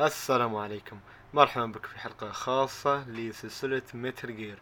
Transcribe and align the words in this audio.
السلام 0.00 0.56
عليكم. 0.56 0.98
مرحبا 1.34 1.66
بك 1.66 1.86
في 1.86 1.98
حلقة 1.98 2.32
خاصة 2.32 3.08
لسلسلة 3.08 3.82
متر 3.94 4.30
جير 4.30 4.58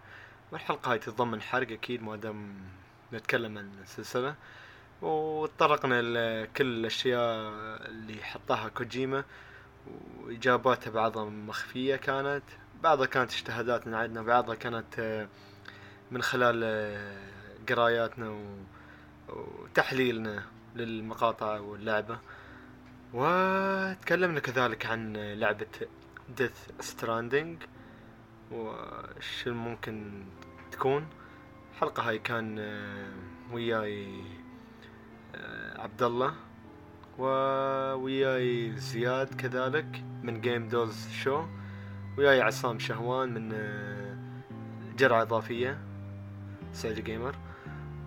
والحلقة 0.53 0.93
هاي 0.93 0.99
تتضمن 0.99 1.43
حرق 1.43 1.73
أكيد 1.73 2.03
ما 2.03 2.17
دام 2.17 2.55
نتكلم 3.13 3.59
عن 3.59 3.71
السلسلة. 3.83 4.35
وتطرقنا 5.03 6.03
لكل 6.03 6.67
الأشياء 6.67 7.53
اللي 7.89 8.23
حطها 8.23 8.69
كوجيما 8.69 9.25
وإجاباتها 10.21 10.91
بعضها 10.91 11.25
مخفية 11.25 11.97
كانت 11.97 12.45
بعضها 12.83 13.07
كانت 13.07 13.33
اجتهادات 13.33 13.87
من 13.87 13.95
عندنا 13.95 14.23
بعضها 14.23 14.55
كانت 14.55 14.99
آه، 14.99 15.29
من 16.11 16.23
خلال 16.23 16.61
آه، 16.65 17.19
قراياتنا 17.69 18.39
وتحليلنا 19.29 20.43
للمقاطع 20.75 21.59
واللعبة. 21.61 22.19
وتكلمنا 23.15 24.41
كذلك 24.41 24.87
عن 24.87 25.17
لعبة 25.17 25.67
Death 26.37 26.53
Stranding 26.81 27.63
وش 28.53 29.49
ممكن 29.49 30.25
تكون. 30.73 31.07
الحلقة 31.73 32.09
هاي 32.09 32.19
كان 32.19 32.59
آه، 32.59 33.13
وياي 33.53 34.25
آه، 35.35 35.81
عبد 35.81 36.03
الله 36.03 36.35
ووياي 37.19 38.77
زياد 38.77 39.35
كذلك 39.35 40.05
من 40.23 40.41
جيم 40.41 40.69
دوز 40.69 41.09
show 41.09 41.45
وياي 42.19 42.41
عصام 42.41 42.79
شهوان 42.79 43.35
من 43.35 43.53
آه، 43.53 44.17
جرعة 44.97 45.23
إضافية 45.23 45.79
سعيد 46.73 47.05
جيمر 47.05 47.35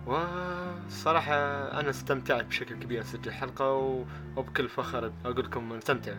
وصراحة 0.08 1.34
أنا 1.80 1.90
استمتعت 1.90 2.44
بشكل 2.44 2.74
كبير 2.74 3.00
أسجل 3.02 3.28
الحلقة 3.28 3.72
و- 3.72 4.04
وبكل 4.36 4.68
فخر 4.68 5.12
أقول 5.24 5.44
لكم 5.44 5.68
مستمتع 5.68 6.12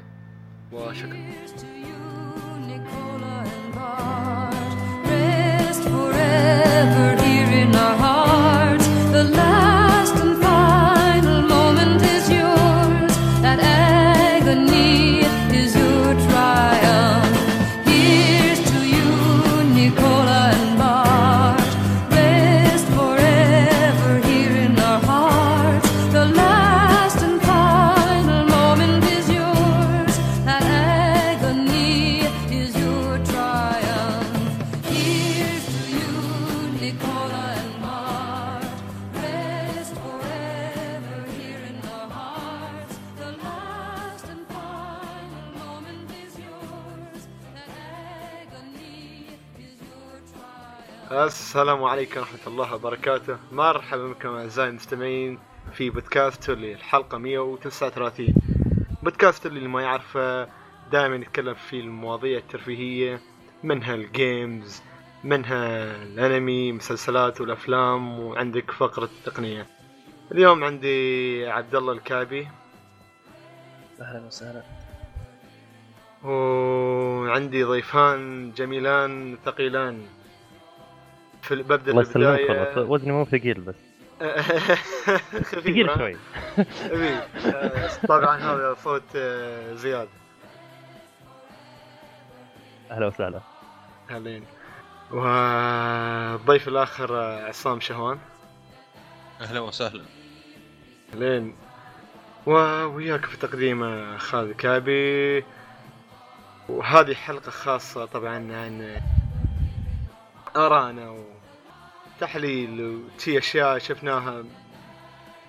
وشكرا. 0.72 1.30
Rest 5.10 5.84
forever. 5.94 6.79
السلام 51.50 51.84
عليكم 51.84 52.20
ورحمة 52.20 52.48
الله 52.48 52.76
وبركاته. 52.76 53.38
مرحبا 53.52 54.08
بكم 54.08 54.30
أعزائي 54.30 54.70
المستمعين 54.70 55.40
في 55.74 55.90
بودكاست 55.90 56.44
تولي 56.44 56.74
الحلقة 56.74 57.18
139 57.18 58.34
بودكاست 59.04 59.46
اللي 59.46 59.68
ما 59.68 59.82
يعرفه 59.82 60.50
دائما 60.92 61.18
نتكلم 61.18 61.54
في 61.54 61.80
المواضيع 61.80 62.38
الترفيهية 62.38 63.22
منها 63.64 63.96
الجيمز 63.96 64.82
منها 65.24 65.86
الأنمي 66.04 66.72
مسلسلات 66.72 67.42
والأفلام 67.42 68.20
وعندك 68.20 68.72
فقرة 68.72 69.10
التقنية. 69.20 69.68
اليوم 70.32 70.64
عندي 70.64 71.48
عبد 71.48 71.76
الله 71.76 71.94
الكابي. 71.94 72.48
أهلا 74.02 74.26
وسهلا. 74.28 74.64
وعندي 76.24 77.64
ضيفان 77.64 78.52
جميلان 78.52 79.38
ثقيلان. 79.46 80.19
في 81.42 81.56
ببدأ 81.56 81.92
الله 81.92 82.02
يسلمك 82.02 82.50
والله. 82.50 82.82
وزني 82.92 83.12
مو 83.12 83.26
ثقيل 83.26 83.62
بس. 83.62 83.76
ثقيل؟ 85.52 85.90
شوي. 85.98 86.18
خفيف 86.58 87.46
آه، 87.56 88.06
طبعا 88.08 88.38
هذا 88.38 88.76
صوت 88.84 89.04
آه، 89.16 89.74
زياد. 89.74 90.08
أهلا 92.92 93.06
وسهلا. 93.08 93.42
هلين 94.10 94.44
والضيف 95.12 96.68
الآخر 96.68 97.18
آه، 97.20 97.48
عصام 97.48 97.80
شهوان. 97.80 98.20
أهلا 99.42 99.60
وسهلا. 99.60 100.04
هلين 101.14 101.56
ووياك 102.46 103.26
في 103.26 103.38
تقديم 103.38 104.18
خالد 104.18 104.52
كابي. 104.56 105.44
وهذه 106.70 107.14
حلقة 107.14 107.52
خاصة 107.52 108.06
طبعا 108.06 108.36
عن 108.36 109.02
آراءنا 110.66 111.24
وتحليل 112.18 112.82
وشي 113.18 113.38
أشياء 113.38 113.78
شفناها. 113.78 114.44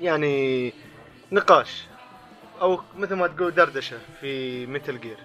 يعني 0.00 0.72
نقاش. 1.32 1.87
أو 2.60 2.81
مثل 2.97 3.15
ما 3.15 3.26
تقول 3.26 3.50
دردشة 3.54 3.98
في 4.21 4.66
متل 4.66 5.00
جير 5.00 5.19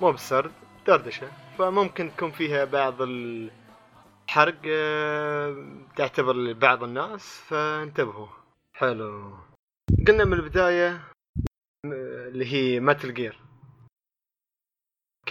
مو 0.00 0.12
بسرد 0.12 0.52
دردشة. 0.86 1.28
فممكن 1.58 2.10
تكون 2.16 2.30
فيها 2.30 2.64
بعض 2.64 2.94
الحرق 3.02 4.54
آه، 4.66 5.56
تعتبر 5.96 6.36
لبعض 6.36 6.82
الناس 6.84 7.22
فانتبهوا. 7.48 8.26
حلو. 8.74 9.34
قلنا 10.08 10.24
من 10.24 10.32
البداية 10.32 11.00
م- 11.86 11.92
اللي 12.28 12.52
هي 12.52 12.80
Metal 12.80 13.14
Gear 13.14 13.36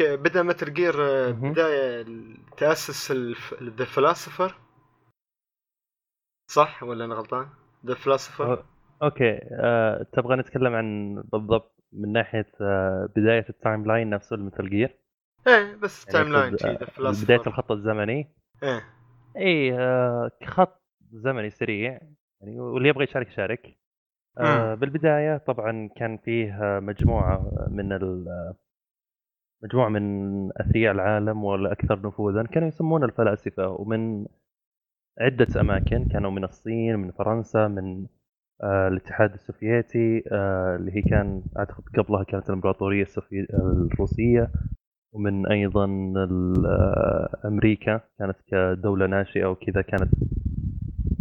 بدأ 0.02 0.44
Metal 0.44 0.74
Gear 0.74 0.94
آه، 1.02 1.32
مهم. 1.32 1.52
بداية 1.52 2.06
تأسس 2.58 3.12
The 3.64 3.86
Philosophers 3.86 4.56
صح 6.52 6.84
ولا 6.84 7.06
أنا 7.06 7.16
غلطان؟ 7.16 7.50
ذا 7.86 7.94
فلاسفر 7.94 8.66
أوكي 9.04 9.40
أه، 9.52 10.06
تبغى 10.14 10.36
نتكلم 10.36 10.74
عن 10.76 11.16
بالضبط 11.34 11.76
من 11.92 12.12
ناحية 12.12 12.52
أه، 12.62 13.10
بداية 13.16 13.46
ال 13.50 13.86
timeline 13.86 14.10
نفسه 14.10 14.36
ال 14.36 14.41
Metal 14.41 14.70
Gear 14.70 14.98
إيه 15.48 15.76
بس 15.76 16.06
يعني 16.06 16.32
timeline 16.32 16.56
ذا 17.02 17.24
بداية 17.24 17.48
الخط 17.48 17.72
الزمني؟ 17.72 18.34
إيه. 18.64 18.84
اي 19.38 19.80
أه، 19.80 20.32
كخط 20.42 20.82
زمني 21.12 21.50
سريع 21.50 22.00
يعني 22.42 22.60
واللي 22.60 22.90
يبغى 22.90 23.04
يشارك 23.04 23.28
يشارك. 23.28 23.78
مم. 24.40 24.76
بالبداية 24.76 25.38
طبعا 25.38 25.90
كان 25.96 26.18
فيه 26.18 26.60
مجموعة 26.82 27.52
من 27.70 27.94
ال- 27.94 28.54
مجموعة 29.64 29.90
من 29.90 30.04
اثرياء 30.62 30.94
العالم 30.94 31.44
والاكثر 31.44 32.08
نفوذا 32.08 32.44
كانوا 32.44 32.68
يسمون 32.68 33.04
الفلاسفة 33.04 33.68
ومن 33.70 34.26
عدة 35.20 35.62
أماكن 35.62 36.06
كانوا 36.06 36.32
من 36.32 36.44
الصين 36.44 36.96
من 36.96 37.12
فرنسا 37.12 37.68
من 37.68 38.06
آه 38.64 38.88
الاتحاد 38.88 39.34
السوفيتي 39.34 40.24
آه 40.32 40.76
اللي 40.76 40.92
هي 40.96 41.02
كان 41.02 41.44
أعتقد 41.58 41.84
قبلها 41.98 42.24
كانت 42.24 42.50
الإمبراطورية 42.50 43.02
السوفي... 43.02 43.48
الروسية 43.54 44.52
ومن 45.14 45.48
أيضا 45.48 45.86
آه 46.68 47.38
أمريكا 47.46 48.02
كانت 48.20 48.38
كدولة 48.48 49.06
ناشئة 49.08 49.46
وكذا 49.46 49.82
كانت 49.82 50.14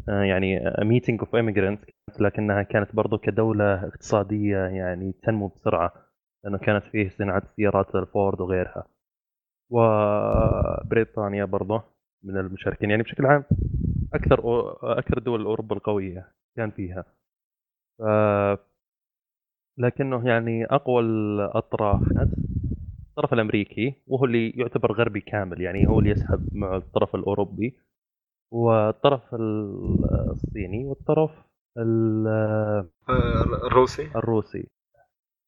يعني 0.09 0.61
meeting 0.79 1.21
of 1.21 1.37
immigrants 1.37 2.21
لكنها 2.21 2.63
كانت 2.63 2.97
برضو 2.97 3.19
كدولة 3.19 3.85
اقتصادية 3.87 4.57
يعني 4.59 5.13
تنمو 5.23 5.49
بسرعة. 5.49 6.06
لأنه 6.47 6.59
كانت 6.59 6.85
فيه 6.85 7.09
صناعة 7.09 7.43
سيارات 7.57 7.95
الفورد 7.95 8.41
وغيرها. 8.41 8.87
وبريطانيا 9.71 11.45
برضو 11.45 11.81
من 12.23 12.37
المشاركين 12.37 12.91
يعني 12.91 13.03
بشكل 13.03 13.27
عام 13.27 13.45
أكثر 14.15 14.41
أو- 14.43 14.85
أكثر 14.85 15.19
دول 15.19 15.45
أوروبا 15.45 15.77
القوية 15.77 16.33
كان 16.57 16.71
فيها. 16.71 17.05
ف... 17.99 18.03
لكنه 19.79 20.29
يعني 20.29 20.65
أقوى 20.65 21.03
الأطراف 21.03 22.13
كانت 22.13 22.33
الطرف 23.11 23.33
الأمريكي 23.33 23.95
وهو 24.07 24.25
اللي 24.25 24.51
يعتبر 24.51 24.93
غربي 24.93 25.21
كامل 25.21 25.61
يعني 25.61 25.87
هو 25.87 25.99
اللي 25.99 26.11
يسحب 26.11 26.49
مع 26.57 26.77
الطرف 26.77 27.15
الأوروبي 27.15 27.79
والطرف 28.53 29.35
ال- 29.35 30.31
الصيني 30.31 30.85
والطرف 30.85 31.31
ال- 31.79 32.27
آه، 33.09 33.43
الروسي؟ 33.67 34.07
الروسي. 34.17 34.69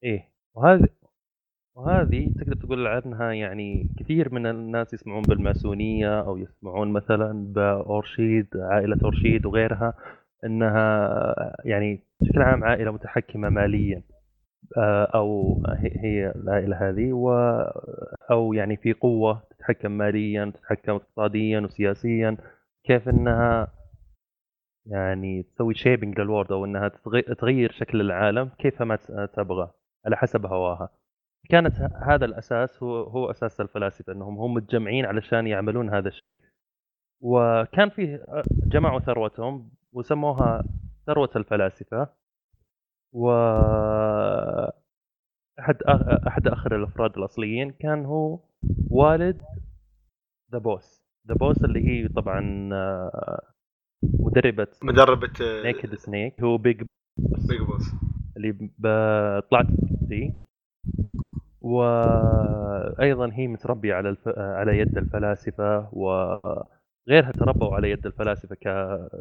إيه. 0.05 0.28
وهذه 0.58 0.88
وهذه 1.76 2.32
تقدر 2.38 2.55
تقول 2.55 2.87
عنها 2.87 3.32
يعني 3.32 3.88
كثير 3.99 4.34
من 4.34 4.46
الناس 4.46 4.94
يسمعون 4.94 5.22
بالماسونية 5.22 6.20
أو 6.20 6.37
يسمعون 6.37 6.93
مثلا 6.93 7.52
بأورشيد 7.52 8.46
عائلة 8.56 8.99
أورشيد 9.05 9.46
وغيرها 9.46 9.94
أنها 10.44 11.56
يعني 11.64 12.00
بشكل 12.20 12.43
عام 12.43 12.64
عائلة 12.64 12.90
متحكمة 12.93 13.49
ماليا 13.49 14.02
آه، 14.76 15.05
أو 15.05 15.62
هي 15.76 16.31
العائلة 16.37 16.76
هذه 16.88 17.12
و 17.12 17.31
أو 18.31 18.52
يعني 18.52 18.76
في 18.76 18.93
قوة 18.93 19.43
تتحكم 19.50 19.90
ماليا 19.93 20.52
تتحكم 20.54 20.93
اقتصاديا 20.93 21.61
وسياسيا 21.61 22.37
كيف 22.84 23.08
إنها 23.08 23.69
يعني 24.87 25.43
تسوي 25.43 25.75
شيبنج 25.75 26.20
للورد 26.20 26.52
إنها 26.52 26.88
تغي- 26.88 27.34
تغير 27.34 27.72
شكل 27.72 28.00
العالم 28.00 28.50
كيف 28.58 28.82
ما 28.82 28.96
تبغى. 29.34 29.70
على 30.06 30.17
حسب 30.17 30.47
هواها. 30.47 30.89
كانت 31.50 31.77
هذا 32.03 32.25
الأساس 32.25 32.83
هو 32.83 33.03
هو 33.03 33.31
أساس 33.31 33.61
الفلاسفة 33.61 34.12
إنهم 34.12 34.39
هم 34.39 34.55
متجمعين 34.55 35.05
علشان 35.06 35.47
يعملون 35.47 35.95
هذا 35.95 36.09
الشيء. 36.09 36.25
وكان 37.21 37.89
فيه 37.89 38.15
آه، 38.17 38.43
جمعوا 38.67 39.00
ثروتهم 39.00 39.71
وسموها 39.93 40.65
ثروة 41.06 41.31
الفلاسفة. 41.37 42.09
و 43.12 43.31
أحد 45.59 45.83
أحد 46.27 46.49
آخر 46.49 46.77
الأفراد 46.77 47.19
الأصليين 47.19 47.71
كان 47.71 48.05
هو 48.06 48.39
والد 48.91 49.43
The 50.52 50.58
Boss 50.58 51.02
The 51.29 51.35
Boss 51.35 51.64
اللي 51.65 51.89
هي 51.89 52.09
طبعا 52.09 52.69
آه، 52.73 53.43
مدربة 54.03 54.67
مدربة 54.83 55.33
Naked 55.64 55.94
Snake 55.94 56.40
هو 56.43 56.59
Big 56.58 56.82
Big 57.19 57.61
Boss 57.67 57.94
اللي 58.38 59.40
طلعت 59.50 59.67
دي. 60.08 60.32
وأيضا 61.61 63.31
هي 63.32 63.46
متربية 63.46 63.94
على 63.94 64.08
الف... 64.08 64.29
على 64.38 64.79
يد 64.79 64.99
الفلاسفة 64.99 65.88
وغيرها 65.93 67.32
تربوا 67.32 67.75
على 67.75 67.90
يد 67.90 68.06
الفلاسفة 68.06 68.55
ك 68.55 68.67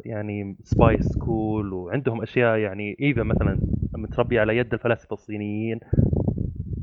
يعني 0.04 0.56
spy 0.62 1.06
school 1.06 1.72
وعندهم 1.72 2.22
أشياء 2.22 2.58
يعني 2.58 2.96
إيفا 3.00 3.22
مثلا 3.22 3.58
متربية 3.94 4.40
على 4.40 4.56
يد 4.56 4.72
الفلاسفة 4.74 5.14
الصينيين. 5.14 5.80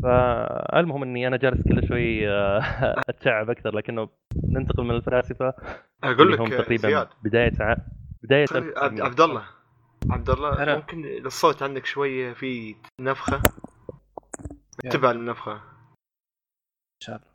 فالمهم 0.04 1.04
إني 1.04 1.28
أنا 1.28 1.38
جالس 1.38 1.62
كل 1.68 1.88
شوي 1.88 2.30
أتشعب 3.10 3.50
أكثر 3.50 3.76
لكنه 3.76 4.10
ننتقل 4.44 4.84
من 4.84 4.96
الفلاسفة 4.96 5.54
أقول 6.04 6.32
لك 6.32 6.40
هم 6.40 6.50
تقريبا 6.50 6.90
زياد. 6.90 7.08
بداية 7.24 7.54
ع... 7.60 7.76
بداية 8.24 8.46
sorry، 8.46 8.60
عبد 8.60 8.78
1900. 8.78 9.04
عبد 9.04 9.22
الله. 9.22 9.55
عبد 10.10 10.30
الله 10.30 10.64
هلا. 10.64 10.76
ممكن 10.76 11.26
الصوت 11.26 11.64
عندك 11.64 11.86
شوية 11.86 12.34
في. 12.34 12.76
انتبه 14.86 15.08
على 15.08 15.18
النفخة. 15.18 15.54
إن 15.54 17.02
شاء 17.04 17.16
الله. 17.16 17.28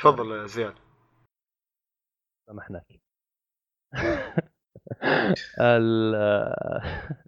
تفضل 0.00 0.30
يا 0.30 0.46
زياد. 0.46 0.74
سامحناك. 2.48 2.86
ال 5.60 6.14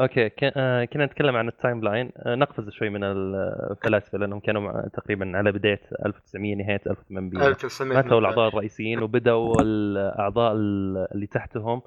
okay 0.00 0.30
آه، 0.56 0.84
كنا 0.84 1.06
نتكلم 1.06 1.36
عن 1.36 1.48
ال 1.48 1.84
timeline. 1.84 2.12
آه، 2.16 2.34
نقفز 2.34 2.68
شوي 2.70 2.88
من 2.88 3.04
الفلاسفة 3.04 4.18
لأنهم 4.18 4.40
كانوا 4.40 4.88
تقريبا 4.88 5.36
على 5.36 5.52
بداية 5.52 5.80
1900 6.06 6.54
نهاية 6.54 6.80
1800 6.86 8.02
ماتوا 8.02 8.18
الأعضاء 8.18 8.48
الرئيسيين 8.48 9.02
وبدأوا 9.02 9.62
الأعضاء 9.62 10.52
اللي 10.52 11.26
تحتهم. 11.26 11.82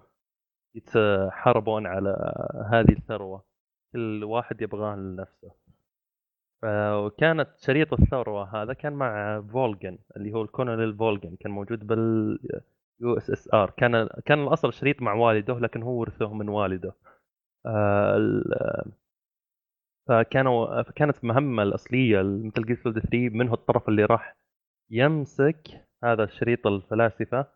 يتحاربون 0.75 1.87
على 1.87 2.33
هذه 2.71 2.91
الثروة. 2.91 3.43
كل 3.93 4.23
واحد 4.23 4.61
يبغاه 4.61 4.95
لنفسه. 4.95 5.51
وكانت 7.05 7.49
شريط 7.57 7.93
الثروة 7.93 8.61
هذا 8.63 8.73
كان 8.73 8.93
مع 8.93 9.41
فولجن 9.41 9.97
اللي 10.17 10.33
هو 10.33 10.41
الكونونيل 10.41 10.97
فولجن 10.97 11.35
كان 11.39 11.51
موجود 11.51 11.87
بال 11.87 12.39
USSR. 13.01 13.69
كان 13.77 14.09
كان 14.25 14.43
الأصل 14.43 14.73
شريط 14.73 15.01
مع 15.01 15.13
والده 15.13 15.59
لكن 15.59 15.83
هو 15.83 15.99
ورثه 15.99 16.33
من 16.33 16.49
والده. 16.49 16.93
آه، 17.65 18.85
فكانوا 20.07 20.81
فكانت 20.83 21.23
المهمه 21.23 21.63
الأصلية 21.63 22.21
Metal 22.23 22.65
Gear 22.65 22.75
Solid 22.83 22.99
3 22.99 23.29
منه 23.29 23.53
الطرف 23.53 23.89
اللي 23.89 24.05
راح 24.05 24.35
يمسك 24.91 25.87
هذا 26.03 26.23
الشريط 26.23 26.67
الفلاسفة. 26.67 27.47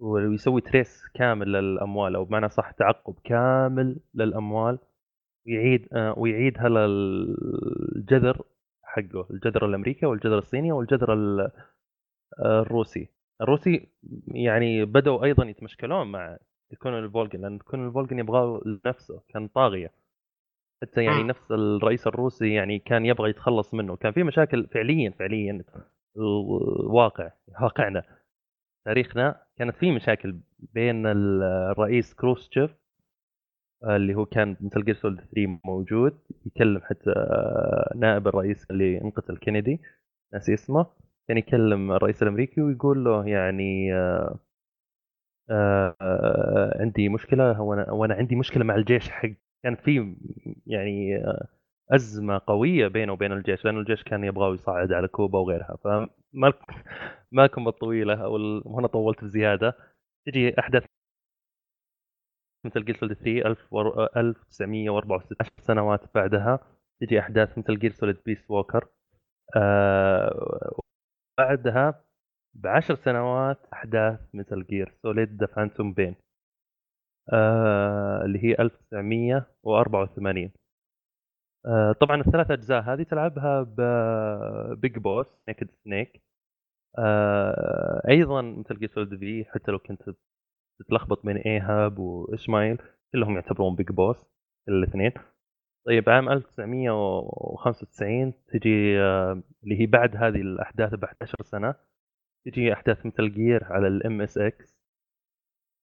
ويسوي 0.00 0.60
trace 0.60 1.04
كامل 1.14 1.52
للأموال 1.52 2.14
أو 2.16 2.24
بمعنى 2.24 2.48
صح 2.48 2.70
تعقب 2.70 3.14
كامل 3.24 3.96
للأموال 4.14 4.78
ويعيد 5.46 5.88
آه، 5.94 6.14
ويعيدها 6.18 6.68
للجذر 6.68 8.42
حقه 8.82 9.26
الجذر 9.30 9.66
الأمريكي 9.66 10.06
والجذر 10.06 10.38
الصيني 10.38 10.72
والجذر 10.72 11.12
ال- 11.14 11.50
آه، 12.44 12.60
الروسي. 12.62 13.08
الروسي 13.40 13.88
يعني 14.28 14.84
بدأوا 14.84 15.24
أيضا 15.24 15.44
يتمشكلون 15.44 16.06
مع 16.12 16.38
كونل 16.82 17.10
فولجن 17.10 17.40
لأن 17.40 17.58
كونل 17.58 17.92
فولجن 17.92 18.18
يبغاه 18.18 18.60
لنفسه 18.66 19.22
كان 19.28 19.48
طاغية. 19.48 19.90
حتى 20.82 21.04
يعني. 21.04 21.22
نفس 21.22 21.52
الرئيس 21.52 22.06
الروسي 22.06 22.54
يعني 22.54 22.78
كان 22.78 23.06
يبغى 23.06 23.30
يتخلص 23.30 23.74
منه. 23.74 23.96
كان 23.96 24.12
في 24.12 24.22
مشاكل 24.22 24.66
فعليا 24.66 25.10
فعليا 25.10 25.64
الواقع 26.16 27.30
واقعنا 27.62 28.02
تاريخنا 28.86 29.42
كانت 29.58 29.76
في 29.76 29.92
مشاكل 29.92 30.40
بين 30.74 31.06
الرئيس 31.06 32.14
خروتشوف 32.14 32.70
اللي 33.84 34.14
هو 34.14 34.24
كان 34.26 34.56
Metal 34.60 34.84
Gear 34.84 34.94
Solid 34.94 35.20
3 35.20 35.60
موجود 35.64 36.18
يكلم 36.46 36.80
حتى 36.84 37.14
نائب 37.96 38.28
الرئيس 38.28 38.70
اللي 38.70 39.00
انقتل 39.02 39.36
كينيدي 39.36 39.80
ناسي 40.32 40.54
اسمه 40.54 40.86
كان 41.28 41.38
يكلم 41.38 41.92
الرئيس 41.92 42.22
الأمريكي 42.22 42.60
ويقول 42.62 43.04
له 43.04 43.28
يعني 43.28 43.94
آه، 43.94 44.38
آه، 45.50 45.96
آه، 46.00 46.80
عندي 46.80 47.08
مشكلة 47.08 47.60
وأنا 47.60 47.92
وأنا 47.92 48.14
عندي 48.14 48.36
مشكلة 48.36 48.64
مع 48.64 48.74
الجيش 48.74 49.10
حق 49.10 49.28
كان 49.62 49.74
في 49.76 50.16
يعني 50.66 51.16
آه، 51.16 51.48
أزمة 51.94 52.40
قوية 52.46 52.88
بينه 52.88 53.12
وبين 53.12 53.32
الجيش 53.32 53.64
لأن 53.64 53.78
الجيش 53.78 54.02
كان 54.02 54.24
يبغى 54.24 54.54
يصعد 54.54 54.92
على 54.92 55.08
كوبا 55.08 55.38
وغيرها 55.38 55.76
فما 55.84 56.52
ما 57.32 57.42
لكم 57.42 57.68
الطويله 57.68 58.24
أو 58.24 58.34
وهنا 58.64 58.86
طولت 58.86 59.24
بزيادة. 59.24 59.74
تجي 60.26 60.58
أحداث 60.60 60.84
Metal 62.66 62.84
Gear 62.84 62.96
Solid 62.96 63.16
3 63.16 63.46
1000 63.46 63.72
ور- 63.72 64.04
1964 64.16 65.36
10 65.40 65.52
سنوات 65.60 66.14
بعدها. 66.14 66.58
تجي 67.00 67.20
أحداث 67.20 67.58
Metal 67.58 67.78
Gear 67.78 67.92
Solid 67.92 68.16
Peace 68.26 68.50
Walker. 68.50 68.88
آه 69.56 70.80
بعدها 71.38 72.04
بعشر 72.54 72.94
سنوات 72.94 73.66
أحداث 73.72 74.20
Metal 74.34 74.66
Gear 74.66 74.94
Solid 75.02 75.40
The 75.40 75.46
Phantom 75.46 75.92
Pain 75.92 76.16
آه 77.32 78.22
اللي 78.24 78.44
هي 78.44 78.52
1984 78.60 80.52
آه 81.66 81.92
طبعا 81.92 82.20
الثلاث 82.20 82.50
أجزاء 82.50 82.82
هذه 82.82 83.02
تلعبها 83.02 83.62
ب 83.62 83.96
Big 83.96 84.98
Boss 84.98 85.38
Naked 85.48 85.70
Snake 85.84 86.22
آه 86.98 88.02
أيضا 88.08 88.42
Metal 88.42 88.78
Gear 88.78 88.88
Solid 88.88 89.18
V 89.20 89.44
حتى 89.44 89.70
لو 89.72 89.78
كنت 89.78 90.02
تتلخبط 90.78 91.26
بين 91.26 91.36
إيهاب 91.36 91.98
وإسماعيل 91.98 92.78
كلهم 93.12 93.34
يعتبرون 93.34 93.74
Big 93.74 93.88
Boss 93.92 94.26
الاثنين. 94.68 95.12
طيب 95.86 96.08
عام 96.08 96.28
1995 96.28 98.32
تجي 98.48 99.00
آه، 99.00 99.42
اللي 99.64 99.80
هي 99.80 99.86
بعد 99.86 100.16
هذه 100.16 100.40
الأحداث 100.40 100.94
ب 100.94 101.04
11 101.04 101.42
سنة 101.42 101.74
تجي 102.46 102.72
أحداث 102.72 103.06
Metal 103.06 103.34
Gear 103.34 103.64
على 103.64 103.88
ال 103.88 104.20
MSX 104.22 104.78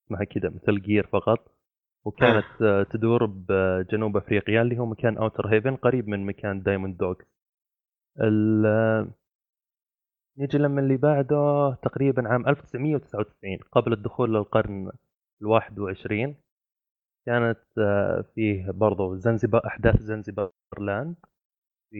اسمها 0.05 0.23
كذا 0.23 0.49
Metal 0.49 0.81
Gear 0.81 1.07
فقط. 1.07 1.51
وكانت 2.05 2.61
آه، 2.61 2.83
تدور 2.83 3.25
بجنوب 3.25 4.17
أفريقيا 4.17 4.61
اللي 4.61 4.79
هو 4.79 4.85
مكان 4.85 5.17
Outer 5.17 5.47
Heaven 5.47 5.75
قريب 5.75 6.07
من 6.07 6.25
مكان 6.25 6.63
Diamond 6.63 6.97
Dog 6.97 7.15
آه، 8.21 9.07
نيجي 10.37 10.57
لما 10.57 10.81
اللي 10.81 10.97
بعده 10.97 11.35
تقريبا 11.83 12.27
عام 12.29 12.47
1999 12.47 13.57
قبل 13.71 13.93
الدخول 13.93 14.33
للقرن 14.35 14.91
الواحد 15.41 15.79
وعشرين. 15.79 16.35
كانت 17.25 17.59
آه، 17.79 18.25
فيه 18.35 18.71
برضو 18.71 19.15
Zanzibar 19.15 19.67
أحداث 19.67 20.01
Zanzibar 20.01 20.51
Land 20.79 21.15
في 21.91 21.97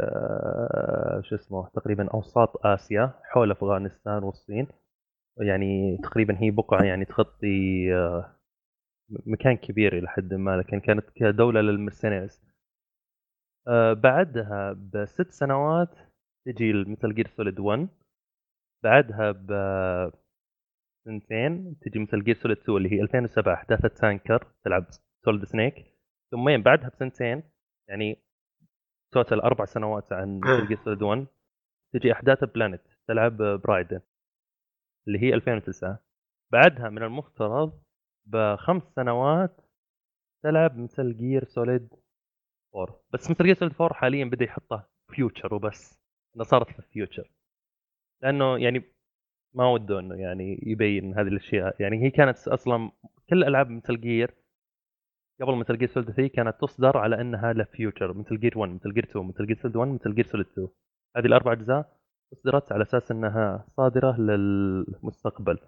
آه، 0.00 1.22
شو 1.24 1.34
اسمه 1.36 1.68
تقريبا 1.74 2.08
أوساط 2.14 2.66
آسيا 2.66 3.12
حول 3.24 3.50
أفغانستان 3.50 4.22
والصين. 4.24 4.66
يعني 5.40 5.98
تقريبا 6.02 6.38
هي 6.42 6.50
بقعة 6.50 6.84
يعني 6.84 7.04
تغطي 7.04 7.48
آه، 7.96 8.36
مكان 9.10 9.56
كبير 9.56 9.98
إلى 9.98 10.08
حد 10.08 10.34
ما 10.34 10.56
لكن 10.56 10.80
كانت 10.80 11.10
كدولة 11.10 11.60
لل 11.60 11.72
mercenaries 11.72 12.40
بعدها 13.94 14.72
بست 14.72 15.30
سنوات 15.30 16.07
تجي 16.48 16.72
Metal 16.72 17.14
Gear 17.14 17.26
Solid 17.26 17.60
1 17.60 17.88
بعدها 18.84 19.32
بسنتين 21.06 21.78
تجي 21.80 21.98
Metal 21.98 22.24
Gear 22.24 22.34
Solid 22.34 22.58
2 22.58 22.76
اللي 22.78 22.92
هي 22.92 23.02
2007 23.02 23.54
احداث 23.54 23.84
ال 23.84 23.93
Tanker 23.93 24.46
تلعب 24.64 24.86
Solid 25.24 25.44
Snake 25.44 25.74
ثم 26.30 26.62
بعدها 26.62 26.88
بسنتين 26.88 27.42
يعني 27.88 28.22
total 29.12 29.40
أربع 29.40 29.64
سنوات 29.64 30.12
عن 30.12 30.40
Metal 30.40 30.68
Gear 30.68 30.76
Solid 30.76 31.02
1 31.02 31.26
تجي 31.92 32.12
أحداث 32.12 32.44
Plant 32.44 32.82
تلعب 33.08 33.36
ب 33.36 33.45
Raiden 33.45 34.00
اللي 35.08 35.18
هي 35.22 35.34
2009 35.34 35.98
بعدها 36.52 36.88
من 36.88 37.02
المفترض 37.02 37.82
بخمس 38.26 38.82
سنوات 38.82 39.60
تلعب 40.44 40.78
Metal 40.78 41.16
Gear 41.16 41.44
Solid 41.44 41.88
4 42.76 43.00
بس 43.14 43.30
Metal 43.30 43.44
Gear 43.44 43.54
Solid 43.54 43.74
4 43.80 43.94
حاليا 43.98 44.24
بدأ 44.24 44.44
يحطه 44.44 44.88
future 45.14 45.54
وبس. 45.54 45.97
انه 46.36 46.44
صارت 46.44 46.70
في 46.70 46.78
ال 46.78 46.85
future. 46.85 47.30
لأنه 48.22 48.58
يعني 48.58 48.82
ما 49.54 49.66
وده 49.72 49.98
إنه 50.00 50.14
يعني 50.14 50.60
يبين 50.66 51.14
هذه 51.14 51.28
الأشياء. 51.28 51.82
يعني 51.82 52.04
هي 52.04 52.10
كانت 52.10 52.48
أصلا 52.48 52.90
كل 53.30 53.44
ألعاب 53.44 53.70
Metal 53.70 54.00
Gear 54.00 54.34
قبل 55.40 55.54
Metal 55.56 55.78
Gear 55.78 55.88
Solid 55.88 56.10
3 56.10 56.26
كانت 56.34 56.60
تصدر 56.60 56.98
على 56.98 57.20
إنها 57.20 57.52
ل 57.52 57.61
future 57.61 58.12
Metal 58.12 58.40
Gear 58.40 58.58
1 58.58 58.72
Metal 58.72 58.94
Gear 58.94 59.04
2 59.04 59.26
Metal 59.28 59.46
Gear 59.46 59.56
Solid 59.56 59.76
1 59.76 59.90
Metal 59.90 60.14
Gear 60.14 60.24
Solid 60.26 60.46
2 60.46 60.68
هذه 61.16 61.26
الأربع 61.26 61.52
أجزاء 61.52 61.98
اصدرت 62.32 62.72
على 62.72 62.82
أساس 62.82 63.10
إنها 63.10 63.66
صادرة 63.76 64.16
للمستقبل. 64.20 65.58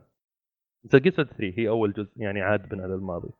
Metal 0.85 1.03
Gear 1.03 1.13
Solid 1.13 1.31
3 1.31 1.59
هي 1.59 1.69
أول 1.69 1.93
جزء 1.93 2.13
يعني 2.17 2.41
عاد 2.43 2.69
بنا 2.69 2.83
للماضي 2.83 3.31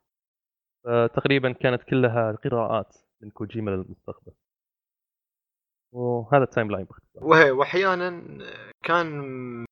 فتقريبا 0.85 1.53
كانت 1.53 1.83
كلها 1.83 2.33
قراءات 2.33 2.97
من 3.23 3.31
كوجيما 3.31 3.71
للمستقبل. 3.71 4.33
وهذا 5.93 6.43
ال 6.45 6.71
timeline 6.71 6.85
باختصار 6.85 7.53
واحيانا 7.53 8.23
كان 8.85 9.65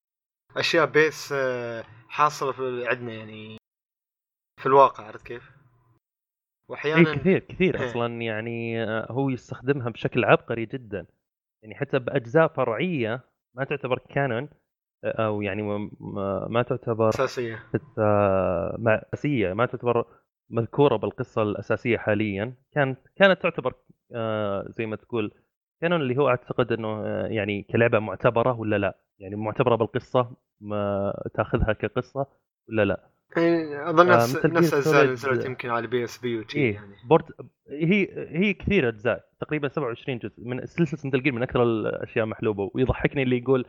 أشياء 0.57 0.87
based 0.87 1.33
آه، 1.33 1.85
حاصلة 2.09 2.53
في 2.53 2.89
عندنا 2.89 3.13
يعني 3.13 3.57
في 4.61 4.67
الواقع 4.67 5.05
عرفت 5.07 5.27
كيف؟ 5.27 5.51
اي 5.51 5.55
واحيانا 6.71 7.15
كثير 7.17 7.39
كثير 7.39 7.81
إيه. 7.81 7.91
أصلا 7.91 8.23
يعني 8.23 8.83
آه، 8.85 9.07
هو 9.13 9.29
يستخدمها 9.31 9.91
بشكل 9.91 10.25
عبقري 10.25 10.67
جدا 10.67 11.07
يعني 11.63 11.75
حتى 11.75 11.99
بأجزاء 11.99 12.49
فرعية 12.49 13.21
ما 13.57 13.65
تعتبر 13.65 13.99
كانون 13.99 14.49
آه، 15.05 15.27
أو 15.27 15.43
يعني 15.43 15.63
ما- 15.63 15.91
ما 16.01 16.49
ما 16.49 16.63
تعتبر 16.63 17.09
أساسية 17.09 17.67
مع- 18.79 19.03
أساسية 19.15 19.53
ما 19.53 19.67
تعتبر 19.67 20.07
مذكورة 20.51 20.97
بالقصة 20.97 21.43
الأساسية 21.43 21.99
حاليا 21.99 22.55
كانت 22.73 22.99
كانت 23.17 23.43
تعتبر 23.43 23.75
زي 24.79 24.87
ما 24.87 24.97
تقول 24.97 25.33
كانون 25.81 26.01
اللي 26.01 26.17
هو 26.17 26.29
أعتقد 26.29 26.73
إنه 26.73 26.89
آه، 26.89 27.27
يعني 27.27 27.63
كلعبة 27.63 27.99
معتبرة 27.99 28.53
ولا 28.61 28.79
لا؟ 28.79 28.97
يعني 29.19 29.37
معتبرة 29.37 29.77
بالقصة 29.77 30.31
ما 30.61 31.13
تأخذها 31.35 31.73
كقصة 31.73 32.27
ولا 32.69 32.85
لا؟ 32.85 33.01
يعني 33.37 33.91
أظن 33.91 34.11
آه، 34.11 34.15
نفس 34.17 34.37
مثل 34.37 34.53
نفس 34.53 34.75
Solid- 34.89 35.09
نزلت 35.09 35.45
يمكن 35.47 35.71
على 35.71 35.87
بي 35.87 36.05
إس 36.05 36.19
بي 36.19 36.39
وشي 36.39 36.59
إيه 36.59 36.75
يعني. 36.75 36.95
بورت 37.09 37.25
هي 37.71 38.09
هي 38.39 38.55
كثير 38.55 38.89
أجزاء 38.89 39.25
تقريبا 39.41 39.69
27 39.69 40.19
جزء 40.19 40.45
من 40.45 40.67
سلسلة 40.67 40.99
مثل 41.05 41.33
من 41.33 41.43
أكثر 41.43 41.63
الأشياء 41.63 42.27
محلوبة 42.27 42.71
ويضحكني 42.75 43.23
اللي 43.23 43.39
يقول 43.39 43.67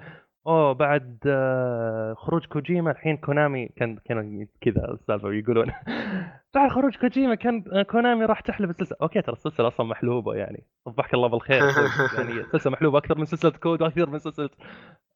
أوه 0.47 0.73
بعد 0.73 1.19
آه، 1.27 2.13
خروج 2.17 2.45
كوجيما 2.45 2.91
الحين 2.91 3.17
كونامي 3.17 3.67
كان 3.67 3.97
كان 4.05 4.47
كذا 4.61 4.91
السالفة 4.91 5.33
يقولون 5.33 5.71
بعد 6.55 6.69
خروج 6.71 6.95
كوجيما 6.97 7.35
كان 7.35 7.63
آه، 7.73 7.81
كونامي 7.83 8.25
راح 8.25 8.39
تحلب 8.39 8.69
السلسلة. 8.69 8.97
أوكي 9.01 9.21
ترى 9.21 9.33
السلسلة 9.33 9.67
أصلا 9.67 9.85
محلوبة 9.85 10.35
يعني. 10.35 10.63
صبحك 10.85 11.13
الله 11.13 11.27
بالخير. 11.27 11.63
يعني 12.17 12.41
السلسله 12.41 12.71
محلوبة 12.73 12.97
أكثر 12.97 13.17
من 13.17 13.25
سلسلة 13.25 13.51
كود 13.51 13.81
وأكثر 13.81 14.09
من 14.09 14.19
سلسلة 14.19 14.49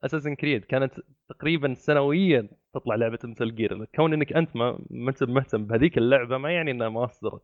Assassin's 0.06 0.36
Creed 0.36 0.66
كانت 0.66 0.94
تقريبا 1.30 1.74
سنويا 1.74 2.48
تطلع 2.74 2.96
لعبة 2.96 3.20
Metal 3.24 3.56
Gear 3.56 3.86
كون 3.96 4.14
إنك 4.14 4.34
أنت 4.34 4.56
ما 4.56 4.80
ما 4.90 5.10
انت 5.10 5.24
مهتم 5.24 5.66
بهذيك 5.66 5.98
اللعبة 5.98 6.38
ما 6.38 6.52
يعني 6.52 6.72
إنها 6.72 6.90
ما 6.90 7.06
أصدرت. 7.06 7.42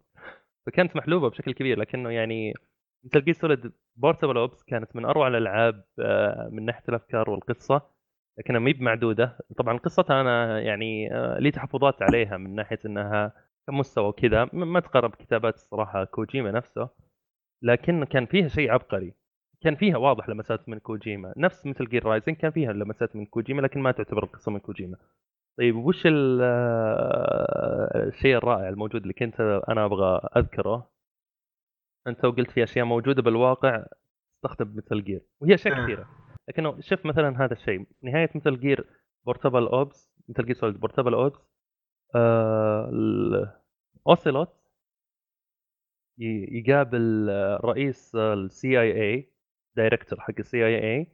فكانت 0.65 0.95
محلوبة 0.95 1.29
بشكل 1.29 1.51
كبير 1.51 1.79
لكنه 1.79 2.09
يعني 2.09 2.53
Metal 3.03 3.25
Gear 3.25 3.33
Solid 3.33 3.71
Portable 3.95 4.37
Ops 4.37 4.63
كانت 4.63 4.95
من 4.95 5.05
أروع 5.05 5.27
الألعاب 5.27 5.83
آه، 5.99 6.49
من 6.51 6.65
ناحية 6.65 6.83
الأفكار 6.89 7.29
والقصة 7.29 7.81
لكنها 8.39 8.59
ما 8.59 8.69
هي 8.69 8.73
بمعدوده 8.73 9.37
طبعا 9.57 9.77
قصتها 9.77 10.21
أنا 10.21 10.59
يعني 10.59 11.15
آه، 11.15 11.39
لي 11.39 11.51
تحفظات 11.51 12.01
عليها 12.01 12.37
من 12.37 12.55
ناحية 12.55 12.79
إنها 12.85 13.33
كمستوى 13.67 14.07
وكذا. 14.07 14.49
ما 14.53 14.79
تقرب 14.79 15.15
كتابات 15.15 15.55
الصراحة 15.55 16.03
كوجيما 16.05 16.51
نفسه 16.51 16.89
لكن 17.63 18.03
كان 18.03 18.25
فيها 18.25 18.47
شيء 18.47 18.71
عبقري. 18.71 19.13
كان 19.61 19.75
فيها 19.75 19.97
واضح 19.97 20.29
لمسات 20.29 20.69
من 20.69 20.79
كوجيما. 20.79 21.33
نفس 21.37 21.65
Metal 21.65 21.85
Gear 21.89 22.05
Rising 22.05 22.35
كان 22.35 22.51
فيها 22.51 22.73
لمسات 22.73 23.15
من 23.15 23.25
كوجيما 23.25 23.61
لكن 23.61 23.79
ما 23.79 23.91
تعتبر 23.91 24.23
القصة 24.23 24.51
من 24.51 24.59
كوجيما. 24.59 24.97
طيب 25.57 25.75
وش 25.75 26.07
آه، 26.07 28.07
الشيء 28.07 28.37
الرائع 28.37 28.69
الموجود 28.69 29.01
اللي 29.01 29.13
كنت 29.13 29.41
أنا 29.69 29.85
أبغى 29.85 30.19
أذكره؟ 30.37 30.89
أنت 32.09 32.25
قلت 32.25 32.51
في 32.51 32.63
أشياء 32.63 32.85
موجودة 32.85 33.21
بالواقع 33.21 33.85
تستخدم 34.43 34.77
Metal 34.77 35.03
Gear 35.03 35.21
وهي 35.41 35.53
أشياء 35.53 35.79
آه. 35.79 35.83
كثيرة 35.83 36.09
لكنه 36.47 36.81
شوف 36.81 37.05
مثلا 37.05 37.45
هذا 37.45 37.53
الشيء 37.53 37.87
نهاية 38.03 38.29
Metal 38.35 38.59
Gear 38.59 38.89
Portable 39.25 39.67
Ops 39.67 40.11
Metal 40.29 40.45
Gear 40.45 40.55
Solid 40.55 40.79
Portable 40.79 41.13
Ops 41.13 41.39
آه 42.15 43.61
اوسيلوت 44.07 44.59
يقابل 46.51 47.29
رئيس 47.63 48.15
ال 48.15 48.32
CIA 48.32 48.81
director 48.81 50.19
حق 50.19 50.33
ال 50.39 50.65
CIA 50.65 51.07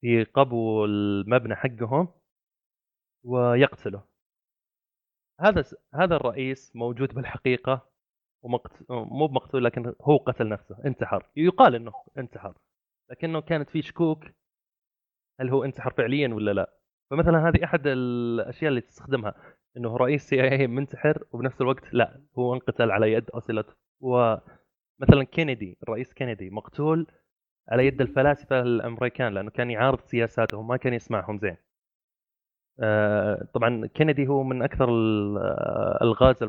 في 0.00 0.24
قبو 0.24 0.84
المبنى 0.84 1.56
حقهم 1.56 2.08
ويقتله 3.24 4.04
هذا 5.40 5.64
هذا 5.94 6.16
الرئيس 6.16 6.76
موجود 6.76 7.14
بالحقيقة 7.14 7.91
ومقت... 8.42 8.90
مو 8.90 9.26
بمقتول 9.26 9.64
لكن 9.64 9.94
هو 10.02 10.16
قتل 10.16 10.48
نفسه 10.48 10.76
انتحر. 10.86 11.26
يقال 11.36 11.74
إنه 11.74 11.92
انتحر 12.18 12.54
لكنه 13.10 13.40
كانت 13.40 13.70
في 13.70 13.82
شكوك 13.82 14.24
هل 15.40 15.50
هو 15.50 15.64
انتحر 15.64 15.90
فعليا 15.92 16.34
ولا 16.34 16.50
لا. 16.50 16.72
فمثلا 17.10 17.48
هذه 17.48 17.64
أحد 17.64 17.82
الأشياء 17.86 18.68
اللي 18.68 18.80
تستخدمها 18.80 19.34
إنه 19.76 19.96
رئيس 19.96 20.28
CIA 20.28 20.66
منتحر 20.66 21.24
وبنفس 21.32 21.60
الوقت 21.60 21.94
لا 21.94 22.20
هو 22.38 22.54
انقتل 22.54 22.90
على 22.90 23.12
يد 23.12 23.30
اوسيلوت 23.34 23.76
ومثلا 24.00 25.24
كينيدي 25.32 25.78
الرئيس 25.82 26.12
كينيدي 26.12 26.50
مقتول 26.50 27.06
على 27.68 27.86
يد 27.86 28.00
الفلاسفة 28.00 28.60
الأمريكان 28.60 29.34
لأنه 29.34 29.50
كان 29.50 29.70
يعارض 29.70 30.00
سياساتهم 30.00 30.68
ما 30.68 30.76
كان 30.76 30.94
يسمعهم 30.94 31.38
زين. 31.38 31.56
آه، 32.80 33.48
طبعا 33.54 33.86
كينيدي 33.86 34.26
هو 34.28 34.42
من 34.42 34.62
أكثر 34.62 34.88
ال- 34.88 35.38
آه، 35.38 35.98
الغاز 36.02 36.42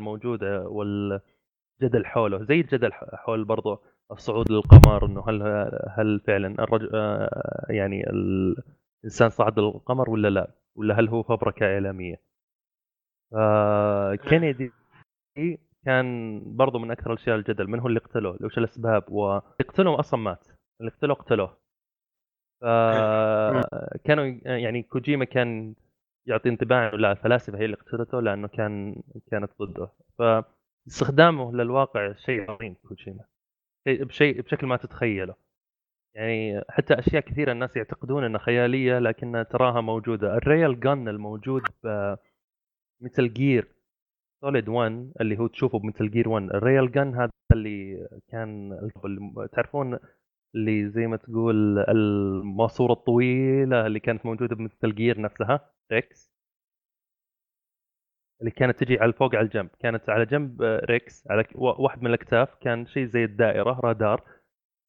والجدل 1.81 2.05
حوله 2.05 2.43
زي 2.43 2.59
الجدل 2.59 2.93
حول 2.93 3.45
برضو 3.45 3.81
الصعود 4.11 4.51
للقمر 4.51 5.05
إنه 5.05 5.29
هل 5.29 5.43
هل 5.97 6.19
فعلا 6.27 6.63
الرجل 6.63 6.89
آه، 6.95 7.65
يعني 7.69 8.03
الإنسان 8.09 9.29
صعد 9.29 9.59
للقمر 9.59 10.09
ولا 10.09 10.27
لا؟ 10.27 10.51
ولا 10.75 10.99
هل 10.99 11.09
هو 11.09 11.23
فبركه 11.23 11.65
إعلامية؟ 11.65 12.21
كينيدي 14.29 14.71
كان 15.85 16.39
برضو 16.55 16.79
من 16.79 16.91
أكثر 16.91 17.13
الأشياء 17.13 17.35
الجدل 17.35 17.67
من 17.67 17.79
هو 17.79 17.87
اللي 17.87 17.99
قتله؟ 17.99 18.37
وش 18.41 18.57
الأسباب؟ 18.57 19.03
ويقتله 19.11 19.99
أصلا 19.99 20.19
مات 20.19 20.47
اللي 20.81 20.91
قتله 20.91 21.13
قتلوه 21.13 21.57
فكانوا 22.61 24.25
يعني 24.45 24.83
كوجيما 24.83 25.25
كان 25.25 25.75
يعطي 26.27 26.49
انطباع 26.49 26.93
لا 26.93 27.11
الفلاسفه 27.11 27.57
هي 27.57 27.65
اللي 27.65 27.75
قتلته 27.77 28.19
لأنه 28.21 28.47
كان 28.47 29.03
كانت 29.31 29.51
ضده. 29.61 29.89
فاستخدامه 30.85 31.53
للواقع 31.53 32.13
شيء 32.13 32.51
عظيم 32.51 32.73
كوجيما 32.73 33.25
شيء 33.87 34.03
بشيء 34.03 34.41
بشكل 34.41 34.67
ما 34.67 34.77
تتخيله. 34.77 35.35
يعني 36.15 36.61
حتى 36.69 36.99
أشياء 36.99 37.21
كثيرة 37.23 37.51
الناس 37.51 37.75
يعتقدون 37.75 38.23
إنها 38.23 38.39
خيالية 38.39 38.99
لكنها 38.99 39.43
تراها 39.43 39.81
موجودة. 39.81 40.37
ال 40.37 40.46
rail 40.46 40.79
gun 40.79 41.07
الموجود 41.07 41.61
ب 43.01 43.07
Metal 43.07 43.33
Gear 43.33 43.67
Solid 44.41 44.69
1 44.69 45.11
اللي 45.21 45.39
هو 45.39 45.47
تشوفه 45.47 45.79
ب 45.79 45.85
Metal 45.85 46.11
Gear 46.11 46.29
1 46.29 46.45
ال 46.45 46.54
rail 46.54 46.91
gun 46.91 47.15
هذا 47.15 47.31
اللي 47.53 48.07
كان 48.27 48.79
تعرفون 49.51 49.99
اللي 50.55 50.89
زي 50.89 51.07
ما 51.07 51.17
تقول 51.17 51.79
الماسورة 51.79 52.93
الطويلة 52.93 53.87
اللي 53.87 53.99
كانت 53.99 54.25
موجودة 54.25 54.55
ب 54.55 54.62
Metal 54.62 54.95
Gear 54.95 55.21
نفسها؟ 55.21 55.69
ريكس 55.91 56.32
اللي 58.43 58.51
كانت 58.51 58.79
تجي 58.83 58.99
على 58.99 59.13
فوق 59.13 59.35
على 59.35 59.45
الجنب. 59.45 59.69
كانت 59.79 60.09
على 60.09 60.25
جنب 60.25 60.61
آه، 60.61 60.85
ريكس 60.85 61.27
على 61.31 61.45
واحد 61.55 62.01
من 62.01 62.07
الأكتاف 62.07 62.55
كان 62.61 62.85
شيء 62.85 63.05
زي 63.05 63.23
الدائرة 63.23 63.79
رادار. 63.83 64.21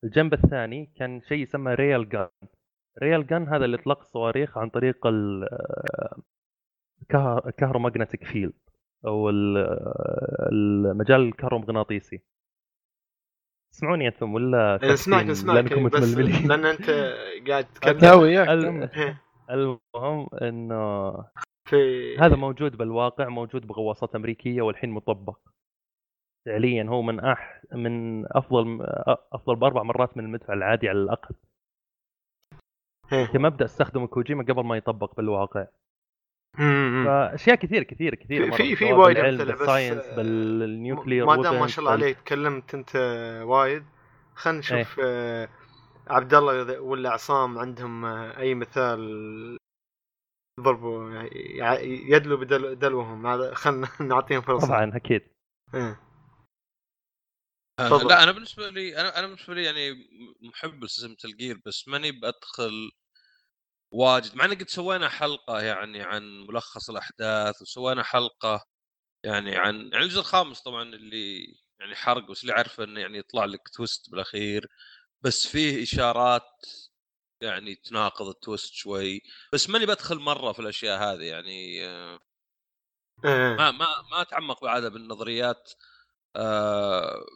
الجنب 0.04 0.34
الثاني 0.34 0.92
كان 0.96 1.20
شيء 1.22 1.38
يسمى 1.38 1.74
rail 1.74 2.08
gun 2.08 2.28
rail 3.02 3.26
gun 3.26 3.48
هذا 3.48 3.64
اللي 3.64 3.76
يطلق 3.78 3.98
الصواريخ 4.00 4.58
عن 4.58 4.68
طريق 4.70 5.06
ال 5.06 5.48
electromagnetic 7.46 8.24
field 8.32 8.52
أو 9.06 9.30
ال- 9.30 9.56
آه، 9.56 10.48
المجال 10.52 11.20
الكهرومغناطيسي. 11.20 12.20
تسمعوني 13.72 14.08
أنتم 14.08 14.34
ولا 14.34 14.78
إيه، 14.82 14.92
اسمعك 14.92 15.24
اسمعك. 15.30 15.56
بس 16.02 16.14
لأن 16.48 16.64
أنت 16.64 16.90
قاعد 17.50 17.66
كمل. 17.82 18.00
المهم 19.50 20.26
إنه 20.42 21.10
في 21.68 22.16
هذا 22.18 22.36
موجود 22.36 22.76
بالواقع 22.76 23.28
موجود 23.28 23.66
بغواصات 23.66 24.14
أمريكية 24.14 24.62
والحين 24.62 24.90
مطبق. 24.90 25.38
فعليا 26.46 26.84
هو 26.84 27.02
من 27.02 27.20
أح 27.20 27.62
من 27.72 28.24
أفضل 28.36 28.86
أفضل 29.32 29.56
بأربع 29.56 29.82
مرات 29.82 30.16
من 30.16 30.24
المدفع 30.24 30.52
العادي 30.54 30.88
على 30.88 30.98
الأقل. 30.98 31.34
إيه. 33.12 33.26
كمبدأ 33.26 33.64
استخدمه 33.64 34.06
كوجيما 34.06 34.42
قبل 34.44 34.64
ما 34.64 34.76
يطبق 34.76 35.16
بالواقع. 35.16 35.66
فأشياء 37.04 37.56
كثير 37.56 37.82
كثير 37.82 38.14
كثير. 38.14 38.52
في- 38.52 38.76
في- 38.76 38.92
وايد 38.92 39.16
بال 39.18 39.37
science 39.37 40.04
آه، 40.04 40.16
بال 40.16 40.41
nuclear 40.41 41.26
ما 41.26 41.42
دام 41.42 41.60
ما 41.60 41.66
شاء 41.66 41.78
الله 41.80 41.92
عليك 41.92 42.20
تكلمت 42.20 42.74
أنت 42.74 42.96
وايد 43.46 43.84
خلينا 44.34 44.58
نشوف 44.58 45.00
آه 45.04 45.48
عبد 46.06 46.34
الله 46.34 46.80
ولا 46.80 47.10
عصام 47.10 47.58
عندهم 47.58 48.04
آه 48.04 48.38
أي 48.38 48.54
مثال 48.54 49.56
ضربوا 50.60 51.22
يدلوا 51.82 52.38
بدل 52.38 52.78
دلوهم 52.78 53.26
هذا 53.26 53.54
خلينا 53.54 53.88
نعطيهم 54.00 54.42
فرصة 54.42 54.66
طبعا 54.66 54.96
أكيد 54.96 55.22
إيه. 55.74 56.00
آه،. 57.80 58.02
لا 58.02 58.22
أنا 58.22 58.32
بالنسبة 58.32 58.70
لي 58.70 59.00
أنا 59.00 59.18
أنا 59.18 59.26
بالنسبة 59.26 59.54
لي 59.54 59.64
يعني 59.64 60.08
محب 60.42 60.84
لسلسله 60.84 61.16
الجير 61.24 61.60
بس 61.66 61.88
ماني 61.88 62.12
بدخل 62.12 62.92
واجد 63.92 64.36
مع 64.36 64.44
ان 64.44 64.54
قد 64.54 64.68
سوينا 64.68 65.08
حلقة 65.08 65.60
يعني 65.60 66.02
عن 66.02 66.46
ملخص 66.48 66.90
الأحداث 66.90 67.62
وسوينا 67.62 68.02
حلقة 68.02 68.66
يعني 69.24 69.56
عن 69.56 69.74
يعني 69.92 70.04
الجزء 70.04 70.20
الخامس 70.20 70.60
طبعا 70.62 70.82
اللي 70.82 71.46
يعني 71.80 71.94
حرق 71.96 72.30
بس 72.30 72.42
اللي 72.42 72.52
عارفه 72.52 72.84
إنه 72.84 73.00
يعني 73.00 73.18
يطلع 73.18 73.44
لك 73.44 73.68
twist 73.68 74.10
بالأخير 74.10 74.68
بس 75.22 75.46
فيه 75.46 75.82
إشارات 75.82 76.50
يعني 77.44 77.74
تناقض 77.74 78.28
ال 78.28 78.35
twist 78.35 78.72
شوي 78.74 79.22
بس 79.52 79.70
ماني 79.70 79.86
بدخل 79.86 80.18
مرة 80.18 80.52
في 80.52 80.58
الأشياء 80.58 81.02
هذه 81.02 81.22
يعني 81.22 81.80
إيه. 83.24 83.54
ما 83.56 83.70
ما 83.70 83.86
ما 84.10 84.20
أتعمق 84.22 84.62
بعدها 84.64 84.88
بالنظريات 84.88 85.72
آه، 86.36 87.26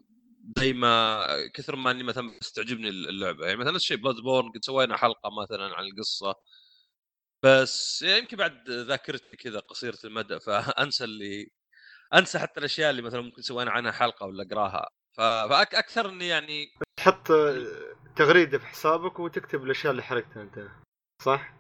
زي 0.58 0.72
ما 0.72 1.26
كثر 1.54 1.76
ما 1.76 1.90
أني 1.90 2.02
مثلا 2.02 2.30
بتستعجبني 2.30 2.88
اللعبة 2.88 3.46
يعني 3.46 3.58
مثلا 3.58 3.72
نفس 3.72 3.82
الشيء 3.82 3.96
Bloodborne 3.96 4.48
قد 4.48 4.64
سوينا 4.64 4.96
حلقة 4.96 5.30
مثلا 5.42 5.76
عن 5.76 5.84
القصة 5.84 6.34
بس 7.42 8.02
يمكن 8.02 8.36
بعد 8.36 8.70
ذاكرتي 8.70 9.36
كذا 9.36 9.60
قصيرة 9.60 9.98
المدى 10.04 10.40
فأنسى 10.40 11.04
اللي 11.04 11.50
أنسى 12.14 12.38
حتى 12.38 12.60
الأشياء 12.60 12.90
اللي 12.90 13.02
مثلا 13.02 13.20
ممكن 13.20 13.42
سوينا 13.42 13.70
عنها 13.70 13.92
حلقة 13.92 14.26
ولا 14.26 14.44
أقراها 14.44 14.90
فاكثر 15.16 16.10
إني 16.10 16.28
يعني 16.28 16.66
تحط 16.96 17.30
تغريدة 18.18 18.58
في 18.58 18.66
حسابك 18.66 19.18
وتكتب 19.18 19.64
الأشياء 19.64 19.90
اللي 19.90 20.02
حرقتها 20.02 20.42
أنت. 20.42 20.68
صح؟ 21.24 21.54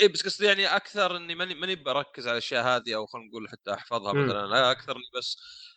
اي 0.00 0.08
بس 0.08 0.22
قصدي 0.24 0.46
يعني 0.46 0.66
أكثر 0.76 1.16
إني 1.16 1.34
ماني 1.34 1.54
ماني 1.54 1.74
بركز 1.74 2.26
على 2.26 2.32
الأشياء 2.32 2.64
هذه 2.66 2.94
أو 2.94 3.06
خلينا 3.06 3.28
نقول 3.28 3.48
حتى 3.48 3.74
أحفظها. 3.74 4.12
مثلا. 4.12 4.46
لا 4.46 4.70
أكثر 4.70 4.96
إني 4.96 5.10
بس 5.16 5.36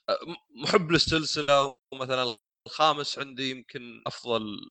م- 0.10 0.62
محب 0.64 0.92
للسلسلة 0.92 1.76
ومثلا 1.94 2.38
الخامس 2.68 3.20
عندي 3.20 3.52
يمكن 3.52 4.04
أفضل 4.08 4.70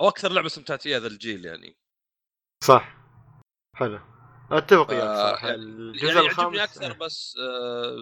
أو 0.00 0.08
أكثر 0.08 0.32
لعبة 0.32 0.46
استمتعت 0.46 0.82
فيها 0.82 0.98
ذا 0.98 1.06
الجيل 1.06 1.44
يعني. 1.46 1.76
صح. 2.64 2.96
حلو. 3.76 4.00
أتفق 4.50 4.90
وياك 4.90 5.02
صراحة. 5.02 5.48
يعني- 5.48 5.62
الجزء 5.62 6.06
يعني 6.06 6.20
الخامس 6.20 6.38
يعجبني 6.58 6.64
أكثر 6.64 6.92
بس 6.92 7.36
آه، 7.40 7.96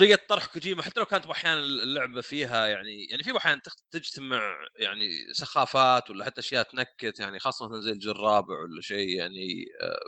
طريقة 0.00 0.20
طرح 0.28 0.46
كوجيما 0.46 0.82
حتى 0.82 1.00
لو 1.00 1.06
كانت 1.06 1.26
أحيانا 1.26 1.60
اللعبة 1.60 2.20
فيها 2.20 2.66
يعني 2.66 3.04
يعني 3.04 3.22
في 3.22 3.36
أحيانا 3.36 3.60
تجتمع 3.90 4.56
يعني 4.76 5.08
سخافات 5.32 6.10
ولا 6.10 6.24
حتى 6.24 6.40
أشياء 6.40 6.62
تنكت 6.62 7.20
يعني 7.20 7.38
خاصة 7.38 7.68
مثلا 7.68 7.80
زي 7.80 7.90
الجزء 7.92 8.10
الرابع 8.10 8.54
ولا 8.62 8.80
شيء 8.80 9.08
يعني 9.08 9.64
آه، 9.82 10.00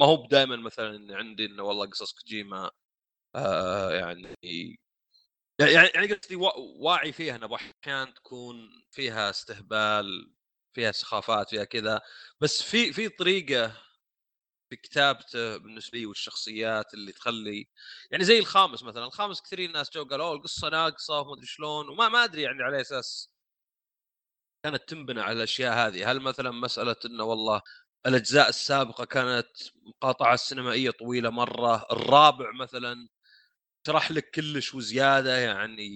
ما 0.00 0.06
هو 0.06 0.26
دائما 0.30 0.56
مثلا 0.56 1.16
عندي 1.16 1.44
إنه 1.46 1.62
والله 1.62 1.86
قصص 1.86 2.12
كوجيما 2.12 2.70
آه، 3.36 3.92
يعني 3.92 4.36
يعني 5.60 5.72
يعني 5.94 6.12
قصدي 6.14 6.36
وا- 6.36 6.58
واعي 6.58 7.12
فيها 7.12 7.36
انه 7.36 7.54
أحيانا 7.54 8.10
تكون 8.10 8.56
فيها 8.90 9.30
استهبال 9.30 10.34
فيها 10.74 10.92
سخافات 10.92 11.50
فيها 11.50 11.64
كذا 11.64 12.00
بس 12.40 12.62
في 12.62 12.92
في 12.92 13.08
طريقة 13.08 13.72
في 14.70 14.76
كتابته 14.76 15.56
بالنسبة 15.56 15.98
لي 15.98 16.06
والشخصيات 16.06 16.94
اللي 16.94 17.12
تخلي 17.12 17.66
يعني 18.10 18.24
زي 18.24 18.38
الخامس 18.38 18.82
مثلا 18.82 19.04
الخامس 19.04 19.42
كثيرين 19.42 19.72
ناس 19.72 19.90
جو 19.94 20.04
قالوا 20.04 20.26
"أوه، 20.26 20.34
القصة 20.36 20.68
ناقصة 20.68 21.20
وما 21.20 21.34
أدري 21.34 21.46
شلون. 21.46 21.88
وما 21.88 22.08
ما 22.08 22.24
أدري 22.24 22.42
يعني 22.42 22.62
على 22.62 22.80
أساس 22.80 23.28
كانت 24.64 24.82
تنبنى 24.88 25.20
على 25.20 25.32
الأشياء 25.36 25.74
هذه. 25.88 26.10
هل 26.10 26.20
مثلا 26.20 26.50
مسألة 26.50 26.96
إنه 27.04 27.24
والله 27.24 27.60
الأجزاء 28.06 28.48
السابقة 28.48 29.04
كانت 29.04 29.46
مقاطعة 29.86 30.36
سينمائية 30.36 30.90
طويلة 30.90 31.30
مرة 31.30 31.86
الرابع 31.92 32.52
مثلا 32.60 33.08
شرح 33.86 34.10
لك 34.12 34.30
كلش 34.30 34.74
وزيادة 34.74 35.38
يعني 35.38 35.88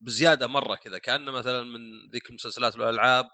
بزيادة 0.00 0.46
مرة 0.46 0.74
كذا 0.76 0.98
كأنه 0.98 1.32
مثلا 1.32 1.62
من 1.64 1.80
ذيك 2.12 2.30
المسلسلات 2.30 2.76
والألعاب 2.76 3.26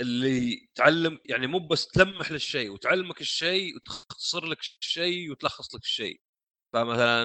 اللي 0.00 0.68
تعلم 0.74 1.18
يعني 1.24 1.46
مو 1.46 1.58
بس 1.58 1.86
تلمح 1.88 2.32
للشيء 2.32 2.70
وتعلمك 2.70 3.20
الشيء 3.20 3.76
وتختصر 3.76 4.46
لك 4.46 4.58
الشيء 4.60 5.30
وتلخص 5.30 5.74
لك 5.74 5.82
الشيء. 5.82 6.20
فمثلا 6.72 7.24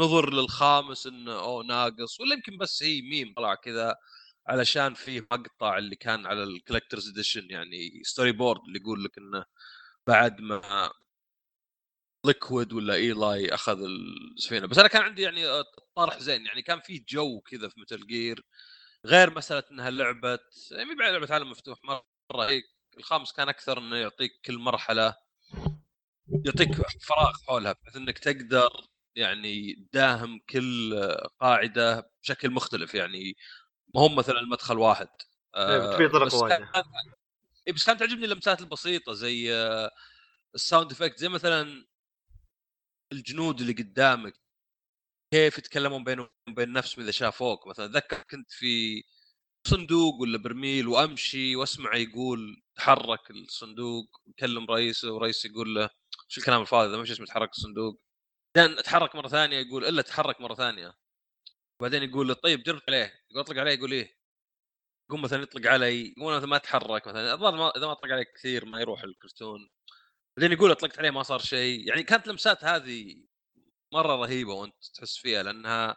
نظر 0.00 0.32
للخامس 0.34 1.06
إنه 1.06 1.32
أوه 1.40 1.64
ناقص 1.64 2.20
ولا 2.20 2.34
يمكن 2.34 2.58
بس 2.58 2.82
هي 2.82 3.02
ميم 3.02 3.34
طلع 3.36 3.54
كذا 3.54 3.96
علشان 4.46 4.94
فيه 4.94 5.20
مقطع 5.32 5.78
اللي 5.78 5.96
كان 5.96 6.26
على 6.26 6.42
ال 6.42 6.48
collector's 6.48 7.08
edition 7.08 7.50
يعني 7.50 8.00
storyboard 8.04 8.60
اللي 8.68 8.78
يقول 8.80 9.04
لك 9.04 9.18
إنه 9.18 9.44
بعد 10.06 10.40
ما 10.40 10.90
Liquid 12.26 12.72
ولا 12.72 12.94
Eli 12.94 13.54
أخذ 13.54 13.78
السفينة. 14.36 14.66
بس 14.66 14.78
أنا 14.78 14.88
كان 14.88 15.02
عندي 15.02 15.22
يعني 15.22 15.42
طرح 15.96 16.18
زين 16.18 16.46
يعني 16.46 16.62
كان 16.62 16.80
في 16.80 17.04
جو 17.08 17.40
كذا 17.40 17.68
في 17.68 17.80
Metal 17.80 18.06
Gear 18.06 18.44
غير 19.06 19.36
مسألة 19.36 19.62
إنها 19.70 19.90
لعبة 19.90 20.38
يعني 20.70 20.94
بعد 20.94 21.12
لعبة 21.12 21.34
عالم 21.34 21.50
مفتوح 21.50 21.78
مرة 21.84 22.48
هيك 22.48 22.64
الخامس 22.98 23.32
كان 23.32 23.48
أكثر 23.48 23.78
إنه 23.78 23.96
يعطيك 23.96 24.40
كل 24.44 24.58
مرحلة 24.58 25.14
يعطيك 26.44 26.74
فراغ 27.00 27.32
حولها 27.46 27.72
بحيث 27.72 27.96
إنك 27.96 28.18
تقدر 28.18 28.70
يعني 29.16 29.74
تداهم 29.74 30.40
كل 30.50 30.94
قاعدة 31.40 32.10
بشكل 32.22 32.50
مختلف 32.50 32.94
يعني 32.94 33.36
ما 33.94 34.00
هم 34.06 34.14
مثلا 34.16 34.40
المدخل 34.40 34.78
واحد 34.78 35.08
إيه، 35.56 35.78
بتبي 35.78 36.08
طرق 36.08 36.26
بس 36.26 36.34
وايدة. 36.34 36.56
كان- 36.56 36.82
إيه، 37.66 37.72
بس 37.72 37.86
كانت 37.86 38.00
تعجبني 38.00 38.24
اللمسات 38.24 38.60
البسيطة 38.60 39.12
زي 39.12 39.54
آه، 39.54 39.90
ال 40.54 40.60
sound 40.60 40.92
effect 40.92 41.18
زي 41.18 41.28
مثلا 41.28 41.86
الجنود 43.12 43.60
اللي 43.60 43.72
قدامك 43.72 44.34
كيف 45.32 45.58
يتكلمون 45.58 46.04
بينهم 46.04 46.28
وبين 46.48 46.72
نفسهم 46.72 47.02
إذا 47.02 47.10
شافوك 47.10 47.66
مثلا 47.66 47.86
أتذكر 47.86 48.22
كنت 48.30 48.52
في 48.52 49.02
صندوق 49.66 50.14
ولا 50.20 50.38
برميل 50.38 50.88
وأمشي 50.88 51.56
واسمعه 51.56 51.96
يقول 51.96 52.62
تحرك 52.76 53.30
الصندوق 53.30 54.20
يكلم 54.26 54.66
رئيسه 54.70 55.12
ورئيس 55.12 55.44
يقول 55.44 55.74
له 55.74 55.90
شو 56.28 56.40
الكلام 56.40 56.60
الفاضي 56.62 56.96
ما 56.96 57.04
شو 57.04 57.12
اسمه 57.12 57.26
تحرك 57.26 57.50
الصندوق. 57.50 58.00
بعدين 58.56 58.78
أتحرك 58.78 59.16
مرة 59.16 59.28
ثانية 59.28 59.58
يقول 59.58 59.84
إلا 59.84 60.02
تحرك 60.02 60.40
مرة 60.40 60.54
ثانية. 60.54 60.94
وبعدين 61.80 62.02
يقول 62.02 62.28
له 62.28 62.34
طيب 62.34 62.62
جرب 62.62 62.82
عليه 62.88 63.14
يقول 63.30 63.40
أطلق 63.42 63.58
عليه 63.58 63.72
يقول 63.72 63.92
إيه؟ 63.92 64.16
يقوم 65.10 65.22
مثلا 65.22 65.42
يطلق 65.42 65.70
علي 65.70 66.14
يقول 66.18 66.36
مثلا 66.36 66.46
ما 66.48 66.58
تحرك 66.58 67.08
مثلا 67.08 67.34
الظاهر 67.34 67.72
إذا 67.76 67.86
ما 67.86 67.92
أطلق 67.92 68.12
عليك 68.12 68.28
كثير 68.36 68.64
ما 68.64 68.80
يروح 68.80 69.02
الكرتون. 69.04 69.70
بعدين 70.38 70.52
يقول 70.52 70.70
أطلقت 70.70 70.98
عليه 70.98 71.10
ما 71.10 71.22
صار 71.22 71.38
شيء. 71.40 71.88
يعني 71.88 72.02
كانت 72.02 72.28
لمسات 72.28 72.64
هذه 72.64 73.26
مرة 73.92 74.16
رهيبة 74.16 74.54
وأنت 74.54 74.74
تحس 74.94 75.16
فيها 75.16 75.42
لأنها 75.42 75.96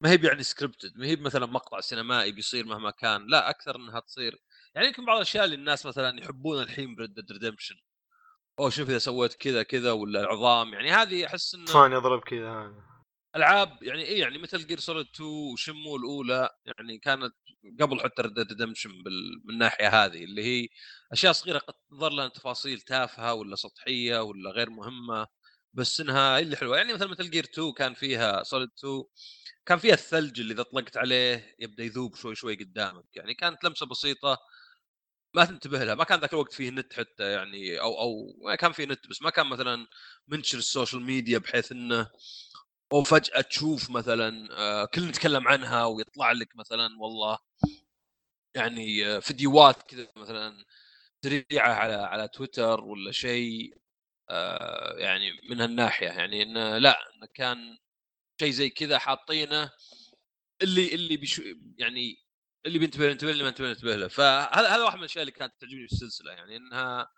ما 0.00 0.10
هي 0.10 0.18
يعني 0.22 0.42
scripted 0.42 0.92
ما 0.96 1.06
هي 1.06 1.16
مثلا 1.16 1.46
مقطع 1.46 1.80
سينمائي 1.80 2.32
بيصير 2.32 2.66
مهما 2.66 2.90
كان 2.90 3.26
لا 3.26 3.50
أكثر 3.50 3.76
إنها 3.76 4.00
تصير. 4.00 4.38
يعني 4.74 4.86
يمكن 4.86 5.04
بعض 5.04 5.16
الأشياء 5.16 5.44
اللي 5.44 5.56
الناس 5.56 5.86
مثلا 5.86 6.20
يحبون 6.20 6.62
الحين 6.62 6.94
ب 6.94 7.04
Red 7.04 7.32
Redemption 7.32 7.76
أو 8.60 8.70
شوف 8.70 8.88
إذا 8.90 8.98
سويت 8.98 9.34
كذا 9.34 9.62
كذا 9.62 9.92
ولا 9.92 10.20
العظام 10.20 10.74
يعني 10.74 10.90
هذه 10.90 11.26
أحس 11.26 11.54
إنه 11.54 11.66
صاني 11.66 11.96
أضرب 11.96 12.20
كذا 12.20 12.74
ألعاب 13.36 13.82
يعني 13.82 14.02
إيه 14.02 14.20
يعني 14.20 14.38
Metal 14.38 14.66
Gear 14.66 14.78
Solid 14.78 15.06
2 15.14 15.28
وشنمو 15.28 15.96
الأولى 15.96 16.50
يعني 16.66 16.98
كانت 16.98 17.34
قبل 17.80 18.00
حتى 18.00 18.22
Red 18.22 18.38
Redemption 18.38 19.02
بال... 19.02 19.42
من 19.44 19.54
الناحيه 19.54 20.04
هذه 20.04 20.24
اللي 20.24 20.44
هي 20.44 20.68
أشياء 21.12 21.32
صغيرة 21.32 21.58
قد 21.58 21.74
تظهر 21.90 22.12
لها 22.12 22.28
تفاصيل 22.28 22.80
تافهة 22.80 23.34
ولا 23.34 23.56
سطحية 23.56 24.22
ولا 24.22 24.50
غير 24.50 24.70
مهمة. 24.70 25.26
بس 25.76 26.00
إنها 26.00 26.38
اللي 26.38 26.56
حلوة. 26.56 26.76
يعني 26.76 26.92
مثلا 26.94 27.08
Metal 27.08 27.30
Gear 27.30 27.44
2 27.44 27.72
كان 27.72 27.94
فيها 27.94 28.42
Solid 28.42 28.68
2 28.78 29.04
كان 29.66 29.78
فيها 29.78 29.94
الثلج 29.94 30.40
اللي 30.40 30.54
إذا 30.54 30.62
طلقت 30.62 30.96
عليه 30.96 31.56
يبدأ 31.58 31.84
يذوب 31.84 32.14
شوي 32.16 32.34
شوي 32.34 32.54
قدامك. 32.56 33.04
يعني 33.16 33.34
كانت 33.34 33.64
لمسة 33.64 33.86
بسيطة 33.86 34.38
ما 35.34 35.44
تنتبه 35.44 35.84
لها. 35.84 35.94
ما 35.94 36.04
كان 36.04 36.20
ذاك 36.20 36.32
الوقت 36.34 36.52
فيه 36.54 36.70
نت 36.70 36.92
حتى 36.94 37.32
يعني 37.32 37.80
أو 37.80 38.00
أو 38.00 38.34
ما 38.44 38.54
كان 38.56 38.72
فيه 38.72 38.84
نت 38.86 39.08
بس 39.08 39.22
ما 39.22 39.30
كان 39.30 39.46
مثلا 39.46 39.86
منتشر 40.28 40.58
ال 40.58 40.64
social 40.64 41.02
media 41.02 41.38
بحيث 41.38 41.72
إنه 41.72 42.10
أو 42.92 43.04
فجأة 43.04 43.40
تشوف 43.42 43.90
مثلا 43.90 44.48
آه، 44.58 44.84
كلنا 44.86 45.08
نتكلم 45.08 45.48
عنها 45.48 45.84
ويطلع 45.86 46.32
لك 46.32 46.56
مثلا 46.56 46.88
والله 47.00 47.38
يعني 48.54 49.06
آه، 49.06 49.18
فيديوهات 49.18 49.82
كذا 49.82 50.08
مثلا 50.16 50.64
سريعه 51.24 51.68
على 51.74 51.94
على 51.94 52.28
تويتر 52.28 52.80
ولا 52.84 53.12
شيء. 53.12 53.74
يعني 54.98 55.32
من 55.50 55.60
هالناحية 55.60 56.06
يعني 56.06 56.42
انه 56.42 56.78
لا 56.78 57.14
إنه 57.14 57.26
كان 57.34 57.78
شيء 58.40 58.50
زي 58.50 58.70
كذا 58.70 58.98
حاطينه 58.98 59.72
اللي 60.62 60.94
اللي 60.94 61.16
بيشو 61.16 61.42
يعني 61.78 62.26
اللي 62.66 62.78
بينتبه 62.78 63.04
ينتبه 63.10 63.30
اللي 63.30 63.42
ما 63.42 63.48
ينتبه 63.48 63.64
له 63.66 63.70
ينتبه 63.70 63.96
له. 63.96 64.08
فهذا 64.08 64.68
هذا 64.68 64.84
واحد 64.84 64.96
من 64.96 65.00
الأشياء 65.00 65.22
اللي 65.22 65.32
كانت 65.32 65.54
تعجبني 65.60 65.88
في 65.88 65.92
السلسلة 65.92 66.32
يعني 66.32 66.56
إنها 66.56 67.12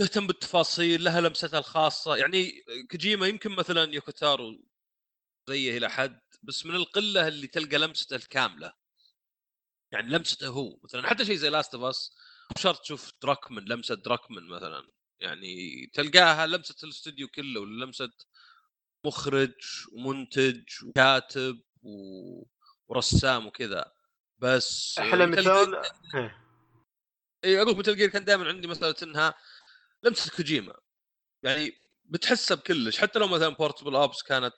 تهتم 0.00 0.26
بالتفاصيل 0.26 1.04
لها 1.04 1.20
لمستها 1.20 1.58
الخاصة. 1.58 2.16
يعني 2.16 2.64
كوجيما 2.90 3.26
يمكن 3.26 3.50
مثلا 3.50 3.94
يوكو 3.94 4.34
تارو 4.34 4.64
زيه 5.48 5.78
إلى 5.78 5.90
حد 5.90 6.20
بس 6.42 6.66
من 6.66 6.74
القلة 6.74 7.28
اللي 7.28 7.46
تلقى 7.46 7.78
لمسته 7.78 8.16
الكاملة. 8.16 8.72
يعني 9.92 10.10
لمسته 10.10 10.48
هو 10.48 10.78
مثلا 10.84 11.08
حتى 11.08 11.24
شيء 11.24 11.36
زي 11.36 11.48
Last 11.48 11.74
of 11.74 11.84
Us 11.84 12.10
شرط 12.58 12.80
تشوف 12.80 13.12
دركمان 13.22 13.64
لمسة 13.64 13.94
دركمان 13.94 14.48
مثلا. 14.48 14.88
يعني 15.20 15.86
تلقاها 15.86 16.46
لمسة 16.46 16.74
الاستوديو 16.84 17.28
كله 17.28 17.60
ولا 17.60 17.84
لمسة 17.84 18.10
مخرج 19.06 19.54
ومنتج 19.92 20.64
وكاتب 20.84 21.60
و... 21.82 22.44
ورسام 22.88 23.46
وكذا. 23.46 23.92
بس 24.38 24.98
أحلى 24.98 25.26
مثال 25.26 25.82
إيه. 26.14 26.44
اي 27.44 27.62
أقول 27.62 27.78
Metal 27.78 27.96
Gear 27.96 28.08
كان 28.08 28.24
دائما 28.24 28.48
عندي 28.48 28.68
مساله 28.68 28.94
إنها 29.02 29.34
لمسة 30.02 30.30
كوجيما. 30.36 30.74
يعني 31.42 31.72
بتحسها 32.04 32.54
بكلش. 32.54 32.98
حتى 32.98 33.18
لو 33.18 33.28
مثلا 33.28 33.48
Portable 33.48 33.96
Ops 33.96 34.22
كانت 34.22 34.54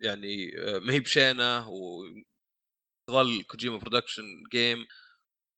يعني 0.00 0.58
آه، 0.58 0.78
ما 0.78 0.92
هي 0.92 1.00
بشينة 1.00 1.68
وظل 1.68 3.42
كوجيما 3.42 3.76
production 3.78 4.24
game 4.52 4.86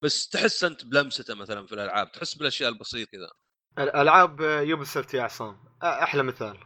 بس 0.03 0.29
تحس 0.29 0.65
أنت 0.65 0.85
بلمسته 0.85 1.35
مثلا 1.35 1.67
في 1.67 1.73
الألعاب 1.73 2.13
تحس 2.13 2.35
بالأشياء 2.35 2.71
البسيطة 2.71 3.11
كذا. 3.11 3.31
الالعاب 3.79 4.41
Ubisoft 4.41 5.15
يا 5.15 5.23
عصام 5.23 5.65
أحلى 5.83 6.23
مثال. 6.23 6.59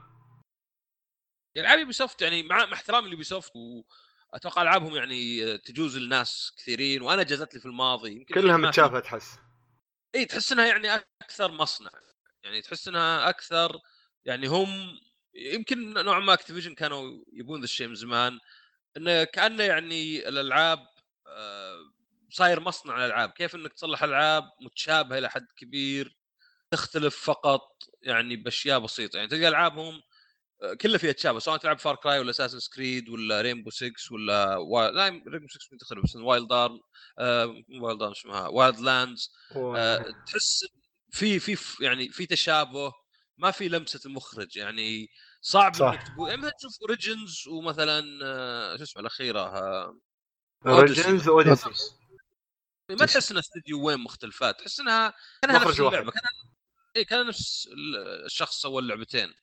العاب 1.57 1.79
Ubisoft 1.79 2.23
يعني 2.23 2.43
مع 2.43 2.65
احترامي 2.73 3.09
ل 3.09 3.25
Ubisoft 3.25 3.53
وأتوقع 3.57 4.63
ألعابهم 4.63 4.97
يعني 4.97 5.59
تجوز 5.59 5.97
لناس 5.97 6.53
كثيرين 6.59 7.03
وأنا 7.03 7.23
جازت 7.23 7.55
لي 7.55 7.61
في 7.61 7.67
الماضي 7.67 8.13
يمكن 8.13 8.35
كلها 8.35 8.57
متشافة 8.57 9.01
تحس. 9.01 9.39
إي 10.15 10.25
تحس 10.25 10.53
إنها 10.53 10.67
يعني 10.67 11.05
أكثر 11.23 11.53
مصنع. 11.53 11.91
يعني 12.45 12.63
تحس 12.63 12.89
إنها 12.89 13.29
أكثر 13.29 13.81
يعني 14.25 14.47
هم 14.47 14.99
يمكن 15.35 15.93
نوعا 15.93 16.21
ما 16.21 16.33
Activision 16.33 16.75
كانوا 16.75 17.25
يبون 17.33 17.61
ذا 17.61 17.65
الشيء 17.65 17.89
من 17.89 17.95
زمان 17.95 18.41
إنه 18.97 19.25
كأنه 19.25 19.63
يعني 19.63 20.29
الألعاب 20.29 20.79
آه، 21.27 21.79
صاير 22.31 22.61
مصنع 22.61 22.97
الالعاب 22.97 23.31
كيف 23.31 23.55
إنك 23.55 23.73
تصلح 23.73 24.03
ألعاب 24.03 24.45
متشابهة 24.61 25.19
إلى 25.19 25.31
حد 25.31 25.47
كبير 25.57 26.17
تختلف 26.75 27.17
فقط 27.17 27.69
يعني 28.03 28.37
بأشياء 28.37 28.79
بسيطة 28.79 29.17
يعني 29.17 29.29
تلقى 29.29 29.49
ألعابهم 29.49 30.03
آه، 30.63 30.75
كلها 30.75 30.99
فيها 30.99 31.13
تشابه 31.13 31.39
سواء 31.39 31.57
تلعب 31.57 31.79
Far 31.79 31.97
Cry 31.97 32.19
ولا 32.19 32.31
Assassin's 32.31 32.59
Creed 32.61 33.09
ولا 33.09 33.41
Rainbow 33.41 33.71
6 33.71 33.93
ولا 34.11 34.57
و... 34.57 34.87
لا 34.87 35.09
Rainbow 35.09 35.49
6 35.49 35.69
مين 35.73 35.79
تختلف 35.79 36.05
بس 36.05 36.17
Wild 36.17 36.53
Arm 36.53 36.81
آه... 37.19 37.63
Wild 37.81 38.03
Arm 38.03 38.13
اسمها 38.13 38.49
Wildlands. 38.49 39.33
آه، 39.57 40.05
تحس 40.27 40.65
في 41.11 41.39
في 41.39 41.85
يعني 41.85 42.09
في 42.09 42.27
تشابه 42.27 42.93
ما 43.37 43.51
في 43.51 43.69
لمسة 43.69 44.01
المخرج 44.07 44.57
يعني 44.57 45.09
صعب 45.41 45.75
صح. 45.75 45.87
انك 45.87 46.09
تقول 46.09 46.29
يعني 46.29 46.41
مثلا 46.41 46.53
تشوف 46.59 46.81
Origins 46.83 47.49
ومثلا 47.49 48.05
آه، 48.25 48.77
شو 48.77 48.83
اسمه 48.83 49.01
الأخيرة 49.01 49.53
Origins 50.67 51.29
Odyssey 51.29 51.71
ما 52.91 53.07
تحس 53.07 53.31
إنها 53.31 53.41
استديوين 53.41 54.01
مختلفات 54.01 54.61
تحس 54.61 54.81
إنها 54.81 55.15
كأنها 55.43 55.65
نفس. 55.65 55.81
اللعبة 55.81 56.11
كان 56.11 56.23
اي 56.97 57.05
كان 57.05 57.27
نفس 57.27 57.69
ال- 57.73 58.25
الشخص 58.25 58.63
سوى 58.63 58.83
اللعبتين. 58.83 59.35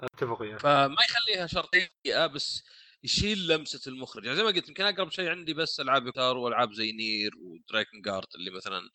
أتفق 0.00 0.40
وياك 0.40 0.60
فما 0.60 0.96
يخليها 1.08 1.46
شرطيه 1.46 2.26
بس 2.26 2.62
يشيل 3.02 3.46
لمسة 3.48 3.90
المخرج. 3.90 4.24
يعني 4.24 4.36
زي 4.36 4.42
ما 4.42 4.48
قلت 4.50 4.68
يمكن 4.68 4.84
أقرب 4.84 5.10
شيء 5.10 5.28
عندي 5.28 5.54
بس 5.54 5.80
ألعاب 5.80 6.10
كتار 6.10 6.36
وألعاب 6.36 6.72
زي 6.72 6.92
نير 6.92 7.30
ودرايكن 7.36 8.02
جارد 8.02 8.26
اللي 8.34 8.50
مثلا 8.50 8.90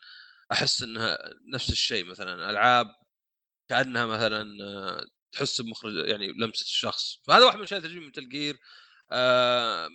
أحس 0.52 0.84
إنها 0.84 1.18
نفس 1.54 1.70
الشيء 1.70 2.06
مثلا. 2.06 2.50
ألعاب 2.50 2.88
كأنها 3.70 4.06
مثلا 4.06 4.64
آه، 4.64 5.06
تحس 5.32 5.62
بمخرج 5.62 5.94
يعني 6.10 6.28
لمسة 6.28 6.64
الشخص. 6.64 7.22
فهذا 7.28 7.46
واحد 7.46 7.56
من 7.56 7.62
الأشياء 7.62 7.80
اللي 7.80 7.90
تعجبني 7.90 8.06
من 8.06 8.12
تلقير 8.12 8.58
آه، 9.12 9.90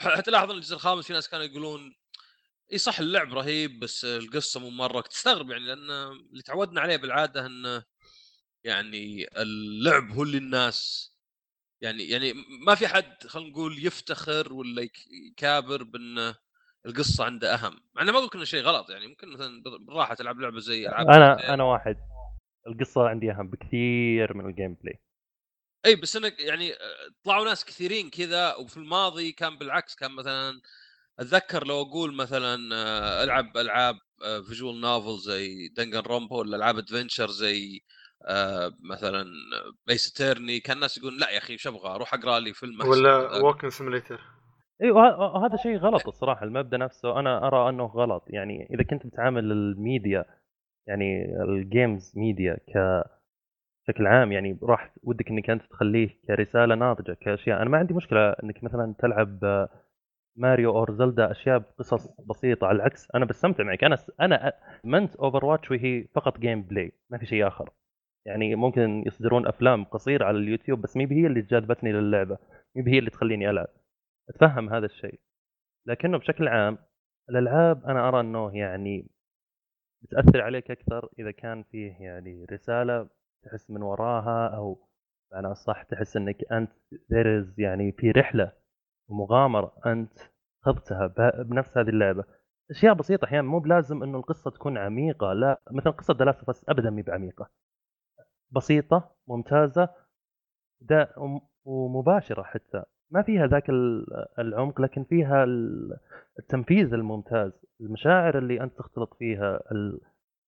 حتى 0.00 0.30
لاحظ 0.30 0.50
إن 0.50 0.56
الجزء 0.56 0.74
الخامس 0.74 1.06
في 1.06 1.12
ناس 1.12 1.28
كانوا 1.28 1.46
يقولون 1.46 1.94
إي 2.72 2.78
صح 2.78 3.00
اللعب 3.00 3.34
رهيب 3.34 3.80
بس 3.80 4.04
القصة 4.04 4.60
مو 4.60 4.70
مرة. 4.70 5.00
تستغرب 5.00 5.50
يعني 5.50 5.64
لأن 5.64 5.90
اللي 6.32 6.42
تعودنا 6.42 6.80
عليه 6.80 6.96
بالعادة 6.96 7.46
انه 7.46 7.84
يعني 8.64 9.26
اللعب 9.36 10.10
هو 10.10 10.22
اللي 10.22 10.38
الناس 10.38 11.12
يعني 11.82 12.08
يعني 12.08 12.34
ما 12.66 12.74
في 12.74 12.88
حد 12.88 13.26
خلينا 13.26 13.50
نقول 13.50 13.86
يفتخر 13.86 14.52
ولا 14.52 14.82
يك- 14.82 15.06
يكابر 15.30 15.82
بأن 15.82 16.34
القصة 16.86 17.24
عنده 17.24 17.54
أهم. 17.54 17.80
مع 17.94 18.02
انه 18.02 18.12
ما 18.12 18.18
أقول 18.18 18.30
انه 18.34 18.44
شيء 18.44 18.62
غلط 18.62 18.90
يعني 18.90 19.06
ممكن 19.06 19.28
مثلا 19.28 19.62
بالراحة 19.62 20.14
تلعب 20.14 20.40
لعبة 20.40 20.60
زي 20.60 20.88
ألعاب 20.88 21.08
أنا 21.10 21.54
أنا 21.54 21.64
واحد. 21.64 21.96
القصة 22.66 23.08
عندي 23.08 23.30
أهم 23.30 23.50
بكثير 23.50 24.34
من 24.36 24.46
ال 24.50 24.74
gameplay 24.74 25.00
إي 25.86 25.96
بس 25.96 26.16
إنك 26.16 26.40
يعني 26.40 26.72
آه، 26.72 26.78
طلعوا 27.24 27.44
ناس 27.44 27.64
كثيرين 27.64 28.10
كذا 28.10 28.54
وفي 28.54 28.76
الماضي 28.76 29.32
كان 29.32 29.58
بالعكس 29.58 29.94
كان 29.94 30.10
مثلا 30.12 30.60
أتذكر 31.20 31.66
لو 31.66 31.82
أقول 31.82 32.16
مثلا 32.16 32.74
آه، 32.74 33.24
ألعب 33.24 33.56
ألعاب 33.56 33.94
visual 34.48 34.80
novel 34.80 35.18
زي 35.18 35.68
Danganronpa 35.68 36.38
ولا 36.38 36.56
ألعاب 36.56 36.78
adventure 36.78 37.28
زي 37.28 37.80
آه، 38.26 38.72
مثلا 38.90 39.24
بيس 39.86 40.12
تيرني 40.12 40.60
كان 40.60 40.76
الناس 40.76 40.98
يقول 40.98 41.20
لا 41.20 41.30
يا 41.30 41.38
أخي 41.38 41.58
شو 41.58 41.70
أبغى؟ 41.70 41.94
أروح 41.94 42.14
أقرأ 42.14 42.40
لي 42.40 42.52
فيلم 42.52 42.80
ولا. 42.80 43.38
ووكن 43.42 43.70
سيميليتر 43.70 44.20
اي 44.82 44.90
وهذا 44.90 45.56
شيء 45.56 45.76
غلط 45.76 46.08
الصراحة 46.08 46.44
المبدأ 46.44 46.76
نفسه. 46.76 47.20
أنا 47.20 47.46
أرى 47.46 47.68
أنه 47.68 47.84
غلط. 47.84 48.24
يعني 48.26 48.68
إذا 48.74 48.82
كنت 48.82 49.06
بتعامل 49.06 49.52
الميديا 49.52 50.24
يعني 50.86 51.24
الجيمز 51.42 52.12
ميديا 52.16 52.54
ك 52.54 53.04
بشكل 53.84 54.06
عام 54.06 54.32
يعني 54.32 54.58
راح 54.62 54.92
ودك 55.02 55.28
إنك 55.28 55.50
أنت 55.50 55.62
تخليه 55.70 56.08
كرسالة 56.26 56.74
ناضجة 56.74 57.16
كأشياء. 57.20 57.62
أنا 57.62 57.70
ما 57.70 57.78
عندي 57.78 57.94
مشكلة 57.94 58.30
إنك 58.30 58.64
مثلا 58.64 58.94
تلعب 58.98 59.44
آه، 59.44 59.68
ماريو 60.38 60.70
اور 60.70 60.92
زلدا 60.94 61.30
أشياء 61.30 61.58
بقصص 61.58 62.20
بسيطة. 62.26 62.66
على 62.66 62.76
العكس 62.76 63.08
أنا 63.14 63.24
بستمتع 63.24 63.64
معك. 63.64 63.84
أنا 63.84 63.96
أنا 64.20 64.52
ادمنت 64.84 65.16
Overwatch 65.16 65.70
وهي 65.70 66.04
فقط 66.14 66.38
gameplay 66.38 66.92
ما 67.10 67.18
في 67.18 67.26
شيء 67.26 67.46
آخر. 67.46 67.70
يعني 68.26 68.54
ممكن 68.54 69.02
يصدرون 69.06 69.46
أفلام 69.46 69.84
قصيرة 69.84 70.24
على 70.24 70.38
اليوتيوب 70.38 70.80
بس 70.82 70.96
مي 70.96 71.04
هي 71.12 71.26
اللي 71.26 71.40
جذبتني 71.40 71.92
للعبة. 71.92 72.38
مي 72.76 72.92
هي 72.92 72.98
اللي 72.98 73.10
تخليني 73.10 73.50
ألعب. 73.50 73.68
أتفهم 74.30 74.74
هذا 74.74 74.86
الشيء. 74.86 75.20
لكنه 75.86 76.18
بشكل 76.18 76.48
عام 76.48 76.78
الألعاب 77.30 77.84
أنا 77.84 78.08
أرى 78.08 78.20
إنه 78.20 78.56
يعني 78.56 79.10
بتأثر 80.02 80.40
عليك 80.40 80.70
أكثر 80.70 81.08
إذا 81.18 81.30
كان 81.30 81.62
فيه 81.62 81.92
يعني 82.00 82.46
رسالة 82.52 83.08
تحس 83.44 83.70
من 83.70 83.82
وراها 83.82 84.56
أو 84.56 84.88
معنى 85.32 85.54
صح 85.54 85.82
تحس 85.82 86.16
إنك 86.16 86.52
أنت 86.52 86.70
is 87.12 87.58
يعني 87.58 87.92
في 87.92 88.10
رحلة 88.10 88.52
ومغامرة 89.08 89.72
أنت 89.86 90.18
خضتها 90.62 91.06
بنفس 91.42 91.78
هذه 91.78 91.88
اللعبة. 91.88 92.24
أشياء 92.70 92.94
بسيطة 92.94 93.24
أحيانا 93.24 93.48
مو 93.48 93.58
بلازم 93.58 94.02
إنه 94.02 94.18
القصة 94.18 94.50
تكون 94.50 94.78
عميقة 94.78 95.32
لا. 95.32 95.60
مثلا 95.70 95.92
قصه 95.92 96.14
The 96.18 96.24
Last 96.24 96.64
of 96.68 96.79
Us 96.79 96.90
مي 96.90 97.02
بعميقة. 97.02 97.50
بسيطة 98.50 99.10
ممتازة 99.28 99.88
دا 100.80 101.08
وم- 101.18 101.40
ومباشرة 101.64 102.42
حتى. 102.42 102.82
ما 103.10 103.22
فيها 103.22 103.46
ذاك 103.46 103.70
ال- 103.70 104.06
العمق 104.38 104.80
لكن 104.80 105.04
فيها 105.04 105.44
ال- 105.44 105.96
التنفيذ 106.38 106.94
الممتاز. 106.94 107.52
المشاعر 107.80 108.38
اللي 108.38 108.60
أنت 108.62 108.78
تختلط 108.78 109.14
فيها. 109.14 109.60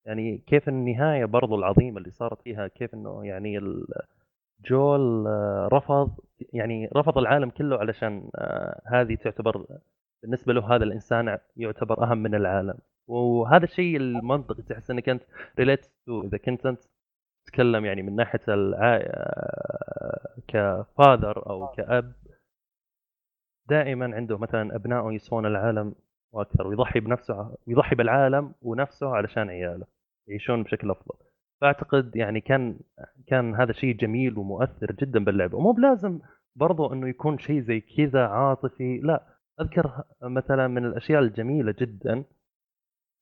يعني 0.06 0.38
كيف 0.38 0.68
النهاية 0.68 1.24
برضو 1.24 1.54
العظيمة 1.56 1.98
اللي 1.98 2.10
صارت 2.10 2.42
فيها 2.42 2.66
كيف 2.68 2.94
إنه 2.94 3.24
يعني 3.26 3.58
جول 4.64 5.26
آه، 5.26 5.68
رفض. 5.72 6.16
يعني 6.52 6.88
رفض 6.96 7.18
العالم 7.18 7.50
كله 7.50 7.78
علشان 7.78 8.30
آه، 8.36 8.82
هذه 8.86 9.14
تعتبر 9.14 9.66
بالنسبة 10.22 10.52
له 10.52 10.76
هذا 10.76 10.84
الإنسان 10.84 11.38
يعتبر 11.56 12.02
أهم 12.04 12.18
من 12.18 12.34
العالم. 12.34 12.78
وهذا 13.08 13.64
الشيء 13.64 13.96
المنطقي 13.96 14.62
تحس 14.62 14.90
إنك 14.90 15.08
أنت 15.08 15.22
relate 15.58 15.86
to 16.06 16.22
إذا 16.22 16.38
كنت 16.38 16.66
أنت 16.66 16.80
تتكلم 17.46 17.84
يعني 17.84 18.02
من 18.02 18.16
ناحية 18.16 18.40
الع... 18.48 18.96
آه، 18.96 20.36
ك 20.48 20.63
father 20.63 21.50
أو 21.50 21.68
كأب 21.68 22.12
دائما 23.68 24.16
عنده 24.16 24.38
مثلا 24.38 24.76
ابنائه 24.76 25.12
يسوون 25.14 25.46
العالم 25.46 25.94
وأكثر 26.32 26.66
ويضحي 26.66 27.00
بنفسه 27.00 27.56
يضحي 27.66 27.94
بالعالم 27.96 28.54
ونفسه 28.62 29.08
علشان 29.16 29.50
عياله 29.50 29.86
يعيشون 30.28 30.62
بشكل 30.62 30.90
أفضل. 30.90 31.29
فأعتقد 31.60 32.16
يعني 32.16 32.40
كان 32.40 32.78
كان 33.26 33.54
هذا 33.54 33.72
شيء 33.72 33.96
جميل 33.96 34.38
ومؤثر 34.38 34.92
جدا 34.92 35.24
باللعبه 35.24 35.56
ومو 35.58 35.72
بلازم 35.72 36.20
برضو 36.56 36.92
إنه 36.92 37.08
يكون 37.08 37.38
شيء 37.38 37.60
زي 37.60 37.80
كذا 37.80 38.26
عاطفي 38.26 38.98
لا. 38.98 39.26
أذكر 39.60 40.02
مثلا 40.22 40.68
من 40.68 40.84
الأشياء 40.84 41.20
الجميلة 41.22 41.74
جدا 41.78 42.24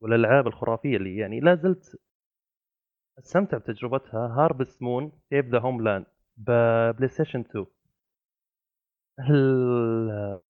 والألعاب 0.03 0.46
الخرافية 0.46 0.96
اللي 0.96 1.16
يعني 1.16 1.40
لا 1.40 1.55
زلت 1.55 1.96
أستمتع 3.18 3.59
بتجربتها. 3.59 4.27
Harvest 4.29 4.83
Moon 4.83 5.12
Save 5.31 5.47
the 5.47 5.59
Homeland 5.59 6.07
ب 6.37 7.09
PlayStation 7.09 7.41
2 7.40 7.66
ال- 9.31 10.40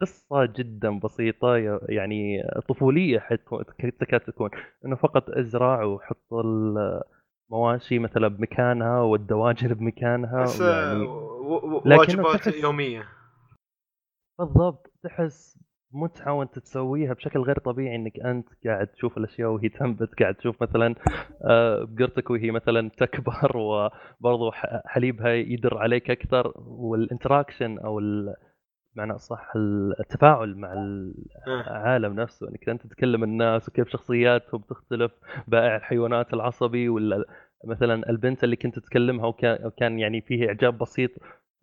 قصة 0.00 0.44
جدا 0.46 0.98
بسيطة 0.98 1.56
يعني 1.88 2.42
طفولية 2.68 3.18
حتكون 3.18 3.64
تكاد 4.00 4.20
تكون. 4.20 4.50
إنه 4.86 4.96
فقط 4.96 5.30
ازرع 5.30 5.84
وحط 5.84 6.32
مواشي 7.50 7.98
مثلا 7.98 8.28
بمكانها 8.28 9.00
والدواجن 9.00 9.74
بمكانها 9.74 10.44
بس 10.44 10.60
لكنه 11.86 12.22
واجبات 12.22 12.36
تحس- 12.40 12.62
يومية. 12.62 13.04
بالضبط 14.38 14.92
تحس 15.02 15.58
متعة 15.92 16.32
وانت 16.32 16.58
تسويها 16.58 17.12
بشكل 17.14 17.40
غير 17.40 17.58
طبيعي 17.58 17.96
إنك 17.96 18.20
أنت 18.20 18.48
قاعد 18.66 18.86
تشوف 18.86 19.18
الأشياء 19.18 19.48
وهي 19.50 19.68
تنبت 19.68 20.14
قاعد 20.20 20.34
تشوف 20.34 20.62
مثلا 20.62 20.94
آه، 21.44 21.84
بقرتك 21.84 22.30
وهي 22.30 22.50
مثلا 22.50 22.90
تكبر 22.96 23.56
وبرضو 24.20 24.50
ح- 24.50 24.82
حليبها 24.86 25.28
يدر 25.34 25.78
عليك 25.78 26.10
أكثر 26.10 26.52
والانتراكشن 26.56 27.78
أو 27.78 27.98
بمعنى 29.00 29.14
أصح 29.16 29.52
التفاعل 30.00 30.56
مع 30.56 30.72
آه. 30.72 31.12
العالم 31.46 32.20
نفسه 32.20 32.48
انك 32.48 32.68
أنت 32.68 32.82
تتكلم 32.86 33.24
الناس 33.24 33.68
وكيف 33.68 33.88
شخصياتهم 33.88 34.60
تختلف 34.60 35.12
بائع 35.48 35.76
الحيوانات 35.76 36.34
العصبي 36.34 36.88
ولا 36.88 37.24
مثلا 37.64 38.10
البنت 38.10 38.44
اللي 38.44 38.56
كنت 38.56 38.78
تكلمها 38.78 39.26
وكان 39.26 39.98
يعني 39.98 40.20
فيه 40.20 40.48
إعجاب 40.48 40.78
بسيط 40.78 41.10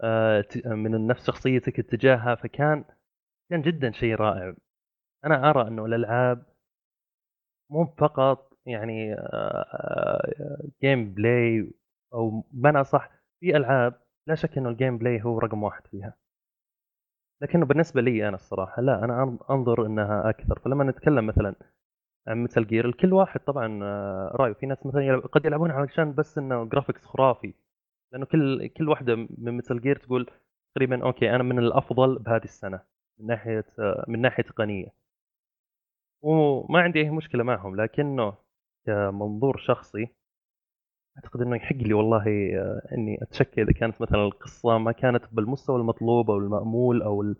آه، 0.01 0.45
من 0.65 1.07
نفس 1.07 1.27
شخصيتك 1.27 1.79
اتجاهها 1.79 2.35
فكان 2.35 2.85
كان 3.49 3.61
جدا 3.61 3.91
شيء 3.91 4.15
رائع. 4.15 4.55
أنا 5.25 5.49
أرى 5.49 5.67
أنه 5.67 5.85
الألعاب 5.85 6.45
مو 7.71 7.85
فقط 7.97 8.53
يعني 8.65 9.15
gameplay 10.81 11.71
أو 12.13 12.43
بمعنى 12.51 12.83
صح 12.83 13.09
في 13.39 13.57
ألعاب 13.57 14.01
لا 14.27 14.35
شك 14.35 14.57
أنه 14.57 14.69
ال 14.69 14.97
gameplay 14.97 15.23
هو 15.23 15.39
رقم 15.39 15.63
واحد 15.63 15.87
فيها. 15.87 16.13
لكنه 17.41 17.65
بالنسبة 17.65 18.01
لي 18.01 18.27
أنا 18.27 18.35
الصراحة 18.35 18.81
لا 18.81 19.03
أنا 19.05 19.37
أنظر 19.49 19.85
إنها 19.85 20.29
أكثر. 20.29 20.59
فلما 20.59 20.83
نتكلم 20.83 21.27
مثلا 21.27 21.55
عن 22.27 22.43
Metal 22.43 22.67
Gear 22.67 22.85
الكل 22.85 23.13
واحد 23.13 23.39
طبعا 23.39 23.79
آه، 23.83 24.31
رأيه. 24.35 24.53
في 24.53 24.65
ناس 24.65 24.85
مثلا 24.85 25.01
يلعب- 25.05 25.21
قد 25.21 25.45
يلعبون 25.45 25.71
علشان 25.71 26.13
بس 26.13 26.37
إنه 26.37 26.65
graphics 26.65 27.05
خرافي 27.05 27.53
لأنه 28.13 28.25
كل 28.25 28.67
كل 28.67 28.89
واحدة 28.89 29.15
من 29.15 29.57
Metal 29.57 29.81
Gear 29.81 29.95
تقول 29.97 30.29
تقريبا 30.75 31.03
okay 31.03 31.35
أنا 31.35 31.43
من 31.43 31.59
الأفضل 31.59 32.19
بهذه 32.19 32.43
السنة 32.43 32.79
من 33.19 33.27
ناحية 33.27 33.65
آه، 33.79 34.05
من 34.07 34.21
ناحية 34.21 34.43
تقنية. 34.43 34.87
وما 36.21 36.79
عندي 36.81 36.99
أي 37.01 37.09
مشكلة 37.09 37.43
معهم 37.43 37.75
لكنه 37.81 38.33
كمنظور 38.85 39.57
شخصي 39.57 40.07
أعتقد 41.17 41.41
إنه 41.41 41.55
يحق 41.55 41.75
لي 41.75 41.93
والله 41.93 42.23
آه، 42.27 42.81
إني 42.91 43.17
أتشكى 43.21 43.61
إذا 43.61 43.71
كانت 43.71 44.01
مثلا 44.01 44.25
القصة 44.25 44.77
ما 44.77 44.91
كانت 44.91 45.23
بالمستوى 45.31 45.75
المطلوب 45.75 46.31
أو 46.31 46.37
المأمول 46.37 47.01
أو 47.01 47.33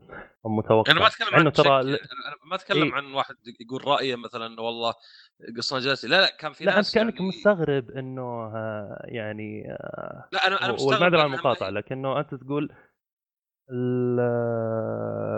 المتوقع 0.46 0.92
أنا 0.92 1.00
ما 1.00 1.08
أتكلم 1.08 1.28
عن 1.34 1.52
ترى 1.52 1.82
أنا 1.82 1.98
ما 2.46 2.56
أتكلم 2.56 2.84
إيه. 2.84 2.94
عن 2.94 3.14
واحد 3.14 3.36
يقول 3.60 3.88
رأيه 3.88 4.16
مثلا 4.16 4.62
والله 4.62 4.94
قصة 5.58 5.80
جلسة 5.80 6.08
لا 6.08 6.22
لا 6.22 6.38
كان 6.40 6.54
في 6.54 6.64
لا 6.64 6.72
انت 6.72 6.78
ناس 6.78 6.96
كأنك 6.96 7.14
يعني 7.14 7.28
مستغرب 7.28 7.92
إنه 7.92 8.22
آه، 8.56 9.02
يعني 9.06 9.72
آه، 9.72 10.30
لا 10.32 10.48
أنا 10.48 10.66
أنا 10.66 10.74
مستغرب 10.74 10.92
والمعذرة 10.92 11.22
عن 11.22 11.26
المقاطعة 11.26 11.70
لكنه 11.70 12.20
أنت 12.20 12.36
تقول 12.36 12.72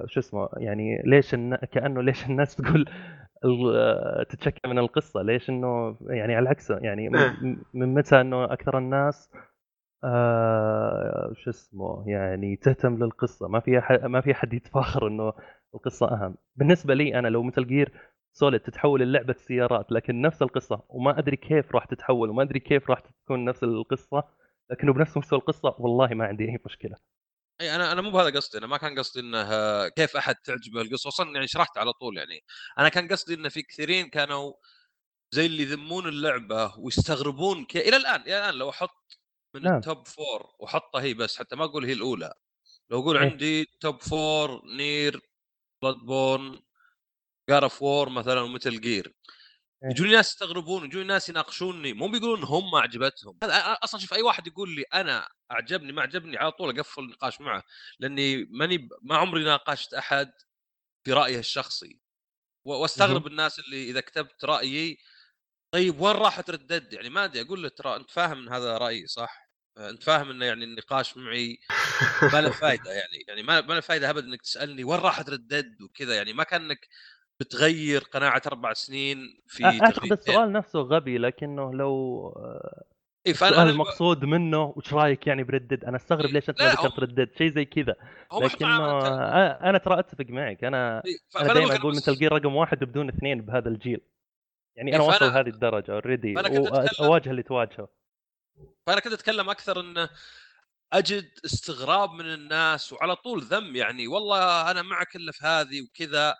شو 0.07 0.19
اسمه 0.19 0.49
يعني 0.57 1.01
ليش 1.05 1.33
الن... 1.33 1.55
كأنه 1.55 2.01
ليش 2.03 2.25
الناس 2.25 2.55
تقول 2.55 2.85
تتشكى 4.29 4.67
من 4.67 4.79
القصة؟ 4.79 5.21
ليش 5.21 5.49
إنه 5.49 5.97
يعني 6.01 6.35
على 6.35 6.43
العكس 6.43 6.69
يعني 6.69 7.01
إيه. 7.03 7.35
من 7.73 7.93
متى 7.93 8.21
إنه 8.21 8.43
أكثر 8.45 8.77
الناس 8.77 9.31
آه 10.03 11.33
شو 11.35 11.49
اسمه 11.49 12.03
يعني 12.07 12.55
تهتم 12.55 13.03
للقصة؟ 13.03 13.47
ما 13.47 13.59
في 13.59 13.81
ما 14.03 14.21
في 14.21 14.31
أحد 14.31 14.53
يتفاخر 14.53 15.07
إنه 15.07 15.33
القصة 15.75 16.11
أهم. 16.11 16.35
بالنسبة 16.55 16.93
لي 16.93 17.19
أنا 17.19 17.27
لو 17.27 17.43
Metal 17.43 17.67
Gear 17.67 17.91
Solid 18.33 18.59
تتحول 18.59 19.01
للعبة 19.01 19.33
سيارات 19.33 19.91
لكن 19.91 20.21
نفس 20.21 20.41
القصة 20.41 20.81
وما 20.89 21.19
أدري 21.19 21.37
كيف 21.37 21.75
راح 21.75 21.85
تتحول 21.85 22.29
وما 22.29 22.43
أدري 22.43 22.59
كيف 22.59 22.89
راح 22.89 22.99
تكون 22.99 23.45
نفس 23.45 23.63
القصة 23.63 24.23
لكنه 24.71 24.93
بنفس 24.93 25.17
مستوى 25.17 25.39
القصة 25.39 25.75
والله 25.79 26.13
ما 26.13 26.25
عندي 26.25 26.45
أي 26.49 26.59
مشكلة. 26.65 26.95
إي 27.61 27.75
أنا 27.75 27.91
أنا 27.91 28.01
مو 28.01 28.11
بهذا 28.11 28.29
قصدي 28.39 28.57
أنا 28.57 28.67
ما 28.67 28.77
كان 28.77 28.99
قصدي 28.99 29.19
إنه 29.19 29.87
كيف 29.89 30.17
أحد 30.17 30.35
تعجبه 30.35 30.81
القصة 30.81 31.07
أصلا 31.07 31.33
يعني 31.33 31.47
شرحت 31.47 31.77
على 31.77 31.93
طول 31.93 32.17
يعني 32.17 32.43
أنا 32.79 32.89
كان 32.89 33.07
قصدي 33.07 33.33
إنه 33.33 33.49
في 33.49 33.61
كثيرين 33.61 34.09
كانوا 34.09 34.53
زي 35.31 35.45
اللي 35.45 35.63
يذمون 35.63 36.07
اللعبة 36.07 36.79
ويستغربون 36.79 37.65
ك... 37.65 37.77
إلى 37.77 37.97
الآن 37.97 38.21
إلى 38.21 38.37
الآن 38.39 38.53
لو 38.53 38.69
أحط 38.69 39.19
من 39.55 39.61
نعم. 39.63 39.75
ال 39.75 39.83
top 39.83 40.07
four 40.07 40.47
واحطها 40.59 41.01
هي 41.01 41.13
بس 41.13 41.37
حتى 41.37 41.55
ما 41.55 41.65
أقول 41.65 41.85
هي 41.85 41.93
الأولى 41.93 42.33
لو 42.89 42.99
أقول 43.01 43.17
إيه. 43.17 43.29
عندي 43.29 43.65
top 43.79 44.01
four 44.01 44.61
Nier 44.75 45.21
Bloodborne 45.83 46.61
God 47.49 47.63
of 47.63 47.81
War 47.81 48.09
مثلا 48.09 48.41
و 48.41 48.48
Metal 48.48 48.81
Gear. 48.81 49.13
يجوني 49.83 50.11
ناس 50.11 50.31
يستغربون 50.31 50.85
يجوني 50.85 51.07
ناس 51.07 51.29
يناقشوني 51.29 51.93
مو 51.93 52.07
بيقولون 52.07 52.43
هم 52.43 52.75
عجبتهم 52.75 53.37
هذا 53.43 53.53
أصلا 53.83 53.99
شوف 53.99 54.13
أي 54.13 54.21
واحد 54.21 54.47
يقول 54.47 54.75
لي 54.75 54.81
أنا 54.81 55.27
أعجبني 55.51 55.91
ما 55.91 56.01
عجبني 56.01 56.37
على 56.37 56.51
طول 56.51 56.79
أقفل 56.79 57.01
النقاش 57.01 57.41
معه 57.41 57.63
لأني 57.99 58.45
ماني 58.45 58.89
ما 59.01 59.17
عمري 59.17 59.43
ناقشت 59.43 59.93
أحد 59.93 60.31
في 61.05 61.13
رايه 61.13 61.39
الشخصي 61.39 61.99
وأستغرب 62.65 63.27
الناس 63.27 63.59
اللي 63.59 63.89
إذا 63.89 64.01
كتبت 64.01 64.45
رأيي 64.45 64.97
طيب 65.73 65.99
وين 66.01 66.15
راحت 66.15 66.49
ردد 66.49 66.93
يعني 66.93 67.09
ما 67.09 67.25
أدري 67.25 67.41
أقول 67.41 67.63
له 67.63 67.69
ترى 67.69 67.95
أنت 67.95 68.11
فاهم 68.11 68.37
إن 68.37 68.53
هذا 68.53 68.77
رأيي 68.77 69.07
صح؟ 69.07 69.49
أنت 69.77 70.03
فاهم 70.03 70.29
إنه 70.29 70.45
يعني 70.45 70.65
النقاش 70.65 71.17
معي 71.17 71.59
ما 72.33 72.41
له 72.41 72.51
فائده 72.61 72.91
يعني 72.91 73.25
يعني 73.27 73.43
ما 73.43 73.61
ما 73.61 73.73
له 73.73 73.79
فائده 73.79 74.09
ابدا 74.09 74.27
إنك 74.27 74.41
تسألني 74.41 74.83
وين 74.83 74.99
راحت 74.99 75.29
ردد 75.29 75.81
وكذا 75.81 76.15
يعني 76.15 76.33
ما 76.33 76.43
كأنك 76.43 76.87
بتغير 77.39 78.01
قناعة 78.01 78.41
أربع 78.47 78.73
سنين 78.73 79.41
في 79.47 79.65
اعتقد. 79.65 80.11
السؤال 80.11 80.51
نفسه 80.51 80.79
غبي 80.79 81.17
لكنه 81.17 81.73
لو 81.73 82.27
إيه 83.25 83.31
السؤال 83.31 83.53
أنا 83.53 83.69
المقصود 83.69 84.25
منه 84.25 84.73
وش 84.75 84.93
رأيك 84.93 85.27
يعني 85.27 85.43
بردد؟ 85.43 85.85
أنا 85.85 85.95
أستغرب 85.97 86.29
ليش 86.29 86.49
أنت 86.49 86.61
ما 86.61 86.69
ذكرت 86.71 86.99
ردد 86.99 87.29
شيء 87.37 87.53
زي 87.53 87.65
كذا. 87.65 87.95
لكنه 88.41 88.83
آه، 89.01 89.69
أنا 89.69 89.77
ترى 89.77 89.99
أتفق 89.99 90.25
معك 90.29 90.63
أنا 90.63 91.01
إيه، 91.05 91.11
أنا 91.11 91.19
فأنا 91.47 91.53
دائما 91.53 91.67
أقول 91.69 91.79
أقول 91.79 91.95
Metal 91.95 92.15
Gear 92.15 92.33
رقم 92.33 92.55
واحد 92.55 92.79
بدون 92.83 93.09
اثنين 93.09 93.41
بهذا 93.41 93.69
الجيل. 93.69 94.01
يعني 94.75 94.91
إيه، 94.91 94.97
أنا 94.97 95.05
فأنا- 95.05 95.15
وصل 95.15 95.25
هذه 95.25 95.47
الدرجة 95.49 95.91
already 95.93 96.35
فأنا 96.35 96.59
واواجه 96.99 97.29
اللي 97.31 97.43
تواجهه. 97.43 97.87
فأنا 98.87 98.99
كنت 98.99 99.13
أتكلم 99.13 99.49
أكثر 99.49 99.79
انه 99.79 100.09
أجد 100.93 101.29
استغراب 101.45 102.11
من 102.11 102.25
الناس 102.33 102.93
وعلى 102.93 103.15
طول 103.15 103.41
ذم 103.43 103.75
يعني 103.75 104.07
والله 104.07 104.71
أنا 104.71 104.81
معك 104.81 105.15
إلا 105.15 105.31
في 105.31 105.45
هذه 105.45 105.81
وكذا. 105.81 106.35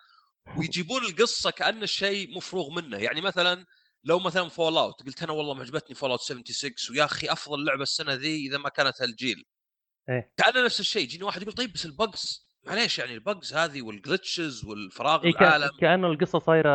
ويجيبون 0.58 1.04
القصة 1.04 1.50
كان 1.50 1.82
الشيء 1.82 2.36
مفروغ 2.36 2.70
منه. 2.70 2.96
يعني 2.98 3.20
مثلا 3.20 3.64
لو 4.04 4.18
مثلا 4.18 4.48
Fallout 4.48 5.02
قلت 5.06 5.22
أنا 5.22 5.32
والله 5.32 5.54
معجبتني 5.54 5.94
Fallout 5.94 6.20
76 6.20 6.72
ويا 6.90 7.04
أخي 7.04 7.26
أفضل 7.32 7.64
لعبة 7.64 7.82
السنة 7.82 8.14
ذي 8.14 8.46
إذا 8.46 8.58
ما 8.58 8.68
كانت 8.68 9.02
هالجيل 9.02 9.44
إيه. 10.08 10.32
كان 10.36 10.64
نفس 10.64 10.80
الشيء 10.80 11.02
يجيني 11.02 11.24
واحد 11.24 11.42
يقول 11.42 11.54
طيب 11.54 11.72
بس 11.72 11.86
ال 11.86 11.98
bugs 11.98 12.46
معليش 12.66 12.98
يعني 12.98 13.14
ال 13.14 13.22
bugs 13.22 13.54
هذه 13.54 13.82
وال 13.82 13.98
glitches 13.98 14.64
والفراغ 14.64 15.24
إيه 15.24 15.30
العالم. 15.30 15.66
كا- 15.66 15.76
كأنه 15.80 16.06
القصة 16.06 16.38
صايرة 16.38 16.70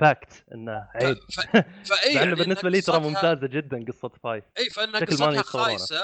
fact 0.00 0.44
إنه 0.54 0.88
عيب. 0.94 1.16
ف... 1.16 1.40
فاي 1.90 2.14
مع 2.14 2.20
يعني 2.20 2.34
بالنسبة 2.34 2.70
لي 2.70 2.80
ترى 2.80 3.00
ممتازة 3.00 3.46
جدا 3.46 3.84
قصة 3.88 4.08
five 4.08 4.44
إيه 4.58 4.86
ما 4.86 4.98
قصتها. 4.98 5.42
خايسة 5.42 6.02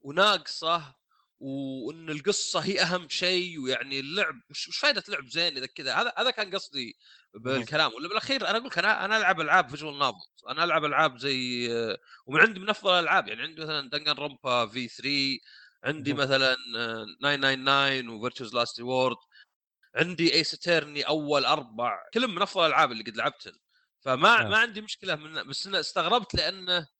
وناقصة 0.00 0.94
وإن 1.40 2.10
القصة 2.10 2.60
هي 2.60 2.82
أهم 2.82 3.08
شيء 3.08 3.60
ويعني 3.60 4.00
اللعب 4.00 4.34
وش 4.50 4.78
فائده 4.78 5.02
لعب 5.08 5.26
زين 5.26 5.56
إذا 5.56 5.66
كذا 5.66 5.94
هذا 5.94 6.12
هذا 6.18 6.30
كان 6.30 6.54
قصدي 6.54 6.96
بالكلام. 7.34 7.94
ولا 7.94 8.08
بالاخير 8.08 8.48
أنا 8.48 8.58
أقول 8.58 8.66
لك 8.66 8.78
أنا 8.78 9.04
أنا 9.04 9.16
ألعب 9.18 9.40
ألعاب 9.40 9.68
visual 9.70 9.98
novel 9.98 10.48
أنا 10.48 10.64
ألعب 10.64 10.84
ألعاب 10.84 11.18
زي 11.18 11.68
ومن 12.26 12.40
عندي 12.40 12.60
من 12.60 12.70
أفضل 12.70 12.92
الألعاب. 12.92 13.28
يعني 13.28 13.42
عندي 13.42 13.62
مثلا 13.62 13.90
Danganronpa 13.90 14.66
V3 14.66 15.38
عندي. 15.84 16.12
مثلا 16.14 16.56
999 17.20 18.08
و 18.08 18.13
Virtue's 18.13 18.54
Last 18.54 18.80
Reward 18.80 19.16
عندي 19.94 20.34
Ace 20.34 20.54
Attorney 20.54 21.02
أول 21.02 21.44
أربع. 21.44 21.98
كلهم 22.14 22.34
من 22.34 22.42
أفضل 22.42 22.62
الألعاب 22.66 22.92
اللي 22.92 23.04
قد 23.04 23.16
لعبتهم. 23.16 23.54
فما 24.00 24.36
نعم. 24.36 24.50
ما 24.50 24.58
عندي 24.58 24.80
مشكلة 24.80 25.14
من 25.14 25.42
بس 25.48 25.66
استغربت 25.66 26.34
لأنه 26.34 26.95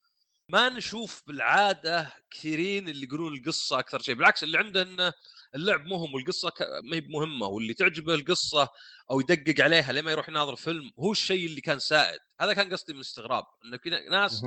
ما 0.49 0.69
نشوف 0.69 1.23
بالعادة 1.27 2.13
كثيرين 2.31 2.89
اللي 2.89 3.07
يقولون 3.07 3.35
القصة 3.35 3.79
أكثر 3.79 4.03
شيء 4.03 4.15
بالعكس 4.15 4.45
اللي 4.45 4.59
عنده 4.59 4.83
إنه 4.83 5.13
اللعب 5.55 5.87
مهم 5.87 6.15
والقصة 6.15 6.53
ما 6.85 6.97
هي 6.97 7.01
بمهمه 7.01 7.47
واللي 7.47 7.75
تعجبه 7.75 8.15
القصة 8.15 8.69
أو 9.11 9.21
يدقق 9.21 9.65
عليها 9.65 9.93
لما 9.93 10.11
يروح 10.11 10.29
يناظر 10.29 10.57
فيلم 10.57 10.91
هو 11.01 11.13
الشيء 11.13 11.47
اللي 11.47 11.61
كان 11.61 11.79
سائد 11.79 12.19
هذا 12.41 12.53
كان 12.53 12.73
قصدي 12.73 12.93
من 12.93 12.99
الاستغراب 12.99 13.45
انه 13.65 13.77
في 13.79 13.91
ناس. 13.91 14.43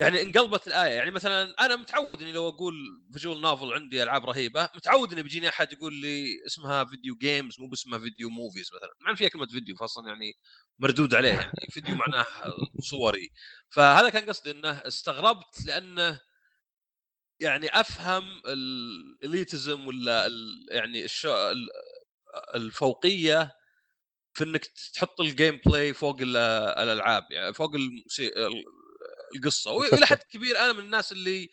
يعني 0.00 0.22
انقلبت 0.22 0.66
الآية 0.66 0.90
يعني 0.94 1.10
مثلا 1.10 1.54
أنا 1.66 1.76
متعود 1.76 2.22
إني 2.22 2.32
لو 2.32 2.48
أقول 2.48 2.74
visual 3.12 3.40
novel 3.40 3.72
عندي 3.72 4.02
ألعاب 4.02 4.26
رهيبة 4.26 4.68
متعود 4.76 5.12
إنه 5.12 5.22
بيجيني 5.22 5.48
أحد 5.48 5.72
يقول 5.72 5.94
لي 5.94 6.46
اسمها 6.46 6.84
video 6.84 7.16
games 7.16 7.60
مو 7.60 7.68
باسمها 7.68 7.98
video 7.98 8.30
movies 8.30 8.70
مثلا 8.76 8.90
مع 9.00 9.14
فيها 9.14 9.28
كلمه 9.28 9.46
فيديو 9.46 9.76
فأصلا 9.76 10.08
يعني 10.08 10.32
مردود 10.78 11.14
عليه 11.14 11.28
يعني 11.32 11.52
فيديو 11.70 11.94
معناه 11.94 12.26
صوري 12.80 13.30
فهذا 13.70 14.08
كان 14.08 14.28
قصدي 14.28 14.50
إنه 14.50 14.70
استغربت 14.70 15.66
لأنه 15.66 16.20
يعني 17.40 17.80
أفهم 17.80 18.42
ال 18.46 18.63
elitism 18.63 19.86
ولا 19.86 20.26
ال- 20.26 20.66
يعني 20.70 21.04
ال 21.04 21.13
show 21.13 21.50
ال- 21.50 21.68
الفوقية 22.54 23.52
في 24.34 24.44
إنك 24.44 24.66
تحط 24.94 25.20
ال 25.20 25.60
gameplay 25.66 25.94
فوق 25.94 26.20
ال- 26.20 26.36
الألعاب 26.82 27.26
يعني 27.30 27.54
فوق 27.54 27.70
القصة 29.36 29.70
والى. 29.72 30.06
حد 30.06 30.18
كبير 30.30 30.58
أنا 30.58 30.72
من 30.72 30.78
الناس 30.80 31.12
اللي 31.12 31.50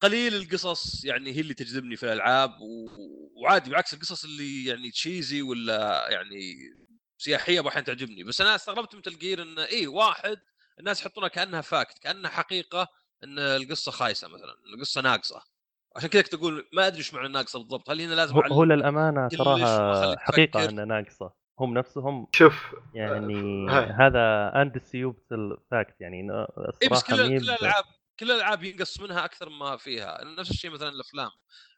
قليل 0.00 0.34
القصص 0.34 1.04
يعني 1.04 1.32
هي 1.32 1.40
اللي 1.40 1.54
تجذبني 1.54 1.96
في 1.96 2.02
الألعاب 2.02 2.50
وعادي 3.36 3.70
بالعكس 3.70 3.94
القصص 3.94 4.24
اللي 4.24 4.64
يعني 4.64 4.90
cheesy 4.90 5.42
ولا 5.42 6.08
يعني 6.10 6.54
سياحية 7.18 7.68
أحيانا 7.68 7.86
تعجبني. 7.86 8.24
بس 8.24 8.40
أنا 8.40 8.54
استغربت 8.54 8.94
Metal 8.94 9.18
Gear 9.18 9.42
انه 9.42 9.64
اي 9.64 9.86
واحد 9.86 10.38
الناس 10.80 11.00
يحطونها 11.00 11.28
كأنها 11.28 11.60
fact 11.60 11.98
كأنها 11.98 12.30
حقيقة 12.30 12.88
إن 13.24 13.38
القصة 13.38 13.92
خايسة 13.92 14.28
مثلا 14.28 14.54
القصة 14.74 15.00
ناقصة. 15.00 15.42
عشان 15.96 16.08
كذا 16.08 16.22
كنت 16.22 16.34
أقول 16.34 16.68
ما 16.72 16.86
أدري 16.86 16.98
إيش 16.98 17.14
معنى 17.14 17.28
ناقصه 17.28 17.58
بالضبط 17.58 17.90
هل 17.90 18.00
هنا 18.00 18.14
لازم 18.14 18.34
هو, 18.36 18.64
للأمانة 18.64 19.28
تراها 19.28 20.16
حقيقة؟ 20.18 20.68
إنها 20.68 20.84
ناقصة. 20.84 21.44
هم 21.60 21.74
نفسهم 21.74 22.26
شوف 22.32 22.74
يعني 22.94 23.66
هاي. 23.70 23.84
هذا 23.84 24.52
indisputable 24.62 25.56
fact 25.70 26.00
يعني. 26.00 26.32
إيه، 26.82 26.88
بس 26.90 27.04
كل 27.04 27.20
الالعاب 27.20 27.84
كل 28.20 28.30
الألعاب 28.30 28.64
ينقص 28.64 29.00
منها 29.00 29.24
أكثر 29.24 29.48
ما 29.48 29.76
فيها. 29.76 30.24
نفس 30.24 30.50
الشيء 30.50 30.70
مثلا 30.70 30.88
الأفلام. 30.88 31.30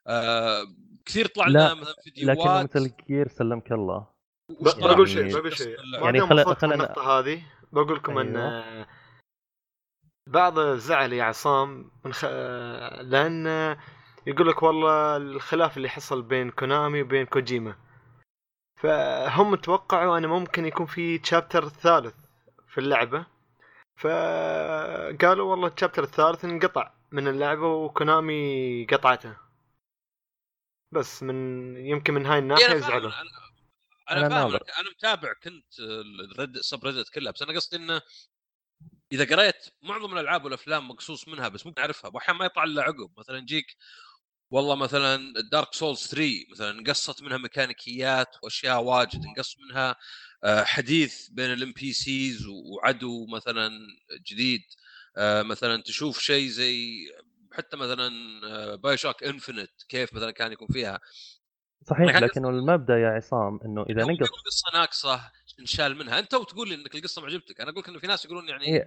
آه 0.07 0.63
كثير 1.05 1.27
طلع 1.27 1.47
لنا 1.47 1.73
مثلا 1.73 1.95
فيديوهات 2.03 2.37
لكنه 2.37 2.63
Metal 2.63 2.93
Gear 3.07 3.27
سلمك 3.27 3.71
الله. 3.71 4.16
يعني- 4.49 4.93
بقول 4.93 5.09
شيء 5.09 5.33
بقول 5.39 5.57
شيء. 5.57 5.77
يعني 6.03 6.21
خل- 6.21 6.55
خلنا- 6.55 6.75
النقطة 6.75 7.19
هذه 7.19 7.43
بقول 7.71 7.95
لكم 7.95 8.17
إن 8.17 8.37
أيوة. 8.37 8.87
بعض 10.27 10.59
الزعل 10.59 11.13
يا 11.13 11.23
عصام 11.23 11.91
من 12.05 12.13
خ... 12.13 12.25
لأن 13.01 13.47
يقول 14.27 14.47
لك 14.47 14.63
والله 14.63 15.17
الخلاف 15.17 15.77
اللي 15.77 15.89
حصل 15.89 16.21
بين 16.21 16.51
كونامي 16.51 17.01
وبين 17.01 17.25
كوجيما. 17.25 17.75
فهم 18.81 19.55
توقعوا 19.55 20.17
انه 20.17 20.27
ممكن 20.27 20.65
يكون 20.65 20.85
في 20.85 21.17
تشابتر 21.17 21.69
ثالث 21.69 22.15
في 22.67 22.77
اللعبة. 22.77 23.25
فقالوا 23.99 25.51
والله 25.51 25.67
التشابتر 25.67 26.03
الثالث 26.03 26.45
انقطع 26.45 26.91
من 27.11 27.27
اللعبة 27.27 27.67
وكونامي 27.67 28.85
قطعته. 28.85 29.37
بس 30.91 31.23
من 31.23 31.35
يمكن 31.77 32.13
من 32.13 32.25
هاي 32.25 32.39
فاهم 32.41 32.77
يزعلوا. 32.77 33.11
أنا 34.11 34.29
فاهم. 34.29 34.53
أنا 34.79 34.89
متابع 34.97 35.33
كنت 35.43 35.79
ال 35.79 36.57
thread 36.57 36.85
subreddit 36.85 37.09
كلها 37.09 37.31
بس 37.31 37.41
أنا 37.41 37.53
قصدي 37.53 37.77
إنه 37.77 38.01
إذا 39.11 39.35
قريت 39.35 39.65
معظم 39.81 40.13
الألعاب 40.13 40.45
والأفلام 40.45 40.87
مقصوص 40.87 41.27
منها 41.27 41.47
بس 41.47 41.65
ممكن 41.65 41.81
اعرفها 41.81 42.11
واحيانا 42.13 42.39
ما 42.39 42.45
يطلع 42.45 42.63
إلا 42.63 42.83
عقب 42.83 43.11
مثلا 43.17 43.37
يجيك 43.37 43.65
والله 44.51 44.75
مثلا 44.75 45.33
Dark 45.51 45.73
Souls 45.73 46.07
3 46.07 46.45
مثلا 46.51 46.71
انقصت 46.71 47.21
منها 47.23 47.37
ميكانيكيات 47.37 48.27
وأشياء 48.43 48.83
واجد 48.83 49.25
انقص 49.25 49.55
منها 49.59 49.95
آه، 50.43 50.63
حديث 50.63 51.29
بين 51.29 51.53
ال 51.53 51.71
NPCs 51.73 52.45
وعدو 52.47 53.27
مثلا 53.27 53.71
جديد 54.27 54.61
آه، 55.17 55.41
مثلا 55.43 55.81
تشوف 55.83 56.19
شيء 56.19 56.49
زي 56.49 57.05
حتى 57.53 57.77
مثلا 57.77 58.09
BioShock 58.75 59.23
Infinite 59.23 59.71
كيف 59.89 60.13
مثلا 60.13 60.31
كان 60.31 60.51
يكون 60.51 60.67
فيها 60.67 60.99
صحيح 61.89 62.17
لكنه 62.17 62.49
المبدأ 62.49 62.97
يا 62.97 63.09
عصام 63.09 63.59
إنه 63.65 63.83
إذا 63.89 64.03
نقص 64.03 64.29
قصه 64.29 64.79
ناقصه 64.79 65.19
انشال 65.59 65.95
منها. 65.97 66.19
أنت 66.19 66.33
وتقول 66.33 66.69
لي 66.69 66.75
إنك 66.75 66.95
القصة 66.95 67.21
ما 67.21 67.27
عجبتك 67.27 67.61
أنا 67.61 67.69
أقول 67.69 67.81
لك 67.83 67.89
إنه 67.89 67.99
في 67.99 68.07
ناس 68.07 68.25
يقولون 68.25 68.49
يعني 68.49 68.67
هي 68.67 68.85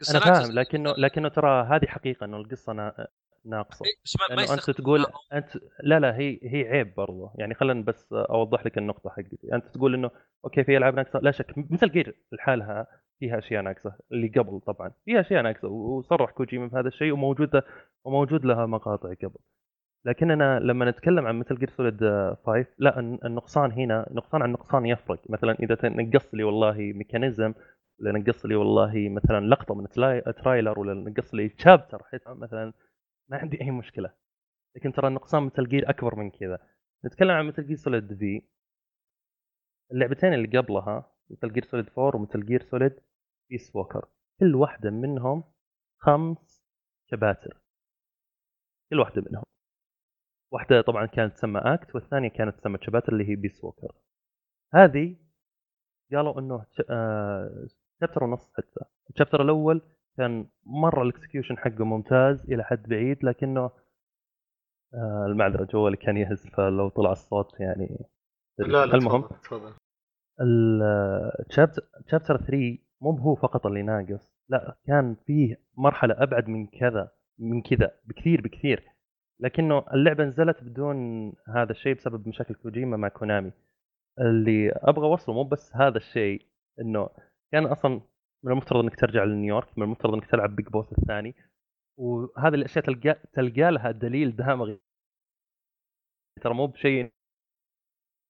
قصة 0.00 0.18
أنا 0.18 0.34
فاهم 0.34 0.52
لكنه 0.52 0.92
لكنه 0.98 1.28
ترى 1.28 1.66
هذه 1.66 1.86
حقيقة 1.86 2.24
إنه 2.24 2.36
القصة 2.36 2.72
نا- 2.72 3.06
ناقصة. 3.44 3.84
إيه، 3.86 3.92
بس 4.04 4.16
ما, 4.30 4.36
ما 4.36 4.54
أنت 4.54 4.70
تقول. 4.70 5.06
أنت 5.32 5.48
لا 5.82 6.00
لا 6.00 6.16
هي 6.16 6.38
هي 6.42 6.68
عيب 6.68 6.94
برضه. 6.94 7.32
يعني 7.38 7.54
خلينا 7.54 7.82
بس 7.82 8.12
أوضح 8.12 8.66
لك 8.66 8.78
النقطة 8.78 9.10
حقتي. 9.10 9.38
أنت 9.52 9.66
تقول 9.66 9.94
إنه 9.94 10.10
okay 10.44 10.64
في 10.64 10.76
ألعاب 10.76 10.94
ناقصة. 10.94 11.18
لا 11.18 11.30
شك 11.30 11.54
Metal 11.70 11.90
Gear 11.92 12.16
لحالها 12.32 12.86
فيها 13.20 13.38
أشياء 13.38 13.62
ناقصة 13.62 13.92
اللي 14.12 14.28
قبل 14.28 14.60
طبعا. 14.66 14.92
فيها 15.04 15.20
أشياء 15.20 15.42
ناقصة 15.42 15.68
وصرح 15.68 16.30
كوجيما 16.30 16.66
بهذا 16.66 16.88
الشيء 16.88 17.12
وموجودة 17.12 17.64
وموجود 18.04 18.44
لها 18.44 18.66
مقاطع 18.66 19.08
قبل. 19.22 19.38
لكننا 20.04 20.58
لما 20.60 20.90
نتكلم 20.90 21.26
عن 21.26 21.38
Metal 21.38 21.58
Gear 21.58 21.70
Solid 21.70 22.00
5 22.46 22.66
لا 22.78 22.98
الن- 22.98 23.18
النقصان 23.24 23.72
هنا 23.72 24.06
نقصان 24.10 24.42
عن 24.42 24.52
نقصان 24.52 24.86
يفرق. 24.86 25.30
مثلا 25.30 25.52
إذا 25.52 25.76
نقص 25.88 26.34
لي 26.34 26.44
والله 26.44 26.72
mechanism 26.92 27.54
ولا 28.00 28.18
نقص 28.18 28.46
لي 28.46 28.54
والله 28.54 29.08
مثلا 29.08 29.46
لقطة 29.46 29.74
من 29.74 29.88
trailer 30.36 30.78
ولا 30.78 30.94
نقص 30.94 31.34
لي 31.34 31.48
chapter 31.58 32.02
حتى 32.04 32.34
مثلا 32.34 32.72
ما 33.28 33.36
عندي 33.38 33.60
أي 33.60 33.70
مشكلة. 33.70 34.12
لكن 34.76 34.92
ترى 34.92 35.08
النقصان 35.08 35.42
Metal 35.42 35.68
Gear 35.68 35.90
أكبر 35.90 36.14
من 36.14 36.30
كذا. 36.30 36.58
نتكلم 37.04 37.30
عن 37.30 37.46
Metal 37.46 37.66
Gear 37.66 37.76
Solid 37.76 38.14
في 38.18 38.42
اللعبتين 39.92 40.34
اللي 40.34 40.58
قبلها 40.58 41.12
Metal 41.30 41.52
Gear 41.52 41.64
Solid 41.64 41.86
4 41.98 42.16
و 42.20 42.24
Metal 42.24 42.46
Gear 42.46 42.62
Solid 42.62 43.00
Peace 43.50 43.76
Walker 43.76 44.08
كل 44.40 44.54
واحدة 44.54 44.90
منهم 44.90 45.44
خمس 45.98 46.64
شباتر 47.10 47.60
كل 48.90 49.00
واحدة 49.00 49.22
منهم. 49.30 49.42
واحدة 50.52 50.80
طبعا 50.80 51.06
كانت 51.06 51.34
تسمى 51.34 51.60
Act 51.64 51.94
والثانية 51.94 52.28
كانت 52.28 52.56
تسمى 52.58 52.78
شباتر 52.82 53.12
اللي 53.12 53.28
هي 53.28 53.36
Peace 53.36 53.64
Walker 53.64 53.92
هذه 54.74 55.16
قالوا 56.12 56.40
إنه 56.40 56.64
chapter 58.00 58.24
ونص 58.24 58.52
حتى. 58.56 58.84
ال 59.10 59.14
chapter 59.14 59.42
الأول 59.42 59.82
كان 60.16 60.48
مرة 60.66 61.02
ال 61.02 61.08
execution 61.08 61.58
حقه 61.58 61.84
ممتاز 61.84 62.50
إلى 62.52 62.64
حد 62.64 62.82
بعيد 62.88 63.24
لكنه 63.24 63.70
آه 64.94 65.26
المعذرة 65.26 65.64
جوالي 65.64 65.96
كان 65.96 66.16
يهز 66.16 66.46
فلو 66.46 66.88
طلع 66.88 67.12
الصوت 67.12 67.60
يعني 67.60 68.06
لا 68.58 68.86
لا 68.86 68.94
المهم 68.94 69.24
الشابتر 70.40 71.82
شابتر 72.06 72.36
3 72.36 72.78
مو 73.00 73.10
هو 73.10 73.34
فقط 73.34 73.66
اللي 73.66 73.82
ناقص 73.82 74.34
لا 74.48 74.76
كان 74.86 75.16
فيه 75.26 75.60
مرحلة 75.76 76.14
أبعد 76.22 76.48
من 76.48 76.66
كذا 76.66 77.12
من 77.38 77.62
كذا 77.62 77.90
بكثير 78.04 78.40
بكثير. 78.40 78.84
لكنه 79.40 79.84
اللعبه 79.94 80.24
نزلت 80.24 80.62
بدون 80.64 81.32
هذا 81.48 81.72
الشيء 81.72 81.94
بسبب 81.94 82.28
مشاكل 82.28 82.54
كوجيما 82.54 82.96
مع 82.96 83.08
كونامي 83.08 83.52
اللي 84.20 84.70
أبغى 84.72 85.06
اوصله 85.06 85.34
مو 85.34 85.44
بس 85.44 85.76
هذا 85.76 85.96
الشيء 85.98 86.46
انه 86.80 87.08
كان 87.52 87.66
أصلا 87.66 88.00
من 88.44 88.52
المفترض 88.52 88.80
انك 88.82 88.96
ترجع 89.00 89.24
لنيويورك 89.24 89.78
من 89.78 89.84
المفترض 89.84 90.14
انك 90.14 90.26
تلعب 90.30 90.56
بيج 90.56 90.68
بوس 90.68 90.92
الثاني 90.92 91.34
وهذه 91.98 92.54
الاشياء 92.54 92.84
تلقى 92.84 93.20
تلقى 93.32 93.70
لها 93.72 93.90
دليل 93.90 94.36
دامغ 94.36 94.76
ترى 96.42 96.54
مو 96.54 96.66
بشيء 96.66 97.12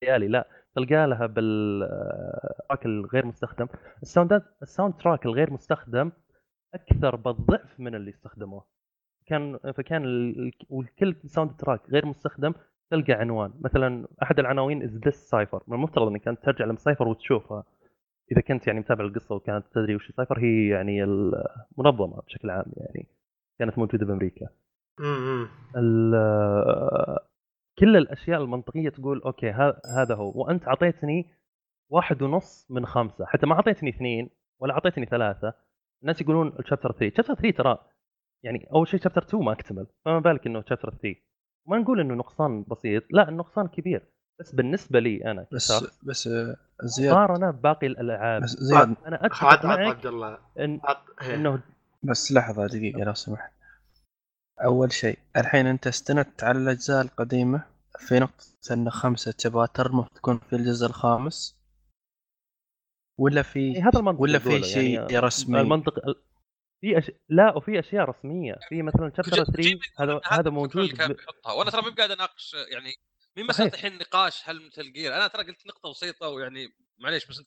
خيالي 0.04 0.28
لا 0.28 0.48
تلقى 0.76 1.06
لها 1.06 1.26
بال 1.26 1.72
track 1.72 2.86
الغير 2.86 3.26
مستخدم 3.26 3.68
ال 4.02 4.07
sound 4.07 4.32
ات 4.32 4.37
ال 4.37 4.42
soundtrack 4.62 5.26
الغير 5.26 5.52
مستخدم 5.52 6.12
أكثر 6.74 7.16
بالضعف 7.16 7.80
من 7.80 7.94
اللي 7.94 8.10
استخدموه 8.10 8.66
كان 9.30 9.58
فكان 9.76 10.04
وكل 10.68 11.16
soundtrack 11.24 11.90
غير 11.90 12.06
مستخدم 12.06 12.54
تلقى 12.90 13.12
عنوان. 13.12 13.52
مثلا 13.60 14.08
أحد 14.22 14.38
العناوين 14.38 14.82
is 14.82 14.96
this 14.96 15.30
Cipher 15.30 15.62
من 15.68 15.74
المفترض 15.74 16.08
إنك 16.08 16.28
انت 16.28 16.42
ترجع 16.44 16.64
ل 16.64 16.71
Cipher 16.71 17.08
وتشوفها. 17.08 17.64
إذا 18.32 18.40
كنت 18.40 18.66
يعني 18.66 18.80
متابع 18.80 19.04
القصة 19.04 19.34
وكانت 19.34 19.66
تدري 19.72 19.94
وش 19.94 20.12
Cipher 20.12 20.38
هي 20.38 20.68
يعني 20.68 21.04
المنظمه 21.04 22.22
بشكل 22.26 22.50
عام 22.50 22.72
يعني. 22.76 23.06
كانت 23.58 23.78
موجودة 23.78 24.06
بأمريكا. 24.06 24.46
كل 27.78 27.96
الأشياء 27.96 28.42
المنطقية 28.42 28.88
تقول 28.88 29.22
أوكي 29.22 29.50
هذا 29.96 30.14
هو. 30.14 30.32
وأنت 30.34 30.68
أعطيتني 30.68 31.26
واحد 31.90 32.22
ونص 32.22 32.66
من 32.70 32.86
خمسة. 32.86 33.26
حتى 33.26 33.46
ما 33.46 33.54
أعطيتني 33.54 33.90
اثنين 33.90 34.30
ولا 34.60 34.74
أعطيتني 34.74 35.06
ثلاثة. 35.06 35.54
الناس 36.02 36.20
يقولون 36.20 36.52
الشابتر 36.58 36.92
3 36.92 37.16
شابتر 37.16 37.34
3 37.34 37.50
ترى 37.56 37.78
يعني 38.44 38.68
أول 38.72 38.88
شيء 38.88 39.00
شابتر 39.00 39.22
2 39.22 39.44
ما 39.44 39.52
أكتمل 39.52 39.86
فما 40.04 40.18
بالك 40.18 40.46
إنه 40.46 40.62
شابتر 40.68 40.90
3 40.90 41.14
ما 41.66 41.78
نقول 41.78 42.00
إنه 42.00 42.14
نقصان 42.14 42.64
بسيط 42.68 43.02
لا 43.10 43.28
النقصان 43.28 43.68
كبير 43.68 44.02
بس 44.40 44.54
بالنسبة 44.54 45.00
لي 45.00 45.24
أنا 45.30 45.46
بس 45.52 45.72
بس 46.02 46.26
آه، 46.26 46.56
زياد. 46.82 47.12
مقارنة 47.14 47.50
بباقي 47.50 47.86
الألعاب. 47.86 48.42
بس 48.42 48.50
زياد. 48.50 48.94
أنا 49.06 49.26
أتفق 49.26 49.64
معك 49.64 49.78
عبد 49.78 50.06
الله 50.06 50.38
إن. 50.58 50.80
إنه 51.34 51.62
بس 52.02 52.32
لحظة 52.32 52.66
دقيقة 52.66 53.04
لو 53.04 53.14
سمحت. 53.14 53.52
أول 54.64 54.92
شيء 54.92 55.18
الحين 55.36 55.66
أنت 55.66 55.86
استندت 55.86 56.44
على 56.44 56.58
الأجزاء 56.58 57.02
القديمة 57.02 57.64
في 57.98 58.18
نقطة 58.18 58.44
أن 58.72 58.90
خمسة 58.90 59.34
شباتر 59.38 59.86
المفروض 59.86 60.16
تكون 60.16 60.38
في 60.38 60.56
الجزء 60.56 60.86
الخامس؟ 60.86 61.60
ولا 63.18 63.42
في 63.42 63.58
إيه 63.58 63.88
هذا 63.88 63.98
المنطق 63.98 64.20
ولا 64.20 64.38
في 64.38 64.62
شيء 64.62 64.94
يعني 65.00 65.18
رسمي؟ 65.18 65.60
المنطق 65.60 66.08
ال- 66.08 66.22
في 66.80 66.98
أش... 66.98 67.10
لا 67.28 67.56
وفي 67.56 67.78
أشياء 67.78 68.04
رسمية. 68.04 68.54
في 68.68 68.82
مثلا 68.82 69.12
شابتر 69.16 69.30
3 69.30 69.52
كوجيما 69.52 69.80
يقول 69.98 70.10
هذا 70.10 70.20
هذا 70.40 70.50
موجود 70.50 70.94
ب... 70.94 71.16
وأنا 71.56 71.70
ترى 71.70 71.82
مو 71.82 71.90
قاعد 71.90 72.10
أناقش 72.10 72.56
يعني 72.72 72.92
مين. 73.36 73.46
مسألة 73.46 73.74
الحين 73.74 73.98
نقاش 73.98 74.48
هل 74.48 74.66
مثل 74.66 74.92
جير 74.92 75.14
أنا 75.14 75.26
ترى 75.26 75.42
قلت 75.42 75.66
نقطة 75.66 75.90
بسيطة 75.90 76.28
ويعني 76.28 76.68
معليش 76.98 77.26
بس 77.26 77.42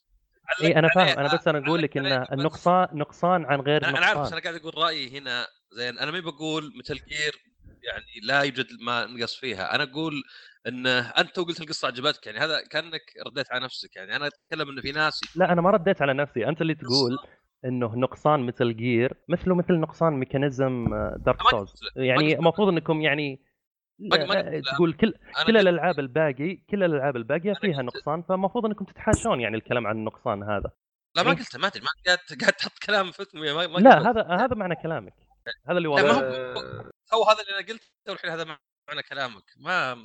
اي 0.63 0.75
أنا 0.75 0.89
فاهم. 0.95 1.19
أنا 1.19 1.36
بس 1.36 1.47
أنا 1.47 1.67
أقول 1.67 1.81
لك 1.81 1.97
إن. 1.97 2.25
النقصان 2.31 2.88
نقصان 2.93 3.45
عن 3.45 3.59
غير 3.61 3.84
أنا 3.88 3.97
أنا 3.97 4.05
عارف 4.05 4.19
بس 4.19 4.23
نقصان. 4.23 4.34
أنا 4.34 4.41
قاعد 4.41 4.55
أقول 4.55 4.77
رأيي 4.77 5.17
هنا. 5.17 5.47
زين 5.71 5.99
أنا 5.99 6.11
ما 6.11 6.19
بقول 6.19 6.73
Metal 6.80 6.95
Gear 6.95 7.43
يعني 7.84 8.05
لا 8.23 8.41
يوجد 8.41 8.67
ما 8.81 9.05
نقص 9.05 9.36
فيها. 9.36 9.75
أنا 9.75 9.84
أقول 9.84 10.23
إن 10.67 10.88
أنت 10.88 11.39
قلت 11.39 11.61
القصة 11.61 11.88
عجبتك 11.88 12.27
يعني 12.27 12.39
هذا 12.39 12.61
كأنك 12.71 13.01
رديت 13.27 13.51
على 13.51 13.65
نفسك. 13.65 13.95
يعني 13.95 14.15
أنا 14.15 14.27
أتكلم 14.27 14.69
إنه 14.69 14.81
في 14.81 14.91
ناس 14.91 15.21
لا 15.36 15.51
أنا 15.51 15.61
ما 15.61 15.69
رديت 15.71 16.01
على 16.01 16.13
نفسي. 16.13 16.47
أنت 16.47 16.61
اللي 16.61 16.75
تقول. 16.75 17.17
إنه 17.66 17.95
نقصان 17.95 18.39
Metal 18.39 18.76
Gear 18.78 19.14
مثله 19.30 19.55
مثل 19.55 19.74
نقصان 19.74 20.14
mechanism 20.14 20.88
Dark 21.18 21.41
Souls 21.51 21.74
يعني 21.95 22.36
المفروض 22.36 22.68
إنكم 22.68 23.01
يعني 23.01 23.41
لا. 23.99 24.61
تقول 24.76 24.93
كل 24.93 25.14
كل 25.47 25.57
الألعاب 25.57 25.99
الباقي 25.99 26.55
كل 26.55 26.84
الألعاب 26.84 27.16
الباقية 27.16 27.53
فيها 27.53 27.82
نقصان 27.82 28.22
فالمفروض 28.22 28.66
إنكم 28.66 28.86
تتحاشون 28.86 29.41
يعني 29.41 29.57
الكلام 29.57 29.88
عن 29.88 29.95
النقصان 29.97 30.43
هذا 30.43 30.72
لا 31.16 31.24
ما 31.24 31.30
يعني- 31.30 31.39
قلت 31.39 31.57
ما 31.57 31.68
أدري 31.68 31.82
ما 31.82 31.88
قاعد 32.05 32.18
قاعد 32.41 32.53
تحط 32.53 32.72
كلام 32.86 33.11
في 33.11 33.26
ما 33.34 33.68
ما 33.68 33.78
لا. 33.78 34.09
هذا 34.11 34.22
هذا 34.45 34.55
معنى 34.55 34.76
كلامك 34.76 35.14
هذا 35.68 35.78
اللي 35.78 35.88
واضح 35.88 36.09
هو- 36.11 36.20
آه، 36.20 37.32
هذا 37.32 37.41
اللي 37.41 37.59
أنا 37.59 37.68
قلته 37.68 37.88
والحين 38.09 38.32
هذا 38.32 38.43
معنى 38.43 39.03
كلامك 39.09 39.43
ما 39.59 39.97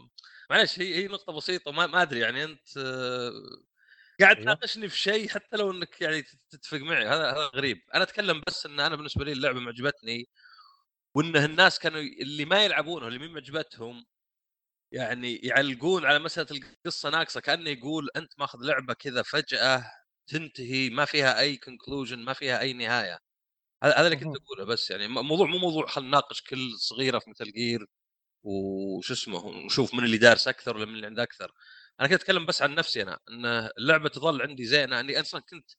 معلش 0.51 0.81
هي 0.81 0.95
هي 0.95 1.07
نقطة 1.09 1.33
بسيطة 1.33 1.73
ما, 1.73 1.87
ما 1.87 2.03
أدري 2.03 2.21
يعني 2.21 2.45
أنت 2.45 2.77
آه، 2.79 3.31
قاعد 4.21 4.37
أيوه. 4.37 4.45
تناقشني 4.45 4.89
في 4.89 4.99
شيء 4.99 5.29
حتى 5.29 5.57
لو 5.57 5.71
إنك 5.71 6.01
يعني 6.01 6.23
تتفق 6.51 6.79
معي 6.79 7.07
هذا 7.07 7.31
هذا 7.31 7.47
غريب 7.55 7.83
أنا 7.95 8.03
أتكلم 8.03 8.43
بس 8.47 8.67
إن 8.67 8.81
أنا 8.81 8.97
بالنسبة 8.97 9.25
لي 9.25 9.33
اللعبة 9.33 9.61
معجبتني 9.61 10.29
وانه 11.15 11.45
الناس 11.45 11.79
كانوا 11.79 12.01
اللي 12.01 12.45
ما 12.45 12.65
يلعبونها 12.65 13.09
اللي 13.09 13.19
مين 13.19 13.33
معجبتهم 13.33 14.07
يعني 14.93 15.37
يعلقون 15.37 16.07
على 16.07 16.19
مسألة 16.19 16.49
القصة 16.51 17.11
ناقصة 17.11 17.41
كأنه 17.41 17.71
يقول 17.71 18.09
أنت 18.17 18.33
ماخذ 18.39 18.59
لعبة 18.63 18.95
كذا 18.95 19.23
فجأة 19.23 19.85
تنتهي 20.29 20.91
ما 20.91 21.05
فيها 21.05 21.41
أي 21.41 21.57
كونكلوجن 21.57 22.19
ما 22.19 22.33
فيها 22.33 22.61
أي 22.61 22.73
نهاية 22.73 23.19
هذا 23.85 24.07
اللي 24.07 24.17
كنت. 24.17 24.37
أقوله 24.37 24.65
بس 24.65 24.91
يعني 24.91 25.09
موضوع 25.09 25.47
مو 25.47 25.59
موضوع 25.59 25.87
خلينا 25.87 26.09
نناقش 26.11 26.43
كل 26.43 26.73
صغيرة 26.79 27.19
في 27.19 27.31
مثل 27.31 27.53
جير 27.53 27.87
وش 28.45 29.13
اسمه 29.13 29.47
ونشوف 29.47 29.95
من 29.95 30.05
اللي 30.05 30.19
دارس 30.19 30.49
أكثر 30.49 30.77
ولا 30.77 30.87
من 30.87 30.95
اللي 30.95 31.07
عنده 31.07 31.23
أكثر 31.23 31.53
أنا 32.01 32.09
كنت 32.09 32.21
أتكلم 32.21 32.47
بس 32.47 32.63
عن 32.63 32.75
نفسي 32.75 33.03
أنا 33.03 33.19
إن 33.31 33.47
اللعبة 33.79 34.09
تظل 34.09 34.43
عندي 34.43 34.65
زينه 34.67 35.01
إني 35.01 35.21
أصلا 35.21 35.41
كنت 35.41 35.71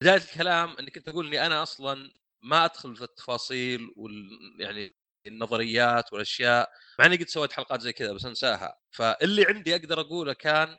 بداية 0.00 0.16
الكلام 0.16 0.76
إني 0.78 0.90
كنت 0.90 1.08
أقول 1.08 1.26
إني 1.26 1.46
أنا 1.46 1.62
أصلا 1.62 2.10
ما 2.42 2.64
أدخل 2.64 2.96
في 2.96 3.04
التفاصيل 3.04 3.92
وال 3.96 4.28
يعني 4.60 4.96
النظريات 5.26 6.12
والأشياء 6.12 6.70
مع 6.98 7.06
إني 7.06 7.16
قد 7.16 7.28
سويت 7.28 7.52
حلقات 7.52 7.80
زي 7.80 7.92
كذا 7.92 8.12
بس 8.12 8.24
أنساها. 8.26 8.78
فاللي 8.90 9.44
عندي 9.46 9.76
أقدر 9.76 10.00
أقوله 10.00 10.32
كان 10.32 10.76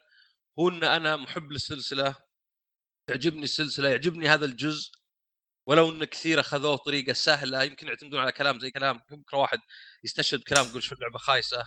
هو 0.60 0.70
إن 0.70 0.84
أنا 0.84 1.16
محب 1.16 1.52
للسلسلة 1.52 2.16
تعجبني 3.08 3.43
السلسلة 3.43 3.89
يعجبني 3.89 4.30
هذا 4.30 4.45
الجزء 4.45 4.91
ولو 5.68 5.89
إن 5.91 6.06
كثير 6.06 6.39
أخذوه 6.39 6.76
بطريقه 6.76 7.14
سهلة 7.14 7.64
يمكن 7.64 7.88
يعتمدون 7.88 8.20
على 8.20 8.32
كلام 8.32 8.60
زي 8.60 8.72
كلام 8.72 9.02
بكره 9.12 9.38
واحد 9.38 9.60
يستشهد 10.04 10.43
كلام 10.43 10.66
يقول 10.68 10.84
شوف 10.84 10.93
اللعبة 10.93 11.18
خايسة 11.20 11.64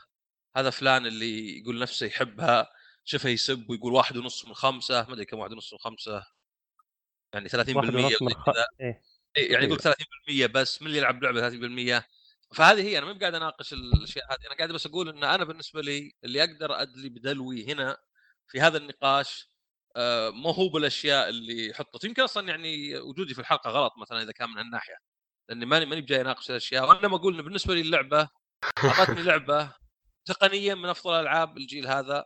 هذا 0.57 0.71
فلان 0.71 1.07
اللي 1.07 1.59
يقول 1.61 1.79
نفسه 1.79 2.07
يحبها. 2.07 2.69
شوفه 3.11 3.29
يسب 3.29 3.71
ويقول 3.71 3.93
واحد 3.93 4.17
ونص 4.17 4.45
من 4.45 4.55
خمسة 4.55 5.07
ما 5.09 5.15
أدري 5.15 5.25
كم 5.25 5.39
واحد 5.39 5.53
ونص 5.53 5.73
من 5.73 5.79
خمسة. 5.79 6.27
يعني 7.35 7.49
30% 7.49 7.77
واحد 7.77 7.95
ونص 7.95 8.23
من 8.23 8.35
خ... 8.35 8.49
إيه. 8.81 9.03
إيه، 9.37 9.53
يعني 9.53 9.65
يقول 9.65 9.79
30% 9.81 10.47
بس 10.47 10.83
من 10.83 10.89
اللي 10.89 10.99
يلعب 10.99 11.23
لعبة 11.23 11.51
30% 12.01 12.05
فهذه 12.55 12.83
هي 12.83 12.99
أنا 12.99 13.07
ما 13.07 13.19
قاعد 13.19 13.35
أناقش 13.35 13.73
الأشياء 13.73 14.25
هذه. 14.33 14.47
أنا 14.47 14.57
قاعد 14.57 14.73
بس 14.73 14.87
أقول 14.87 15.09
إن 15.09 15.25
أنا 15.25 15.45
بالنسبة 15.45 15.83
لي 15.83 16.13
اللي 16.25 16.45
أقدر 16.45 16.83
أدلي 16.83 17.09
بدلوي 17.09 17.73
هنا 17.73 17.97
في 18.49 18.61
هذا 18.61 18.79
النقاش 18.79 19.51
آه، 19.97 20.31
ما 20.31 20.55
هو 20.55 20.69
بالأشياء 20.69 21.29
اللي 21.29 21.75
حطت. 21.75 22.05
يمكن 22.05 22.23
أصلا 22.23 22.49
يعني 22.49 22.99
وجودي 22.99 23.35
في 23.35 23.41
الحلقة 23.41 23.71
غلط 23.71 23.93
مثلا 23.99 24.23
إذا 24.23 24.33
كان 24.33 24.49
من 24.51 24.59
هالناحية 24.59 24.97
لأني 25.49 25.67
ماني 25.67 25.87
ماني 25.87 26.01
بجاي 26.01 26.21
أناقش 26.21 26.51
الأشياء. 26.51 26.89
وانما 26.89 27.17
أقول 27.17 27.35
انه 27.35 27.43
بالنسبة 27.43 27.75
لي 27.75 27.81
اللعبة 27.81 28.29
أعطتني 28.85 29.23
لعبة 29.23 29.73
تقنيا 30.25 30.75
من 30.75 30.89
أفضل 30.89 31.21
العاب 31.21 31.57
الجيل 31.57 31.87
هذا. 31.87 32.25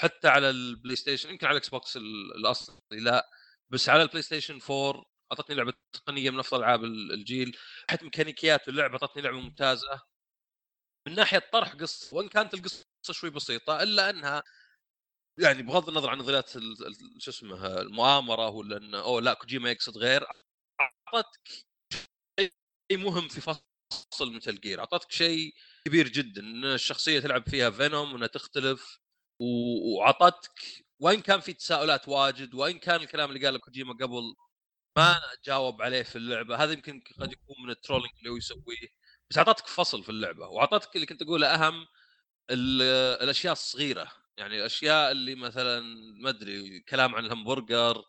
حتى 0.00 0.28
على 0.28 0.50
ال 0.50 0.96
PlayStation 0.96 1.30
يمكن 1.30 1.46
على 1.46 1.52
ال 1.52 1.68
Xbox 1.68 1.96
ال- 1.96 2.34
الأصلي 2.36 2.76
لا 2.92 3.30
بس 3.70 3.88
على 3.88 4.02
ال 4.02 4.22
PlayStation 4.22 4.58
4 4.70 5.04
أعطتني 5.32 5.56
لعبة 5.56 5.72
تقنية 5.92 6.30
من 6.30 6.38
أفضل 6.38 6.58
ألعاب 6.60 6.84
ال- 6.84 7.12
الجيل 7.12 7.56
حتى 7.90 8.04
ميكانيكيات 8.04 8.68
اللعبه 8.68 8.92
أعطتني 9.02 9.22
لعبة 9.22 9.40
ممتازة. 9.40 10.02
من 11.08 11.14
ناحية 11.14 11.38
طرح 11.52 11.72
قصة 11.74 12.16
وإن 12.16 12.28
كانت 12.28 12.54
القصة 12.54 12.84
شوي 13.12 13.30
بسيطة 13.30 13.82
إلا 13.82 14.10
أنها 14.10 14.42
يعني 15.40 15.62
بغض 15.62 15.88
النظر 15.88 16.10
عن 16.10 16.18
نظريات 16.18 16.50
شو 17.18 17.30
اسمه 17.30 17.80
المؤامرة 17.80 18.48
ولا 18.50 18.76
إنه 18.76 18.98
اوه 19.00 19.20
لا 19.22 19.34
كوجيما 19.34 19.70
يقصد 19.70 19.98
غير 19.98 20.26
أعطتك 20.80 21.48
شيء 22.40 22.52
مهم 22.98 23.28
في 23.28 23.40
فصل 23.40 24.32
Metal 24.34 24.60
Gear 24.60 24.80
أعطتك 24.80 25.12
شيء 25.12 25.54
كبير 25.86 26.08
جدا 26.08 26.40
إن 26.42 26.64
الشخصية 26.64 27.20
تلعب 27.20 27.48
فيها 27.50 27.70
Venom 27.70 28.12
وإنها 28.12 28.26
تختلف 28.28 28.99
وعطتك 29.40 30.84
وان 31.00 31.20
كان 31.20 31.40
في 31.40 31.52
تساؤلات 31.52 32.08
واجد؟ 32.08 32.54
وان 32.54 32.78
كان 32.78 32.96
الكلام 33.00 33.30
اللي 33.30 33.46
قاله 33.46 33.58
كوجيما 33.58 33.92
قبل؟ 33.94 34.34
ما 34.96 35.20
جاوب 35.46 35.82
عليه 35.82 36.02
في 36.02 36.16
اللعبة. 36.16 36.56
هذا 36.64 36.72
يمكن 36.72 37.02
قد 37.20 37.32
يكون 37.32 37.56
من 37.64 37.70
ال 37.70 37.75
trolling 37.75 38.12
اللي 38.18 38.30
هو 38.30 38.36
يسويه. 38.36 38.88
بس 39.30 39.38
أعطتك 39.38 39.66
فصل 39.66 40.02
في 40.04 40.08
اللعبة. 40.10 40.48
وأعطتك 40.48 40.96
اللي 40.96 41.06
كنت 41.06 41.22
أقوله 41.22 41.46
أهم 41.48 41.86
ال- 42.50 42.82
الأشياء 43.24 43.52
الصغيرة. 43.52 44.12
يعني 44.38 44.56
الأشياء 44.58 45.12
اللي 45.12 45.34
مثلا 45.34 45.80
ما 46.22 46.30
أدري 46.30 46.80
كلام 46.80 47.14
عن 47.14 47.26
الهمبرجر 47.26 48.04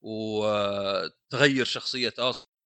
وتغير 0.00 1.64
شخصية 1.64 2.14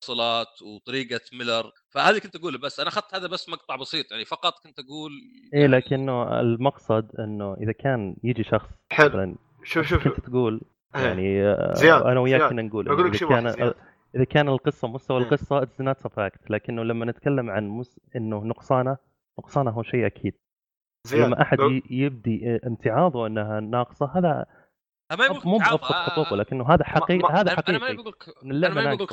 اوصلات 0.03 0.63
وطريقة 0.63 1.21
ميلر 1.33 1.73
فهذه 1.91 2.19
كنت 2.19 2.37
أقوله 2.37 2.59
بس 2.59 2.81
أنا 2.81 2.89
أخذت 2.89 3.15
هذا 3.15 3.27
بس 3.27 3.49
مقطع 3.49 3.77
بسيط 3.77 4.13
يعني 4.13 4.25
فقط 4.25 4.53
كنت 4.63 4.79
أقول 4.79 5.13
إيه 5.55 5.61
يعني 5.61 5.73
لكنه 5.77 6.41
المقصد 6.41 7.11
إنه 7.19 7.55
إذا 7.55 7.73
كان 7.73 8.17
يجي 8.25 8.45
شخص 8.45 8.69
حلو 8.93 9.37
شوف 9.65 9.87
شوف 9.87 10.03
شوف 10.05 10.15
كنت 10.17 10.27
تقول 10.27 10.61
إيه. 10.97 11.03
يعني 11.03 11.57
زياد، 11.75 12.03
أنا 12.03 12.21
وياك. 12.21 12.51
كنا 12.51 12.63
نقول 12.63 12.87
لك 12.87 13.23
اذا 13.23 13.29
كان. 13.29 13.73
إذا 14.15 14.25
كان 14.25 14.49
القصة 14.49 14.89
مستوى 14.89 15.19
مم. 15.21 15.25
القصة 15.27 15.63
it's 15.63 15.81
not 15.81 16.07
fact 16.09 16.51
لكنه 16.51 16.83
لما 16.83 17.07
نتكلم 17.07 17.51
عن 17.51 17.69
مس... 17.69 18.01
إنه 18.17 18.45
نقصانة 18.45 18.97
نقصانة 19.39 19.71
هو 19.71 19.83
شيء 19.83 20.07
أكيد 20.07 20.35
زياد 21.07 21.27
لما 21.27 21.43
أحد 21.43 21.57
بقول- 21.59 21.77
ي- 21.77 21.83
يبدي 21.91 22.57
امتعاضه 22.67 23.27
إنها 23.27 23.61
ناقصة 23.61 24.07
هذا 24.15 24.47
ما 25.11 25.29
مو 25.45 25.57
آه، 25.61 25.77
خطوطه 25.77 26.37
لكنه 26.37 26.75
هذا 26.75 26.85
حقيقي 26.85 27.19
ما- 27.19 27.41
هذا 27.41 27.53
أنا 27.53 27.63
أنا 27.69 27.79
ما 27.79 27.85
حقيقي. 27.87 27.97
بقول 28.03 28.09
لك 28.13 28.29
ان 28.29 28.35
أنا 28.43 28.51
اللعبة 28.55 28.75
ما 28.75 28.95
بقول 28.95 29.09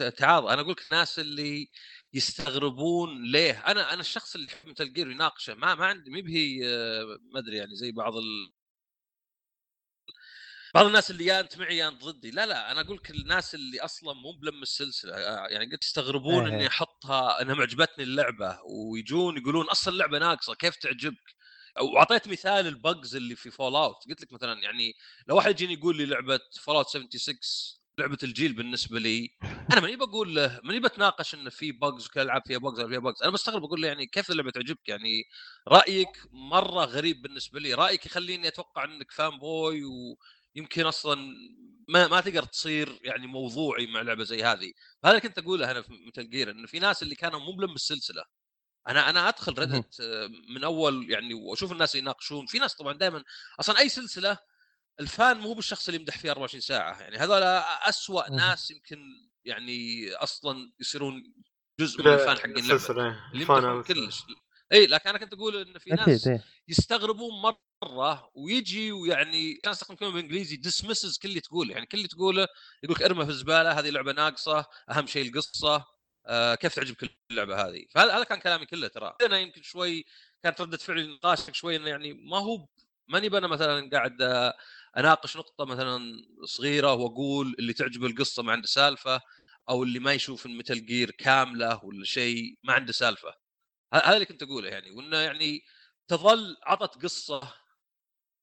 لك 0.00 0.14
تعاض 0.14 0.46
أنا 0.46 0.60
أقول 0.60 0.72
لك 0.72 0.92
الناس 0.92 1.18
اللي 1.18 1.68
يستغربون 2.12 3.22
ليه. 3.32 3.52
أنا 3.66 3.92
أنا 3.92 4.00
الشخص 4.00 4.34
اللي 4.34 4.46
يحب 4.46 4.68
مثل 4.68 4.92
جير 4.92 5.10
يناقشه 5.10 5.54
ما 5.54 5.74
ما 5.74 5.86
عندي 5.86 6.10
ما 6.10 6.20
بهي 6.20 6.60
آه، 6.66 7.18
ما 7.34 7.40
أدري 7.40 7.56
يعني 7.56 7.74
زي 7.76 7.92
بعض 7.92 8.16
ال... 8.16 8.52
بعض 10.74 10.86
الناس 10.86 11.10
اللي 11.10 11.24
يا 11.24 11.40
أنت 11.40 11.58
معي 11.58 11.76
يا 11.76 11.88
أنت 11.88 12.04
ضدي. 12.04 12.30
لا 12.30 12.46
لا 12.46 12.72
أنا 12.72 12.80
أقول 12.80 12.96
لك 12.96 13.10
الناس 13.10 13.54
اللي 13.54 13.80
أصلا 13.80 14.12
مو 14.14 14.32
بلم 14.32 14.62
السلسلة 14.62 15.14
آه، 15.14 15.46
يعني 15.48 15.64
قد 15.66 15.78
يستغربون 15.82 16.46
إيه. 16.46 16.54
إني 16.54 16.66
احطها 16.66 17.42
إنها 17.42 17.54
معجبتني 17.54 18.04
اللعبة 18.04 18.58
ويجون 18.64 19.36
يقولون 19.38 19.66
أصلا 19.68 19.94
اللعبة 19.94 20.18
ناقصة 20.18 20.54
كيف 20.54 20.76
تعجبك؟ 20.76 21.37
وأعطيت 21.80 22.28
مثال 22.28 22.66
ال 22.66 22.76
bugs 22.76 23.16
اللي 23.16 23.36
في 23.36 23.50
Fallout 23.50 23.96
قلت 24.08 24.22
لك 24.22 24.32
مثلا 24.32 24.62
يعني 24.62 24.94
لو 25.28 25.36
واحد 25.36 25.50
يجيني 25.50 25.74
يقول 25.74 25.96
لي 25.96 26.06
لعبة 26.06 26.40
Fallout 26.60 26.88
76 26.88 27.38
لعبة 27.98 28.18
الجيل 28.22 28.52
بالنسبة 28.52 28.98
لي 28.98 29.30
أنا 29.72 29.80
ماني 29.80 29.96
بقول 29.96 30.34
له 30.34 30.60
ماني 30.64 30.80
بتناقش 30.80 31.34
انه 31.34 31.50
في 31.50 31.72
bugs 31.72 32.06
وكل 32.06 32.20
العاب 32.20 32.42
فيها 32.46 32.58
bugs 32.58 32.80
فيها 32.80 32.98
bugs 32.98 33.22
أنا 33.22 33.32
بستغرب 33.32 33.64
أقول 33.64 33.82
له 33.82 33.88
يعني 33.88 34.06
كيف 34.06 34.30
اللعبة 34.30 34.50
تعجبك؟ 34.50 34.88
يعني 34.88 35.24
رأيك 35.68 36.08
مرة 36.32 36.84
غريب 36.84 37.22
بالنسبة 37.22 37.60
لي. 37.60 37.74
رأيك 37.74 38.06
يخليني 38.06 38.48
أتوقع 38.48 38.84
إنك 38.84 39.10
fanboy 39.12 39.82
ويمكن 40.56 40.86
أصلا 40.86 41.34
ما 41.88 42.08
ما 42.08 42.20
تقدر 42.20 42.44
تصير 42.44 42.98
يعني 43.02 43.26
موضوعي 43.26 43.86
مع 43.86 44.02
لعبة 44.02 44.24
زي 44.24 44.42
هذه. 44.44 44.72
هذا 45.04 45.18
كنت 45.18 45.38
أقوله 45.38 45.70
أنا 45.70 45.82
في 45.82 45.92
Metal 46.06 46.30
Gear 46.30 46.50
انه 46.50 46.66
في 46.66 46.78
ناس 46.78 47.02
اللي 47.02 47.14
كانوا 47.14 47.40
مو 47.40 47.52
بلم 47.52 47.74
السلسلة. 47.74 48.24
أنا 48.88 49.10
أنا 49.10 49.28
أدخل. 49.28 49.58
ريدت 49.58 50.02
من 50.48 50.64
أول 50.64 51.10
يعني 51.10 51.34
وأشوف 51.34 51.72
الناس 51.72 51.94
يناقشون. 51.94 52.46
في 52.46 52.58
ناس 52.58 52.74
طبعا 52.74 52.92
دائما 52.92 53.24
أصلا 53.60 53.78
أي 53.78 53.88
سلسلة 53.88 54.38
الفان 55.00 55.38
مو 55.38 55.54
بالشخص 55.54 55.88
اللي 55.88 56.00
يمدح 56.00 56.18
فيها 56.18 56.30
24 56.30 56.60
ساعة. 56.60 57.00
يعني 57.00 57.16
هذول 57.16 57.42
اسوء 57.42 58.30
مهم. 58.30 58.36
ناس 58.36 58.70
يمكن 58.70 58.98
يعني 59.44 60.12
أصلا 60.14 60.72
يصيرون 60.80 61.34
جزء 61.80 62.02
من 62.02 62.12
الفان 62.12 62.38
حقين 62.38 62.50
اللعبة. 62.50 62.74
السلسلة 62.74 63.30
اللي 63.32 63.42
يمدحون. 63.42 63.82
كلش. 63.82 64.22
إي 64.72 64.86
لكن 64.86 65.08
أنا 65.08 65.18
كنت 65.18 65.32
أقول 65.32 65.56
إن 65.56 65.78
في 65.78 65.90
ناس 65.90 66.26
إيه. 66.26 66.44
يستغربون 66.68 67.30
مرة 67.82 68.30
ويجي 68.34 68.92
ويعني 68.92 69.54
كان 69.54 69.72
استخدم 69.72 69.94
كلمة 69.94 70.12
بالإنجليزي 70.12 70.56
ديسمسز 70.56 71.18
كل 71.18 71.28
اللي 71.28 71.40
تقوله. 71.40 71.74
يعني 71.74 71.86
كل 71.86 71.98
اللي 71.98 72.08
تقوله 72.08 72.46
يقول 72.82 72.96
لك 72.96 73.02
ارمى 73.02 73.24
في 73.24 73.30
الزبالة 73.30 73.72
هذه 73.78 73.90
لعبة 73.90 74.12
ناقصة 74.12 74.66
أهم 74.90 75.06
شيء 75.06 75.28
القصة. 75.28 75.97
آه 76.28 76.54
كيف 76.54 76.74
تعجبك 76.74 77.10
اللعبة 77.30 77.68
هذه؟ 77.68 77.86
فهذا 77.90 78.16
هذا 78.16 78.24
كان 78.24 78.38
كلامي 78.38 78.66
كله 78.66 78.88
ترى. 78.88 79.14
أنا 79.22 79.38
يمكن 79.38 79.62
شوي 79.62 80.04
كانت 80.42 80.60
ردة 80.60 80.76
فعلي 80.76 81.14
نقاشك 81.14 81.54
شوي 81.54 81.76
إنه 81.76 81.88
يعني 81.88 82.12
ما 82.12 82.38
هو 82.38 82.66
ماني 83.08 83.26
أنا 83.38 83.46
مثلا 83.46 83.90
قاعد 83.92 84.22
آه، 84.22 84.54
أناقش 84.96 85.36
نقطة 85.36 85.64
مثلا 85.64 86.22
صغيرة 86.44 86.92
وأقول 86.94 87.56
اللي 87.58 87.72
تعجبه 87.72 88.06
القصة 88.06 88.42
ما 88.42 88.52
عنده 88.52 88.66
سالفة 88.66 89.20
أو 89.68 89.82
اللي 89.82 89.98
ما 89.98 90.12
يشوف 90.12 90.46
ال 90.46 90.53
Metal 90.53 90.86
Gear 90.86 91.10
كاملة 91.10 91.84
ولا 91.84 92.04
شيء 92.04 92.58
ما 92.64 92.72
عنده 92.72 92.92
سالفة. 92.92 93.34
هذا 93.94 94.14
اللي 94.14 94.26
كنت 94.26 94.42
أقوله 94.42 94.68
يعني 94.68 94.90
وإنه 94.90 95.16
يعني 95.18 95.62
تظل 96.08 96.56
عطت 96.66 97.02
قصة 97.02 97.40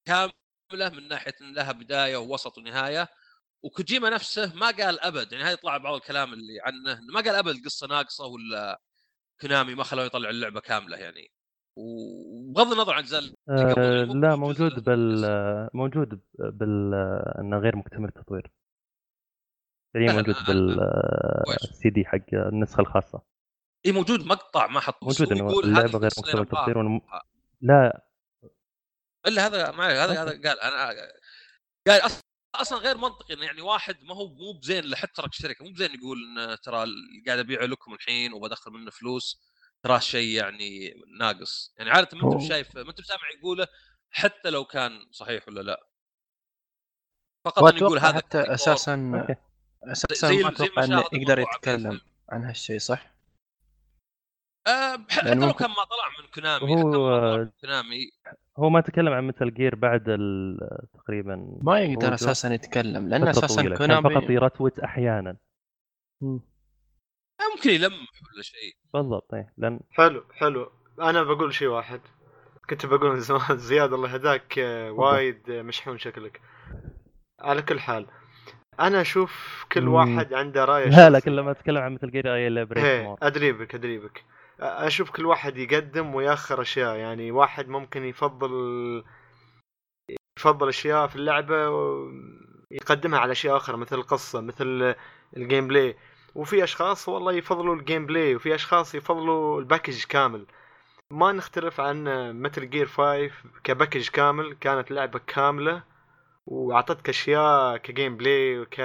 كاملة 0.06 0.90
من 0.90 1.08
ناحية 1.08 1.34
إن 1.42 1.54
لها 1.54 1.72
بداية 1.72 2.18
ووسط 2.18 2.58
ونهاية 2.58 3.10
وكوجيما 3.66 4.10
نفسه 4.10 4.56
ما 4.56 4.66
قال 4.72 5.00
أبد 5.00 5.32
يعني 5.32 5.44
هذا 5.44 5.52
يطلع 5.52 5.78
بعض 5.78 5.94
الكلام 5.96 6.34
اللي 6.34 6.60
عنه 6.62 7.00
ما 7.14 7.22
قال 7.22 7.36
أبد 7.36 7.56
القصة 7.56 7.88
ناقصة 7.88 8.26
ولا 8.26 8.82
كونامي 9.42 9.76
ما 9.76 9.84
خلوه 9.84 10.06
يطلع 10.06 10.30
اللعبة 10.30 10.60
كاملة 10.60 10.98
يعني. 10.98 11.32
وبغض 11.78 12.72
النظر 12.72 12.94
عن 12.94 13.04
اللي 13.04 13.34
آه 13.50 13.74
يعني 13.78 14.14
لا 14.22 14.36
موجود. 14.36 14.84
بال 14.84 15.70
موجود 15.74 16.22
بال 16.40 16.94
إنه 17.40 17.58
غير 17.58 17.76
مكتمل 17.76 18.08
التطوير 18.08 18.52
لا، 19.96 20.14
موجود 20.14 20.36
أنا- 20.36 20.48
بال 20.48 20.76
كويس. 21.46 21.64
السي 21.64 21.90
دي 21.90 22.06
حق 22.06 22.34
النسخة 22.34 22.82
الخاصة. 22.82 23.22
إي 23.86 23.92
موجود 23.92 24.26
مقطع 24.26 24.68
ما 24.68 24.80
حط 24.80 25.04
موجود 25.04 25.32
انه 25.32 25.50
يقول 25.52 25.64
اللعبة 25.64 26.00
غير 26.00 26.12
مكتمل 26.18 26.42
التطوير 26.42 26.78
ون... 26.78 26.96
أبغاها. 26.96 27.22
لا. 27.62 28.06
إلا 29.28 29.48
هذا 29.48 29.72
ما 29.72 29.88
هذا 30.04 30.24
هذا 30.24 30.32
قال 30.50 30.60
أنا 30.60 30.92
قال 31.88 32.02
أص- 32.02 32.22
أصلا 32.62 32.80
غير 32.80 32.98
منطقي 32.98 33.34
انه 33.34 33.46
يعني 33.46 33.62
واحد 33.62 34.04
ما 34.04 34.16
هو 34.16 34.28
مو 34.28 34.52
بزين 34.60 34.80
اللي 34.84 34.98
حتى 34.98 35.14
ترك 35.14 35.30
الشركة 35.30 35.66
مو 35.66 35.72
بزين 35.72 35.94
يقول 35.96 36.18
إن 36.40 36.58
ترى 36.64 36.84
اللي 36.84 37.24
قاعد 37.28 37.40
ابيعه 37.40 37.66
لكم 37.66 37.94
الحين 37.94 38.34
وبدخل 38.34 38.72
منه 38.72 38.92
فلوس 38.92 39.42
ترى 39.84 40.02
شيء 40.02 40.30
يعني 40.38 40.94
ناقص 41.20 41.74
يعني 41.78 41.90
عادة 41.92 42.18
ما 42.18 42.34
أنت 42.34 42.42
شايف 42.50 42.76
ما 42.76 42.90
أنت 42.90 43.02
سامع 43.02 43.22
يقوله 43.40 43.68
حتى 44.12 44.50
لو 44.50 44.66
كان 44.66 45.08
صحيح 45.12 45.48
ولا 45.48 45.62
لا 45.62 45.88
فقط 47.46 47.64
إنه 47.64 47.78
يقول 47.78 48.00
هذا 48.00 48.16
حتى. 48.16 48.40
أساسا 48.42 49.28
أساسا 49.84 50.32
ما 50.32 50.50
أتوقع 50.50 50.84
إنه 50.84 51.04
يقدر 51.14 51.40
يتكلم. 51.40 52.02
عن 52.30 52.44
هالشيء 52.44 52.80
صح؟ 52.80 53.16
بح- 54.66 55.06
حتى 55.10 55.36
لو 55.36 55.54
كان 55.54 55.70
ما 55.70 55.84
طلع 55.84 56.10
من 56.22 56.28
كونامي 56.34 56.64
هو- 56.74 56.78
حتى 56.78 56.98
لو 56.98 57.10
ما 57.10 57.20
طلع 57.20 57.38
من 57.44 57.50
كونامي 57.62 58.12
هو 58.58 58.70
ما 58.70 58.82
تكلم 58.82 59.14
عن 59.14 59.28
مثل 59.28 59.54
جير 59.54 59.76
بعد 59.76 60.10
ال... 60.10 60.58
تقريبا 60.94 61.60
ما 61.62 61.80
يقدر 61.80 62.14
أساسا 62.14 62.54
يتكلم 62.54 63.10
لأن 63.10 63.28
أساسا 63.28 63.62
كان 63.62 64.02
فقط 64.02 64.12
كونامي 64.12 64.34
يرتوت 64.36 64.80
أحيانا. 64.80 65.38
مم. 66.22 66.40
ممكن 67.56 67.70
يلمح 67.70 67.94
ولا 68.34 68.42
شيء. 68.42 68.76
بالضبط 68.94 69.34
إيه. 69.34 69.54
لأن 69.58 69.80
حلو 69.92 70.24
حلو. 70.34 70.72
أنا 71.02 71.24
بقول 71.24 71.54
شيء 71.54 71.68
واحد. 71.68 72.02
كنت 72.70 72.86
بقول 72.86 73.12
من 73.14 73.20
زمان 73.20 73.58
زياد 73.58 73.94
الله 73.94 74.14
يهداك 74.14 74.60
آه، 74.60 74.92
وايد 74.92 75.52
مشحون 75.52 75.98
شكلك. 75.98 76.42
على 77.40 77.62
كل 77.62 77.80
حال 77.80 78.08
أنا 78.80 79.02
أشوف 79.02 79.66
كل. 79.72 79.88
واحد 79.88 80.34
عنده 80.34 80.66
رايه 80.66 80.90
لا 80.90 81.10
لا. 81.10 81.20
كل 81.20 81.40
ما 81.40 81.52
أتكلم 81.52 81.82
عن 81.82 81.94
Metal 81.94 82.12
Gear 82.12 82.34
اي 82.34 82.48
إيه 82.48 83.16
ادري 83.22 83.52
بك 83.52 83.76
ادري 83.76 84.00
بك 84.00 84.24
أشوف 84.60 85.12
كل 85.12 85.26
واحد 85.26 85.58
يقدم 85.58 86.16
ويأخر 86.16 86.62
أشياء 86.62 86.96
يعني 86.96 87.32
واحد 87.32 87.68
ممكن 87.68 88.06
يفضل 88.06 89.04
يفضل 90.40 90.70
أشياء 90.70 91.08
في 91.08 91.16
اللعبة 91.16 91.70
ويقدمها 91.70 93.20
على 93.20 93.32
أشياء 93.32 93.58
أخرى 93.58 93.78
مثل 93.78 93.96
القصة 93.96 94.42
مثل 94.42 94.96
ال 95.38 95.68
gameplay. 95.68 95.98
وفي 96.36 96.64
أشخاص 96.64 97.10
والله 97.10 97.34
يفضلوا 97.34 97.76
ال 97.76 98.06
gameplay 98.06 98.36
وفي 98.36 98.56
أشخاص 98.56 98.96
يفضلوا 98.96 99.60
ال 99.60 99.65
package 99.65 100.04
كامل. 100.04 100.46
ما 101.12 101.32
نختلف 101.32 101.82
عن 101.82 102.04
Metal 102.42 102.70
Gear 102.70 102.86
5 102.88 103.32
ك 103.64 103.69
package 103.69 104.10
كامل 104.10 104.54
كانت 104.54 104.92
لعبة 104.92 105.20
كاملة 105.28 105.84
وأعطتك 106.46 107.10
أشياء 107.10 107.78
ك 107.78 108.18
gameplay 108.18 108.60
وك 108.60 108.80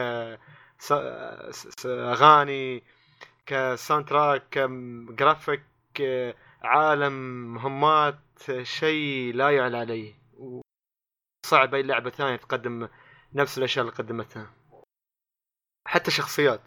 أغاني. 1.87 2.85
ك 3.51 3.56
soundtrack 3.56 4.09
ك 4.09 4.49
graphic 4.51 5.62
عالم 6.62 7.12
مهمات 7.55 8.18
شيء 8.62 9.34
لا 9.34 9.51
يعلى 9.51 9.76
عليه. 9.76 10.14
صعب 11.46 11.74
اي 11.74 11.82
لعبة 11.82 12.11
ثانية 12.11 12.36
تقدم 12.36 12.88
نفس 13.34 13.59
الأشياء 13.59 13.86
اللي 13.86 13.96
قدمتها. 13.96 14.55
حتى 15.86 16.11
شخصيات. 16.11 16.61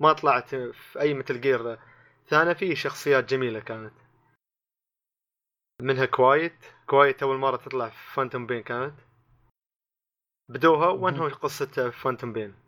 ما 0.00 0.12
طلعت 0.12 0.54
في 0.54 1.00
أي 1.00 1.14
Metal 1.14 1.40
Gear 1.40 1.78
ثانية 2.26 2.52
في 2.52 2.76
شخصيات 2.76 3.24
جميلة 3.24 3.60
كانت. 3.60 3.94
منها 5.82 6.06
Quiet. 6.06 6.64
Quiet 6.86 7.22
أول 7.22 7.38
مرة 7.38 7.56
تطلع 7.56 7.88
في 7.88 8.14
Phantom 8.14 8.46
Pain 8.46 8.62
كانت. 8.62 8.94
بدوها 10.48 10.88
وانهوا 10.88 11.28
قصة 11.28 11.90
Phantom 11.90 12.32
Pain 12.32 12.67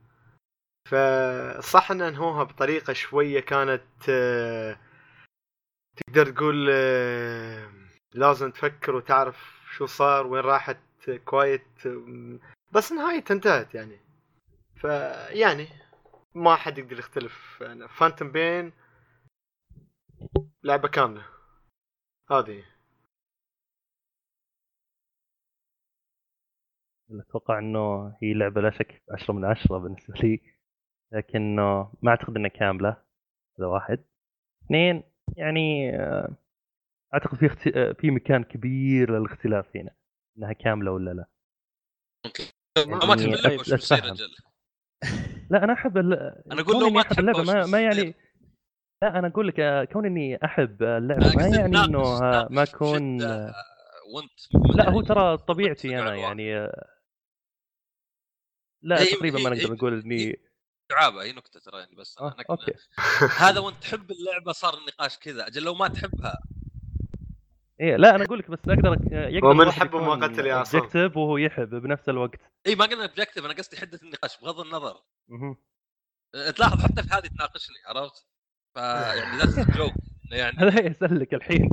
فصح 0.88 1.90
إن 1.90 2.02
انهوها 2.02 2.44
بطريقة 2.44 2.92
شوية 2.92 3.40
كانت 3.40 3.82
آه، 4.08 4.78
تقدر 5.96 6.30
تقول 6.30 6.68
آه، 6.72 7.70
لازم 8.14 8.50
تفكر 8.50 8.94
وتعرف 8.94 9.60
شو 9.72 9.86
صار 9.86 10.26
وين 10.26 10.42
راحت 10.44 11.10
Quiet 11.24 11.86
آم، 11.86 12.40
بس 12.72 12.92
نهايتها 12.92 13.34
انتهت 13.34 13.74
يعني. 13.74 14.00
فيعني 14.76 15.68
ما 16.34 16.56
حد 16.56 16.78
يقدر 16.78 16.98
يختلف. 16.98 17.62
Phantom 17.98 18.32
Pain 18.32 18.72
لعبة 20.62 20.88
كاملة. 20.88 21.24
هذه. 22.30 22.64
أتوقع 27.10 27.58
إنه 27.58 28.08
هي 28.22 28.34
لعبة 28.34 28.60
لا 28.60 28.70
شك 28.70 29.02
10 29.10 29.34
من 29.34 29.44
10 29.44 29.78
بالنسبة 29.78 30.14
لي. 30.14 30.40
لكنه 31.12 31.92
ما 32.02 32.11
أعتقد 32.11 32.36
انها 32.36 32.48
كاملة 32.50 32.96
هذا 33.58 33.66
واحد 33.66 34.04
اثنين 34.64 35.02
يعني 35.36 35.96
آه، 35.96 36.36
أعتقد 37.14 37.38
في 37.38 37.46
اخت... 37.46 37.66
آه، 37.66 37.92
في 37.92 38.11
مكان 38.11 38.44
كبير 38.44 39.18
للاختلاف 39.18 39.76
هنا 39.76 39.90
إنها 40.38 40.52
كاملة 40.52 40.92
ولا 40.92 41.11
لا 41.11 41.26
لو 42.78 43.06
ما 43.06 43.14
تحب 43.14 43.28
يعني 43.28 43.34
اللعبة 43.34 43.61
وش 43.61 43.70
بيصير. 43.70 44.12
أجل 44.12 44.28
لا 45.50 45.64
أنا 45.64 45.72
أحب 45.72 45.98
ال... 45.98 46.12
أنا 46.52 46.61
أقول 46.61 46.64
كون 46.64 46.80
لو 46.80 46.86
إني 46.86 46.94
ما 46.94 47.00
احب 47.00 47.11
تحبها 47.11 47.20
اللعبة 47.20 47.42
ما, 47.42 47.66
ما؟ 47.66 47.80
يعني 47.80 48.14
لا 49.02 49.18
أنا 49.18 49.28
أقول 49.28 49.48
لك 49.48 49.61
آه، 49.61 49.84
كون 49.84 50.06
إني 50.06 50.44
أحب 50.44 50.82
اللعبة 50.82 51.34
ما 51.34 51.48
يعني 51.48 51.84
إنه 51.84 52.18
ما 52.50 52.62
أكون 52.62 53.22
وأنت 54.14 54.30
لا 54.74 54.88
هو 54.90 54.94
يعني 54.94 55.02
ترى 55.02 55.36
طبيعتي 55.36 55.98
أنا. 55.98 56.14
يعني 56.14 56.54
لا 58.82 59.00
هي- 59.00 59.14
تقريبا 59.14 59.38
ما 59.38 59.50
نقدر 59.50 59.72
نقول 59.72 60.00
إني 60.00 60.49
دعابه 60.91 61.22
هي 61.22 61.32
نكتة 61.32 61.61
ترى 61.61 61.78
يعني 61.80 61.97
بس 61.97 62.18
آه، 62.18 62.28
أنا. 62.34 62.45
أوكي 62.51 62.72
هذا 63.45 63.61
وأنت 63.61 63.76
تحب 63.82 64.11
اللعبة 64.11 64.53
صار 64.53 64.74
النقاش 64.78 65.18
كذا 65.18 65.47
أجل 65.47 65.62
لو 65.62 65.74
ما 65.74 65.88
تحبها 65.88 66.38
إيه 67.80 67.97
لا 67.97 68.14
أنا 68.14 68.24
أقول 68.24 68.38
لك 68.38 68.51
بس 68.51 68.59
أقدر 68.68 68.97
يقدر 69.12 69.47
ومن 69.47 69.61
الواحد 69.61 69.80
حب 69.80 70.22
قتل 70.22 70.47
يا 70.47 70.55
عصام. 70.55 70.80
objective 70.80 71.16
وهو 71.16 71.36
يحب 71.36 71.74
بنفس 71.74 72.09
الوقت 72.09 72.41
اي 72.66 72.74
ما 72.74 72.84
قلنا 72.84 73.03
objective 73.02 73.44
أنا 73.45 73.55
قصدي 73.55 73.76
حدة 73.76 73.99
النقاش 74.03 74.41
بغض 74.41 74.61
النظر. 74.61 74.97
أه، 76.34 76.51
تلاحظ 76.51 76.80
حتى 76.82 77.03
في 77.03 77.09
هذه 77.14 77.26
تناقشني 77.26 77.76
عرفت؟ 77.86 78.26
فيعني 78.74 79.36
that's 79.38 79.76
joke 79.76 79.92
يعني 80.30 80.57
هذا 80.61 80.86
يسلك 80.86 81.34
الحين 81.34 81.68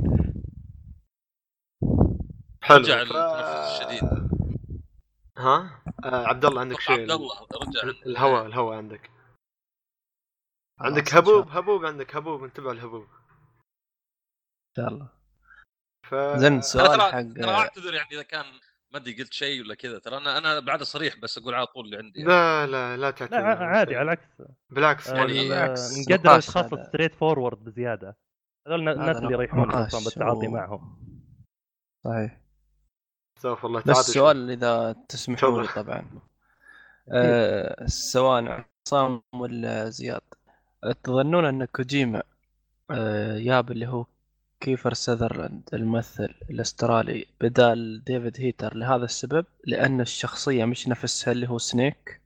حلو 2.62 2.78
رجع 2.78 3.04
ف... 3.04 3.12
التنفس 3.12 3.80
الشديد. 3.80 4.27
ها؟ 5.38 5.82
آه 6.04 6.26
عبد 6.26 6.44
الله 6.44 6.60
عندك 6.60 6.80
شيء؟ 6.80 7.00
عبد 7.00 7.10
الله 7.10 7.46
رجع. 7.62 7.82
الهواء 8.06 8.46
الهواء 8.46 8.76
عندك. 8.76 9.10
عندك 10.80 11.14
هبوب؟ 11.14 11.48
هبوب 11.48 11.84
عندك 11.84 12.16
هبوب 12.16 12.44
انتبه 12.44 12.72
الهبوب 12.72 13.02
إن 13.02 14.74
شاء 14.76 14.88
الله. 14.88 15.08
ف 16.08 16.14
زين 16.14 16.58
السؤال 16.58 17.00
حق 17.00 17.10
ترى 17.10 17.50
اعتذر 17.50 17.94
يعني 17.94 18.08
إذا 18.12 18.22
كان 18.22 18.44
ما 18.92 18.98
أدري 18.98 19.22
قلت 19.22 19.32
شيء 19.32 19.62
ولا 19.62 19.74
كذا. 19.74 19.98
ترى 19.98 20.16
أنا 20.16 20.38
أنا 20.38 20.60
بعد 20.60 20.82
صريح 20.82 21.16
بس 21.16 21.38
أقول 21.38 21.54
على 21.54 21.66
طول 21.66 21.84
اللي 21.84 21.96
عندي 21.96 22.18
يعني. 22.20 22.30
لا 22.30 22.66
لا 22.66 22.96
لا 22.96 23.10
تعتذر. 23.10 23.38
لا 23.38 23.64
عادي 23.64 23.96
على 23.96 24.02
العكس. 24.02 24.42
بالعكس 24.70 25.08
آه، 25.10 25.16
يعني 25.16 25.36
يعني 25.36 25.48
بالعكس، 25.48 25.98
نقدر 25.98 26.14
نقاش 26.30 26.48
الاشخاص. 26.48 26.86
straightforward 26.88 27.64
بزيادة. 27.64 28.16
هذول 28.66 28.88
الناس 28.88 29.16
اللي 29.16 29.32
يريحون 29.32 29.70
أصلا 29.70 30.04
بالتعاطي 30.04 30.48
معهم. 30.48 30.98
صحيح. 32.04 32.47
استغفر 33.38 33.68
الله 33.68 33.80
بس 33.80 33.98
السؤال 33.98 34.50
إذا 34.50 34.96
تسمحوا 35.08 35.62
لي. 35.62 35.68
طبعا. 35.68 36.20
آه 37.12 37.86
سواء 37.86 38.64
عصام 38.86 39.22
ولا 39.34 39.90
زياد 39.90 40.20
تظنون 41.04 41.44
أن 41.44 41.64
كوجيما 41.64 42.22
آه 42.90 43.38
جاب 43.38 43.70
اللي 43.70 43.86
هو 43.86 44.06
كيفر 44.60 44.94
سذرلاند 44.94 45.68
الممثل 45.72 46.34
الأسترالي 46.50 47.26
بدال 47.40 48.04
ديفيد 48.04 48.40
هيتر 48.40 48.76
لهذا 48.76 49.04
السبب؟ 49.04 49.46
لأن 49.64 50.00
الشخصية 50.00 50.64
مش 50.64 50.88
نفسها 50.88 51.32
اللي 51.32 51.48
هو 51.48 51.58
Snake؟ 51.58 52.20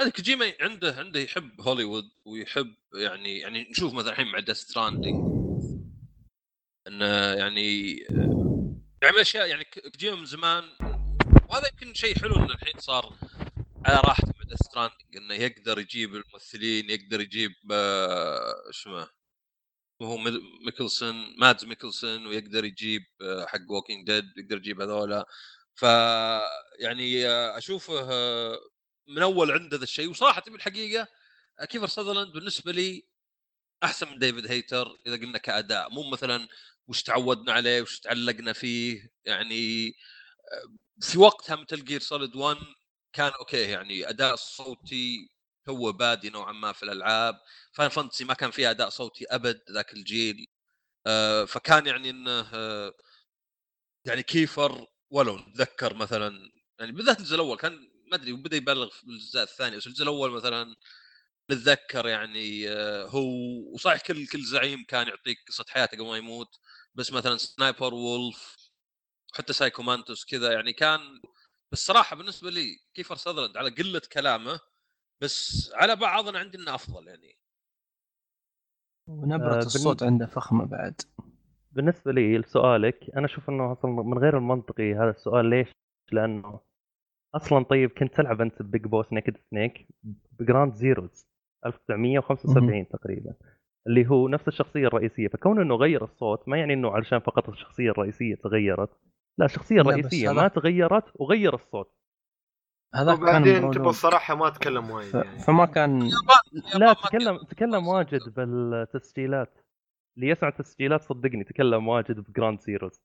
هذا 0.00 0.10
كوجيما 0.10 0.52
عنده 0.60 0.94
عنده 0.98 1.20
يحب 1.20 1.60
هوليوود 1.60 2.04
ويحب 2.24 2.74
يعني 2.94 3.38
يعني 3.38 3.70
نشوف 3.70 3.94
مثلا 3.94 4.10
الحين 4.10 4.26
مع 4.26 4.38
Death 4.38 4.56
Stranding 4.56 5.42
إنه 6.88 7.06
يعني 7.34 7.96
يعمل 9.02 9.18
أشياء 9.18 9.46
يعني 9.46 9.64
كوجيما 9.64 10.16
من 10.16 10.24
زمان 10.24 10.64
وهذا 11.48 11.68
يمكن 11.72 11.94
شيء 11.94 12.18
حلو 12.18 12.36
إنه 12.36 12.54
الحين 12.54 12.78
صار 12.80 13.16
على 13.86 13.96
راحته 14.00 14.26
مع 14.26 14.56
Stranding 14.64 15.16
إنه 15.16 15.34
يقدر 15.34 15.78
يجيب 15.78 16.14
الممثلين 16.14 16.90
يقدر 16.90 17.20
يجيب 17.20 17.52
آه، 17.72 18.70
اسمه 18.70 19.08
هو 20.02 20.16
ميد- 20.16 20.40
ميكلسون 20.66 21.36
مادز 21.38 21.64
ميكلسون 21.64 22.26
ويقدر 22.26 22.64
يجيب 22.64 23.02
آه، 23.22 23.46
حق 23.46 23.70
Walking 23.70 24.06
Dead 24.06 24.24
يقدر 24.38 24.56
يجيب 24.56 24.80
هذولا. 24.80 25.26
ف 25.74 25.82
يعني 26.78 27.26
آه، 27.28 27.58
أشوفه 27.58 28.06
من 29.08 29.22
أول 29.22 29.50
عنده 29.52 29.76
ذا 29.76 29.82
الشيء. 29.84 30.10
وصراحة 30.10 30.42
بالحقيقة 30.46 31.08
كيفر 31.68 31.86
ساذرلاند 31.86 32.32
بالنسبة 32.32 32.72
لي 32.72 33.06
أحسن 33.84 34.08
من 34.10 34.18
ديفيد 34.18 34.46
هيتر 34.46 34.98
إذا 35.06 35.16
قلنا 35.16 35.38
كأداء. 35.38 35.90
مو 35.90 36.10
مثلا 36.10 36.48
وش 36.88 37.02
تعودنا 37.02 37.52
عليه 37.52 37.82
وش 37.82 38.00
تعلقنا 38.00 38.52
فيه 38.52 39.10
يعني 39.24 39.88
آه، 40.52 40.76
في 41.00 41.18
وقتها 41.18 41.56
Metal 41.56 41.84
Gear 41.84 42.00
Solid 42.00 42.36
1 42.36 42.56
كان 43.12 43.32
okay 43.40 43.56
يعني 43.70 44.08
أداء 44.10 44.36
صوتي 44.36 45.30
توه 45.66 45.92
بادي 45.92 46.30
نوعا 46.30 46.52
ما 46.52 46.72
في 46.72 46.82
الألعاب 46.82 47.34
Final 47.72 47.88
Fantasy 47.88 48.24
ما 48.24 48.34
كان 48.34 48.50
فيها 48.50 48.70
أداء 48.70 48.88
صوتي 48.88 49.26
أبد 49.30 49.60
ذاك 49.72 49.92
الجيل 49.94 50.46
آه، 51.06 51.44
فكان 51.44 51.86
يعني 51.86 52.10
إنه 52.10 52.46
آه، 52.54 52.92
يعني 54.04 54.22
كيفر 54.22 54.86
ولو 55.10 55.38
نتذكر 55.38 55.94
مثلا 55.94 56.50
يعني 56.80 56.92
بالذات 56.92 57.18
الجزء 57.20 57.34
الأول 57.34 57.56
كان 57.56 57.72
ما 58.10 58.16
أدري 58.16 58.32
بدا 58.32 58.56
يبالغ 58.56 58.90
في 58.90 59.04
الجزء 59.04 59.42
الثاني 59.42 59.76
بس 59.76 59.86
الجزء 59.86 60.02
الأول 60.02 60.30
مثلا 60.30 60.76
نتذكر 61.50 62.08
يعني 62.08 62.70
هو 63.08 63.24
وصحيح 63.74 64.00
كل 64.02 64.26
كل 64.26 64.44
زعيم 64.44 64.84
كان 64.88 65.08
يعطيك 65.08 65.38
قصة 65.48 65.64
حياته 65.68 65.96
قبل 65.98 66.06
ما 66.06 66.16
يموت 66.16 66.58
بس 66.94 67.12
مثلا 67.12 67.36
Sniper 67.36 67.94
Wolf 67.94 68.56
حتى 69.34 69.52
Psycho 69.52 69.82
Mantis 69.82 70.24
كذا 70.24 70.52
يعني 70.52 70.72
كان 70.72 71.00
بس 71.72 71.86
صراحة 71.86 72.16
بالنسبة 72.16 72.50
لي 72.50 72.76
كيفر 72.94 73.16
ساذرلاند 73.16 73.56
على 73.56 73.70
قلة 73.70 74.02
كلامه 74.12 74.60
بس 75.22 75.70
على 75.74 75.96
بعض 75.96 76.28
أنا 76.28 76.38
عندي 76.38 76.58
إنه 76.58 76.74
أفضل 76.74 77.08
يعني. 77.08 77.38
ونبرة 79.08 79.54
آه، 79.54 79.58
الصوت 79.58 80.02
عنده 80.02 80.26
فخمة 80.26 80.64
بعد. 80.64 81.00
بالنسبة 81.72 82.12
لي 82.12 82.38
لسؤالك 82.38 83.10
أنا 83.16 83.26
أشوف 83.26 83.50
إنه 83.50 83.72
أصلا 83.72 83.90
من 83.90 84.18
غير 84.18 84.38
المنطقي 84.38 84.94
هذا 84.94 85.10
السؤال 85.10 85.50
ليش؟ 85.50 85.68
لأنه 86.12 86.60
أصلا 87.34 87.64
طيب 87.64 87.90
كنت 87.90 88.14
تلعب 88.14 88.40
أنت 88.40 88.62
Big 88.62 88.86
Boss 88.86 89.12
Naked 89.12 89.36
Snake 89.50 89.86
ب 90.32 90.38
Ground 90.38 90.74
Zeroes 90.74 91.26
1975 91.66 92.88
تقريبا. 92.88 93.34
اللي 93.86 94.06
هو 94.06 94.28
نفس 94.28 94.48
الشخصية 94.48 94.86
الرئيسية 94.86 95.28
فكون 95.28 95.60
إنه 95.60 95.74
غير 95.74 96.04
الصوت 96.04 96.48
ما 96.48 96.58
يعني 96.58 96.72
إنه 96.74 96.90
علشان 96.90 97.18
فقط 97.18 97.48
الشخصية 97.48 97.90
الرئيسية 97.90 98.34
تغيرت. 98.34 98.90
لا 99.38 99.44
الشخصية 99.44 99.80
الرئيسية 99.80 100.32
ما 100.32 100.48
تغيرت 100.48 101.04
وغير 101.14 101.54
الصوت. 101.54 101.94
هذا 102.94 103.14
كان 103.14 103.22
وبعدين 103.22 103.70
تبغى. 103.70 103.88
الصراحة 103.90 104.34
ما 104.34 104.50
تكلم 104.50 104.90
وايد 104.90 105.08
ف... 105.10 105.14
يعني. 105.14 105.38
فما 105.38 105.66
كان 105.66 106.10
لا 106.74 106.92
تكلم 106.92 107.38
تكلم 107.50 107.86
واجد 107.86 108.20
بالتسجيلات. 108.36 109.58
اللي 110.16 110.28
يسمع 110.28 110.48
التسجيلات 110.48 111.02
صدقني 111.02 111.44
تكلم 111.44 111.88
واجد 111.88 112.20
ب 112.20 112.26
Ground 112.26 112.60
Zeroes 112.60 113.00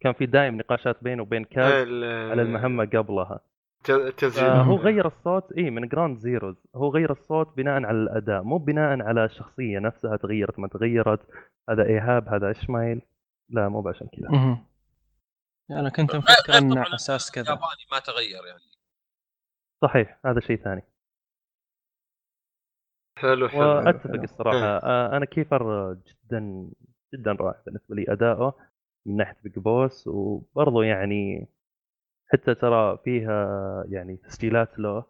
كان 0.00 0.12
في 0.12 0.26
دايم 0.26 0.56
نقاشات 0.56 1.04
بينه 1.04 1.22
وبين 1.22 1.44
كاز 1.44 1.72
ال- 1.72 2.30
على 2.30 2.42
المهمة 2.42 2.84
قبلها. 2.84 3.40
تسجيل 3.86 4.30
فهو 4.30 4.76
غير 4.76 5.06
الصوت 5.06 5.52
اي 5.52 5.70
من 5.70 5.88
Ground 5.88 6.18
Zeroes 6.18 6.66
هو 6.74 6.88
غير 6.88 7.12
الصوت 7.12 7.56
بناء 7.56 7.74
على 7.74 8.02
الأداء 8.02 8.42
مو 8.42 8.58
بناء 8.58 9.02
على 9.02 9.24
الشخصية 9.24 9.78
نفسها 9.78 10.16
تغيرت 10.16 10.58
ما 10.58 10.68
تغيرت. 10.68 11.20
هذا 11.70 11.86
إيهاب 11.86 12.28
هذا 12.28 12.50
اشمايل 12.50 13.02
لا 13.48 13.68
مو 13.68 13.88
عشان 13.88 14.08
كذا. 14.08 14.28
مهم. 14.28 14.66
أنا 15.70 15.88
كنت 15.88 16.16
مفكر 16.16 16.52
على 16.52 16.94
أساس 16.94 17.30
كذا. 17.30 17.44
الياباني 17.44 17.86
ما 17.92 17.98
تغير 17.98 18.46
يعني. 18.46 18.60
صحيح 19.82 20.20
هذا 20.26 20.40
شيء 20.40 20.56
ثاني. 20.56 20.82
حلو 23.18 23.48
حلو 23.48 23.62
وأتفق 23.62 24.10
حلو. 24.10 24.22
الصراحة. 24.22 24.56
إيه. 24.56 24.76
آه، 24.76 25.16
أنا 25.16 25.24
كيفر 25.24 25.94
جدا 25.94 26.70
جدا 27.14 27.32
رائع 27.32 27.62
بالنسبة 27.66 27.94
لي. 27.94 28.04
أداؤه 28.08 28.54
من 29.06 29.16
ناحية 29.16 29.36
بيج 29.42 29.58
بوس 29.58 30.06
وبرضه 30.06 30.84
يعني 30.84 31.48
حتى 32.32 32.54
ترى 32.54 32.98
فيها 33.04 33.84
يعني 33.88 34.16
تسجيلات 34.16 34.78
له 34.78 35.04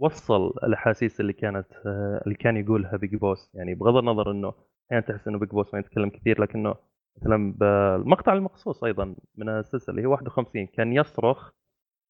وصل 0.00 0.46
الأحاسيس 0.64 1.20
اللي 1.20 1.32
كانت 1.32 1.66
آه، 1.86 2.22
اللي 2.24 2.34
كان 2.34 2.56
يقولها 2.56 2.96
بيج 2.96 3.14
بوس 3.16 3.50
يعني 3.54 3.74
بغض 3.74 3.96
النظر 3.96 4.30
إنه 4.30 4.52
أحيانا 4.86 5.06
تحس 5.06 5.28
إنه 5.28 5.38
Big 5.38 5.48
Boss 5.50 5.74
ما 5.74 5.80
يتكلم 5.80 6.10
كثير 6.10 6.40
لكنه 6.42 6.74
مثلا 7.16 7.52
بالمقطع 7.52 8.32
المقصوص 8.32 8.84
أيضا 8.84 9.16
من 9.36 9.48
السلسلة 9.48 9.90
اللي 9.90 10.02
هي 10.02 10.06
51 10.06 10.66
كان 10.66 10.92
يصرخ 10.92 11.50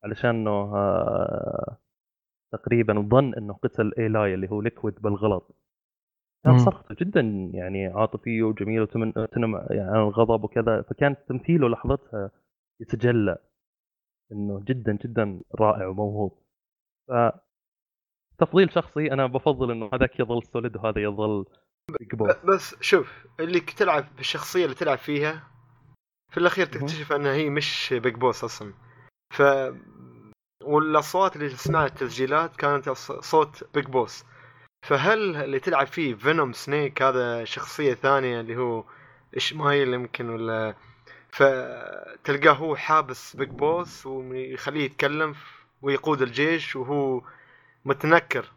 علشان 0.04 0.30
إنه 0.30 0.76
آه، 0.76 1.76
تقريبا 2.52 3.08
ظن 3.10 3.34
إنه 3.34 3.54
قتل 3.54 3.92
Eli 3.98 4.34
اللي 4.34 4.50
هو 4.50 4.60
Liquid 4.60 4.94
بالغلط. 5.02 5.56
كان. 6.44 6.58
صرخته 6.58 6.94
جدا 7.00 7.20
يعني 7.54 7.86
عاطفية 7.86 8.42
وجميل 8.42 8.80
وتنم 8.82 9.56
يعني 9.70 9.90
عن 9.90 9.98
الغضب 9.98 10.44
وكذا 10.44 10.82
فكان 10.82 11.16
تمثيله 11.28 11.68
لحظتها 11.68 12.30
يتجلى. 12.80 13.38
إنه 14.32 14.60
جدا 14.64 14.98
جدا 15.04 15.40
رائع 15.54 15.86
وموهوب. 15.86 16.38
ف 17.08 17.12
تفضيل 18.38 18.72
شخصي 18.72 19.12
أنا 19.12 19.26
بفضل 19.26 19.70
إنه 19.70 19.90
هذاك 19.94 20.20
يظل 20.20 20.42
Solid 20.42 20.76
وهذا 20.76 21.02
يظل 21.02 21.46
بس 22.44 22.74
شوف 22.80 23.26
اللي 23.40 23.60
تلعب 23.60 24.16
بالشخصية 24.16 24.64
اللي 24.64 24.74
تلعب 24.74 24.98
فيها 24.98 25.50
في 26.30 26.38
الأخير 26.38 26.66
تكتشف 26.66 27.12
انها 27.12 27.32
هي 27.32 27.50
مش 27.50 27.94
Big 28.02 28.14
Boss 28.14 28.44
أصلا. 28.44 28.72
ف 29.34 29.42
والاصوات 30.64 31.36
اللي 31.36 31.48
تسمعها 31.48 31.86
التسجيلات 31.86 32.56
كانت 32.56 32.90
صوت 32.90 33.64
Big 33.74 33.86
Boss 33.86 34.24
فهل 34.86 35.36
اللي 35.36 35.60
تلعب 35.60 35.86
فيه 35.86 36.14
Venom 36.14 36.52
Snake 36.52 37.02
هذا 37.02 37.44
شخصية 37.44 37.94
ثانية 37.94 38.40
اللي 38.40 38.56
هو 38.56 38.84
إشمايل 39.36 39.94
يمكن 39.94 40.30
ولا 40.30 40.74
فتلقاه 41.32 42.52
هو 42.52 42.76
حابس 42.76 43.36
Big 43.36 43.48
Boss 43.48 44.06
ويخليه 44.06 44.84
يتكلم 44.84 45.34
ويقود 45.82 46.22
الجيش 46.22 46.76
وهو 46.76 47.22
متنكر 47.84 48.50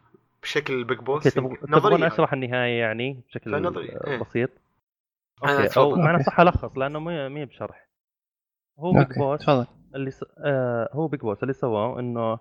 بشكل 0.44 0.84
Big 0.84 1.00
Boss. 1.00 1.24
تبغون 1.24 2.04
أشرح 2.04 2.34
النهاية 2.34 2.80
يعني 2.80 3.22
بشكل 3.28 3.78
إيه. 3.78 4.18
بسيط 4.18 4.50
okay 5.44 5.80
أو. 5.80 5.96
معنى. 5.96 6.24
صح 6.24 6.40
ألخص 6.40 6.78
لأنه 6.78 7.00
مو 7.00 7.30
مو 7.30 7.46
بشرح 7.46 7.90
هو 8.80 8.92
Big 8.94 9.18
Boss 9.18 9.40
تفضل 9.40 9.68
اللي 9.96 10.12
س... 10.12 10.26
آه 10.38 10.90
هو 10.94 11.08
Big 11.08 11.20
Boss 11.20 11.44
اللي 11.44 11.54
سواه 11.54 12.00
إنه 12.00 12.40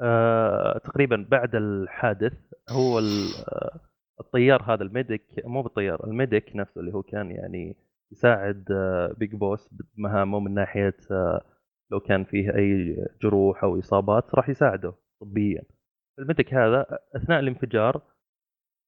آه 0.00 0.78
تقريبا 0.84 1.26
بعد 1.30 1.54
الحادث 1.54 2.32
هو 2.68 2.98
ال- 2.98 3.30
آه، 3.48 3.80
الطيار 4.20 4.62
هذا 4.74 4.82
ال 4.82 4.89
medic 4.89 5.26
مو 5.44 5.62
بالطيار 5.62 6.04
ال 6.04 6.13
medic 6.13 6.56
نفسه 6.56 6.80
اللي 6.80 6.94
هو 6.94 7.02
كان 7.02 7.30
يعني 7.30 7.76
يساعد 8.12 8.64
Big 9.18 9.34
Boss 9.34 9.68
بمهامه 9.96 10.40
من 10.40 10.54
ناحية 10.54 10.96
آه 11.10 11.44
لو 11.90 12.00
كان 12.00 12.24
فيه 12.24 12.54
أي 12.56 12.96
جروح 13.22 13.64
أو 13.64 13.78
إصابات 13.78 14.34
راح 14.34 14.48
يساعده 14.48 14.94
طبيا. 15.20 15.62
ال 16.18 16.24
medic 16.24 16.54
هذا 16.54 16.98
أثناء 17.16 17.40
الانفجار 17.40 18.02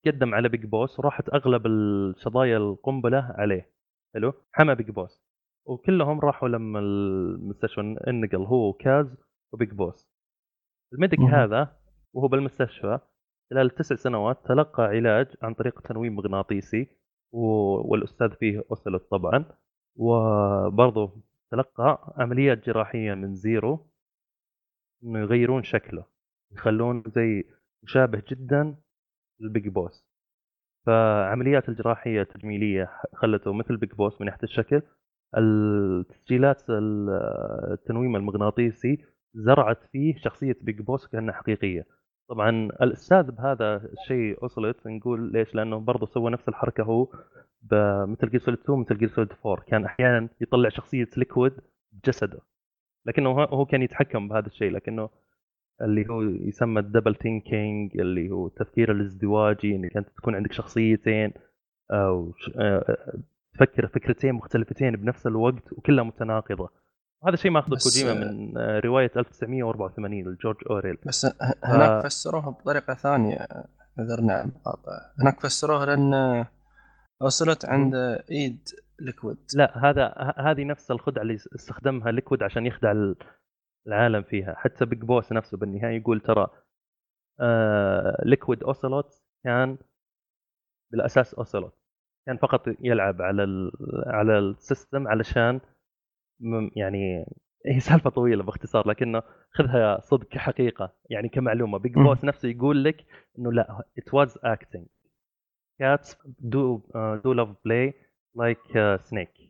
قدم 0.07 0.35
على 0.35 0.49
Big 0.49 0.67
Boss 0.67 0.99
وراحت 0.99 1.29
أغلب 1.29 1.67
الشظايا 1.67 2.57
القنبلة 2.57 3.35
عليه. 3.39 3.71
حلو؟ 4.15 4.33
حمى 4.53 4.75
Big 4.75 4.91
Boss 4.91 5.23
وكلهم 5.67 6.21
راحوا 6.21 6.49
لما 6.49 6.79
المستشفى 6.79 7.81
انقل 7.81 8.43
هو 8.43 8.69
وكاز 8.69 9.17
و 9.53 9.57
Big 9.57 9.71
Boss 9.71 10.09
ال 10.95 10.98
medic. 10.98 11.21
هذا 11.21 11.77
وهو 12.15 12.29
بالمستشفى 12.29 12.99
خلال 13.51 13.71
تسع 13.71 13.95
سنوات 13.95 14.47
تلقى 14.47 14.83
علاج 14.83 15.27
عن 15.43 15.55
طريق 15.55 15.81
تنويم 15.81 16.17
مغناطيسي 16.17 16.98
والأستاذ 17.33 18.31
فيه 18.31 18.65
اوسلوت 18.71 19.11
طبعا. 19.11 19.45
وبرضه 19.97 21.23
تلقى 21.51 22.15
عمليات 22.17 22.67
جراحية 22.67 23.15
من 23.15 23.35
Zero 23.35 23.87
إنه 25.05 25.19
يغيرون 25.19 25.63
شكله 25.63 26.05
يخلون 26.53 27.03
زي 27.07 27.45
مشابه 27.83 28.23
جدا 28.29 28.77
لل 29.41 29.52
Big 29.52 29.69
Boss. 29.69 30.05
فعمليات 30.87 31.69
الجراحية 31.69 32.23
التجميلية 32.23 32.91
خلته 33.15 33.53
مثل 33.53 33.77
Big 33.77 33.93
Boss 33.93 34.21
من 34.21 34.27
ناحية 34.27 34.43
الشكل. 34.43 34.83
التسجيلات 35.37 36.71
ال- 36.71 37.11
التنويم 37.73 38.17
المغناطيسي 38.17 39.05
زرعت 39.35 39.85
فيه 39.93 40.17
شخصية 40.17 40.57
Big 40.61 40.81
Boss 40.81 41.07
كأنها 41.07 41.35
حقيقية. 41.35 41.87
طبعا 42.29 42.51
الأستاذ 42.83 43.31
بهذا 43.31 43.77
الشيء 43.93 44.43
اوسلوت 44.43 44.87
نقول 44.87 45.33
ليش؟ 45.33 45.55
لأنه 45.55 45.79
برضه 45.81 46.07
سوى 46.07 46.31
نفس 46.31 46.49
الحركة 46.49 46.83
هو 46.85 47.09
بمثل 47.63 48.31
جير 48.31 48.41
سوليد 48.41 48.61
2 48.61 48.79
مثل 48.81 48.99
جير 48.99 49.09
سوليد 49.09 49.33
4 49.47 49.65
كان 49.67 49.85
أحيانا 49.85 50.29
يطلع 50.41 50.69
شخصية 50.69 51.09
ليكويد 51.17 51.53
بجسده 51.93 52.39
لكنه 53.07 53.31
هو- 53.31 53.65
كان 53.67 53.83
يتحكم 53.83 54.29
بهذا 54.29 54.47
الشيء 54.47 54.71
لكنه 54.71 55.09
اللي 55.83 56.09
هو 56.11 56.23
يسمى 56.23 56.81
ال 56.81 56.86
double 56.86 57.15
thinking 57.17 58.01
اللي 58.01 58.31
هو 58.31 58.47
التفكير 58.47 58.93
الازدواجي 58.93 59.77
انك 59.77 59.97
انت 59.97 60.09
تكون 60.09 60.35
عندك 60.35 60.53
شخصيتين 60.53 61.33
أو 61.91 62.33
ش- 62.33 62.51
آه، 62.57 62.97
تفكر 63.55 63.87
فكرتين 63.87 64.33
مختلفتين 64.35 64.97
بنفس 64.97 65.27
الوقت 65.27 65.73
وكلها 65.73 66.05
متناقضة. 66.05 66.69
هذا 67.25 67.35
الشيء 67.35 67.51
ماخذه 67.51 67.69
كوجيما 67.83 68.13
آه، 68.13 68.15
من 68.33 68.59
آه، 68.59 68.81
رواية 68.81 69.11
1984 69.17 70.25
لجورج 70.29 70.57
أوريل. 70.71 70.97
بس 71.07 71.27
ه- 71.27 71.33
هناك 71.65 72.05
فسروها 72.07 72.51
بطريقة 72.51 72.95
ثانية 72.95 73.47
اعذرنا 73.99 74.33
عن 74.33 74.49
المقاطعة 74.49 75.01
هناك 75.21 75.41
فسروها 75.41 75.87
لأن 75.87 76.45
وصلت 77.21 77.65
عند 77.65 77.95
إيد 78.31 78.69
ليكويد. 79.01 79.37
لا 79.55 79.79
هذا 79.91 80.15
هذه 80.39 80.65
نفس 80.65 80.91
الخدعة 80.91 81.23
اللي 81.23 81.35
استخدمها 81.35 82.11
ليكويد 82.11 82.43
عشان 82.43 82.67
يخدع 82.67 82.91
ال- 82.93 83.17
العالم 83.87 84.23
فيها. 84.23 84.55
حتى 84.55 84.85
بيج 84.85 84.99
بوس 85.03 85.33
نفسه 85.33 85.57
بالنهاية 85.59 85.97
يقول 86.01 86.21
ترى 86.21 86.47
آه 87.41 88.23
ليكويد 88.25 88.63
اوسلوت 88.63 89.23
كان 89.45 89.79
بالأساس 90.93 91.35
اوسلوت 91.35 91.73
كان 92.27 92.37
فقط 92.37 92.63
يلعب 92.81 93.23
على 93.23 93.45
ال 93.45 93.71
على 94.07 94.39
السيستم 94.39 95.09
علشان 95.09 95.61
يعني 96.77 97.27
هي 97.67 97.81
سالفة 97.81 98.11
طويلة 98.11 98.43
باختصار 98.43 98.89
لكنه 98.89 99.23
خذها 99.51 100.01
صدق 100.01 100.29
كحقيقة 100.29 100.93
يعني 101.11 101.29
كمعلومة. 101.29 101.79
بيج. 101.79 101.95
بوس 101.95 102.25
نفسه 102.25 102.49
يقول 102.49 102.85
لك 102.85 103.07
إنه 103.39 103.53
لا 103.53 103.83
it 104.01 104.13
was 104.13 104.31
acting. 104.31 104.85
cats 105.83 106.09
do 106.55 106.81
uh, 106.95 107.21
do 107.23 107.35
love 107.35 107.55
play 107.67 107.93
like 108.37 108.71
uh, 108.71 108.99
snake. 109.09 109.49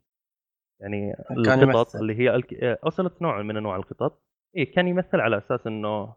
يعني 0.81 1.15
القطط. 1.31 1.97
اللي 1.97 2.19
هي 2.19 2.35
الك... 2.35 2.55
اوسلوت 2.55 3.23
نوع 3.23 3.43
من 3.43 3.57
أنواع 3.57 3.77
القطط. 3.77 4.23
إيه 4.57 4.73
كان 4.73 4.89
يمثل 4.89 5.21
على 5.21 5.39
أساس 5.39 5.67
إنه 5.67 6.15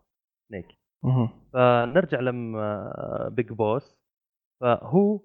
سنيك. 0.49 0.67
فنرجع 1.53 2.19
لما 2.19 3.29
بيج 3.31 3.51
بوس 3.51 3.97
فهو 4.61 5.19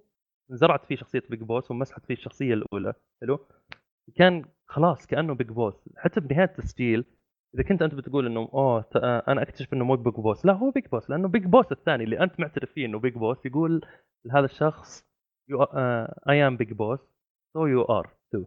زرعت 0.50 0.84
فيه 0.84 0.96
شخصية 0.96 1.22
بيج 1.30 1.42
بوس 1.42 1.70
ومسحت 1.70 2.06
فيه 2.06 2.14
الشخصية 2.14 2.54
الأولى. 2.54 2.94
حلو؟ 3.20 3.38
كان 4.14 4.44
خلاص 4.66 5.06
كأنه 5.06 5.34
بيج 5.34 5.48
بوس 5.48 5.88
حتى 5.96 6.20
بنهايه 6.20 6.44
التسجيل 6.44 7.04
إذا 7.54 7.62
كنت 7.62 7.82
أنت 7.82 7.94
بتقول 7.94 8.26
إنه 8.26 8.40
أوه 8.40 8.84
آه، 8.96 9.22
أنا 9.28 9.42
أكتشف 9.42 9.72
إنه 9.74 9.84
مو 9.84 9.96
بيج 9.96 10.14
بوس 10.14 10.46
لا 10.46 10.52
هو 10.52 10.70
بيج 10.70 10.86
بوس 10.86 11.10
لأنه 11.10 11.28
بيج 11.28 11.44
بوس 11.44 11.72
الثاني 11.72 12.04
اللي 12.04 12.20
أنت 12.20 12.40
معترف 12.40 12.72
فيه 12.72 12.86
إنه 12.86 12.98
بيج 12.98 13.14
بوس 13.14 13.46
يقول 13.46 13.86
لهذا 14.24 14.44
الشخص 14.44 15.06
I 16.28 16.46
am 16.46 16.56
Big 16.56 16.72
Boss 16.72 17.00
so 17.54 17.66
you 17.66 17.82
are 17.82 18.10
too 18.32 18.44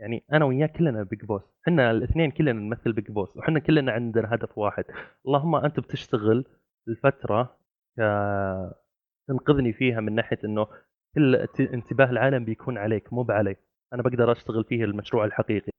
يعني 0.00 0.24
أنا 0.32 0.44
وياك 0.44 0.72
كلنا 0.72 1.02
بيج 1.02 1.24
بوس 1.24 1.42
إحنا 1.68 1.90
الاثنين 1.90 2.30
كلنا 2.30 2.52
نمثل 2.52 2.92
بيج 2.92 3.10
بوس 3.10 3.36
وحنا 3.36 3.60
كلنا 3.60 3.92
عندنا 3.92 4.34
هدف 4.34 4.58
واحد. 4.58 4.84
اللهم 5.26 5.54
أنت 5.56 5.80
بتشتغل 5.80 6.44
الفترة 6.88 7.58
ك... 7.98 8.00
تنقذني 9.28 9.72
فيها 9.72 10.00
من 10.00 10.14
ناحية 10.14 10.38
إنه 10.44 10.66
كل 11.14 11.34
انتباه 11.60 12.10
العالم 12.10 12.44
بيكون 12.44 12.78
عليك 12.78 13.12
مو 13.12 13.22
بعلي 13.22 13.56
أنا 13.92 14.02
بقدر 14.02 14.32
أشتغل 14.32 14.64
فيه 14.64 14.84
المشروع 14.84 15.24
الحقيقي. 15.24 15.72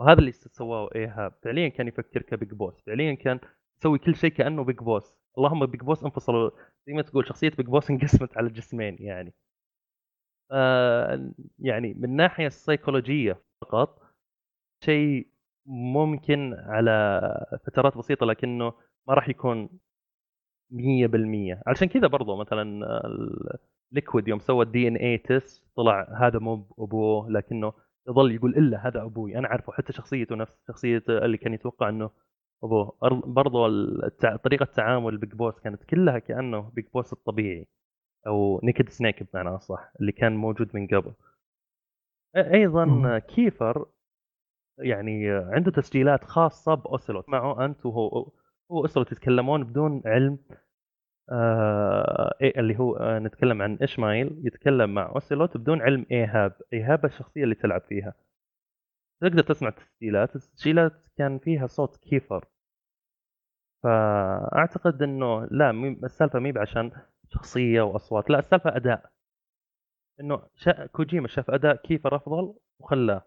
وهذا 0.00 0.18
اللي 0.20 0.32
سواه 0.32 0.90
ايهاب 0.94 1.34
فعليا 1.44 1.68
كان 1.68 1.88
يفكر 1.88 2.22
كبيج 2.22 2.54
بوس 2.54 2.82
فعليا 2.86 3.14
كان 3.14 3.40
يسوي 3.80 3.98
كل 3.98 4.16
شيء 4.16 4.30
كأنه 4.30 4.64
بيج 4.64 4.76
بوس. 4.78 5.16
اللهم 5.38 5.66
بيج 5.66 5.80
بوس 5.80 6.04
انفصلوا 6.04 6.50
زي 6.86 6.92
ما 6.94 7.02
تقول 7.02 7.28
شخصية 7.28 7.50
بيج 7.50 7.66
بوس 7.66 7.90
انقسمت 7.92 8.36
على 8.38 8.48
جسمين 8.50 8.96
يعني. 9.00 9.34
آه 10.52 11.32
يعني 11.58 11.94
من 11.94 12.04
الناحيه 12.04 12.46
السيكولوجية 12.46 13.42
فقط 13.60 14.02
شيء 14.84 15.28
ممكن 15.66 16.54
على 16.54 16.90
فترات 17.66 17.98
بسيطة 17.98 18.26
لكنه 18.26 18.74
ما 19.08 19.14
راح 19.14 19.28
يكون 19.28 19.70
100% 20.72 21.62
علشان 21.66 21.88
كذا 21.88 22.06
برضو 22.08 22.36
مثلا 22.36 22.86
الليكويد 23.90 24.28
يوم 24.28 24.38
سوى 24.38 24.64
ال 24.64 24.88
DNA 24.88 24.96
test 24.96 25.64
طلع 25.76 26.08
هذا 26.20 26.38
مو 26.38 26.66
أبوه 26.78 27.30
لكنه 27.30 27.72
يظل 28.08 28.32
يقول 28.32 28.56
إلا 28.56 28.86
هذا 28.88 29.02
أبوي 29.02 29.38
أنا 29.38 29.48
عارفه 29.48 29.72
حتى 29.72 29.92
شخصيته 29.92 30.36
نفس 30.36 30.64
شخصية 30.68 31.02
اللي 31.08 31.36
كان 31.36 31.54
يتوقع 31.54 31.88
إنه 31.88 32.10
أبوه. 32.64 32.98
برضو 33.26 33.66
التع... 33.66 34.36
طريقة 34.36 34.64
تعامل 34.64 35.16
بيج 35.18 35.32
بوس 35.34 35.60
كانت 35.60 35.84
كلها 35.84 36.18
كأنه 36.18 36.60
بيج 36.60 36.86
بوس 36.94 37.12
الطبيعي 37.12 37.66
أو 38.26 38.60
نيكد 38.64 38.88
سنيك 38.88 39.22
بمعنى 39.32 39.48
أصح 39.48 39.92
اللي 40.00 40.12
كان 40.12 40.36
موجود 40.36 40.70
من 40.76 40.86
قبل. 40.86 41.14
أيضا. 42.36 43.18
كيفر 43.18 43.86
يعني 44.78 45.30
عنده 45.30 45.70
تسجيلات 45.70 46.24
خاصة 46.24 46.74
بأوسلوت 46.74 47.28
معه 47.28 47.64
أنت 47.64 47.86
وهو 47.86 48.08
هو 48.08 48.32
واوسلوت 48.68 49.12
يتكلمون 49.12 49.64
بدون 49.64 50.02
علم. 50.06 50.38
آه 51.30 52.34
إيه 52.40 52.60
اللي 52.60 52.78
هو 52.78 52.96
آه 52.96 53.18
نتكلم 53.18 53.62
عن 53.62 53.78
إشمايل 53.82 54.42
يتكلم 54.46 54.94
مع 54.94 55.08
اوسلوت 55.14 55.56
بدون 55.56 55.82
علم 55.82 56.06
إيهاب. 56.10 56.52
إيهاب 56.72 57.04
الشخصية 57.04 57.44
اللي 57.44 57.54
تلعب 57.54 57.80
فيها. 57.82 58.14
تقدر 59.20 59.42
تسمع 59.42 59.68
التسجيلات 59.68 60.36
التسجيلات 60.36 60.92
كان 61.18 61.38
فيها 61.38 61.66
صوت 61.66 61.96
كيفر. 61.96 62.44
فأعتقد 63.82 65.02
إنه 65.02 65.44
لا 65.50 65.70
السالفة 66.04 66.38
مي 66.38 66.52
عشان 66.58 66.92
شخصية 67.28 67.82
وأصوات 67.82 68.30
لا 68.30 68.38
السالفة 68.38 68.76
أداء. 68.76 69.10
إنه 70.20 70.42
شا... 70.56 70.86
كوجيما 70.86 71.28
شاف 71.28 71.50
أداء 71.50 71.76
كيفر 71.76 72.16
أفضل 72.16 72.54
وخلاه. 72.78 73.24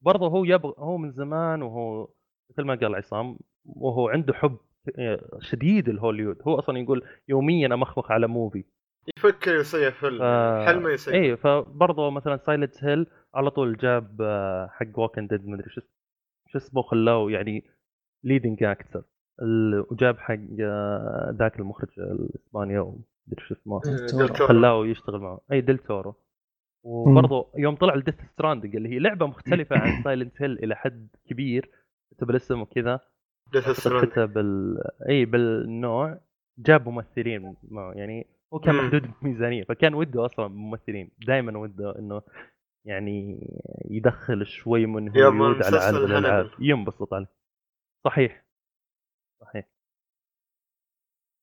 برضه 0.00 0.26
هو 0.26 0.44
يبغى 0.44 0.74
هو 0.78 0.96
من 0.96 1.10
زمان 1.10 1.62
وهو 1.62 2.08
مثل 2.50 2.62
ما 2.62 2.74
قال 2.74 2.94
عصام 2.94 3.38
وهو 3.64 4.08
عنده 4.08 4.34
حب 4.34 4.58
شديد 5.40 5.88
لهوليوود 5.90 6.36
هو 6.42 6.58
أصلا 6.58 6.78
يقول 6.78 7.02
يوميا 7.28 7.74
أمخمخ 7.74 8.10
على 8.10 8.26
movie. 8.26 8.64
يفكر 9.18 9.54
يصير 9.54 9.90
فيلم. 9.90 10.22
حلمه 10.66 10.90
يصير. 10.90 11.14
اي 11.14 11.36
فبرضه 11.36 12.10
مثلا 12.10 12.36
سايلنت 12.36 12.84
هيل 12.84 13.06
على 13.34 13.50
طول 13.50 13.76
جاب 13.76 14.22
آه، 14.22 14.66
حق 14.72 14.98
ووكينج 14.98 15.26
ديد 15.26 15.46
مدري 15.46 15.70
شو 15.70 15.80
شو 16.48 16.58
اسمه 16.58 16.82
خلاه 16.82 17.30
يعني 17.30 17.64
leading 18.24 18.64
actor 18.64 19.04
وجاب 19.90 20.18
حق 20.18 20.38
آه، 20.60 21.36
ذاك 21.38 21.58
المخرج 21.58 22.00
الإسباني 22.00 22.78
أو 22.78 22.98
مدري 23.26 23.44
شو 23.48 23.54
اسمه. 23.54 23.80
خلاه 24.46 24.86
يشتغل 24.86 25.20
معه. 25.20 25.40
اي 25.52 25.60
ديل 25.60 25.78
تورو. 25.78 26.14
وبرضه 26.84 27.50
يوم 27.56 27.76
طلع 27.76 27.94
الديث 27.94 28.14
ستراندنج 28.32 28.76
اللي 28.76 28.88
هي 28.88 28.98
لعبة 28.98 29.26
مختلفة 29.26 29.76
عن 29.78 29.90
سايلنت 30.04 30.42
هيل 30.42 30.52
إلى 30.52 30.76
حد 30.76 31.08
كبير 31.30 31.70
كتب 32.10 32.30
الاسم 32.30 32.60
وكذا 32.60 33.00
حتى 34.00 34.26
بال 34.26 34.78
إي 35.08 35.24
بالنوع 35.24 36.20
جاب 36.58 36.88
ممثلين 36.88 37.56
معه 37.70 37.92
يعني 37.92 38.26
هو 38.54 38.58
كان. 38.58 38.74
محدود 38.74 39.04
الميزانيه 39.22 39.64
فكان 39.64 39.94
وده 39.94 40.26
أصلا 40.26 40.48
ممثلين. 40.48 41.10
دائما 41.26 41.58
وده 41.58 41.98
إنه 41.98 42.22
يعني 42.84 43.46
يدخل 43.90 44.46
شوي 44.46 44.86
من 44.86 45.16
يا 45.16 45.26
هوليوود 45.26 45.62
على 45.62 45.78
عالم 45.78 46.04
الالعاب. 46.04 46.50
ينبسط 46.58 47.14
عليه. 47.14 47.30
صحيح. 48.04 48.44
صحيح. 49.40 49.68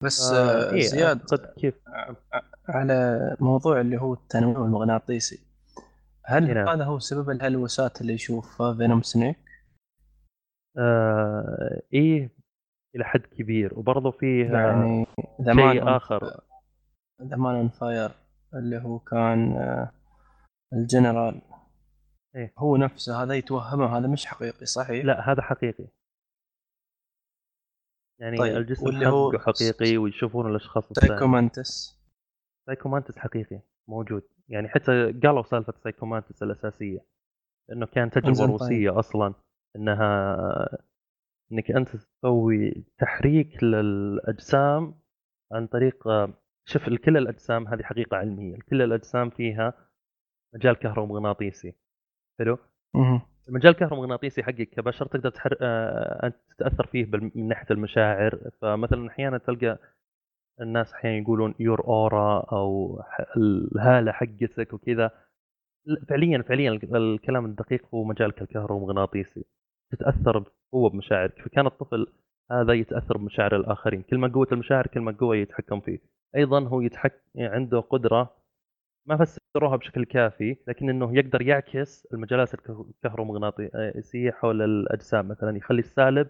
بس 0.04 0.32
آه 0.32 0.36
آه 0.36 0.74
إيه 0.74 0.82
زياد 0.82 1.22
كيف؟ 1.60 1.76
على 2.70 3.20
موضوع 3.40 3.82
اللي 3.82 3.98
هو 3.98 4.14
التنويم 4.14 4.64
المغناطيسي. 4.64 5.40
هل 6.26 6.54
نعم. 6.54 6.68
هذا 6.68 6.84
هو 6.84 7.00
سبب 7.00 7.30
الهلوسات 7.30 8.02
اللي 8.02 8.14
يشوفها؟ 8.14 8.74
فينوم 8.74 9.02
سنيك؟ 9.02 9.45
آه 10.78 11.82
إيه 11.94 12.30
إلى 12.96 13.06
حد 13.06 13.20
كبير 13.20 13.80
وبرضه 13.80 14.12
فيه 14.12 14.50
آه 14.50 14.58
يعني 14.58 15.06
مان 15.40 15.74
شيء 15.74 15.96
آخر. 15.96 16.42
ذا 17.22 17.36
مان 17.36 17.53
اون 17.53 17.70
فاير 17.70 18.12
اللي 18.54 18.78
هو 18.78 19.00
كان 19.00 19.58
آه، 19.58 19.92
الجنرال. 20.74 21.42
إيه. 22.36 22.54
هو 22.58 22.78
نفسه 22.78 23.24
هذا 23.24 23.34
يتوهمه 23.34 23.98
هذا 23.98 24.08
مش 24.08 24.26
حقيقي 24.26 24.66
صحيح؟ 24.66 25.06
لا 25.06 25.32
هذا 25.32 25.42
حقيقي. 25.42 25.88
يعني 28.20 28.38
طيب، 28.38 28.58
الجسم 28.58 28.86
واللي 28.86 29.08
هو 29.08 29.32
حقه 29.32 29.54
حقيقي 29.54 29.98
ويشوفون 29.98 30.50
الأشخاص 30.50 30.94
سايكو 30.94 31.41
مانتس. 31.41 32.00
سايكو 32.68 32.93
مانتس 32.93 33.18
حقيقي 33.18 33.62
موجود. 33.88 34.24
يعني 34.50 34.68
حتى 34.70 35.12
قالوا 35.24 35.44
سالفة 35.44 35.74
سايكو 35.84 36.14
مانتس 36.14 36.44
الأساسية 36.44 37.06
إنه 37.72 37.86
كان 37.86 38.10
تجربة 38.10 38.36
طيب. 38.36 38.50
روسية 38.50 39.00
أصلا. 39.00 39.34
إنها 39.76 40.78
إنك 41.52 41.72
أنت 41.72 41.90
تسوي 41.90 42.84
تحريك 42.98 43.64
للأجسام 43.64 44.96
عن 45.52 45.68
طريق 45.68 46.08
شوف 46.66 46.90
كل 46.90 47.18
الأجسام 47.18 47.68
هذه 47.68 47.84
حقيقة 47.84 48.18
علمية 48.18 48.58
كل 48.70 48.82
الأجسام 48.82 49.30
فيها 49.30 49.74
مجال 50.56 50.76
كهرومغناطيسي. 50.76 51.74
حلو. 52.40 52.58
المجال 53.50 53.72
الكهرومغناطيسي 53.72 54.44
حقك 54.44 54.70
كبشر 54.70 55.06
تقدر 55.06 55.30
تحر... 55.30 55.58
أنت 56.24 56.36
تتأثر 56.50 56.86
فيه 56.88 57.06
بال- 57.06 57.32
من 57.36 57.48
ناحية 57.48 57.68
المشاعر. 57.72 58.52
فمثلا 58.62 59.08
أحيانا 59.08 59.38
تلقى 59.38 59.78
الناس 60.62 60.94
أحيانا 60.94 61.18
يقولون 61.18 61.56
يور 61.60 61.88
اورا 61.88 62.40
أو 62.52 63.02
الهالة 63.38 64.12
حقتك 64.12 64.74
وكذا. 64.74 65.12
فعليا 66.10 66.42
فعليا 66.42 66.72
ال- 66.72 66.96
الكلام 66.96 67.46
الدقيق 67.46 67.86
هو 67.94 68.04
مجالك 68.04 68.42
الكهرومغناطيسي. 68.42 69.46
تتأثر 69.92 70.40
بقوة 70.74 70.90
بمشاعرك 70.90 71.42
فكان 71.42 71.66
الطفل 71.68 72.08
هذا 72.52 72.74
يتأثر 72.74 73.18
بمشاعر 73.18 73.56
الآخرين 73.56 74.02
كل 74.02 74.18
ما 74.18 74.28
قوة 74.28 74.48
المشاعر 74.52 74.88
كل 74.88 75.00
ما 75.00 75.12
قوة 75.20 75.36
يتحكم 75.36 75.80
فيه. 75.82 76.00
أيضا 76.36 76.68
هو 76.68 76.82
يتحك... 76.82 77.22
عنده 77.38 77.80
قدرة 77.80 78.36
ما 79.08 79.18
فسروها 79.26 79.76
بشكل 79.76 80.06
كافي 80.06 80.58
لكن 80.68 80.90
إنه 80.90 81.18
يقدر 81.18 81.42
يعكس 81.42 82.06
المجالات 82.14 82.54
الكه- 82.54 82.86
الكهرومغناطيسية 82.90 84.32
حول 84.32 84.62
الأجسام. 84.62 85.28
مثلا 85.28 85.58
يخلي 85.58 85.80
السالب 85.80 86.28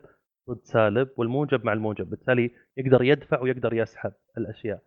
ضد 0.49 0.61
سالب 0.63 1.09
والموجب 1.17 1.65
مع 1.65 1.73
الموجب 1.73 2.09
بالتالي 2.09 2.51
يقدر 2.77 3.03
يدفع 3.03 3.41
ويقدر 3.41 3.73
يسحب 3.73 4.13
الأشياء. 4.37 4.81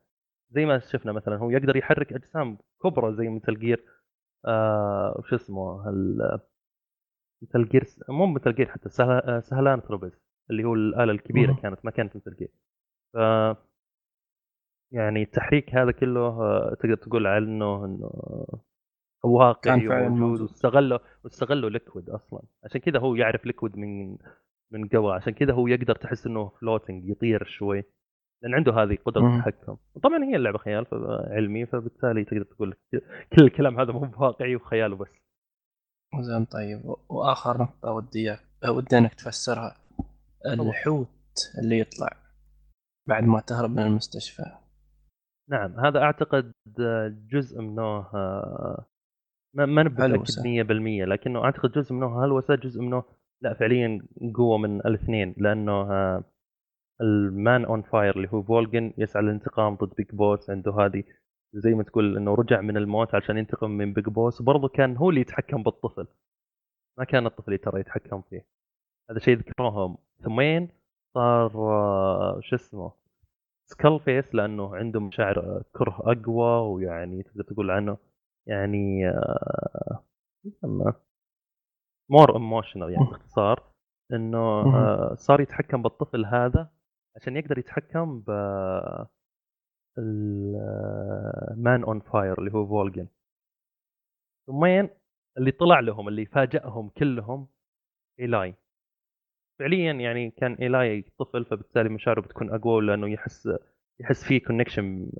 زي 0.51 0.67
ما 0.67 0.79
شفنا 0.79 1.13
مثلا 1.13 1.37
هو 1.37 1.51
يقدر 1.51 1.77
يحرك 1.77 2.13
أجسام 2.13 2.59
كبرى 2.83 3.15
زي 3.15 3.29
ميتل 3.29 3.59
جير 3.59 3.85
آه 4.47 5.15
وش 5.19 5.35
اسمه 5.35 5.85
ميتل 7.43 7.69
جير 7.69 7.85
مو 8.09 8.27
ميتل 8.27 8.55
جير 8.55 8.69
حتى 8.69 8.89
سهل... 8.89 9.43
ساهيلانثروبس 9.43 10.13
اللي 10.51 10.65
هو 10.65 10.75
الآلة 10.75 11.13
الكبيرة 11.13 11.53
مم. 11.53 11.59
كانت 11.59 11.85
ما 11.85 11.91
كانت 11.91 12.17
ميتل 12.17 12.37
جير 12.39 12.49
ف 13.15 13.17
يعني 14.93 15.23
التحريك 15.23 15.75
هذا 15.75 15.91
كله 15.91 16.21
آه، 16.21 16.75
تقدر 16.81 16.95
تقول 16.95 17.27
عنه 17.27 17.85
إنه 17.85 18.11
واقعي 19.25 19.81
كان 19.81 19.89
فعلاً 19.89 20.07
وموجود 20.07 20.29
موجود. 20.29 20.41
واستغله 20.41 21.01
واستغله 21.25 21.71
ليكويد 21.71 22.11
أصلا 22.11 22.43
عشان 22.65 22.81
كذا 22.81 22.99
هو 22.99 23.15
يعرف 23.15 23.47
ليكويد 23.47 23.79
من 23.79 24.17
من 24.73 24.89
قبل 24.89 25.11
عشان 25.11 25.33
كذا 25.33 25.53
هو 25.53 25.67
يقدر 25.67 25.95
تحس 25.95 26.27
إنه 26.27 26.49
floating 26.61 27.09
يطير 27.09 27.45
شوي 27.45 27.85
لأن 28.43 28.55
عنده 28.55 28.73
هذه 28.73 28.99
قدره. 29.05 29.37
التحكم 29.37 29.77
طبعا 30.03 30.25
هي 30.25 30.37
اللعبة 30.37 30.59
خيال 30.59 30.87
علمي 31.31 31.67
فبالتالي 31.67 32.25
تقدر 32.25 32.43
تقول 32.43 32.75
كل 33.33 33.45
الكلام 33.45 33.81
هذا 33.81 33.93
مو 33.93 34.11
واقعي 34.19 34.57
وخياله 34.57 34.97
بس 34.97 35.28
زين 36.17 36.45
طيب. 36.45 36.81
وآخر 37.09 37.63
نقطة 37.63 37.93
ودي 37.93 38.37
إياك- 38.37 38.69
ودي 38.69 38.99
إنك 38.99 39.15
تفسرها. 39.15 39.77
الحوت 40.47 41.09
اللي 41.59 41.79
يطلع 41.79 42.09
بعد 43.09 43.25
ما 43.25 43.41
تهرب 43.41 43.71
من 43.71 43.79
المستشفى. 43.83 44.43
نعم 45.51 45.81
هذا 45.81 45.99
أعتقد 45.99 46.53
جزء 47.33 47.61
منه 47.61 47.83
آه، 47.83 48.87
ما 49.55 49.67
ما 49.67 49.83
نبي 49.83 50.03
هلوسة. 50.03 50.43
متاكد 50.43 50.67
100% 50.73 51.05
لكنه 51.05 51.45
أعتقد 51.45 51.71
جزء 51.73 51.95
منه 51.95 52.25
هلوسة 52.25 52.55
جزء 52.55 52.81
منه 52.83 53.03
لا 53.43 53.55
فعليا 53.55 54.09
قوة 54.35 54.59
من 54.59 54.81
الاثنين 54.81 55.35
لأنه 55.39 55.73
آه، 55.73 56.25
ال 57.01 57.17
Man 57.17 57.65
on 57.65 57.83
Fire 57.83 58.17
اللي 58.17 58.29
هو 58.33 58.43
Volgin 58.43 58.93
يسعى 58.99 59.23
للانتقام 59.23 59.75
ضد 59.75 59.95
Big 59.97 60.07
Boss 60.13 60.51
عنده 60.51 60.73
هذه 60.73 61.05
زي 61.53 61.75
ما 61.75 61.83
تقول 61.83 62.17
إنه 62.17 62.35
رجع 62.35 62.61
من 62.61 62.77
الموت 62.77 63.15
عشان 63.15 63.39
ينتقم 63.39 63.71
من 63.71 63.93
Big 63.93 64.05
Boss 64.09 64.41
وبرضه 64.41 64.69
كان 64.69 64.97
هو 64.97 65.11
اللي 65.11 65.21
يتحكم 65.21 65.63
بالطفل. 65.63 66.07
ما 66.99 67.05
كان 67.05 67.27
الطفل 67.27 67.59
ترى 67.59 67.81
يتحكم 67.81 68.23
فيه. 68.23 68.47
هذا 69.11 69.19
شيء 69.19 69.37
ذكروهم. 69.39 69.99
ثم 70.25 70.47
مين 70.47 70.69
صار 71.15 71.53
آه، 71.57 72.41
شو 72.43 72.57
اسمه؟ 72.57 72.93
Skull 73.71 74.01
Face 74.01 74.35
لأنه 74.35 74.77
عنده 74.77 75.01
مشاعر 75.01 75.39
آه، 75.39 75.65
كره 75.73 75.99
أقوى 76.01 76.75
ويعني 76.75 77.23
تقدر 77.23 77.45
تقول 77.45 77.71
عنه 77.71 77.99
يعني 78.47 79.09
آه، 79.09 80.05
more 82.11 82.35
emotional 82.37 82.93
يعني 82.93 83.07
باختصار 83.07 83.63
إنه 84.13 84.65
صار 85.15 85.41
يتحكم 85.41 85.83
بالطفل 85.83 86.27
هذا 86.27 86.71
عشان 87.17 87.37
يقدر 87.37 87.59
يتحكم 87.59 88.21
ب 88.21 88.31
ال 89.99 90.45
Man 90.45 91.85
on 91.85 92.01
Fire 92.01 92.39
اللي 92.39 92.53
هو 92.55 92.67
Volgin 92.67 93.07
ثم 94.47 94.68
مين 94.68 94.89
اللي 95.39 95.51
طلع 95.51 95.81
لهم 95.81 96.09
اللي 96.09 96.27
فاجأهم 96.27 96.89
كلهم 96.89 97.49
Eli 98.21 98.55
فعليا 99.59 99.93
يعني 99.93 100.31
كان 100.31 100.55
Eli 100.55 101.03
طفل 101.19 101.45
فبالتالي 101.45 101.89
مشاعره 101.89 102.21
بتكون 102.21 102.51
أقوى 102.51 102.87
لأنه 102.87 103.11
يحس 103.11 103.49
يحس 104.01 104.25
فيه 104.25 104.41
connection 104.45 105.11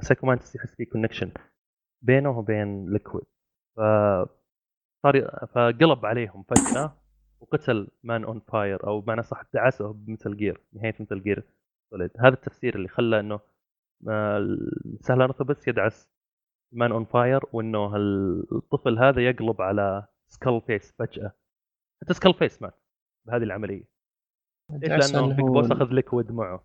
Psycho 0.00 0.28
Mantis 0.28 0.56
يحس 0.56 0.74
فيه 0.74 0.84
connection 0.84 1.32
بينه 2.02 2.38
وبين 2.38 2.92
Liquid 2.92 3.24
ف 3.76 3.80
صار 5.02 5.46
فقلب 5.54 6.06
عليهم 6.06 6.42
فجأة 6.42 6.96
وقتل 7.40 7.88
Man 8.02 8.24
on 8.24 8.40
Fire 8.40 8.86
أو 8.86 9.00
بمعنى 9.00 9.22
صح 9.22 9.42
دعسه 9.54 9.92
ب 9.92 9.99
Metal 9.99 10.36
Gear 10.36 10.60
نهاية 10.72 10.94
Metal 11.00 11.22
Gear 11.22 11.44
Solid 11.90 12.10
هذا 12.18 12.34
التفسير 12.34 12.74
اللي 12.74 12.88
خلى 12.88 13.20
إنه 13.20 13.34
آه، 13.34 13.40
سهل 15.00 15.28
بس 15.28 15.68
يدعس 15.68 16.08
Man 16.74 16.92
on 16.92 17.04
Fire 17.04 17.40
وإنه 17.52 17.96
الطفل 18.52 18.98
هذا 18.98 19.26
يقلب 19.26 19.62
على 19.62 20.06
Skull 20.28 20.60
Face 20.60 20.92
فجأة. 20.98 21.32
حتى 22.02 22.14
Skull 22.14 22.34
Face 22.34 22.62
مات 22.62 22.80
بهذه 23.26 23.42
العملية. 23.42 23.84
ليش؟ 24.70 25.12
لأنه 25.12 25.28
Big 25.28 25.46
Boss 25.46 25.72
أخذ 25.72 25.92
Liquid 25.92 26.32
معه. 26.32 26.64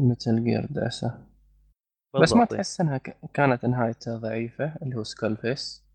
Metal 0.00 0.44
Gear 0.44 0.66
دعسة. 0.70 1.26
بس 2.22 2.32
ما. 2.32 2.44
تحس 2.44 2.80
إنها 2.80 2.98
كانت 3.34 3.64
نهايته 3.64 4.16
ضعيفة 4.16 4.76
اللي 4.82 4.96
هو 4.96 5.02
Skull 5.02 5.36
Face 5.36 5.86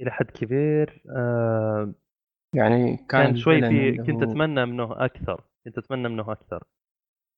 إلى 0.00 0.10
حد 0.10 0.30
كبير 0.30 1.02
آه 1.16 1.94
يعني 2.54 2.96
كان, 2.96 3.06
كان 3.06 3.36
شوي 3.36 3.60
في 3.60 3.96
كنت 3.96 4.22
أتمنى 4.22 4.66
منه 4.66 5.04
أكثر 5.04 5.44
كنت 5.64 5.78
أتمنى 5.78 6.08
منه 6.08 6.32
أكثر. 6.32 6.64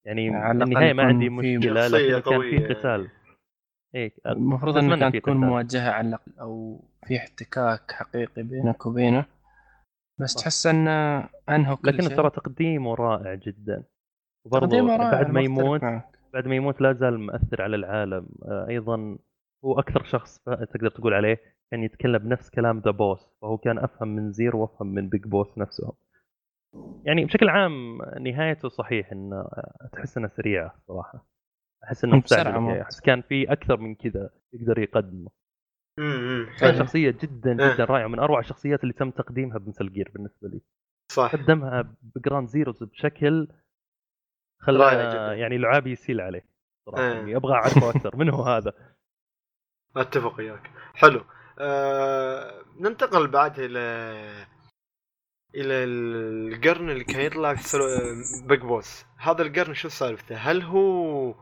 يعني 0.06 0.28
الأقل 0.28 0.62
النهاية 0.62 0.92
ما 0.92 1.02
عندي 1.02 1.24
في 1.24 1.58
مشكلة 1.58 1.88
لكن 1.88 2.30
كان 2.30 2.40
في 2.40 2.74
قتال 2.74 3.08
إيه 3.94 4.12
المفروض 4.26 4.76
انها 4.76 4.96
في 4.96 5.00
كانت 5.00 5.16
تكون. 5.16 5.36
موجهة 5.36 5.90
على 5.90 6.08
الأقل 6.08 6.32
أو 6.40 6.80
في 7.06 7.16
احتكاك 7.16 7.92
حقيقي 7.92 8.42
بينك 8.42 8.86
وبينه. 8.86 9.24
بس 10.20 10.30
صح. 10.30 10.40
تحس 10.40 10.66
إنه 10.66 11.28
أنهوا 11.48 11.76
كل 11.76 11.88
لكن 11.88 12.16
ترى 12.16 12.30
تقديمه 12.30 12.94
رائع 12.94 13.34
جدا. 13.34 13.84
وبرضه 14.46 14.98
بعد 14.98 15.30
ما 15.30 15.40
يموت 15.40 15.82
معك. 15.82 16.18
بعد 16.32 16.48
ما 16.48 16.54
يموت 16.54 16.80
لا 16.80 16.92
زال 16.92 17.20
مؤثر 17.20 17.62
على 17.62 17.76
العالم. 17.76 18.26
أيضا 18.68 19.18
هو 19.64 19.78
أكثر 19.78 20.04
شخص 20.04 20.38
تقدر 20.46 20.90
تقول 20.90 21.14
عليه 21.14 21.40
كان 21.70 21.82
يتكلم 21.84 22.18
بنفس 22.18 22.50
كلام 22.50 22.78
The 22.78 22.90
Boss 22.90 23.26
فهو 23.42 23.58
كان 23.58 23.78
أفهم 23.78 24.08
من 24.08 24.32
Zero 24.32 24.60
وأفهم 24.60 24.94
من 24.94 25.08
Big 25.08 25.24
Boss 25.24 25.58
نفسهم. 25.58 25.92
يعني 27.04 27.24
بشكل 27.24 27.48
عام 27.48 27.98
نهايته 28.20 28.68
صحيح 28.68 29.12
انه 29.12 29.48
تحس 29.92 30.18
إنها 30.18 30.28
سريعة 30.28 30.74
صراحة 30.88 31.26
أحس 31.84 32.04
إنه 32.04 32.20
فيها. 32.20 32.58
موت. 32.58 32.76
أحس 32.76 33.00
كان 33.00 33.22
في 33.22 33.52
أكثر 33.52 33.76
من 33.80 33.94
كذا 33.94 34.30
يقدر 34.52 34.78
يقدمه 34.78 35.30
امم 35.98 36.46
شخصية 36.78 37.10
جدا 37.10 37.50
إيه. 37.50 37.74
جدا 37.74 37.84
رائعة 37.84 38.06
من 38.08 38.18
أروع 38.18 38.40
الشخصيات 38.40 38.82
اللي 38.82 38.92
تم 38.94 39.10
تقديمها 39.10 39.58
ب 39.58 39.64
Metal 39.64 39.92
Gear 39.92 40.10
بالنسبة 40.14 40.48
لي 40.48 40.60
صح 41.12 41.32
قدمها 41.32 41.94
ب 42.02 42.09
Ground 42.09 42.48
Zeroes 42.48 42.82
بشكل 42.82 43.48
خلى. 44.60 45.38
يعني 45.40 45.58
لعاب 45.58 45.86
يسيل 45.86 46.20
عليه 46.20 46.44
صراحة 46.86 47.02
إيه. 47.02 47.14
يعني 47.14 47.36
أبغى 47.36 47.52
أعرفه 47.54 47.90
أكثر 47.90 48.16
من 48.16 48.30
هو 48.30 48.42
هذا 48.56 48.72
أتفق 49.96 50.38
وياك 50.38 50.70
حلو 50.94 51.24
آه 51.58 52.62
ننتقل 52.80 53.28
بعد 53.28 53.58
إلى 53.58 54.46
إلى 55.54 55.74
القرن 55.84 56.90
اللي 56.90 57.04
كان 57.04 57.20
يطلع. 57.20 57.56
بيج 58.48 58.60
بوس 58.60 59.06
هذا 59.18 59.42
القرن 59.42 59.74
شو 59.74 59.88
سالفته 59.88 60.36
هل 60.36 60.62
هو 60.62 61.34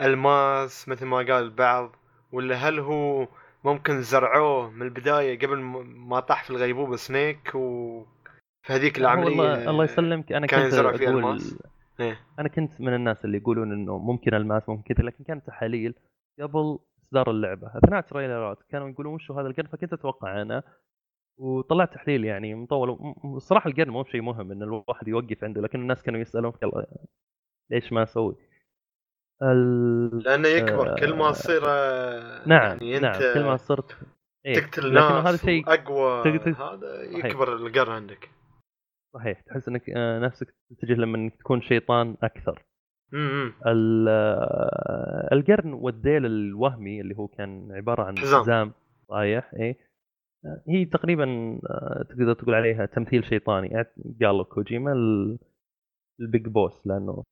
ألماس 0.00 0.88
مثل 0.88 1.06
ما 1.06 1.16
قال 1.16 1.30
البعض 1.30 1.96
ولا 2.32 2.54
هل 2.54 2.78
هو 2.78 3.28
ممكن 3.64 4.02
زرعوه 4.02 4.70
من 4.70 4.82
البداية 4.82 5.38
قبل 5.38 5.58
ما 5.84 6.20
طاح 6.20 6.44
في 6.44 6.50
الغيبوبة 6.50 6.96
سنيك 6.96 7.54
و 7.54 8.02
في 8.62 8.72
هذيك 8.72 8.98
العملية 8.98 9.38
والله 9.38 9.70
الله 9.70 9.84
يسلمك 9.84 10.32
أنا 10.32 10.46
كان 10.46 10.70
كنت 10.70 10.74
أقول 10.74 11.02
ألماس؟ 11.02 11.58
إيه. 12.00 12.20
أنا 12.38 12.48
كنت 12.48 12.80
من 12.80 12.94
الناس 12.94 13.24
اللي 13.24 13.38
يقولون 13.38 13.72
إنه 13.72 13.98
ممكن 13.98 14.34
ألماس 14.34 14.68
ممكن 14.68 14.94
كذا 14.94 15.04
لكن 15.06 15.24
كانت 15.24 15.46
تحاليل 15.46 15.94
قبل 16.40 16.78
إصدار 17.02 17.30
اللعبة 17.30 17.70
أثناء 17.76 18.00
التريلرات 18.00 18.58
كانوا 18.70 18.88
يقولون 18.88 19.14
وش 19.14 19.30
هذا 19.30 19.46
القرن 19.46 19.66
فكنت 19.66 19.92
أتوقع 19.92 20.42
أنا 20.42 20.62
وطلعت 21.38 21.94
تحليل 21.94 22.24
يعني 22.24 22.54
مطول 22.54 23.14
الصراحه 23.24 23.70
القرن 23.70 23.90
مو 23.90 24.02
بشيء 24.02 24.22
مهم 24.22 24.52
إن 24.52 24.62
الواحد 24.62 25.08
يوقف 25.08 25.44
عنده 25.44 25.60
لكن 25.62 25.80
الناس 25.80 26.02
كانوا 26.02 26.20
يسالون 26.20 26.52
يلا 26.62 26.86
ليش 27.70 27.92
ما 27.92 28.02
أسوي؟ 28.02 28.36
ال... 29.42 30.18
لأنه 30.18 30.48
يكبر 30.48 30.92
آه، 30.92 30.94
كل 30.94 31.14
ما 31.14 31.30
تصير 31.30 31.62
آه، 31.66 32.48
نعم 32.48 32.78
يعني 32.82 32.98
نعم 32.98 33.14
انت 33.14 33.34
كل 33.34 33.44
ما 33.44 33.56
صرت 33.56 33.96
إيه. 34.46 34.54
تقتل 34.54 34.82
لكن 34.94 34.94
ناس 34.94 35.26
هذا 35.26 35.36
شيء 35.36 35.64
اقوى 35.68 36.22
تقدر- 36.24 36.52
هذا. 36.74 37.02
يكبر 37.02 37.56
القرن 37.56 37.92
عندك 37.92 38.30
صحيح 39.14 39.40
تحس 39.40 39.68
إنك 39.68 39.90
آه، 39.90 40.18
نفسك 40.18 40.54
تتجه 40.70 40.92
لما 40.94 41.28
تكون 41.38 41.60
شيطان 41.60 42.16
أكثر 42.22 42.62
ال- 43.66 44.08
آه، 44.08 45.28
القرن 45.32 45.72
والذيل 45.72 46.26
الوهمي 46.26 47.00
اللي 47.00 47.16
هو 47.18 47.26
كان 47.28 47.72
عبارة 47.72 48.02
عن 48.04 48.18
حزام. 48.18 48.72
إيه 49.12 49.38
آه، 49.70 49.74
هي 50.68 50.84
تقريبا 50.84 51.24
آه، 51.70 52.04
تقدر 52.08 52.34
تقول 52.34 52.54
عليها 52.54 52.86
تمثيل 52.86 53.24
شيطاني. 53.24 53.68
أعت- 53.82 54.22
قالوا 54.24 54.44
كوجيما 54.44 54.92
ال- 54.92 55.38
البيج 56.20 56.48
بوس 56.48 56.86
لأنه 56.86 57.22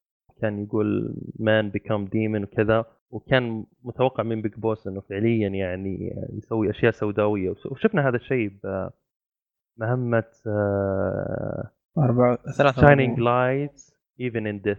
كان 0.41 0.63
يقول 0.65 1.17
مان 1.39 1.71
بيكم 1.71 2.05
ديمون 2.05 2.43
وكذا 2.43 2.85
وكان 3.11 3.65
متوقع 3.83 4.23
من 4.23 4.43
Big 4.43 4.55
Boss 4.55 4.87
إنه 4.87 5.01
فعليا 5.01 5.49
يعني 5.49 6.15
يسوي 6.33 6.71
أشياء 6.71 6.93
سوداوية. 6.93 7.51
وشفنا 7.71 8.09
هذا 8.09 8.17
الشيء 8.17 8.53
بمهمه 9.79 10.25
أربعة 11.99 12.37
ثلاثة 12.59 12.81
Shining 12.87 13.19
Lights 13.21 13.97
Even 14.21 14.47
in 14.47 14.61
Death 14.61 14.79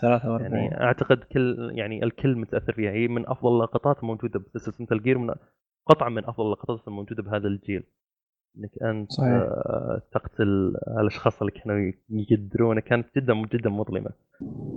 ثلاثة 0.00 0.32
وأربعين. 0.32 0.52
يعني 0.54 0.80
أعتقد 0.80 1.18
كل 1.24 1.72
يعني 1.74 2.04
الكل 2.04 2.36
متأثر 2.36 2.72
فيها. 2.72 2.90
هي 2.90 3.08
من 3.08 3.28
أفضل 3.28 3.52
اللقطات 3.52 3.98
الموجودة 4.02 4.38
بسلسله 4.40 4.74
Metal 4.86 5.02
Gear 5.02 5.18
من 5.18 5.34
قطعا 5.86 6.08
من 6.08 6.24
أفضل 6.24 6.46
اللقطات 6.46 6.88
الموجودة 6.88 7.22
بهذا 7.22 7.48
الجيل 7.48 7.82
إنك 8.58 8.82
أنت 8.82 9.12
صحيح. 9.12 9.28
آه، 9.32 10.02
تقتل 10.12 10.74
الأشخاص 11.00 11.40
اللي 11.42 11.52
كانوا 11.52 11.92
يقدرونه 12.10 12.80
كانت 12.80 13.06
جدا 13.18 13.34
جدا 13.52 13.70
مظلمة 13.70 14.10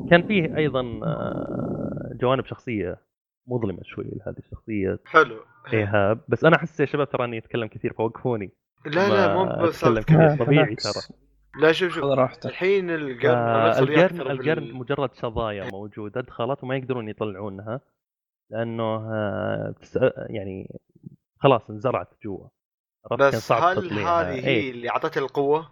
كان 0.09 0.27
فيه 0.27 0.57
أيضا 0.57 0.81
آه، 1.03 2.11
جوانب 2.21 2.45
شخصية 2.45 2.97
مظلمة 3.47 3.79
شوي 3.83 4.03
لهذه 4.05 4.37
الشخصية 4.39 4.99
حلو 5.05 5.35
إيهاب 5.73 6.19
بس 6.27 6.43
أنا 6.45 6.55
أحس 6.55 6.79
يا 6.79 6.85
شباب 6.85 7.09
ترى 7.09 7.25
أني 7.25 7.37
أتكلم 7.37 7.67
كثير 7.67 7.93
فوقفوني 7.93 8.51
لا 8.85 9.09
لا 9.09 9.33
مو 9.33 9.63
بس 9.67 9.85
كذا. 9.85 10.01
كذا. 10.01 10.35
طبيعي. 10.45 10.75
ترى. 10.75 11.15
لا 11.61 11.71
شوف 11.71 11.93
شوف 11.93 12.45
الحين 12.45 12.89
القرن 12.89 13.31
آه، 13.31 13.79
القرن 13.79 14.21
القرن 14.21 14.63
بال- 14.65 14.75
مجرد 14.75 15.13
شظايا 15.13 15.71
موجودة 15.71 16.21
دخلت 16.21 16.63
وما 16.63 16.75
يقدرون 16.75 17.09
يطلعونها 17.09 17.81
لأنه 18.49 18.83
آه، 18.83 19.75
يعني 20.29 20.79
خلاص 21.39 21.69
انزرعت 21.69 22.09
جوا 22.23 22.47
بس 23.19 23.51
هل. 23.51 23.91
هذه 23.91 24.45
هي 24.45 24.47
إيه. 24.47 24.71
اللي 24.71 24.89
اعطتها 24.89 25.21
القوة؟ 25.21 25.71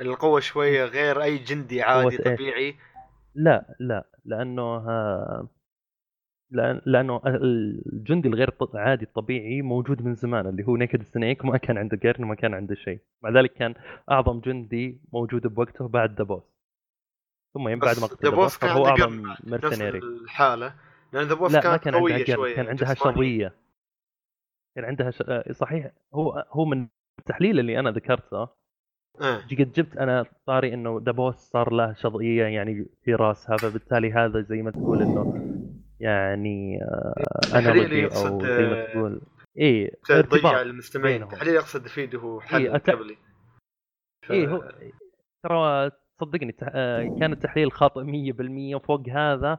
القوة 0.00 0.40
شوية 0.40 0.84
غير 0.84 1.22
أي 1.22 1.38
جندي 1.38 1.82
عادي 1.82 2.18
إيش؟ 2.18 2.20
طبيعي 2.20 2.76
لا 3.34 3.76
لا 3.80 4.04
لأنه 4.24 4.84
لأن 6.50 6.80
لأنه 6.86 7.20
الجندي 7.92 8.28
الغير 8.28 8.50
عادي 8.74 9.04
الطبيعي 9.04 9.62
موجود 9.62 10.02
من 10.02 10.14
زمان 10.14 10.46
اللي 10.46 10.66
هو 10.66 10.76
Naked 10.76 11.02
Snake 11.02 11.44
وما 11.44 11.58
كان 11.58 11.78
عنده 11.78 11.98
قرن 12.02 12.24
وما 12.24 12.34
كان 12.34 12.54
عنده 12.54 12.74
شيء 12.74 13.00
مع 13.22 13.30
ذلك 13.30 13.52
كان 13.52 13.74
أعظم 14.10 14.40
جندي 14.40 15.00
موجود 15.12 15.46
بوقته 15.46 15.88
بعد 15.88 16.18
The 16.18 16.24
Boss 16.24 16.42
ثم 17.54 17.76
بعد 17.76 18.00
ما 18.00 18.06
قتل 18.06 18.24
The 18.24 18.30
The 18.30 18.36
Boss 18.36 18.44
Boss 18.44 18.58
كان 18.58 18.70
هو 18.70 18.86
أعظم 18.86 19.34
mercenary 19.44 19.98
الحالة 19.98 20.74
لأن 21.12 21.26
The 21.26 21.34
Boss 21.34 21.52
لا 21.52 21.56
ما 21.56 21.62
كانت 21.62 21.84
كان 21.84 21.94
قوية 21.94 22.24
شوية 22.24 22.56
كان 22.56 22.66
عندها 22.66 22.94
جسمانية. 22.94 23.54
كان 24.74 24.84
عندها 24.84 25.10
ش... 25.10 25.22
آه، 25.28 25.52
صحيح 25.52 25.90
هو 26.14 26.44
هو 26.50 26.64
من 26.64 26.88
التحليل 27.18 27.58
اللي 27.60 27.78
أنا 27.80 27.90
ذكرته 27.90 28.48
آه. 29.20 29.36
قد 29.36 29.72
جبت 29.72 29.96
أنا 29.96 30.24
طاري 30.46 30.74
إنه 30.74 31.00
ذا 31.02 31.12
بوس 31.12 31.34
صار 31.36 31.72
له 31.72 31.94
شظيه 31.94 32.44
يعني 32.44 32.86
في 33.04 33.14
راسها 33.14 33.56
فبالتالي 33.56 34.12
هذا 34.12 34.40
زي 34.40 34.62
ما 34.62 34.70
تقول 34.70 35.02
إنه 35.02 35.34
يعني 36.00 36.82
آه، 36.82 37.14
تحليل 37.42 37.66
انالوجي 37.66 38.06
أو 38.06 38.40
زي 38.40 38.62
ما 38.62 38.82
آه، 38.82 38.92
تقول 38.92 39.20
اي 39.58 39.86
تضيع 40.04 40.18
ارتباط 40.18 40.54
المستمعين. 40.54 41.28
تحليل 41.28 41.54
يقصد 41.54 41.86
يفيده 41.86 42.38
حل 42.42 42.62
إيه، 42.66 42.72
أت- 42.78 42.90
قبلي 42.90 43.16
ف- 44.26 44.32
اي 44.32 44.46
هو 44.48 44.72
ترى 45.42 45.90
صدقني 46.20 46.52
تح... 46.52 46.68
آه، 46.74 47.16
كان 47.20 47.32
التحليل 47.32 47.72
خاطئ 47.72 48.00
100% 48.00 48.74
وفوق 48.74 49.08
هذا 49.08 49.58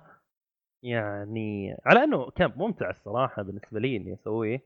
يعني 0.84 1.78
على 1.86 2.04
إنه 2.04 2.30
كان 2.30 2.54
ممتع 2.56 2.90
الصراحة 2.90 3.42
بالنسبة 3.42 3.80
لي 3.80 3.98
إني 3.98 4.14
أسويه 4.14 4.62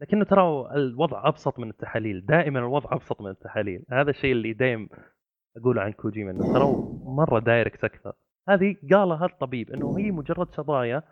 لكنه 0.00 0.24
ترى 0.24 0.70
الوضع 0.74 1.28
أبسط 1.28 1.58
من 1.58 1.70
التحاليل 1.70 2.26
دائما 2.26 2.58
الوضع 2.58 2.92
أبسط 2.92 3.20
من 3.20 3.30
التحاليل. 3.30 3.84
هذا 3.90 4.10
الشيء 4.10 4.32
اللي 4.32 4.52
دائما 4.52 4.88
أقوله 5.56 5.82
عن 5.82 5.92
كوجيما 5.92 6.30
إنه 6.30 6.52
ترى 6.52 6.66
مرة 7.04 7.38
دايركت 7.38 7.84
أكثر. 7.84 8.12
هذه 8.48 8.76
قالها 8.92 9.26
الطبيب 9.26 9.70
إنه 9.70 9.98
هي 9.98 10.10
مجرد 10.10 10.54
شظايا 10.54 11.02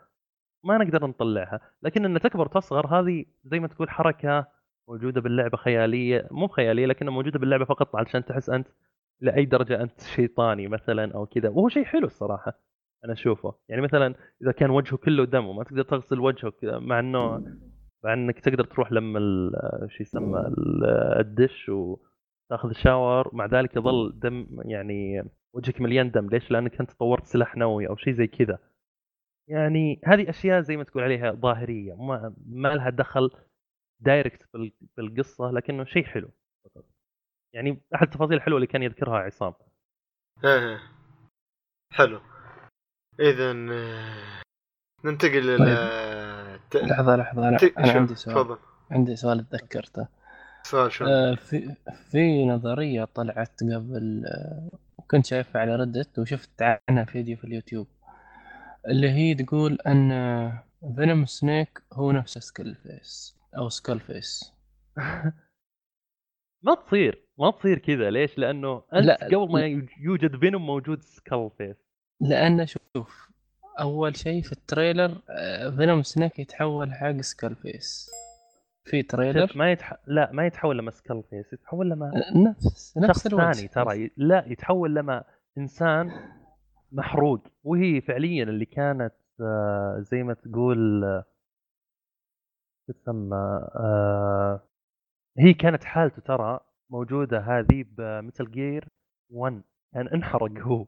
ما 0.65 0.79
نقدر 0.79 1.07
نطلعها 1.07 1.61
لكن 1.83 2.05
ان 2.05 2.21
تكبر 2.21 2.47
تصغر 2.47 2.87
هذه 2.87 3.25
زي 3.45 3.61
ما 3.61 3.69
تقول 3.69 3.91
حركة 3.91 4.47
موجودة 4.89 5.21
باللعبة 5.21 5.57
خيالية 5.57 6.29
مو 6.31 6.49
خيالية 6.49 6.87
لكنها 6.87 7.13
موجودة 7.13 7.39
باللعبة 7.39 7.65
فقط 7.65 7.97
علشان 7.97 8.25
تحس 8.25 8.51
أنت 8.51 8.69
لأي 9.21 9.45
درجة 9.45 9.83
أنت 9.83 10.01
شيطاني 10.01 10.69
مثلا 10.69 11.15
أو 11.15 11.27
كذا. 11.27 11.49
وهو 11.49 11.69
شيء 11.69 11.85
حلو 11.85 12.07
الصراحة 12.07 12.53
أنا 13.05 13.13
أشوفه. 13.13 13.55
يعني 13.69 13.83
مثلا 13.83 14.15
إذا 14.43 14.53
كان 14.53 14.71
وجهه 14.71 14.97
كله 14.97 15.25
دم 15.25 15.47
وما 15.47 15.65
تقدر 15.65 15.83
تغسل 15.83 16.21
وجهك 16.21 16.65
مع 16.65 17.01
انه 17.01 17.45
مع 18.05 18.13
إنك 18.13 18.41
تقدر 18.41 18.65
تروح 18.65 18.93
لما 18.93 19.21
شو 19.89 20.03
يسمى 20.03 20.39
ال- 20.41 20.85
الدش 21.21 21.69
وتاخذ 21.69 22.73
شاور 22.73 23.35
مع 23.35 23.47
ذلك 23.47 23.77
يظل 23.77 24.19
دم 24.19 24.47
يعني 24.65 25.23
وجهك 25.55 25.81
مليان 25.81 26.11
دم 26.11 26.29
ليش؟ 26.29 26.51
لأنك 26.51 26.81
أنت 26.81 26.93
طورت 26.93 27.25
سلاح 27.25 27.57
نووي 27.57 27.89
أو 27.89 27.97
شيء 27.97 28.13
زي 28.15 28.27
كذا 28.27 28.59
يعني 29.49 30.01
هذه 30.05 30.31
أشياء 30.31 30.61
زي 30.61 30.77
ما 30.77 30.85
تقول 30.85 31.03
عليها 31.03 31.33
ظاهرية 31.33 31.95
ما, 31.95 32.35
ما 32.47 32.69
لها 32.69 32.91
دخل 32.91 33.31
دايركت 34.01 34.43
في 34.43 34.55
ال- 34.55 34.73
في 34.95 35.01
القصة 35.01 35.51
لكنه 35.51 35.85
شيء 35.85 36.05
حلو. 36.05 36.31
يعني 37.55 37.83
أحد 37.95 38.07
التفاصيل 38.07 38.37
الحلوة 38.37 38.57
اللي 38.57 38.67
كان 38.67 38.83
يذكرها 38.83 39.19
عصام 39.19 39.55
آه. 40.45 40.81
حلو 41.93 42.21
اذا 43.21 43.53
ننتقل 45.05 45.51
إلى 45.51 45.65
ت- 46.71 46.77
لحظة 46.77 47.17
لحظة 47.17 47.49
أنا, 47.49 47.57
ت- 47.59 47.75
أنا 47.79 47.93
شو؟ 47.93 47.99
عندي 47.99 48.15
سؤال. 48.15 48.35
تفضل. 48.35 48.59
عندي 48.91 49.17
سؤال 49.17 49.49
تذكرته 49.49 50.07
سؤال 50.63 50.93
شو؟ 50.93 51.05
آه، 51.07 51.35
في 51.35 51.75
في 52.11 52.45
نظرية 52.47 53.05
طلعت 53.05 53.61
قبل 53.63 54.25
آه، 54.27 54.71
كنت 55.11 55.27
شايفها 55.27 55.61
على 55.61 55.77
Reddit 55.77 56.19
وشفت 56.19 56.79
عنها 56.89 57.05
فيديو 57.05 57.37
في 57.37 57.45
اليوتيوب 57.45 57.87
اللي 58.89 59.11
هي 59.11 59.35
تقول 59.35 59.79
أن 59.87 60.11
Venom 60.97 61.27
Snake 61.27 61.83
هو 61.93 62.13
نفسه 62.13 62.41
Skull 62.41 62.75
Face 62.75 63.37
أو 63.57 63.69
Skull 63.69 64.01
Face 64.01 64.53
ما 66.63 66.75
تصير 66.75 67.23
ما 67.39 67.51
تصير 67.51 67.79
كذا. 67.79 68.11
ليش؟ 68.11 68.39
لأنه 68.39 68.83
أنت 68.95 69.05
لا. 69.07 69.25
قبل 69.27 69.53
ما 69.53 69.87
يوجد 70.01 70.37
Venom 70.41 70.67
موجود 70.67 71.03
Skull 71.03 71.51
Face 71.59 71.77
لأن 72.21 72.67
شوف 72.67 73.26
أول 73.81 74.17
شيء 74.17 74.43
في 74.43 74.53
ال 74.53 74.62
trailer 74.62 75.23
Venom 75.77 76.03
Snake 76.03 76.39
يتحول 76.39 76.93
حق 76.93 77.21
Skull 77.21 77.57
Face 77.57 78.11
في 78.87 79.03
trailer؟ 79.03 79.53
ما 79.57 79.73
يتح... 79.73 79.95
لا 80.07 80.33
ما 80.33 80.47
يتحول 80.47 80.79
لما 80.79 80.91
Skull 80.91 81.23
Face 81.31 81.53
يتحول 81.53 81.91
لما 81.91 82.13
نفس 82.37 82.99
نفس 82.99 83.09
شخص 83.09 83.27
الوجه. 83.27 83.53
ثاني 83.53 83.69
ترى. 83.69 84.11
لا 84.17 84.45
يتحول 84.47 84.95
لما 84.95 85.25
إنسان 85.59 86.11
محروق. 86.93 87.41
وهي 87.65 88.01
فعليا 88.01 88.43
اللي 88.45 88.65
كانت 88.65 89.15
آه، 89.41 89.99
زي 90.01 90.23
ما 90.23 90.35
تقول 90.35 91.05
آه، 91.05 91.25
تسمى 92.89 93.37
آه، 93.77 94.69
هي 95.39 95.55
كانت 95.55 95.85
حالته 95.85 96.23
ترى 96.23 96.61
موجودة 96.91 97.39
هذه 97.39 97.85
ب 97.89 97.99
Metal 97.99 98.51
Gear 98.51 98.89
1 99.31 99.63
كان 99.95 100.09
انحرق 100.09 100.59
هو. 100.59 100.87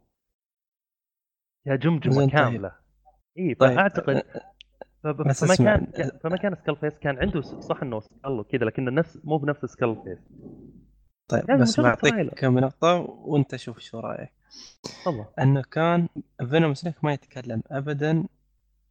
يا 1.68 1.76
جمجمة 1.76 2.14
طيب. 2.20 2.30
كاملة 2.30 2.72
إي 3.38 3.54
طيب، 3.54 3.74
فأعتقد 3.76 4.22
ف- 5.02 5.06
بس 5.06 5.44
فما 5.44 5.52
اسمع. 5.54 5.76
كان 5.76 6.10
فما 6.22 6.36
كان 6.36 6.54
Skull 6.56 6.76
Face 6.76 6.98
كان 6.98 7.18
عنده 7.18 7.40
صح 7.42 7.82
إنه 7.82 8.00
skull 8.00 8.30
وكذا 8.40 8.64
لكنه 8.64 8.90
نفس 8.90 9.18
مو 9.24 9.36
بنفس 9.38 9.64
Skull 9.64 9.96
Face 10.04 10.18
طيب 11.30 11.48
يعني 11.48 11.62
بس 11.62 11.80
بعطيك. 11.80 12.34
كم 12.34 12.58
نقطة 12.58 12.94
وأنت 13.00 13.56
شوف 13.56 13.78
شو 13.78 14.00
رأيك 14.00 14.32
تفضل 14.82 15.24
إنه 15.38 15.62
كان 15.62 16.08
Venom 16.50 16.74
Snake 16.74 17.04
ما 17.04 17.12
يتكلم 17.12 17.62
ابدا 17.70 18.24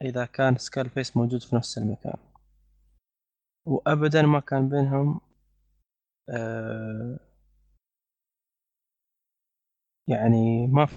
إذا 0.02 0.26
كان 0.26 0.58
سكال 0.58 0.90
فيس 0.90 1.18
موجود 1.18 1.42
في 1.42 1.56
نفس 1.56 1.78
المكان 1.78 2.18
وابدا 3.66 4.22
ما 4.22 4.40
كان 4.40 4.70
بينهم 4.70 5.22
آه 6.30 7.20
يعني 10.08 10.68
ما 10.68 10.88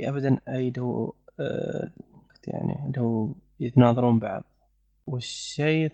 في- 0.00 0.08
ابدا 0.08 0.38
أي 0.48 0.72
هو 0.78 1.12
آه 1.40 1.90
يعني 2.46 2.92
هو 2.98 3.28
يتناظرون 3.60 4.18
بعض. 4.18 4.44
والشيء 5.06 5.92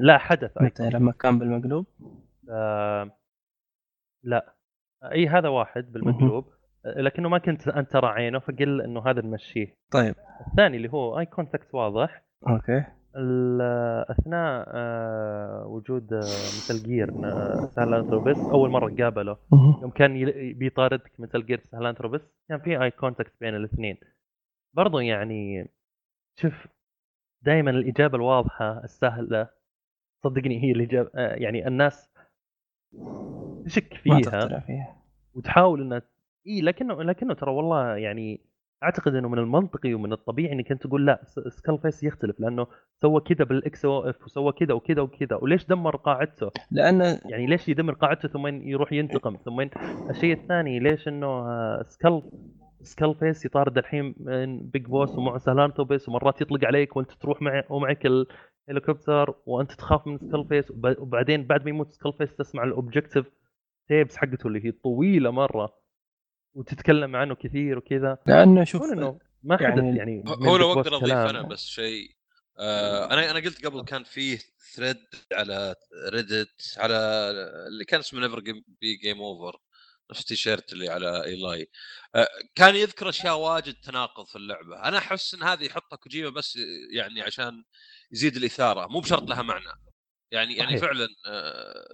لا 0.00 0.18
حدث 0.18 0.62
متى. 0.62 0.90
لما 0.90 1.12
كان 1.12 1.38
بالمقلوب؟ 1.38 1.86
آه، 2.50 3.10
لا. 4.22 4.54
أي 5.12 5.28
هذا 5.28 5.48
واحد 5.48 5.92
بالمقلوب. 5.92 6.44
آه، 6.86 7.00
لكنه 7.00 7.28
ما 7.28 7.38
كنت 7.38 7.68
أنت 7.68 7.90
ترى 7.90 8.06
عينه 8.06 8.38
فقل 8.38 8.80
إنه 8.82 9.06
هذا 9.06 9.20
نمشيه 9.22 9.76
طيب. 9.90 10.14
الثاني 10.50 10.76
اللي 10.76 10.92
هو 10.92 11.18
eye 11.18 11.26
contact 11.26 11.74
واضح. 11.74 12.22
Okay. 12.48 12.84
أثناء 14.10 14.64
آه، 14.68 15.66
وجود 15.66 16.12
آه، 16.12 16.50
Metal 16.56 16.82
Gear 16.82 17.14
Sahelanthropus 17.68 18.48
أول 18.48 18.70
مرة 18.70 18.94
قابله. 18.98 19.36
يوم 19.82 19.90
كان 19.90 20.24
بيطاردك 20.52 21.12
Metal 21.20 21.46
Gear 21.46 21.60
Sahelanthropus 21.60 22.20
كان 22.48 22.58
في 22.58 22.82
eye 22.82 22.90
contact 22.90 23.32
بين 23.40 23.56
الاثنين. 23.56 23.96
برضو 24.74 24.98
يعني 24.98 25.68
شوف 26.36 26.66
دائما 27.42 27.70
الإجابة 27.70 28.16
الواضحة 28.16 28.84
السهلة 28.84 29.48
صدقني 30.24 30.62
هي 30.62 30.72
الإجابة 30.72 31.10
آه، 31.14 31.34
يعني 31.34 31.68
الناس 31.68 32.10
تشك 33.64 33.94
فيها 33.94 34.60
فيها. 34.60 34.96
وتحاول 35.34 35.80
إنها 35.80 36.02
إي 36.46 36.60
لكنه 36.60 37.02
لكنه 37.02 37.34
ترى 37.34 37.50
والله 37.50 37.96
يعني 37.96 38.40
أعتقد 38.84 39.14
إنه 39.14 39.28
من 39.28 39.38
المنطقي 39.38 39.94
ومن 39.94 40.12
الطبيعي 40.12 40.52
إنك 40.52 40.72
أنت 40.72 40.86
تقول 40.86 41.06
لا 41.06 41.22
Skull 41.48 41.78
Face 41.78 42.02
يختلف 42.04 42.40
لأنه 42.40 42.66
سوى 43.02 43.20
كذا 43.20 43.44
بال 43.44 43.84
XOF 43.84 44.24
وسوى 44.24 44.52
كذا 44.52 44.74
وكذا 44.74 45.02
وكذا 45.02 45.36
وليش 45.36 45.66
دمر 45.66 45.96
قاعدته؟ 45.96 46.50
لأن 46.70 47.18
يعني 47.24 47.46
ليش 47.46 47.68
يدمر 47.68 47.92
قاعدته 47.94 48.28
ثم 48.28 48.46
يروح 48.46 48.92
ينتقم 48.92 49.36
ثم. 49.44 49.60
الشيء 50.10 50.32
الثاني 50.32 50.78
ليش 50.80 51.08
إنه 51.08 51.26
آه، 51.26 51.84
Skull 51.88 52.22
Skull 52.82 53.14
Face 53.14 53.44
يطارد 53.46 53.78
الحين 53.78 54.14
من 54.20 54.58
Big 54.70 54.86
Boss 54.86 55.18
ومع 55.18 55.38
Sahelanthropus 55.38 56.08
ومرات 56.08 56.40
يطلق 56.40 56.64
عليك 56.64 56.96
وأنت 56.96 57.12
تروح 57.12 57.42
مع 57.42 57.62
ومعك 57.70 58.06
الهليكوبتر 58.68 59.34
وأنت 59.46 59.72
تخاف 59.72 60.06
من 60.06 60.18
Skull 60.18 60.44
Face 60.48 60.70
وب- 60.70 60.96
وبعدين 60.98 61.46
بعد 61.46 61.64
ما 61.64 61.70
يموت 61.70 61.90
Skull 61.92 62.12
Face 62.12 62.36
تسمع 62.36 62.64
ال 62.64 62.71
objective 62.71 63.30
tapes 63.88 64.16
حقته 64.16 64.46
اللي 64.46 64.66
هي 64.66 64.70
طويلة 64.72 65.30
مرة 65.30 65.72
وتتكلم 66.56 67.16
عنه 67.16 67.34
كثير 67.34 67.78
وكذا 67.78 68.18
لأنه 68.26 68.64
شوف 68.64 68.82
إنه 68.82 69.18
ما 69.42 69.58
يعني 69.60 69.82
حدث 69.82 69.96
يعني 69.98 70.22
هو- 70.28 70.36
من 70.36 70.46
هو 70.48 70.56
لو 70.56 70.72
أقدر 70.72 70.96
اضيف. 70.96 71.12
أنا 71.12 71.42
بس 71.42 71.64
شيء 71.66 72.10
آه 72.58 73.04
أنا 73.12 73.30
أنا 73.30 73.38
قلت 73.40 73.66
قبل 73.66 73.82
كان 73.84 74.04
فيه 74.04 74.38
thread 74.74 74.96
على 75.32 75.74
Reddit 76.12 76.74
على 76.78 76.96
اللي 77.68 77.84
كان 77.84 78.00
اسمه 78.00 78.20
Never 78.20 78.40
Be 78.80 78.96
Game 78.96 79.18
Over 79.20 79.58
نفس 80.10 80.20
التيشيرت 80.20 80.72
اللي 80.72 80.88
على 80.88 81.24
إيلاي 81.24 81.68
آه 82.14 82.28
كان 82.54 82.76
يذكر 82.76 83.08
أشياء 83.08 83.38
واجد 83.38 83.74
تناقض 83.74 84.26
في 84.26 84.36
اللعبة 84.36 84.82
أنا 84.82 84.98
أحس 84.98 85.34
إن 85.34 85.42
هذه 85.42 85.64
يحطها 85.64 85.96
كوجيما 85.96 86.30
بس 86.30 86.58
يعني 86.92 87.22
عشان 87.22 87.64
يزيد 88.12 88.36
الإثارة 88.36 88.86
مو 88.86 89.00
بشرط 89.00 89.28
لها 89.30 89.42
معنى 89.42 89.68
يعني 90.30 90.56
يعني 90.56 90.68
صحيح. 90.70 90.80
فعلا 90.80 91.08
آه، 91.26 91.86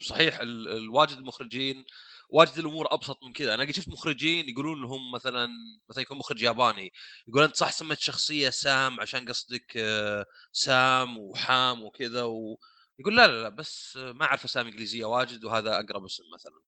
صحيح 0.00 0.40
ال- 0.40 0.68
الواجد 0.68 1.16
المخرجين 1.18 1.84
واجد 2.28 2.58
الأمور 2.58 2.94
أبسط 2.94 3.18
من 3.24 3.32
كذا. 3.32 3.54
أنا 3.54 3.64
قد 3.64 3.70
شفت 3.70 3.88
مخرجين 3.88 4.48
يقولون 4.48 4.82
لهم 4.82 5.12
مثلا 5.12 5.48
مثلا 5.90 6.02
يكون 6.02 6.18
مخرج 6.18 6.42
ياباني 6.42 6.92
يقول 7.28 7.42
أنت 7.42 7.56
صح 7.56 7.72
سميت 7.72 7.98
شخصية 8.00 8.50
سام 8.50 9.00
عشان 9.00 9.28
قصدك 9.28 9.76
آه، 9.76 10.26
سام 10.52 11.18
وحام 11.18 11.82
وكذا 11.82 12.22
و... 12.22 12.58
يقول 12.98 13.16
لا 13.16 13.26
لا 13.26 13.42
لا 13.42 13.48
بس 13.48 13.96
ما 13.96 14.24
أعرف 14.24 14.44
أسامي 14.44 14.70
إنجليزية 14.70 15.04
واجد 15.04 15.44
وهذا 15.44 15.74
أقرب 15.80 16.04
اسم 16.04 16.22
مثلا. 16.34 16.60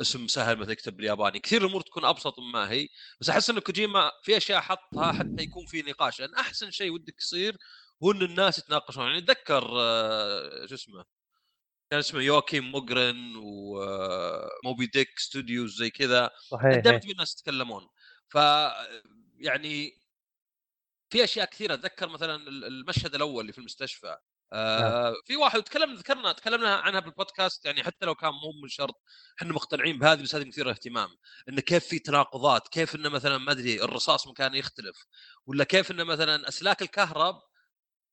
اسم 0.00 0.26
سهل 0.28 0.56
مثلا 0.56 0.72
يكتب 0.72 0.96
بالياباني. 0.96 1.38
كثير 1.40 1.60
الأمور 1.62 1.80
تكون 1.82 2.04
أبسط 2.04 2.38
مما 2.38 2.70
هي 2.70 2.88
بس 3.20 3.30
أحس 3.30 3.50
إن 3.50 3.58
كوجيما 3.58 4.10
في 4.22 4.36
أشياء 4.36 4.60
حطها 4.60 5.12
حتى 5.12 5.42
يكون 5.42 5.66
في 5.66 5.82
نقاش 5.82 6.20
لأن 6.20 6.34
أحسن 6.34 6.70
شيء 6.70 6.92
ودك 6.92 7.14
يصير 7.22 7.56
هو 8.02 8.12
إن 8.12 8.22
الناس 8.22 8.58
يتناقشون. 8.58 9.04
يعني 9.06 9.18
اتذكر 9.18 9.64
آه، 9.80 10.66
شو 10.66 10.74
اسمه 10.74 11.04
كان 11.94 11.98
اسمه 11.98 12.20
Joakim 12.20 12.70
Mogren 12.70 13.32
و 13.36 13.66
Moby 13.66 14.86
Dick 14.86 15.18
Studios 15.18 15.76
زي 15.76 15.90
كذا. 15.90 16.30
صحيح 16.50 16.74
دائما 16.78 17.00
إيه. 17.04 17.12
الناس 17.12 17.34
يتكلمون. 17.34 17.88
ف 18.28 18.34
يعني 19.38 19.92
في 21.10 21.24
أشياء 21.24 21.46
كثيرة. 21.50 21.74
أتذكر 21.74 22.08
مثلا 22.08 22.34
ال- 22.36 22.64
المشهد 22.64 23.14
الأول 23.14 23.40
اللي 23.40 23.52
في 23.52 23.58
المستشفى. 23.58 24.16
آه 24.52 25.14
في 25.26 25.36
واحد 25.36 25.62
تكلمنا 25.62 25.98
ذكرنا 25.98 26.32
تكلمنا 26.32 26.74
عنها 26.74 27.00
بالبودكاست 27.00 27.66
يعني 27.66 27.84
حتى 27.84 28.06
لو 28.06 28.14
كان 28.14 28.30
مو 28.30 28.52
من 28.62 28.68
شرط 28.68 29.02
إحنا 29.38 29.52
مقتنعين 29.52 29.98
بهذه 29.98 30.22
بس 30.22 30.34
هذه 30.34 30.44
مثيرة 30.44 30.70
اهتمام 30.70 31.08
انه 31.48 31.60
كيف 31.60 31.86
في 31.86 31.98
تناقضات 31.98 32.68
كيف 32.68 32.94
انه 32.94 33.08
مثلا 33.08 33.38
ما 33.38 33.52
أدري 33.52 33.82
الرصاص 33.82 34.26
مكانه 34.26 34.56
يختلف 34.56 35.06
ولا 35.46 35.64
كيف 35.64 35.90
انه 35.90 36.04
مثلا 36.04 36.48
أسلاك 36.48 36.82
الكهرب 36.82 37.42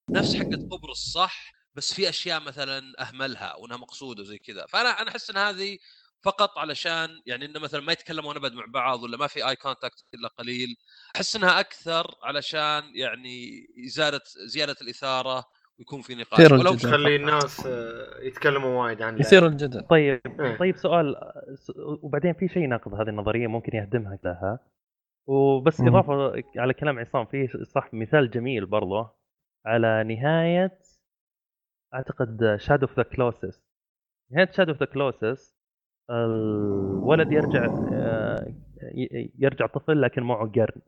نفس 0.09 0.35
حقة 0.35 0.67
قبرص 0.71 1.11
صح 1.13 1.51
بس 1.75 1.93
في 1.93 2.09
أشياء 2.09 2.41
مثلا 2.41 2.81
أهملها 2.99 3.55
وانها 3.55 3.77
مقصودة 3.77 4.21
وزي 4.21 4.37
كذا 4.37 4.65
فأنا 4.65 4.89
أنا 4.89 5.09
أحس 5.09 5.29
إن 5.29 5.37
هذه 5.37 5.77
فقط 6.23 6.57
علشان 6.57 7.09
يعني 7.25 7.45
إنه 7.45 7.59
مثلا 7.59 7.81
ما 7.81 7.91
يتكلمون 7.91 8.35
أبد 8.35 8.53
مع 8.53 8.65
بعض 8.67 9.03
ولا 9.03 9.17
ما 9.17 9.27
في 9.27 9.49
اي 9.49 9.55
كونتاكت 9.55 10.05
إلا 10.13 10.27
قليل 10.27 10.75
أحس 11.15 11.35
إنها 11.35 11.59
أكثر 11.59 12.15
علشان 12.23 12.83
يعني 12.95 13.67
زياده 13.85 14.21
زيادة 14.45 14.75
الإثارة 14.81 15.45
ويكون 15.79 16.01
في 16.01 16.15
نقاش 16.15 16.39
يثير 16.39 16.53
ولو. 16.53 16.73
تخلي 16.73 17.15
الناس 17.15 17.65
آه، 17.65 18.19
يتكلموا 18.21 18.83
وايد 18.83 19.01
عن 19.01 19.19
يثير 19.19 19.45
الجدل 19.45 19.81
طيب 19.81 20.21
إيه. 20.39 20.57
طيب 20.57 20.77
سؤال 20.77 21.15
وبعدين 22.01 22.33
في 22.33 22.47
شيء 22.47 22.63
يناقض 22.63 22.93
هذه 22.93 23.09
النظرية 23.09 23.47
ممكن 23.47 23.77
يهدمها 23.77 24.19
لها 24.23 24.59
وبس. 25.27 25.81
إضافة 25.81 26.43
على 26.57 26.73
كلام 26.73 26.99
عصام 26.99 27.25
في 27.25 27.47
صح 27.75 27.93
مثال 27.93 28.31
جميل 28.31 28.65
برضه 28.65 29.09
على 29.65 30.03
نهاية 30.03 30.79
أعتقد 31.93 32.55
Shadow 32.59 32.87
of 32.87 32.97
the 32.97 33.03
Colossus 33.03 33.63
نهاية 34.31 34.51
Shadow 34.51 34.71
of 34.71 34.79
the 34.79 34.85
Colossus 34.85 35.61
الولد 36.09 37.31
يرجع 37.31 37.65
آه، 37.93 38.53
يرجع 39.39 39.65
طفل 39.67 40.01
لكن 40.01 40.23
معه 40.23 40.51
قرن. 40.51 40.81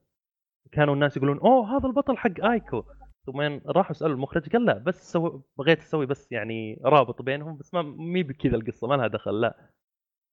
كانوا 0.72 0.93
الناس 0.93 1.18
يقولون 1.18 1.39
أوه 1.39 1.78
هذا 1.78 1.88
البطل 1.88 2.18
حق 2.18 2.45
Ico. 2.46 2.84
ثم 3.26 3.41
راحوا 3.66 3.93
سالوا 3.93 4.16
المخرج 4.16 4.49
قال 4.49 4.66
لا 4.66 4.78
بس 4.78 5.12
سو... 5.12 5.41
بغيت 5.58 5.80
أسوي 5.80 6.06
بس 6.06 6.32
يعني 6.32 6.82
رابط 6.86 7.22
بينهم 7.22 7.58
بس 7.58 7.74
ما 7.74 7.82
مي 7.82 8.24
بكذا 8.24 8.56
القصة 8.56 8.88
ما 8.88 8.95
لها 8.95 9.08
دخل 9.08 9.41
لا. 9.41 9.70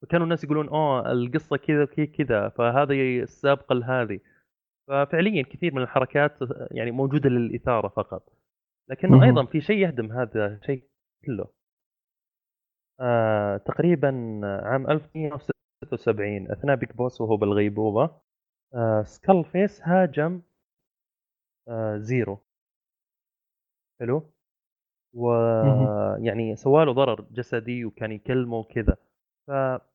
فكانوا 0.03 0.25
الناس 0.25 0.45
يقولون 0.45 0.69
أوه 0.69 1.13
القصة 1.13 1.57
كذا 1.57 1.85
كذا 1.85 2.07
كذا 2.07 2.49
فهذه 2.49 3.21
السابقة 3.23 3.75
لهذه. 3.75 4.21
ففعليا 4.89 5.43
كثير 5.43 5.75
من 5.75 5.83
الحركات 5.83 6.39
يعني 6.71 6.91
موجودة 6.91 7.31
للإثارة 7.31 7.89
فقط. 7.89 8.40
لكنه 8.91 9.11
مهم. 9.11 9.23
أيضا 9.23 9.47
في 9.47 9.61
شيء 9.61 9.77
يهدم 9.77 10.13
هذا 10.13 10.47
الشيء 10.47 10.85
كله. 11.27 11.47
آه 13.01 13.57
تقريبا 13.57 14.41
عام 14.45 14.91
1976 14.91 16.51
أثناء 16.51 16.77
Big 16.77 16.91
Boss 16.93 17.21
وهو 17.21 17.37
بالغيبوبة 17.37 18.21
آه 18.75 19.03
Skull 19.03 19.45
Face 19.45 19.83
هاجم 19.83 20.43
آه 21.69 21.97
Zero. 21.97 22.39
حلو؟ 24.01 24.31
ويعني 25.15 26.57
سوى 26.57 26.85
له 26.85 26.93
ضرر 26.93 27.21
جسدي 27.31 27.85
وكان 27.85 28.13
يكلمه 28.13 28.57
وكذا. 28.57 28.97
ف 29.47 29.51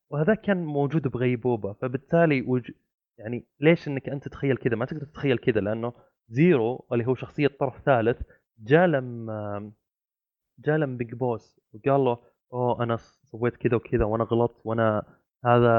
وهذا 0.10 0.36
كان 0.36 0.66
موجود 0.66 1.08
بغيبوبة. 1.08 1.74
فبالتالي 1.74 2.41
وج... 2.41 2.72
يعني 3.20 3.46
ليش 3.60 3.88
إنك 3.88 4.10
أنت 4.10 4.24
تتخيل 4.28 4.58
كذا؟ 4.58 4.76
ما 4.76 4.86
تقدر 4.86 5.06
تتخيل 5.06 5.38
كذا 5.38 5.62
لأنه 5.62 5.93
Zero 6.30 6.86
اللي 6.91 7.08
هو 7.08 7.16
شخصية 7.16 7.48
طرف 7.48 7.82
ثالث 7.82 8.22
جاء 8.60 8.88
لما 8.88 9.72
جاء 10.60 10.78
لما 10.78 10.97
Big 10.97 11.13
Boss 11.16 11.59
وقال 11.74 12.01
له 12.06 12.18
أوه 12.53 12.84
أنا 12.84 12.97
سويت 12.97 13.56
كذا 13.56 13.76
وكذا 13.76 14.06
وأنا 14.06 14.24
غلطت 14.24 14.62
وأنا 14.66 15.03
هذا 15.45 15.74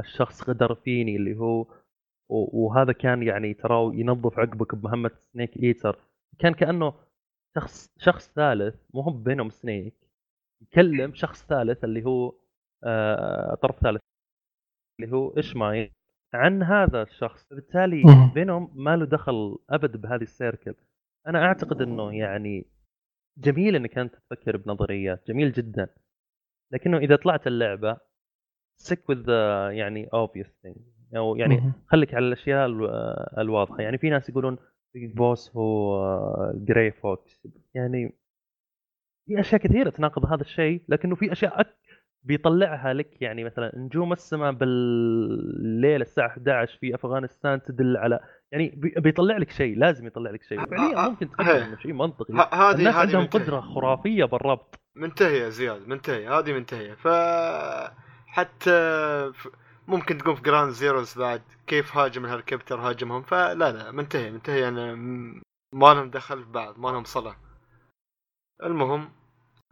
الشخص 0.00 0.48
غدر 0.48 0.74
فيني. 0.74 1.16
اللي 1.16 1.36
هو 1.38 1.66
وهذا 2.28 2.92
كان 2.92 3.22
يعني 3.22 3.54
ترى 3.54 4.00
ينظف 4.00 4.38
عقبك 4.38 4.74
بمهمة 4.74 5.10
Snake 5.32 5.56
Eater 5.56 5.98
كان 6.38 6.54
كأنه 6.54 6.94
شخص 7.56 7.90
شخص 7.98 8.32
ثالث 8.32 8.76
مو 8.94 9.00
هو 9.00 9.10
بينهم 9.10 9.50
Snake 9.50 9.94
يكلم 10.62 11.14
شخص 11.14 11.46
ثالث 11.46 11.84
اللي 11.84 12.04
هو 12.04 12.34
آه 12.84 13.54
طرف 13.54 13.78
ثالث 13.80 14.00
اللي 15.00 15.12
هو 15.16 15.30
Ishmael 15.30 15.92
عن 16.34 16.62
هذا 16.62 17.02
الشخص. 17.02 17.48
بالتالي. 17.52 18.02
بينهم 18.34 18.70
ما 18.74 18.96
له 18.96 19.06
دخل 19.06 19.58
أبد 19.70 19.96
بهذه 19.96 20.22
ال 20.22 20.28
circle. 20.28 20.74
أنا 21.26 21.44
أعتقد 21.44 21.82
إنه 21.82 22.14
يعني 22.14 22.66
جميل 23.38 23.76
إنك 23.76 23.98
أنت 23.98 24.14
تفكر 24.14 24.56
بنظريات 24.56 25.26
جميل 25.28 25.52
جدا. 25.52 25.88
لكنه 26.72 26.98
إذا 26.98 27.16
طلعت 27.16 27.46
اللعبة 27.46 27.96
with 29.12 29.18
the 29.26 29.70
يعني 29.72 30.06
obvious 30.06 30.48
thing. 30.66 30.78
أو 31.16 31.36
يعني. 31.36 31.72
خليك 31.86 32.14
على 32.14 32.26
الأشياء 32.26 32.66
الو- 32.66 32.88
الواضحة. 33.38 33.80
يعني 33.82 33.98
في 33.98 34.10
ناس 34.10 34.28
يقولون 34.28 34.58
Big 34.94 35.12
Boss 35.16 35.56
هو 35.56 36.52
Gray 36.54 36.90
Fox 36.90 37.48
يعني 37.74 38.18
في 39.26 39.40
أشياء 39.40 39.60
كثيرة 39.60 39.90
تناقض 39.90 40.26
هذا 40.26 40.40
الشيء 40.42 40.82
لكنه 40.88 41.14
في 41.14 41.32
أشياء 41.32 41.60
أك... 41.60 41.76
بيطلعها 42.24 42.92
لك 42.94 43.22
يعني 43.22 43.44
مثلا 43.44 43.72
نجوم 43.78 44.12
السماء 44.12 44.52
بالليل 44.52 46.00
الساعة 46.02 46.26
11 46.28 46.78
في 46.78 46.94
أفغانستان 46.94 47.62
تدل 47.62 47.96
على 47.96 48.20
يعني 48.52 48.68
بي- 48.68 48.94
بيطلع 48.96 49.36
لك 49.36 49.50
شيء 49.50 49.78
لازم 49.78 50.06
يطلع 50.06 50.30
لك 50.30 50.42
شيء. 50.42 50.66
فعليا 50.66 51.08
ممكن 51.08 51.30
تفكر. 51.30 51.64
انه 51.64 51.76
شيء 51.76 51.92
منطقي. 51.92 52.34
هذه 52.52 52.74
الناس 52.74 52.94
عندهم. 52.94 53.26
قدرة 53.26 53.60
خرافية 53.60 54.24
بالربط. 54.24 54.74
منتهية 54.96 55.48
زياد 55.48 55.88
منتهية 55.88 56.38
هذه 56.38 56.52
منتهية. 56.52 56.94
ف 56.94 57.08
حتى 58.26 59.32
ممكن 59.88 60.18
تقوم 60.18 60.34
في 60.34 60.42
Ground 60.42 60.70
Zeroes 60.72 61.18
بعد 61.18 61.42
كيف 61.66 61.96
هاجم 61.96 62.24
الهليكوبتر 62.24 62.80
هاجمهم 62.80 63.22
فلا 63.22 63.72
لا 63.72 63.90
منتهية 63.90 64.30
منتهية. 64.30 64.68
أنا 64.68 64.94
م- 64.94 65.42
ما 65.74 65.94
لهم 65.94 66.10
دخل 66.10 66.44
في 66.44 66.50
بعض 66.50 66.78
ما 66.78 66.88
لهم 66.88 67.04
صلة 67.04 67.36
المهم 68.62 69.10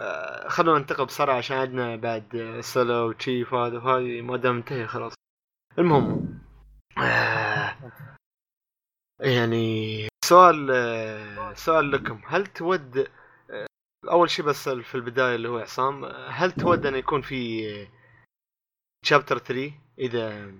آه، 0.01 0.48
خلونا 0.48 0.78
ننتقل 0.78 1.07
بسرعة 1.07 1.35
عشان 1.36 1.57
عندنا 1.57 1.97
بعد 1.97 2.36
آه، 2.36 2.61
سلو 2.61 3.09
وتشيف 3.09 3.55
هذا 3.55 3.78
وهذه 3.78 4.20
ما 4.23 4.36
دام 4.36 4.55
منتهية 4.55 4.86
خلاص. 4.86 5.15
المهم 5.78 6.39
آه، 6.98 7.74
يعني 9.21 10.09
سؤال 10.25 10.67
سؤال 11.59 11.91
لكم. 11.91 12.23
هل 12.27 12.47
تود 12.47 13.09
أول 14.11 14.31
شيء 14.31 14.45
بس 14.45 14.69
في 14.69 14.95
البداية 14.95 15.35
اللي 15.35 15.49
هو 15.49 15.59
عصام 15.59 16.05
هل 16.29 16.53
تود 16.53 16.87
أن 16.87 16.95
يكون 16.97 17.23
في 17.23 17.63
chapter 19.05 19.39
3 19.39 19.73
إذا 19.99 20.53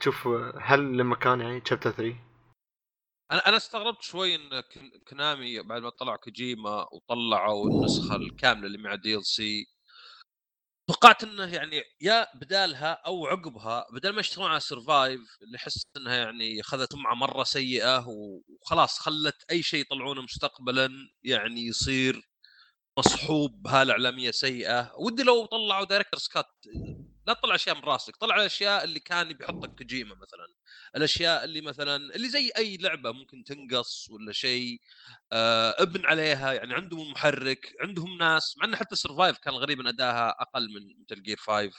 تشوف 0.00 0.26
هل 0.60 0.96
لمكان 0.96 1.40
يعني 1.40 1.62
شابتر 1.68 1.90
3 1.90 2.16
أنا 3.32 3.48
أنا 3.48 3.56
استغربت 3.56 4.02
شوي 4.02 4.34
إن 4.34 4.60
كن- 4.60 5.00
كونامي 5.08 5.62
بعد 5.62 5.82
ما 5.82 5.90
طلع 5.90 6.16
كوجيما 6.16 6.86
وطلعوا 6.92 7.70
النسخة 7.70 8.16
الكاملة 8.16 8.66
اللي 8.66 8.78
مع 8.78 8.94
DLC 8.94 9.66
توقعت 10.88 11.24
إنه 11.24 11.54
يعني 11.54 11.82
يا 12.00 12.26
بدالها 12.34 12.92
أو 13.06 13.26
عقبها 13.26 13.86
بدل 13.92 14.10
ما 14.10 14.20
يشتغلون 14.20 14.50
على 14.50 14.60
Survive 14.60 15.20
اللي 15.42 15.56
احس 15.56 15.86
إنها 15.96 16.16
يعني 16.16 16.60
أخذت 16.60 16.92
سمعة 16.92 17.14
مرة 17.14 17.44
سيئة 17.44 18.06
وخلاص 18.08 18.98
خلت 18.98 19.36
أي 19.50 19.62
شيء 19.62 19.80
يطلعونه 19.80 20.22
مستقبلا 20.22 20.90
يعني 21.24 21.66
يصير 21.66 22.28
مصحوب 22.98 23.62
بهاله 23.62 23.92
اعلاميه 23.92 24.30
سيئة. 24.30 24.92
ودي 24.98 25.22
لو 25.22 25.46
طلعوا 25.46 25.84
director's 25.84 26.18
cut 26.18 26.46
لا 27.26 27.32
تطلع 27.32 27.54
أشياء 27.54 27.76
من 27.76 27.82
راسك 27.82 28.16
طلع 28.16 28.36
الأشياء 28.36 28.84
اللي 28.84 29.00
كان 29.00 29.32
بيحطك 29.32 29.70
كوجيما 29.78 30.14
مثلا 30.14 30.46
الأشياء 30.96 31.44
اللي 31.44 31.60
مثلا 31.60 31.96
اللي 31.96 32.28
زي 32.28 32.50
أي 32.56 32.76
لعبة 32.76 33.12
ممكن 33.12 33.44
تنقص 33.44 34.10
ولا 34.10 34.32
شيء 34.32 34.80
آه 35.32 35.74
ابن 35.82 36.06
عليها 36.06 36.52
يعني 36.52 36.74
عندهم 36.74 37.10
محرك 37.10 37.72
عندهم 37.80 38.18
ناس 38.18 38.54
مع 38.58 38.64
انه 38.64 38.76
حتى 38.76 38.96
Survive 38.96 39.38
كان 39.38 39.54
غريب 39.54 39.80
ان 39.80 39.86
أداها 39.86 40.30
أقل 40.42 40.68
من 40.68 41.02
Metal 41.02 41.22
Gear 41.22 41.36
5 41.36 41.70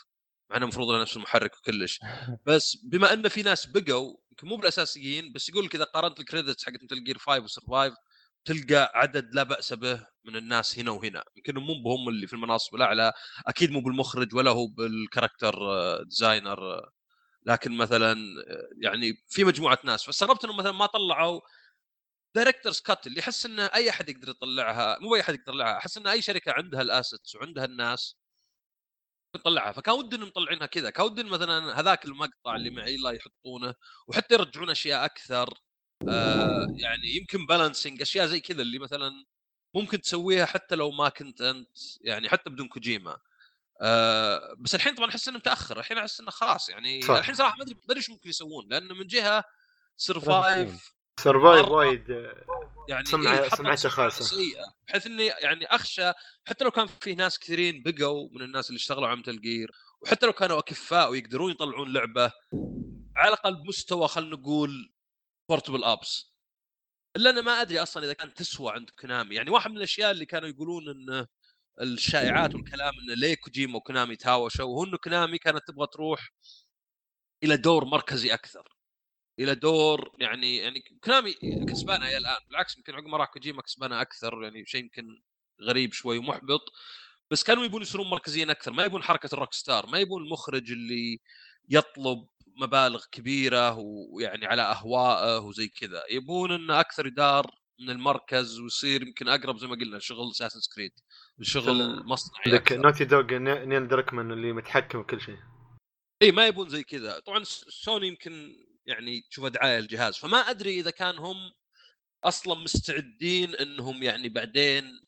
مع 0.49 0.57
إنه 0.57 0.65
المفروض 0.65 1.01
نفس 1.01 1.17
المحرك 1.17 1.57
وكلش. 1.57 1.99
بس 2.47 2.77
بما 2.83 3.13
إن 3.13 3.27
في 3.29 3.41
ناس 3.43 3.65
بقوا 3.65 4.17
يمكن 4.31 4.47
مو 4.47 4.55
بالأساسيين 4.55 5.33
بس 5.33 5.49
يقول 5.49 5.65
لك 5.65 5.75
اذا 5.75 5.83
قارنت 5.83 6.19
ال 6.19 6.25
credits 6.25 6.65
حقت 6.65 6.83
Metal 6.83 7.03
Gear 7.03 7.17
5 7.17 7.43
و 7.43 7.49
Survive 7.50 7.93
تلقى 8.45 8.91
عدد 8.95 9.35
لا 9.35 9.43
بأس 9.43 9.73
به 9.73 10.12
من 10.25 10.35
الناس 10.35 10.79
هنا 10.79 10.91
وهنا. 10.91 11.23
يمكن 11.35 11.55
مو 11.55 11.73
بهم 11.83 12.09
اللي 12.09 12.27
في 12.27 12.33
المناصب 12.33 12.75
الأعلى 12.75 13.13
أكيد 13.47 13.71
مو 13.71 13.81
بالمخرج 13.81 14.35
ولا 14.35 14.51
هو 14.51 14.67
بال 14.67 14.83
character 14.83 15.55
آه، 15.71 16.03
designer 16.03 16.73
آه، 16.73 16.91
لكن 17.45 17.77
مثلا 17.77 18.11
آه، 18.47 18.69
يعني 18.81 19.23
في 19.27 19.43
مجموعة 19.43 19.79
ناس. 19.85 20.03
فاستغربت 20.03 20.45
إنهم 20.45 20.57
مثلا 20.57 20.71
ما 20.71 20.85
طلعوا 20.85 21.41
director's 22.35 22.79
cut 22.81 23.07
اللي 23.07 23.19
احس 23.21 23.45
إنه 23.45 23.65
أي 23.65 23.89
أحد 23.89 24.09
يقدر 24.09 24.29
يطلعها 24.29 24.99
مو 25.01 25.15
أي 25.15 25.21
أحد 25.21 25.33
يقدر 25.33 25.53
يطلعها 25.53 25.77
احس 25.77 25.97
إن 25.97 26.07
أي 26.07 26.21
شركة 26.21 26.51
عندها 26.51 26.81
ال 26.81 26.89
assets 26.89 27.35
وعندها 27.35 27.65
الناس 27.65 28.17
يطلعها. 29.35 29.71
فكان 29.71 29.95
ودي 29.95 30.15
إنهم 30.15 30.27
مطلعينها 30.27 30.65
كذا. 30.67 30.89
كان 30.89 31.05
ودي 31.05 31.23
مثلا 31.23 31.79
هذاك 31.79 32.05
المقطع 32.05 32.55
اللي 32.55 32.69
مع 32.69 32.85
ايلا 32.85 33.11
يحطونه 33.11 33.75
وحتى 34.07 34.33
يرجعون 34.35 34.69
أشياء 34.69 35.05
أكثر 35.05 35.53
آه 36.09 36.67
يعني 36.77 37.07
يمكن 37.15 37.45
balancing 37.45 38.01
أشياء 38.01 38.25
زي 38.27 38.39
كذا 38.39 38.61
اللي 38.61 38.79
مثلا 38.79 39.11
ممكن 39.73 40.01
تسويها 40.01 40.45
حتى 40.45 40.75
لو 40.75 40.91
ما 40.91 41.09
كنت 41.09 41.41
أنت 41.41 41.67
يعني 42.01 42.29
حتى 42.29 42.49
بدون 42.49 42.67
كوجيما 42.67 43.17
آه 43.81 44.55
بس 44.59 44.75
الحين 44.75 44.95
طبعا 44.95 45.09
أحس 45.09 45.27
إنه 45.27 45.37
متأخر 45.37 45.79
الحين 45.79 45.97
أحس 45.97 46.19
إنه 46.19 46.31
خلاص 46.31 46.69
يعني 46.69 47.01
صح. 47.01 47.13
الحين 47.15 47.35
صراحة 47.35 47.57
ما 47.57 47.63
أدري 47.63 47.73
ما 47.75 47.81
أدري 47.85 47.97
إيش 47.97 48.09
ممكن 48.09 48.29
يسوون 48.29 48.67
لأنه 48.69 48.93
من 48.93 49.07
جهة 49.07 49.43
سرفايف 49.97 50.93
سرفايف. 51.19 51.67
وايد 51.67 52.09
يعني 52.89 53.05
سمعة- 53.05 53.13
إيه، 53.27 53.49
سمعته 53.49 53.75
سمعة 53.75 53.89
خاصة. 53.89 54.23
سيئة 54.25 54.63
بحيث 54.87 55.05
إني 55.07 55.25
يعني 55.25 55.65
أخشى 55.65 56.11
حتى 56.45 56.63
لو 56.65 56.71
كان 56.71 56.87
في 56.87 57.15
ناس 57.15 57.39
كثيرين 57.39 57.83
بقوا 57.85 58.29
من 58.31 58.41
الناس 58.41 58.69
اللي 58.69 58.77
اشتغلوا 58.77 59.07
على 59.07 59.19
Metal 59.19 59.41
Gear 59.41 59.71
وحتى 60.01 60.25
لو 60.25 60.33
كانوا 60.33 60.59
أكفاء 60.59 61.11
ويقدرون 61.11 61.51
يطلعون 61.51 61.93
لعبة 61.93 62.31
على 63.15 63.27
الأقل 63.27 63.55
بمستوى 63.55 64.07
خلينا 64.07 64.35
نقول 64.35 64.93
بورتبل 65.49 65.83
ابس 65.83 66.32
إلا 67.15 67.29
أنا 67.29 67.41
ما 67.41 67.61
أدري 67.61 67.79
أصلا 67.79 68.03
إذا 68.05 68.13
كانت 68.13 68.37
تسوى 68.37 68.71
عند 68.73 68.89
كونامي. 68.89 69.35
يعني 69.35 69.49
واحد 69.49 69.71
من 69.71 69.77
الأشياء 69.77 70.11
اللي 70.11 70.25
كانوا 70.25 70.49
يقولون 70.49 70.89
انه 70.89 71.27
الشائعات 71.81 72.55
والكلام 72.55 72.93
انه 72.99 73.13
ليه 73.15 73.35
كوجيما 73.35 73.77
وكونامي 73.77 74.15
تهاوشوا 74.15 74.65
وهو 74.65 74.83
إنه 74.83 74.97
كونامي 74.97 75.37
كانت 75.37 75.61
تبغى 75.67 75.87
تروح 75.87 76.29
إلى 77.43 77.57
دور 77.57 77.85
مركزي 77.85 78.33
أكثر. 78.33 78.77
إلى 79.39 79.55
دور 79.55 80.11
يعني 80.19 80.57
يعني 80.57 80.83
كونامي 81.03 81.33
كسبانة 81.69 82.07
إلى 82.07 82.17
الآن. 82.17 82.37
بالعكس 82.49 82.77
يمكن 82.77 82.95
عقب 82.95 83.05
ما 83.07 83.17
راح 83.17 83.27
كوجيما 83.29 83.61
كسبانة 83.61 84.01
أكثر 84.01 84.43
يعني 84.43 84.65
شيء 84.65 84.81
يمكن 84.83 85.21
غريب 85.61 85.93
شوي 85.93 86.17
ومحبط. 86.17 86.61
بس 87.31 87.43
كانوا 87.43 87.65
يبون 87.65 87.81
يصيرون 87.81 88.09
مركزيين 88.09 88.49
أكثر. 88.49 88.71
ما 88.73 88.83
يبون 88.85 89.03
حركة 89.03 89.29
ال 89.33 89.37
rock 89.37 89.53
star 89.53 89.87
ما 89.87 89.99
يبون 89.99 90.23
المخرج 90.23 90.71
اللي 90.71 91.19
يطلب 91.69 92.27
مبالغ 92.57 93.05
كبيرة 93.11 93.77
ويعني 93.77 94.45
على 94.45 94.61
أهوائه 94.61 95.39
وزي 95.39 95.67
كذا. 95.67 96.03
يبون 96.11 96.51
انه 96.51 96.79
أكثر 96.79 97.07
يدار 97.07 97.51
من 97.79 97.89
المركز 97.89 98.59
ويصير 98.59 99.01
يمكن 99.01 99.27
أقرب 99.27 99.57
زي 99.57 99.67
ما 99.67 99.75
قلنا 99.75 99.99
شغل 99.99 100.31
Assassin's 100.31 100.59
Creed 100.75 100.91
شغل 101.41 102.05
مصنعي 102.05 102.55
أكثر. 102.55 102.77
Naughty 102.77 103.05
Dog 103.05 103.37
Neil 103.37 103.87
Druckmann 103.87 104.31
اللي 104.31 104.53
متحكم 104.53 105.01
بكل 105.01 105.21
شيء. 105.21 105.37
إي 106.21 106.31
ما 106.31 106.47
يبون 106.47 106.69
زي 106.69 106.83
كذا. 106.83 107.19
طبعا 107.19 107.43
سوني 107.43 108.07
يمكن 108.07 108.55
يعني 108.85 109.21
تشوف 109.21 109.45
دعايه 109.45 109.79
الجهاز. 109.79 110.17
فما 110.17 110.37
أدري 110.37 110.79
إذا 110.79 110.91
كان 110.91 111.17
هم 111.17 111.51
أصلا 112.23 112.55
مستعدين 112.55 113.55
إنهم 113.55 114.03
يعني 114.03 114.29
بعدين 114.29 115.01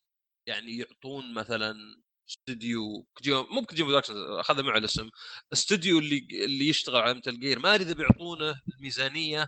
يعني 0.45 0.77
يعطون 0.77 1.33
مثلا 1.33 1.75
استوديو 2.29 3.07
كوجيما 3.13 3.41
مو 3.41 3.61
بكوجيما 3.61 3.89
Productions 3.89 4.17
اخذ 4.17 4.63
معه 4.63 4.77
الاسم 4.77 5.09
استوديو 5.53 5.99
اللي 5.99 6.27
اللي 6.31 6.67
يشتغل 6.69 7.01
على 7.01 7.13
Metal 7.13 7.39
Gear. 7.39 7.59
ما 7.59 7.75
أدري 7.75 7.83
إذا 7.85 7.93
بيعطونه 7.93 8.61
الميزانية 8.75 9.47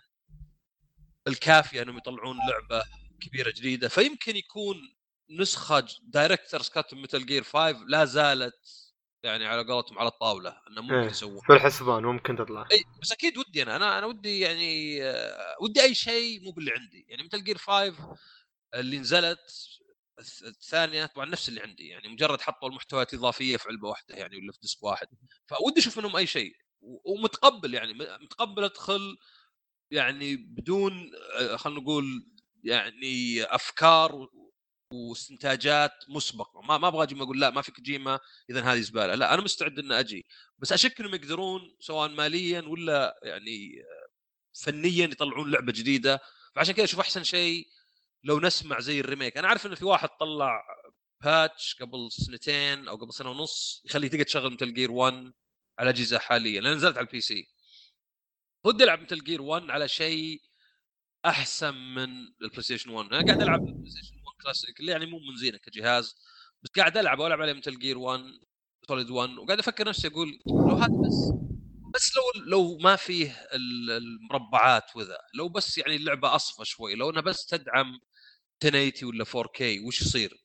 الكافية 1.28 1.82
إنهم 1.82 1.98
يطلعون 1.98 2.38
لعبة 2.50 2.84
كبيرة 3.22 3.54
جديدة. 3.56 3.88
فيمكن 3.88 4.36
يكون 4.36 4.78
نسخة 5.30 5.88
director's 6.04 6.62
cut 6.62 6.94
Metal 6.94 7.26
Gear 7.26 7.44
5 7.44 7.72
لا 7.88 8.06
زالت 8.06 8.88
يعني 9.24 9.46
على 9.46 9.64
قولتهم 9.64 10.00
على 10.00 10.08
الطاولة 10.08 10.58
إنه 10.70 10.82
ممكن 10.82 10.96
إيه. 10.96 11.10
يسوون. 11.10 11.42
في 11.48 11.54
الحسبان 11.54 12.04
ممكن 12.04 12.36
تطلع. 12.36 12.68
إي 12.72 12.84
بس 13.02 13.12
أكيد 13.12 13.38
ودي 13.38 13.64
أنا. 13.64 13.76
أنا 13.76 13.98
أنا 13.98 14.06
ودي 14.06 14.40
يعني 14.40 15.04
آه، 15.04 15.56
ودي 15.62 15.82
أي 15.82 15.96
شيء 15.96 16.44
مو 16.44 16.52
باللي 16.52 16.72
عندي. 16.72 17.06
يعني 17.10 17.24
Metal 17.24 17.44
Gear 17.44 17.58
5 17.58 18.18
اللي 18.76 19.00
نزلت 19.00 19.77
الثانية 20.20 21.06
طبعا 21.06 21.26
نفس 21.26 21.50
اللي 21.50 21.62
عندي 21.62 21.88
يعني 21.88 22.08
مجرد 22.08 22.42
حطوا 22.42 22.70
المحتويات 22.70 23.14
الإضافية 23.14 23.58
في 23.58 23.70
علبة 23.70 23.88
واحدة 23.88 24.16
يعني 24.16 24.38
ولا 24.38 24.52
في 24.52 24.60
disc 24.62 24.84
واحد. 24.84 25.08
فودي 25.48 25.80
أشوف 25.80 25.98
منهم 25.98 26.16
أي 26.16 26.28
شيء 26.28 26.56
ومتقبل 26.82 27.74
يعني 27.74 27.94
متقبل 27.94 28.64
أدخل 28.64 29.18
يعني 29.92 30.36
بدون 30.36 31.12
آه، 31.40 31.56
خلينا 31.56 31.80
نقول 31.80 32.28
يعني 32.64 33.44
أفكار 33.44 34.28
واستنتاجات 34.94 35.92
مسبقة. 36.10 36.62
ما 36.62 36.78
ما 36.78 36.88
أبغى 36.88 37.04
أجي 37.04 37.22
أقول 37.22 37.42
لا 37.42 37.50
ما 37.50 37.62
في 37.62 37.72
كوجيما 37.72 38.20
اذا 38.50 38.62
هذه 38.62 38.80
زبالة. 38.80 39.16
لا 39.16 39.34
أنا 39.34 39.42
مستعد 39.42 39.80
ان 39.80 39.92
أجي. 39.92 40.26
بس 40.60 40.74
أشك 40.74 41.00
إنهم 41.00 41.16
يقدرون 41.16 41.76
سواء 41.80 42.10
ماليا 42.10 42.62
ولا 42.62 43.20
يعني 43.24 43.82
آه، 43.82 44.08
فنيا 44.64 45.06
يطلعون 45.06 45.52
لعبة 45.52 45.72
جديدة. 45.74 46.20
فعشان 46.56 46.74
كذا 46.74 46.86
أشوف 46.86 47.00
أحسن 47.00 47.24
شيء 47.24 47.68
لو 48.24 48.40
نسمع 48.40 48.80
زي 48.80 49.00
ال 49.00 49.05
remake. 49.05 49.38
أنا 49.38 49.48
عارف 49.48 49.66
إنه 49.66 49.76
في 49.76 49.86
واحد 49.86 50.10
طلع 50.20 50.64
patch 51.24 51.76
قبل 51.82 52.12
سنتين 52.12 52.88
أو 52.88 52.96
قبل 52.96 53.14
سنة 53.14 53.30
ونص 53.32 53.82
يخليك 53.86 54.12
تقدر 54.12 54.24
تشغل 54.24 54.54
Metal 54.54 54.74
Gear 54.74 54.92
1 54.92 55.34
على 55.80 55.90
أجهزة 55.90 56.20
حاليا 56.20 56.62
لأن 56.62 56.74
نزلت 56.74 56.98
على 56.98 57.08
ال 57.08 57.22
PC. 57.22 57.48
ودي 58.66 58.84
العب 58.84 59.02
Metal 59.02 59.24
Gear 59.24 59.42
1 59.42 59.70
على 59.72 59.88
شيء 59.88 60.42
أحسن 61.26 61.74
من 61.76 62.10
البلاي 62.42 62.62
ستيشن 62.64 62.90
1 62.90 63.14
أنا 63.14 63.26
قاعد 63.26 63.42
ألعب 63.42 63.68
البلاي 63.68 63.90
ستيشن 63.90 64.16
1 64.16 64.44
كلاسيك 64.44 64.80
اللي 64.80 64.92
يعني 64.92 65.06
مو 65.06 65.20
من 65.20 65.36
زينة 65.38 65.58
كجهاز 65.58 66.16
بس 66.64 66.70
قاعد 66.78 66.98
ألعب 66.98 67.20
وألعب 67.20 67.42
عليه 67.42 67.54
Metal 67.54 67.80
Gear 67.80 67.98
1 67.98 68.24
Solid 68.88 69.10
1 69.10 69.38
وقاعد 69.38 69.60
أفكر 69.60 69.88
نفسي 69.88 70.08
أقول 70.08 70.40
لو 70.48 70.76
هذا 70.76 70.88
بس 71.08 71.34
بس 71.98 72.12
لو 72.18 72.44
لو 72.46 72.78
ما 72.78 72.96
فيه 72.96 73.32
ال- 73.54 73.92
المربعات 73.92 74.96
وذا 74.96 75.18
لو 75.34 75.50
بس 75.50 75.78
يعني 75.78 75.96
اللعبة 75.96 76.36
أصفى 76.36 76.66
شوي 76.66 76.96
لو 76.96 77.10
انها 77.10 77.22
بس 77.22 77.46
تدعم 77.46 78.00
1080 78.66 78.92
ولا 79.04 79.26
4K 79.26 79.62
وش 79.88 80.02
يصير؟ 80.02 80.44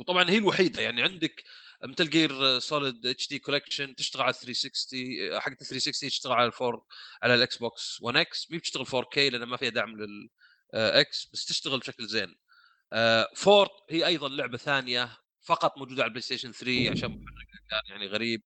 وطبعا 0.00 0.30
هي 0.30 0.38
الوحيدة 0.38 0.82
يعني 0.82 1.02
عندك 1.02 1.44
Metal 1.84 2.10
Gear 2.10 2.58
Solid 2.58 3.28
HD 3.28 3.38
Collection 3.38 3.94
تشتغل 3.94 4.22
على 4.22 4.32
360 4.32 5.40
حق 5.40 5.54
360 5.54 6.08
تشتغل 6.10 6.32
على 6.32 6.46
الفور 6.46 6.84
على 7.22 7.34
الاكس 7.34 7.56
بوكس 7.56 7.98
1 8.02 8.16
إكس 8.16 8.50
مي 8.50 8.58
بتشتغل 8.58 8.86
4K 8.86 9.18
لأن 9.18 9.42
ما 9.44 9.56
فيها 9.56 9.68
دعم 9.70 9.96
للاكس 10.74 11.26
بس 11.32 11.44
تشتغل 11.44 11.78
بشكل 11.78 12.06
زين 12.06 12.34
آه، 12.92 13.28
فورت 13.36 13.70
هي 13.90 14.06
أيضا 14.06 14.28
لعبة 14.28 14.58
ثانية 14.58 15.18
فقط 15.46 15.78
موجودة 15.78 16.02
على 16.02 16.08
البلاي 16.08 16.22
ستيشن 16.22 16.52
3 16.52 16.90
عشان 16.90 17.24
يعني 17.90 18.06
غريب 18.06 18.42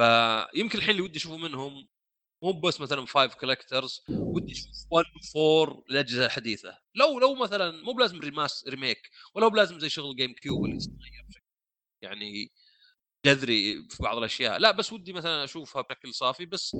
فيمكن 0.00 0.78
الحين 0.78 0.90
اللي 0.90 1.02
ودي 1.02 1.18
أشوفه 1.18 1.36
منهم 1.36 1.88
مو 2.42 2.52
بس 2.52 2.80
مثلا 2.80 3.06
5 3.06 3.26
كولكترز 3.26 4.04
ودي 4.08 4.52
أشوف 4.52 4.86
1 4.90 5.06
4 5.36 5.84
الاجهزه 5.90 6.26
الحديثه 6.26 6.78
لو 6.94 7.18
لو 7.18 7.34
مثلا 7.34 7.82
مو 7.82 7.92
بلازم 7.92 8.20
ريماس 8.20 8.64
ريميك 8.68 9.10
ولا 9.34 9.46
هو 9.46 9.50
بلازم 9.50 9.78
زي 9.78 9.88
شغل 9.88 10.16
جيم 10.16 10.32
كيوب 10.34 10.64
اللي 10.64 10.76
بشكل 10.76 11.40
يعني 12.02 12.52
جذري 13.26 13.88
في 13.90 14.02
بعض 14.02 14.16
الأشياء. 14.18 14.58
لا 14.58 14.70
بس 14.70 14.92
ودي 14.92 15.12
مثلا 15.12 15.44
أشوفها 15.44 15.82
بشكل 15.82 16.14
صافي 16.14 16.46
بس 16.46 16.76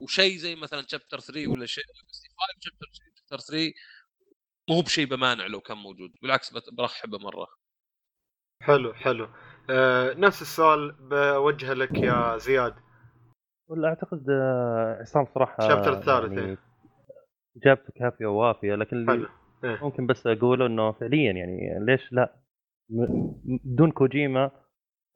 وشيء 0.00 0.36
زي 0.36 0.56
مثلا 0.56 0.86
شابتر 0.88 1.20
3 1.20 1.46
ولا 1.46 1.66
شيء 1.66 1.84
قصدي 1.84 2.28
5 2.28 2.70
شابتر 3.28 3.38
3 3.38 3.72
مو 4.70 4.80
بشيء 4.80 5.06
بمانع 5.06 5.46
لو 5.46 5.60
كان 5.60 5.76
موجود. 5.76 6.12
بالعكس 6.22 6.52
برحبه 6.72 7.18
مره 7.18 7.46
حلو 8.62 8.94
حلو. 8.94 9.34
نفس 10.16 10.42
السؤال 10.42 10.94
بوجهه 11.10 11.72
لك 11.72 11.94
يا 11.94 12.36
زياد 12.36 12.74
ولا 13.72 13.88
أعتقد 13.88 14.30
آه، 14.30 14.98
عصام 15.00 15.26
صراحة 15.34 15.56
الشابتر 15.58 15.92
الثالث 15.92 16.32
يعني. 16.32 16.58
اجابته 17.56 17.92
كافيه 17.96 18.26
ووافية 18.26 18.74
لكن 18.74 18.96
اللي 18.96 19.28
إيه. 19.64 19.78
ممكن 19.82 20.06
بس 20.06 20.26
أقوله 20.26 20.66
إنه 20.66 20.92
فعليا 20.92 21.32
يعني 21.32 21.84
ليش 21.86 22.12
لا 22.12 22.36
بدون 23.64 23.90
كوجيما 23.90 24.50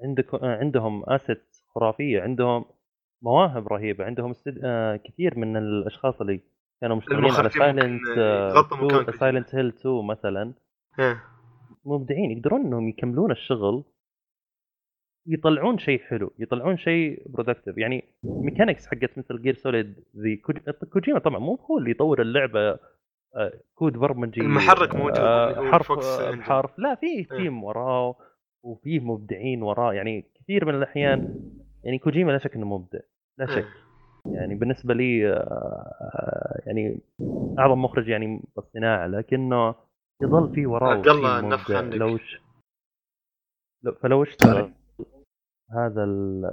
عندك 0.04 0.34
آه، 0.34 0.56
عندهم 0.56 1.10
assets 1.10 1.56
خرافية 1.74 2.22
عندهم 2.22 2.64
مواهب 3.22 3.68
رهيبة 3.68 4.04
عندهم 4.04 4.30
استد... 4.30 4.60
آه، 4.64 4.96
كثير 4.96 5.38
من 5.38 5.56
الأشخاص 5.56 6.20
اللي 6.20 6.40
كانوا 6.80 6.96
مشتغلين 6.96 7.30
على 7.30 7.50
سايلنت. 7.50 8.02
سايلنت 9.20 9.54
هيل 9.54 9.66
2 9.66 10.06
مثلا 10.06 10.54
إيه. 10.98 11.22
مبدعين 11.84 12.30
يقدرون 12.30 12.60
إنهم 12.60 12.88
يكملون 12.88 13.30
الشغل 13.30 13.84
يطلعون 15.26 15.78
شيء 15.78 16.00
حلو 16.00 16.32
يطلعون 16.38 16.76
شيء 16.76 17.22
productive 17.26 17.78
يعني 17.78 18.04
mechanics 18.24 18.86
حقت 18.86 19.18
Metal 19.18 19.42
Gear 19.42 19.54
Solid 19.54 19.94
ذي 20.16 20.36
كوج- 20.36 20.70
كوجيما 20.92 21.18
طبعا 21.18 21.38
مو 21.38 21.54
هو 21.70 21.78
اللي 21.78 21.90
يطور 21.90 22.22
اللعبة 22.22 22.78
آه، 23.36 23.52
كود 23.74 23.92
برمجي 23.92 24.40
المحرك 24.40 24.94
موجود، 24.94 25.16
آه، 25.18 25.70
حرف. 25.70 25.92
بحرف 26.38 26.78
لا 26.78 26.94
في 26.94 27.06
إيه. 27.06 27.28
team 27.28 27.64
وراه 27.64 28.16
وفيه 28.64 29.00
مبدعين 29.00 29.62
وراه. 29.62 29.94
يعني 29.94 30.24
كثير 30.34 30.64
من 30.64 30.74
الأحيان 30.74 31.34
يعني 31.84 31.98
كوجيما 31.98 32.32
لا 32.32 32.38
شك 32.38 32.54
إنه 32.54 32.66
مبدع 32.66 32.98
لا 33.38 33.46
شك. 33.46 33.56
إيه. 33.56 34.32
يعني 34.34 34.54
بالنسبة 34.54 34.94
لي 34.94 35.28
آه، 35.32 36.60
يعني 36.66 37.00
أعظم 37.58 37.82
مخرج 37.82 38.08
يعني 38.08 38.42
بالصناعة 38.56 39.06
لكنه 39.06 39.74
يظل 40.22 40.54
في 40.54 40.66
وراه 40.66 40.94
عبد 40.94 41.08
الله 41.08 42.18
ش... 42.18 42.40
لو 43.82 43.92
فلو 43.92 44.22
اشتغل 44.22 44.72
هذا 45.70 46.04
ال- 46.04 46.50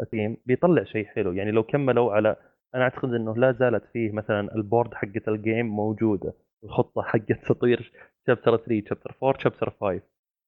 ال 0.00 0.07
team 0.07 0.36
بيطلع 0.46 0.84
شيء 0.84 1.06
حلو 1.06 1.32
يعني 1.32 1.50
لو 1.50 1.62
كملوا 1.62 2.12
على 2.12 2.36
أنا 2.74 2.82
أعتقد 2.82 3.14
إنه 3.14 3.36
لا 3.36 3.52
زالت 3.52 3.84
فيه 3.92 4.12
مثلا 4.12 4.54
ال 4.54 4.61
board 4.61 4.94
حقت 4.94 5.28
ال 5.28 5.36
game 5.36 5.66
موجودة 5.66 6.32
الخطة 6.64 7.02
حقت 7.02 7.32
تطوير 7.48 7.92
chapter 8.26 8.56
3 8.56 8.82
chapter 8.88 9.14
4 9.22 9.38
chapter 9.42 9.70
5 9.70 10.00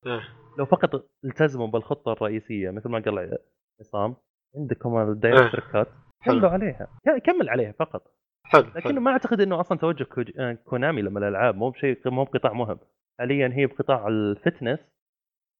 إيه. 0.06 0.20
لو 0.58 0.64
فقط 0.66 1.06
التزموا 1.24 1.66
بالخطة 1.66 2.12
الرئيسية 2.12 2.70
مثل 2.70 2.88
ما 2.88 2.98
قال 2.98 3.38
عصام 3.80 4.16
عندكم 4.56 4.98
ال 4.98 5.04
director's 5.04 5.60
cut 5.72 5.88
حلو. 6.20 6.34
كملوا 6.34 6.50
عليها 6.50 6.88
كمل 7.24 7.48
عليها 7.48 7.72
فقط 7.72 8.02
حلو 8.44 8.62
لكنه 8.62 8.80
حلو 8.82 9.00
ما 9.00 9.10
أعتقد 9.10 9.40
إنه 9.40 9.60
أصلا 9.60 9.78
توجه. 9.78 10.06
آه، 10.38 10.52
كونامي 10.52 11.02
لما 11.02 11.18
الألعاب 11.18 11.54
مو 11.56 11.70
بشيء 11.70 11.98
مو 12.06 12.24
بقطاع 12.24 12.52
مهم 12.52 12.78
حاليا 13.20 13.50
هي 13.54 13.66
بقطاع 13.66 14.08
ال 14.08 14.17
fitness 14.17 14.78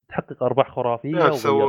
تحقق 0.09 0.43
أرباح 0.43 0.69
خرافية 0.71 1.17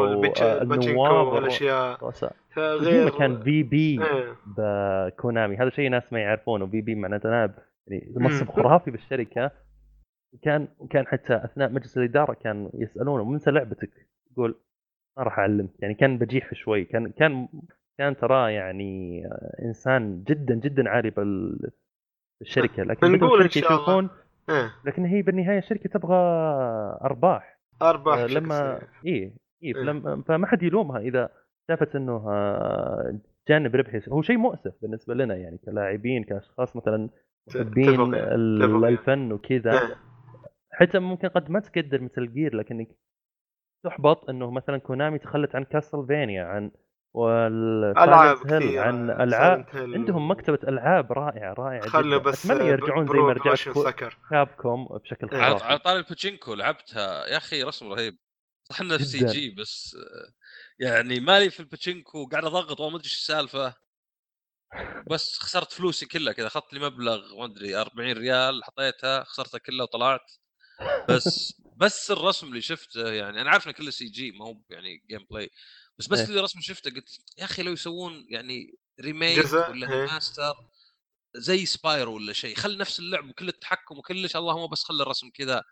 البيتش- 0.04 0.42
آه، 0.42 0.62
الباتشينكو 0.62 1.06
النواب 1.06 1.26
والأشياء. 1.26 1.92
والرؤساء 1.92 2.32
غير 2.56 2.78
كوجيما 2.78 3.10
كان 3.18 3.42
في 3.42 3.62
بي. 3.62 4.00
بكونامي. 4.46 5.56
هذا 5.56 5.70
شيء 5.70 5.90
ناس 5.90 6.12
ما 6.12 6.20
يعرفونه. 6.20 6.66
في 6.66 6.80
بي 6.80 6.94
معناته 6.94 7.30
نائب. 7.30 7.52
يعني. 7.86 8.12
منصب 8.16 8.48
خرافي 8.50 8.90
بالشركة. 8.90 9.50
وكان 10.34 10.68
وكان 10.78 11.06
حتى 11.06 11.34
أثناء 11.44 11.70
مجلس 11.72 11.98
الإدارة 11.98 12.32
كان 12.34 12.70
يسألونه 12.74 13.24
منسى 13.24 13.50
لعبتك؟ 13.50 13.90
يقول 14.32 14.54
ما 15.18 15.22
راح 15.22 15.38
أعلمك. 15.38 15.70
يعني 15.78 15.94
كان 15.94 16.18
بجيح 16.18 16.54
شوي. 16.54 16.84
كان 16.84 17.08
كان 17.10 17.48
كان 17.98 18.16
تراه 18.16 18.48
يعني 18.48 19.22
آه، 19.26 19.56
إنسان 19.64 20.24
جدا 20.28 20.54
جدا 20.54 20.88
عالي 20.88 21.10
بال- 21.10 21.70
بالشركة. 22.40 22.82
لكن 22.82 23.06
إن 23.06 23.14
الشركة 23.44 23.68
شاء 23.68 23.98
الله. 23.98 24.10
إيه. 24.50 24.72
لكن 24.84 25.04
هي 25.04 25.22
بالنهاية 25.22 25.58
الشركة 25.58 25.88
تبغى 25.90 26.16
أرباح. 27.04 27.55
أرباح 27.82 28.18
آه، 28.18 28.26
لما. 28.26 28.80
إيه 29.06 29.12
إيه 29.22 29.34
إيه. 29.62 29.72
فلما 29.74 30.22
فما 30.22 30.46
حد 30.46 30.62
يلومها 30.62 30.98
إذا 30.98 31.30
شافت 31.68 31.96
إنه 31.96 32.30
آه، 32.30 33.18
جانب 33.48 33.76
ربحي 33.76 34.00
هو 34.08 34.22
شيء 34.22 34.36
مؤسف 34.36 34.74
بالنسبة 34.82 35.14
لنا 35.14 35.36
يعني 35.36 35.58
كلاعبين 35.58 36.24
كأشخاص 36.24 36.76
مثلا 36.76 37.08
محبين. 37.48 38.14
الفن 38.14 39.32
وكذا 39.32 39.72
إيه. 39.72 39.96
حتى 40.70 40.98
ممكن 40.98 41.28
قد 41.28 41.50
ما 41.50 41.60
تقدر 41.60 42.00
Metal 42.00 42.32
Gear 42.32 42.56
لكنك 42.56 42.88
تحبط 43.84 44.30
إنه 44.30 44.50
مثلا 44.50 44.78
كونامي 44.78 45.18
تخلت 45.18 45.54
عن 45.54 45.64
كاسلفينيا 45.64 46.44
عن 46.44 46.70
ألعاب 47.16 48.36
والسايلنت 48.36 48.52
هيل 48.52 48.70
كثير 48.70 48.82
عن 48.82 49.10
ألعاب. 49.10 49.66
عندهم 49.74 50.30
مكتبة 50.30 50.58
ألعاب 50.68 51.12
رائعة 51.12 51.52
رائعة 51.52 51.88
خلوا 51.88 52.18
جدا. 52.18 52.30
بس 52.30 52.46
أتمنى 52.46 52.68
يرجعون 52.68 53.06
زي 53.06 53.18
ما 53.18 53.32
رجعت 53.32 53.58
كابكوم 54.30 54.84
بشكل 54.84 55.28
إيه. 55.32 55.38
على 55.38 55.50
خرافي. 55.50 55.64
على 55.64 55.78
طاري 55.78 55.98
الباتشينكو 55.98 56.54
لعبتها 56.54 57.26
يا 57.26 57.36
أخي 57.36 57.62
رسم 57.62 57.92
رهيب. 57.92 58.18
صح 58.64 58.80
إنه 58.80 58.96
في 58.96 59.04
CG 59.04 59.50
بس 59.50 59.96
يعني 60.78 61.20
مالي 61.20 61.50
في 61.50 61.60
الباتشينكو 61.60 62.26
قاعد 62.26 62.44
أضغط 62.44 62.80
وما 62.80 62.96
أدري 62.96 63.04
إيش 63.04 63.12
السالفة. 63.14 63.74
بس 65.10 65.38
خسرت 65.38 65.72
فلوسي 65.72 66.06
كلها 66.06 66.32
كذا 66.32 66.46
أخذت 66.46 66.72
لي 66.72 66.80
مبلغ 66.80 67.38
ما 67.38 67.44
أدري 67.44 67.76
40 67.76 68.12
ريال 68.12 68.64
حطيتها 68.64 69.24
خسرتها 69.24 69.58
كلها 69.58 69.82
وطلعت. 69.82 70.32
بس 71.08 71.62
بس 71.76 72.10
الرسم 72.10 72.46
اللي 72.46 72.60
شفته 72.60 73.12
يعني 73.12 73.40
أنا 73.40 73.50
عارف 73.50 73.66
انه 73.66 73.74
كله 73.74 73.90
CG 73.90 74.30
ما 74.30 74.44
هو 74.44 74.56
يعني 74.70 75.02
gameplay 75.10 75.50
بس 75.98 76.08
بس 76.08 76.18
إيه. 76.18 76.28
اللي 76.28 76.40
رسم 76.40 76.60
شفته 76.60 76.90
قلت 76.90 77.18
يا 77.38 77.44
أخي 77.44 77.62
لو 77.62 77.72
يسوون 77.72 78.26
يعني 78.28 78.74
remake 79.00 79.38
جزء، 79.38 79.70
ولا 79.70 79.92
إيه. 79.92 80.06
ماستر 80.06 80.54
زي 81.36 81.66
Spyro 81.66 82.14
ولا 82.14 82.32
شيء 82.32 82.56
خل 82.56 82.78
نفس 82.78 83.00
اللعب 83.00 83.28
وكل 83.28 83.48
التحكم 83.48 83.98
وكلش 83.98 84.36
اللهم 84.36 84.70
بس 84.70 84.84
خلي 84.84 85.02
الرسم 85.02 85.30
كذا. 85.34 85.62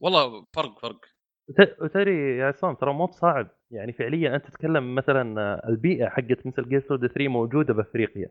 والله 0.00 0.46
فرق 0.52 0.78
فرق. 0.78 1.00
وت- 1.48 1.76
وتدري 1.80 2.38
يا 2.38 2.46
عصام 2.46 2.74
ترى 2.74 2.92
مو 2.92 3.06
بصعب. 3.06 3.50
يعني 3.70 3.92
فعليا 3.92 4.34
أنت 4.36 4.46
تتكلم 4.46 4.94
مثلا 4.94 5.68
البيئة 5.68 6.08
حقت 6.08 6.46
Metal 6.46 6.82
Solid 6.88 7.06
3 7.06 7.28
موجودة 7.28 7.74
بأفريقيا. 7.74 8.28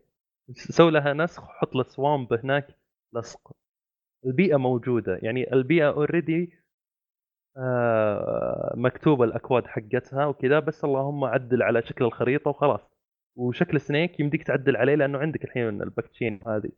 سوي 0.52 0.90
لها 0.90 1.12
نسخ 1.12 1.42
حط 1.48 1.74
له 1.74 1.82
swamp 1.82 2.32
هناك 2.32 2.78
لصق 3.14 3.52
البيئة 4.26 4.56
موجودة. 4.56 5.18
يعني 5.22 5.52
البيئة 5.52 5.88
already 5.88 6.52
مكتوبه 8.76 9.24
الأكواد 9.24 9.66
حقتها 9.66 10.26
وكذا 10.26 10.58
بس 10.60 10.84
اللهم 10.84 11.24
عدل 11.24 11.62
على 11.62 11.82
شكل 11.82 12.04
الخريطة 12.04 12.48
وخلاص 12.50 12.80
وشكل 13.36 13.80
سنيك 13.80 14.20
يمديك 14.20 14.42
تعدل 14.42 14.76
عليه 14.76 14.94
لأنه 14.94 15.18
عندك 15.18 15.44
الحين 15.44 15.82
الباكتشين 15.82 16.40
هذه 16.46 16.70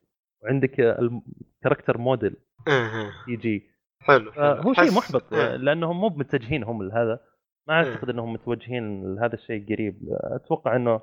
وعندك 0.43 0.81
الكاركتر 0.81 1.99
موديل 1.99 2.37
إيه. 2.69 3.11
سي 3.27 3.37
جي 3.37 3.71
حلو 4.01 4.33
حلو. 4.33 4.45
هو 4.45 4.73
شيء 4.73 4.93
محبط 4.97 5.33
إيه. 5.35 5.57
لأنهم 5.57 6.01
مو 6.01 6.09
متجهين 6.09 6.65
هم 6.65 6.83
لهذا 6.83 7.21
ما 7.69 7.75
أعتقد 7.75 8.11
إنهم 8.11 8.33
متوجهين 8.33 9.15
لهذا 9.15 9.35
الشيء 9.35 9.73
قريب 9.75 9.99
أتوقع 10.11 10.77
إنه 10.77 11.01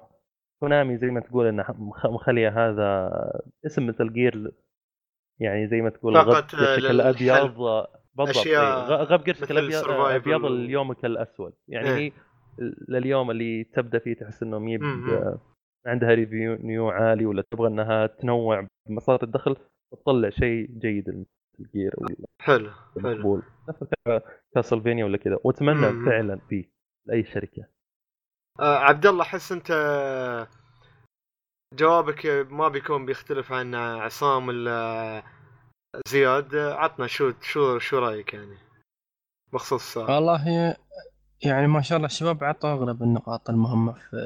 كونامي 0.60 0.98
زي 0.98 1.08
ما 1.08 1.20
تقول 1.20 1.48
انها 1.48 1.76
مخ- 1.78 2.06
مخلية 2.06 2.50
هذا 2.70 3.12
اسم 3.66 3.88
مثل 3.88 4.14
جير 4.14 4.52
يعني 5.40 5.68
زي 5.68 5.82
ما 5.82 5.90
تقول 5.90 6.14
فقط، 6.14 6.56
آه، 6.56 6.76
للحل. 6.78 7.02
الابيض 7.02 7.86
بالضبط. 8.16 8.48
إيه، 8.48 8.86
غ- 8.88 9.04
غب 9.04 9.22
قرشك 9.28 9.52
الابيض 9.52 9.84
survival. 9.84 9.90
أبيض 9.90 10.46
اليومك 10.46 11.06
الاسود 11.06 11.54
يعني 11.68 11.90
إيه. 11.90 11.96
هي 11.96 12.12
لليوم 12.90 13.32
اللي 13.32 13.64
تبدأ 13.64 14.00
فيه 14.00 14.14
تحس 14.14 14.44
إنه 14.44 14.60
ميب 14.60 14.82
مم. 14.84 15.38
عندها 15.86 16.14
revenue 16.14 16.90
عالي 16.90 17.26
ولا 17.26 17.44
تبغى 17.52 17.68
إنها 17.68 18.08
تنوع 18.08 18.68
بمصادر 18.90 19.24
الدخل 19.24 19.56
وتطلع 19.92 20.30
شيء 20.30 20.66
جيد 20.80 21.10
Metal 21.10 21.70
Gear 21.74 21.94
ولا 21.98 22.16
حلو 22.42 22.72
حلو. 23.04 23.42
نفس 23.70 23.84
Castlevania 24.56 25.06
ولا 25.06 25.18
كذا. 25.18 25.40
وأتمنى 25.44 25.92
مم. 25.92 26.06
فعلا 26.06 26.40
فيه 26.50 26.70
لأي 27.08 27.24
شركة. 27.24 27.64
آه 28.60 28.78
عبد 28.78 29.06
الله 29.06 29.22
أحس 29.22 29.52
أنت 29.52 29.72
جوابك 31.74 32.48
ما 32.50 32.68
بيكون 32.68 33.06
بيختلف 33.06 33.52
عن 33.52 33.76
عصام 33.76 34.48
ولا 34.48 35.24
زياد 36.08 36.56
عطنا 36.56 37.08
شو 37.08 37.34
شو 37.42 37.80
شو 37.80 38.00
رأيك 38.00 38.34
يعني؟ 38.34 38.58
بخصوص 39.54 39.98
والله 39.98 40.76
يعني 41.46 41.68
ما 41.68 41.82
شاء 41.82 41.96
الله 41.96 42.06
الشباب 42.06 42.44
عطوا 42.44 42.72
أغلب 42.72 43.04
النقاط 43.04 43.50
المهمة 43.50 43.94
في 43.94 44.18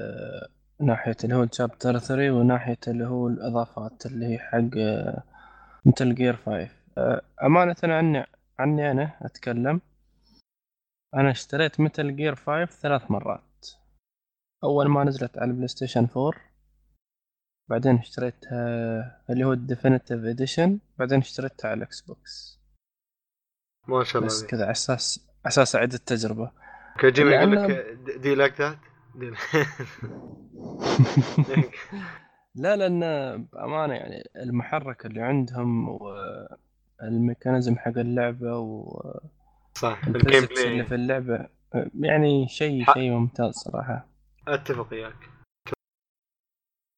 ناحية 0.80 1.16
اللي 1.24 1.36
هو 1.36 1.44
ال 1.44 1.51
chapter 1.51 2.00
3 2.00 2.32
وناحية 2.32 2.78
اللي 2.88 3.08
هو 3.08 3.28
الإضافات 3.28 4.06
اللي 4.06 4.26
هي 4.26 4.40
حق 4.40 4.70
Metal 5.86 6.16
Gear 6.16 6.36
5 6.36 6.70
أمانة 7.44 7.76
عني 7.84 8.26
عني 8.60 8.92
أنا 8.92 9.18
أتكلم. 9.22 9.82
أنا 11.14 11.32
اشتريت 11.32 11.80
Metal 11.80 12.16
Gear 12.16 12.36
5 12.36 12.66
ثلاث 12.66 13.12
مرات. 13.12 13.68
أول 14.64 14.88
ما 14.88 15.04
نزلت 15.04 15.38
على 15.38 15.52
ال 15.52 15.68
PlayStation 15.68 16.08
4 16.18 16.47
بعدين 17.70 17.96
اشتريتها 17.98 19.22
اللي 19.30 19.44
هو 19.44 19.54
ال 19.54 19.60
definitive 19.60 20.24
edition 20.26 20.80
بعدين 21.00 21.20
اشتريتها 21.20 21.70
على 21.70 21.78
ال 21.78 22.02
Xbox 22.02 22.60
ما 23.88 24.04
شاء 24.04 24.22
الله 24.22 24.28
بس. 24.28 24.46
كذا 24.46 24.62
على 24.64 24.72
أساس 24.72 25.28
على 25.46 25.48
أساس 25.48 25.76
أعيد 25.76 25.94
التجربة. 25.94 26.52
كوجيما 27.00 27.32
يقول 27.32 27.56
لك 27.56 27.98
they 28.20 28.36
like 28.36 28.62
that 28.62 28.78
لا 32.56 32.76
لأن 32.76 33.00
بأمانة 33.44 33.94
يعني 33.94 34.30
المحرك 34.36 35.06
اللي 35.06 35.22
عندهم 35.22 35.90
وال 37.02 37.15
mechanism 37.15 37.76
حق 37.76 37.98
اللعبة 37.98 38.84
صح 39.76 40.02
ال 40.08 40.11
game 40.11 40.22
وال 40.26 40.35
physics 40.35 40.66
اللي 40.66 40.74
play 40.74 40.86
في 40.86 40.96
اللعبة 40.96 41.48
يعني 42.00 42.48
شيء 42.48 42.86
شيء 42.94 43.12
ممتاز 43.12 43.54
صراحة. 43.54 44.08
أتفق 44.48 44.88
وياك. 44.92 45.30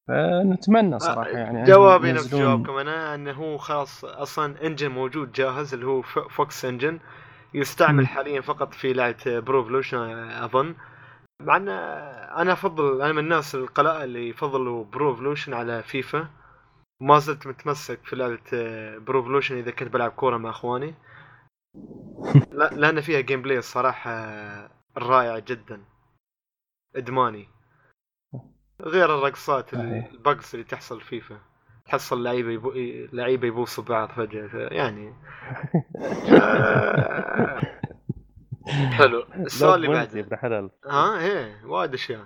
فنتمنى 0.10 1.00
صراحة 1.00 1.30
يعني 1.30 1.64
جوابي 1.64 2.12
نفس 2.12 2.36
جوابكم. 2.36 2.78
أنا 2.78 3.16
أنه 3.16 3.32
هو 3.32 3.58
خلاص 3.58 4.06
أصلا 4.06 4.66
engine 4.68 4.92
موجود 4.92 5.32
جاهز 5.32 5.74
اللي 5.74 5.86
هو 5.86 6.02
Fox 6.02 6.66
Engine. 6.66 7.00
يستعمل 7.54 8.02
مم. 8.02 8.08
حاليا 8.08 8.42
فقط 8.42 8.74
في 8.74 8.94
لعبة 8.94 9.40
Pro 9.40 9.54
Evolution 9.54 9.98
أظن. 10.30 10.76
مع 11.42 11.58
أن 11.58 11.70
أنا 11.70 12.54
أفضل 12.54 13.02
أنا 13.02 13.14
من 13.14 13.20
الناس 13.20 13.56
القلائل 13.56 14.04
اللي 14.04 14.30
يفضلوا 14.30 14.86
Pro 14.86 15.03
Evolution 15.03 15.54
على 15.54 15.84
فيفا. 15.84 16.28
ما 17.02 17.20
زلت 17.20 17.48
متمسك 17.48 18.00
في 18.04 18.16
لعبة 18.16 18.40
Pro 18.98 19.13
Evolution 19.13 19.58
إذا 19.58 19.72
كنت 19.72 19.94
بلعب 19.94 20.12
كورة 20.12 20.38
مع 20.38 20.50
أخواني. 20.50 20.96
لا 22.60 22.70
لأن 22.74 23.02
فيها 23.02 23.20
gameplay 23.20 23.58
الصراحه 23.58 24.12
رائع 24.98 25.40
جدا. 25.40 25.82
إدماني. 26.96 27.48
غير 28.82 29.18
الرقصات. 29.18 29.74
البقص 29.74 30.54
اللي 30.54 30.66
تحصل 30.66 31.02
فيفا. 31.02 31.38
تحصل 31.86 32.24
لعيبة 32.24 32.52
يبو... 32.52 32.72
لعيبة 33.14 33.48
يبوسوا 33.48 33.84
بعض 33.84 34.10
فجأة. 34.10 34.50
يعني. 34.54 35.14
آه، 36.32 37.62
حلو 38.98 39.24
السؤال 39.36 39.76
اللي 39.76 39.88
بعده. 39.88 40.20
ابن 40.20 40.38
حلال 40.38 40.70
ها 40.86 41.20
إيه 41.20 41.66
وايد 41.66 41.94
أشياء. 41.94 42.26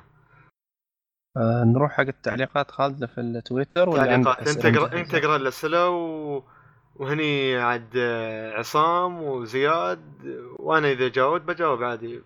آه 1.37 1.63
نروح 1.63 1.91
حق 1.91 2.07
التعليقات 2.07 2.71
خالد 2.71 3.05
في 3.05 3.21
التويتر 3.21 3.89
ولا 3.89 4.05
تعليقات. 4.05 4.47
انت 4.47 4.65
اقرا؟ 4.65 4.99
انت 4.99 5.15
اقرا 5.15 5.35
الاسئله 5.35 5.89
و... 5.89 6.43
وهني 6.95 7.57
عاد 7.57 7.89
آه، 7.97 8.53
عصام 8.59 9.23
وزياد. 9.23 10.03
وأنا 10.59 10.91
إذا 10.91 11.07
جاوبت 11.07 11.41
بجاوب 11.41 11.83
عادي. 11.83 12.21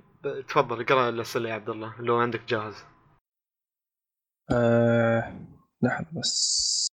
تفضل 0.48 0.82
اقرأ 0.82 1.10
الاسئله 1.10 1.50
يا 1.50 1.54
عبد 1.54 1.70
الله 1.70 1.94
لو 2.02 2.16
عندك 2.18 2.42
جاهز. 2.48 2.86
آه 4.52 5.34
لحظة 5.82 6.20
بس. 6.20 6.88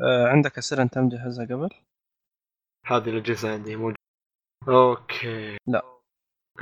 آه 0.00 0.26
عندك 0.28 0.58
أسئلة 0.58 0.82
أنت 0.82 0.98
مجهزها 0.98 1.44
قبل؟ 1.46 1.70
هذه 2.86 3.10
الأجهزة 3.10 3.52
عندي 3.52 3.76
موجودة. 3.76 3.96
أوكي. 4.68 5.56
لا. 5.66 5.82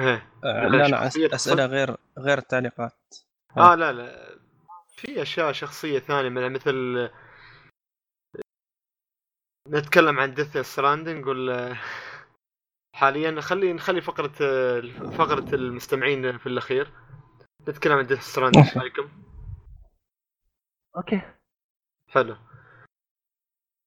إيه 0.00 0.32
آه 0.44 0.68
لا 0.68 0.76
لا 0.88 1.08
شخصية 1.08 1.28
أس- 1.28 1.34
أسئلة 1.34 1.66
غير 1.66 1.96
غير 2.18 2.38
التعليقات. 2.38 3.14
آه 3.56 3.74
لا 3.74 3.92
لا. 3.92 4.36
في 4.88 5.22
أشياء 5.22 5.52
شخصية 5.52 5.98
ثانية 5.98 6.28
من 6.28 6.52
مثل 6.52 7.08
نتكلم 9.68 10.18
عن 10.18 10.34
Death 10.34 10.59
Stranding 10.59 11.26
ولا؟ 11.26 11.76
حاليا 12.96 13.40
خلي 13.40 13.72
نخلي 13.72 14.00
فقرة 14.00 14.32
فقرة 15.10 15.54
المستمعين 15.54 16.38
في 16.38 16.46
الأخير. 16.46 16.92
نتكلم 17.68 17.92
عن 17.98 18.06
Death 18.06 18.20
Stranding 18.20 18.64
إيش 18.64 18.76
رأيكم؟ 18.78 19.08
أوكي. 20.97 21.20
حلو. 22.09 22.36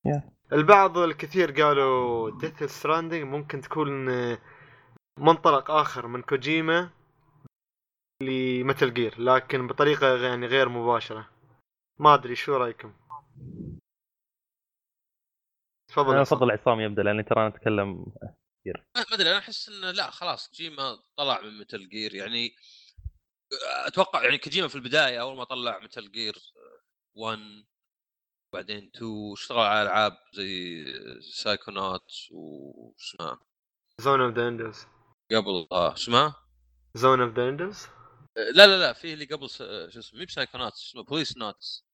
يا. 0.05 0.31
البعض 0.53 0.97
الكثير 0.97 1.51
قالوا 1.51 2.39
Death 2.39 2.63
Stranding 2.63 3.23
ممكن 3.23 3.61
تكون 3.61 4.05
منطلق 5.19 5.71
آخر 5.71 6.07
من 6.07 6.21
كوجيما 6.21 6.89
ل 8.23 8.35
Metal 8.35 8.93
Gear 8.93 9.21
لكن 9.21 9.67
بطريقة 9.67 10.27
يعني 10.27 10.47
غير 10.47 10.69
مباشرة. 10.69 11.29
ما 11.99 12.13
أدري 12.13 12.35
شو 12.35 12.57
رأيكم؟ 12.57 12.93
تفضل. 15.89 16.13
أنا. 16.13 16.21
أفضل 16.21 16.51
عصام 16.51 16.79
يبدأ 16.79 17.03
لأني 17.03 17.23
ترى 17.23 17.39
أنا 17.41 17.55
أتكلم 17.55 18.05
ما 18.65 19.05
ما 19.09 19.15
أدري 19.15 19.29
أنا 19.29 19.37
أحس 19.37 19.69
إنه 19.69 19.91
لا 19.91 20.09
خلاص 20.09 20.47
كوجيما 20.47 21.03
طلع 21.17 21.41
من 21.41 21.59
Metal 21.59 21.89
Gear 21.89 22.15
يعني 22.15 22.55
أتوقع 23.87 24.23
يعني 24.23 24.37
كوجيما 24.37 24.67
في 24.67 24.75
البداية 24.75 25.21
أول 25.21 25.37
ما 25.37 25.43
طلع 25.43 25.79
Metal 25.79 26.11
Gear 26.11 26.35
1 27.19 27.39
بعدين 28.53 28.91
2 28.95 29.33
اشتغل 29.33 29.59
على 29.59 29.81
ألعاب 29.81 30.17
زي 30.33 30.85
سايكونات 31.21 32.11
وش 32.31 33.15
اسمها؟ 33.15 33.39
Zone 34.01 34.21
of 34.21 34.35
the 34.35 34.47
Enders 34.47 34.85
قبل 35.31 35.67
آه 35.71 35.93
اسمها؟ 35.93 36.35
Zone 36.95 37.21
of 37.21 37.33
the 37.33 37.49
Enders 37.49 37.87
لا 38.35 38.67
لا 38.67 38.79
لا 38.79 38.93
في 38.93 39.13
اللي 39.13 39.25
قبل 39.25 39.49
س... 39.49 39.57
شو 39.57 39.99
اسمه 39.99 40.19
مي 40.19 40.25
بسايكونات 40.25 40.73
اسمه 40.73 41.03
Policenauts 41.03 41.85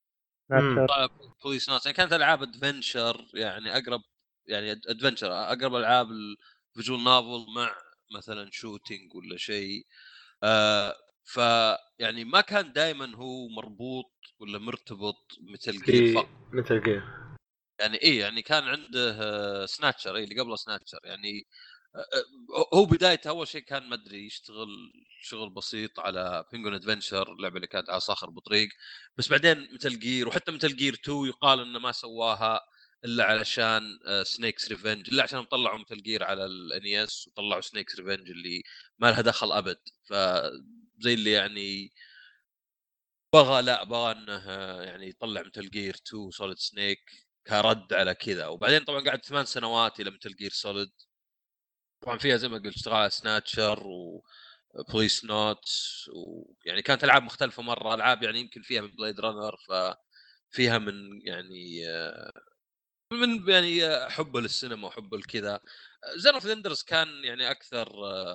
Policenauts 1.44 1.86
يعني 1.86 1.98
كانت 1.98 2.14
ألعاب 2.14 2.44
adventure 2.44 3.26
يعني 3.34 3.78
أقرب 3.78 4.02
يعني 4.48 4.72
adventure 4.72 5.32
أقرب 5.34 5.76
ألعاب 5.76 6.08
ال 6.12 6.25
visual 6.25 7.04
novel 7.04 7.46
مع 7.56 7.76
مثلا 8.16 8.50
shooting 8.52 9.16
ولا 9.16 9.38
شيء. 9.38 9.88
آه 10.44 10.96
ف 11.26 11.38
يعني 12.00 12.24
ما 12.26 12.42
كان 12.42 12.74
دائما 12.74 13.16
هو 13.16 13.48
مربوط 13.48 14.12
ولا 14.40 14.60
مرتبط 14.60 15.38
Metal 15.42 15.82
Gear 15.82 16.14
فقط 16.14 16.30
Metal 16.54 16.84
Gear 16.84 17.04
يعني 17.80 17.98
إيه 17.98 18.20
يعني 18.20 18.42
كان 18.42 18.64
عنده 18.64 19.18
آه، 19.22 19.66
Snatcher 19.66 20.16
اي 20.16 20.24
اللي 20.24 20.42
قبله 20.42 20.56
Snatcher 20.56 21.00
يعني 21.04 21.48
آه، 21.96 22.00
آه، 22.00 22.78
هو 22.78 22.86
بدايته 22.86 23.30
أول 23.30 23.48
شيء 23.48 23.62
كان 23.62 23.90
ما 23.90 23.96
أدري 23.96 24.26
يشتغل 24.26 24.68
شغل 25.22 25.50
بسيط 25.50 26.00
على 26.00 26.46
Penguin 26.52 26.74
Adventure 26.74 27.32
اللعبة 27.34 27.56
اللي 27.56 27.68
كانت 27.68 27.90
على 27.90 28.00
صخر 28.00 28.30
بطريق. 28.30 28.70
بس 29.18 29.28
بعدين 29.30 29.70
Metal 29.74 30.00
Gear 30.00 30.28
وحتى 30.28 30.52
Metal 30.52 30.76
Gear 30.76 30.94
2 30.94 31.26
يقال 31.26 31.60
إنه 31.62 31.80
ما 31.80 31.92
سواها 31.92 32.62
إلا 33.06 33.24
علشان 33.24 34.00
Snake's 34.24 34.70
Revenge 34.70 35.10
إلا 35.10 35.24
عشان 35.24 35.44
طلعوا 35.44 35.80
Metal 35.80 36.04
Gear 36.04 36.24
على 36.24 36.46
ال 36.46 36.66
NES 36.66 37.28
وطلعوا 37.28 37.62
Snake's 37.62 38.00
Revenge 38.00 38.30
اللي 38.30 38.64
ما 39.00 39.12
لها 39.12 39.22
دخل 39.22 39.52
أبد. 39.52 39.78
فزي 41.00 41.14
اللي 41.14 41.32
يعني 41.32 41.94
بغى 43.34 43.62
لا 43.62 43.84
بغى 43.84 44.12
إنه 44.12 44.52
يعني 44.84 45.10
يطلع 45.10 45.42
Metal 45.42 45.70
Gear 45.70 45.96
2 45.96 46.32
Solid 46.32 46.58
Snake 46.58 47.00
كرد 47.48 47.94
على 47.94 48.14
كذا. 48.16 48.48
وبعدين 48.48 48.84
طبعا 48.84 49.00
قعد 49.10 49.26
ثمان 49.26 49.46
سنوات 49.46 50.00
إلى 50.00 50.12
Metal 50.12 50.36
Gear 50.36 50.52
Solid 50.52 50.92
طبعا 52.02 52.18
فيها 52.18 52.38
زي 52.38 52.48
ما 52.48 52.58
قلت 52.58 52.76
اشتغل 52.76 52.94
على 52.94 53.10
Snatcher 53.10 53.84
و 53.88 55.26
Policenauts 55.26 56.10
ويعني 56.14 56.82
كانت 56.82 57.04
ألعاب 57.04 57.24
مختلفة 57.24 57.64
مرة. 57.64 57.96
ألعاب 57.96 58.24
يعني 58.24 58.40
يمكن 58.40 58.62
فيها 58.62 58.82
من 58.82 58.92
Blade 58.96 59.20
Runner 59.20 59.58
ففيها 59.68 60.78
من 60.78 61.22
يعني 61.28 61.82
من 63.12 63.50
يعني 63.50 64.10
حبه 64.10 64.42
للسينما 64.42 64.88
وحبه 64.88 65.18
لكذا. 65.18 65.60
Zone 66.16 66.34
of 66.34 66.84
كان 66.84 67.08
يعني 67.24 67.52
أكثر 67.52 67.90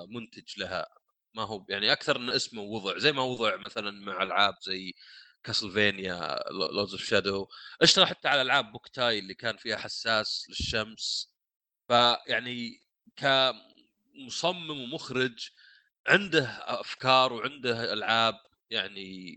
منتج 0.09 0.59
لها. 0.59 1.00
ما 1.33 1.43
هو 1.43 1.65
يعني 1.69 1.91
أكثر 1.91 2.15
إن 2.17 2.29
اسمه 2.29 2.61
وضع 2.61 2.97
زي 2.97 3.11
ما 3.11 3.21
وضع 3.23 3.55
مثلا 3.57 3.91
مع 3.91 4.23
ألعاب 4.23 4.55
زي 4.61 4.93
Castlevania 5.43 6.39
Lords 6.51 6.91
of 6.93 7.03
Shadow 7.03 7.47
اشتغل 7.81 8.07
حتى 8.07 8.27
على 8.27 8.41
ألعاب 8.41 8.71
Boktai 8.71 9.19
اللي 9.19 9.33
كان 9.33 9.57
فيها 9.57 9.77
حساس 9.77 10.45
للشمس. 10.49 11.31
فيعني 11.89 12.83
كمصمم 13.15 14.81
ومخرج 14.81 15.49
عنده 16.07 16.45
أفكار 16.81 17.33
وعنده 17.33 17.93
ألعاب 17.93 18.35
يعني 18.69 19.35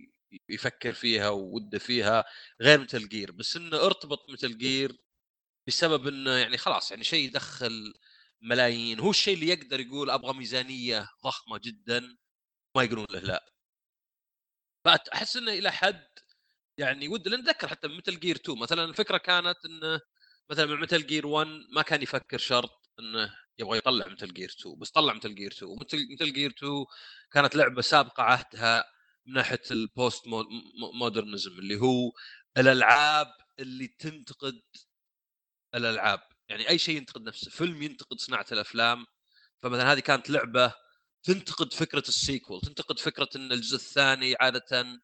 يفكر 0.48 0.92
فيها 0.92 1.28
ووده 1.28 1.78
فيها 1.78 2.24
غير 2.62 2.80
Metal 2.80 3.08
Gear 3.08 3.32
بس 3.32 3.56
إنه 3.56 3.76
ارتبط 3.86 4.30
Metal 4.30 4.58
Gear 4.58 4.96
بسبب 5.68 6.08
إنه 6.08 6.30
يعني 6.32 6.58
خلاص 6.58 6.90
يعني 6.90 7.04
شيء 7.04 7.26
يدخل 7.28 7.94
ملايين. 8.44 9.00
هو 9.00 9.10
الشيء 9.10 9.34
اللي 9.34 9.48
يقدر 9.48 9.80
يقول 9.80 10.10
أبغى 10.10 10.32
ميزانية 10.38 11.08
ضخمة 11.24 11.58
جدا 11.64 12.16
ما 12.76 12.82
يقولون 12.82 13.06
له 13.10 13.20
لا. 13.20 13.44
فاحس 14.84 15.36
إنه 15.36 15.52
إلى 15.52 15.72
حد 15.72 16.06
يعني 16.78 17.08
ود 17.08 17.28
لأن 17.28 17.40
اتذكر 17.40 17.68
حتى 17.68 17.88
Metal 17.88 18.20
Gear 18.20 18.36
2 18.36 18.58
مثلا 18.58 18.84
الفكرة 18.84 19.18
كانت 19.18 19.56
انه 19.64 20.00
مثلا 20.50 20.66
Metal 20.76 21.06
Gear 21.06 21.26
1 21.26 21.48
ما 21.74 21.82
كان 21.82 22.02
يفكر 22.02 22.38
شرط 22.38 22.90
إنه 23.00 23.34
يبغى 23.58 23.78
يطلع 23.78 24.08
Metal 24.08 24.34
Gear 24.34 24.48
2 24.60 24.78
بس 24.78 24.90
طلع 24.90 25.12
Metal 25.14 25.34
Gear 25.34 25.52
2 25.52 25.72
ومثل 25.72 26.06
Metal 26.14 26.32
Gear 26.32 26.50
2 26.50 26.84
كانت 27.32 27.56
لعبة 27.56 27.82
سابقة 27.82 28.22
عهدها 28.22 28.84
من 29.26 29.34
ناحية 29.34 29.60
ال 29.70 29.81
post 29.81 30.26
mo- 30.28 30.42
mo- 30.80 30.92
modernism 30.92 31.50
اللي 31.52 31.76
هو 31.80 32.12
الألعاب 32.58 33.26
اللي 33.58 33.86
تنتقد 33.88 34.62
الألعاب. 35.74 36.20
يعني 36.48 36.68
أي 36.68 36.78
شيء 36.78 36.96
ينتقد 36.96 37.22
نفسه 37.22 37.50
فيلم 37.50 37.82
ينتقد 37.82 38.18
صناعة 38.18 38.46
الأفلام 38.52 39.06
فمثلا 39.62 39.92
هذه 39.92 40.00
كانت 40.00 40.30
لعبة 40.30 40.74
تنتقد 41.22 41.72
فكرة 41.72 42.04
ال 42.08 42.16
sequel 42.16 42.60
تنتقد 42.60 42.98
فكرة 42.98 43.28
إن 43.36 43.52
الجزء 43.52 43.76
الثاني 43.76 44.36
عادة 44.40 45.00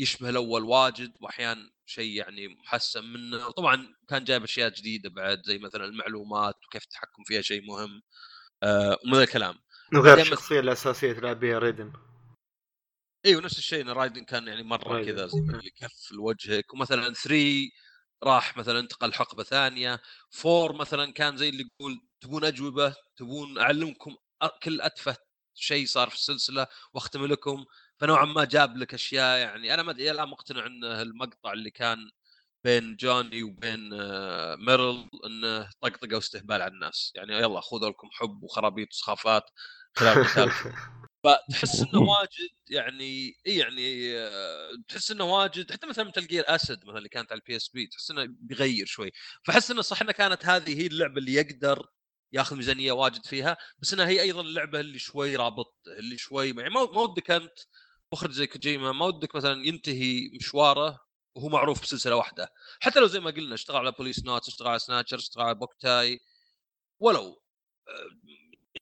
يشبه 0.00 0.30
الأول 0.30 0.64
واجد 0.64 1.12
واحيانا 1.20 1.70
شيء 1.86 2.16
يعني 2.16 2.48
محسن 2.48 3.04
منه. 3.04 3.46
وطبعا 3.46 3.94
كان 4.08 4.24
جايب 4.24 4.42
أشياء 4.42 4.68
جديدة 4.68 5.10
بعد 5.10 5.42
زي 5.44 5.58
مثلا 5.58 5.84
المعلومات 5.84 6.54
وكيف 6.66 6.82
التحكم 6.82 7.24
فيها 7.24 7.42
شيء 7.42 7.62
مهم 7.66 8.02
آه 8.62 8.98
ومن 9.04 9.18
الكلام. 9.18 9.58
وغير 9.94 10.20
الشخصية 10.20 10.60
الأساسية 10.60 11.12
تلعب 11.12 11.40
بها 11.40 11.58
ريدن. 11.58 11.92
إيوه 13.26 13.42
نفس 13.42 13.58
الشيء 13.58 13.80
إن 13.80 13.88
رايدن 13.88 14.24
كان 14.24 14.48
يعني 14.48 14.62
مرة. 14.62 15.04
كذا 15.04 15.26
زي 15.26 15.38
اللي 15.38 15.70
كف 15.70 16.12
لوجهك 16.12 16.74
ومثلا 16.74 17.12
3 17.14 17.70
راح 18.24 18.56
مثلا 18.56 18.78
انتقل 18.80 19.12
حقبه 19.14 19.42
ثانية. 19.42 20.00
4 20.46 20.72
مثلا 20.72 21.12
كان 21.12 21.36
زي 21.36 21.48
اللي 21.48 21.64
يقول 21.80 22.00
تبون 22.20 22.44
أجوبة 22.44 22.94
تبون 23.16 23.58
أعلمكم 23.58 24.16
كل 24.62 24.80
أتفه 24.80 25.16
شيء 25.54 25.86
صار 25.86 26.08
في 26.08 26.14
السلسلة 26.14 26.66
واختم 26.94 27.26
لكم. 27.26 27.64
فنوعا 27.98 28.24
ما 28.24 28.44
جاب 28.44 28.76
لك 28.76 28.94
أشياء 28.94 29.38
يعني. 29.38 29.74
أنا 29.74 29.82
ما 29.82 29.90
أدري 29.90 30.10
الان 30.10 30.28
مقتنع 30.28 30.66
إن 30.66 30.84
المقطع 30.84 31.52
اللي 31.52 31.70
كان 31.70 32.10
بين 32.64 32.96
جوني 32.96 33.42
وبين 33.42 33.90
آه، 33.94 34.56
ميرل 34.56 35.08
إنه 35.26 35.70
طقطقة 35.80 36.14
واستهبال 36.16 36.62
على 36.62 36.72
الناس. 36.74 37.12
يعني 37.14 37.32
يلا 37.34 37.60
خذوا 37.60 37.90
لكم 37.90 38.08
حب 38.12 38.42
وخرابيط 38.42 38.88
وسخافات. 38.92 39.50
خلال 39.96 40.24
قتالكم 40.24 40.72
فتحس 41.24 41.80
إنه 41.80 42.00
واجد 42.00 42.50
يعني 42.70 43.36
إي 43.46 43.56
يعني 43.56 44.18
آه، 44.18 44.70
تحس 44.88 45.10
إنه 45.10 45.24
واجد 45.24 45.72
حتى 45.72 45.86
مثلا 45.86 46.04
Metal 46.04 46.26
Gear 46.26 46.44
Acid 46.46 46.84
مثلا 46.84 46.98
اللي 46.98 47.08
كانت 47.08 47.32
على 47.32 47.38
ال 47.38 47.56
PSP 47.56 47.86
تحس 47.86 48.10
إنه 48.10 48.26
بيغير 48.28 48.86
شوي. 48.86 49.12
فأحس 49.44 49.70
إنه 49.70 49.82
صح 49.82 50.00
انها 50.02 50.12
كانت 50.12 50.46
هذه 50.46 50.80
هي 50.82 50.86
اللعبة 50.86 51.18
اللي 51.18 51.34
يقدر 51.34 51.86
ياخذ 52.32 52.56
ميزانية 52.56 52.92
واجد 52.92 53.26
فيها 53.26 53.56
بس 53.78 53.92
إنها 53.92 54.08
هي 54.08 54.22
أيضا 54.22 54.40
اللعبة 54.40 54.80
اللي 54.80 54.98
شوي 54.98 55.36
رابط 55.36 55.74
اللي 55.98 56.18
شوي 56.18 56.48
يعني 56.48 56.70
ما 56.70 56.84
ما 56.84 57.00
ودك 57.00 57.30
أنت 57.30 57.58
مخرج 58.12 58.30
زي 58.32 58.46
كوجيما 58.46 58.92
ما 58.92 59.06
ودك 59.06 59.34
مثلا 59.36 59.66
ينتهي 59.66 60.30
مشواره 60.40 61.00
وهو 61.34 61.48
معروف 61.48 61.82
بسلسلة 61.82 62.16
واحدة. 62.16 62.48
حتى 62.80 63.00
لو 63.00 63.06
زي 63.06 63.20
ما 63.20 63.30
قلنا 63.30 63.54
اشتغل 63.54 63.76
على 63.76 63.92
Policenauts 63.92 64.48
اشتغل 64.48 64.68
على 64.68 64.78
Snatcher 64.78 65.16
اشتغل 65.16 65.44
على 65.44 65.54
Boktai 65.54 66.20
ولو 67.00 67.42
آه، 67.88 68.10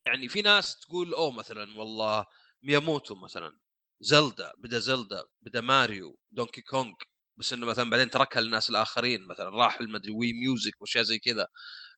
يعني 0.06 0.28
في 0.28 0.42
ناس 0.42 0.80
تقول 0.80 1.14
أوه 1.14 1.32
مثلا 1.32 1.78
والله 1.78 2.26
مياموتو 2.62 3.14
مثلا 3.14 3.58
Zelda 4.00 4.52
بدا 4.58 4.78
Zelda 4.78 5.24
بدا 5.42 5.60
Mario 5.60 6.18
Donkey 6.30 6.62
Kong 6.62 6.94
بس 7.36 7.52
إنه 7.52 7.66
مثلا 7.66 7.90
بعدين 7.90 8.10
تركها 8.10 8.40
للناس 8.40 8.70
الآخرين 8.70 9.26
مثلا 9.26 9.48
راح 9.50 9.80
المدري 9.80 10.12
Wii 10.12 10.32
Music 10.32 10.80
واشياء 10.82 11.04
زي 11.04 11.18
كذا. 11.18 11.46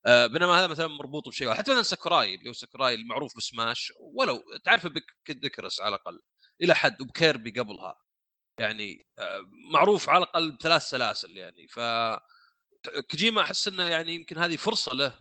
آه، 0.06 0.26
بينما 0.26 0.58
هذا 0.60 0.66
مثلا 0.66 0.86
مربوط 0.88 1.28
بشيء. 1.28 1.54
حتى 1.54 1.70
مثلا 1.70 1.82
ساكوراي 1.82 2.34
اللي 2.34 2.48
هو 2.50 2.52
ساكوراي 2.52 2.94
المعروف 2.94 3.36
بسماش 3.36 3.92
ولو 4.00 4.42
تعرف 4.64 4.86
بكيد 4.86 5.50
على 5.80 5.96
الأقل 5.96 6.20
إلى 6.62 6.74
حد 6.74 7.02
وب 7.02 7.16
Kirby 7.16 7.50
قبلها. 7.60 7.96
يعني 8.60 9.06
آه، 9.18 9.40
معروف 9.72 10.08
على 10.08 10.24
الأقل 10.24 10.52
بثلاث 10.52 10.82
سلاسل 10.82 11.36
يعني. 11.36 11.68
ف 11.68 11.80
كوجيما 13.10 13.42
أحس 13.42 13.68
إنه 13.68 13.82
يعني 13.84 14.14
يمكن 14.14 14.38
هذه 14.38 14.56
فرصة 14.56 14.94
له 14.94 15.18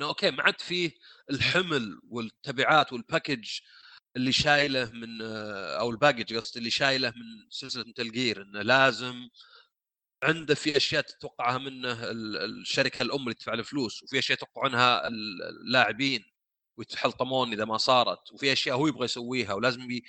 إنه 0.00 0.08
okay 0.08 0.30
ما 0.30 0.42
عاد 0.42 0.60
فيه 0.60 0.92
الحمل 1.30 2.00
والتبعات 2.08 2.92
وال 2.92 3.04
baggage 3.04 3.48
اللي 4.16 4.32
شايله 4.32 4.90
من 4.90 5.22
أو 5.80 5.90
ال 5.90 5.96
baggage 5.96 6.36
قصدي 6.36 6.58
اللي 6.58 6.70
شايله 6.70 7.10
من 7.10 7.50
سلسله 7.50 7.84
Metal 7.84 8.12
Gear 8.12 8.42
إنه 8.42 8.62
لازم 8.62 9.28
عنده 10.22 10.54
في 10.54 10.76
أشياء 10.76 11.02
تتوقعها 11.02 11.58
منه 11.58 11.92
ال- 12.10 12.36
الشركة 12.60 13.02
الأم 13.02 13.20
اللي 13.22 13.34
تدفع 13.34 13.54
له 13.54 13.62
فلوس 13.62 14.02
وفي 14.02 14.18
أشياء 14.18 14.38
يتوقعونها 14.38 15.08
ال- 15.08 15.42
اللاعبين 15.42 16.24
ويتحلطمون 16.78 17.52
إذا 17.52 17.64
ما 17.64 17.76
صارت 17.78 18.32
وفي 18.32 18.52
أشياء 18.52 18.76
هو 18.76 18.86
يبغى 18.86 19.04
يسويها 19.04 19.54
ولازم 19.54 19.90
ي... 19.90 20.02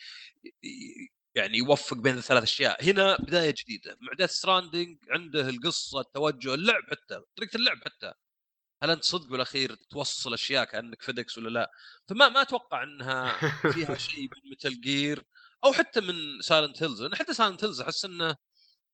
ي- 0.63 1.09
يعني 1.35 1.57
يوفق 1.57 1.97
بين 1.97 2.17
الثلاث 2.17 2.43
أشياء. 2.43 2.83
هنا 2.83 3.17
بداية 3.19 3.55
جديدة 3.57 3.97
مع 4.01 4.25
Stranding 4.27 4.97
عنده 5.09 5.49
القصة 5.49 5.99
التوجه 5.99 6.53
اللعب 6.53 6.83
حتى 6.91 7.21
طريقة 7.37 7.55
اللعب 7.57 7.77
حتى. 7.85 8.13
هل 8.83 8.89
أنت 8.89 9.03
صدق 9.03 9.27
بالأخير 9.27 9.75
توصل 9.75 10.33
أشياء 10.33 10.63
كأنك 10.63 11.01
FedEx 11.01 11.37
ولا 11.37 11.49
لا؟ 11.49 11.71
فما 12.09 12.29
ما 12.29 12.41
أتوقع 12.41 12.83
إنها 12.83 13.39
فيها 13.71 13.97
شيء 14.09 14.21
من 14.21 14.51
Metal 14.51 14.81
Gear 14.81 15.23
أو 15.63 15.73
حتى 15.73 16.01
من 16.01 16.41
Silent 16.41 16.83
Hills 16.83 17.01
لأن 17.01 17.15
حتى 17.15 17.33
Silent 17.33 17.63
Hills 17.63 17.81
أحس 17.81 18.05
إنه 18.05 18.35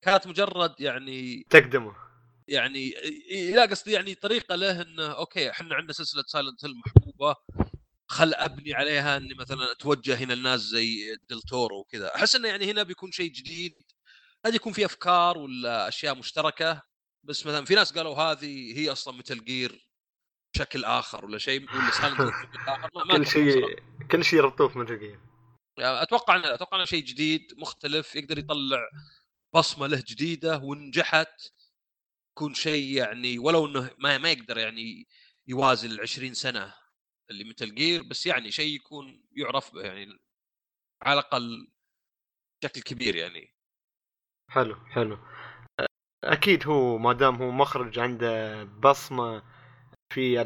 كانت 0.01 0.27
مجرد 0.27 0.75
يعني 0.79 1.45
تقدمه. 1.49 1.95
يعني 2.47 2.93
لا 3.55 3.65
قصدي 3.65 3.91
يعني 3.91 4.15
طريقة 4.15 4.55
له 4.55 4.81
إنه 4.81 5.07
okay 5.11 5.49
إحنا 5.49 5.75
عندنا 5.75 5.93
سلسلة 5.93 6.23
Silent 6.27 6.65
Hill 6.65 6.73
محبوبة 6.85 7.35
خل 8.07 8.33
أبني 8.33 8.73
عليها 8.73 9.17
إني 9.17 9.33
مثلا 9.33 9.71
أتوجه 9.71 10.15
هنا 10.15 10.33
لناس 10.33 10.59
زي 10.61 11.17
دلتورو 11.29 11.79
وكذا. 11.79 12.15
أحس 12.15 12.35
إنه 12.35 12.47
يعني 12.47 12.71
هنا 12.71 12.83
بيكون 12.83 13.11
شيء 13.11 13.31
جديد. 13.31 13.73
قد 14.45 14.55
يكون 14.55 14.73
في 14.73 14.85
أفكار 14.85 15.37
ولا 15.37 15.87
أشياء 15.87 16.15
مشتركة. 16.15 16.81
بس 17.23 17.45
مثلا 17.45 17.65
في 17.65 17.75
ناس 17.75 17.97
قالوا 17.97 18.15
هذه 18.15 18.79
هي 18.79 18.91
أصلا 18.91 19.17
متل 19.17 19.43
جير 19.43 19.89
بشكل 20.53 20.85
آخر 20.85 21.25
ولا 21.25 21.37
شيء 21.37 21.61
ولا 21.61 21.89
بشكل 21.89 22.05
آخر؟ 22.05 22.89
ما, 22.95 23.17
كل. 23.17 23.25
شيء 23.25 23.79
كل 24.11 24.25
شيء 24.25 24.39
يربطوه 24.39 24.67
في 24.67 24.79
متل 24.79 24.99
جير. 24.99 25.19
يعني 25.77 26.01
أتوقع 26.01 26.35
إنه 26.35 26.53
أتوقع 26.53 26.77
إنه 26.77 26.85
شيء 26.85 27.03
جديد 27.03 27.53
مختلف 27.57 28.15
يقدر 28.15 28.37
يطلع 28.39 28.89
بصمة 29.53 29.87
له 29.87 30.03
جديدة 30.07 30.57
ونجحت 30.57 31.51
يكون 32.31 32.53
شيء 32.53 32.97
يعني 32.97 33.39
ولو 33.39 33.65
إنه 33.65 33.89
ما 33.97 34.17
ما 34.17 34.31
يقدر 34.31 34.57
يعني 34.57 35.07
يوازي 35.47 35.87
ال 35.87 36.01
20 36.01 36.33
سنة 36.33 36.73
اللي 37.29 37.43
مثل 37.43 37.75
جير 37.75 38.03
بس 38.03 38.25
يعني 38.25 38.51
شيء 38.51 38.75
يكون 38.75 39.23
يعرف 39.31 39.73
به 39.73 39.81
يعني 39.81 40.19
على 41.01 41.19
الأقل 41.19 41.71
بشكل 42.61 42.81
كبير 42.81 43.15
يعني. 43.15 43.55
حلو 44.49 44.75
حلو. 44.75 45.19
أكيد 46.23 46.67
هو 46.67 46.97
ما 46.97 47.13
دام 47.13 47.35
هو 47.35 47.51
مخرج 47.51 47.99
عنده 47.99 48.63
بصمة 48.63 49.43
في 50.13 50.39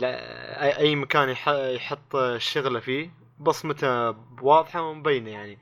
اي 0.79 0.95
مكان 0.95 1.29
يح- 1.29 1.47
يحط 1.49 2.17
شغلة 2.37 2.79
فيه 2.79 3.09
بصمته 3.39 4.09
واضحة 4.41 4.81
ومبينة 4.81 5.31
يعني. 5.31 5.57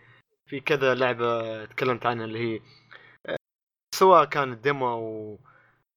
في 0.49 0.59
كذا 0.59 0.93
لعبة 0.95 1.65
تكلمت 1.65 2.05
عنها 2.05 2.25
اللي 2.25 2.39
هي 2.39 2.59
سواء 3.95 4.25
كانت 4.25 4.63
demo 4.63 4.87
أو 4.91 5.39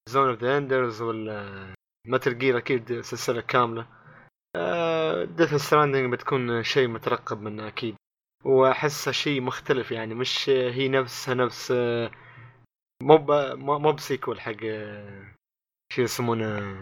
Zone 0.09 0.29
of 0.29 0.39
the 0.43 0.57
Enders 0.57 1.01
ولا 1.01 1.67
Metal 2.07 2.37
Gear 2.37 2.57
أكيد 2.57 3.01
سلسلة 3.01 3.41
كاملة. 3.41 3.87
Death 5.25 5.55
Stranding 5.55 6.13
بتكون 6.13 6.63
شيء 6.63 6.87
مترقب 6.87 7.41
منه 7.41 7.67
أكيد. 7.67 7.95
واحسها 8.45 9.11
شيء 9.11 9.41
مختلف 9.41 9.91
يعني 9.91 10.15
مش 10.15 10.49
هي 10.49 10.87
نفسها 10.87 11.33
نفس 11.33 11.71
آه، 11.71 12.11
مو 13.03 13.17
ب- 13.17 13.55
مو 13.57 13.91
ب 13.91 13.98
sequel 13.98 14.39
حق 14.41 14.55
آه، 14.65 15.25
شو 15.93 16.01
يسمونه 16.01 16.77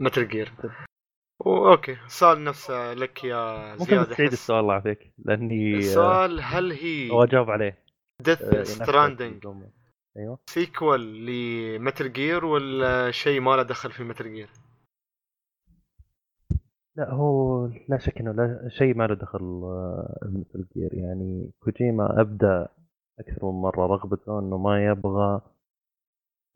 Metal 0.00 0.28
Gear. 0.28 0.52
okay 1.46 1.96
سؤال 2.06 2.44
نفسه 2.44 2.94
لك 2.94 3.24
يا 3.24 3.72
ممكن 3.72 3.84
زياد 3.84 4.06
تعيد 4.06 4.20
أحس. 4.28 4.32
السؤال 4.32 4.60
الله 4.60 4.72
يعافيك. 4.74 5.12
لأني 5.18 5.74
آه، 5.74 5.78
السؤال 5.78 6.40
هل 6.42 6.72
هي 6.72 7.10
أبغى 7.10 7.24
أجاوب 7.24 7.50
عليه. 7.50 7.78
Death 8.20 8.42
آه، 8.42 8.62
Stranding 8.62 9.46
أيوه. 10.16 10.38
sequel 10.50 11.26
ل 11.26 11.40
Metal 11.40 12.12
Gear 12.12 12.44
ولا 12.44 13.10
شيء 13.10 13.40
ما 13.40 13.56
له 13.56 13.62
دخل 13.62 13.92
في 13.92 14.04
Metal 14.04 14.34
Gear؟ 14.34 14.48
لا 16.96 17.10
هو 17.10 17.66
لا 17.88 17.98
شك 17.98 18.18
إنه 18.18 18.32
لا 18.32 18.68
شيء 18.68 18.94
ما 18.96 19.06
له 19.06 19.14
دخل 19.14 19.60
آه، 19.64 20.18
Metal 20.22 20.66
Gear. 20.76 20.94
يعني 20.94 21.50
كوجيما 21.60 22.20
ابدا 22.20 22.68
أكثر 23.20 23.46
من 23.46 23.60
مرة 23.60 23.86
رغبته 23.86 24.38
إنه 24.38 24.58
ما 24.58 24.84
يبغى 24.86 25.40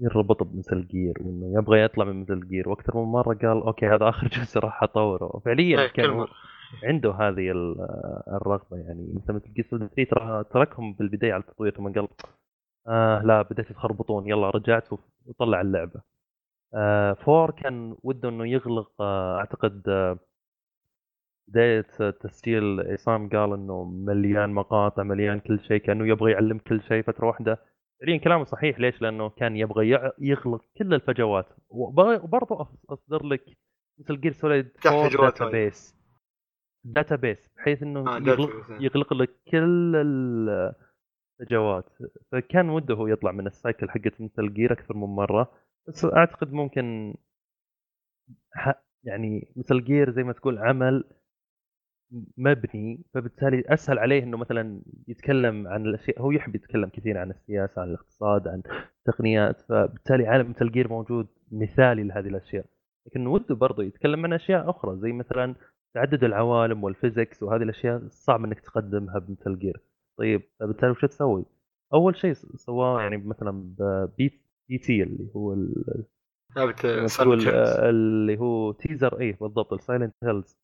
يربط 0.00 0.42
ب 0.42 0.50
Metal 0.50 0.86
Gear 0.86 1.14
وإنه 1.20 1.58
يبغى 1.58 1.82
يطلع 1.82 2.04
من 2.04 2.20
Metal 2.20 2.48
Gear 2.48 2.68
وأكثر 2.68 2.96
من 2.96 3.12
مرة 3.12 3.34
قال 3.34 3.62
okay 3.62 3.86
هذا 3.86 4.08
آخر 4.08 4.28
جزء 4.38 4.60
راح 4.60 4.82
أطوره. 4.82 5.36
وفعليا 5.36 5.80
إيه، 5.80 5.86
كل 5.86 5.92
كان. 6.02 6.26
عنده 6.84 7.10
هذه 7.12 7.50
آه، 7.50 8.24
الرغبة 8.42 8.76
يعني. 8.76 9.12
مثل 9.14 9.32
Metal 9.32 9.52
Gear 9.54 9.66
Solid 9.70 9.88
3 9.88 10.10
ترى 10.10 10.44
تركهم 10.44 10.92
بالبداية 10.92 11.32
على 11.32 11.42
التطوير 11.42 11.74
ثم 11.76 11.92
قال 11.92 12.08
آه 12.88 13.22
لا 13.22 13.42
بديت 13.42 13.72
تخربطون 13.72 14.28
يلا 14.28 14.50
رجعت 14.50 14.88
وطلع 15.26 15.60
اللعبة. 15.60 16.00
آه 16.74 17.12
فور 17.12 17.50
كان 17.50 17.96
وده 18.02 18.28
إنه 18.28 18.46
يغلق 18.48 18.92
آه 19.00 19.38
أعتقد 19.38 19.82
آه 19.88 20.18
بداية 21.48 21.86
تسجيل 22.20 22.80
عصام 22.92 23.28
قال 23.28 23.52
إنه 23.52 23.84
مليان 23.84 24.50
مقاطع 24.50 25.02
مليان 25.02 25.40
كل 25.40 25.60
شيء 25.60 25.76
كأنه 25.80 26.06
يبغى 26.08 26.32
يعلم 26.32 26.58
كل 26.58 26.82
شيء 26.82 27.02
فترة 27.02 27.26
واحدة. 27.26 27.58
فعليا 28.00 28.16
كلامه 28.18 28.44
صحيح 28.44 28.80
ليش؟ 28.80 29.02
لأنه 29.02 29.28
كان 29.28 29.56
يبغى 29.56 29.90
يغلق 30.18 30.64
كل 30.78 30.94
الفجوات 30.94 31.46
وبرضه 31.68 32.68
أصدر 32.88 33.26
لك 33.26 33.44
مثل 33.98 34.20
جير 34.20 34.32
سوليد 34.32 34.68
تحت 34.68 34.86
4 34.86 35.08
فجوات 35.08 35.32
داتا. 35.32 35.50
بيس 35.50 35.94
داتا 36.84 37.16
بيس 37.16 37.48
بحيث 37.56 37.82
إنه 37.82 38.00
آه، 38.16 38.18
يغلق, 38.18 38.70
آه. 38.70 38.78
يغلق 38.80 39.12
لك 39.12 39.30
كل 39.50 39.96
الفجوات 41.40 41.84
فكان 42.32 42.70
وده 42.70 42.94
هو 42.94 43.06
يطلع 43.06 43.32
من 43.32 43.46
ال 43.46 43.54
cycle 43.54 43.90
حقت 43.90 44.20
Metal 44.20 44.54
Gear 44.54 44.72
أكثر 44.72 44.96
من 44.96 45.06
مرة 45.16 45.52
بس 45.88 46.04
أعتقد 46.04 46.52
ممكن 46.52 47.14
يعني 49.04 49.52
Metal 49.56 49.84
Gear 49.84 50.10
زي 50.10 50.22
ما 50.22 50.32
تقول 50.32 50.58
عمل 50.58 51.04
مبني 52.36 53.00
فبالتالي 53.14 53.64
أسهل 53.68 53.98
عليه 53.98 54.22
إنه 54.22 54.36
مثلا 54.36 54.80
يتكلم 55.08 55.68
عن 55.68 55.86
الأشياء 55.86 56.20
هو 56.20 56.30
يحب 56.30 56.54
يتكلم 56.54 56.88
كثير 56.88 57.18
عن 57.18 57.30
السياسة 57.30 57.82
عن 57.82 57.88
الاقتصاد 57.88 58.48
عن 58.48 58.62
التقنيات 58.98 59.60
فبالتالي 59.60 60.26
عالم 60.26 60.50
Metal 60.50 60.72
Gear 60.72 60.88
موجود 60.88 61.26
مثالي 61.52 62.02
لهذه 62.02 62.28
الأشياء 62.28 62.64
لكن 63.06 63.26
وده 63.26 63.54
برضه 63.54 63.82
يتكلم 63.82 64.24
عن 64.24 64.32
أشياء 64.32 64.70
أخرى 64.70 64.96
زي 64.96 65.12
مثلا 65.12 65.54
تعدد 65.94 66.24
العوالم 66.24 66.84
وال 66.84 66.97
physics 66.97 67.42
وهذه 67.42 67.62
الأشياء 67.62 68.02
صعب 68.08 68.44
إنك 68.44 68.60
تقدمها 68.60 69.18
ب 69.18 69.25
Metal 69.25 69.58
Gear 69.58 69.80
طيب 70.18 70.42
فبالتالي 70.60 70.90
وش 70.90 71.04
تسوي؟ 71.04 71.44
أول 71.94 72.16
شيء 72.16 72.32
سواه 72.56 73.00
يعني 73.00 73.16
مثلا 73.16 73.74
بـ 74.18 74.40
PT 74.68 75.02
اللي 75.02 75.28
هو 75.36 75.52
ال-. 75.52 76.04
آه، 77.48 77.90
اللي 77.90 78.38
هو 78.38 78.72
teaser 78.72 79.20
إيه 79.20 79.36
بالضبط 79.40 79.72
ال 79.72 79.78
Silent 79.78 80.14
Hills 80.24 80.56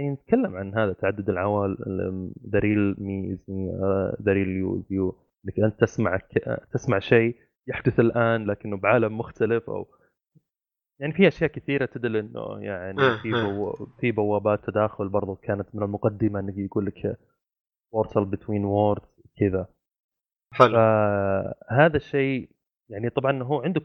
يعني 0.00 0.12
نتكلم 0.12 0.56
عن 0.56 0.74
هذا 0.74 0.92
تعدد 0.92 1.28
العوالم 1.30 2.32
the 2.48 2.58
real 2.58 2.94
me 2.98 3.32
is 3.32 3.50
me 3.50 3.70
the 4.22 4.32
real 4.32 4.48
you 4.90 5.16
إنك 5.44 5.60
أنت 5.60 5.80
تسمع 5.80 6.16
ك- 6.16 6.66
تسمع 6.72 6.98
شيء 6.98 7.36
يحدث 7.66 8.00
الآن 8.00 8.46
لكنه 8.46 8.76
بعالم 8.76 9.18
مختلف 9.18 9.70
أو 9.70 9.86
يعني 11.00 11.12
في 11.12 11.28
أشياء 11.28 11.50
كثيرة 11.50 11.84
تدل 11.86 12.16
إنه 12.16 12.58
يعني 12.60 13.00
آه، 13.02 13.16
في 13.22 13.34
آه. 13.34 13.42
بو... 13.52 13.86
في 14.00 14.12
بوابات 14.12 14.64
تداخل 14.64 15.08
برضو 15.08 15.34
كانت 15.34 15.74
من 15.74 15.82
المقدمة 15.82 16.40
انه 16.40 16.60
يقول 16.60 16.86
لك 16.86 17.18
portal 17.92 18.24
between 18.24 18.64
world 18.64 19.02
كذا 19.38 19.68
حلو 20.54 20.72
فهذا 20.72 21.96
الشيء 21.96 22.50
يعني 22.90 23.10
طبعا 23.10 23.42
هو 23.42 23.62
عنده 23.62 23.80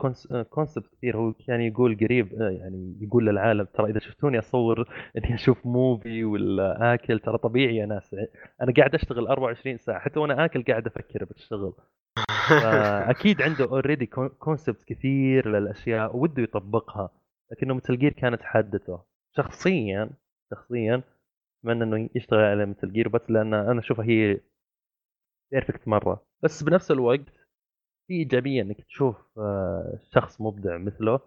concept 0.49 0.87
كثير 0.97 1.17
هو 1.17 1.33
كان 1.33 1.61
يقول 1.61 1.97
قريب 1.97 2.41
آه، 2.41 2.49
يعني 2.49 2.97
يقول 3.01 3.25
للعالم 3.25 3.63
ترى 3.73 3.91
إذا 3.91 3.99
شفتوني 3.99 4.39
أصور 4.39 4.89
إني 5.17 5.35
أشوف 5.35 5.65
movie 5.65 6.23
ولا 6.23 6.93
اكل 6.93 7.19
ترى 7.19 7.37
طبيعي 7.37 7.75
يا 7.75 7.85
ناس 7.85 8.15
أنا 8.61 8.73
قاعد 8.77 8.95
أشتغل 8.95 9.27
24 9.27 9.77
ساعة 9.77 9.99
حتى 9.99 10.19
وأنا 10.19 10.45
آكل 10.45 10.63
قاعد 10.63 10.87
أفكر 10.87 11.25
بالشغل. 11.25 11.73
فأكيد 12.61 13.41
عنده 13.41 13.65
already 13.65 14.05
concept 14.39 14.83
كثير 14.83 15.49
للأشياء 15.49 16.17
وده 16.17 16.43
يطبقها 16.43 17.09
لكنه 17.51 17.73
Metal 17.73 17.97
Gear 17.97 18.13
كانت 18.13 18.41
حادته 18.41 18.99
شخصيا 19.37 20.09
شخصيا 20.51 21.01
أتمنى 21.59 21.83
إنه 21.83 22.09
يشتغل 22.15 22.39
على 22.39 22.65
Metal 22.65 22.93
Gear 22.93 23.07
بس 23.07 23.21
لأن 23.29 23.53
أنا 23.53 23.79
أشوفها 23.79 24.05
هي 24.05 24.39
perfect 25.51 25.87
مرة. 25.87 26.25
بس 26.43 26.63
بنفس 26.63 26.91
الوقت 26.91 27.44
في 28.07 28.13
ايجابيه 28.13 28.61
إنك 28.61 28.81
تشوف 28.81 29.39
آه، 29.39 29.99
شخص 30.13 30.41
مبدع 30.41 30.77
مثله 30.77 31.19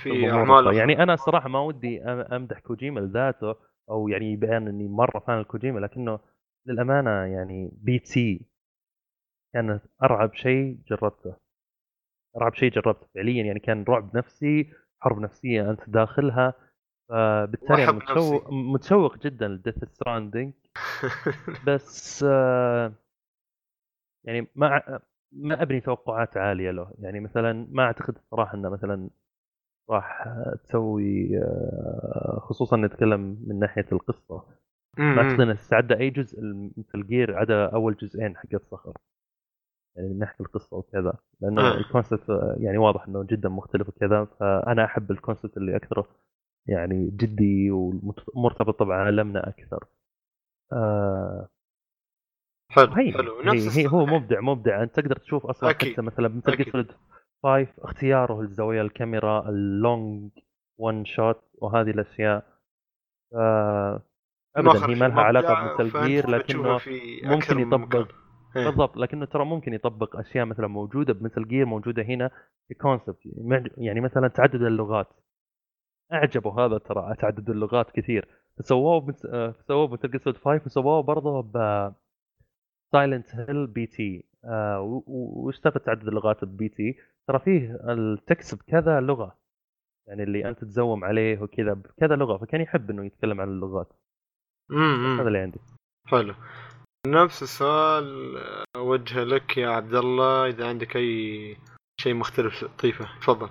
في. 0.00 0.30
أخرى. 0.30 0.76
يعني 0.76 1.02
أنا 1.02 1.14
الصراحه 1.14 1.48
ما 1.48 1.60
ودي 1.60 2.02
أمدح 2.04 2.58
كوجيما 2.58 3.00
لذاته 3.00 3.54
أو 3.90 4.08
يعني 4.08 4.32
يبان 4.32 4.68
إني 4.68 4.88
مرة 4.88 5.18
fan 5.18 5.38
لكوجيما 5.38 5.80
لكنه 5.80 6.18
للأمانة 6.66 7.10
يعني 7.10 7.70
PT 7.72 8.46
كانت 9.54 9.82
أرعب 10.02 10.34
شيء 10.34 10.78
جربته. 10.90 11.36
أرعب 12.36 12.54
شيء 12.54 12.70
جربته 12.70 13.06
فعليا. 13.14 13.44
يعني 13.44 13.60
كان 13.60 13.84
رعب 13.88 14.16
نفسي 14.16 14.72
حرب 15.00 15.20
نفسية 15.20 15.70
أنت 15.70 15.90
داخلها. 15.90 16.54
فبالتالي 17.08 17.92
متشوق 17.92 18.50
متشوق 18.50 19.18
جدا 19.18 19.48
لديث 19.48 19.84
ستراندنج 19.84 20.52
بس 21.66 22.24
آه، 22.28 22.92
يعني 24.24 24.46
ما 24.54 25.00
ما 25.32 25.62
ابني 25.62 25.80
توقعات 25.80 26.36
عالية 26.36 26.70
له. 26.70 26.92
يعني 26.98 27.20
مثلا 27.20 27.66
ما 27.70 27.82
أعتقد 27.82 28.18
صراحة 28.30 28.54
إنه 28.54 28.68
مثلا 28.68 29.10
راح 29.90 30.28
تسوي 30.64 31.38
آه، 31.38 32.38
خصوصا 32.42 32.76
نتكلم 32.76 33.38
من 33.46 33.58
ناحية 33.58 33.86
القصة. 33.92 34.44
ما 34.98 35.22
أعتقد 35.22 35.40
إنه 35.40 35.52
استعد 35.52 35.92
أي 35.92 36.10
جزء 36.10 36.40
مثل 36.76 37.06
جير 37.06 37.38
عدا 37.38 37.66
أول 37.66 37.94
جزئين 37.94 38.36
حق 38.36 38.54
الصخر. 38.54 38.92
يعني 39.96 40.08
من 40.08 40.18
ناحية 40.18 40.36
القصة 40.40 40.76
وكذا. 40.76 41.12
لأنه 41.40 41.62
آه. 41.62 41.76
ال 41.78 41.84
concept 41.84 42.30
آه، 42.30 42.56
يعني 42.60 42.78
واضح 42.78 43.06
إنه 43.08 43.22
جدا 43.22 43.48
مختلف 43.48 43.88
وكذا. 43.88 44.24
فأنا 44.24 44.84
أحب 44.84 45.10
ال 45.10 45.16
concept 45.16 45.56
اللي 45.56 45.76
أكثر 45.76 46.06
يعني 46.66 47.10
جدي 47.10 47.70
ومرتبط 47.70 48.82
بعالمنا 48.82 49.48
أكثر. 49.48 49.84
آه 50.72 51.48
حلو 52.70 52.92
هي 52.92 53.12
حلو 53.12 53.40
هي, 53.40 53.44
نفس 53.44 53.78
هي 53.78 53.86
هو 53.86 54.06
الص- 54.06 54.10
مبدع 54.12 54.40
مبدع 54.40 54.82
انت 54.82 54.94
تقدر 55.00 55.16
تشوف 55.16 55.46
أصلا 55.46 55.70
أكيد. 55.70 55.92
حتى 55.92 56.02
مثلا 56.02 56.28
Metal. 56.28 56.56
Gear 56.56 56.86
5 57.42 57.66
اختياره 57.78 58.42
لزوايا 58.42 58.82
الكاميرا 58.82 59.48
ال 59.48 59.64
long 59.64 60.30
one 60.78 61.04
shot 61.04 61.40
وهذه 61.54 61.90
الأشياء 61.90 62.46
آه 63.34 64.02
ابدا 64.56 64.86
هي 64.86 64.94
ما 64.94 65.08
لها 65.08 65.20
علاقة 65.22 65.76
ب 65.76 65.81
Metal 65.81 66.06
Gear 66.06 66.30
لكنه 66.30 66.78
ممكن 67.24 67.58
يطبق. 67.60 68.08
إيه. 68.56 68.64
بالضبط 68.64 68.96
لكنه 68.96 69.26
ترى 69.26 69.44
ممكن 69.44 69.74
يطبق 69.74 70.16
أشياء 70.16 70.44
مثلا 70.46 70.66
موجودة 70.66 71.12
ب 71.12 71.18
Metal 71.18 71.48
Gear 71.48 71.66
موجودة 71.66 72.02
هنا 72.02 72.30
في 72.68 72.74
concept 72.74 73.16
يعني 73.76 74.00
مثلا 74.00 74.28
تعدد 74.28 74.62
اللغات 74.62 75.08
اعجبوا 76.12 76.52
هذا 76.66 76.78
ترى 76.78 77.14
تعدد 77.18 77.50
اللغات 77.50 77.90
كثير 77.90 78.28
سووه 78.60 79.00
بمت... 79.00 79.24
آه، 79.26 79.54
سووه 79.68 79.86
ب 79.86 79.90
Metal 79.90 80.10
Gear 80.10 80.20
5 80.34 80.60
وسووه 80.66 81.02
برضه 81.02 81.40
ب 81.42 81.56
Silent 82.92 83.34
Hill 83.34 83.66
PT 83.66 84.24
وش 85.06 85.56
سالفه 85.56 85.80
تعدد 85.80 86.08
اللغات 86.08 86.44
ب 86.44 86.68
PT 86.68 86.96
ترى 87.28 87.38
فيه 87.38 87.78
ال 87.88 88.01
text 88.01 88.54
بكذا 88.54 89.00
لغة 89.00 89.38
يعني 90.08 90.22
اللي 90.22 90.48
أنت 90.48 90.64
تزوم 90.64 91.04
عليه 91.04 91.38
وكذا 91.42 91.72
بكذا 91.72 92.16
لغة 92.16 92.36
فكان 92.36 92.60
يحب 92.60 92.90
إنه 92.90 93.04
يتكلم 93.04 93.40
عن 93.40 93.48
اللغات. 93.48 93.92
امم 94.70 95.20
هذا 95.20 95.28
اللي 95.28 95.38
عندي. 95.38 95.60
حلو. 96.06 96.34
نفس 97.06 97.42
السؤال 97.42 98.36
اوجهه 98.76 99.24
لك 99.24 99.56
يا 99.56 99.68
عبد 99.68 99.94
الله 99.94 100.46
إذا 100.46 100.68
عندك 100.68 100.96
أي 100.96 101.56
شيء 102.00 102.14
مختلف 102.14 102.64
طيفه 102.64 103.04
تفضل. 103.20 103.48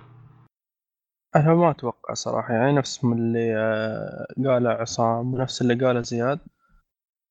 أنا 1.36 1.54
ما 1.54 1.70
أتوقع 1.70 2.14
صراحة 2.14 2.54
يعني 2.54 2.72
نفس 2.72 3.04
من 3.04 3.18
اللي 3.18 3.56
آه، 3.56 4.26
قاله 4.46 4.70
عصام 4.70 5.34
ونفس 5.34 5.62
اللي 5.62 5.86
قاله 5.86 6.00
زياد. 6.00 6.38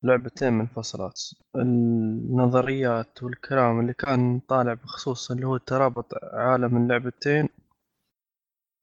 لعبتين 0.06 0.54
منفصلات 0.54 1.22
النظريات 1.56 3.24
والكلام 3.24 3.80
اللي 3.80 3.94
كان 3.94 4.40
طالع 4.40 4.74
بخصوص 4.74 5.32
اللي 5.32 5.48
هو 5.48 5.58
ترابط 5.58 6.14
عالم 6.24 6.78
اللعبتين 6.78 7.50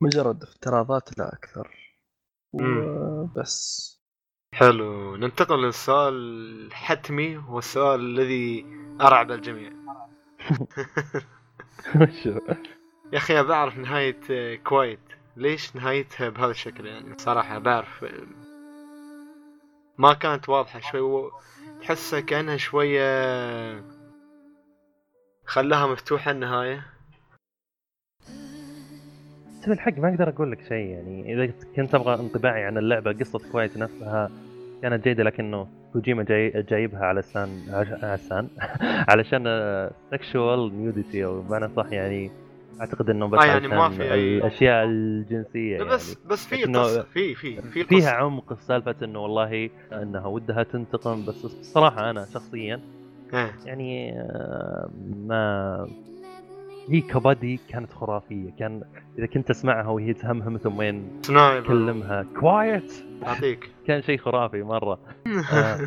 مجرد 0.02 0.42
افتراضات 0.42 1.18
لا 1.18 1.32
أكثر. 1.32 1.76
وبس. 2.52 3.92
حلو. 4.54 5.16
ننتقل 5.16 5.62
للسؤال 5.62 6.14
الحتمي 6.66 7.36
والسؤال 7.36 8.00
الذي 8.00 8.66
أرعب 9.00 9.30
الجميع؟ 9.30 9.72
يا 13.12 13.18
اعرف 13.50 13.78
نهاية 13.78 14.20
آه، 14.30 14.54
كويت. 14.54 15.00
ليش 15.36 15.76
نهايتها 15.76 16.28
بهذا 16.28 16.50
الشكل؟ 16.50 16.86
يعني 16.86 17.18
صراحة 17.18 17.58
بعرف 17.58 18.04
ما 20.02 20.12
كانت 20.12 20.48
واضحة 20.48 20.80
شوي 20.80 21.00
و- 21.00 21.30
تحسها 21.82 22.20
كأنها 22.20 22.56
شوية 22.56 23.04
خلاها 25.46 25.86
مفتوحة 25.86 26.30
النهاية. 26.30 26.86
بس 29.60 29.68
بالحق 29.68 29.98
ما 29.98 30.08
أقدر 30.08 30.28
أقول 30.28 30.52
لك 30.52 30.60
شيء 30.68 30.86
يعني 30.86 31.34
إذا 31.34 31.52
كنت 31.76 31.94
أبغى 31.94 32.14
انطباعي 32.14 32.64
عن 32.64 32.78
اللعبة 32.78 33.12
قصة 33.12 33.40
كويت 33.52 33.76
نفسها 33.76 34.30
كانت 34.82 35.04
جيدة 35.04 35.22
لكنه 35.24 35.68
كوجيما 35.92 36.22
جاي 36.22 36.62
جايبها 36.62 37.04
عش- 37.70 38.04
عشان 38.04 38.48
علشان 39.10 39.44
سكشوال 40.10 40.78
نيوديتي 40.78 41.24
أو 41.24 41.40
بمعنى 41.42 41.68
صح 41.76 41.86
يعني 41.92 42.30
أعتقد 42.80 43.10
إنه 43.10 43.26
بس 43.26 43.38
آه، 43.38 43.44
يعني 43.44 43.68
ما 43.68 43.88
في 43.88 44.14
الاشياء 44.14 44.84
الجنسية 44.84 45.72
يعني. 45.72 45.84
بس 45.84 46.14
بس 46.26 46.46
في 46.46 46.64
قصه 46.64 47.02
في 47.02 47.34
في 47.34 47.62
في 47.62 47.84
فيها 47.84 48.10
عمق 48.10 48.58
سالفه 48.60 48.96
إنه 49.02 49.18
والله 49.18 49.70
إنها 49.92 50.26
ودها 50.26 50.62
تنتقم 50.62 51.24
بس 51.26 51.44
الصراحه 51.44 52.10
أنا 52.10 52.26
شخصيا 52.34 52.80
إيه. 53.34 53.54
يعني 53.66 54.20
آه، 54.20 54.90
ما 55.16 55.86
هي 56.88 57.00
ك 57.00 57.10
buddy 57.10 57.60
كانت 57.68 57.92
خرافية. 57.92 58.50
كان 58.58 58.82
إذا 59.18 59.26
كنت 59.26 59.48
تسمعها 59.48 59.88
وهي 59.88 60.14
تهمهم 60.14 60.56
ثم 60.56 61.02
sniper 61.22 61.64
تكلمها 61.64 62.26
Quiet 62.40 62.92
أعطيك. 63.26 63.70
كان 63.86 64.02
شيء 64.02 64.18
خرافي 64.18 64.62
مرة. 64.62 64.98
آه 65.52 65.78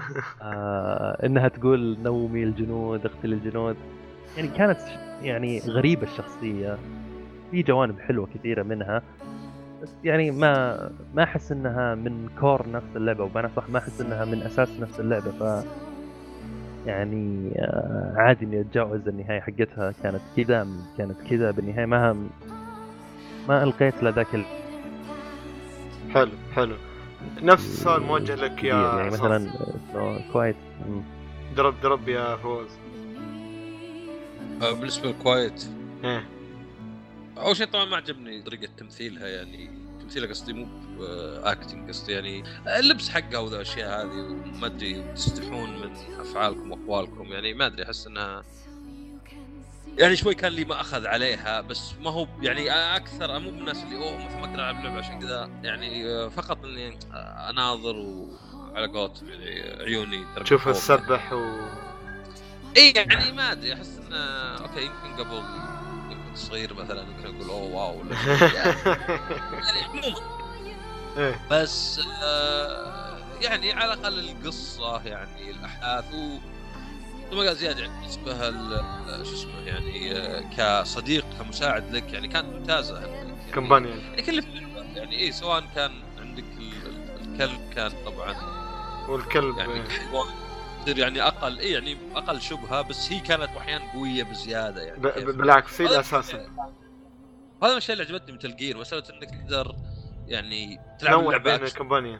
آه 0.41 1.25
إنها 1.25 1.47
تقول 1.47 1.97
نومي 1.99 2.43
الجنود 2.43 3.05
اقتل 3.05 3.33
الجنود. 3.33 3.75
يعني 4.37 4.47
كانت 4.47 4.79
يعني 5.21 5.59
غريبة 5.59 6.03
الشخصية. 6.07 6.77
في 7.51 7.61
جوانب 7.63 7.99
حلوة 7.99 8.27
كثيرة 8.35 8.63
منها. 8.63 9.01
بس 9.81 9.89
يعني 10.03 10.31
ما 10.31 10.77
ما 11.15 11.23
أحس 11.23 11.51
إنها 11.51 11.95
من 11.95 12.29
core 12.39 12.69
نفس 12.69 12.87
اللعبة 12.95 13.23
وبمعنى 13.23 13.49
صح 13.55 13.69
ما 13.69 13.79
أحس 13.79 14.01
إنها 14.01 14.25
من 14.25 14.41
أساس 14.41 14.69
نفس 14.79 14.99
اللعبة 14.99 15.31
ف 15.31 15.65
يعني 16.87 17.51
آه 17.57 18.13
عادي 18.17 18.45
إني 18.45 18.61
أتجاوز 18.61 19.07
النهاية 19.07 19.39
حقتها. 19.41 19.93
كانت 20.03 20.21
كذا 20.37 20.67
كانت 20.97 21.21
كذا 21.29 21.51
بالنهاية. 21.51 21.85
ما 21.85 22.27
ما 23.47 23.63
ألقيت 23.63 24.03
لذاك 24.03 24.35
ال- 24.35 24.45
حلو 26.13 26.31
حلو. 26.55 26.75
نفس 27.41 27.65
السؤال 27.65 28.03
موجه 28.03 28.35
لك 28.35 28.63
يا 28.63 28.75
يعني 28.75 29.01
عصام. 29.01 29.11
مثلا 29.45 30.19
كويس. 30.33 30.55
مم. 30.89 31.01
درب 31.57 31.73
درب 31.83 32.07
يا 32.09 32.35
فوز. 32.35 32.67
بالنسبة 34.59 35.07
للكويت 35.07 35.65
أول 37.37 37.57
شيء 37.57 37.67
طبعا 37.67 37.85
ما 37.85 37.97
عجبني 37.97 38.41
طريقة 38.41 38.67
تمثيلها 38.77 39.27
يعني 39.27 39.69
تمثيلها 40.01 40.29
قصدي 40.29 40.53
مو 40.53 40.67
اكتنج 41.43 41.89
قصدي 41.89 42.11
يعني 42.11 42.43
اللبس 42.79 43.09
حقها 43.09 43.39
وذا 43.39 43.55
الأشياء 43.55 44.01
هذه 44.05 44.19
وما 44.55 44.65
أدري 44.67 45.13
تستحون 45.15 45.69
من 45.79 45.95
أفعالكم 46.19 46.71
وأقوالكم. 46.71 47.33
يعني 47.33 47.53
ما 47.53 47.65
أدري 47.65 47.83
أحس 47.83 48.07
إنها 48.07 48.43
يعني 49.97 50.15
شوي 50.15 50.35
كان 50.35 50.51
لي 50.51 50.65
ما 50.65 50.81
أخذ 50.81 51.07
عليها 51.07 51.61
بس 51.61 51.93
ما 52.01 52.11
هو 52.11 52.27
يعني 52.41 52.71
أكثر 52.71 53.39
مو 53.39 53.51
من 53.51 53.59
الناس 53.59 53.83
اللي 53.83 53.95
أوه 53.95 54.25
مثلا 54.25 54.39
ما 54.39 54.45
أقدر 54.45 54.55
العب 54.55 54.83
لعبة 54.83 54.97
عشان 54.97 55.19
كذا 55.19 55.49
يعني 55.63 56.07
آه، 56.09 56.29
فقط 56.29 56.65
إني 56.65 56.97
آه، 57.13 57.49
اناظر 57.49 57.95
وعلى 57.95 58.87
قولتهم 58.87 59.29
يعني 59.29 59.83
عيوني. 59.83 60.25
تسبح 60.45 61.33
و 61.33 61.55
اي 62.77 62.91
يعني 62.91 63.31
ما 63.31 63.51
أدري 63.51 63.73
أحس 63.73 63.99
إنه 64.07 64.17
okay 64.57 64.81
يمكن 64.85 65.23
قبل 65.23 65.43
يمكن 66.11 66.35
صغير 66.35 66.73
مثلا 66.73 67.01
يمكن 67.01 67.35
أقول 67.35 67.49
أوه 67.49 67.63
wow 67.75 67.99
ولا 67.99 68.15
شيء. 68.15 68.53
يعني. 68.55 68.75
عموما. 69.93 70.15
إيه. 71.17 71.39
بس 71.51 72.01
آه 72.23 73.17
يعني 73.41 73.73
على 73.73 73.93
الأقل 73.93 74.19
القصة 74.29 75.01
يعني 75.03 75.51
الأحداث 75.51 76.13
و 76.13 76.37
ما 77.35 77.41
قال 77.41 77.55
زيادة 77.55 77.79
يعني 77.81 77.99
بالنسبة 77.99 78.33
شو 79.23 79.33
اسمه 79.33 79.61
يعني 79.65 80.17
آه، 80.17 80.43
كصديق 80.57 81.25
كمساعد 81.39 81.95
لك 81.95 82.13
يعني 82.13 82.27
كانت 82.27 82.45
ممتازه 82.47 82.99
يعني. 83.05 83.35
كمبانيون. 83.53 83.97
يعني 83.99 84.21
كل 84.21 84.43
يعني 84.95 85.19
اي 85.19 85.31
سواء 85.31 85.63
كان 85.75 85.91
عندك 86.19 86.43
ال- 86.59 86.87
ال- 86.87 87.31
الكلب 87.33 87.59
كان 87.75 87.91
طبعا 88.05 88.35
والكلب. 89.09 89.57
يعني 89.57 89.73
إيه. 89.73 89.89
حيوان. 89.89 90.27
يصير 90.87 90.97
يعني 90.97 91.21
أقل 91.21 91.59
اي 91.59 91.71
يعني 91.71 91.97
أقل 92.15 92.41
شبهة 92.41 92.81
بس 92.81 93.11
هي 93.11 93.19
كانت 93.19 93.49
أحيانا 93.57 93.91
قوية 93.93 94.23
بزيادة 94.23 94.81
يعني. 94.81 94.99
بالعكس 95.25 95.81
هي 95.81 95.99
أساسا. 95.99 96.37
هذا 96.37 96.47
من 97.61 97.71
الاشياء 97.71 98.01
اللي 98.01 98.13
عجبتني 98.13 98.37
Metal 98.37 98.55
Gear 98.55 98.77
مسألة 98.77 99.03
إنك 99.09 99.29
تقدر 99.29 99.75
يعني 100.27 100.79
تلعب 100.99 101.23
نوع 101.23 101.37
بين 101.37 101.53
action. 101.53 101.65
ال 101.65 101.71
companion 101.71 102.19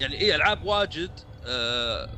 يعني 0.00 0.20
اي 0.20 0.34
ألعاب 0.34 0.64
واجد 0.64 1.10
آه 1.46 2.08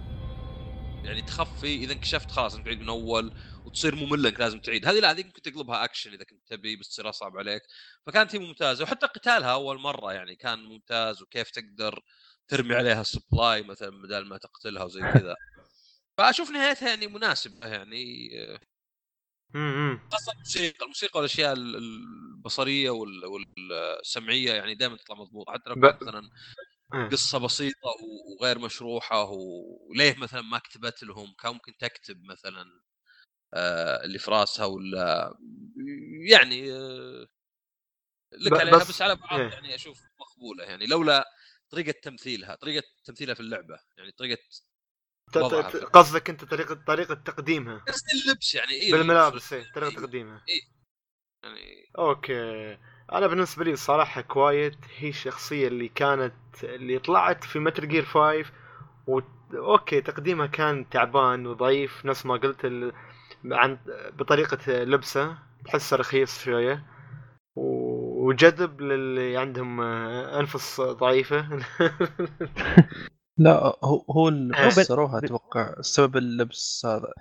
يعني 1.04 1.22
تخفي 1.22 1.74
إذا 1.74 1.92
انكشفت 1.92 2.30
خلاص 2.30 2.54
انك 2.54 2.64
تعيد 2.64 2.80
من 2.80 2.88
أول 2.88 3.32
وتصير 3.64 3.94
مملة 3.94 4.28
إنك 4.28 4.40
لازم 4.40 4.60
تعيد. 4.60 4.86
هذه 4.86 5.00
لا 5.00 5.10
هذه 5.10 5.24
ممكن 5.24 5.42
تقلبها 5.42 5.84
أكشن 5.84 6.12
إذا 6.12 6.24
كنت 6.24 6.40
تبي 6.48 6.76
بس 6.76 6.88
تصير 6.88 7.08
اصعب 7.08 7.38
عليك. 7.38 7.62
فكانت 8.06 8.34
هي 8.34 8.38
ممتازة. 8.38 8.84
وحتى 8.84 9.06
قتالها 9.06 9.52
أول 9.52 9.80
مرة 9.80 10.12
يعني 10.12 10.36
كان 10.36 10.58
ممتاز 10.58 11.22
وكيف 11.22 11.50
تقدر 11.50 12.02
ترمي 12.50 12.74
عليها 12.74 13.02
supply 13.02 13.62
مثلا 13.62 14.02
بدل 14.02 14.24
ما 14.24 14.36
تقتلها 14.38 14.84
وزي 14.84 15.00
كذا. 15.00 15.36
فأشوف 16.18 16.50
نهايتها 16.50 16.88
يعني 16.88 17.06
مناسبة 17.06 17.68
يعني. 17.68 18.28
خاصة 20.12 20.32
الموسيقى 20.32 20.84
الموسيقى 20.84 21.18
والأشياء 21.18 21.52
ال- 21.52 21.76
البصرية 21.76 22.90
وال- 22.90 23.24
والسمعية 23.26 24.52
يعني 24.52 24.74
دائما 24.74 24.96
تطلع 24.96 25.16
مضبوطه 25.16 25.52
حتى 25.52 25.70
لو 25.70 25.76
مثلا. 25.76 26.30
قصة 27.12 27.38
بسيطة 27.38 27.88
وغير 28.40 28.58
مشروحة 28.58 29.24
وليه 29.30 30.16
مثلا 30.18 30.42
ما 30.42 30.58
كتبت 30.58 31.02
لهم. 31.02 31.34
كان 31.42 31.52
ممكن 31.52 31.76
تكتب 31.76 32.22
مثلا 32.24 32.64
آه 33.54 34.04
اللي 34.04 34.18
في 34.18 34.30
راسها 34.30 34.64
ولا 34.66 35.34
يعني 36.30 36.72
آه 36.72 37.26
لك 38.32 38.52
عليها. 38.60 38.76
بس- 38.76 38.88
بس, 38.88 39.02
على 39.02 39.16
بعض 39.16 39.40
إيه. 39.40 39.48
يعني 39.48 39.74
أشوف 39.74 40.00
مقبولة 40.20 40.64
يعني. 40.64 40.86
لولا 40.86 41.24
طريقة 41.70 41.94
تمثيلها 42.02 42.54
طريقة 42.54 42.82
تمثيلها 43.04 43.34
في 43.34 43.40
اللعبة 43.40 43.78
يعني 43.98 44.12
طريقة 44.12 44.38
قصدك 45.92 46.30
أنت 46.30 46.44
طريقه 46.44 46.74
طريقة 46.86 47.14
تقديمها؟ 47.14 47.84
بس 47.88 48.02
اللبس 48.14 48.54
يعني 48.54 48.72
إيه 48.72 48.92
بالملابس 48.92 49.32
اللبس 49.32 49.52
إيه، 49.52 49.72
طريقة 49.72 49.90
إيه، 49.90 49.96
تقديمها 49.96 50.42
يعني 51.44 51.90
okay. 51.98 52.78
أنا 53.12 53.26
بالنسبة 53.26 53.64
لي 53.64 53.72
الصراحه 53.72 54.20
Quiet 54.20 54.76
هي 54.96 55.08
الشخصية 55.08 55.68
اللي 55.68 55.88
كانت 55.88 56.34
اللي 56.64 56.98
طلعت 56.98 57.44
في 57.44 57.58
Metal 57.58 57.88
Gear 57.88 58.04
5 58.04 58.44
و... 59.06 59.20
okay 59.54 60.00
تقديمها 60.00 60.46
كان 60.46 60.88
تعبان 60.88 61.46
وضعيف 61.46 62.04
نفس 62.04 62.26
ما 62.26 62.34
قلت 62.36 62.64
ال... 62.64 62.92
عن 63.44 63.78
بطريقة 64.18 64.72
لبسه 64.84 65.38
تحسه 65.64 65.96
رخيص 65.96 66.44
شوية. 66.44 66.86
و- 67.56 67.89
وجذب 68.20 68.80
للي 68.80 69.36
عندهم 69.36 69.80
آه، 69.80 70.40
أنفس 70.40 70.80
ضعيفة. 70.80 71.46
لا 73.38 73.76
هو 73.84 74.04
هو 74.10 74.28
اللي 74.28 74.54
فسروها 74.70 75.18
أتوقع 75.18 75.74
سبب 75.80 76.16
اللبس 76.16 76.86
هذا. 76.86 77.12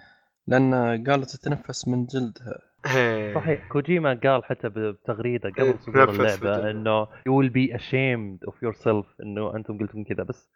لأن 0.48 0.74
قالت 1.08 1.30
تتنفس 1.36 1.88
من 1.88 2.06
جلدها. 2.06 2.60
إيه. 2.96 3.36
صحيح 3.36 3.68
كوجيما 3.68 4.20
قال 4.24 4.44
حتى 4.46 4.70
بتغريدة 4.70 5.52
إيه، 5.60 5.72
قبل 5.72 5.80
صدور 5.80 6.24
نفس 6.24 6.44
اللعبه. 6.44 6.72
إنه 6.72 7.06
you 7.06 7.32
will 7.32 7.50
be 7.50 7.80
ashamed 7.80 8.50
of 8.52 8.54
yourself 8.70 9.06
إنه 9.24 9.56
أنتم 9.56 9.78
قلتم 9.78 10.04
كذا. 10.04 10.24
بس 10.24 10.50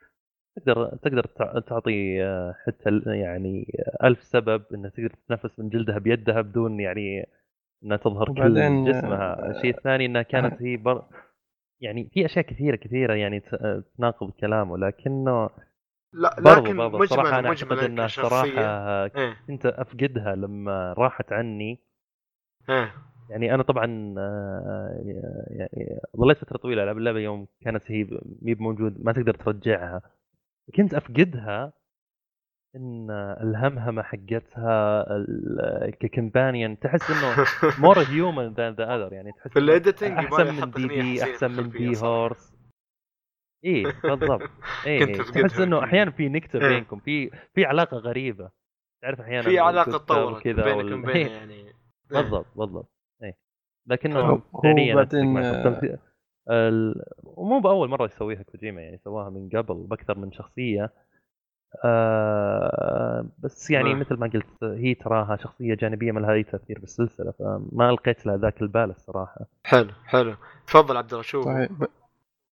تقدر 0.65 0.97
تقدر 1.03 1.25
تع- 1.25 1.59
تعطي 1.59 2.23
آه، 2.23 2.55
حتى 2.67 3.01
يعني 3.05 3.83
ألف 4.03 4.23
سبب 4.23 4.63
انها 4.73 4.89
تقدر 4.89 5.09
تتنفس 5.09 5.59
من 5.59 5.69
جلدها 5.69 5.97
بيدها 5.97 6.41
بدون 6.41 6.79
يعني 6.79 7.29
إنها 7.84 7.97
تظهر 7.97 8.31
وبعدين، 8.31 8.85
كل 8.85 8.91
جسمها، 8.91 9.47
آه، 9.47 9.51
الشيء 9.51 9.77
الثاني 9.77 10.05
إنها 10.05 10.22
كانت 10.22 10.61
هي 10.64 10.77
بر... 10.77 11.03
يعني 11.81 12.10
في 12.14 12.26
أشياء 12.26 12.45
كثيرة 12.45 12.76
كثيرة 12.76 13.14
يعني 13.14 13.39
ت- 13.39 13.84
تناقض 13.97 14.31
كلامه 14.31 14.77
لكنه 14.77 15.49
لا 16.14 16.35
برضو 16.41 16.65
لكن 16.65 16.77
برضو 16.77 17.05
صراحة 17.05 17.27
مجمل 17.27 17.39
أنا 17.39 17.49
أعتقد 17.49 17.77
إنها 17.77 18.07
صراحة 18.07 19.05
إيه. 19.05 19.38
كنت 19.47 19.65
أفقدها 19.65 20.35
لما 20.35 20.93
راحت 20.93 21.34
عني. 21.34 21.80
إيه. 22.69 22.93
يعني 23.30 23.53
أنا 23.53 23.64
طبعا 23.64 24.15
آه، 24.18 25.03
يعني 25.49 25.99
ظليت 26.18 26.38
فترة 26.38 26.57
طويلة 26.57 26.84
العب 26.84 26.97
اللعبة 26.97 27.19
يوم 27.19 27.47
كانت 27.61 27.91
هي 27.91 28.07
مي 28.41 28.55
موجود 28.55 29.05
ما 29.05 29.11
تقدر 29.11 29.34
ترجعها. 29.34 30.01
كنت 30.76 30.93
أفقدها 30.93 31.73
إن 32.75 33.11
الهمهمة 33.41 34.01
حقتها 34.03 35.03
ال- 35.15 35.89
ك 35.99 36.07
companion 36.07 36.80
تحس 36.79 37.09
إنه 37.11 37.45
more 37.80 37.99
human 37.99 38.53
than 38.53 38.73
the 38.73 38.95
other 38.95 39.13
يعني 39.13 39.31
تحس 39.31 39.51
في 39.53 39.59
أحسن 40.19 40.55
من 40.55 40.71
DD 40.71 41.23
أحسن 41.23 41.51
من 41.51 41.69
D. 41.69 41.97
Horse 41.97 42.53
إيه 43.63 43.93
بالضبط 44.03 44.49
إيه 44.87 45.05
كنت 45.17 45.37
تحس 45.37 45.59
إنه. 45.59 45.83
أحيانا 45.83 46.11
في 46.11 46.29
نكتة 46.29 46.59
إيه. 46.61 46.67
بينكم 46.67 46.99
في 46.99 47.29
في 47.53 47.65
علاقة 47.65 47.97
غريبة 47.97 48.49
تعرف 49.01 49.21
أحيانا 49.21 49.41
في 49.43 49.59
علاقة 49.59 49.91
تطورت 49.97 50.37
وكذا 50.37 50.63
بينك 50.63 50.77
وال- 50.77 50.93
وبينها 50.93 51.13
إيه. 51.15 51.27
يعني 51.37 51.53
إيه. 51.53 51.73
بالضبط 52.11 52.45
بالضبط 52.55 52.91
اي 53.23 53.33
لكنه 53.87 54.21
فعليا. 55.63 55.97
آه، 56.49 56.93
ومو 57.23 57.59
بأول 57.59 57.89
مرة 57.89 58.05
يسويها 58.05 58.43
كوجيما 58.43 58.81
يعني 58.81 58.97
سواها 58.97 59.29
من 59.29 59.49
قبل 59.49 59.87
بأكثر 59.87 60.17
من 60.17 60.31
شخصية 60.31 60.93
آه 61.85 63.25
بس 63.39 63.71
يعني 63.71 63.91
آه. 63.91 63.95
مثل 63.95 64.15
ما 64.15 64.27
قلت 64.27 64.63
هي 64.63 64.93
تراها 64.93 65.35
شخصية 65.37 65.75
جانبية 65.75 66.11
ما 66.11 66.19
لها 66.19 66.33
أي 66.33 66.43
تأثير 66.43 66.79
بالسلسلة 66.79 67.31
فما 67.31 67.89
ألقيت 67.89 68.25
لها 68.25 68.37
ذاك 68.37 68.61
البال 68.61 68.89
الصراحة 68.89 69.45
حلو 69.63 69.89
حلو 70.05 70.35
تفضل 70.67 70.97
عبد 70.97 71.11
الله 71.11 71.23
شوف 71.23 71.45
صحيح 71.45 71.71
ب- 71.71 71.87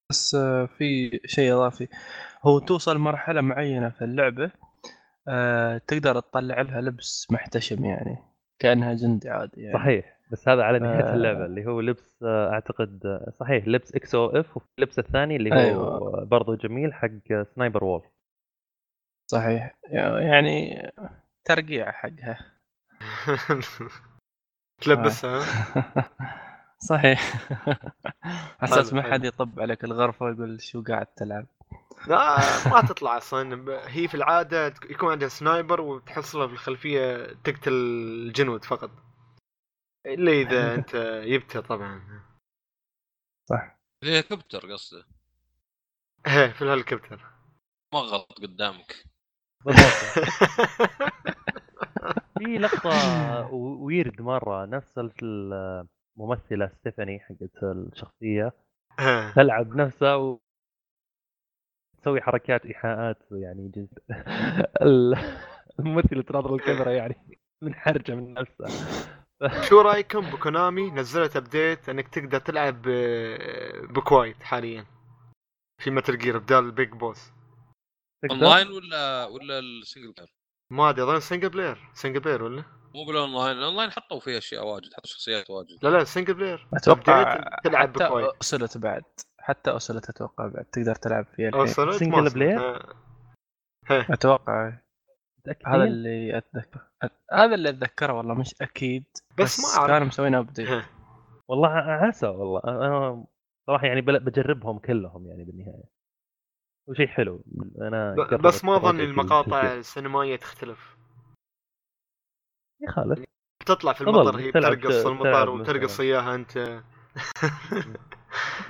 بس 0.10 0.36
آه، 0.36 0.66
في 0.66 1.20
شيء 1.26 1.54
إضافي 1.54 1.88
هو 2.44 2.60
توصل 2.60 2.98
مرحلة 2.98 3.42
معينة 3.42 3.90
في 3.90 4.04
اللعبة 4.04 4.52
آه، 5.28 5.78
تقدر 5.88 6.20
تطلع 6.20 6.62
لها 6.62 6.82
لبس 6.82 7.28
محتشم 7.32 7.86
يعني 7.86 8.18
كأنها 8.60 8.94
جندي 8.94 9.30
عادي 9.30 9.62
يعني 9.62 9.74
صحيح 9.74 10.18
بس 10.32 10.50
هذا 10.50 10.64
على 10.64 10.80
نهاية 10.80 11.04
آه. 11.12 11.14
اللعبة 11.14 11.46
اللي 11.46 11.66
هو 11.66 11.82
لبس 11.82 12.24
أعتقد 12.24 13.20
صحيح 13.40 13.68
لبس 13.68 13.96
إكس 13.96 14.16
أو 14.16 14.26
إف 14.26 14.58
واللبس 14.58 15.00
الثاني 15.00 15.36
اللي 15.36 15.52
هو 15.52 15.56
أيوة. 15.60 16.24
برضه 16.26 16.56
جميل 16.56 16.94
حق 16.94 17.10
Sniper 17.56 17.84
Wolf 17.84 18.02
صحيح. 19.32 19.76
يعني 20.20 20.92
ترقيع 21.46 21.92
حقها. 21.92 22.52
تلبسها. 24.82 25.46
صحيح. 26.90 27.20
أساس 28.64 28.92
حلو، 28.92 29.02
ما. 29.02 29.12
حد 29.14 29.26
يطب 29.26 29.60
عليك 29.60 29.84
الغرفة 29.84 30.26
ويقول 30.26 30.62
شو 30.62 30.84
قاعد 30.84 31.06
تلعب. 31.06 31.48
لا 32.08 32.38
ما 32.70 32.82
تطلع 32.82 33.18
أصلا. 33.18 33.66
هي 33.88 34.08
في 34.08 34.16
العادة 34.16 34.68
يكون 34.68 35.12
عندها 35.12 35.28
سنايبر 35.28 35.82
وتحصلها 35.82 36.48
في 36.48 36.54
الخلفية 36.54 37.26
تقتل 37.44 37.74
الجنود 37.74 38.66
فقط. 38.66 38.92
إلا 40.06 40.32
إذا 40.32 40.76
أنت 40.76 40.96
جبتها 41.26 41.62
طبعا. 41.62 42.24
صح. 43.50 43.80
الهليكوبتر 44.04 44.74
قصده. 44.74 45.06
إيه 46.28 46.52
في 46.52 46.62
الهليكوبتر. 46.62 47.26
ما 47.94 48.00
غلط 48.00 48.34
قدامك. 48.42 49.11
بالضبط 49.66 50.28
في 52.40 52.58
لقطة 52.58 52.90
و- 53.54 53.86
ويرد 53.86 54.22
مرة 54.22 54.66
نفس 54.66 55.00
الممثلة 55.24 56.68
ستيفاني 56.68 57.20
حقت 57.20 57.64
الشخصية 57.64 58.54
إيه. 59.00 59.32
تلعب 59.36 59.76
نفسها 59.76 60.16
و 60.16 60.40
تسوي 62.02 62.22
حركات 62.22 62.66
إيحاءات 62.66 63.18
يعني 63.32 63.68
جزء 63.76 63.98
ال- 64.82 65.18
الممثلة 65.80 66.22
تناظر 66.22 66.56
الكاميرا 66.56 66.92
يعني 66.92 67.40
منحرجة 67.62 68.16
من 68.16 68.34
نفسها 68.34 68.68
شو 69.62 69.82
رايكم 69.82 70.22
بكونامي 70.22 70.92
نزلت 70.92 71.36
update 71.38 71.90
إنك 71.90 72.08
تقدر 72.08 72.40
تلعب 72.40 72.82
ب- 72.82 73.94
ب 73.94 74.02
Quiet 74.02 74.44
حاليا 74.44 74.86
في 75.82 75.92
Metal 75.92 76.18
Gear 76.18 76.38
بدال 76.38 76.60
ال 76.66 76.72
Big 76.72 76.90
Boss؟ 76.90 77.32
online 78.30 78.68
ولا 78.68 79.26
ولا 79.26 79.60
ال 79.60 79.67
single 79.67 80.12
player؟ 80.12 80.34
ما 80.72 80.90
أدري 80.90 81.04
أظن 81.04 81.20
single 81.20 81.50
player 81.50 81.78
single 81.94 82.20
player 82.20 82.44
ولا؟ 82.44 82.64
مو 82.96 83.06
بال 83.06 83.19
online 83.19 83.58
ال 83.58 83.63
online 83.63 83.92
حطوا 83.92 84.20
فيه 84.20 84.38
أشياء 84.38 84.68
واجد 84.68 84.94
حطوا 84.94 85.10
شخصيات 85.10 85.50
واجد. 85.50 85.78
لا 85.84 85.90
لا 85.90 86.04
سنجل 86.04 86.34
player 86.34 86.68
أتوقع 86.74 87.44
تلعب 87.64 87.90
حتى 87.90 88.32
اسلت 88.42 88.78
بعد 88.78 89.04
حتى 89.40 89.76
اسلت 89.76 90.10
أتوقع 90.10 90.48
بعد 90.48 90.66
تقدر 90.66 90.96
تلعب 90.96 91.26
فيها 91.36 91.52
player؟ 92.30 92.62
آه. 92.62 92.96
أتوقع. 93.90 94.68
هذا 94.68 94.80
متأكدين؟ 95.48 95.82
اللي 95.82 96.38
اتذكر 96.38 96.80
هذا 97.34 97.56
اللي 97.56 97.70
أتذكره 97.70 98.14
والله 98.14 98.34
مش 98.34 98.56
أكيد 98.62 99.06
بس 99.40 99.60
ما 99.60 99.66
أعرف. 99.78 99.92
كانوا 99.92 100.08
مسوين 100.08 100.36
أبديت. 100.36 100.84
والله 101.48 101.70
عسى 101.70 102.28
والله. 102.28 102.62
أنا 102.66 103.26
صراحة 103.68 103.88
يعني 103.88 104.02
بجربهم 104.02 104.80
كلهم 104.80 105.28
يعني 105.28 105.44
بالنهاية. 105.44 106.01
وشيء 106.92 107.08
حلو. 107.08 107.44
أنا 107.82 108.16
بس 108.44 108.66
ما 108.66 108.76
اظن 108.76 109.00
المقاطع. 109.00 109.74
السينمائيه 109.74 110.36
تختلف 110.36 110.98
يخالف 112.82 113.26
تطلع 113.66 113.94
في 113.94 114.02
المطر 114.02 114.40
هي 114.40 114.52
بترقص 114.52 115.06
المطر 115.06 115.50
وترقص. 115.50 116.00
اياها 116.00 116.36
أنت. 116.36 116.58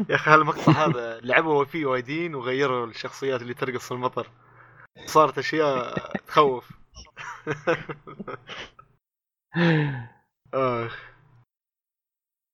يا 0.09 0.15
أخي 0.15 0.31
هالمقطع 0.31 0.71
هذا 0.71 1.19
لعبوا 1.19 1.65
فيه 1.65 1.85
وايدين 1.85 2.35
وغيروا 2.35 2.85
الشخصيات 2.85 3.41
اللي 3.41 3.53
ترقص 3.53 3.87
في 3.87 3.91
المطر. 3.91 4.27
صارت 5.05 5.37
أشياء 5.37 5.97
تخوف. 6.17 6.71
آخ. 10.53 11.11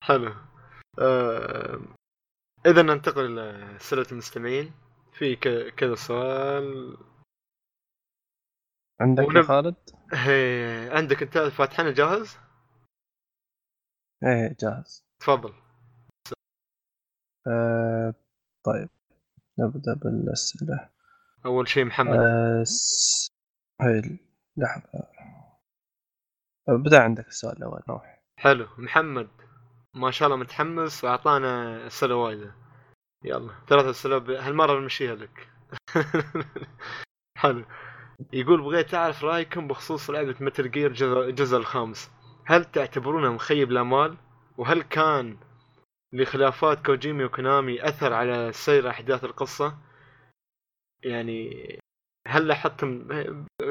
حلو. 0.04 0.34
آه... 1.00 1.80
اذا 2.66 2.82
ننتقل 2.82 3.36
لسلة 3.36 4.06
المستمعين. 4.12 4.87
في 5.18 5.36
كذا 5.78 5.96
سؤال. 5.96 6.98
عندك 9.02 9.24
يا 9.24 9.28
ونب- 9.28 9.46
خالد؟ 9.46 9.76
هي... 10.14 10.90
عندك 10.92 11.22
انت 11.24 11.38
فاتحنا 11.38 11.92
جاهز؟ 11.92 12.38
إيه 14.24 14.56
جاهز. 14.62 15.06
تفضل. 15.20 15.54
آه 17.48 18.14
طيب 18.66 18.90
نبدأ 19.60 19.94
بالأسئلة. 19.94 20.90
أول 21.46 21.68
شيء 21.68 21.86
محمد. 21.86 22.16
آه 22.20 22.64
س... 22.64 23.28
هاي 23.82 24.20
لحظة 24.58 25.08
بدأ 26.68 27.04
عندك 27.04 27.28
السؤال 27.28 27.58
الأول 27.58 27.82
روح. 27.90 28.24
حلو. 28.38 28.68
محمد 28.78 29.30
ما 29.96 30.12
شاء 30.12 30.28
الله 30.28 30.38
متحمس 30.40 31.04
واعطانا 31.04 31.88
أسئلة 31.88 32.16
وايدة. 32.16 32.67
يلا. 33.28 33.54
ثلاث 33.68 33.86
أسئلة 33.86 34.18
ب... 34.18 34.30
هالمرة 34.30 34.80
بنمشيها 34.80 35.16
لك. 35.16 35.50
حلو. 37.38 37.66
يقول 38.34 38.62
بغيت 38.62 38.94
أعرف 38.94 39.24
رأيكم 39.24 39.68
بخصوص 39.68 40.10
لعبة 40.10 40.36
متل 40.40 40.72
جير 40.72 40.92
الجزء 41.24 41.58
الخامس. 41.58 42.12
هل 42.46 42.66
تعتبرونه 42.66 43.34
مخيب 43.34 43.72
الامال 43.72 44.18
وهل 44.58 44.82
كان 44.82 45.38
لخلافات 46.14 46.86
كوجيمي 46.86 47.24
وكونامي 47.24 47.88
أثر 47.88 48.14
على 48.14 48.52
سير 48.54 48.90
أحداث 48.90 49.24
القصة؟ 49.24 49.78
يعني 51.04 51.80
هل 52.28 52.48
لاحظتم 52.48 53.12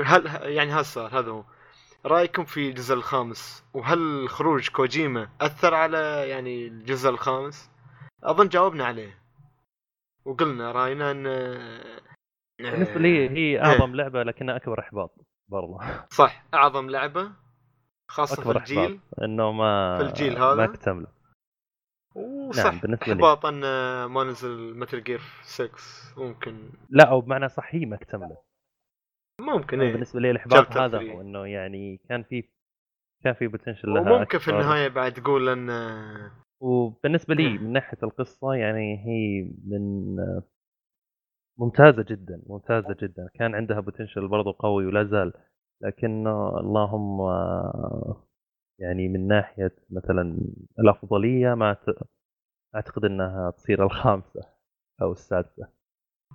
هل 0.05 0.27
يعني 0.43 0.71
هذا 0.73 0.81
السؤال 0.81 1.15
هذا 1.15 1.31
هو. 1.31 1.45
رأيكم 2.07 2.45
في 2.45 2.69
الجزء 2.69 2.95
الخامس 2.95 3.65
وهل 3.75 4.29
خروج 4.29 4.69
كوجيما 4.69 5.29
أثر 5.41 5.75
على 5.75 6.29
يعني 6.29 6.67
الجزء 6.67 7.11
الخامس؟ 7.11 7.71
أظن 8.25 8.49
جاوبنا 8.49 8.85
عليه. 8.85 9.26
وقلنا 10.27 10.73
راينا 10.73 11.11
إن 11.11 11.23
بالنسبة 12.61 12.99
لي 13.01 13.31
هي 13.31 13.61
أعظم 13.61 13.95
لعبة 13.95 14.23
لكنها 14.23 14.57
أكبر 14.57 14.81
إحباط 14.81 15.15
برضه 15.49 15.79
صح 16.21 16.45
أعظم 16.55 16.91
لعبة 16.91 17.33
خاصة 18.11 18.43
أكبر 18.43 18.53
في 18.55 18.59
الجيل 18.61 18.79
احباط 18.79 19.21
إنه 19.23 19.53
ما 19.53 19.97
في 19.99 20.03
الجيل 20.05 20.39
هذا؟ 20.39 20.55
ما 20.55 20.65
اكتمله 20.65 21.07
وصح 22.15 22.65
نعم، 22.65 22.79
بالنسبة 22.81 23.07
لي. 23.07 23.13
إحباط 23.13 23.47
إن 23.47 23.61
ما 24.05 24.25
نزل 24.25 24.79
متل 24.79 25.03
جير 25.03 25.21
6 25.43 25.71
ممكن 26.17 26.71
لا 26.91 27.11
أو 27.11 27.21
بمعنى 27.21 27.49
صح 27.49 27.75
هي 27.75 27.87
ما 27.87 27.97
اكتمله 27.97 28.37
ممكن 29.41 29.81
إيه 29.81 29.93
بالنسبة 29.93 30.21
لي 30.21 30.31
الإحباط 30.31 30.77
هذا 30.77 30.99
3. 30.99 31.13
هو 31.13 31.21
إنه 31.21 31.47
يعني 31.47 32.01
كان 32.09 32.23
في 32.23 32.49
كان 33.25 33.35
في 33.35 33.47
بوتنشل 33.47 33.89
لها 33.89 34.01
وممكن 34.13 34.39
في 34.39 34.51
أكبر. 34.51 34.61
النهاية 34.61 34.89
بعد 34.89 35.13
تقول 35.13 35.49
إن 35.49 35.71
وبالنسبة 36.61 37.35
لي. 37.35 37.59
من 37.59 37.73
ناحية 37.73 37.99
القصة 38.03 38.55
يعني 38.55 39.07
هي 39.07 39.51
من 39.67 40.17
ممتازة 41.59 42.05
جدا 42.09 42.43
ممتازة 42.47 42.97
جدا 43.03 43.29
كان 43.35 43.55
عندها 43.55 43.81
potential 43.81 44.29
برضه 44.29 44.57
قوي 44.59 44.87
ولا 44.87 45.05
زال 45.05 45.33
لكن 45.83 46.27
اللهم 46.61 47.21
يعني 48.81 49.09
من 49.09 49.29
ناحية 49.29 49.77
مثلا 49.91 50.39
الأفضلية 50.79 51.55
ما. 51.55 51.77
أعتقد 52.75 53.05
إنها 53.05 53.51
تصير 53.51 53.85
الخامسة 53.85 54.41
أو 55.03 55.13
السادسة 55.13 55.69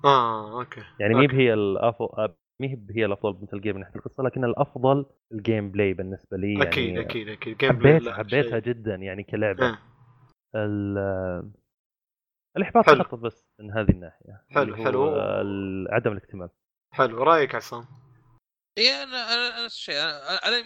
آه 0.06 0.60
okay 0.60 0.82
يعني 1.00 1.14
مي 1.16 1.26
okay. 1.26 1.36
هي 1.38 1.54
الافضل 1.54 2.34
مي 2.62 2.86
هي 2.96 3.06
الأفضل 3.06 3.40
مثل 3.42 3.62
game 3.62 3.76
من 3.76 3.82
ناحية 3.82 3.96
القصة 3.96 4.24
لكن 4.24 4.46
الأفضل 4.46 5.06
ال 5.32 5.72
gameplay 5.72 5.94
بالنسبة 5.94 6.38
لي 6.38 6.64
أكيد 6.64 6.90
يعني 6.96 7.00
أكيد 7.02 7.30
أكيد 7.30 7.58
gameplay 7.58 8.14
حبيتها. 8.14 8.60
جدا 8.60 8.96
يعني 8.96 9.24
كلعبة 9.24 9.66
آه. 9.70 9.78
ال- 10.56 11.52
الإحباط 12.58 12.86
حلو. 12.86 13.04
فقط 13.04 13.20
بس 13.20 13.46
من 13.60 13.72
هذه 13.72 13.90
الناحية 13.90 14.46
حلو، 14.50 14.76
حلو. 14.76 15.10
عدم 15.90 16.12
الاكتمال 16.12 16.50
حلو. 16.94 17.24
رأيك 17.24 17.56
عصام؟ 17.56 17.86
اي 18.78 19.04
أنا 19.04 19.34
أنا 19.34 19.66
نفس 19.66 19.76
الشيء. 19.76 19.96
أنا 19.96 20.48
أنا 20.48 20.64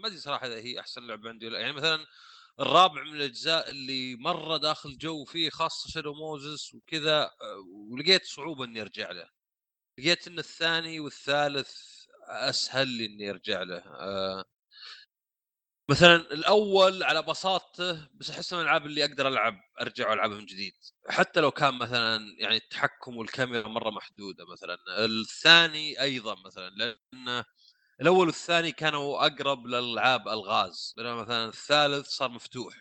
ما 0.00 0.06
أدري 0.06 0.18
صراحة 0.18 0.46
إذا 0.46 0.56
هي 0.56 0.80
أحسن 0.80 1.06
لعبة 1.06 1.28
عندي 1.28 1.46
ولا 1.46 1.58
يعني 1.58 1.72
مثلا 1.72 2.06
الرابع 2.60 3.02
من 3.02 3.16
الأجزاء 3.16 3.70
اللي 3.70 4.16
مرة 4.16 4.56
داخل 4.56 4.98
جو 4.98 5.24
فيه 5.24 5.50
خاصة 5.50 5.90
شادو 5.90 6.14
موزس 6.14 6.74
وكذا 6.74 7.22
آه، 7.22 7.30
ولقيت 7.92 8.24
صعوبة 8.24 8.64
إني 8.64 8.82
أرجع 8.82 9.10
له. 9.10 9.28
لقيت 9.98 10.28
إن 10.28 10.38
الثاني 10.38 11.00
والثالث 11.00 11.72
أسهل 12.28 12.88
لي 12.88 13.06
إني 13.06 13.30
أرجع 13.30 13.62
له. 13.62 13.78
آه، 13.78 14.44
مثلا 15.88 16.16
الأول 16.16 17.02
على 17.02 17.22
بساطته 17.22 18.08
بس 18.14 18.30
أحس 18.30 18.52
من 18.52 18.58
الألعاب 18.60 18.86
اللي 18.86 19.04
أقدر 19.04 19.28
ألعب 19.28 19.60
أرجع 19.80 20.10
والعبها 20.10 20.38
من 20.38 20.46
جديد. 20.46 20.72
حتى 21.08 21.40
لو 21.40 21.50
كان 21.50 21.74
مثلا 21.74 22.34
يعني 22.38 22.56
التحكم 22.56 23.16
والكاميرا 23.16 23.68
مرة 23.68 23.90
محدودة 23.90 24.44
مثلا. 24.52 24.78
الثاني 25.04 26.00
أيضا 26.00 26.34
مثلا 26.46 26.68
لأن 26.70 27.44
الأول 28.00 28.26
والثاني 28.26 28.72
كانوا 28.72 29.26
أقرب 29.26 29.66
لالعاب 29.66 30.28
ألغاز. 30.28 30.94
بينما 30.96 31.22
مثلا 31.22 31.46
الثالث 31.48 32.08
صار 32.08 32.30
مفتوح. 32.30 32.74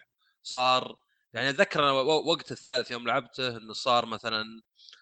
صار 0.44 0.96
يعني 1.34 1.50
أتذكر 1.50 1.80
أنا 1.84 1.92
وقت 1.92 2.52
الثالث 2.52 2.92
يوم 2.92 3.08
لعبته 3.08 3.58
إنه 3.58 3.74
صار 3.74 4.06
مثلا 4.06 4.46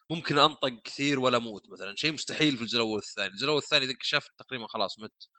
ممكن 0.10 0.38
أنطق 0.40 0.70
كثير 0.84 1.20
ولا 1.20 1.38
أموت 1.38 1.70
مثلا. 1.70 1.96
شيء 1.98 2.12
مستحيل 2.14 2.58
في 2.58 2.62
الجزء 2.64 2.78
الأول 2.78 2.96
والثاني. 2.96 3.28
الجزء 3.28 3.44
الأول 3.44 3.56
والثاني 3.56 3.86
ذيك 3.86 4.04
شفت 4.04 4.32
تقريبا 4.40 4.68
خلاص 4.68 5.00
مت. 5.00 5.30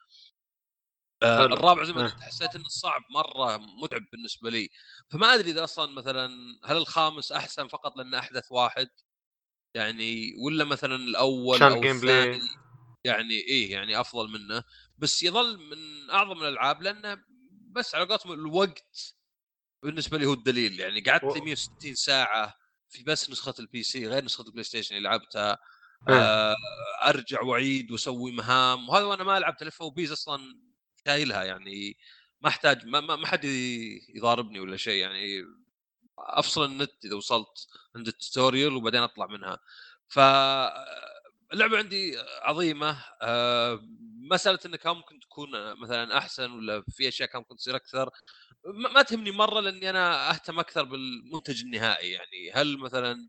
آه. 1.23 1.45
الرابع 1.45 1.85
زي 1.85 1.93
ما 1.93 2.05
آه. 2.05 2.09
قلت 2.09 2.21
حسيت 2.23 2.55
إنه 2.57 2.69
صعب 2.69 3.03
مرة 3.11 3.57
متعب 3.57 4.03
بالنسبة 4.13 4.51
لي 4.51 4.69
فما 5.13 5.35
أدري 5.35 5.51
إذا 5.51 5.65
أصلا 5.65 5.93
مثلا 5.93 6.31
هل 6.65 6.77
الخامس 6.77 7.33
أحسن 7.33 7.69
فقط 7.69 7.97
لأنه 7.97 8.19
أحدث 8.19 8.53
واحد 8.53 8.89
يعني 9.75 10.35
ولا 10.45 10.65
مثلا 10.65 10.97
الأول 10.97 11.63
أو. 11.63 11.83
الثاني 11.83 12.41
يعني 13.05 13.35
إيه 13.35 13.73
يعني 13.73 14.01
أفضل 14.01 14.29
منه 14.31 14.65
بس 14.99 15.23
يظل 15.23 15.59
من 15.71 16.11
أعظم 16.11 16.43
الألعاب 16.43 16.83
لأنه 16.83 17.19
بس 17.71 17.95
على 17.95 18.05
قولتهم 18.05 18.33
الوقت 18.33 19.17
بالنسبة 19.83 20.19
لي 20.19 20.27
هو 20.27 20.33
الدليل 20.33 20.81
يعني 20.81 21.01
قعدت 21.01 21.25
و- 21.25 21.35
لي 21.35 21.41
160 21.41 21.95
ساعة 21.95 22.55
في 22.89 23.03
بس 23.03 23.31
نسخة 23.31 23.55
ال 23.59 23.83
PC 23.83 24.07
غير 24.09 24.25
نسخة 24.25 24.43
البلاي 24.43 24.65
ستيشن 24.65 24.97
اللي 24.97 25.09
لعبتها 25.09 25.59
آه. 26.09 26.13
آه 26.13 26.57
أرجع 27.09 27.43
وأعيد 27.43 27.91
وأسوي 27.93 28.33
مهام 28.33 28.89
وهذا 28.89 29.05
وأنا 29.05 29.25
ما 29.25 29.39
لعبت 29.39 29.63
ال 29.63 29.83
FOBs 29.83 30.13
أصلا 30.13 30.70
شايلها 31.07 31.45
يعني 31.45 31.97
ما 32.41 32.49
أحتاج 32.49 32.87
ما, 32.87 33.01
ما 33.01 33.27
حد 33.27 33.45
يضاربني 34.15 34.61
ولا 34.61 34.77
شيء 34.77 35.01
يعني 35.03 35.45
أفصل 36.19 36.65
النت 36.65 37.05
إذا 37.05 37.15
وصلت 37.17 37.69
عند 37.97 38.09
ال 38.09 38.16
tutorial 38.16 38.73
وبعدين 38.77 39.03
أطلع 39.03 39.27
منها. 39.27 39.59
ف 40.09 40.19
اللعبة 41.53 41.79
عندي 41.79 42.19
عظيمة 42.43 43.05
آه، 43.23 43.81
مسألة 44.31 44.59
انها 44.67 44.77
كان 44.77 44.93
ممكن 44.97 45.21
تكون 45.21 45.51
مثلا 45.83 46.19
أحسن 46.19 46.51
ولا 46.53 46.83
في 46.91 47.09
أشياء 47.09 47.29
كان 47.29 47.39
ممكن 47.41 47.57
تصير 47.57 47.77
أكثر 47.77 48.11
ما 48.95 49.03
تهمني 49.03 49.31
مرة 49.31 49.61
لأني 49.61 49.91
أنا 49.91 50.31
أهتم 50.31 50.59
أكثر 50.61 50.85
بالمنتج 50.85 51.63
النهائي 51.63 52.11
يعني 52.13 52.53
هل 52.55 52.79
مثلا 52.79 53.29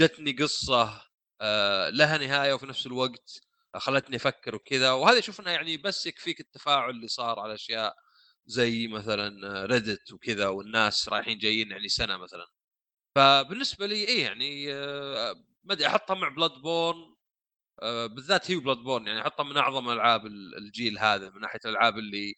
جتني 0.00 0.32
قصة 0.32 1.02
آه، 1.40 1.90
لها 1.90 2.18
نهاية 2.18 2.52
وفي 2.54 2.66
نفس 2.66 2.86
الوقت 2.86 3.40
خلتني 3.76 4.16
أفكر 4.16 4.54
وكذا 4.54 4.92
وهذا 4.92 5.20
إنه 5.20 5.50
يعني 5.50 5.76
بس 5.76 6.06
يكفيك 6.06 6.40
التفاعل 6.40 6.90
اللي 6.90 7.08
صار 7.08 7.40
على 7.40 7.54
أشياء 7.54 7.94
زي 8.46 8.88
مثلا 8.88 9.66
Reddit 9.66 10.12
وكذا 10.12 10.48
والناس 10.48 11.08
رايحين 11.08 11.38
جايين 11.38 11.70
يعني 11.70 11.88
سنة 11.88 12.16
مثلا. 12.16 12.46
فبالنسبة 13.16 13.86
لي 13.86 13.94
إيه 13.94 14.24
يعني 14.24 14.74
آه، 14.74 15.34
ما 15.64 15.72
أدري 15.74 15.86
أحطها 15.86 16.14
مع 16.14 16.28
Bloodborne 16.28 17.14
آه، 17.82 18.06
بالذات 18.06 18.50
هي 18.50 18.56
Bloodborne 18.56 19.06
يعني 19.06 19.20
أحطها 19.22 19.44
من 19.44 19.56
أعظم 19.56 19.90
ألعاب 19.90 20.26
ال- 20.26 20.56
الجيل 20.58 20.98
هذا 20.98 21.30
من 21.30 21.40
ناحية 21.40 21.60
الألعاب 21.64 21.98
اللي 21.98 22.34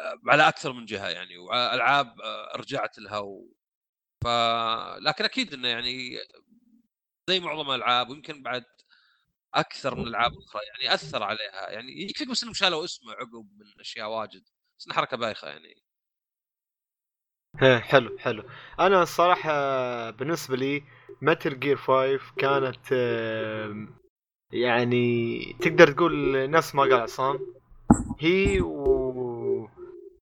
آه، 0.00 0.20
على 0.30 0.48
أكثر 0.48 0.72
من 0.72 0.84
جهة 0.86 1.08
يعني 1.08 1.38
وألعاب 1.38 2.14
رجعت 2.56 2.98
لها 2.98 3.18
و... 3.18 3.48
ف 4.24 4.28
لكن 5.00 5.24
أكيد 5.24 5.54
إنه 5.54 5.68
يعني 5.68 6.18
زي 7.30 7.40
معظم 7.40 7.70
الألعاب 7.70 8.10
ويمكن 8.10 8.42
بعد 8.42 8.64
أكثر 9.60 9.94
من 9.94 10.02
الالعاب 10.02 10.32
الاخرى 10.32 10.62
يعني 10.66 10.94
أثر 10.94 11.22
عليها 11.22 11.70
يعني 11.70 12.02
يكفيك 12.02 12.30
بس 12.30 12.42
انهم 12.42 12.54
شالوا 12.54 12.84
اسمه 12.84 13.12
عقب 13.12 13.48
من 13.58 13.80
أشياء 13.80 14.08
واجد 14.08 14.42
بس 14.78 14.92
حركة 14.92 15.16
بايخة 15.16 15.48
يعني. 15.48 15.82
إيه 17.62 17.78
حلو 17.78 18.18
حلو. 18.18 18.44
أنا 18.80 19.02
الصراحة 19.02 19.50
بالنسبة 20.10 20.56
لي 20.56 20.82
متل 21.22 21.60
جير 21.60 21.76
5 21.76 22.20
كانت 22.36 22.92
يعني 24.52 25.40
تقدر 25.60 25.92
تقول 25.92 26.50
نفس 26.50 26.74
ما 26.74 26.82
قال 26.82 26.94
عصام. 26.94 27.38
هي 28.20 28.60
و 28.60 29.68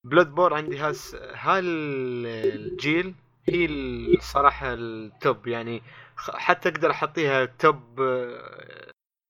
Bloodborne 0.05 0.55
عندي 0.55 0.79
هالجيل 0.79 3.15
هي 3.49 3.67
الصراحة 3.67 4.75
ال 4.75 4.93
top 4.93 5.47
يعني 5.47 5.83
حتى 6.17 6.69
أقدر 6.69 6.91
أحطيها 6.91 7.45
top 7.45 8.01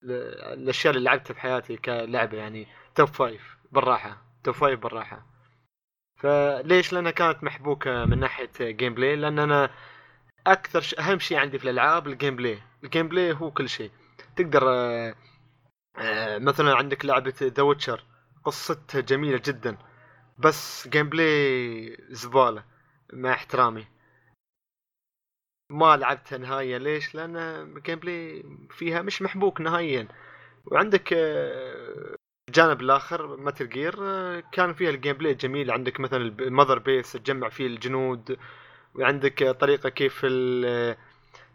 الأشياء 0.05 0.95
اللي 0.95 1.05
لعبتها 1.05 1.35
بحياتي 1.35 1.77
كلعبة 1.77 2.39
يعني 2.39 2.67
top 2.95 3.09
five 3.09 3.57
بالراحة 3.73 4.23
top 4.45 4.55
five 4.55 4.81
بالراحة. 4.81 5.27
فليش؟ 6.17 6.93
لأنها 6.93 7.11
كانت 7.11 7.45
محبوكة 7.45 8.05
من 8.05 8.19
ناحية 8.19 8.51
gameplay 8.61 9.17
لأن 9.17 9.39
أنا 9.39 9.71
أكثر 10.47 10.81
ش... 10.81 10.95
أهم 10.95 11.19
شيء 11.19 11.39
عندي 11.39 11.59
في 11.59 11.65
الألعاب 11.65 12.07
ال 12.07 12.37
gameplay 12.37 12.63
ال 12.85 13.09
gameplay 13.09 13.33
هو 13.33 13.51
كل 13.51 13.69
شيء. 13.69 13.91
تقدر 14.37 14.69
آه، 14.69 16.39
مثلا 16.39 16.75
عندك 16.77 17.05
لعبة 17.05 17.35
The 17.43 17.63
Witcher 17.63 18.05
قصتها 18.45 19.01
جميلة 19.01 19.41
جدا 19.47 19.77
بس 20.39 20.89
gameplay 20.89 21.97
زبالة 22.11 22.65
مع 23.13 23.33
احترامي. 23.33 23.87
ما 25.71 25.97
لعبتها 25.97 26.39
نهائيا 26.39 26.79
ليش؟ 26.79 27.15
لأن 27.15 27.37
ال 27.37 27.99
gameplay 27.99 28.45
فيها 28.71 29.03
مش 29.03 29.23
محبوك 29.23 29.61
نهائيا. 29.61 30.09
وعندك 30.67 31.13
آه، 31.13 32.17
الجانب 32.49 32.81
الآخر 32.81 33.37
Metal 33.37 33.69
Gear 33.69 33.95
كان 34.41 34.75
فيها 34.75 34.91
ال 34.91 35.17
gameplay 35.17 35.35
جميل 35.35 35.71
عندك 35.71 36.01
مثلا 36.01 36.23
ال 36.23 36.31
Mother 36.31 36.79
Base 36.79 37.13
تجمع 37.13 37.49
فيه 37.49 37.67
الجنود. 37.67 38.39
وعندك 38.95 39.43
آه، 39.43 39.53
طريقة 39.53 39.89
كيف 39.89 40.27
آه، 40.31 40.97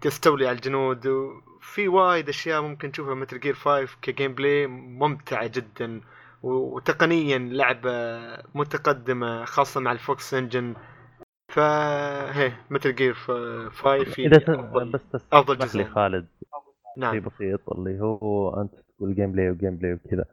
تستولي 0.01 0.47
على 0.47 0.55
الجنود. 0.55 1.07
وفي 1.07 1.87
وايد 1.87 2.29
أشياء 2.29 2.61
ممكن 2.61 2.91
تشوفها 2.91 3.15
Metal 3.15 3.39
Gear 3.39 3.53
5 3.53 3.97
ك 4.01 4.33
gameplay 4.33 4.67
ممتعة 4.67 5.47
جدا. 5.47 6.01
وتقنيا 6.43 7.37
لعبة 7.37 7.91
متقدمة 8.55 9.45
خاصة 9.45 9.79
مع 9.81 9.91
ال 9.91 10.02
Fox 10.02 10.33
Engine 10.33 10.75
فهي 11.49 12.51
Metal 12.69 12.95
Gear 12.95 13.13
5 13.13 13.93
هي 14.17 14.25
إذا 14.25 14.37
ت- 14.37 14.49
افضل 15.33 15.55
بس 15.55 15.75
لي 15.75 15.83
جزء. 15.83 15.91
خالد. 15.93 16.27
شيء 16.95 16.97
نعم 16.97 17.19
بسيط 17.19 17.69
اللي 17.69 17.99
هو 18.01 18.61
أنت 18.61 18.73
تقول 18.97 19.15
gameplay 19.15 19.49
و 19.49 19.75
gameplay 19.77 19.93
وكذا 19.93 20.25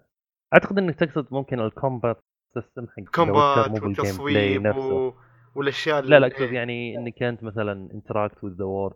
أعتقد 0.55 0.79
إنك 0.79 0.95
تقصد 0.95 1.27
ممكن 1.31 1.61
ال 1.61 1.70
combat 1.70 2.25
system 2.55 2.87
حق 2.87 3.03
combat 3.15 3.83
والتصويب 3.83 4.77
و... 4.77 5.13
والأشياء 5.55 6.03
لا 6.03 6.19
لا 6.19 6.27
اقصد 6.27 6.53
يعني 6.53 6.99
إنك 6.99 7.23
أنت 7.23 7.43
مثلا 7.45 7.89
interact 7.95 8.45
with 8.45 8.53
the 8.59 8.65
world 8.65 8.95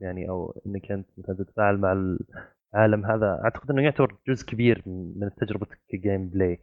يعني 0.00 0.28
أو 0.28 0.60
إنك 0.66 0.92
أنت 0.92 1.06
مثلا 1.18 1.36
تتفاعل 1.36 1.76
مع 1.78 1.92
العالم 2.74 3.06
هذا. 3.06 3.40
أعتقد 3.44 3.70
إنه 3.70 3.82
يعتبر 3.82 4.16
جزء 4.28 4.46
كبير 4.46 4.82
من 4.86 5.30
تجربتك 5.40 5.78
ك 5.88 6.28
gameplay. 6.28 6.58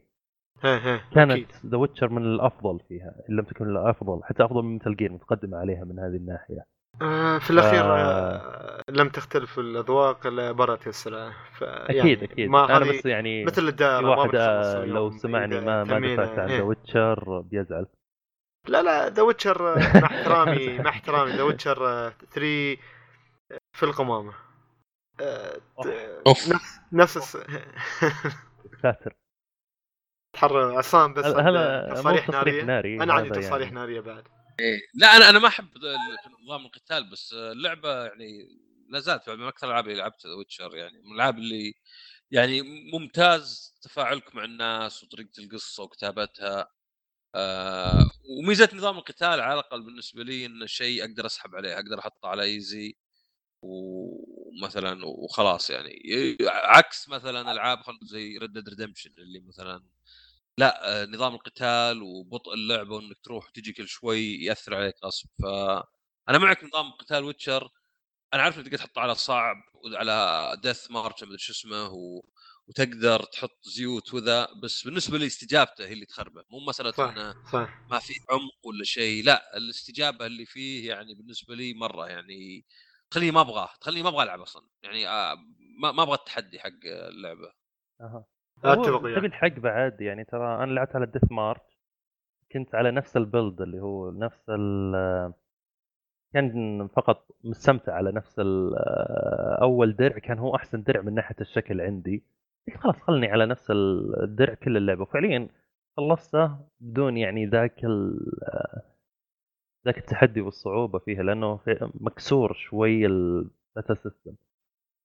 كانت 1.14 1.46
The 1.66 1.76
Witcher 1.76 2.08
من 2.08 2.22
الأفضل 2.22 2.80
فيها 2.88 3.14
إن 3.30 3.36
لم 3.36 3.44
تكن 3.44 3.70
الأفضل 3.70 4.20
حتى 4.24 4.44
أفضل 4.44 4.62
من 4.62 4.74
Metal 4.76 4.96
Gear 4.96 5.12
متقدمة 5.12 5.58
عليها 5.58 5.84
من 5.84 5.98
هذه 5.98 6.16
الناحية. 6.16 6.64
آه 7.02 7.38
في 7.38 7.50
الأخير 7.50 7.84
آه. 7.84 7.98
آه 7.98 8.82
لم 8.88 9.08
تختلف 9.08 9.58
الأذواق 9.58 10.26
إلا 10.26 10.52
برت 10.52 10.86
السلام 10.86 11.32
أكيد 11.62 11.96
يعني 11.96 12.24
أكيد 12.24 12.50
ما 12.50 12.76
أنا 12.76 12.84
بس 12.84 13.06
يعني 13.06 13.44
مثل 13.44 13.84
ما 13.84 14.08
واحد 14.08 14.34
آه، 14.34 14.84
لو 14.84 15.10
سمعني 15.10 15.60
ما 15.60 15.84
ما 15.84 16.14
دفعت 16.14 16.38
عن 16.38 16.48
إيه. 16.48 16.58
The 16.58 16.62
Witcher 16.62 17.40
بيزعل. 17.40 17.86
لا 18.68 18.82
لا 18.82 19.08
The 19.08 19.22
Witcher 19.22 19.78
مع 19.78 20.06
احترامي 20.06 20.78
مع 20.84 20.90
احترامي. 20.90 21.30
ذا 21.30 21.42
Witcher 21.42 22.10
3 22.10 22.76
في 23.72 23.82
القمامة. 23.82 24.32
آه، 25.20 25.60
أوف. 26.26 26.48
نفس 26.48 26.80
نفس 26.92 27.38
ساتر. 28.82 29.19
تحرر 30.40 30.78
عصام 30.78 31.14
بس 31.14 31.24
مو 31.26 31.94
تصاريح 31.94 32.28
ناريه 32.30 32.62
ناري. 32.62 33.02
أنا 33.02 33.12
عندي 33.12 33.40
تصاريح 33.40 33.68
يعني. 33.68 33.80
ناريه 33.80 34.00
بعد. 34.00 34.24
إيه. 34.60 34.80
لا 34.94 35.16
أنا 35.16 35.30
أنا 35.30 35.38
ما 35.38 35.48
أحب 35.48 35.68
نظام 36.44 36.66
القتال 36.66 37.10
بس 37.10 37.32
اللعبة 37.32 38.04
يعني 38.04 38.48
لا 38.88 39.00
زالت 39.00 39.30
من 39.30 39.46
أكثر 39.46 39.66
الألعاب 39.66 39.88
اللي 39.88 39.98
لعبتها 39.98 40.34
ويتشر 40.34 40.76
يعني. 40.76 40.98
من 41.02 41.10
الألعاب 41.10 41.38
اللي 41.38 41.74
يعني 42.30 42.62
ممتاز 42.92 43.74
تفاعلك 43.82 44.34
مع 44.34 44.44
الناس 44.44 45.04
وطريقة 45.04 45.30
القصة 45.38 45.82
وكتابتها. 45.82 46.68
آه 47.34 48.10
وميزة 48.38 48.68
نظام 48.74 48.98
القتال 48.98 49.40
على 49.40 49.54
الأقل 49.54 49.82
بالنسبة 49.82 50.22
لي 50.22 50.46
انه 50.46 50.66
شيء 50.66 51.04
أقدر 51.04 51.26
أسحب 51.26 51.56
عليه 51.56 51.74
أقدر 51.74 51.98
أحطه 51.98 52.28
على 52.28 52.42
easy 52.42 52.96
ومثلا 53.62 55.06
وخلاص 55.06 55.70
يعني. 55.70 56.02
عكس 56.48 57.08
مثلا 57.08 57.52
ألعاب 57.52 57.78
زي 58.02 58.38
Red 58.38 58.52
Dead 58.52 58.68
Redemption 58.68 59.10
اللي 59.18 59.40
مثلا 59.40 59.82
لا 60.60 61.02
آه، 61.02 61.06
نظام 61.06 61.34
القتال 61.34 62.02
وبطء 62.02 62.54
اللعبة 62.54 62.94
وإنك 62.96 63.16
تروح 63.24 63.46
وتجي 63.48 63.72
كل 63.72 63.88
شوي 63.88 64.34
يأثر 64.44 64.74
عليك 64.74 64.94
غصب. 65.04 65.28
فانا 65.42 66.38
معك 66.38 66.64
نظام 66.64 66.90
قتال 66.92 67.24
Witcher. 67.24 67.68
أنا 68.34 68.42
عارف 68.42 68.58
إنك 68.58 68.66
تقدر 68.66 68.78
تحطه 68.78 69.00
على 69.00 69.14
صعب 69.14 69.56
وعلى 69.74 70.56
Death 70.62 70.90
March 70.90 71.22
مدري 71.24 71.38
شو 71.38 71.52
اسمه 71.52 71.88
و... 71.92 72.22
وتقدر 72.68 73.22
تحط 73.24 73.58
زيوت 73.64 74.14
وذا 74.14 74.48
بس 74.62 74.84
بالنسبة 74.84 75.18
لي 75.18 75.26
استجابته 75.26 75.86
هي 75.86 75.92
اللي 75.92 76.06
تخربه. 76.06 76.44
مو 76.50 76.60
مسألة 76.68 76.92
صح 76.92 77.04
إنه 77.04 77.34
صح. 77.52 77.70
ما 77.90 77.98
في 77.98 78.14
عمق 78.30 78.66
ولا 78.66 78.84
شيء 78.84 79.24
لا 79.24 79.56
الاستجابة 79.56 80.26
اللي 80.26 80.46
فيه 80.46 80.88
يعني 80.88 81.14
بالنسبة 81.14 81.54
لي 81.54 81.74
مرة 81.74 82.08
يعني 82.08 82.66
تخليني 83.10 83.32
ما 83.32 83.40
أبغاه 83.40 83.70
تخليني 83.80 84.02
ما 84.02 84.08
أبغى 84.08 84.22
ألعب 84.24 84.40
أصلا. 84.40 84.68
يعني 84.82 85.08
آه، 85.08 85.36
ما 85.80 85.92
ما 85.92 86.02
أبغى 86.02 86.14
التحدي 86.14 86.60
حق 86.60 86.68
اللعبة. 86.84 87.52
أتفق 88.64 89.00
تبي 89.18 89.26
الحق 89.26 89.58
بعد 89.58 90.00
يعني 90.00 90.24
ترى 90.24 90.64
أنا 90.64 90.72
لعبت 90.72 90.96
على 90.96 91.04
ال 91.04 91.09
Death 91.09 91.32
March 91.32 91.80
كنت 92.52 92.74
على 92.74 92.90
نفس 92.90 93.16
ال 93.16 93.23
build 93.23 93.60
اللي 93.60 93.80
هو 93.80 94.10
نفس 94.10 94.50
ال 94.50 95.32
كان 96.32 96.88
فقط 96.88 97.26
مستمتع 97.44 97.92
على 97.94 98.12
نفس 98.12 98.38
ال 98.38 98.74
أول 99.62 99.96
درع 99.96 100.18
كان 100.18 100.38
هو 100.38 100.56
أحسن 100.56 100.82
درع 100.82 101.00
من 101.00 101.14
ناحية 101.14 101.36
الشكل 101.40 101.80
عندي. 101.80 102.22
قلت 102.68 102.76
خلاص 102.76 102.96
خلني 103.02 103.26
على 103.26 103.46
نفس 103.46 103.70
الدرع 103.70 104.54
كل 104.54 104.76
اللعبة. 104.76 105.02
وفعليا 105.02 105.48
خلصته 105.96 106.58
بدون 106.80 107.16
يعني 107.16 107.46
ذاك 107.46 107.84
ال- 107.84 108.32
ذاك 109.86 109.98
التحدي 109.98 110.40
والصعوبة 110.40 110.98
فيها 110.98 111.22
لأنه 111.22 111.60
مكسور 112.00 112.52
شوي 112.52 113.06
ال 113.06 113.19
battle 113.19 113.94
system 113.94 114.32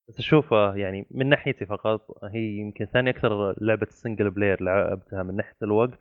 بس 0.09 0.19
اشوفه 0.19 0.75
يعني 0.75 1.07
من 1.11 1.29
ناحيتي 1.29 1.65
فقط 1.65 2.23
هي 2.23 2.57
يمكن 2.57 2.85
ثاني 2.85 3.09
أكثر 3.09 3.55
لعبة 3.61 3.87
single 3.89 4.29
player 4.29 4.63
لعبتها 4.63 5.23
من 5.23 5.35
ناحية 5.35 5.55
الوقت 5.63 5.99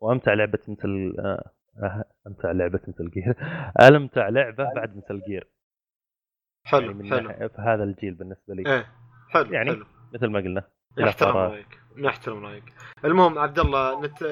وأمتع 0.00 0.34
لعبة 0.34 0.58
مثل 0.68 1.16
آه، 1.18 1.50
آه، 1.82 2.04
أمتع 2.26 2.52
لعبة 2.52 2.80
Metal 2.88 3.10
Gear 3.10 3.36
امتع 3.96 4.28
لعبة 4.28 4.74
بعد 4.74 4.96
مثل 4.96 5.22
جير 5.26 5.48
حلو 6.64 6.80
يعني 6.80 6.94
من 6.94 7.10
حلو. 7.10 7.48
في 7.48 7.62
هذا 7.62 7.84
الجيل 7.84 8.14
بالنسبة 8.14 8.54
لي. 8.54 8.66
إيه 8.66 8.86
حلو 9.28 9.52
يعني 9.52 9.70
حلو. 9.70 9.86
مثل 10.14 10.26
ما 10.26 10.38
قلنا 10.38 10.64
نحترم. 10.98 11.36
رأيك 11.36 11.80
نحترم 11.96 12.44
رأيك. 12.44 12.64
المهم 13.04 13.38
عبد 13.38 13.58
الله 13.58 14.00
نت... 14.04 14.22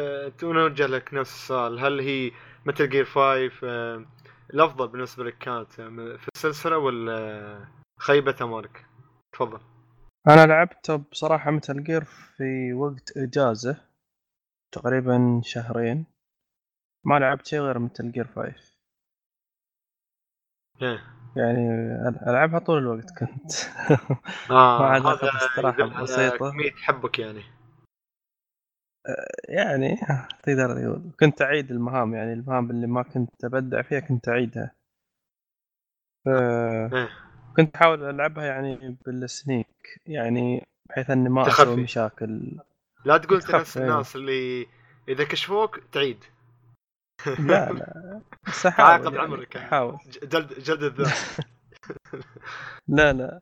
نوجه 0.44 0.86
لك 0.86 1.14
نفس 1.14 1.34
السؤال. 1.34 1.78
هل 1.78 2.00
هي 2.00 2.30
مثل 2.66 2.88
جير 2.88 3.04
5 3.04 3.50
آه، 3.64 4.04
الأفضل 4.54 4.88
بالنسبة 4.88 5.24
لك 5.24 5.38
كانت 5.38 5.80
آه، 5.80 6.16
في 6.16 6.28
السلسلة 6.36 6.78
ولا 6.78 7.68
خيبة 7.98 8.34
امالك 8.42 8.87
تفضل. 9.38 9.60
أنا 10.28 10.46
لعبته 10.46 10.96
بصراحة 10.96 11.50
مثل 11.50 11.84
جير 11.84 12.04
في 12.04 12.72
وقت 12.72 13.16
إجازة 13.16 13.76
تقريبا 14.74 15.40
شهرين. 15.44 16.06
ما 17.04 17.18
لعبت 17.18 17.46
شيء 17.46 17.60
غير 17.60 17.78
مثل 17.78 18.12
جير 18.12 18.26
5 18.26 18.78
إيه. 20.82 21.00
يعني 21.36 21.68
ألعبها 22.26 22.58
طول 22.58 22.78
الوقت 22.78 23.18
كنت. 23.18 23.52
آه 24.50 24.78
ما 24.80 24.86
عاد 24.86 25.02
يدل 25.64 25.82
على 25.82 26.02
بسيطة. 26.02 26.50
كمية 26.50 26.72
حبك 26.72 27.18
يعني. 27.18 27.42
يعني 29.48 29.96
تقدر 30.42 30.82
تقول. 30.82 31.12
كنت 31.20 31.42
أعيد 31.42 31.70
المهام 31.70 32.14
يعني 32.14 32.32
المهام 32.32 32.70
اللي 32.70 32.86
ما 32.86 33.02
كنت 33.02 33.44
أبدع 33.44 33.82
فيها 33.82 34.00
كنت 34.00 34.28
أعيدها. 34.28 34.74
ف... 36.24 36.28
كنت 37.56 37.76
أحاول 37.76 38.04
ألعبها 38.10 38.44
يعني 38.44 38.96
بالسنيك 39.06 40.00
يعني 40.06 40.66
بحيث 40.88 41.10
إني 41.10 41.28
ما 41.28 41.44
تخفي. 41.44 41.62
أسوي 41.62 41.82
مشاكل. 41.82 42.58
لا 43.04 43.16
تقول 43.16 43.40
انت 43.40 43.54
نفس 43.54 43.76
إيه. 43.76 43.84
الناس 43.84 44.16
اللي 44.16 44.66
إذا 45.08 45.24
كشفوك 45.24 45.80
تعيد. 45.92 46.24
لا 47.26 47.72
لا. 47.72 48.20
بس 48.46 48.66
أحاول 48.66 48.88
تعاقب 48.88 49.14
يعني 49.14 49.26
عمرك 49.26 49.54
يعني. 49.54 49.68
أحاول. 49.68 49.98
جلد 50.22 50.52
جلد 50.60 50.82
الذات. 50.82 51.46
لا 52.88 53.12
لا. 53.12 53.40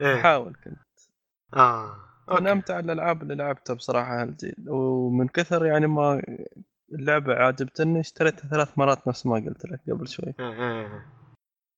إيه. 0.00 0.20
أحاول 0.20 0.54
كنت. 0.64 0.78
آه 1.54 1.96
من 2.28 2.36
أوكي. 2.36 2.52
أمتع 2.52 2.78
الألعاب 2.78 3.22
اللي 3.22 3.34
لعبتها 3.34 3.74
بصراحة 3.74 4.22
هالجيل. 4.22 4.54
ومن 4.68 5.28
كثر 5.28 5.66
يعني 5.66 5.86
ما 5.86 6.22
اللعبة 6.92 7.34
عجبتني 7.34 8.00
اشتريتها 8.00 8.48
ثلاث 8.48 8.78
مرات 8.78 9.08
نفس 9.08 9.26
ما 9.26 9.34
قلت 9.34 9.64
لك 9.64 9.80
قبل 9.90 10.08
شوي. 10.08 10.34
إيه، 10.40 10.52
إيه، 10.52 10.80
إيه. 10.80 11.06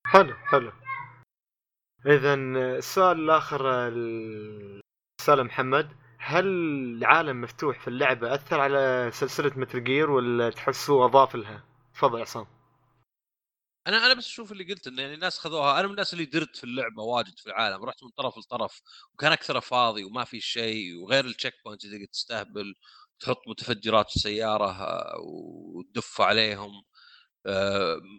حلو 0.07 0.35
حلو. 0.35 0.73
إذا 2.07 2.35
السؤال 2.35 3.17
الآخر 3.21 3.89
ال- 3.89 4.81
سأل 5.21 5.45
محمد 5.45 5.89
هل 6.19 6.47
العالم 6.99 7.41
مفتوح 7.41 7.81
في 7.81 7.89
اللعبة 7.89 8.35
أثر 8.35 8.61
على 8.61 9.11
سلسلة 9.15 9.53
Metal 9.59 9.85
Gear 9.85 10.11
ولا 10.11 10.51
تحسوا 10.51 11.05
أضاف 11.05 11.35
لها؟ 11.37 11.65
تفضل 11.95 12.21
عصام. 12.21 12.47
أنا 13.87 14.07
أنا 14.07 14.15
بس 14.15 14.27
أشوف 14.27 14.53
اللي 14.53 14.65
قلت 14.65 14.87
انه 14.87 15.03
يعني 15.03 15.15
الناس 15.15 15.39
خذوها. 15.39 15.73
أنا 15.79 15.83
من 15.87 15.91
الناس 15.91 16.13
اللي 16.13 16.25
درت 16.25 16.57
في 16.57 16.65
اللعبة 16.65 17.03
واجد 17.03 17.39
في 17.39 17.47
العالم. 17.47 17.85
رحت 17.85 18.03
من 18.05 18.11
طرف 18.11 18.39
لطرف 18.39 18.83
وكان 19.15 19.33
اكثره 19.33 19.61
فاضي 19.61 20.05
وما 20.05 20.25
في 20.25 20.41
شيء 20.41 20.97
وغير 21.03 21.25
ال 21.25 21.55
checkpoint 21.65 21.85
اللي 21.85 22.07
تستهبل 22.07 22.75
تحط 23.21 23.43
متفجرات 23.49 24.17
السيارة 24.17 24.71
آه، 24.71 25.17
وتدف 25.21 26.21
عليهم. 26.21 26.83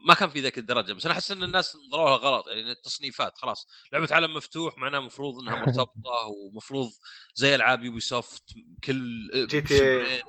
ما 0.07 0.13
كان 0.19 0.29
في 0.29 0.39
ذاك 0.39 0.57
الدرجة 0.57 0.93
بس 0.93 1.05
أنا 1.05 1.13
أحس 1.13 1.31
إن 1.31 1.43
الناس 1.43 1.75
نظروها 1.75 2.15
غلط 2.15 2.47
يعني 2.47 2.71
التصنيفات 2.71 3.37
خلاص 3.37 3.67
لعبة 3.93 4.07
عالم 4.11 4.33
مفتوح 4.33 4.77
معناها 4.77 4.99
المفروض 4.99 5.39
إنها 5.39 5.55
مرتبطة 5.65 6.27
ومفروض 6.27 6.91
زي 7.35 7.55
ألعاب 7.55 7.83
Ubisoft 7.83 8.43
كل 8.83 9.29
GTA. 9.51 9.69
شبرين 9.69 10.21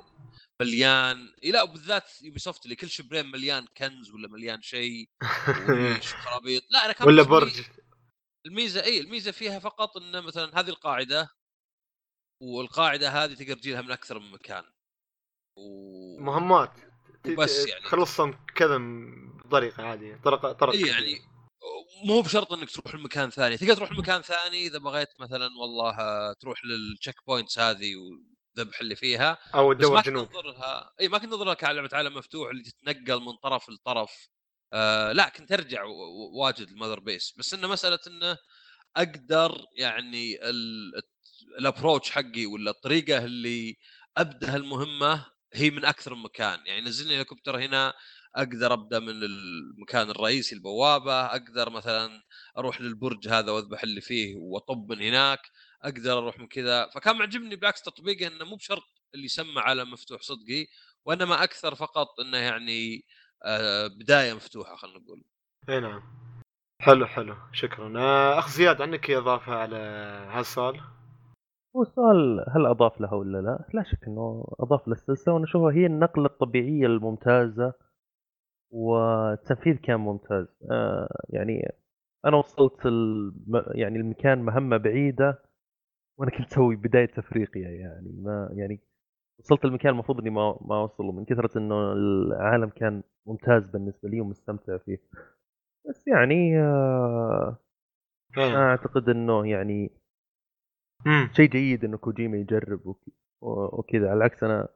مليان 0.61 1.33
إيه 1.43 1.51
لا 1.51 1.63
وبالذات 1.63 2.21
Ubisoft 2.21 2.65
اللي 2.65 2.75
كل 2.75 2.89
شبرين 2.89 3.25
مليان 3.31 3.67
كنز 3.77 4.11
ولا 4.11 4.27
مليان 4.27 4.61
شيء 4.61 5.09
وريش 5.69 6.13
وخرابيط 6.13 6.63
لا 6.71 6.85
أنا 6.85 6.93
كان 6.93 7.07
ولا 7.07 7.23
برج. 7.23 7.61
الميزة 8.45 8.83
إي 8.83 8.99
الميزة 8.99 9.31
فيها 9.31 9.59
فقط 9.59 9.97
إن 9.97 10.23
مثلا 10.23 10.59
هذه 10.59 10.69
القاعدة 10.69 11.29
والقاعدة 12.43 13.09
هذه 13.09 13.33
تقدر 13.33 13.53
تجيلها 13.57 13.81
من 13.81 13.91
أكثر 13.91 14.19
من 14.19 14.31
مكان. 14.31 14.63
و... 15.57 16.19
مهمات. 16.19 16.86
وبس 17.33 17.63
ت- 17.63 17.67
يعني. 17.69 17.81
تخلصهم 17.81 18.37
كذا 18.55 18.77
بطريقة 19.45 19.83
عادية. 19.83 20.21
طرق 20.25 20.51
طرق 20.51 20.73
إي 20.73 20.81
يعني 20.87 21.19
مو 22.05 22.21
بشرط 22.21 22.53
إنك 22.53 22.69
تروح 22.71 22.95
لمكان 22.95 23.29
ثاني. 23.29 23.57
تقدر 23.57 23.73
تروح 23.75 23.91
لمكان 23.91 24.21
ثاني 24.21 24.67
إذا 24.67 24.77
بغيت 24.79 25.09
مثلا 25.19 25.49
والله 25.61 25.95
تروح 26.33 26.65
لل 26.65 27.15
checkpoints 27.27 27.59
هذه 27.59 27.93
والذبح 27.95 28.79
اللي 28.81 28.95
فيها. 28.95 29.37
أو 29.55 29.73
تدور 29.73 29.97
كنت 29.97 30.05
جنود 30.05 30.27
تنظرها 30.27 30.93
إي 31.01 31.07
ما 31.07 31.17
كنت 31.17 31.31
تنظرها 31.31 31.53
كلعبه 31.53 31.89
عالم 31.93 32.13
مفتوح 32.17 32.49
اللي 32.49 32.63
تتنقل 32.63 33.21
من 33.21 33.33
طرف 33.43 33.69
لطرف. 33.69 34.27
آه 34.73 35.11
لا 35.11 35.29
كنت 35.29 35.51
أرجع 35.51 35.83
واجد 36.33 36.69
ال 36.69 36.73
Mother 36.73 36.99
Base. 36.99 37.33
بس 37.37 37.53
إنه 37.53 37.67
مسألة 37.67 37.99
إنه 38.07 38.37
أقدر 38.97 39.65
يعني 39.77 40.49
ال- 40.49 41.01
ال 41.59 41.65
approach 41.65 42.11
حقي 42.11 42.45
ولا 42.45 42.71
الطريقة 42.71 43.17
اللي 43.25 43.75
ابدا 44.17 44.55
هالمهمه 44.55 45.25
هي 45.53 45.69
من 45.69 45.85
أكثر 45.85 46.15
من 46.15 46.23
مكان 46.23 46.59
يعني 46.65 46.81
نزلني 46.81 47.15
هليكوبتر 47.15 47.59
هنا 47.59 47.93
أقدر 48.35 48.73
أبدأ 48.73 48.99
من 48.99 49.09
المكان 49.09 50.09
الرئيسي 50.09 50.55
البوابة 50.55 51.25
أقدر 51.25 51.69
مثلا 51.69 52.23
أروح 52.57 52.81
للبرج 52.81 53.27
هذا 53.27 53.51
وأذبح 53.51 53.83
اللي 53.83 54.01
فيه 54.01 54.35
وأطب 54.35 54.91
من 54.91 55.01
هناك 55.01 55.39
أقدر 55.81 56.17
أروح 56.17 56.39
من 56.39 56.47
كذا. 56.47 56.89
فكان 56.95 57.17
معجبني 57.17 57.55
بالعكس 57.55 57.81
تطبيقه 57.81 58.27
إنه 58.27 58.45
مو 58.45 58.55
بشرط 58.55 58.83
اللي 59.13 59.25
يسمى 59.25 59.59
عالم 59.59 59.91
مفتوح 59.91 60.21
صدقي 60.21 60.67
وإنما 61.05 61.43
أكثر 61.43 61.75
فقط 61.75 62.19
إنه 62.19 62.37
يعني 62.37 63.05
آه، 63.43 63.87
بداية 63.87 64.33
مفتوحة 64.33 64.75
خلينا 64.75 64.99
نقول. 64.99 65.23
أي 65.69 65.79
نعم. 65.79 66.03
حلو 66.81 67.07
حلو. 67.07 67.35
شكرا. 67.53 67.99
آه، 67.99 68.39
أخ 68.39 68.49
زياد 68.49 68.81
عندك 68.81 69.11
إضافة 69.11 69.55
على 69.55 69.77
هالسؤال؟ 70.31 70.81
هو 71.75 71.81
السؤال 71.81 72.45
هل 72.49 72.65
أضاف 72.65 73.01
لها 73.01 73.13
ولا 73.13 73.37
لا؟ 73.41 73.65
لا 73.73 73.83
شك 73.83 74.03
إنه 74.07 74.45
أضاف 74.59 74.87
للسلسله 74.87 75.33
وأنا 75.33 75.45
أشوفها 75.45 75.71
هي 75.71 75.85
النقلة 75.85 76.25
الطبيعية 76.25 76.85
الممتازة 76.85 77.73
والتنفيذ 78.71 79.75
كان 79.77 79.99
ممتاز 79.99 80.47
آه 80.71 81.07
يعني 81.29 81.71
أنا 82.25 82.37
وصلت 82.37 82.85
الم... 82.85 83.63
يعني 83.75 83.99
المكان 83.99 84.41
مهمة 84.41 84.77
بعيدة 84.77 85.41
وأنا 86.17 86.31
كنت 86.31 86.47
أسوي 86.51 86.75
بداية 86.75 87.05
تفريقيا 87.05 87.69
يعني 87.69 88.11
ما 88.21 88.49
يعني 88.53 88.79
وصلت 89.39 89.65
المكان 89.65 89.91
المفروض 89.93 90.19
إني 90.19 90.29
ما 90.29 90.59
ما 90.61 90.81
أوصله 90.81 91.11
من 91.11 91.25
كثرة 91.25 91.57
إنه 91.57 91.93
العالم 91.93 92.69
كان 92.69 93.03
ممتاز 93.27 93.67
بالنسبة 93.67 94.09
لي 94.09 94.21
ومستمتع 94.21 94.77
فيه 94.77 94.97
بس 95.89 96.07
يعني 96.07 96.59
آه. 96.61 97.57
أعتقد 98.37 99.09
إنه 99.09 99.47
يعني. 99.47 99.91
شيء 101.31 101.49
جيد 101.49 101.85
إنه 101.85 101.97
كوجيما 101.97 102.37
يجرب 102.37 102.95
وكذا. 103.41 104.09
على 104.09 104.17
العكس 104.17 104.43
أنا 104.43 104.67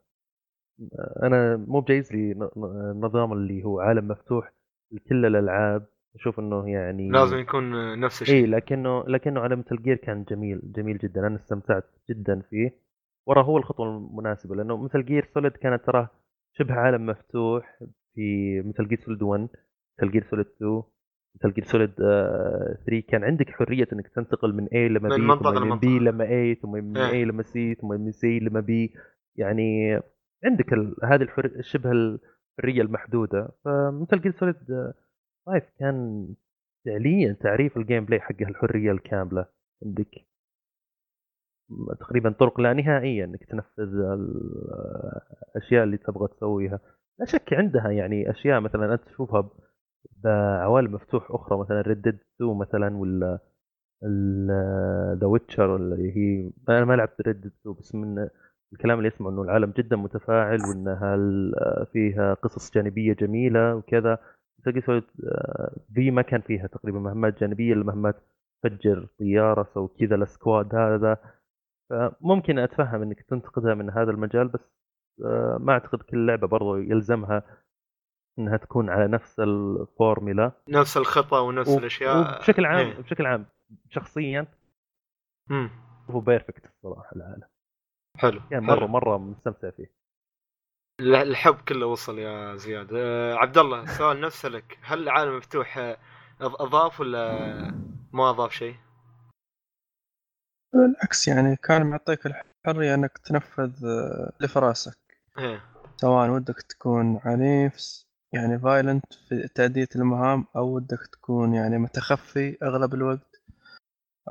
أنا 1.24 1.58
مو 1.58 1.80
بجايز 1.80 2.14
لي 2.14 2.50
النظام 2.92 3.34
اللي 3.34 3.64
هو 3.64 3.80
عالم 3.80 4.08
مفتوح 4.08 4.54
لكل 4.92 5.26
الألعاب. 5.26 5.88
أشوف 6.16 6.40
إنه 6.40 6.70
يعني 6.70 7.10
لازم 7.10 7.38
يكون 7.38 8.00
نفس 8.00 8.22
اي 8.22 8.22
الشيء 8.22 8.48
لكنه 8.50 9.04
لكنه 9.08 9.40
على 9.40 9.56
Metal 9.56 9.84
Gear 9.84 9.96
كان 9.96 10.24
جميل 10.24 10.72
جميل 10.72 10.98
جدا. 10.98 11.28
أنا 11.28 11.36
استمتعت 11.36 11.86
جدا 12.10 12.42
فيه. 12.50 12.82
ورا 13.28 13.44
هو 13.44 13.58
الخطوة 13.58 13.98
المناسبة 13.98 14.56
لأنه 14.56 14.78
Metal 14.78 15.06
Gear 15.06 15.30
Solid 15.34 15.52
كانت 15.52 15.86
ترى 15.86 16.08
شبه 16.58 16.74
عالم 16.74 17.06
مفتوح 17.06 17.80
في 18.16 18.62
Metal 18.62 18.88
Gear 18.88 19.00
Solid 19.00 19.24
1 19.24 19.48
Metal 20.00 20.12
Gear 20.12 20.24
Solid 20.24 20.46
2 20.46 20.84
Metal 21.36 21.54
Gear 21.54 21.64
Solid 21.64 21.94
3 21.96 23.00
كان 23.08 23.24
عندك 23.24 23.50
حرية 23.50 23.88
إنك 23.94 24.08
تنتقل 24.08 24.54
من 24.54 24.68
A 24.68 24.76
لما 24.76 25.10
من 25.18 25.38
B 25.38 25.44
ثم 25.44 25.54
من 25.54 25.80
B 25.80 25.86
لمنطقة. 25.86 26.00
لما 26.00 26.26
A 26.26 26.62
ثم 26.62 26.72
من. 26.72 26.98
A 26.98 27.14
لما 27.14 27.44
C 27.44 27.80
ثم 27.82 27.88
من 27.88 28.12
C 28.12 28.24
لما 28.24 28.62
B 28.62 28.98
يعني 29.36 30.00
عندك 30.46 30.74
ال... 30.74 30.96
هذه 31.04 31.22
الحر... 31.22 31.52
شبه 31.62 31.92
الحرية 31.92 32.82
المحدودة 32.82 33.50
ف 33.66 33.75
Metal 33.75 34.22
Gear 34.22 34.32
Solid 34.32 34.94
5 35.46 35.66
كان 35.80 36.28
فعليا 36.86 37.34
تعريف 37.34 37.78
ال 37.78 38.06
gameplay 38.06 38.20
حق 38.20 38.42
الحرية 38.42 38.92
الكاملة 38.92 39.46
عندك 39.86 40.26
تقريبا 42.00 42.30
طرق 42.32 42.60
لا 42.60 42.74
نهائية 42.74 43.24
إنك 43.24 43.44
تنفذ 43.44 43.94
الاشياء 45.56 45.84
اللي 45.84 45.98
تبغى 45.98 46.28
تسويها 46.28 46.80
لا 47.20 47.26
شك 47.26 47.54
عندها 47.54 47.92
يعني 47.92 48.32
أشياء 48.32 48.60
مثلا 48.60 48.94
أنت 48.94 49.04
تشوفها 49.04 49.50
بعوالم 50.24 50.94
مفتوح 50.94 51.32
أخرى 51.32 51.60
مثلا 51.60 51.82
Red 51.82 52.02
Dead 52.02 52.20
2 52.36 52.58
مثلا 52.58 52.98
ولا 52.98 53.40
The 55.22 55.28
Witcher 55.28 55.76
اللي 55.76 56.18
هي 56.18 56.52
أنا 56.70 56.86
ما 56.86 56.94
لعبت 56.94 57.22
Red 57.22 57.42
Dead 57.42 57.52
2 57.62 57.76
بس 57.80 57.96
من 57.96 58.28
الكلام 58.74 58.98
اللي 58.98 59.08
أسمعه 59.08 59.30
إنه 59.30 59.42
العالم 59.42 59.72
جدا 59.78 59.96
متفاعل 59.96 60.60
وانها 60.62 61.18
فيها 61.86 62.34
قصص 62.34 62.72
جانبية 62.72 63.14
جميلة 63.14 63.76
وكذا. 63.76 64.18
Metal 64.66 64.74
Gear 64.74 64.82
Solid 64.82 65.04
V 65.96 66.12
ما 66.12 66.22
كان 66.22 66.42
فيها 66.42 66.68
تقريبا 66.68 67.00
مهمات 67.00 67.40
جانبية 67.40 67.74
الا 67.74 67.84
مهمات 67.84 68.16
فجر 68.64 69.08
طيارة 69.20 69.64
سوي 69.74 69.90
كذا 70.00 70.16
ال 70.16 70.26
squad 70.26 70.76
هذا 70.76 71.18
فممكن 71.90 72.60
أتفهم 72.60 73.02
إنك 73.02 73.22
تنتقدها 73.22 73.74
من 73.74 73.90
هذا 73.90 74.12
المجال 74.12 74.48
بس 74.48 74.60
آه، 75.26 75.58
ما 75.62 75.74
أعتقد 75.74 76.02
كل 76.02 76.26
لعبة 76.28 76.48
برضو 76.48 76.76
يلزمها 76.78 77.44
إنها 78.40 78.58
تكون 78.58 78.90
على 78.90 79.08
نفس 79.08 79.40
الفورمولا 79.40 80.52
نفس 80.68 80.98
الخطه 80.98 81.40
ونفس 81.42 81.70
و- 81.70 81.78
الأشياء. 81.78 82.38
وبشكل 82.38 82.66
عام 82.66 82.78
إيه. 82.88 82.98
بشكل 83.02 83.26
عام 83.26 83.46
شخصيا. 83.90 84.48
مم. 85.50 85.70
هو 86.10 86.20
perfect 86.20 86.66
الصراحة 86.66 87.16
العالم. 87.16 87.48
حلو 88.18 88.42
كان 88.50 88.66
حلو. 88.68 88.76
مرة 88.76 88.86
مرة 88.88 89.18
مستمتع 89.18 89.70
فيه. 89.70 89.92
ال- 91.00 91.16
الحب 91.16 91.56
كله 91.56 91.86
وصل 91.86 92.20
يا 92.20 92.56
زياد. 92.56 92.90
آه 92.94 93.34
عبد 93.36 93.58
الله 93.58 93.84
السؤال 93.84 94.22
نفسه 94.26 94.50
لك. 94.50 94.80
هل 94.82 95.04
العالم 95.04 95.38
مفتوح 95.38 95.76
أض- 96.40 96.62
أضاف 96.62 97.00
ولا 97.00 97.32
ما 98.14 98.30
أضاف 98.30 98.52
شيء؟ 98.52 98.76
بالعكس 100.74 101.28
يعني 101.28 101.56
كان 101.56 101.86
معطيك 101.90 102.20
الحرية 102.26 102.94
إنك 102.96 103.18
تنفذ 103.18 103.86
اللي 103.86 104.48
في 104.48 104.60
راسك 104.60 104.98
إيه. 105.38 105.62
سواء 105.98 106.30
ودك 106.30 106.62
تكون 106.62 107.20
عنيف 107.26 108.06
يعني 108.34 108.60
فايلنت 108.60 109.14
في 109.30 109.48
تأدية 109.48 109.88
المهام 109.96 110.46
أو 110.56 110.76
ودك 110.76 111.08
تكون 111.12 111.54
يعني 111.54 111.78
متخفي 111.78 112.58
أغلب 112.64 112.94
الوقت 112.94 113.42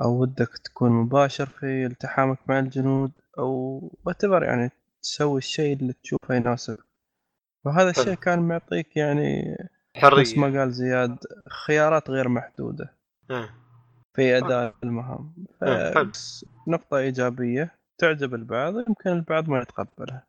أو 0.01 0.21
ودك 0.21 0.57
تكون 0.57 0.91
مباشر 0.91 1.45
في 1.45 1.85
التحامك 1.85 2.37
مع 2.47 2.59
الجنود 2.59 3.11
أو 3.37 3.81
whatever 4.09 4.43
يعني 4.43 4.71
تسوي 5.01 5.37
الشيء 5.37 5.77
اللي 5.77 5.93
تشوفه 5.93 6.35
يناسبك 6.35 6.85
وهذا 7.65 7.89
الشيء. 7.89 8.13
كان 8.13 8.39
معطيك 8.39 8.97
يعني 8.97 9.57
نفس 10.03 10.37
ما 10.37 10.59
قال 10.59 10.71
زياد 10.71 11.17
خيارات 11.65 12.09
غير 12.09 12.29
محدودة 12.29 12.93
إيه 13.31 13.49
في 14.13 14.37
أداء 14.37 14.75
المهام 14.83 15.33
إيه، 15.63 15.93
حلو. 15.93 16.09
بس 16.09 16.45
نقطة 16.67 16.97
إيجابية 16.97 17.75
تعجب 17.97 18.33
البعض 18.35 18.77
يمكن 18.87 19.09
البعض 19.09 19.49
ما 19.49 19.61
يتقبلها. 19.61 20.27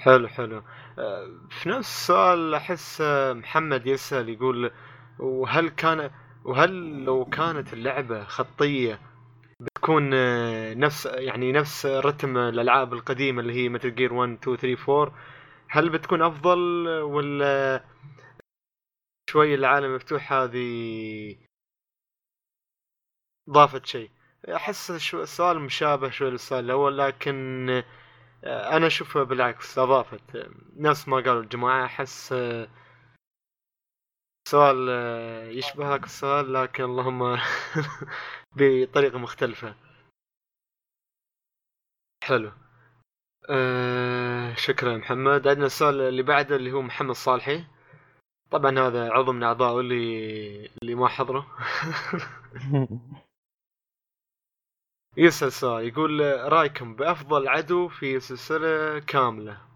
حلو 0.00 0.28
حلو. 0.28 0.62
آه، 0.98 1.28
في 1.50 1.68
نفس 1.68 1.88
السؤال 1.88 2.54
أحس 2.54 3.00
آه، 3.00 3.32
محمد 3.32 3.86
يسأل 3.86 4.28
يقول 4.28 4.70
وهل 5.18 5.68
كان 5.68 6.10
وهل 6.44 7.04
لو 7.04 7.24
كانت 7.24 7.72
اللعبة 7.72 8.24
خطية 8.24 9.00
بتكون 9.60 10.10
آه، 10.14 10.74
نفس 10.74 11.06
يعني 11.06 11.52
نفس 11.52 11.86
رتم 11.86 12.36
الألعاب 12.38 12.92
القديمة 12.92 13.40
اللي 13.42 13.52
هي 13.54 13.68
مثل 13.68 13.94
جير 13.94 14.12
1 14.14 14.32
2 14.42 14.56
3 14.56 15.02
4 15.02 15.14
هل 15.68 15.88
بتكون 15.90 16.22
أفضل 16.22 16.58
ولا 17.02 17.84
شوي 19.30 19.54
العالم 19.54 19.94
مفتوح؟ 19.94 20.32
هذه 20.32 21.36
ضافت 23.50 23.86
شيء. 23.86 24.10
أحس 24.54 24.90
السؤال 25.14 25.60
مشابه 25.60 26.10
شوي 26.10 26.30
للسؤال 26.30 26.64
الأول 26.64 26.98
لكن 26.98 27.82
أنا 28.44 28.86
اشوفه 28.86 29.22
بالعكس 29.22 29.78
اضافت 29.78 30.36
آه، 30.36 30.50
نفس 30.76 31.08
ما 31.08 31.16
قالوا 31.16 31.42
الجماعة 31.42 31.84
أحس 31.84 32.32
آه، 32.32 32.68
سؤال 34.48 34.86
آه، 34.90 35.44
يشبه 35.48 35.94
هاك 35.94 36.04
السؤال 36.04 36.52
لكن 36.52 36.84
اللهم 36.84 37.38
بطريقة 38.56 39.18
مختلفة. 39.18 39.74
حلو. 42.24 42.52
أه 43.50 44.54
شكرا 44.54 44.96
محمد. 44.96 45.48
عندنا 45.48 45.66
السؤال 45.66 46.00
اللي 46.00 46.22
بعده 46.22 46.56
اللي 46.56 46.72
هو 46.72 46.82
محمد 46.82 47.14
صالحي. 47.14 47.64
طبعا 48.50 48.78
هذا 48.78 49.10
عضو 49.12 49.32
من 49.32 49.42
اعضائه 49.42 49.80
اللي 49.80 50.66
اللي 50.82 50.94
ما 50.94 51.08
حضره 51.08 51.46
يسأل 55.20 55.52
سؤال 55.52 55.88
يقول 55.88 56.20
رايكم 56.52 56.96
بأفضل 56.96 57.48
عدو 57.48 57.88
في 57.88 58.20
سلسلة 58.20 58.98
كاملة. 58.98 59.70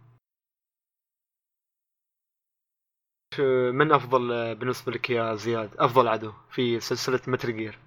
من 3.73 3.93
أفضل 3.93 4.55
بالنسبة 4.55 4.93
لك 4.93 5.11
يا 5.11 5.35
زياد؟ 5.35 5.77
أفضل 5.77 6.09
عدو 6.09 6.33
في 6.51 6.81
سلسلة 6.81 7.21
متل 7.27 7.57
جير 7.57 7.79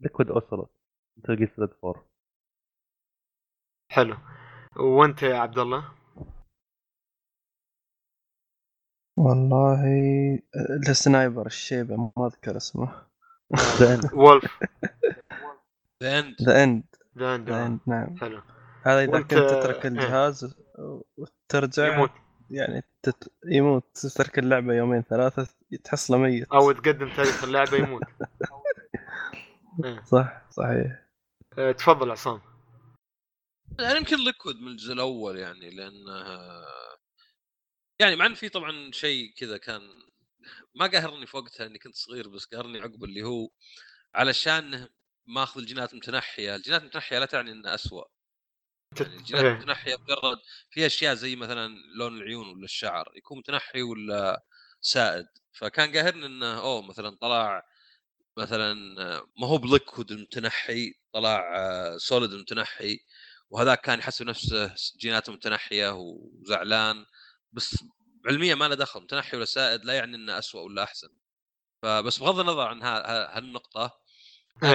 Liquid 0.00 0.30
Ocelot 0.30 0.70
Metal 1.24 1.36
Gear 1.36 1.46
Solid 1.46 1.72
four 1.82 2.04
حلو. 3.90 4.16
وأنت 4.76 5.22
يا 5.22 5.36
عبد 5.38 5.58
الله؟ 5.58 5.94
والله 9.16 9.84
ال 10.88 10.96
sniper 10.96 11.46
الشيبة 11.46 11.96
ما 11.96 12.26
أذكر 12.26 12.56
اسمه. 12.56 13.06
Wolf 14.14 14.58
The 16.02 16.18
End 16.18 16.36
The 16.42 16.64
End 16.64 16.84
The 17.18 17.66
End 17.66 17.80
نعم. 17.86 18.16
حلو. 18.16 18.42
هذا 18.82 19.04
إذا 19.04 19.20
كنت 19.20 19.32
تترك 19.32 19.84
إيه. 19.84 19.90
الجهاز 19.90 20.56
وترجع 21.16 21.94
يموت. 21.94 22.10
يعني 22.50 22.82
تت... 23.02 23.32
يموت. 23.46 23.84
تترك 23.94 24.38
اللعبة 24.38 24.74
يومين 24.74 25.02
ثلاثة 25.02 25.48
تحصله 25.84 26.18
ميت. 26.18 26.52
أو 26.52 26.72
تقدم 26.72 27.16
تاريخ 27.16 27.44
اللعبة 27.44 27.76
يموت. 27.76 28.02
إيه. 29.84 30.02
صح 30.04 30.42
صحيح. 30.50 31.04
أه، 31.58 31.72
تفضل 31.72 32.10
عصام. 32.10 32.40
يعني 33.78 33.98
يمكن 33.98 34.16
ليكويد 34.16 34.56
من 34.56 34.68
الجزء 34.68 34.92
الأول 34.92 35.38
يعني 35.38 35.70
لأنه 35.70 36.38
يعني 38.00 38.16
مع 38.16 38.26
إن 38.26 38.34
في 38.34 38.48
طبعا 38.48 38.90
شيء 38.92 39.34
كذا 39.36 39.58
كان 39.58 39.80
ما 40.74 40.86
قهرني 40.86 41.26
في 41.26 41.36
وقتها 41.36 41.66
إني 41.66 41.78
كنت 41.78 41.94
صغير 41.94 42.28
بس 42.28 42.44
قهرني 42.44 42.80
عقب 42.80 43.04
اللي 43.04 43.22
هو 43.22 43.48
علشان 44.14 44.88
ماخذ 45.28 45.60
الجينات 45.60 45.92
المتنحيه، 45.92 46.56
الجينات 46.56 46.80
المتنحية 46.82 47.18
لا 47.18 47.26
تعني 47.26 47.52
إنها 47.52 47.74
اسوء 47.74 48.06
يعني 49.00 49.16
الجينات. 49.16 49.44
المتنحية 49.44 49.96
مجرد 49.96 50.38
في 50.70 50.86
أشياء 50.86 51.14
زي 51.14 51.36
مثلا 51.36 51.74
لون 51.98 52.16
العيون 52.16 52.48
ولا 52.48 52.64
الشعر 52.64 53.12
يكون 53.16 53.38
متنحي 53.38 53.82
ولا 53.82 54.44
سائد 54.80 55.26
فكان 55.52 55.92
قاهرني 55.96 56.26
إنه 56.26 56.58
أوه 56.60 56.82
مثلا 56.82 57.16
طلع 57.20 57.62
مثلا 58.36 58.74
ما 59.38 59.46
هو 59.46 59.58
ب 59.58 59.65
Liquid 59.65 60.10
المتنحي 60.10 60.94
طلع 61.12 61.42
Solid 61.98 62.32
المتنحي 62.32 62.98
وهذاك 63.50 63.80
كان 63.80 63.98
يحسب 63.98 64.26
نفسه 64.26 64.74
جيناته 64.98 65.32
متنحية 65.32 65.94
وزعلان 65.98 67.04
بس 67.52 67.84
علميا 68.26 68.54
ما 68.54 68.68
له 68.68 68.74
دخل 68.74 69.00
متنحي 69.00 69.36
ولا 69.36 69.44
سائد 69.44 69.84
لا 69.84 69.92
يعني 69.94 70.16
إنه 70.16 70.38
اسوء 70.38 70.62
ولا 70.62 70.82
أحسن 70.82 71.08
فبس 71.82 72.18
بغض 72.18 72.38
النظر 72.40 72.66
عن 72.68 72.82
ها- 72.82 73.06
ها- 73.10 73.36
هالنقطة. 73.38 74.00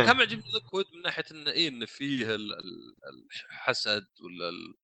كان 0.05 0.17
معجبني 0.17 0.43
Liquid 0.53 0.85
من 0.93 1.01
ناحية 1.01 1.23
انه 1.31 1.51
إيه 1.51 1.67
انه 1.67 1.85
فيه 1.85 2.35
ال- 2.35 2.53
ال- 2.53 2.95
الحسد 3.49 4.07
ولا 4.21 4.49
ال- 4.49 4.75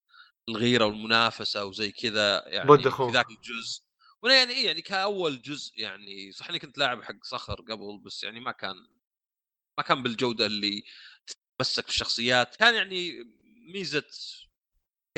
الغيرة 0.50 0.86
والمنافسة 0.86 1.66
وزي 1.66 1.92
كذا 1.92 2.44
يعني 2.48 2.68
في. 3.08 3.14
ذاك 3.14 3.26
الجزء. 3.30 3.84
وأنا 4.24 4.36
يعني 4.36 4.54
إيه 4.54 4.66
يعني 4.66 4.82
كأول 4.82 5.42
جزء 5.42 5.80
يعني 5.80 6.32
صح 6.32 6.50
إني 6.50 6.60
كنت 6.60 6.78
لاعب 6.78 7.04
حق 7.04 7.24
صخر 7.24 7.56
قبل 7.62 8.00
بس 8.06 8.24
يعني 8.24 8.40
ما 8.40 8.52
كان 8.52 8.76
ما 9.78 9.84
كان 9.84 10.04
بالجودة 10.04 10.46
اللي 10.46 10.84
تتمسك 11.28 11.86
بالشخصيات 11.86 12.56
كان 12.56 12.76
يعني 12.76 13.24
ميزة 13.74 14.04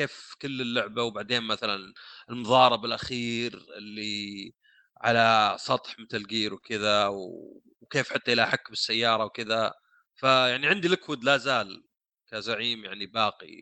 كيف 0.00 0.34
كل 0.42 0.60
اللعبة 0.60 1.02
وبعدين 1.02 1.42
مثلا 1.42 1.94
المضارب 2.30 2.84
الأخير 2.84 3.54
اللي 3.78 4.52
على 4.96 5.56
سطح 5.60 5.98
مثل 5.98 6.26
جير 6.26 6.54
وكذا 6.54 7.06
و- 7.06 7.62
وكيف 7.92 8.12
حتى 8.12 8.32
يلاحق 8.32 8.68
بالسيارة 8.70 9.24
وكذا. 9.24 9.74
فيعني 10.20 10.66
عندي 10.66 10.88
ليكويد 10.88 11.24
لا 11.24 11.36
زال 11.36 11.84
كزعيم 12.30 12.84
يعني 12.84 13.06
باقي 13.06 13.60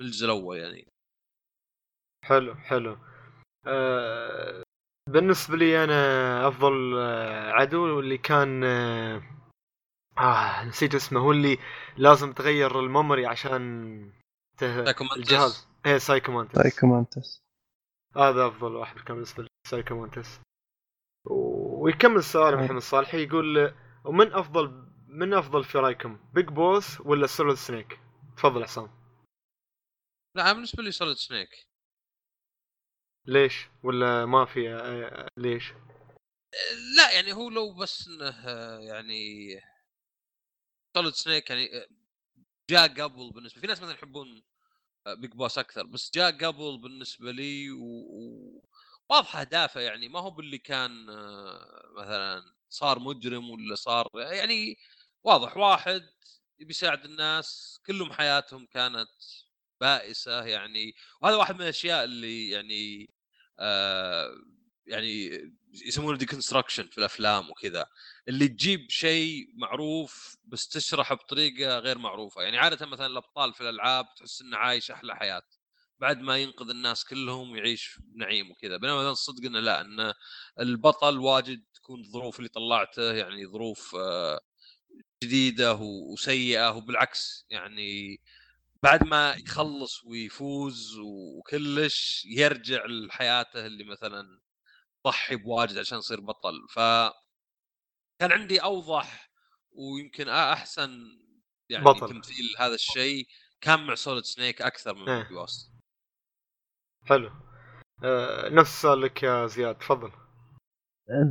من 0.00 0.06
الجزء 0.06 0.24
الأول 0.24 0.58
يعني. 0.58 0.86
حلو 2.24 2.54
حلو. 2.54 2.98
أه 3.66 4.62
بالنسبة 5.08 5.56
لي 5.56 5.84
أنا 5.84 6.48
أفضل 6.48 6.98
آه، 6.98 7.50
عدو 7.52 8.00
اللي 8.00 8.18
كان 8.18 8.64
آه 8.64 9.22
آه، 10.18 10.64
نسيت 10.64 10.94
اسمه 10.94 11.20
هو 11.20 11.32
اللي 11.32 11.58
لازم 11.96 12.32
تغير 12.32 12.80
ال 12.80 12.87
memory 12.87 13.26
عشان 13.26 14.12
ته... 14.58 14.90
الجهاز. 15.16 15.68
إيه 15.86 15.98
Psycho 15.98 16.24
Mantis. 16.24 16.54
Psycho 16.62 16.98
Mantis. 16.98 17.40
هذا 18.16 18.46
أفضل 18.46 18.76
واحد 18.76 18.96
كان 18.96 19.14
بالنسبة 19.14 19.42
لي 19.42 19.48
Psycho 19.68 20.01
Mantis. 20.01 20.40
و- 21.26 21.69
ويكمل 21.80 22.16
السؤال 22.16 22.54
أي. 22.54 22.64
محمد 22.64 22.80
صالحي 22.80 23.22
يقول 23.22 23.74
ومن 24.04 24.32
أفضل 24.32 24.90
من 25.08 25.34
أفضل 25.34 25.64
في 25.64 25.78
رايكم 25.78 26.18
Big 26.34 26.48
Boss 26.48 27.00
ولا 27.00 27.26
Solid 27.26 27.54
Snake 27.54 28.00
تفضل 28.36 28.62
عصام 28.62 28.90
لا 30.36 30.52
بالنسبة 30.52 30.82
لي 30.82 30.92
Solid 30.92 31.16
Snake 31.16 31.48
ليش؟ 33.26 33.68
ولا 33.82 34.26
ما 34.26 34.44
في 34.44 34.60
ليش؟ 35.36 35.72
لا 36.96 37.10
يعني 37.12 37.32
هو 37.32 37.50
لو 37.50 37.74
بس 37.74 38.08
إنه 38.08 38.48
يعني 38.80 39.48
Solid 40.96 41.12
Snake 41.12 41.50
يعني 41.50 41.68
جاء 42.70 42.88
قبل 42.88 43.30
بالنسبة 43.30 43.60
في 43.60 43.66
ناس 43.66 43.82
مثلا 43.82 43.94
يحبون 43.94 44.42
Big 45.06 45.30
Boss 45.30 45.58
أكثر 45.58 45.86
بس 45.86 46.10
جاء 46.14 46.30
قبل 46.30 46.78
بالنسبة 46.78 47.32
لي 47.32 47.70
و... 47.70 48.62
و... 49.10 49.14
واضح 49.14 49.36
أهدافه 49.36 49.80
يعني 49.80 50.08
ما 50.08 50.20
هو 50.20 50.30
باللي 50.30 50.58
كان 50.58 51.10
آه، 51.10 51.82
مثلا 51.96 52.42
صار 52.68 52.98
مجرم 52.98 53.50
ولا 53.50 53.74
صار 53.74 54.08
يعني 54.14 54.78
واضح 55.24 55.56
واحد 55.56 56.02
يبي 56.58 56.70
يساعد 56.70 57.04
الناس 57.04 57.80
كلهم 57.86 58.12
حياتهم 58.12 58.66
كانت 58.66 59.08
بائسة 59.80 60.44
يعني. 60.44 60.94
وهذا 61.22 61.36
واحد 61.36 61.54
من 61.54 61.62
الأشياء 61.62 62.04
اللي 62.04 62.50
يعني 62.50 63.10
آه 63.58 64.34
يعني 64.86 65.30
يسمونه 65.86 66.18
ديكونستراكشن 66.18 66.86
في 66.86 66.98
الأفلام 66.98 67.50
وكذا 67.50 67.86
اللي 68.28 68.48
تجيب 68.48 68.90
شيء 68.90 69.46
معروف 69.54 70.36
بس 70.44 70.68
تشرحه 70.68 71.14
بطريقة 71.14 71.78
غير 71.78 71.98
معروفة. 71.98 72.42
يعني 72.42 72.58
عادة 72.58 72.86
مثلا 72.86 73.06
الأبطال 73.06 73.54
في 73.54 73.60
الألعاب 73.60 74.06
تحس 74.16 74.42
إنه 74.42 74.56
عايش 74.56 74.90
أحلى 74.90 75.16
حياة. 75.16 75.42
بعد 76.00 76.20
ما 76.20 76.36
ينقذ 76.36 76.70
الناس 76.70 77.04
كلهم 77.04 77.50
ويعيش 77.50 77.98
بنعيم 78.00 78.50
وكذا 78.50 78.76
بينما 78.76 78.96
مثلا 78.96 79.10
الصدق 79.10 79.44
إنه 79.46 79.60
لا 79.60 79.80
إن 79.80 80.12
البطل 80.60 81.18
واجد 81.18 81.62
تكون 81.74 82.00
الظروف 82.00 82.38
اللي 82.38 82.48
طلعته 82.48 83.12
يعني 83.12 83.46
ظروف 83.46 83.96
آه، 83.96 84.40
جديدة 85.24 85.74
وسيئة 85.74 86.76
وبالعكس 86.76 87.46
يعني 87.50 88.20
بعد 88.82 89.04
ما 89.04 89.34
يخلص 89.34 90.04
ويفوز 90.04 90.98
وكلش 90.98 92.24
يرجع 92.24 92.86
لحياته 92.86 93.66
اللي 93.66 93.84
مثلا 93.84 94.40
ضحي 95.06 95.36
بواجد 95.36 95.78
عشان 95.78 95.98
يصير 95.98 96.20
بطل 96.20 96.66
ف 96.70 96.78
كان 98.20 98.32
عندي 98.32 98.62
أوضح 98.62 99.30
ويمكن 99.72 100.28
أحسن 100.28 101.18
يعني 101.68 101.84
بطل. 101.84 102.08
تمثيل 102.08 102.54
هذا 102.58 102.74
الشيء 102.74 103.26
كان 103.60 103.86
مع 103.86 103.94
Solid 103.94 104.24
Snake 104.24 104.62
أكثر 104.62 104.94
من 104.94 105.08
إيه. 105.08 105.22
Big 105.22 105.32
Boss 105.32 105.70
حلو 107.06 107.30
آه 108.04 108.48
نفس 108.48 108.70
السؤال 108.70 109.00
لك 109.00 109.22
يا 109.22 109.46
زياد 109.46 109.74
تفضل 109.74 110.10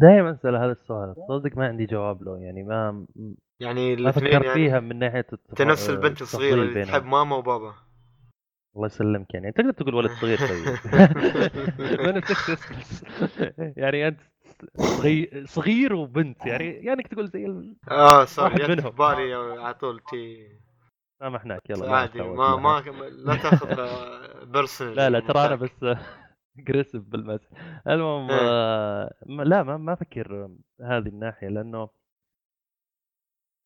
دائما 0.01 0.31
اسال 0.31 0.55
هذا 0.55 0.71
السؤال 0.71 1.15
صدق 1.29 1.57
ما 1.57 1.67
عندي 1.67 1.85
جواب 1.85 2.23
له 2.23 2.37
يعني 2.37 2.63
ما 2.63 3.05
يعني 3.59 3.93
الاثنين 3.93 4.33
يعني 4.33 4.53
فيها 4.53 4.79
من 4.79 4.99
ناحية. 4.99 5.25
أنت 5.49 5.61
نفس 5.61 5.89
البنت 5.89 6.21
الصغيرة 6.21 6.61
اللي. 6.61 6.85
تحب 6.85 7.05
ماما 7.05 7.35
وبابا 7.35 7.73
الله 8.75 8.85
يسلمك 8.85 9.33
يعني 9.33 9.51
تقدر 9.51 9.71
تقول 9.71 9.95
ولد 9.95 10.11
صغير 10.11 10.37
طيب 10.37 10.67
ما 12.01 12.11
نفسك 12.11 12.51
بس 12.51 13.03
يعني 13.77 14.07
أنت 14.07 14.19
صغير 14.77 15.45
صغير 15.45 15.93
وبنت 15.93 16.45
يعني 16.45 16.69
يعني 16.69 17.03
تقول 17.03 17.27
زي 17.27 17.45
ال... 17.45 17.75
آه 17.91 18.25
صار 18.25 18.45
واحد 18.45 18.71
منهم. 18.71 18.89
بالي 18.89 19.33
على 19.33 19.73
طول 19.73 19.99
تي 19.99 20.47
سامحناك 21.19 21.69
يلا 21.69 21.85
لا 21.85 21.95
عادي 21.95 22.21
ما 22.21 22.55
ما. 22.55 22.81
لا 23.09 23.35
تاخذها 23.35 24.43
personal 24.51 24.95
لا 24.97 25.09
لا 25.09 25.19
ترى 25.19 25.45
أنا 25.45 25.55
بس 25.55 25.71
aggressive 26.59 27.03
بالمس 27.03 27.41
المهم 27.87 28.31
إيه. 28.31 28.37
آه، 28.41 29.13
لا 29.25 29.63
ما 29.63 29.77
ما 29.77 29.93
أفكر 29.93 30.49
هذه 30.81 31.07
الناحية 31.07 31.47
لأنه 31.47 31.89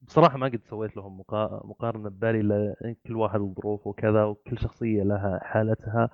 بصراحة 0.02 0.38
ما 0.38 0.46
قد 0.48 0.62
سويت 0.70 0.98
لهم 0.98 1.18
مقا- 1.22 1.62
مقارنة 1.66 2.10
ببالي 2.10 2.42
لأن 2.42 2.96
كل 3.08 3.16
واحد 3.16 3.40
ظروفه 3.40 3.88
وكذا 3.90 4.24
وكل 4.24 4.60
شخصية 4.60 5.04
لها 5.04 5.40
حالتها 5.44 6.10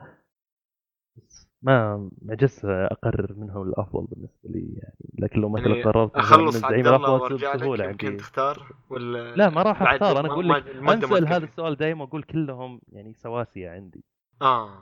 بس 1.16 1.49
ما 1.62 1.98
ما 2.22 2.32
عجزت 2.34 2.66
أقرر 2.66 3.34
منهم 3.34 3.70
الأفضل 3.70 4.08
بالنسبة 4.12 4.50
لي 4.50 4.74
يعني 4.78 4.96
لكن 5.20 5.42
لو 5.42 5.50
مثلا 5.50 5.68
يعني 5.68 5.84
قررت 5.84 6.16
أخلص 6.16 6.56
من 6.56 6.66
عبد 6.66 6.78
الزعيم 6.78 6.88
الله 6.88 6.96
الأفضل 6.96 7.22
وأرجع 7.22 7.54
لك 7.54 7.60
بسهولة 7.60 7.86
يمكن 7.86 8.08
عندي. 8.08 8.20
تختار؟ 8.20 8.76
ولا 8.90 9.36
لا 9.36 9.50
ما 9.50 9.62
راح 9.62 9.82
أختار. 9.82 10.20
أنا 10.20 10.28
أقول 10.28 10.50
لك 10.50 10.76
ما 10.76 10.94
انسال 10.94 11.28
هذا. 11.28 11.46
السؤال 11.46 11.76
دائما 11.76 12.04
واقول 12.04 12.24
كلهم 12.24 12.82
يعني 12.92 13.14
سواسية 13.14 13.70
عندي. 13.70 14.04
آه. 14.42 14.82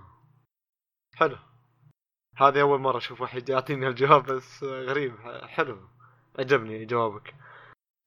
حلو. 1.15 1.35
هذه 2.35 2.61
أول 2.61 2.79
مرة 2.79 2.97
أشوف 2.97 3.21
واحد 3.21 3.49
يعطيني 3.49 3.87
الجواب 3.87 4.23
بس 4.23 4.63
غريب. 4.63 5.13
حلو. 5.43 5.77
عجبني 6.39 6.85
جوابك. 6.85 7.35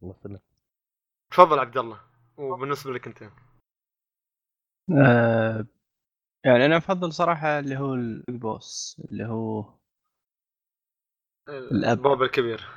الله 0.03 0.15
يسلمك. 0.21 0.43
تفضل 1.31 1.59
عبد 1.59 1.79
الله. 1.79 2.01
وبالنسبة 2.37 2.93
لك 2.93 3.07
أنت. 3.07 3.23
آه 4.99 5.67
يعني 6.45 6.67
أنا 6.67 6.77
أفضل 6.77 7.13
صراحة 7.13 7.59
اللي 7.59 7.77
هو 7.79 7.95
البيج 7.95 8.37
بوس 8.37 9.03
اللي 9.11 9.25
هو 9.25 9.75
الأب. 11.49 11.99
الباب 11.99 12.23
الكبير 12.23 12.69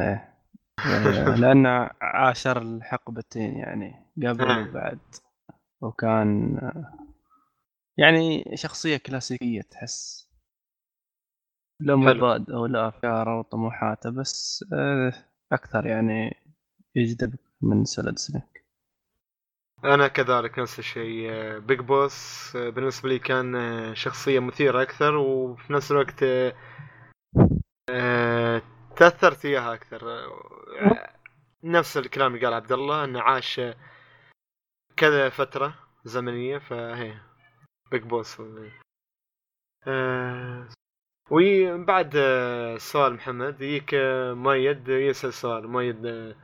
إيه 0.00 0.34
لأنه 1.40 1.90
عاشر 2.00 2.62
الحقبتين 2.62 3.56
يعني 3.56 4.06
قبل 4.16 4.44
آه. 4.44 4.68
وبعد 4.68 4.98
وكان 5.80 6.58
يعني 7.98 8.44
شخصية 8.56 8.96
كلاسيكية 8.96 9.62
تحس 9.62 10.30
لا 11.80 11.92
حلو. 11.96 12.14
مضاد 12.16 12.50
أو 12.50 12.66
لا 12.66 12.88
افكاره 12.88 13.38
وطموحاته 13.38 14.10
بس 14.10 14.64
آه، 14.72 15.12
أكثر 15.52 15.86
يعني 15.86 16.36
يجذبك 16.94 17.40
من 17.62 17.84
Solid 17.84 18.18
Snake 18.18 18.59
أنا 19.84 20.08
كذلك 20.08 20.58
نفس 20.58 20.78
الشيء 20.78 21.26
آه، 21.30 21.58
Big 21.58 21.80
Boss 21.80 22.52
آه، 22.56 22.70
بالنسبة 22.70 23.08
لي 23.08 23.18
كان 23.18 23.56
آه، 23.56 23.94
شخصية 23.94 24.40
مثيرة 24.40 24.82
أكثر 24.82 25.14
وفي 25.16 25.72
نفس 25.72 25.92
الوقت 25.92 26.22
آه، 26.22 26.54
آه، 27.90 28.62
تأثرت 28.96 29.44
اياها 29.44 29.74
أكثر. 29.74 30.10
آه، 30.10 31.10
نفس 31.64 31.96
الكلام 31.96 32.34
اللي 32.34 32.44
قال 32.46 32.54
عبد 32.54 32.72
الله 32.72 33.04
إنه 33.04 33.20
عاش 33.22 33.58
آه، 33.60 33.74
كذا 34.96 35.28
فترة 35.28 35.74
زمنية 36.04 36.58
فهي 36.58 37.14
بيج 37.90 38.02
بوس 38.02 38.42
آه، 39.86 40.68
وبعد 41.30 42.12
آه، 42.16 42.76
سؤال 42.78 43.14
محمد 43.14 43.60
يجيك 43.62 43.94
آه، 43.94 44.32
مؤيد 44.34 44.88
يسأل 44.88 45.32
سؤال. 45.34 45.68
مؤيد 45.68 46.06
آه، 46.06 46.34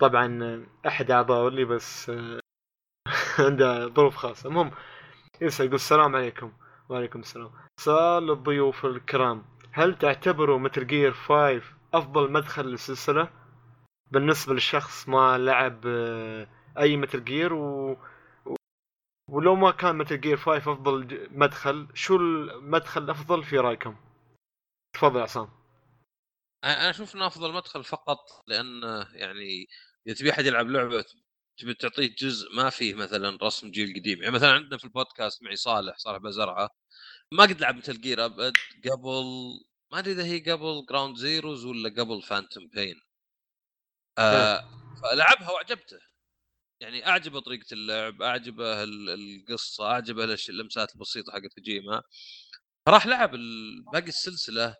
طبعا 0.00 0.38
آه، 0.44 0.88
أحد 0.88 1.10
اعضائه 1.10 1.48
اللي 1.48 1.64
بس 1.64 2.10
آه، 2.10 2.40
عنده 3.46 3.88
ظروف 3.88 4.16
خاصة. 4.16 4.48
المهم 4.48 4.70
يسال 5.40 5.66
يقول 5.66 5.74
السلام 5.76 6.16
عليكم. 6.16 6.52
وعليكم 6.88 7.20
السلام. 7.20 7.50
سؤال 7.80 8.26
للضيوف 8.26 8.86
الكرام. 8.86 9.44
هل 9.72 9.98
تعتبروا 9.98 10.58
متل 10.58 10.86
جير 10.86 11.12
5 11.12 11.62
أفضل 11.94 12.32
مدخل 12.32 12.66
للسلسلة؟ 12.66 13.30
بالنسبة 14.10 14.54
للشخص 14.54 15.08
ما 15.08 15.38
لعب 15.38 15.86
آه، 15.86 16.48
أي 16.78 16.96
متل 16.96 17.24
جير 17.24 17.54
و... 17.54 17.96
ولو 19.30 19.54
ما 19.54 19.70
كان 19.70 19.98
متل 19.98 20.20
جير 20.20 20.36
5 20.36 20.72
أفضل 20.72 21.28
مدخل 21.30 21.88
شو 21.94 22.16
المدخل 22.16 23.02
الأفضل 23.02 23.44
في 23.44 23.58
رأيكم؟ 23.58 23.96
تفضل 24.94 25.20
عصام. 25.20 25.48
أنا 26.64 26.90
أشوف 26.90 27.14
إنه 27.14 27.26
أفضل 27.26 27.52
مدخل 27.52 27.84
فقط 27.84 28.18
لأن 28.46 28.82
يعني 29.12 29.66
إذا 30.06 30.14
تبي 30.14 30.30
أحد 30.30 30.46
يلعب 30.46 30.66
لعبة 30.68 31.04
تبي 31.58 31.74
تعطيه 31.74 32.14
جزء 32.18 32.54
ما 32.54 32.70
فيه 32.70 32.94
مثلا 32.94 33.38
رسم 33.42 33.70
جيل 33.70 33.94
قديم. 34.00 34.22
يعني 34.22 34.34
مثلا 34.34 34.52
عندنا 34.52 34.78
في 34.78 34.84
البودكاست 34.84 35.42
معي 35.42 35.56
صالح 35.56 35.96
صالح 35.98 36.18
بزرعة. 36.18 36.70
ما 37.32 37.42
قد 37.42 37.60
لعب 37.60 37.76
Metal 37.76 38.00
Gear 38.00 38.24
أبد. 38.24 38.52
قبل 38.90 39.24
ما 39.92 39.98
أدري 39.98 40.12
إذا 40.12 40.24
هي 40.24 40.40
قبل 40.52 40.86
Ground 40.88 41.16
Zeroes 41.16 41.64
ولا 41.64 41.88
قبل 41.88 42.22
Phantom 42.22 42.66
Pain 42.68 43.00
آه 44.18 44.68
فلعبها 45.02 45.50
واعجبته 45.50 45.98
يعني 46.80 47.06
اعجبه 47.06 47.40
طريقه 47.40 47.66
اللعب 47.72 48.22
اعجبه 48.22 48.82
ال- 48.82 49.10
القصة 49.10 49.86
اعجبه 49.86 50.36
اللمسات 50.48 50.94
البسيطة 50.94 51.32
حقت 51.32 51.54
كوجيما. 51.54 52.02
فراح 52.86 53.06
لعب 53.06 53.30
باقي 53.92 54.08
السلسلة 54.08 54.76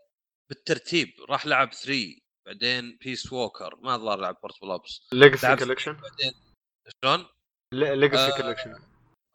بالترتيب. 0.49 1.09
راح 1.29 1.47
لعب 1.47 1.73
3 1.73 2.19
بعدين 2.47 2.97
Peace 3.01 3.33
Walker 3.33 3.77
ما 3.77 3.95
الظاهر 3.95 4.21
لعب 4.21 4.37
Portable 4.43 4.71
Ops 4.71 5.01
Legacy 5.13 5.57
Collection 5.57 5.93
بعدين 5.93 6.33
شلون؟ 6.89 7.27
Legacy 7.73 8.33
آه، 8.33 8.37
Collection 8.37 8.75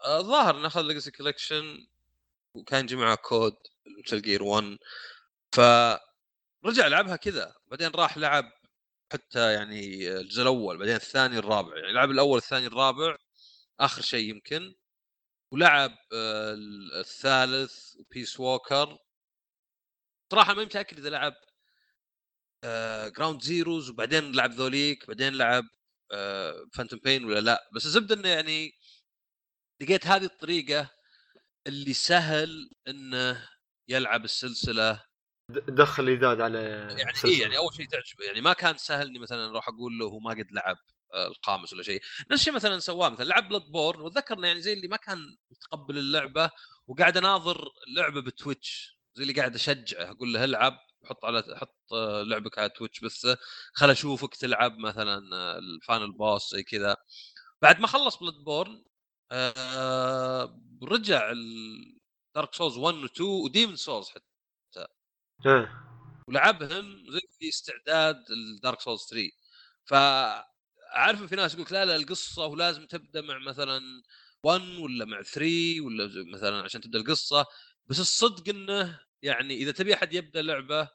آه، 0.04 0.20
الظاهر 0.20 0.58
إنه 0.58 0.68
أخذ 0.68 0.82
Legacy 0.82 1.12
Collection 1.12 1.88
وكان 2.56 2.86
جمع 2.86 3.16
كود 3.16 3.56
Metal 4.06 4.22
Gear 4.22 4.44
1 4.44 4.78
فرجع 5.56 6.88
لعبها 6.88 7.16
كذا. 7.16 7.56
بعدين 7.68 7.92
راح 7.92 8.18
لعب 8.18 8.52
حتى 9.14 9.54
يعني 9.54 10.12
الجزء 10.20 10.42
الأول 10.42 10.78
بعدين 10.78 10.96
الثاني 10.96 11.38
الرابع. 11.38 11.78
يعني 11.78 11.94
لعب 11.94 12.12
الأول 12.12 12.38
الثاني 12.38 12.68
الرابع 12.68 13.18
آخر 13.80 14.02
شيء 14.02 14.30
يمكن. 14.30 14.76
ولعب 15.52 15.92
آه، 16.14 16.56
الثالث 17.00 17.96
Peace 18.12 18.40
Walker 18.40 18.98
صراحة 20.32 20.54
ما 20.54 20.64
متأكد 20.64 20.98
إذا 20.98 21.10
لعب 21.10 21.34
Ground 23.18 23.42
Zeroes 23.42 23.90
وبعدين 23.90 24.32
لعب 24.32 24.52
ذوليك 24.52 25.08
بعدين 25.08 25.34
لعب 25.34 25.64
Phantom 26.74 27.00
Pain 27.04 27.26
ولا 27.26 27.40
لا. 27.40 27.70
بس 27.76 27.86
الزبدة 27.86 28.16
إنه 28.16 28.30
يعني 28.30 28.72
لقيت 29.82 30.08
هذه 30.08 30.24
الطريقة 30.26 30.90
اللي 31.68 31.94
سهل 31.94 32.70
إنه 32.88 33.50
يلعب 33.88 34.24
السلسلة. 34.26 35.04
دخل 35.50 36.08
ايداد 36.08 36.42
على 36.42 36.60
يعني. 36.60 37.04
إيه 37.26 37.42
يعني 37.42 37.58
أول 37.58 37.74
شيء 37.74 37.88
تعجبه 37.88 38.26
يعني 38.26 38.42
ما 38.42 38.54
كان 38.54 38.78
سهل 38.78 39.08
إني 39.08 39.20
مثلا 39.20 39.46
أروح 39.50 39.68
أقول 39.70 39.98
له 40.00 40.06
هو 40.06 40.20
ما 40.20 40.30
قد 40.32 40.52
لعب 40.52 40.78
آه، 41.14 41.28
الخامس 41.28 41.74
ولا 41.74 41.84
شيء. 41.84 42.02
نفس 42.32 42.42
الشيء 42.42 42.54
مثلا 42.54 42.80
سواه 42.80 43.10
مثلا 43.10 43.26
لعب 43.26 43.50
Bloodborne 43.50 44.02
واتذكر 44.02 44.46
يعني 44.46 44.62
زي 44.62 44.74
اللي 44.74 44.88
ما 44.88 44.98
كان 44.98 45.38
متقبل 45.52 45.98
اللعبة 45.98 46.52
وقاعد 46.88 47.18
أناظر 47.18 47.70
لعبه 47.98 48.22
ب 48.22 48.33
Twitch 48.33 49.00
زي 49.16 49.24
اللي 49.24 49.34
قاعد 49.34 49.56
أشجعه 49.56 50.12
أقول 50.12 50.34
له 50.34 50.44
العب. 50.44 50.80
حط 51.06 51.26
على 51.26 51.44
حط 51.58 51.94
لعبك 52.28 52.58
على 52.60 52.70
Twitch 52.70 53.00
بثه 53.00 53.38
خل 53.74 53.90
أشوفك 53.90 54.36
تلعب 54.36 54.78
مثلا 54.78 55.20
ال 55.60 55.69
final 55.69 56.12
boss 56.12 56.52
زي 56.52 56.64
كذا. 56.64 56.98
بعد 57.62 57.80
ما 57.80 57.88
خلص 57.88 58.18
Bloodborne 58.18 58.84
آه 59.32 60.62
رجع 60.84 61.34
Dark 62.36 62.54
Souls 62.54 62.78
1 62.78 62.96
و 62.96 63.06
2 63.06 63.30
و 63.30 63.36
Demon's 63.36 63.76
Souls 63.76 64.10
حتى. 64.10 64.88
ولعبهم 66.28 67.12
زي 67.12 67.22
في 67.40 67.50
استعداد 67.50 68.24
ال 68.32 68.42
Dark 68.42 68.82
Souls 68.82 69.02
3 69.10 69.32
فعارف 69.86 71.22
إن 71.22 71.28
في 71.28 71.36
ناس 71.36 71.54
يقول 71.56 71.68
لا 71.72 71.86
لا 71.86 71.96
القصة 71.96 72.46
ولازم 72.46 72.86
تبدأ 72.88 73.22
مع 73.22 73.38
مثلا 73.38 73.82
1 74.44 74.62
ولا 74.80 75.06
مع 75.06 75.22
3 75.22 75.82
ولا 75.82 76.10
مثلا 76.34 76.64
عشان 76.64 76.82
تبدأ 76.82 77.00
القصة 77.00 77.46
بس 77.86 78.00
الصدق 78.00 78.50
إنه 78.50 79.00
يعني 79.24 79.54
إذا 79.54 79.72
تبي 79.72 79.94
أحد 79.94 80.14
يبدأ 80.14 80.42
لعبة 80.42 80.90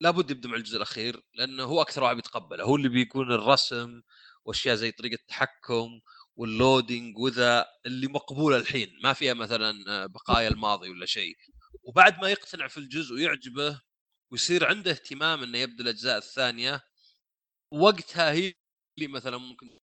لابد 0.00 0.30
يبدأ 0.30 0.48
مع 0.48 0.56
الجزء 0.56 0.76
الأخير 0.76 1.22
لأنه 1.34 1.64
هو 1.64 1.82
أكثر 1.82 2.02
واحد 2.02 2.16
بيتقبله 2.16 2.64
هو 2.64 2.76
اللي 2.76 2.88
بيكون 2.88 3.32
الرسم 3.32 4.02
وأشياء 4.44 4.74
زي 4.74 4.92
طريقة 4.92 5.14
التحكم 5.14 6.00
واللودينج 6.36 7.18
وذا 7.18 7.66
اللي 7.86 8.06
مقبولة 8.06 8.56
الحين 8.56 8.98
ما 9.02 9.12
فيها 9.12 9.34
مثلا 9.34 9.84
آه، 9.88 10.06
بقايا 10.06 10.48
الماضي 10.48 10.90
ولا 10.90 11.06
شيء 11.06 11.36
وبعد 11.82 12.18
ما 12.22 12.28
يقتنع 12.30 12.68
في 12.68 12.78
الجزء 12.78 13.14
ويعجبه 13.14 13.80
ويصير 14.32 14.66
عنده 14.66 14.90
اهتمام 14.90 15.42
إنه 15.42 15.58
يبدأ 15.58 15.82
الأجزاء 15.84 16.18
الثانية 16.18 16.80
وقتها 17.72 18.32
هي 18.32 18.54
اللي 18.98 19.08
مثلا 19.08 19.38
ممكن 19.38 19.78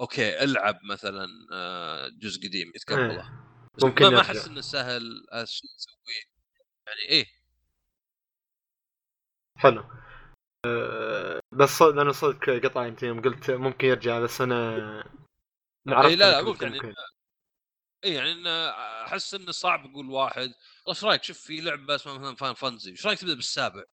أوكي 0.00 0.44
العب 0.44 0.78
مثلا 0.84 1.26
آه، 1.52 2.08
جزء 2.08 2.48
قديم 2.48 2.72
يتقبله 2.74 3.20
إيه. 3.20 3.49
ممكن 3.82 4.04
ما 4.04 4.10
ما. 4.10 4.20
احس 4.20 4.46
إنه 4.46 4.60
سهل 4.60 5.26
الشيء 5.34 5.70
تسويه 5.78 6.24
يعني 6.86 7.00
إيه. 7.08 7.26
حلو. 9.58 9.84
أه، 10.66 11.40
بس 11.52 11.82
أنا 11.82 12.12
صدق 12.12 12.50
قطع 12.50 12.86
انت 12.86 13.02
يوم 13.02 13.22
قلت 13.22 13.50
ممكن 13.50 13.88
يرجع 13.88 14.20
بس 14.20 14.40
أنا 14.40 14.74
عرفت 15.88 16.08
إيه 16.08 16.14
لا 16.14 16.30
لا 16.30 16.42
ممكن 16.42 16.72
قلت 16.72 16.84
يعني 16.84 16.94
اي 18.04 18.14
يعني 18.14 18.32
إنه 18.32 18.68
أحس 19.04 19.34
إنه 19.34 19.52
صعب 19.52 19.90
يقول 19.90 20.10
واحد 20.10 20.52
إيش 20.88 21.04
رأيك؟ 21.04 21.22
شوف 21.22 21.38
في 21.38 21.60
لعبة 21.60 21.94
اسمها 21.94 22.18
مثلا 22.18 22.36
فان 22.36 22.54
فانزي 22.54 22.90
إيش 22.90 23.06
رأيك 23.06 23.18
تبدأ 23.18 23.34
بالسابع؟ 23.34 23.84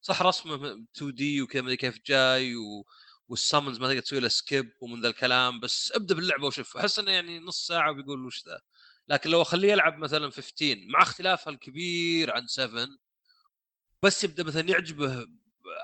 صح 0.00 0.22
رسمه 0.22 0.54
2D 0.96 1.42
وكذا 1.42 1.62
ما 1.62 1.66
أدري 1.66 1.76
كيف 1.76 1.98
جاي 2.06 2.56
و... 2.56 2.86
وال 3.28 3.40
summons 3.40 3.80
ما 3.80 3.88
تقدر 3.88 4.00
تسوي 4.00 4.20
له 4.20 4.28
skip 4.28 4.72
ومن 4.80 5.00
ذا 5.00 5.08
الكلام 5.08 5.60
بس 5.60 5.92
ابدأ 5.92 6.14
باللعبة 6.14 6.46
وشوف. 6.46 6.76
أحس 6.76 6.98
إنه 6.98 7.10
يعني 7.10 7.38
نص 7.40 7.66
ساعة 7.66 7.90
وبيقول 7.90 8.26
وش 8.26 8.44
ذا. 8.46 8.60
لكن 9.08 9.30
لو 9.30 9.42
أخليه 9.42 9.72
يلعب 9.72 9.98
مثلا 9.98 10.30
15 10.30 10.76
مع 10.88 11.02
اختلافها 11.02 11.52
الكبير 11.52 12.30
عن 12.34 12.46
7 12.46 12.86
بس 14.02 14.24
يبدأ 14.24 14.44
مثلا 14.44 14.68
يعجبه 14.70 15.26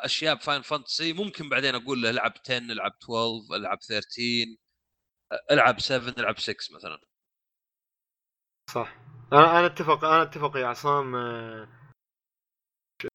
أشياء 0.05 0.34
ب 0.34 0.39
Final 0.39 0.62
Fantasy 0.62 1.12
ممكن 1.12 1.48
بعدين 1.48 1.74
أقول 1.74 2.02
له 2.02 2.10
العب 2.10 2.32
10 2.44 2.59
العب 2.59 2.92
12 3.02 3.56
العب 3.56 3.78
13 3.80 4.56
العب 5.51 5.80
7 5.80 6.14
العب 6.18 6.38
6 6.38 6.74
مثلا. 6.74 6.98
صح. 8.70 8.97
أنا 9.32 9.59
أنا 9.59 9.66
أتفق 9.66 10.05
أنا 10.05 10.22
أتفق 10.22 10.56
يا 10.56 10.66
عصام 10.66 11.16
آه، 11.16 11.68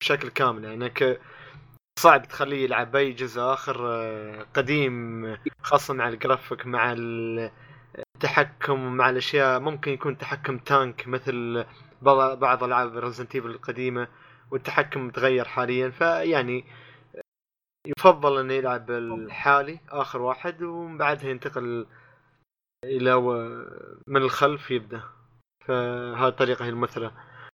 بشكل 0.01 0.29
كامل. 0.29 0.63
يعني 0.63 0.75
انك 0.75 1.21
صعب 1.99 2.27
تخليه 2.27 2.63
يلعب 2.63 2.95
اي 2.95 3.11
جزء 3.13 3.41
آخر 3.41 3.87
آه، 3.87 4.43
قديم 4.53 5.25
خاصة 5.61 5.93
مع 5.93 6.09
الجرافيك 6.09 6.65
مع 6.65 6.91
ال- 6.93 7.51
التحكم 8.15 8.97
مع 8.97 9.09
الأشياء. 9.09 9.59
ممكن 9.59 9.91
يكون 9.91 10.17
تحكم 10.17 10.57
tank 10.57 11.07
مثل 11.07 11.65
بعض 12.01 12.63
ألعاب 12.63 12.97
Resident 12.97 13.35
Evil 13.35 13.49
القديمة 13.49 14.07
والتحكم 14.51 15.07
متغير 15.07 15.45
حاليا. 15.45 15.89
فيعني 15.89 16.65
يفضل 17.87 18.39
إنه 18.39 18.53
يلعب 18.53 18.91
الحالي 18.91 19.79
آخر 19.89 20.21
واحد 20.21 20.63
ومن 20.63 20.97
بعدها 20.97 21.29
ينتقل 21.29 21.87
إلى 22.85 23.15
من 24.07 24.21
الخلف 24.21 24.71
يبدأ. 24.71 25.01
فهذه 25.65 26.27
الطريقة 26.27 26.65
هي 26.65 26.69
المثلى. 26.69 27.11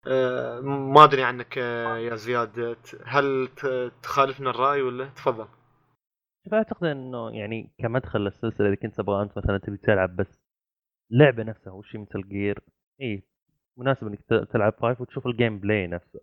آه، 0.07 0.59
ما 0.59 1.03
أدري 1.03 1.23
عنك 1.23 1.57
يا 1.57 2.15
زياد. 2.15 2.77
هل 3.05 3.49
تخالفنا 4.03 4.49
الرأي 4.49 4.81
ولا؟ 4.81 5.05
تفضل. 5.05 5.47
فاعتقد 6.51 6.83
إنه 6.87 7.31
يعني 7.31 7.73
كمدخل 7.79 8.19
للسلسلة 8.19 8.67
إذا 8.67 8.75
كنت 8.75 8.95
تبغى 8.95 9.23
أنت 9.23 9.37
مثلا 9.37 9.57
تبي 9.57 9.77
تلعب 9.77 10.15
بس 10.15 10.40
اللعبة 11.11 11.43
نفسها 11.43 11.73
وش 11.73 11.95
Metal 11.95 12.29
Gear 12.29 12.59
اي 13.01 13.23
مناسب 13.77 14.07
إنك 14.07 14.19
تلعب 14.51 14.73
five 14.73 15.01
وتشوف 15.01 15.27
ال 15.27 15.59
gameplay 15.59 15.87
نفسه. 15.87 16.19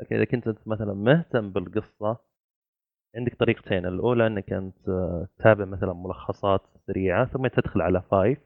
لكن 0.00 0.16
إذا 0.16 0.24
كنت 0.24 0.48
أنت 0.48 0.68
مثلا 0.68 0.94
مهتم 0.94 1.50
بالقصة 1.50 2.18
عندك 3.16 3.34
طريقتين. 3.34 3.86
الأولى 3.86 4.26
إنك 4.26 4.52
أنت 4.52 4.88
آه، 4.88 5.28
تتابع 5.38 5.64
مثلا 5.64 5.92
ملخصات 5.92 6.60
سريعة 6.86 7.26
ثم 7.26 7.46
تدخل 7.46 7.80
على 7.80 8.02
فايف 8.02 8.38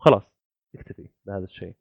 وخلاص 0.00 0.22
تكتفي 0.74 1.08
بهذا 1.26 1.44
الشيء. 1.44 1.74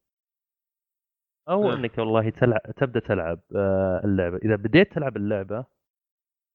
أو 1.50 1.64
نعم. 1.64 1.80
إنك 1.80 1.98
والله 1.98 2.30
تلعب 2.30 2.62
تبدأ 2.78 3.00
تلعب 3.00 3.40
آه، 3.56 4.02
اللعبة. 4.06 4.38
إذا 4.38 4.56
بديت 4.56 4.94
تلعب 4.94 5.18
اللعبة 5.18 5.66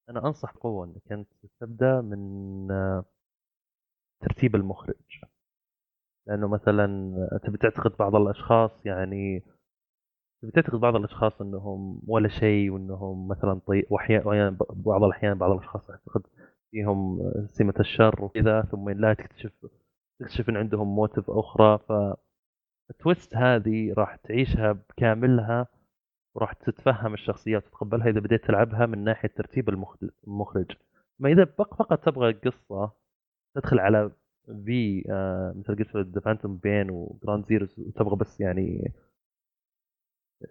أنا 0.09 0.27
أنصح 0.27 0.53
بقوة 0.53 0.85
إنك 0.85 1.11
أنت 1.11 1.29
تبدأ 1.59 2.01
من 2.01 2.71
آه، 2.71 3.05
ترتيب 4.21 4.55
المخرج. 4.55 4.95
لأنه 6.27 6.47
مثلا 6.47 7.15
تبي 7.43 7.57
تعتقد 7.57 7.97
بعض 7.99 8.15
الأشخاص 8.15 8.71
يعني 8.85 9.43
تبي 10.41 10.51
تعتقد 10.51 10.79
بعض 10.79 10.95
الأشخاص 10.95 11.41
إنهم 11.41 12.01
ولا 12.07 12.27
شيء 12.27 12.69
وإنهم 12.71 13.27
مثلا 13.27 13.59
طيب 13.67 13.85
واحيانا 13.89 14.57
بعض 14.69 15.03
الأحيان 15.03 15.37
بعض 15.37 15.51
الأشخاص 15.51 15.87
تعتقد 15.87 16.21
فيهم 16.71 17.31
سمة 17.47 17.73
الشر 17.79 18.23
وكذا 18.25 18.61
ثم 18.61 18.89
لا 18.89 19.13
تكتشف 19.13 19.51
تكتشف 20.19 20.49
إن 20.49 20.57
عندهم 20.57 20.95
motive 20.95 21.31
أخرى. 21.31 21.79
فال 22.89 23.02
twist 23.02 23.35
هذه 23.35 23.93
راح 23.97 24.15
تعيشها 24.15 24.71
بكاملها 24.71 25.67
وراح 26.35 26.53
تتفهم 26.53 27.13
الشخصيات 27.13 27.65
وتتقبلها 27.67 28.09
إذا 28.09 28.19
بديت 28.19 28.45
تلعبها 28.45 28.85
من 28.85 29.03
ناحية 29.03 29.29
ترتيب 29.29 29.69
المخ- 29.69 30.09
المخرج. 30.27 30.71
ما 31.19 31.29
إذا 31.31 31.45
فقط 31.45 31.99
تبغى 32.05 32.33
قصة 32.33 32.91
تدخل 33.55 33.79
على 33.79 34.11
في 34.65 35.03
آه 35.09 35.53
مثل 35.57 35.75
قلت 35.75 35.97
The 35.97 36.21
Phantom 36.21 36.57
Pain 36.57 36.89
و 36.91 36.99
Ground 36.99 37.45
Zeroes 37.45 37.79
وتبغى 37.79 38.15
بس 38.15 38.41
يعني 38.41 38.93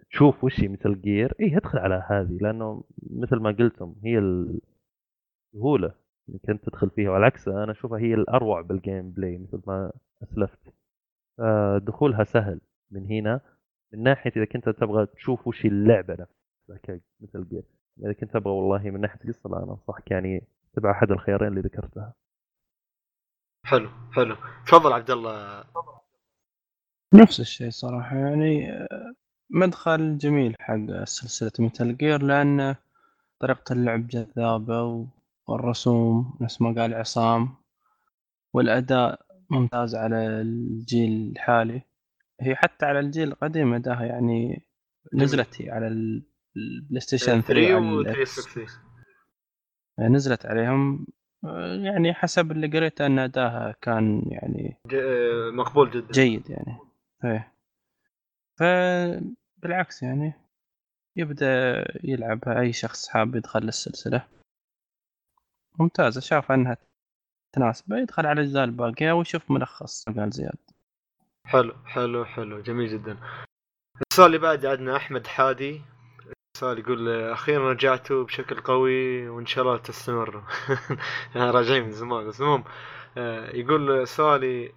تشوف 0.09 0.43
وش 0.43 0.59
هي 0.59 0.67
Metal 0.67 1.01
Gear 1.01 1.33
اي 1.39 1.57
ادخل 1.57 1.77
على 1.79 2.05
هذه 2.09 2.37
لأنه 2.41 2.83
مثل 3.09 3.35
ما 3.35 3.51
قلتم 3.51 3.95
هي 4.03 4.19
السهوله 5.53 5.95
إنك 6.29 6.49
أنت 6.49 6.65
تدخل 6.65 6.89
فيها 6.89 7.09
وعلى 7.11 7.25
عكس 7.25 7.47
أنا 7.47 7.71
أشوفها 7.71 7.99
هي 7.99 8.13
الأروع 8.13 8.61
بال 8.61 9.11
gameplay 9.11 9.37
مثل 9.37 9.61
ما 9.67 9.91
أسلفت. 10.23 10.59
آه، 11.39 11.77
دخولها 11.77 12.23
سهل 12.23 12.61
من 12.91 13.05
هنا 13.05 13.41
من 13.93 14.03
ناحية 14.03 14.31
إذا 14.37 14.45
كنت 14.45 14.69
تبغى 14.69 15.05
تشوف 15.05 15.47
وش 15.47 15.65
اللعبة 15.65 16.13
نفسها 16.69 16.99
Metal 17.21 17.49
Gear 17.49 17.63
إذا 17.99 18.13
كنت 18.13 18.31
تبغى 18.33 18.53
والله 18.53 18.91
من 18.91 19.01
ناحية 19.01 19.19
قصه 19.29 19.49
لا 19.49 19.63
أنا 19.63 19.71
أنصحك 19.71 20.11
يعني 20.11 20.43
تبع 20.73 20.91
أحد 20.91 21.11
الخيارين 21.11 21.47
اللي 21.47 21.61
ذكرتها. 21.61 22.13
حلو 23.65 23.89
حلو. 24.15 24.35
تفضل 24.67 24.93
عبد 24.93 25.11
الله 25.11 25.63
نفس 27.13 27.39
الشيء 27.39 27.69
صراحة 27.69 28.15
يعني 28.15 28.71
آه، 28.73 29.13
مدخل 29.49 30.17
جميل 30.17 30.55
حق 30.59 31.03
سلسلة 31.03 31.51
Metal 31.59 31.97
Gear 31.97 32.21
لأن 32.23 32.75
طريقة 33.39 33.73
اللعب 33.73 34.07
جذابة 34.07 35.07
والرسوم 35.47 36.37
نفس 36.41 36.61
ما 36.61 36.81
قال 36.81 36.93
عصام 36.93 37.55
والأداء 38.53 39.25
ممتاز 39.49 39.95
على 39.95 40.41
الجيل 40.41 41.31
الحالي. 41.31 41.81
هي 42.41 42.55
حتى 42.55 42.85
على 42.85 42.99
الجيل 42.99 43.27
القديم 43.27 43.73
أداها 43.73 44.03
يعني 44.05 44.65
نزلت 45.13 45.61
هي 45.61 45.69
على 45.71 45.87
ال- 45.87 46.23
ال 46.57 46.99
PlayStation 47.01 47.41
3 47.41 47.47
3 47.47 47.73
وعلى 47.75 47.95
و 47.95 48.01
ال 48.01 48.12
X. 48.12 48.35
360 48.35 48.67
نزلت 49.99 50.45
عليهم 50.45 51.07
يعني 51.83 52.13
حسب 52.13 52.51
اللي 52.51 52.67
قريته 52.67 53.05
أن 53.05 53.19
أداها 53.19 53.75
كان 53.81 54.21
يعني 54.25 54.77
مقبول 55.51 55.91
جدا. 55.91 56.11
جيد 56.11 56.49
يعني. 56.49 56.77
إيه. 57.25 57.53
فبالعكس 58.59 60.03
يعني 60.03 60.33
يبدأ 61.15 61.85
يلعبها 62.03 62.59
أي 62.59 62.73
شخص 62.73 63.09
حاب 63.09 63.35
يدخل 63.35 63.59
للسلسلة 63.59 64.27
ممتازة 65.79 66.21
شاف 66.21 66.51
أنها 66.51 66.77
تناسبه 67.55 67.97
يدخل 67.97 68.25
على 68.25 68.41
الأجزاء 68.41 68.63
الباقية 68.63 69.11
ويشوف 69.11 69.51
ملخص 69.51 70.03
قال 70.09 70.29
زياد. 70.31 70.57
حلو 71.45 71.73
حلو 71.85 72.25
حلو 72.25 72.61
جميل 72.61 72.89
جدا. 72.89 73.17
السؤال 74.11 74.27
اللي 74.27 74.37
بعد 74.37 74.65
عندنا 74.65 74.95
أحمد 74.95 75.27
حادي. 75.27 75.81
السؤال 76.55 76.79
يقول 76.79 77.09
أخيرا 77.31 77.71
رجعتوا 77.71 78.23
بشكل 78.23 78.61
قوي 78.61 79.29
وإن 79.29 79.45
شاء 79.45 79.63
الله 79.63 79.77
تستمروا. 79.77 80.41
يعني 81.35 81.51
راجعين 81.51 81.83
من 81.83 81.91
زمان 81.91 82.27
بس 82.27 82.41
المهم 82.41 82.63
آه، 83.17 83.55
يقول 83.55 84.07
سؤالي 84.07 84.73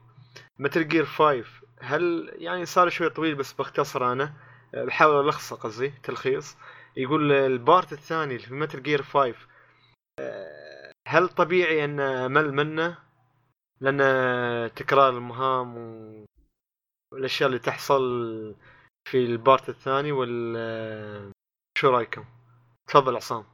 Metal 0.59 0.89
Gear 0.89 1.05
5 1.05 1.45
هل 1.81 2.33
يعني 2.39 2.67
صار 2.67 2.89
شوي 2.89 3.11
طويل 3.11 3.35
بس 3.35 3.53
بختصر 3.53 4.13
أنا؟ 4.13 4.33
آه، 4.75 4.85
بحاول 4.85 5.27
ألخصه 5.27 5.57
قصدي 5.57 5.93
تلخيص. 6.03 6.57
يقول 6.97 7.33
ال 7.33 7.45
part 7.45 7.93
الثاني 7.93 8.39
في 8.39 8.55
Metal 8.55 8.83
Gear 8.83 9.03
5 9.03 9.35
آه، 10.21 10.93
هل 11.09 11.29
طبيعي 11.29 11.85
أن 11.85 12.01
أمل 12.01 12.53
منه؟ 12.55 12.99
لأن 13.81 14.75
تكرار 14.75 15.09
المهام. 15.09 15.75
والاشياء 17.13 17.49
اللي 17.49 17.59
تحصل 17.59 18.03
في 19.11 19.25
ال 19.25 19.34
part 19.34 19.69
الثاني 19.69 20.13
ولا 20.13 21.38
شو 21.79 21.89
رأيكم؟ 21.89 22.25
تفضل 22.87 23.17
عصام. 23.17 23.45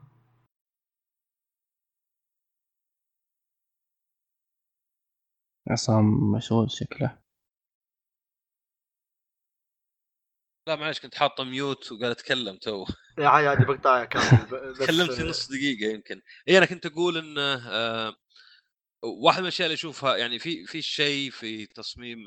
عصام 5.71 6.05
مشغول 6.37 6.71
شكله. 6.71 7.19
لا 10.69 10.77
معلش 10.77 11.01
كنت 11.01 11.15
حاطه 11.15 11.45
ميوت 11.45 11.93
وقاعد 11.93 12.11
أتكلم 12.11 12.57
تو. 12.57 12.87
يا 13.19 13.29
عادي 13.29 13.49
عادي 13.49 13.65
بقطع 13.65 14.05
كامل 14.05 14.75
تكلمت 14.81 15.13
في 15.13 15.23
نص 15.23 15.49
دقيقة 15.49 15.95
يمكن. 15.95 16.23
اي 16.49 16.59
أنا 16.59 16.67
كنت 16.67 16.87
أقول 16.87 17.17
انه 17.17 17.71
آه، 17.71 18.17
واحد 19.03 19.39
من 19.39 19.45
الأشياء 19.45 19.67
اللي 19.67 19.75
أشوفها 19.75 20.17
يعني 20.17 20.39
في 20.39 20.67
في 20.67 20.83
شيء 20.83 21.31
في 21.31 21.67
تصميم 21.67 22.25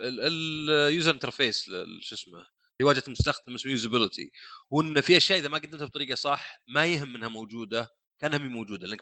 ال 0.00 0.23
user 0.23 1.14
interface 1.14 1.70
شو 2.00 2.14
اسمه 2.14 2.61
في 2.82 2.86
واجهه 2.86 3.02
المستخدم 3.06 3.54
اسمه 3.54 3.72
usability 3.72 4.32
وإن 4.70 5.00
في 5.00 5.16
أشياء 5.16 5.38
إذا 5.38 5.48
ما 5.48 5.58
قدمتها 5.58 5.86
بطريقة 5.86 6.14
صح 6.14 6.62
ما 6.68 6.86
يهم 6.86 7.16
إنها 7.16 7.28
موجودة 7.28 7.88
كانها 8.20 8.38
مي 8.38 8.48
موجودة 8.48 8.86
لأنك 8.86 9.00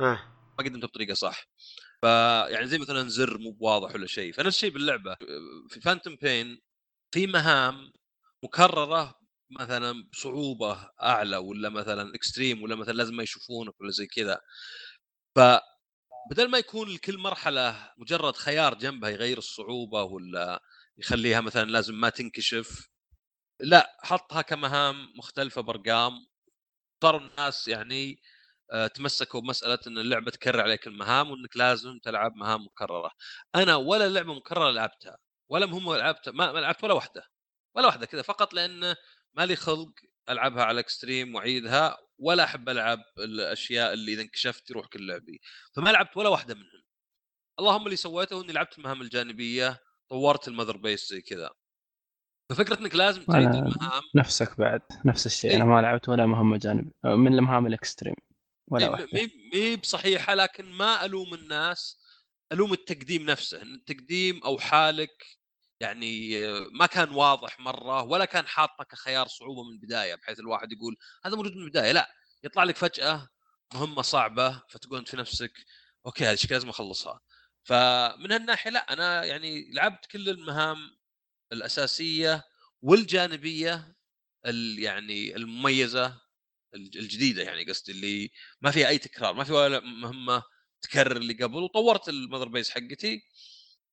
آه. 0.00 0.54
ما 0.58 0.64
قدمتها 0.64 0.86
بطريقة 0.86 1.14
صح. 1.14 1.44
فيعني 2.00 2.66
زي 2.66 2.78
مثلا 2.78 3.08
زر 3.08 3.38
مو 3.38 3.50
بواضح 3.50 3.94
ولا 3.94 4.06
شيء. 4.06 4.32
فنفس 4.32 4.56
الشيء 4.56 4.70
باللعبة. 4.70 5.16
في 5.68 5.80
Phantom 5.80 6.16
Pain 6.22 6.60
في 7.14 7.26
مهام 7.26 7.92
مكررة 8.44 9.14
مثلا 9.60 10.08
بصعوبة 10.12 10.90
أعلى 11.02 11.36
ولا 11.36 11.68
مثلا 11.68 12.14
extreme 12.14 12.62
ولا 12.62 12.76
مثلا 12.76 12.92
لازم 12.92 13.16
ما 13.16 13.22
يشوفونك 13.22 13.80
ولا 13.80 13.90
زي 13.90 14.06
كذا. 14.06 14.40
فبدل 15.36 16.50
ما 16.50 16.58
يكون 16.58 16.88
لكل 16.88 17.18
مرحلة 17.18 17.92
مجرد 17.98 18.36
خيار 18.36 18.74
جنبها 18.74 19.10
يغير 19.10 19.38
الصعوبة 19.38 20.02
ولا 20.02 20.62
يخليها 20.98 21.40
مثلا 21.40 21.70
لازم 21.70 21.94
ما 21.94 22.08
تنكشف. 22.08 22.88
لا 23.60 23.96
حطها 24.02 24.42
كمهام 24.42 25.12
مختلفة 25.18 25.60
بأرقام. 25.62 26.12
صاروا 27.02 27.20
الناس 27.20 27.68
يعني 27.68 28.22
آه، 28.72 28.86
تمسكوا 28.86 29.40
بمسألة 29.40 29.78
إن 29.86 29.98
اللعبة 29.98 30.30
تكرر 30.30 30.60
عليك 30.60 30.86
المهام 30.86 31.30
وإنك 31.30 31.56
لازم 31.56 31.98
تلعب 32.04 32.36
مهام 32.36 32.64
مكررة. 32.66 33.10
أنا 33.54 33.76
ولا 33.76 34.08
لعبة 34.08 34.34
مكررة 34.34 34.70
لعبتها 34.70 35.18
ولا 35.48 35.66
مهمه 35.66 35.96
لعبتها 35.96 36.32
ما 36.32 36.44
لعبت 36.44 36.84
ولا 36.84 36.94
واحدة 36.94 37.22
ولا 37.76 37.86
واحدة 37.86 38.06
كذا 38.06 38.22
فقط 38.22 38.54
لأن 38.54 38.94
ما 39.34 39.46
لي 39.46 39.56
خلق 39.56 39.92
ألعبها 40.28 40.64
على 40.64 40.80
اكستريم 40.80 41.34
وأعيدها 41.34 41.98
ولا 42.18 42.44
أحب 42.44 42.68
ألعب 42.68 42.98
الأشياء 43.18 43.92
اللي 43.92 44.12
إذا 44.12 44.22
انكشفت 44.22 44.70
يروح 44.70 44.86
كل 44.86 45.06
لعبي 45.06 45.40
فما 45.76 45.90
لعبت 45.90 46.16
ولا 46.16 46.28
واحدة 46.28 46.54
منهم. 46.54 46.82
اللهم 47.58 47.84
اللي 47.84 47.96
سويته 47.96 48.42
إني 48.42 48.52
لعبت 48.52 48.78
المهام 48.78 49.02
الجانبية 49.02 49.80
طورت 50.12 50.48
ال 50.48 50.52
Mother 50.52 50.76
Base 50.76 51.08
زي 51.08 51.20
كذا. 51.20 51.50
ففكرة 52.50 52.78
إنك 52.78 52.94
لازم 52.94 53.24
تعيد 53.24 53.54
المهام. 53.54 54.02
نفسك 54.14 54.58
بعد 54.58 54.80
نفس 55.04 55.26
الشيء. 55.26 55.50
إيه. 55.50 55.56
أنا 55.56 55.64
ما 55.64 55.80
لعبت 55.80 56.08
ولا 56.08 56.26
مهمة 56.26 56.56
جانب 56.56 56.90
من 57.04 57.34
المهام 57.34 57.66
ال 57.66 57.72
extreme 57.72 58.14
ولا 58.68 58.84
إيه، 58.84 58.90
واحدة. 58.90 59.30
مي 59.54 59.76
بصحيحة 59.76 60.34
لكن 60.34 60.64
ما 60.64 61.04
ألوم 61.04 61.34
الناس 61.34 61.98
ألوم 62.52 62.72
التقديم 62.72 63.26
نفسه. 63.26 63.62
إن 63.62 63.74
التقديم 63.74 64.40
أو 64.44 64.58
حالك 64.58 65.24
يعني 65.80 66.40
ما 66.78 66.86
كان 66.86 67.10
واضح 67.10 67.60
مرة 67.60 68.02
ولا 68.02 68.24
كان 68.24 68.46
حاطه 68.46 68.84
كخيار 68.84 69.26
صعوبة 69.26 69.62
من 69.62 69.72
البداية 69.72 70.14
بحيث 70.14 70.40
الواحد 70.40 70.72
يقول 70.72 70.96
هذا 71.24 71.36
موجود 71.36 71.52
من 71.52 71.62
البداية. 71.62 71.92
لا 71.92 72.08
يطلع 72.44 72.64
لك 72.64 72.76
فجأة 72.76 73.28
مهمة 73.74 74.02
صعبة 74.02 74.62
فتقول 74.68 74.98
انت 74.98 75.08
في 75.08 75.16
نفسك 75.16 75.52
okay 76.06 76.24
هذه 76.24 76.38
لازم 76.50 76.68
أخلصها. 76.68 77.20
فمن 77.64 78.32
هالناحية 78.32 78.70
لا 78.70 78.92
أنا 78.92 79.24
يعني 79.24 79.70
لعبت 79.72 80.06
كل 80.06 80.28
المهام 80.28 80.78
الأساسية 81.52 82.44
والجانبية 82.82 83.96
ال- 84.46 84.78
يعني 84.78 85.36
المميزة 85.36 86.20
الج- 86.74 86.96
الجديدة 86.98 87.42
يعني 87.42 87.64
قصدي 87.64 87.92
اللي 87.92 88.30
ما 88.60 88.70
فيها 88.70 88.88
أي 88.88 88.98
تكرار 88.98 89.34
ما 89.34 89.44
في 89.44 89.52
ولا 89.52 89.80
مهمة 89.80 90.42
تكرر 90.82 91.16
اللي 91.16 91.34
قبل 91.34 91.56
وطورت 91.56 92.08
ال 92.08 92.14
Mother 92.14 92.48
Base 92.48 92.70
حقتي 92.70 93.22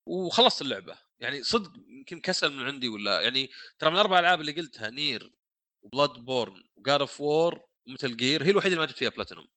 وخلصت 0.05 0.61
اللعبة. 0.61 0.97
يعني 1.19 1.43
صدق 1.43 1.71
يمكن 1.87 2.21
كسل 2.21 2.53
من 2.53 2.63
عندي 2.65 2.89
ولا 2.89 3.21
يعني 3.21 3.49
ترى 3.79 3.89
من 3.89 3.95
الاربع 3.95 4.19
ألعاب 4.19 4.41
اللي 4.41 4.51
قلتها 4.51 4.89
Nier 4.89 5.23
و 5.23 5.31
Bloodborne 5.81 6.63
و 6.75 6.81
God 6.81 6.99
of 7.01 7.21
War 7.21 7.61
و 7.87 7.92
Metal 7.92 8.17
Gear 8.17 8.43
هي 8.45 8.49
الوحيدة 8.51 8.73
اللي 8.73 8.79
ما 8.85 8.91
جبت 8.91 8.97
فيها 8.99 9.09
بلاتينوم 9.09 9.47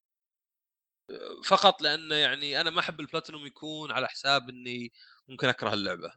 فقط 1.45 1.81
لأن 1.81 2.11
يعني 2.11 2.61
أنا 2.61 2.69
ما 2.69 2.79
أحب 2.79 2.99
البلاتينوم 2.99 3.45
يكون 3.45 3.91
على 3.91 4.07
حساب 4.07 4.49
إني 4.49 4.91
ممكن 5.27 5.47
أكره 5.47 5.73
اللعبة. 5.73 6.13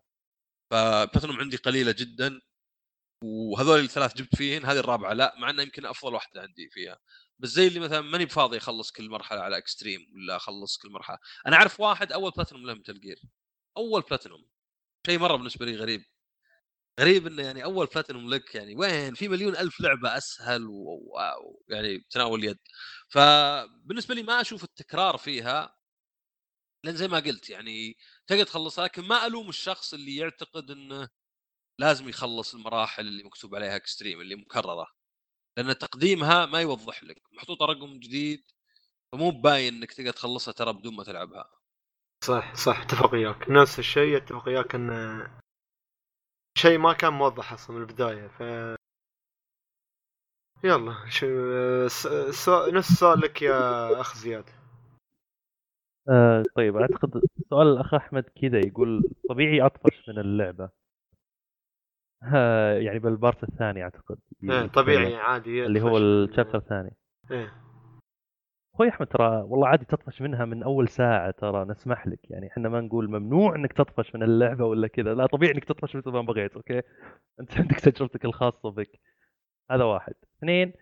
فبلاتينوم 0.70 1.40
عندي 1.40 1.56
قليلة 1.56 1.92
جدا 1.92 2.40
وهذول 3.24 3.80
الثلاث 3.80 4.14
جبت 4.16 4.36
فيهن 4.36 4.64
هذه 4.66 4.78
الرابعة 4.78 5.12
لا 5.12 5.34
مع 5.38 5.50
إنها 5.50 5.64
يمكن 5.64 5.86
أفضل 5.86 6.14
واحدة 6.14 6.42
عندي 6.42 6.70
فيها. 6.70 6.98
بس 7.38 7.50
زي 7.50 7.66
اللي 7.66 7.80
مثلا 7.80 8.00
ماني 8.00 8.24
بفاضي 8.24 8.58
أخلص 8.58 8.92
كل 8.92 9.10
مرحلة 9.10 9.40
على 9.40 9.58
extreme 9.58 10.06
ولا 10.14 10.36
أخلص 10.36 10.78
كل 10.78 10.90
مرحلة. 10.90 11.18
أنا 11.46 11.56
أعرف 11.56 11.80
واحد 11.80 12.12
أول 12.12 12.30
بلاتينوم 12.30 12.66
له 12.66 12.74
Gear 12.90 13.20
أول 13.76 14.02
بلاتينوم 14.02 14.48
شيء 15.06 15.18
مرة 15.18 15.36
بالنسبة 15.36 15.66
لي 15.66 15.76
غريب. 15.76 16.04
غريب 17.00 17.26
انه 17.26 17.42
يعني 17.42 17.64
أول 17.64 17.86
بلاتينوم 17.86 18.30
لك 18.34 18.54
يعني 18.54 18.76
وين؟ 18.76 19.14
في 19.14 19.28
مليون 19.28 19.56
ألف 19.56 19.80
لعبة 19.80 20.16
أسهل 20.16 20.66
ويعني 20.66 22.06
تناول 22.10 22.40
اليد. 22.40 22.58
فبالنسبة 23.08 24.14
لي 24.14 24.22
ما 24.22 24.40
أشوف 24.40 24.64
التكرار 24.64 25.16
فيها 25.18 25.76
لأن 26.84 26.96
زي 26.96 27.08
ما 27.08 27.18
قلت 27.18 27.50
يعني 27.50 27.96
تقدر 28.26 28.44
تخلصها 28.44 28.84
لكن 28.84 29.02
ما 29.02 29.26
ألوم 29.26 29.48
الشخص 29.48 29.94
اللي 29.94 30.16
يعتقد 30.16 30.70
إنه 30.70 31.08
لازم 31.80 32.08
يخلص 32.08 32.54
المراحل 32.54 33.06
اللي 33.06 33.24
مكتوب 33.24 33.54
عليها 33.54 33.76
extreme 33.76 34.20
اللي 34.20 34.36
مكررة. 34.36 34.86
لأن 35.58 35.78
تقديمها 35.78 36.46
ما 36.46 36.60
يوضح 36.60 37.04
لك 37.04 37.22
محطوطة 37.32 37.66
رقم 37.66 37.98
جديد 37.98 38.44
فمو 39.12 39.30
باين 39.30 39.74
إنك 39.74 39.92
تقدر 39.92 40.10
تخلصها 40.10 40.52
ترى 40.52 40.72
بدون 40.72 40.96
ما 40.96 41.04
تلعبها. 41.04 41.50
صح 42.24 42.54
صح 42.54 42.80
اتفق 42.80 43.12
وياك. 43.12 43.50
نفس 43.50 43.78
الشيء 43.78 44.16
اتفق 44.16 44.48
وياك 44.48 44.74
إن 44.74 44.90
شيء 46.56 46.78
ما 46.78 46.92
كان 46.92 47.12
موضح 47.12 47.52
أصلا 47.52 47.76
من 47.76 47.82
البداية 47.82 48.26
ف 48.28 48.40
يلا 50.64 50.94
شو 51.08 51.26
س... 51.88 52.06
س... 52.30 52.48
نفس 52.48 52.92
سؤالك 52.92 53.42
يا 53.42 54.00
أخ 54.00 54.16
زياد 54.16 54.44
آه 56.08 56.42
طيب 56.56 56.76
أعتقد 56.76 57.22
سؤال 57.50 57.66
الأخ 57.68 57.94
أحمد 57.94 58.22
كذا 58.22 58.58
يقول 58.66 59.04
طبيعي 59.28 59.62
أطفش 59.66 60.08
من 60.08 60.18
اللعبة 60.18 60.70
آه 62.34 62.78
يعني 62.78 62.98
بالبارت 62.98 63.42
الثاني 63.44 63.82
أعتقد 63.82 64.18
إيه 64.44 64.66
طبيعي 64.66 65.16
عادي 65.16 65.66
اللي 65.66 65.80
هو. 65.80 65.98
الشابتر 65.98 66.58
الثاني 66.58 66.96
إيه. 67.30 67.65
أخوي 68.76 68.88
أحمد 68.88 69.06
ترى 69.06 69.42
والله 69.48 69.68
عادي 69.68 69.84
تطفش 69.84 70.22
منها 70.22 70.44
من 70.44 70.62
أول 70.62 70.88
ساعة 70.88 71.30
ترى 71.30 71.64
نسمح 71.64 72.06
لك. 72.06 72.30
يعني 72.30 72.46
إحنا 72.48 72.68
ما 72.68 72.80
نقول 72.80 73.10
ممنوع 73.10 73.56
إنك 73.56 73.72
تطفش 73.72 74.14
من 74.14 74.22
اللعبة 74.22 74.64
ولا 74.64 74.88
كذا 74.88 75.14
لا 75.14 75.26
طبيعي 75.26 75.52
إنك 75.54 75.64
تطفش 75.64 75.96
مثل 75.96 76.10
ما 76.10 76.20
بغيت 76.22 76.52
أوكي؟ 76.54 76.82
أنت 77.40 77.56
عندك 77.60 77.80
تجربتك 77.80 78.24
الخاصة 78.24 78.70
بك. 78.70 79.00
هذا 79.70 79.84
واحد. 79.84 80.14
اثنين 80.38 80.72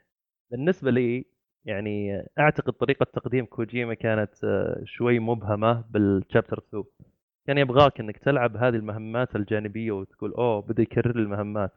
بالنسبة 0.50 0.90
لي 0.90 1.24
يعني 1.64 2.22
أعتقد 2.38 2.72
طريقة 2.72 3.04
تقديم 3.04 3.44
كوجيما 3.44 3.94
كانت 3.94 4.44
آه، 4.44 4.82
شوي 4.84 5.18
مبهمة 5.18 5.84
بالشابتر 5.90 6.58
2 6.68 6.84
كان 7.46 7.58
يبغاك 7.58 8.00
إنك 8.00 8.18
تلعب 8.18 8.56
هذه 8.56 8.74
المهمات 8.76 9.36
الجانبية 9.36 9.92
وتقول 9.92 10.32
أوه 10.32 10.62
بدأ 10.62 10.82
يكرر 10.82 11.16
المهمات. 11.16 11.72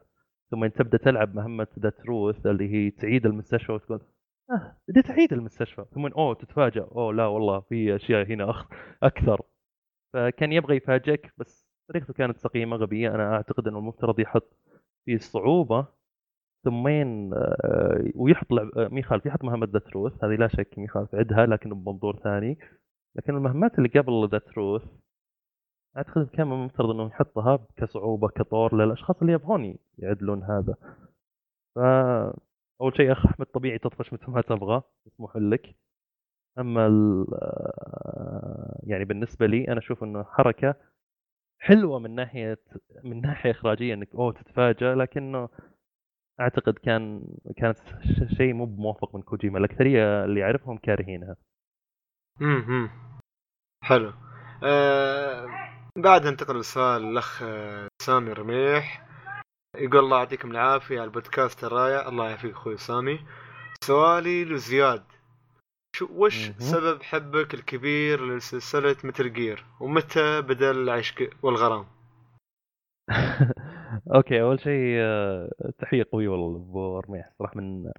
ثم 0.50 0.66
تبدأ 0.66 0.98
تلعب 0.98 1.34
مهمة 1.34 1.66
The 1.78 1.90
Truth 1.90 2.46
اللي 2.46 2.74
هي 2.74 2.90
تعيد 2.90 3.26
المستشفى 3.26 3.72
وتقول 3.72 4.00
بديت 4.88 5.10
اعيد 5.10 5.32
المستشفى. 5.32 5.84
ثم 5.94 6.06
أوه 6.06 6.34
تتفاجأ. 6.34 6.80
أوه 6.82 7.12
لا 7.12 7.26
والله 7.26 7.60
في 7.60 7.96
أشياء 7.96 8.26
هنا 8.26 8.50
أخ... 8.50 8.68
أكثر. 9.02 9.42
فكان 10.12 10.52
يبغى 10.52 10.76
يفاجئك 10.76 11.32
بس 11.38 11.68
طريقته 11.88 12.12
كانت 12.14 12.38
سقيمة 12.38 12.76
غبية. 12.76 13.14
أنا 13.14 13.34
أعتقد 13.34 13.68
إنه 13.68 13.78
المفترض 13.78 14.20
يحط 14.20 14.56
في 15.04 15.18
صعوبة 15.18 15.86
ثمين 16.64 17.34
آه، 17.34 18.10
ويحط 18.14 18.52
لعب 18.52 18.78
آه، 18.78 18.88
ما 18.88 19.00
يخالف 19.00 19.26
يحط 19.26 19.44
مهمة 19.44 19.68
The 19.72 19.78
Truth 19.78 20.24
هذه 20.24 20.34
لا 20.34 20.48
شك 20.48 20.74
ما 20.78 20.84
يخالف 20.84 21.14
عدها 21.14 21.46
لكن 21.46 21.70
بمنظور 21.70 22.16
ثاني. 22.16 22.58
لكن 23.16 23.36
المهمات 23.36 23.78
اللي 23.78 23.88
قبل 23.88 24.28
The 24.32 24.38
Truth 24.38 24.82
أعتقد 25.96 26.28
كان 26.28 26.52
المفترض 26.52 26.90
انه 26.90 27.06
يحطها 27.06 27.66
كصعوبة 27.76 28.28
كطور 28.28 28.74
للأشخاص 28.76 29.16
اللي 29.20 29.32
يبغون 29.32 29.76
يعدلون 29.98 30.42
هذا. 30.42 30.74
ف 31.74 31.78
أول 32.80 32.96
شيء 32.96 33.12
اخ 33.12 33.26
أحمد 33.26 33.46
طبيعي 33.46 33.78
تطفش 33.78 34.12
مثل 34.12 34.30
ما 34.30 34.40
تبغى 34.40 34.82
مسموح 35.06 35.36
لك. 35.36 35.74
أما. 36.58 36.86
آه، 37.32 38.80
يعني 38.82 39.04
بالنسبة 39.04 39.46
لي 39.46 39.68
أنا 39.68 39.78
أشوف 39.78 40.04
إنه 40.04 40.24
حركة 40.24 40.74
حلوة 41.60 41.98
من 41.98 42.14
ناحية 42.14 42.58
من 43.04 43.20
ناحية 43.20 43.50
إخراجية 43.50 43.94
إنك 43.94 44.14
أوه 44.14 44.32
تتفاجأ 44.32 44.94
لكنه 44.94 45.48
أعتقد 46.40 46.74
كان 46.74 47.22
كانت 47.56 47.78
شيء 48.36 48.54
مو 48.54 48.64
بموفق 48.66 49.14
من 49.16 49.22
كوجيما. 49.22 49.58
الأكثرية 49.58 50.24
اللي 50.24 50.44
اعرفهم 50.44 50.78
كارهينها. 50.78 51.36
امم 52.42 52.90
حلو. 53.84 54.12
آه 54.64 55.46
بعد 55.96 56.26
ننتقل 56.26 56.60
لسؤال 56.60 57.02
الأخ 57.04 57.42
آه، 57.42 57.88
سامي 58.02 58.32
رميح. 58.32 59.07
يقول 59.76 60.04
الله 60.04 60.18
يعطيكم 60.18 60.50
العافية 60.50 61.00
على 61.00 61.04
البودكاست 61.04 61.64
الرائع. 61.64 62.08
الله 62.08 62.28
يعافيك 62.28 62.52
أخوي 62.52 62.76
سامي 62.76 63.18
سؤالي 63.84 64.44
لزياد. 64.44 65.04
شو 65.96 66.08
وش. 66.12 66.50
سبب 66.58 67.02
حبك 67.02 67.54
الكبير 67.54 68.36
لسلسلة 68.36 68.96
Metal 69.04 69.32
Gear 69.32 69.64
ومتى 69.80 70.42
بدأ 70.42 70.70
العشق 70.70 71.30
والغرام؟ 71.42 71.86
okay 74.14 74.40
أول 74.42 74.60
شيء 74.60 74.98
آه، 75.00 75.50
تحية 75.78 76.06
قويه 76.12 76.28
والله 76.28 76.58
لابو 76.58 76.98
رميح 76.98 77.30
صراحة 77.38 77.56
من 77.56 77.92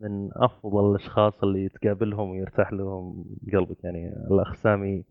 من 0.00 0.30
أفضل 0.36 0.90
الأشخاص 0.90 1.42
اللي 1.42 1.68
تقابلهم 1.68 2.30
ويرتاح 2.30 2.72
لهم 2.72 3.24
قلبك. 3.52 3.84
يعني 3.84 4.08
الأخ 4.30 4.54
سامي 4.54 5.04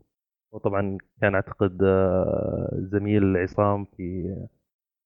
وطبعا 0.51 0.97
كان 1.21 1.35
أعتقد 1.35 1.83
آه، 1.83 2.69
زميل 2.91 3.37
عصام 3.37 3.85
في 3.85 4.35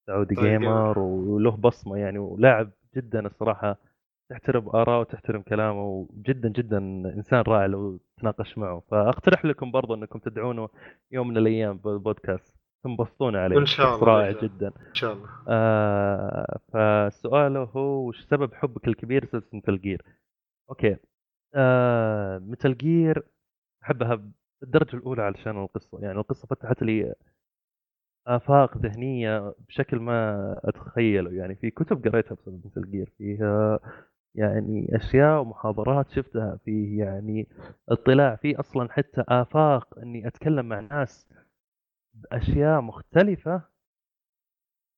سعودي 0.08 0.36
طيب 0.36 0.46
جيمر 0.46 1.00
وله 1.00 1.52
بصمة 1.52 1.98
يعني 1.98 2.20
ولاعب 2.20 2.72
جدا 2.96 3.26
الصراحة 3.26 3.78
تحترم 4.30 4.70
آراءه 4.70 5.00
وتحترم 5.00 5.42
كلامه 5.42 5.84
وجدا 5.84 6.50
جدا 6.50 6.78
إنسان 7.16 7.42
رائع 7.48 7.66
لو 7.66 8.00
تناقش 8.22 8.58
معه. 8.58 8.80
فأقترح 8.92 9.46
لكم 9.46 9.72
برضو 9.72 9.94
إنكم 9.94 10.20
تدعونه 10.20 10.70
يوم 11.12 11.28
من 11.28 11.38
الأيام 11.38 11.78
بالبودكاست 11.78 12.56
تنبسطون 12.84 13.36
عليه 13.36 13.58
إن 13.58 13.66
شاء 13.66 13.96
الله، 13.96 14.08
رائع. 14.08 14.42
جدا. 14.42 14.68
إن 14.68 14.94
شاء 14.94 15.14
الله. 15.14 15.30
آه 15.48 16.60
فسؤاله 16.74 17.64
هو 17.64 18.08
وش 18.08 18.22
سبب 18.22 18.54
حبك 18.54 18.88
الكبير 18.88 19.24
لسلسلة 19.26 19.50
مثل 19.54 19.82
جير؟ 19.82 20.02
okay. 20.70 20.98
آه 21.56 22.38
Metal 22.38 22.78
Gear 22.78 23.24
أحبها 23.84 24.20
بالدرجة 24.62 24.96
الأولى 24.96 25.22
علشان 25.22 25.64
القصة، 25.64 26.00
يعني 26.02 26.20
القصة 26.20 26.48
فتحت 26.48 26.84
لي 26.84 27.16
آفاق 28.28 28.78
ذهنية 28.78 29.54
بشكل 29.68 30.00
ما 30.00 30.56
أتخيله، 30.64 31.32
يعني 31.34 31.56
في 31.56 31.72
كتب 31.72 32.08
قريتها 32.08 32.36
بسبب 32.36 32.62
Metal 32.66 32.92
Gear، 32.92 33.14
فيها 33.18 33.80
يعني 34.36 34.96
أشياء 34.96 35.42
ومحاضرات 35.42 36.10
شفتها، 36.12 36.60
فيه 36.66 37.00
يعني 37.06 37.48
اطلاع، 37.90 38.36
في 38.36 38.60
أصلا 38.60 38.92
حتى 38.92 39.24
آفاق 39.30 40.00
إني 40.00 40.28
أتكلم 40.28 40.66
مع 40.70 40.80
ناس 40.80 41.28
بأشياء 42.14 42.82
مختلفة 42.82 43.62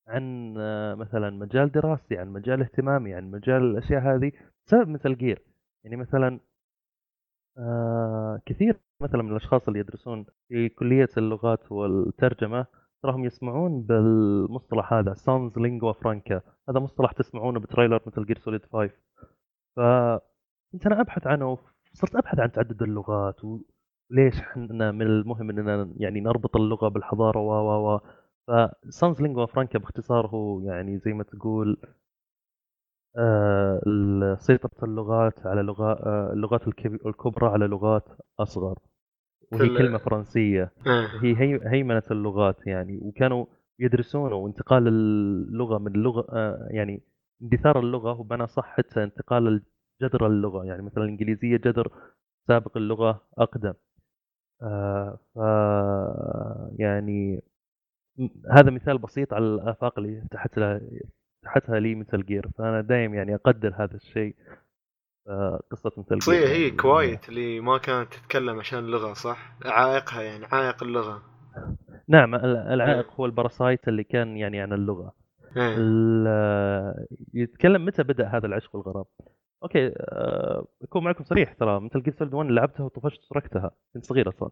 عن 0.08 0.56
آه، 0.58 0.96
مثلا 0.96 1.30
مجال 1.30 1.72
دراستي 1.72 2.18
عن 2.18 2.28
مجال 2.30 2.62
اهتمامي 2.62 3.14
عن 3.14 3.32
مجال 3.32 3.64
الأشياء 3.64 4.02
هذه 4.02 4.32
بسبب 4.68 4.88
Metal 4.90 5.16
Gear. 5.18 5.42
يعني 5.84 5.96
مثلا 5.96 6.40
آه 7.58 8.42
كثير 8.46 8.80
مثلا 9.02 9.22
من 9.24 9.32
الأشخاص 9.32 9.68
اللي 9.68 9.80
يدرسون 9.80 10.26
في 10.48 10.70
كلية 10.70 11.10
اللغات 11.18 11.72
والترجمة 11.72 12.66
تراهم 13.06 13.26
يسمعون 13.26 13.82
بالمصطلح 13.82 14.94
هذا 14.94 15.14
sans 15.14 15.58
lingua 15.60 15.94
franca 15.94 16.42
هذا 16.70 16.80
مصطلح 16.80 17.12
تسمعونه 17.12 17.60
ب 17.60 17.65
trailer 17.65 18.00
Metal 18.08 18.26
Gear 18.26 18.38
Solid 18.38 18.66
5 18.66 18.94
فكنت 19.76 20.86
أنا 20.86 21.02
أبحث 21.02 21.28
عنه 21.28 21.58
صرت 21.94 22.16
أبحث 22.16 22.40
عن 22.40 22.52
تعدد 22.52 22.82
اللغات 22.84 23.42
وليش 23.46 24.40
إحنا 24.40 24.92
من 24.92 25.02
المهم 25.02 25.50
إننا 25.50 25.94
يعني 25.98 26.20
نربط 26.22 26.56
اللغة 26.56 26.88
بالحضارة 26.88 27.40
و 27.40 27.52
و 27.52 27.96
و. 27.96 28.00
ف 28.48 28.62
sans 28.62 29.22
lingua 29.22 29.46
franca 29.46 29.80
باختصار 29.80 30.28
هو 30.28 30.60
يعني 30.62 30.98
زي 31.00 31.14
ما 31.14 31.24
تقول 31.24 31.78
آه، 33.18 34.36
سيطرة 34.40 34.84
اللغات 34.86 35.48
على 35.48 35.62
لغة 35.62 35.92
آه، 35.94 36.34
اللغات 36.34 36.68
الكب- 36.68 37.08
الكبرى 37.08 37.48
على 37.50 37.68
لغات 37.68 38.04
أصغر. 38.40 38.80
وهي 39.52 39.78
كلمة 39.78 39.98
فرنسية. 39.98 40.72
آه. 40.88 41.08
هي 41.22 41.36
هي 41.38 41.60
هيمنة 41.64 42.04
اللغات 42.12 42.68
يعني. 42.68 43.00
وكانوا 43.02 43.46
يدرسونه 43.80 44.36
وانتقال 44.36 44.88
اللغة 44.88 45.78
من 45.78 45.96
اللغة 45.96 46.28
آه، 46.30 46.68
يعني 46.72 47.02
اندثار 47.42 47.80
اللغة 47.80 48.20
وبمعنى 48.20 48.48
صح 48.48 48.66
حتى 48.78 49.04
انتقال 49.04 49.64
جذر 50.02 50.28
اللغة. 50.28 50.66
يعني 50.66 50.82
مثلا 50.82 51.04
الإنجليزية 51.04 51.58
جذر 51.58 51.92
سابق 52.48 52.78
اللغة 52.78 53.22
أقدم. 53.38 53.74
آه، 54.62 55.20
ف 55.36 55.38
يعني 56.80 57.42
هذا 58.52 58.72
مثال 58.72 58.98
بسيط 58.98 59.34
على 59.34 59.46
الآفاق 59.46 60.00
اللي 60.00 60.22
فتحتها 60.22 60.82
فتحتها 61.44 61.80
لي 61.80 61.96
Metal 61.96 62.26
Gear 62.26 62.50
فأنا 62.58 62.82
دايم 62.82 63.14
يعني 63.14 63.36
أقدر 63.36 63.74
هذا 63.78 63.96
الشيء. 63.96 64.36
قصة 65.72 65.92
Metal 65.98 66.18
Gear 66.20 66.48
هي 66.48 66.64
يعني. 66.64 66.78
Quiet 66.78 67.30
اللي 67.30 67.60
ما 67.60 67.78
كانت 67.78 68.14
تتكلم 68.14 68.60
عشان 68.60 68.80
اللغة 68.80 69.14
صح؟ 69.14 69.56
عائقها 69.66 70.22
يعني 70.22 70.46
عائق 70.46 70.84
اللغة. 70.84 71.22
نعم 72.08 72.36
ال- 72.36 72.58
العائق 72.58 73.14
هو 73.20 73.26
ال 73.26 73.33
parasite 73.33 73.88
اللي 73.88 74.04
كان 74.04 74.38
يعني 74.38 74.62
عن 74.62 74.74
اللغة. 74.74 75.14
ال- 75.58 77.06
يتكلم 77.34 77.86
متى 77.86 78.04
بدأ 78.04 78.28
هذا 78.28 78.48
العشق 78.48 78.76
والغرام 78.76 79.06
okay 79.66 79.88
آه، 79.98 80.68
اكون 80.82 81.04
معكم 81.04 81.24
صريح 81.24 81.54
ترى. 81.54 81.80
Metal 81.80 82.04
Gear 82.04 82.14
Solid 82.14 82.34
1 82.34 82.50
لعبتها 82.50 82.84
وطفشت 82.84 83.24
وتركتها 83.32 83.72
كنت 83.94 84.06
صغير 84.06 84.30
أصلا. 84.30 84.50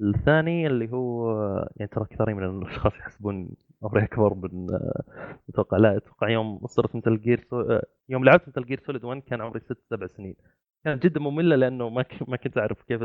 الثاني 0.00 0.66
اللي 0.66 0.92
هو 0.92 1.30
يعني 1.76 1.90
ترى 1.92 2.04
كثير 2.10 2.34
من 2.34 2.62
الأشخاص 2.62 2.92
يحسبون 2.94 3.50
عمري 3.82 4.04
أكبر 4.04 4.34
من 4.34 4.70
آه، 4.74 5.04
أتوقع 5.48 5.76
لا 5.76 5.96
أتوقع 5.96 6.28
يوم 6.28 6.66
صرت 6.66 6.96
Metal 6.96 7.20
Gear 7.20 7.40
So... 7.50 7.78
يوم 8.08 8.24
لعبت 8.24 8.48
Metal 8.48 8.64
Gear 8.66 8.80
Solid 8.86 9.04
1 9.04 9.22
كان 9.22 9.40
عمري 9.40 9.60
ست 9.60 9.78
سبع 9.90 10.06
سنين. 10.06 10.36
كانت 10.84 11.02
جدا 11.06 11.20
مملة 11.20 11.56
لأنه 11.56 11.88
ما. 11.88 12.04
ما 12.28 12.36
كنت 12.36 12.58
أعرف 12.58 12.82
كيف 12.82 13.02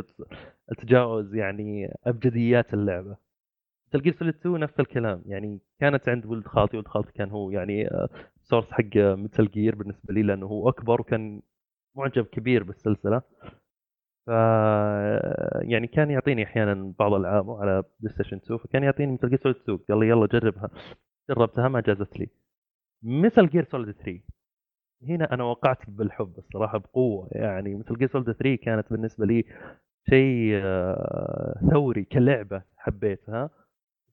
أتجاوز 0.69 1.35
يعني 1.35 1.93
أبجديات 2.05 2.73
اللعبة. 2.73 3.17
Metal 3.87 4.03
Gear 4.03 4.13
Solid 4.13 4.35
2 4.35 4.59
نفس 4.59 4.79
الكلام. 4.79 5.21
يعني 5.25 5.59
كانت 5.79 6.09
عند 6.09 6.25
ولد 6.25 6.47
خالتي 6.47 6.77
ولد 6.77 6.87
خالتي 6.87 7.11
كان 7.13 7.29
هو 7.29 7.51
يعني 7.51 7.89
source 8.49 8.71
حق 8.71 8.97
Metal 8.97 9.47
Gear 9.47 9.75
بالنسبة 9.75 10.13
لي 10.13 10.23
لأنه 10.23 10.45
هو 10.45 10.69
أكبر 10.69 11.01
وكان 11.01 11.41
معجب 11.97 12.25
كبير 12.25 12.63
بالسلسلة. 12.63 13.21
ف 14.27 14.29
يعني 15.61 15.87
كان 15.87 16.11
يعطيني 16.11 16.43
أحيانا 16.43 16.93
بعض 16.99 17.13
العابه 17.13 17.61
على 17.61 17.83
بلاي 17.99 18.13
ستيشن 18.13 18.37
2 18.37 18.59
فكان 18.59 18.83
يعطيني 18.83 19.13
Metal 19.13 19.29
Gear 19.29 19.39
Solid 19.43 19.57
2 19.57 19.77
قال 19.89 19.99
لي 19.99 20.07
يلا 20.09 20.27
جربها. 20.27 20.69
جربتها 21.29 21.67
ما 21.69 21.81
جازت 21.81 22.19
لي. 22.19 22.29
Metal 23.03 23.47
Gear 23.49 23.65
Solid 23.65 23.91
3 23.95 24.21
هنا 25.09 25.33
أنا 25.33 25.43
وقعت 25.43 25.89
بالحب 25.89 26.33
الصراحة 26.37 26.77
بقوة. 26.79 27.29
يعني 27.31 27.75
Metal 27.75 27.97
Gear 27.97 28.09
Solid 28.09 28.31
3 28.33 28.55
كانت 28.57 28.91
بالنسبة 28.91 29.25
لي 29.25 29.43
شيء 30.09 30.51
آه، 30.63 31.59
ثوري 31.71 32.03
كلعبة 32.05 32.63
حبيتها. 32.77 33.49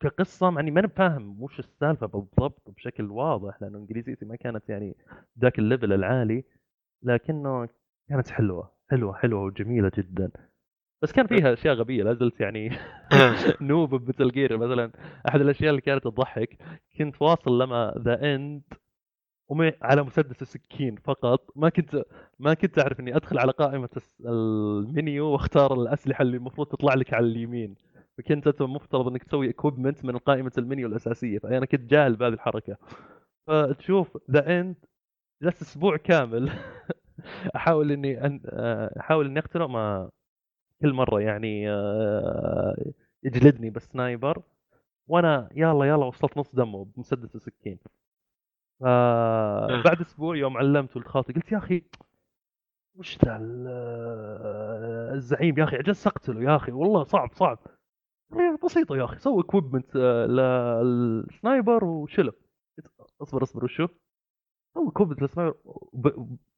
كقصة 0.03 0.51
مع 0.51 0.61
إني 0.61 0.71
ماني 0.71 0.89
فاهم 0.89 1.43
وش 1.43 1.59
السالفة 1.59 2.07
بالضبط 2.07 2.71
بشكل 2.71 3.11
واضح 3.11 3.63
لأنه 3.63 3.79
إنجليزيتي 3.79 4.25
ما 4.25 4.37
كانت 4.37 4.69
يعني 4.69 4.97
ذاك 5.41 5.59
ال 5.59 5.64
level 5.64 5.93
العالي 5.93 6.45
لكنه 7.03 7.69
كانت 8.09 8.29
حلوة 8.29 8.73
حلوة 8.91 9.15
حلوة 9.15 9.43
وجميلة 9.43 9.91
جدا. 9.99 10.31
بس 11.03 11.13
كان 11.13 11.27
فيها 11.27 11.53
أشياء 11.53 11.75
غبية 11.75 12.03
لا 12.05 12.15
زلت 12.15 12.41
يعني 12.41 12.71
noob 13.61 13.95
ب 13.95 14.01
Metal 14.01 14.31
Gear 14.31 14.57
مثلا. 14.59 14.93
أحد 15.29 15.41
الأشياء 15.41 15.71
اللي 15.71 15.81
كانت 15.81 16.05
تضحك 16.05 16.59
كنت 16.99 17.23
واصل 17.23 17.59
لما 17.63 17.95
The 17.99 18.35
End 18.35 18.63
على 19.83 20.03
مسدس 20.03 20.43
السكين 20.43 20.97
فقط. 20.97 21.51
ما 21.57 21.69
كنت 21.69 22.05
ما 22.39 22.55
كنت 22.55 22.79
أعرف 22.79 23.01
إني 23.01 23.17
أدخل 23.17 23.39
على 23.39 23.53
قائمة 23.53 23.89
المنيو 24.27 25.27
وأختار 25.27 25.75
الأسلحة 25.75 26.23
اللي 26.23 26.37
المفروض 26.37 26.67
تطلع 26.67 26.95
لك 26.95 27.15
على 27.15 27.27
اليمين. 27.27 27.75
فكنت 28.23 28.47
أنت 28.47 28.63
مفترض 28.63 29.09
إنك 29.09 29.23
تسوي 29.25 29.51
equipment 29.51 30.05
من 30.05 30.19
قائمة 30.19 30.53
المنيو 30.59 30.89
الأساسية 30.89 31.39
فأنا 31.39 31.67
كنت 31.67 31.81
جاهل 31.81 32.17
بهذه 32.17 32.33
الحركة. 32.33 32.77
فتشوف 33.47 34.19
The 34.31 34.61
End 34.61 34.77
جلست 35.43 35.63
أسبوع 35.63 35.97
كامل 35.97 36.51
أحاول 37.57 37.93
إني 37.93 38.27
أن... 38.27 38.41
آه، 38.47 38.95
أحاول 39.01 39.27
إني 39.27 39.39
اقتله 39.39 39.67
ما 39.69 40.11
كل 40.83 40.93
مرة 40.93 41.21
يعني 41.21 41.71
آه، 41.71 42.77
يجلدني 43.23 43.71
بال 43.71 43.89
sniper 43.89 44.43
وأنا 45.09 45.49
يلا 45.57 45.85
يلا 45.85 46.05
وصلت 46.07 46.39
نص 46.39 46.55
دمه 46.55 46.85
بمسدس 46.85 47.37
السكين. 47.37 47.79
فبعد 48.81 50.01
أسبوع 50.01 50.37
يوم 50.37 50.57
علمت 50.57 50.97
ولد 50.97 51.07
خالتي 51.07 51.33
قلت 51.33 51.53
يا 51.53 51.59
أخي 51.59 51.83
وش 52.95 53.19
ذا 53.25 53.37
ال- 53.37 53.69
الزعيم 55.15 55.59
يا 55.59 55.65
أخي 55.65 55.77
عجزت 55.77 56.07
أقتله 56.07 56.43
يا 56.43 56.57
أخي 56.57 56.73
والله 56.73 57.05
صعب 57.05 57.33
صعب. 57.33 57.59
إيه 58.41 58.59
بسيطة 58.65 58.97
يا 58.97 59.05
أخي 59.05 59.19
سوي 59.19 59.43
equipment 59.43 59.97
لل 59.97 60.44
sniper 60.44 61.85
وشله 61.85 62.33
اصبر 63.23 63.43
اصبر 63.43 63.65
وشو؟ 63.65 63.89
سوي 64.75 64.89
equipment 64.89 65.23
لل 65.23 65.31
sniper 65.31 65.57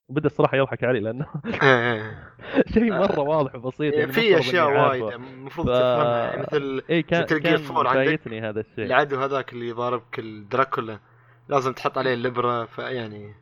وبدا 0.08 0.26
الصراحة 0.26 0.56
يضحك 0.56 0.84
علي 0.84 1.00
لأنه 1.00 1.26
إيه. 1.62 2.32
شيء 2.74 2.92
مرة 3.00 3.20
واضح 3.20 3.54
وبسيط 3.54 3.94
يعني 3.94 4.12
في 4.12 4.38
أشياء. 4.38 4.66
وايد 4.66 5.02
المفروض 5.02 5.66
ف... 5.66 5.70
تفهمها 5.70 6.26
يعني 6.26 6.42
مثل 6.42 6.82
اي 6.90 7.02
كان 7.02 7.24
كان 7.24 7.64
4 7.64 7.88
عندك 7.88 8.04
فايتني 8.04 8.40
هذا 8.40 8.60
الشيء 8.60 8.84
العدو 8.84 9.16
هذاك 9.16 9.52
اللي 9.52 9.68
يضاربك 9.68 10.18
الدراكولا 10.18 10.98
لازم 11.48 11.72
تحط 11.72 11.98
عليه 11.98 12.14
الابره 12.14 12.64
فيعني 12.64 13.34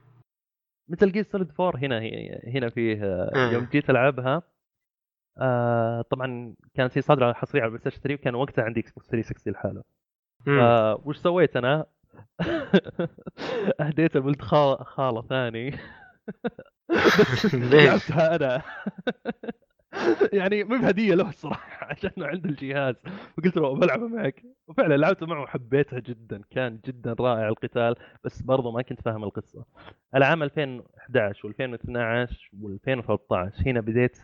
Metal 0.88 1.12
Gear 1.12 1.22
Solid 1.22 1.52
4 1.60 1.80
هنا 1.80 1.98
هنا 2.46 2.70
فيه 2.70 3.04
إيه. 3.34 3.52
يوم 3.52 3.68
جيت 3.72 3.90
ألعبها 3.90 4.42
آه 5.38 6.02
طبعا 6.02 6.54
كانت 6.74 6.98
هي 6.98 7.02
صادره 7.02 7.32
حصريه 7.32 7.62
على 7.62 7.68
البلاي 7.68 7.80
ستيشن 7.90 8.00
3 8.02 8.14
وكان 8.14 8.34
وقتها 8.34 8.64
عندي 8.64 8.80
إكس 8.80 8.90
بوكس 8.92 9.06
360 9.08 9.52
لحاله. 9.52 9.82
مم. 10.46 10.96
فوش 11.04 11.16
سويت 11.16 11.56
أنا؟ 11.56 11.86
أهديت 13.80 14.16
ولد 14.16 14.42
خال- 14.42 14.86
خالة 14.86 15.22
ثاني؟ 15.22 15.70
لعبتها 17.54 18.36
أنا. 18.36 18.62
يعني 20.32 20.64
مو 20.64 20.78
بهدية 20.78 21.14
له 21.14 21.28
الصراحة 21.28 21.86
عشان 21.86 22.10
عنده 22.18 22.50
الجهاز. 22.50 22.94
فقلت 23.36 23.56
له 23.56 23.74
بلعبها 23.74 24.08
معك. 24.08 24.42
وفعلا 24.68 24.96
لعبته 24.96 25.26
معه 25.26 25.42
وحبيتها 25.42 25.98
جدا. 25.98 26.42
كان 26.50 26.80
جدا 26.86 27.16
رائع 27.20 27.48
القتال 27.48 27.94
بس 28.24 28.42
برضه 28.42 28.70
ما 28.72 28.82
كنت 28.82 29.00
فاهم 29.02 29.24
القصة. 29.24 29.64
العام 30.14 30.42
2011 30.42 31.48
و2012 31.48 32.32
و2013 32.62 33.66
هنا 33.66 33.80
بديت 33.80 34.18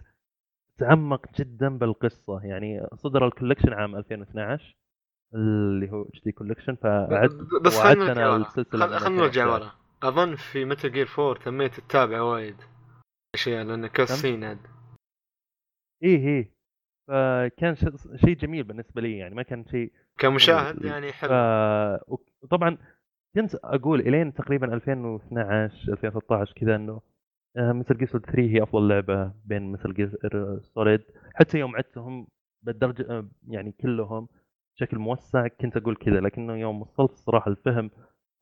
اتعمق 0.79 1.27
جدا 1.39 1.79
بالقصة. 1.79 2.41
يعني 2.45 2.87
صدر 2.95 3.27
ال 3.27 3.31
collection 3.31 3.73
عام 3.73 3.97
2012 3.97 4.77
اللي 5.35 5.91
هو 5.91 6.03
HD 6.03 6.23
collection 6.25 6.75
فعدت 6.75 7.63
بس 7.65 7.79
خلينا 7.79 8.05
نرجع 8.05 8.13
أنا 8.13 8.29
ورا. 8.31 8.37
السلسلة 8.37 8.99
خلينا 8.99 9.21
نرجع 9.23 9.45
2011. 9.45 9.51
ورا. 9.51 9.73
أظن 10.03 10.35
في 10.35 10.65
Metal 10.65 10.93
Gear 10.93 11.09
4 11.19 11.35
تميت 11.45 11.81
تتابع 11.81 12.21
وايد. 12.21 12.57
أشياء 13.35 13.65
لأن 13.65 13.87
cutscene 13.87 14.45
عاد. 14.45 14.59
إيه 16.03 16.27
إيه. 16.27 16.59
فكان 17.09 17.77
شيء 18.17 18.37
جميل 18.37 18.65
بالنسبة 18.65 19.01
لي 19.01 19.19
يعني 19.19 19.35
ما 19.35 19.43
كان 19.43 19.65
شيء 19.67 19.93
كمشاهد 20.19 20.85
يعني 20.85 21.13
ف... 21.13 21.15
حلو 21.15 21.35
وطبعا 22.43 22.79
كنت 23.35 23.55
أقول 23.55 24.01
إلين 24.01 24.35
تقريبا 24.35 24.75
2012 24.75 25.93
2013 25.93 26.53
كذا 26.53 26.77
إنه 26.77 27.01
Metal 27.59 27.99
Gear 27.99 28.09
3 28.09 28.39
هي 28.39 28.63
أفضل 28.63 28.89
لعبة 28.89 29.33
بين 29.45 29.73
Metal 29.73 29.95
Gear 29.95 30.19
Solid 30.63 31.03
حتى 31.35 31.59
يوم 31.59 31.77
عدتهم 31.77 32.27
بالدرجة 32.63 33.07
آه، 33.11 33.29
يعني 33.49 33.73
كلهم 33.73 34.29
بشكل 34.77 34.99
موسع 34.99 35.49
كنت 35.49 35.77
أقول 35.77 35.97
كذا 35.97 36.21
لكنه 36.21 36.57
يوم 36.57 36.83
وصلت 36.83 37.13
الصراحه 37.13 37.51
الفهم 37.51 37.91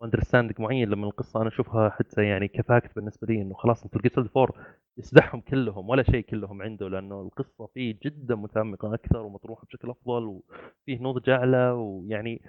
و 0.01 0.05
understanding 0.05 0.61
معين 0.61 0.89
لما 0.89 1.07
القصة 1.07 1.41
أنا 1.41 1.49
أشوفها 1.49 1.91
حتى 1.91 2.25
يعني 2.25 2.49
ك 2.49 2.58
fact 2.58 2.97
بالنسبة 2.97 3.27
لي 3.27 3.43
إنه 3.43 3.55
خلاص 3.55 3.87
Metal 3.87 4.01
Gear 4.01 4.31
4 4.37 4.49
يسدحهم 4.99 5.41
كلهم 5.41 5.89
ولا 5.89 6.03
شيء 6.03 6.21
كلهم 6.21 6.63
عنده 6.63 6.89
لأنه 6.89 7.21
القصة 7.23 7.67
فيه 7.67 7.99
جدا 8.03 8.35
متعمقة 8.35 8.95
أكثر 8.95 9.19
ومطروحة 9.19 9.67
بشكل 9.67 9.91
أفضل 9.91 10.25
وفيه 10.25 11.03
نضج 11.03 11.31
أعلى 11.31 11.71
ويعني 11.71 12.43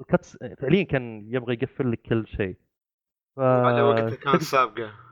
الكتس 0.00 0.36
فعليا 0.58 0.82
كان 0.82 1.24
يبغى 1.28 1.54
يقفل 1.54 1.92
لك 1.92 2.00
كل 2.02 2.26
شيء. 2.26 2.56
ف... 3.36 3.40
على 3.40 3.82
وقتها 3.82 4.16
كان 4.16 4.38
سابقة. 4.40 5.03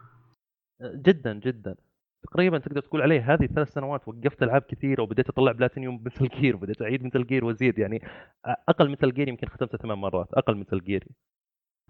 جدا 0.83 1.33
جدا. 1.33 1.77
تقريبا 2.23 2.59
تقدر 2.59 2.81
تقول 2.81 3.03
عليه 3.03 3.35
هذه 3.35 3.47
ثلاث 3.47 3.73
سنوات 3.73 4.09
وقفت 4.09 4.43
ألعاب 4.43 4.63
كثيرة 4.63 5.03
وبديت 5.03 5.29
أطلع 5.29 5.53
platinum 5.53 6.03
Metal 6.05 6.29
Gear 6.29 6.57
وبديت 6.57 6.83
أعيد 6.83 7.05
Metal 7.05 7.27
Gear 7.27 7.45
وأزيد 7.45 7.79
يعني 7.79 8.03
أقل 8.45 8.91
Metal 8.91 9.13
Gear 9.13 9.29
يمكن 9.29 9.47
ختمته 9.49 9.79
ثمان 9.79 9.99
مرات 9.99 10.33
أقل 10.35 10.57
Metal 10.57 10.81
Gear. 10.81 11.09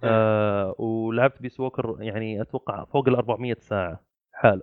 آه 0.04 0.74
ولعبت 0.80 1.42
Peace 1.42 1.60
Walker 1.60 1.96
يعني 2.00 2.42
أتوقع 2.42 2.84
فوق 2.84 3.08
ال 3.08 3.14
400 3.14 3.54
ساعة 3.60 4.00
حاله. 4.32 4.62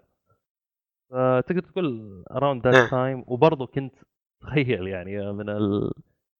فتقدر 1.09 1.61
تقول 1.61 2.23
around 2.31 2.67
إيه. 2.67 2.73
that 2.81 2.89
time 2.91 3.23
وبرضه 3.27 3.65
كنت 3.67 3.93
تخيل 4.41 4.87
يعني 4.87 5.31
من 5.33 5.49
ال- 5.49 5.91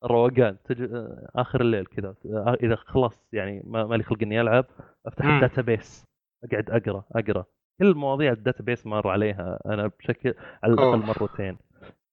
الروقان 0.04 0.58
تجي 0.64 0.90
آخر 1.36 1.62
الليل 1.62 1.86
كذا 1.86 2.16
آه، 2.26 2.58
إذا 2.64 2.76
خلص 2.76 3.28
يعني 3.34 3.62
ما 3.66 3.86
ما 3.86 3.96
لي 3.96 4.04
خلق 4.04 4.18
إني 4.22 4.42
ألعب 4.42 4.66
أفتح 5.06 5.26
مم. 5.26 5.36
ال 5.36 5.62
database 5.62 6.06
أقعد 6.44 6.70
أقرأ 6.70 7.04
أقرأ. 7.16 7.46
كل 7.80 7.96
مواضيع 7.96 8.32
ال 8.32 8.64
database 8.64 8.88
مر 8.88 9.08
عليها 9.08 9.60
أنا 9.66 9.88
بشكل 9.88 10.34
على 10.64 10.74
الأقل. 10.74 10.98
مرتين. 11.00 11.58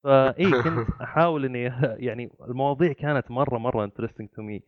فإي 0.04 0.50
كنت 0.64 0.88
أحاول 1.02 1.44
إني 1.44 1.62
يعني 2.08 2.30
المواضيع 2.40 2.92
كانت 2.92 3.30
مرة 3.30 3.58
مرة 3.58 3.84
interesting 3.84 4.28
to 4.28 4.42
me 4.42 4.62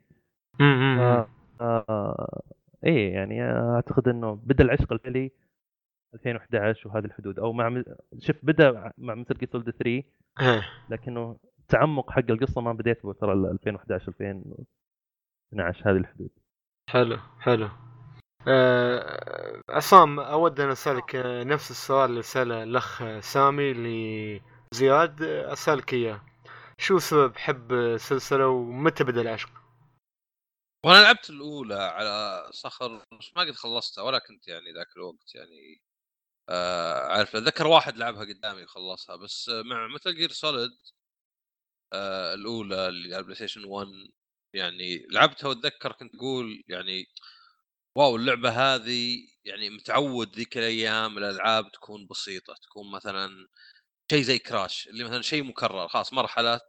إيه 2.84 3.14
يعني 3.14 3.42
أعتقد 3.42 4.08
إنه 4.08 4.34
بدأ 4.34 4.64
العشق 4.64 4.92
الفعلي 4.92 5.30
2011 6.14 6.88
وهذه 6.88 7.04
الحدود 7.04 7.38
أو 7.38 7.52
مع 7.52 7.82
شوف 8.18 8.36
بدأ 8.42 8.92
مع 8.98 9.14
Metal 9.14 9.34
Gear 9.34 9.48
Solid 9.52 9.70
3 9.70 9.84
إيه. 9.86 10.62
لكنه 10.90 11.36
التعمق 11.58 12.10
حق 12.10 12.30
القصة 12.30 12.60
ما 12.60 12.72
بديت 12.72 13.06
به 13.06 13.12
ترى 13.12 13.32
إلا 13.32 13.50
2011 13.50 14.08
2012 14.08 15.90
هذه 15.90 15.96
الحدود. 15.96 16.30
حلو 16.90 17.16
حلو. 17.40 17.68
عصام 19.68 20.20
أود 20.20 20.60
أن 20.60 20.70
أسألك 20.70 21.16
آه، 21.16 21.44
نفس 21.44 21.70
السؤال 21.70 22.10
اللي 22.10 22.22
سأله 22.22 22.62
الأخ 22.62 23.02
آه، 23.02 23.20
سامي 23.20 23.72
لزياد 23.72 25.22
آه، 25.22 25.52
أسألك 25.52 25.92
إياه 25.92 26.22
شو 26.78 26.98
سبب 26.98 27.36
حب 27.36 27.72
السلسله 27.72 28.48
ومتى 28.48 29.04
بدأ 29.04 29.20
العشق؟ 29.20 29.50
وأنا 30.86 31.02
لعبت 31.02 31.30
الأولى 31.30 31.74
على 31.74 32.48
صخر 32.52 32.96
بس 33.18 33.30
ما 33.36 33.42
قد 33.42 33.50
خلصتها 33.54 34.02
ولا 34.02 34.18
كنت 34.18 34.48
يعني 34.48 34.72
ذاك 34.72 34.96
الوقت 34.96 35.34
يعني 35.34 35.82
آه 36.48 37.06
عارف 37.06 37.36
أتذكر 37.36 37.66
واحد 37.66 37.96
لعبها 37.96 38.24
قدامي 38.24 38.62
وخلصها 38.62 39.16
بس 39.16 39.48
آه، 39.48 39.62
مع 39.62 39.86
مثل 39.94 40.14
جير 40.14 40.30
سوليد 40.32 40.70
آه 41.92 42.34
الأولى 42.34 42.88
اللي 42.88 43.08
على 43.14 43.18
البلاي 43.18 43.36
ستيشن 43.36 43.64
1 43.64 43.88
يعني 44.54 45.06
لعبتها 45.10 45.48
وأتذكر 45.48 45.92
كنت 45.92 46.14
أقول 46.14 46.64
يعني 46.68 47.06
wow 47.98 48.16
اللعبة 48.16 48.50
هذه 48.50 49.28
يعني 49.44 49.70
متعود 49.70 50.36
ذيك 50.36 50.58
الأيام 50.58 51.18
الألعاب 51.18 51.72
تكون 51.72 52.06
بسيطة 52.10 52.54
تكون 52.62 52.90
مثلا 52.92 53.48
شيء 54.12 54.22
زي 54.22 54.38
Crash 54.38 54.88
اللي 54.88 55.04
مثلا 55.04 55.22
شيء 55.22 55.44
مكرر 55.44 55.88
خلاص 55.88 56.12
مرحلة 56.12 56.60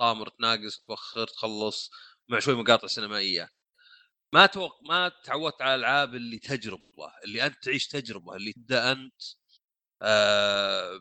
طامر 0.00 0.28
تناقص 0.28 0.80
توخر 0.88 1.26
تخلص 1.28 1.90
مع 2.28 2.38
شوي 2.40 2.54
مقاطع 2.54 2.86
سينمائية. 2.88 3.50
ما 4.34 4.46
توق... 4.46 4.72
ما 4.90 5.08
تعودت 5.24 5.62
على 5.62 5.74
الألعاب 5.74 6.14
اللي 6.14 6.38
تجربة 6.38 7.12
اللي 7.24 7.46
أنت 7.46 7.64
تعيش 7.64 7.88
تجربة 7.88 8.36
اللي 8.36 8.52
تبدأ 8.52 8.92
أنت 8.92 9.22
آه 10.02 11.00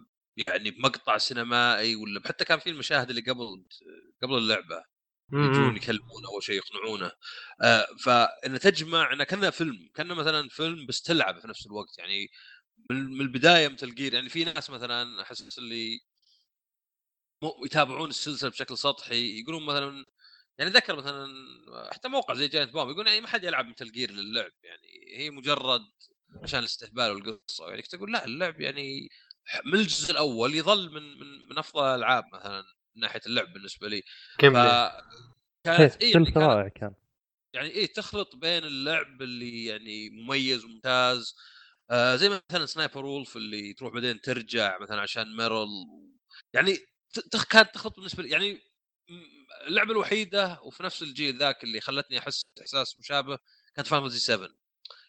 يعني 0.50 0.72
بمقطع 0.72 1.18
سينمائي 1.18 1.95
ولا 1.95 2.22
حتى 2.28 2.45
كان 2.45 2.60
في 2.60 2.70
المشاهد 2.70 3.10
اللي 3.10 3.22
قبل 3.22 3.66
قبل 4.24 4.38
اللعبة. 4.38 4.94
يجون 5.42 5.72
مم. 5.72 5.78
يكلمونه 5.78 6.28
اول 6.34 6.44
شيء 6.44 6.56
يقنعونه. 6.56 7.12
آه 7.64 7.88
فان 8.06 8.60
تجمع 8.60 9.14
إنه 9.14 9.24
كأنه 9.24 9.50
فيلم 9.50 9.90
كأنه 9.95 10.14
مثلا 10.16 10.50
فيلم 10.50 10.86
بس 10.86 11.02
تلعب 11.02 11.40
في 11.40 11.48
نفس 11.48 11.66
الوقت. 11.68 11.98
يعني 12.00 12.28
من 12.92 13.22
البداية 13.22 13.68
Metal 13.69 13.95
Gear 13.95 14.14
يعني 14.14 14.30
في 14.30 14.45
ناس 14.45 14.70
مثلا 14.70 15.22
أحس 15.22 15.60
اللي 15.60 16.00
يتابعون 17.66 18.10
السلسلة 18.10 18.50
بشكل 18.50 18.78
سطحي 18.78 19.40
يقولون 19.40 19.66
مثلا 19.66 20.06
يعني 20.60 20.72
ذكر 20.72 20.95
مثلا 20.98 21.28
حتى 21.94 22.10
موقع 22.10 22.34
زي 22.34 22.48
Giant 22.48 22.74
Bomb 22.74 22.90
يقول 22.92 23.08
يعني 23.08 23.22
ما 23.22 23.28
حد 23.28 23.44
يلعب 23.44 23.68
Metal 23.67 23.92
Gear 23.92 24.11
للعب 24.12 24.52
يعني 24.64 25.18
هي 25.18 25.30
مجرد 25.32 25.82
عشان 26.44 26.60
الاستهبال 26.60 27.12
والقصة. 27.12 27.70
يعني 27.70 27.82
كنت 27.82 27.94
أقول 27.95 28.14
لا 28.14 28.26
اللعب 28.26 28.62
يعني 28.62 29.10
من 29.66 29.76
الجزء 29.80 30.12
الأول 30.12 30.56
يظل 30.56 30.92
من 30.94 31.20
من 31.20 31.50
من 31.50 31.58
أفضل 31.60 31.84
الألعاب 31.86 32.26
مثلا. 32.34 32.66
من 32.95 33.01
ناحية 33.01 33.22
اللعب 33.25 33.53
بالنسبة 33.53 33.88
لي. 33.88 34.03
كمل. 34.38 34.53
فكانت 34.53 36.03
اي 36.03 36.14
كانت 36.14 36.38
رائع 36.38 36.67
كان. 36.67 36.93
يعني 37.53 37.69
إيه 37.69 37.93
تخلط 37.93 38.35
بين 38.35 38.64
اللعب 38.64 39.22
اللي 39.22 39.65
يعني 39.65 40.09
مميز 40.09 40.65
وممتاز 40.65 41.35
آه 41.91 42.15
زي 42.15 42.30
مثلا 42.30 42.65
Sniper 42.66 43.06
Wolf 43.06 43.35
اللي 43.35 43.74
تروح 43.74 43.93
بعدين 43.93 44.22
ترجع 44.22 44.77
مثلا 44.82 45.01
عشان 45.01 45.35
Meryl 45.38 45.67
يعني 46.53 46.77
تخ 47.32 47.45
كانت 47.45 47.69
تخلط 47.74 47.95
بالنسبة 47.95 48.24
لي. 48.24 48.30
يعني 48.30 48.59
اللعبة 49.67 49.91
الوحيدة 49.91 50.59
وفي 50.64 50.83
نفس 50.83 51.01
الجيل 51.01 51.38
ذاك 51.38 51.64
اللي 51.64 51.82
خلتني 51.82 52.19
أحس 52.19 52.41
إحساس 52.61 52.99
مشابه 52.99 53.38
كانت 53.75 53.88
فان 53.88 54.09
7 54.09 54.49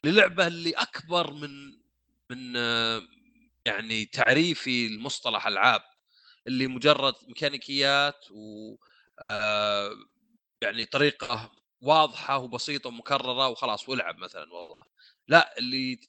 اللعبه 0.04 0.46
اللي 0.46 0.70
أكبر 0.70 1.32
من 1.32 1.50
من 2.30 2.56
آه، 2.56 3.02
يعني 3.66 4.04
تعريفي 4.04 4.86
المصطلح 4.86 5.46
ألعاب. 5.46 5.82
اللي 6.48 6.66
مجرد 6.66 7.14
ميكانيكيات 7.28 8.30
و 8.30 8.76
آه، 9.30 9.90
يعني 10.62 10.84
طريقة 10.84 11.52
واضحة 11.80 12.38
وبسيطة 12.38 12.88
ومكررة 12.88 13.48
وخلاص 13.48 13.88
والعب 13.88 14.18
مثلا 14.18 14.52
والله. 14.54 14.86
لا 15.28 15.58
اللي 15.58 16.00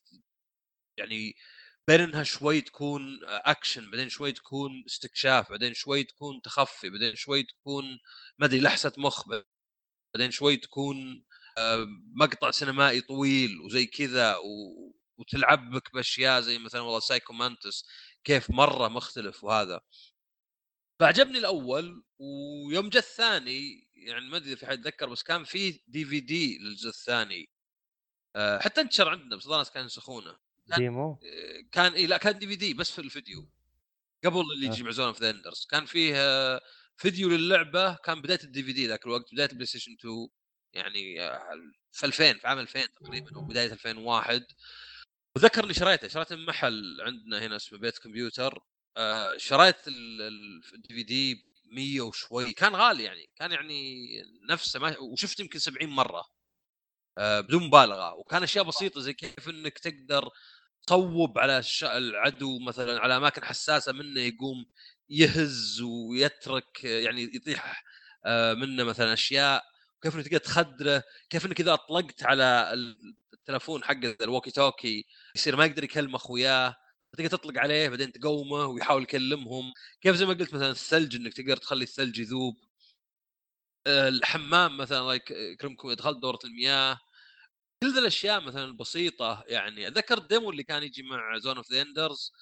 يعني 0.98 1.36
بين 1.88 2.02
انها 2.02 2.24
شوي 2.24 2.62
تكون 2.62 3.20
اكشن 3.24 3.92
بعدين 3.92 4.10
شوي 4.10 4.32
تكون 4.32 4.84
استكشاف 4.88 5.50
بعدين 5.52 5.74
شوي 5.74 6.04
تكون 6.04 6.42
تخفي 6.42 6.90
بعدين 6.90 7.16
شوي 7.16 7.44
تكون 7.44 8.00
ما 8.40 8.46
أدري 8.46 8.60
لحسة 8.62 8.94
مخ 8.98 9.28
بعدين 10.16 10.32
شوي 10.32 10.58
تكون 10.58 11.26
آه، 11.58 11.88
مقطع 12.16 12.52
سينمائي 12.52 13.02
طويل 13.02 13.62
وزي 13.62 13.86
كذا 13.86 14.38
و... 14.38 14.94
وتلعبك 15.18 15.94
بأشياء 15.94 16.42
زي 16.42 16.60
مثلا 16.60 16.82
والله 16.82 17.00
Psycho 17.00 17.34
Mantis 17.34 17.86
كيف 18.24 18.52
مرة 18.52 18.88
مختلف 18.88 19.44
وهذا. 19.44 19.82
فعجبني 21.00 21.38
الأول 21.38 22.04
ويوم 22.20 22.90
جاء 22.90 23.04
الثاني 23.04 23.88
يعني 23.96 24.30
ما 24.30 24.38
أدري 24.38 24.56
في 24.56 24.66
حد 24.68 24.80
يتذكر 24.80 25.10
بس 25.10 25.24
كان 25.24 25.44
في 25.44 25.80
DVD 25.88 26.58
للجزء 26.58 26.90
الثاني. 26.90 27.50
آه، 28.36 28.60
حتى 28.60 28.82
انتشر 28.82 29.10
عندنا 29.10 29.36
بس 29.36 29.46
الناس 29.46 29.70
كانوا 29.72 29.84
ينسخونه. 29.84 30.38
كان- 30.70 30.80
demo؟ 30.80 31.12
آه، 31.12 31.62
كان 31.72 31.94
إي 31.94 32.08
لا 32.08 32.18
كان 32.18 32.40
DVD 32.40 32.74
بس 32.74 32.92
في 32.92 33.00
الفيديو. 33.02 33.50
قبل 34.26 34.40
اللي 34.42 34.68
آه. 34.68 34.72
يجي 34.72 34.84
مع 34.84 34.92
Zone 34.92 35.08
of 35.08 35.24
Enders 35.24 35.66
كان 35.72 35.86
فيه 35.86 36.16
فيديو 36.98 37.30
للعبة 37.30 37.96
كان 37.96 38.22
بداية 38.22 38.40
ال 38.44 38.64
DVD 38.64 38.88
ذاك 38.88 39.06
الوقت 39.06 39.34
بداية 39.34 39.48
ال 39.50 39.66
PlayStation 39.66 39.92
2 40.00 40.28
يعني 40.74 41.16
في 41.92 42.06
2000 42.06 42.34
في 42.40 42.48
عام 42.48 42.60
2000 42.60 42.86
تقريبا 42.86 43.36
أو 43.36 43.42
بداية 43.46 43.74
2001 43.74 44.46
وذكر 45.36 45.64
اني 45.64 45.74
شريته 45.74 46.08
شريته 46.08 46.36
من 46.36 46.46
محل 46.46 47.02
عندنا 47.02 47.46
هنا 47.46 47.56
اسمه 47.56 47.80
بيت 47.80 47.98
كمبيوتر. 47.98 48.64
آه، 48.98 49.38
شريت 49.38 49.88
ال 49.88 50.94
DVD 50.96 51.46
100 51.72 52.02
وشوي 52.02 52.54
كان 52.54 52.76
غالي 52.76 53.04
يعني 53.04 53.30
كان 53.36 53.52
يعني 53.52 54.08
نفسه 54.50 54.80
ما 54.80 55.00
وشفت 55.00 55.40
يمكن 55.40 55.60
70 55.60 55.90
مرة 55.90 56.26
آه، 57.18 57.42
بدون 57.42 57.64
مبالغة 57.68 58.14
وكان 58.14 58.44
أشياء 58.44 58.64
بسيطة 58.66 59.02
زي 59.02 59.14
كيف 59.14 59.50
إنك 59.50 59.80
تقدر 59.80 60.30
تصوب 60.88 61.40
على 61.40 61.64
العدو 61.84 62.60
مثلا 62.60 63.00
على 63.02 63.18
أماكن 63.18 63.46
حساسة 63.46 63.92
منه 63.92 64.22
يقوم 64.22 64.66
يهز 65.10 65.82
ويترك 65.82 66.84
يعني 66.84 67.24
يطيح 67.36 67.84
آه، 68.26 68.54
منه 68.54 68.84
مثلا 68.84 69.14
أشياء 69.14 69.64
كيف 70.04 70.16
إنك 70.16 70.26
تقدر 70.28 70.38
تخدره 70.40 71.04
كيف 71.30 71.46
إنك 71.46 71.60
إذا 71.62 71.74
أطلقت 71.74 72.24
على 72.24 72.74
التلفون 73.34 73.84
حقه 73.84 74.16
الوكي 74.22 74.52
توكي 74.52 75.06
يصير 75.36 75.56
ما 75.56 75.66
يقدر 75.66 75.84
يكلم 75.84 76.16
أخوياه. 76.16 76.76
تقدر 77.18 77.30
تطلق 77.38 77.60
عليه 77.62 77.90
بعدين 77.90 78.12
تقومه 78.12 78.66
ويحاول 78.66 79.04
يكلمهم. 79.04 79.74
كيف 80.02 80.16
زي 80.16 80.26
ما 80.26 80.34
قلت 80.34 80.54
مثلا 80.54 80.72
الثلج 80.72 81.16
إنك 81.16 81.34
تقدر 81.34 81.58
تخلي 81.58 81.84
الثلج 81.84 82.20
يذوب. 82.20 82.56
آه، 83.88 84.08
الحمام 84.10 84.78
مثلا 84.78 85.00
الله 85.00 85.16
يك- 85.16 85.32
يكرمكم 85.32 85.94
دخلت 85.94 86.18
دورة 86.18 86.40
المياه. 86.46 87.00
كل 87.84 87.94
ذي 87.94 88.00
الأشياء 88.00 88.42
مثلا 88.42 88.66
البسيطة 88.66 89.44
يعني. 89.48 89.88
أتذكر 89.88 90.18
ال 90.18 90.25
demo 90.25 90.52
اللي 90.52 90.64
كان 90.64 90.84
يجي 90.84 91.04
مع 91.04 91.38
Zone 91.38 91.58
of 91.58 91.72
the 91.72 91.82
Enders 91.82 92.34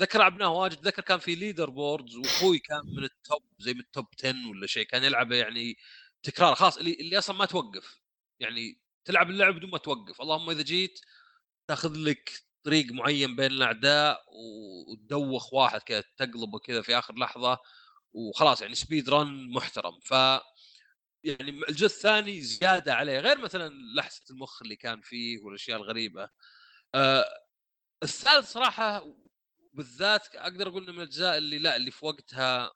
ذكر 0.00 0.18
لعبناه 0.18 0.48
واجد. 0.52 0.86
ذكر 0.88 1.02
كان 1.02 1.18
في 1.18 1.34
leaderboards 1.34 2.16
وأخوي 2.16 2.58
كان 2.58 2.82
من 2.96 3.04
ال 3.04 3.14
top 3.14 3.42
زي 3.58 3.74
من 3.74 3.80
ال 3.80 3.87
top 3.87 4.06
10 4.24 4.50
ولا 4.50 4.66
شيء 4.66 4.86
كان 4.86 5.04
يلعبه 5.04 5.36
يعني 5.36 5.76
تكرار 6.22 6.54
خلاص 6.54 6.76
اللي, 6.78 6.92
اللي 6.94 7.18
أصلا 7.18 7.36
ما 7.36 7.44
توقف. 7.46 8.00
يعني 8.40 8.80
تلعب 9.04 9.30
اللعب 9.30 9.54
بدون 9.56 9.70
ما 9.70 9.78
توقف. 9.78 10.20
اللهم 10.22 10.50
إذا 10.50 10.62
جيت 10.62 11.00
تاخذ 11.68 11.94
لك 11.98 12.45
طريق 12.66 12.92
معين 12.92 13.36
بين 13.36 13.52
الأعداء 13.52 14.24
وتدوخ 14.92 15.54
واحد 15.54 15.80
كذا 15.82 16.04
تقلبه 16.18 16.58
كذا 16.58 16.82
في 16.82 16.98
آخر 16.98 17.14
لحظة 17.18 17.58
وخلاص 18.14 18.62
يعني 18.62 18.74
speed 18.74 19.10
run 19.10 19.50
محترم. 19.52 20.00
ف 20.00 20.12
يعني 21.24 21.50
الجزء 21.68 21.86
الثاني 21.86 22.40
زيادة 22.42 22.94
عليه 22.94 23.20
غير 23.20 23.38
مثلا 23.38 23.70
لحسه 23.96 24.24
المخ 24.30 24.62
اللي 24.62 24.76
كان 24.76 25.00
فيه 25.00 25.38
والأشياء 25.44 25.78
الغريبة. 25.78 26.28
آه 26.94 27.24
الثالث 28.02 28.52
صراحة 28.52 29.04
بالذات 29.74 30.36
أقدر 30.36 30.68
أقول 30.68 30.82
إنه 30.82 30.92
من 30.92 30.98
الأجزاء 30.98 31.38
اللي 31.38 31.58
لا 31.58 31.76
اللي 31.76 31.90
في 31.90 32.06
وقتها 32.06 32.72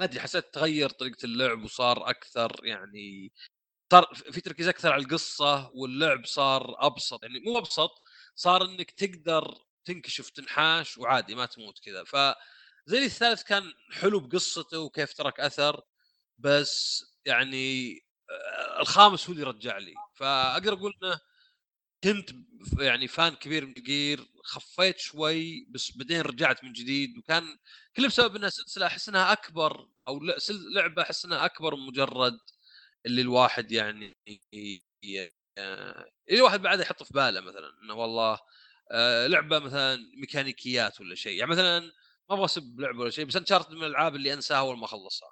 ما 0.00 0.06
أدري 0.06 0.20
حسيت 0.20 0.54
تغير 0.54 0.90
طريقة 0.90 1.24
اللعب 1.26 1.64
وصار 1.64 2.10
أكثر 2.10 2.60
يعني 2.64 3.32
صار 3.92 4.14
في 4.14 4.40
تركيز 4.40 4.68
أكثر 4.68 4.92
على 4.92 5.02
القصة 5.02 5.70
واللعب 5.74 6.26
صار 6.26 6.86
أبسط. 6.86 7.22
يعني 7.22 7.40
مو 7.40 7.58
أبسط 7.58 7.90
صار 8.36 8.64
إنك 8.64 8.90
تقدر 8.90 9.58
تنكشف 9.84 10.30
تنحاش 10.30 10.98
وعادي 10.98 11.34
ما 11.34 11.46
تموت 11.46 11.78
كذا. 11.78 12.04
ف 12.04 12.16
زي 12.86 13.04
الثالث 13.06 13.42
كان 13.42 13.72
حلو 13.92 14.20
بقصته 14.20 14.80
وكيف 14.80 15.14
ترك 15.14 15.40
أثر 15.40 15.80
بس 16.38 17.04
يعني 17.26 17.94
آه، 18.30 18.80
الخامس 18.80 19.26
هو 19.28 19.32
اللي 19.34 19.44
رجع 19.44 19.78
لي. 19.78 19.94
فأقدر 20.14 20.72
أقول 20.74 20.94
إنه 21.04 21.20
كنت 22.04 22.30
يعني 22.80 23.08
فان 23.08 23.34
كبير 23.34 23.66
من 23.66 23.74
جير 23.74 24.26
خفيت 24.44 24.98
شوي 24.98 25.66
بس 25.70 25.96
بعدين 25.98 26.20
رجعت 26.20 26.64
من 26.64 26.72
جديد. 26.72 27.18
وكان 27.18 27.58
كله 27.96 28.08
بسبب 28.08 28.36
إنها 28.36 28.48
سلسلة 28.48 28.86
أحس 28.86 29.08
إنها 29.08 29.32
أكبر 29.32 29.88
أو 30.08 30.20
لعبة 30.74 31.02
أحس 31.02 31.24
إنها 31.24 31.44
أكبر 31.44 31.76
من 31.76 31.86
مجرد 31.86 32.38
اللي 33.06 33.20
الواحد 33.22 33.72
يعني 33.72 34.16
ي- 35.58 35.60
آه، 35.62 36.06
الواحد 36.32 36.62
بعد 36.62 36.80
يحط 36.80 37.02
في 37.02 37.14
باله 37.14 37.40
مثلا 37.40 37.72
إنه 37.82 37.94
والله 37.94 38.38
آه، 38.92 39.26
لعبة 39.26 39.58
مثلا 39.58 39.98
ميكانيكيات 40.20 41.00
ولا 41.00 41.14
شيء 41.14 41.38
يعني 41.38 41.50
مثلا 41.50 41.80
ما 42.30 42.34
أبغى 42.36 42.44
أسب 42.44 42.80
لعبة 42.80 42.98
ولا 43.00 43.10
شيء 43.10 43.24
بس 43.24 43.36
Uncharted 43.36 43.70
من 43.70 43.78
الألعاب 43.84 44.14
اللي 44.16 44.32
أنساها 44.34 44.58
أول 44.58 44.78
ما 44.78 44.84
أخلصها 44.84 45.28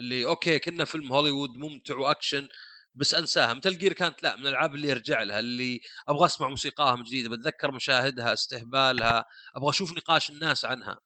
اللي 0.00 0.26
okay 0.26 0.58
كنا 0.58 0.84
فيلم 0.84 1.12
هوليوود 1.12 1.50
ممتع 1.56 1.96
وأكشن 1.96 2.48
بس 2.94 3.14
أنساها. 3.14 3.54
Metal 3.54 3.78
Gear 3.78 3.92
كانت 3.92 4.22
لا 4.22 4.36
من 4.36 4.42
الألعاب 4.42 4.74
اللي 4.74 4.92
ارجع 4.92 5.22
لها 5.22 5.40
اللي 5.40 5.80
أبغى 6.08 6.26
أسمع 6.26 6.48
موسيقاها 6.48 6.96
من 6.96 7.02
جديد 7.04 7.28
بتذكر 7.30 7.72
مشاهدها 7.72 8.32
استهبالها 8.32 9.24
أبغى 9.56 9.70
أشوف 9.70 9.92
نقاش 9.96 10.30
الناس 10.30 10.64
عنها. 10.64 10.98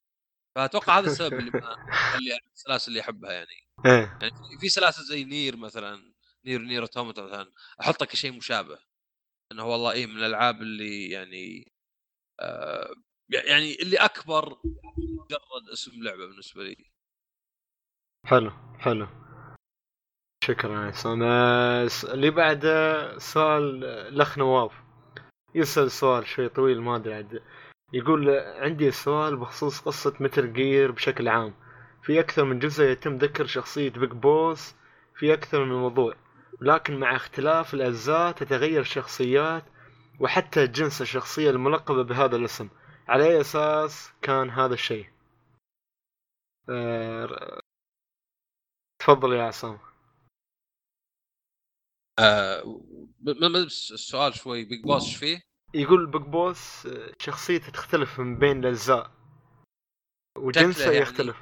فأتوقع 0.56 0.98
هذا 0.98 1.06
السبب 1.06 1.38
اللي 1.38 1.50
ما 1.50 1.76
اللي 2.14 2.38
السلاسل 2.54 2.88
اللي 2.88 3.00
أحبها 3.02 3.32
يعني. 3.32 3.48
إيه. 3.86 4.18
يعني 4.22 4.34
في 4.60 4.68
سلاسل 4.68 5.04
زي 5.04 5.24
Nier 5.24 5.56
مثلا 5.56 6.14
Nier 6.46 6.60
Nier 6.60 6.82
Automata 6.82 7.22
مثلا 7.22 7.52
احطها 7.80 8.06
كشيء 8.06 8.32
مشابه. 8.32 8.78
إنه 9.52 9.64
والله 9.64 9.92
إيه 9.92 10.06
من 10.06 10.16
الألعاب 10.16 10.62
اللي 10.62 11.10
يعني 11.10 11.72
آه 12.40 12.94
يعني 13.30 13.74
اللي 13.82 13.96
أكبر 13.96 14.44
مجرد 14.98 15.70
اسم 15.72 16.02
لعبة 16.02 16.26
بالنسبة 16.26 16.64
لي. 16.64 16.76
حلو 18.26 18.50
حلو. 18.78 19.08
شكرا 20.44 20.72
يا 20.82 20.86
عصام. 20.86 21.22
آه، 21.22 21.88
اللي 22.04 22.30
بعده 22.30 23.18
سؤال 23.18 23.84
آه، 23.84 24.08
الأخ 24.08 24.38
نواف. 24.38 24.72
يسأل 25.54 25.90
سؤال 25.90 26.26
شوي 26.26 26.48
طويل 26.48 26.80
ما 26.80 26.96
أدري 26.96 27.14
عاد. 27.14 27.42
يقول 27.92 28.30
آه، 28.30 28.60
عندي 28.60 28.90
سؤال 28.90 29.36
بخصوص 29.36 29.80
قصة 29.80 30.14
متل 30.20 30.52
جير 30.52 30.90
بشكل 30.90 31.28
عام. 31.28 31.54
في 32.02 32.20
أكثر 32.20 32.44
من 32.44 32.58
جزء 32.58 32.84
يتم 32.84 33.18
ذكر 33.18 33.46
شخصية 33.46 33.90
بيج 33.90 34.10
بوس 34.10 34.74
في 35.18 35.34
أكثر 35.34 35.64
من 35.64 35.72
موضوع. 35.72 36.14
لكن 36.60 37.00
مع 37.00 37.16
اختلاف 37.16 37.74
الأجزاء 37.74 38.32
تتغير 38.32 38.80
الشخصيات 38.80 39.64
وحتى 40.20 40.66
جنس 40.66 41.02
الشخصية 41.02 41.50
الملقبة 41.50 42.02
بهذا 42.04 42.36
الاسم. 42.36 42.68
على 43.08 43.24
أي 43.24 43.40
أساس 43.40 44.12
كان 44.22 44.50
هذا 44.50 44.74
الشيء؟ 44.74 45.10
آه، 46.68 47.60
تفضل 48.98 49.32
يا 49.32 49.42
عصام. 49.42 49.78
بس 53.20 53.92
السؤال 53.92 54.34
شوي. 54.34 54.64
بيج 54.64 54.82
بوس 54.84 55.16
فيه؟ 55.18 55.40
يقول 55.74 56.06
بيج 56.06 56.22
بوس 56.22 56.86
آه، 56.86 57.12
شخصيته 57.18 57.70
تختلف 57.72 58.20
من 58.20 58.38
بين 58.38 58.58
الأجزاء. 58.58 59.10
وجنسه 60.38 60.84
يعني- 60.84 60.96
يختلف. 60.96 61.36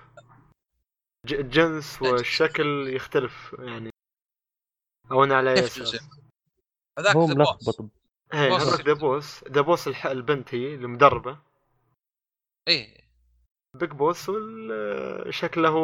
ج- 1.27 1.35
الجنس 1.35 2.03
لا، 2.03 2.11
والشكل 2.11 2.89
يختلف 2.89 3.57
يعني. 3.59 3.91
أو 5.11 5.25
أنا 5.25 5.37
على 5.37 5.55
جنسه؟ 5.55 6.01
هذاك 6.99 7.17
هو. 7.17 7.27
ملخبط 7.27 7.81
بوس. 7.83 7.91
هذاك 8.33 8.81
دابوس. 9.47 9.89
البنت 10.07 10.55
هي 10.55 10.75
المدربة 10.75 11.39
إيه 12.69 13.05
بيج 13.77 13.91
بوس. 13.91 14.31
شكله 15.31 15.75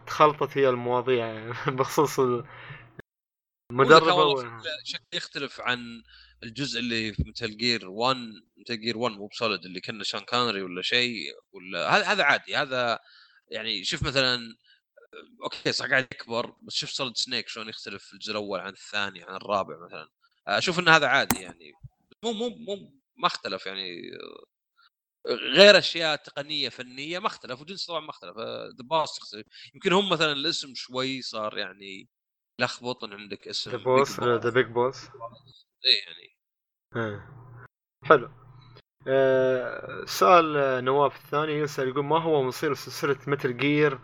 تخلطت 0.00 0.58
هي 0.58 0.68
المواضيع 0.68 1.52
بخصوص 1.78 2.20
ال- 2.20 2.44
المدربة 3.72 4.12
والله 4.14 4.32
و... 4.34 4.40
شكله- 4.42 4.82
شكله 4.84 5.06
يختلف 5.12 5.60
عن 5.60 6.02
الجزء 6.42 6.80
اللي 6.80 7.12
في 7.12 7.22
متل 7.26 7.56
جير 7.56 7.88
1 7.88 8.16
متل 8.58 8.80
جير 8.80 8.98
1 8.98 9.14
مو 9.14 9.26
بسوليد 9.26 9.64
اللي 9.64 9.80
كنا 9.80 10.04
شان 10.04 10.20
كانري 10.20 10.62
ولا 10.62 10.82
شيء 10.82 11.16
ولا 11.52 11.96
هذا 11.96 12.04
هذا 12.04 12.24
عادي 12.24 12.56
هذا 12.56 12.98
يعني 13.50 13.84
شوف 13.84 14.02
مثلا 14.02 14.38
أوكي 15.42 15.72
صح 15.72 15.86
قاعد 15.86 16.04
يكبر 16.12 16.54
بس 16.62 16.74
شوف 16.74 16.90
سوليد 16.90 17.16
سنيك 17.16 17.48
شلون 17.48 17.68
يختلف 17.68 18.12
الجزء 18.12 18.30
الأول 18.30 18.60
عن 18.60 18.72
الثاني 18.72 19.22
عن 19.22 19.34
الرابع 19.34 19.84
مثلا. 19.84 20.08
أشوف 20.48 20.78
إن 20.78 20.88
هذا 20.88 21.06
عادي 21.06 21.36
يعني. 21.42 21.72
مو 22.24 22.32
مو 22.32 22.48
مو 22.48 22.92
ما 23.16 23.26
اختلف 23.26 23.66
يعني. 23.66 24.00
غير 25.28 25.78
أشياء 25.78 26.16
تقنية 26.16 26.68
فنية 26.68 27.18
ما 27.18 27.26
اختلف 27.26 27.60
وجنس 27.60 27.86
طبعا 27.86 28.00
ما 28.00 28.10
اختلف. 28.10 28.36
ذا 28.38 28.84
باس 28.90 29.18
يختلف 29.18 29.46
يمكن 29.74 29.92
هم 29.92 30.08
مثلا 30.08 30.32
الاسم 30.32 30.74
شوي 30.74 31.22
صار 31.22 31.58
يعني 31.58 32.08
لخبط 32.60 33.04
إن 33.04 33.12
عندك 33.12 33.48
اسم 33.48 33.70
ذا 33.70 33.76
بوس 33.76 34.20
Boss. 34.20 34.24
ذا 34.24 34.50
Big 34.50 34.66
Boss 34.66 35.04
إيه 35.84 36.02
يعني. 36.06 36.36
إيه. 36.96 37.28
حلو. 38.04 38.30
آه، 39.08 40.04
سؤال 40.04 40.56
آه، 40.56 40.80
نواف 40.80 41.16
الثاني 41.16 41.52
يسأل 41.52 41.88
يقول 41.88 42.04
ما 42.04 42.22
هو 42.22 42.42
مصير 42.42 42.74
سلسلة 42.74 43.18
Metal 43.26 43.56
Gear 43.56 43.98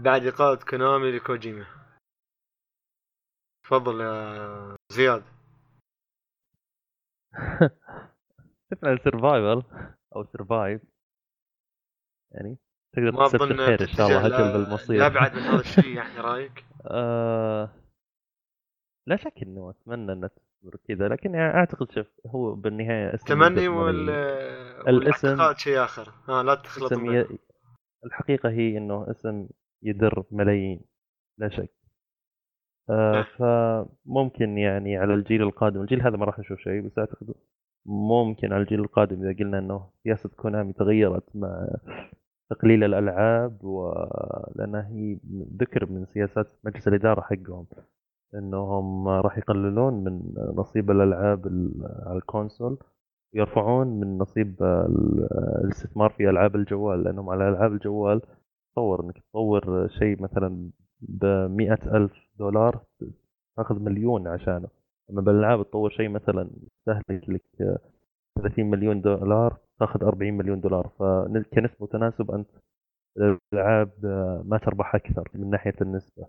بعد 0.00 0.26
إقالة 0.26 0.60
Konami 0.70 1.12
لكوجيما. 1.12 1.66
تفضل 3.64 4.00
يا 4.00 4.76
زياد. 4.92 5.22
شفنا 8.70 8.92
ال 8.92 9.00
Survival 9.00 9.62
أو 10.16 10.24
Survive 10.24 10.82
يعني 12.34 12.58
تقدر 12.92 13.10
ما 13.12 13.24
أظن 13.26 13.56
خير 13.56 13.82
إن 13.82 13.86
شاء 13.86 14.06
الله 14.06 14.20
هجل 14.26 14.48
ل- 14.48 14.52
بالمصير. 14.52 14.98
لأبعد 14.98 15.34
من 15.34 15.42
هذا 15.42 15.60
الشيء 15.68 15.86
يعني 15.96 16.20
رأيك؟ 16.20 16.64
آه 16.86 17.70
لا 19.06 19.16
شك 19.16 19.42
إنه 19.42 19.70
أتمنى 19.70 20.12
إنه 20.12 20.26
تصير 20.26 20.76
كذا 20.88 21.08
لكن 21.08 21.34
يعني 21.34 21.54
أعتقد 21.54 21.92
شوف 21.92 22.06
هو 22.26 22.54
بالنهاية 22.54 23.14
اسم 23.14 23.26
تمني 23.26 23.46
يبدأ 23.64 23.68
من 23.68 23.76
وال 23.76 24.10
الاسم- 24.88 25.54
شيء 25.56 25.84
آخر. 25.84 26.12
ها 26.28 26.42
لا 26.42 26.54
تخلط. 26.54 26.92
الحقيقة 28.04 28.48
هي 28.50 28.78
إنه 28.78 29.10
اسم 29.10 29.48
يدر 29.84 30.24
ملايين 30.30 30.80
لا 31.38 31.48
شك 31.48 31.70
آه. 32.90 33.22
فممكن 33.38 34.58
يعني 34.58 34.96
على 34.96 35.14
الجيل 35.14 35.42
القادم 35.42 35.80
الجيل 35.80 36.02
هذا 36.02 36.16
ما 36.16 36.24
راح 36.24 36.38
نشوف 36.38 36.58
شيء 36.58 36.80
بس 36.80 36.98
أعتقد 36.98 37.34
ممكن 37.86 38.52
على 38.52 38.62
الجيل 38.62 38.80
القادم 38.80 39.22
إذا 39.22 39.38
قلنا 39.38 39.58
إنه 39.58 39.86
سياسة 40.04 40.30
كونامي 40.36 40.72
تغيرت 40.72 41.36
مع 41.36 41.68
تقليل 42.50 42.84
الألعاب 42.84 43.64
ولانها 43.64 44.88
هي 44.92 45.18
ذكر 45.60 45.86
من 45.86 46.06
سياسات 46.06 46.46
مجلس 46.64 46.88
الإدارة 46.88 47.20
حقهم 47.20 47.66
إنهم 48.34 49.08
راح 49.08 49.38
يقللون 49.38 50.04
من 50.04 50.20
نصيب 50.56 50.90
الألعاب 50.90 51.46
ال- 51.46 52.02
على 52.06 52.16
الكونسول 52.16 52.78
ويرفعون 53.34 53.86
من 54.00 54.18
نصيب 54.18 54.62
ال- 54.62 55.28
الاستثمار 55.64 56.10
في 56.10 56.30
ألعاب 56.30 56.56
الجوال 56.56 57.04
لأنهم 57.04 57.30
على 57.30 57.48
ألعاب 57.48 57.72
الجوال 57.72 58.20
تصور 58.74 59.04
إنك 59.04 59.18
تطور 59.18 59.88
شيء 59.88 60.22
مثلا 60.22 60.70
ب 61.00 61.24
ألف 61.86 62.12
دولار 62.38 62.80
تأخذ 63.56 63.80
مليون 63.82 64.28
عشانه. 64.28 64.68
أما 65.10 65.20
بالألعاب 65.20 65.62
تطور 65.70 65.90
شيء 65.90 66.08
مثلا 66.08 66.50
يستهلك 66.62 67.28
لك 67.28 67.78
30 68.38 68.70
مليون 68.70 69.00
دولار 69.00 69.58
تأخذ 69.80 70.04
40 70.04 70.34
مليون 70.34 70.60
دولار. 70.60 70.88
فكنسبه 70.98 71.76
وتناسب 71.80 72.30
أنت 72.30 72.48
الألعاب 73.18 73.90
ما 74.46 74.58
تربح 74.58 74.94
أكثر 74.94 75.28
من 75.34 75.50
ناحية 75.50 75.74
النسبة. 75.80 76.26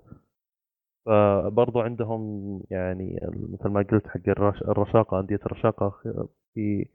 فبرضو 1.06 1.80
عندهم 1.82 2.62
يعني 2.72 3.20
مثل 3.54 3.70
ما 3.70 3.82
قلت 3.92 4.08
حق 4.08 4.30
الرش- 4.30 4.62
الرشاقة 4.64 5.20
أندية 5.20 5.40
الرشاقة 5.46 5.90
في 6.54 6.88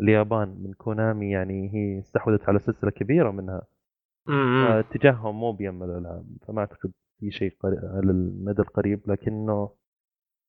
اليابان 0.00 0.48
من 0.48 0.72
كونامي 0.72 1.30
يعني 1.30 1.74
هي 1.74 1.98
استحوذت 1.98 2.48
على 2.48 2.58
سلسلة 2.58 2.90
كبيرة 2.90 3.30
منها. 3.30 3.62
اتجاههم 4.80 5.40
مو 5.40 5.52
بيم 5.52 5.82
الالعاب 5.82 6.26
فما 6.48 6.60
أعتقد 6.60 6.92
في 7.20 7.30
شيء 7.30 7.56
على 7.64 8.10
المدى 8.10 8.62
القريب 8.62 9.10
لكنه 9.10 9.70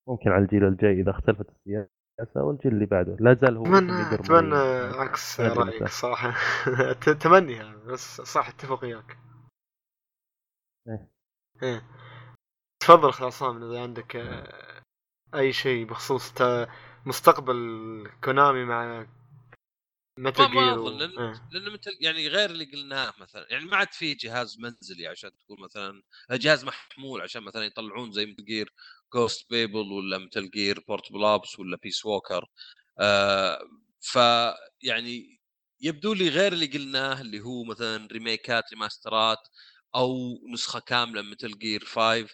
ممكن 0.08 0.30
على 0.32 0.44
الجيل 0.44 0.64
الجاي 0.64 1.02
إذا 1.02 1.12
اختلفت 1.12 1.50
السياسة 1.50 2.44
والجيل 2.44 2.74
اللي 2.74 2.86
بعده 2.86 3.18
لا 3.20 3.34
زال 3.34 3.58
هو 3.58 3.66
اتمنى 3.66 4.14
أتمنى. 4.14 4.56
عكس 4.98 5.40
رأيك. 5.42 5.88
صراحة 5.88 6.34
تمني 7.24 7.56
هذا 7.62 7.78
بس 7.94 8.22
صح 8.22 8.50
اتفق 8.50 8.84
وياك 8.84 9.18
إيه. 10.88 11.10
إيه 11.64 11.82
تفضل 12.80 13.10
اخ 13.10 13.22
عصام 13.24 13.64
إذا 13.72 13.82
عندك 13.82 14.16
آه، 14.16 14.82
أي 15.36 15.54
شيء 15.54 15.86
بخصوص 15.86 16.34
تا- 16.34 16.68
مستقبل 17.06 17.58
Konami 18.24 18.66
مع 18.66 19.06
Metal 20.24 20.48
ما 20.54 20.74
أظن 20.74 20.98
لأن 20.98 21.20
إيه. 21.20 21.50
لأن 21.52 21.74
Metal 21.74 21.92
يعني 22.02 22.28
غير 22.28 22.50
اللي 22.50 22.66
قلناه 22.66 23.14
مثلا 23.20 23.48
يعني 23.52 23.66
ما 23.66 23.78
عاد 23.78 23.94
في 23.94 24.14
جهاز 24.14 24.60
منزلي 24.60 25.08
عشان 25.08 25.32
تقول 25.40 25.60
مثلا 25.62 26.04
جهاز 26.32 26.66
محمول 26.66 27.22
عشان 27.22 27.44
مثلا 27.44 27.66
يطلعون 27.66 28.12
زي 28.12 28.26
Metal 28.26 28.46
Gear 28.46 28.74
Ghost 29.14 29.50
Babel 29.50 29.92
ولا 29.92 30.18
Metal 30.18 30.50
Gear 30.52 30.80
Portable 30.88 31.26
Ops 31.26 31.60
ولا 31.60 31.78
Peace 31.84 32.06
Walker 32.06 32.46
آه 33.00 33.60
ف 34.02 34.16
يعني 34.84 35.40
يبدو 35.82 36.14
لي 36.14 36.30
غير 36.30 36.54
اللي 36.54 36.66
قلناه 36.66 37.22
اللي 37.22 37.40
هو 37.42 37.64
مثلا 37.64 38.08
ريميكات 38.12 38.64
ريماسترات 38.74 39.48
أو 39.96 40.38
نسخة 40.54 40.80
كاملة 40.80 41.22
Metal 41.22 41.58
Gear 41.60 41.86
5 41.86 42.30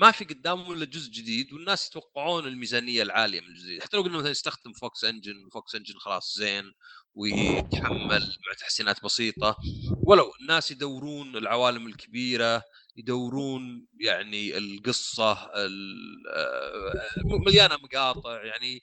ما 0.00 0.10
في 0.10 0.24
قدامهم 0.24 0.72
إلا 0.72 0.84
جزء 0.84 1.10
جديد 1.10 1.52
والناس 1.52 1.88
يتوقعون 1.88 2.46
الميزانية 2.46 3.02
العالية 3.02 3.40
من 3.40 3.46
الجزء. 3.46 3.80
حتى 3.80 3.96
لو 3.96 4.02
قلنا 4.02 4.18
مثلا 4.18 4.30
يستخدم 4.30 4.72
Fox 4.72 5.04
Engine 5.04 5.48
Fox 5.52 5.74
Engine 5.74 5.94
خلاص 5.98 6.34
زين 6.38 6.72
ويتحمل 7.14 8.20
مع 8.46 8.52
تحسينات 8.58 9.04
بسيطة. 9.04 9.56
ولو 10.06 10.32
الناس 10.40 10.70
يدورون 10.70 11.36
العوالم 11.36 11.86
الكبيرة 11.86 12.62
يدورون 12.96 13.86
يعني 14.00 14.58
القصة 14.58 15.32
ال- 15.54 16.22
آه، 16.34 16.92
مليانة 17.46 17.76
مقاطع 17.76 18.44
يعني 18.44 18.82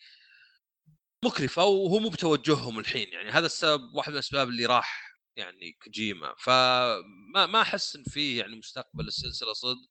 مكلفه 1.25 1.63
وهو 1.65 1.99
مو 1.99 2.09
بتوجههم 2.09 2.79
الحين 2.79 3.07
يعني. 3.09 3.29
هذا 3.31 3.45
السبب 3.45 3.81
واحد 3.95 4.09
من 4.09 4.15
الأسباب 4.15 4.49
اللي 4.49 4.65
راح 4.65 5.17
يعني 5.35 5.77
كوجيما. 5.83 6.33
فما 6.39 7.45
ما 7.45 7.61
أحس 7.61 7.95
إن 7.95 8.03
فيه 8.03 8.39
يعني 8.39 8.55
مستقبل 8.55 9.07
السلسلة 9.07 9.53
صدق. 9.53 9.89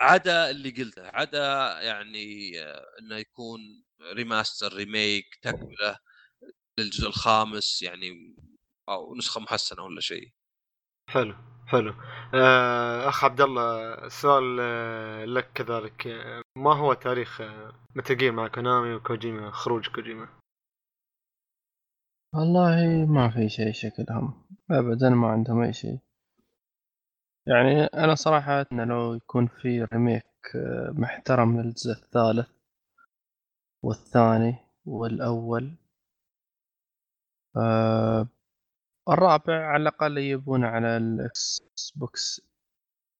عدا 0.00 0.50
اللي 0.50 0.70
قلته 0.70 1.06
عدا 1.08 1.80
يعني 1.82 2.52
آه، 2.60 2.86
إنه 3.00 3.16
يكون 3.16 3.60
ريماستر 4.12 4.72
ريميك 4.72 5.38
تكملة 5.42 5.98
للجزء 6.78 7.08
الخامس 7.08 7.82
يعني 7.82 8.36
أو 8.88 9.14
نسخة 9.14 9.40
محسنة 9.40 9.82
ولا 9.82 10.00
شيء. 10.00 10.32
حلو 11.10 11.34
حلو. 11.66 11.94
آه، 12.34 13.08
أخ 13.08 13.24
عبد 13.24 13.40
الله 13.40 14.08
سؤال 14.08 14.58
آه، 14.60 15.24
لك 15.24 15.52
كذلك. 15.52 16.06
ما 16.56 16.72
هو 16.74 16.92
تاريخ 16.92 17.42
Gear 18.10 18.32
مع 18.32 18.48
Konami 18.48 18.94
وكوجيما 18.94 19.50
خروج 19.50 19.88
كوجيما؟ 19.88 20.28
والله 22.34 23.06
ما 23.06 23.30
في 23.30 23.48
شيء 23.48 23.72
شكل 23.72 24.06
هم 24.10 24.46
ابدا 24.70 25.10
ما 25.10 25.28
عندهم 25.28 25.60
أي 25.60 25.72
شيء. 25.72 25.98
يعني 27.48 27.84
أنا 27.84 28.14
صراحة 28.14 28.60
أتمنى 28.60 28.84
لو 28.84 29.14
يكون 29.14 29.46
في 29.46 29.84
remake 29.84 30.26
آه، 30.56 30.90
محترم 30.94 31.60
للجزء 31.60 31.92
الثالث 31.92 32.48
والثاني 33.82 34.56
والأول 34.86 35.76
آه 37.56 38.28
الرابع 39.08 39.66
على 39.66 39.82
الأقل 39.82 40.18
يجيبونه 40.18 40.68
على 40.68 40.96
ال 40.96 41.29
X 41.29 41.62
box 41.96 42.40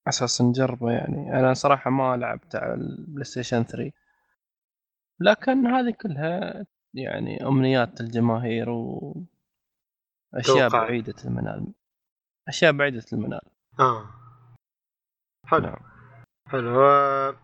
أساس 0.08 0.42
نجربه 0.42 0.92
يعني 0.92 1.38
أنا 1.40 1.54
صراحة 1.54 1.90
ما 1.90 2.16
لعبت 2.16 2.56
على 2.56 2.74
ال 2.74 3.24
PlayStation 3.24 3.62
3 3.62 3.92
لكن 5.20 5.66
هذه 5.66 5.90
كلها 5.90 6.66
يعني 6.94 7.46
أمنيات 7.46 8.00
الجماهير 8.00 8.70
و 8.70 9.14
أشياء 10.34 10.68
توقعات. 10.68 10.88
بعيدة 10.88 11.14
المنال 11.24 11.66
أشياء 12.48 12.72
بعيدة 12.72 13.04
المنال 13.12 13.57
آه. 13.80 14.14
حلو. 15.46 15.60
نعم. 15.60 15.78
حلو. 16.48 16.80
آه، 16.80 17.36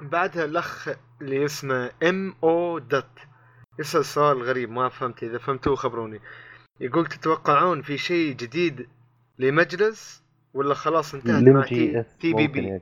بعدها 0.00 0.44
الاخ 0.44 0.88
اللي 1.20 1.44
اسمه 1.44 1.92
ام 2.02 2.34
أو 2.42 2.78
دت 2.78 3.18
يسأل 3.78 4.04
سؤال 4.04 4.42
غريب 4.42 4.70
ما 4.70 4.88
فهمت 4.88 5.22
إذا 5.22 5.38
فهمتوه 5.38 5.76
خبروني. 5.76 6.20
يقول 6.80 7.06
تتوقعون 7.06 7.82
في 7.82 7.98
شيء 7.98 8.36
جديد 8.36 8.88
ل 9.38 9.59
MGS 9.59 10.22
ولا 10.54 10.74
خلاص 10.74 11.14
انتهت 11.14 11.42
مع 11.42 11.66
T, 11.66 12.02
TPP 12.02 12.80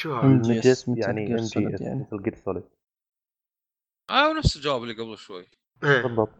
شو 0.00 0.14
هذا؟ 0.14 0.22
يعني 0.22 0.36
MG 0.36 0.72
S 0.72 0.88
يعني. 0.88 1.34
Metal 1.34 2.22
Gear 2.22 2.34
Solid 2.34 2.68
آه 4.10 4.32
نفس 4.38 4.56
الجواب 4.56 4.82
اللي 4.82 4.94
قبل 4.94 5.18
شوي. 5.18 5.46
إيه. 5.84 6.02
بالضبط. 6.02 6.32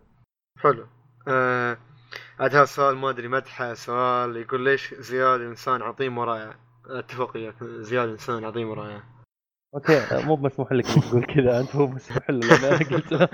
حلو. 0.59 0.87
آه 1.29 1.79
عاد 2.43 2.55
هذا 2.55 2.65
سؤال 2.65 2.97
ما 2.97 3.11
أدري 3.11 3.29
مدحه 3.29 3.75
سؤال 3.75 4.37
يقول 4.37 4.65
ليش 4.65 4.95
زياد 4.95 5.41
إنسان 5.41 5.83
عظيم 5.83 6.19
ورائع 6.19 6.55
أتفق 6.87 7.37
وياك 7.37 7.65
زياد 7.65 8.09
إنسان 8.09 8.45
عظيم 8.45 8.71
ورائع 8.71 9.03
Okay. 9.75 10.01
مو 10.27 10.37
مسموح 10.37 10.73
لك 10.73 10.85
تقول 10.87 11.25
كذا 11.25 11.61
أنت 11.61 11.77
مو 11.77 11.87
مسموح 11.87 12.31
له 12.31 12.39
لأن 12.49 12.65
أنا 12.65 12.79
قلت. 12.79 13.13
له 13.13 13.29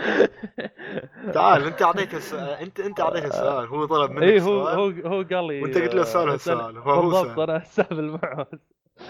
تعال 1.35 1.65
أنت 1.65 1.83
أعطيته 1.83 2.17
السؤال 2.17 2.49
أنت 2.49 2.81
أنت 2.81 3.01
أعطيته 3.01 3.27
السؤال 3.27 3.67
هو 3.67 3.85
طلب 3.85 4.11
منك 4.11 4.23
اي 4.23 4.41
هو 4.41 4.45
سؤال 4.45 4.79
هو 4.79 5.11
هو 5.11 5.23
قال 5.23 5.47
لي 5.47 5.63
وأنت 5.63 5.79
قلت 5.79 5.95
له 5.95 6.01
آه، 6.01 6.35
السؤال، 6.35 6.79
وهو 6.79 7.03
بالضبط. 7.03 7.39
أنا 7.39 7.57
استهبل 7.57 8.11
معه. 8.11 8.47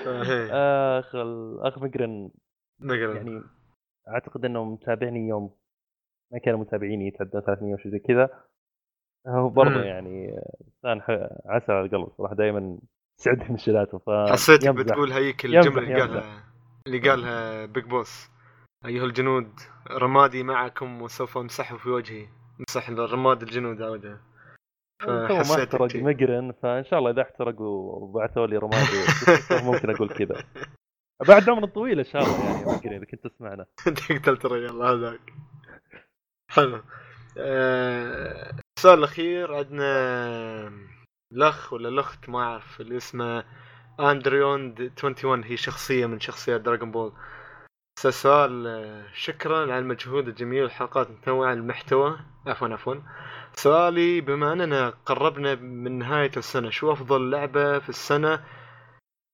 فهي. 0.05 0.51
أخ 0.99 1.15
الاخ 1.15 1.79
مقرن. 1.79 2.31
نقرا 2.81 3.15
يعني 3.15 3.43
أعتقد 4.09 4.45
انه 4.45 4.65
متابعني 4.65 5.29
يوم 5.29 5.51
ما 6.33 6.39
كانوا 6.39 6.59
متابعيني 6.59 7.07
يتعدى 7.07 7.41
300 7.47 7.73
أو 7.73 7.79
شيء 7.79 7.93
زي 7.93 7.99
كذا. 7.99 8.48
هو 9.27 9.49
برضه 9.49 9.71
مم. 9.75 9.83
يعني 9.83 10.41
انسان 10.67 11.01
عسل 11.47 11.73
على 11.73 11.87
القلب 11.87 12.09
صراحة 12.19 12.35
دائما 12.35 12.79
يسعدني 13.21 13.49
منشلاته 13.49 13.99
ف 13.99 14.11
حسيتك. 14.11 14.69
بتقول 14.69 15.13
هيك 15.13 15.45
الجملة 15.45 15.79
اللي. 15.79 16.01
قالها 16.01 16.45
اللي 16.87 17.11
قالها 17.11 17.67
بيج 17.67 17.85
بوس 17.85 18.31
أيها 18.87 19.05
الجنود 19.05 19.61
رمادي 19.91 20.43
معكم 20.43 21.03
وسوف 21.03 21.39
أمسحه 21.39 21.77
في 21.77 21.89
وجهي 21.89 22.29
امسح 22.61 22.89
الرماد 22.89 23.43
الجنود 23.43 23.79
تو 25.03 25.07
ما 25.07 25.43
احترق. 25.43 25.97
مقرن 25.97 26.53
فإن 26.63 26.85
شاء 26.85 26.99
الله 26.99 27.11
إذا 27.11 27.23
احترق 27.23 27.61
وبعثوا 27.61 28.47
لي 28.47 28.57
رمادي 28.57 29.05
ممكن 29.65 29.91
أقول 29.91 30.09
كذا 30.09 30.45
بعد 31.29 31.49
عمر 31.49 31.67
طويل 31.67 31.99
إن 31.99 32.05
شاء 32.05 32.23
الله 32.23 32.45
يعني 32.45 32.65
مقرن 32.65 32.93
إذا 32.93 33.05
كنت 33.05 33.27
تسمعنا 33.27 33.67
انت 33.87 34.13
قتلت 34.13 34.45
الرجال 34.45 34.83
هذاك 34.83 35.33
حلو 36.51 36.83
آه، 37.39 38.53
السؤال 38.79 38.99
الأخير 38.99 39.55
عندنا 39.55 40.73
الأخ 41.33 41.73
ولا 41.73 41.89
الأخت 41.89 42.29
ما 42.29 42.43
أعرف 42.43 42.81
اللي 42.81 42.97
اسمه 42.97 43.45
Android 44.01 44.81
21 45.05 45.45
هي 45.45 45.57
شخصية 45.57 46.07
من 46.07 46.21
شخصيات 46.21 46.61
Dragon 46.61 46.91
Ball 46.91 47.13
آه، 48.07 49.07
شكرا 49.15 49.61
على 49.61 49.79
المجهود 49.79 50.29
الجميل 50.29 50.63
والحلقات 50.63 51.07
المتنوعة 51.07 51.53
المحتوى. 51.53 52.19
عفوا 52.47 52.69
عفوا. 52.69 52.95
سؤالي 53.55 54.21
بما 54.21 54.53
أننا 54.53 54.91
قربنا 55.07 55.55
من 55.55 55.99
نهاية 55.99 56.33
السنة 56.37 56.71
شو 56.71 56.93
أفضل 56.93 57.31
لعبة 57.31 57.79
في 57.79 57.89
السنة 57.89 58.45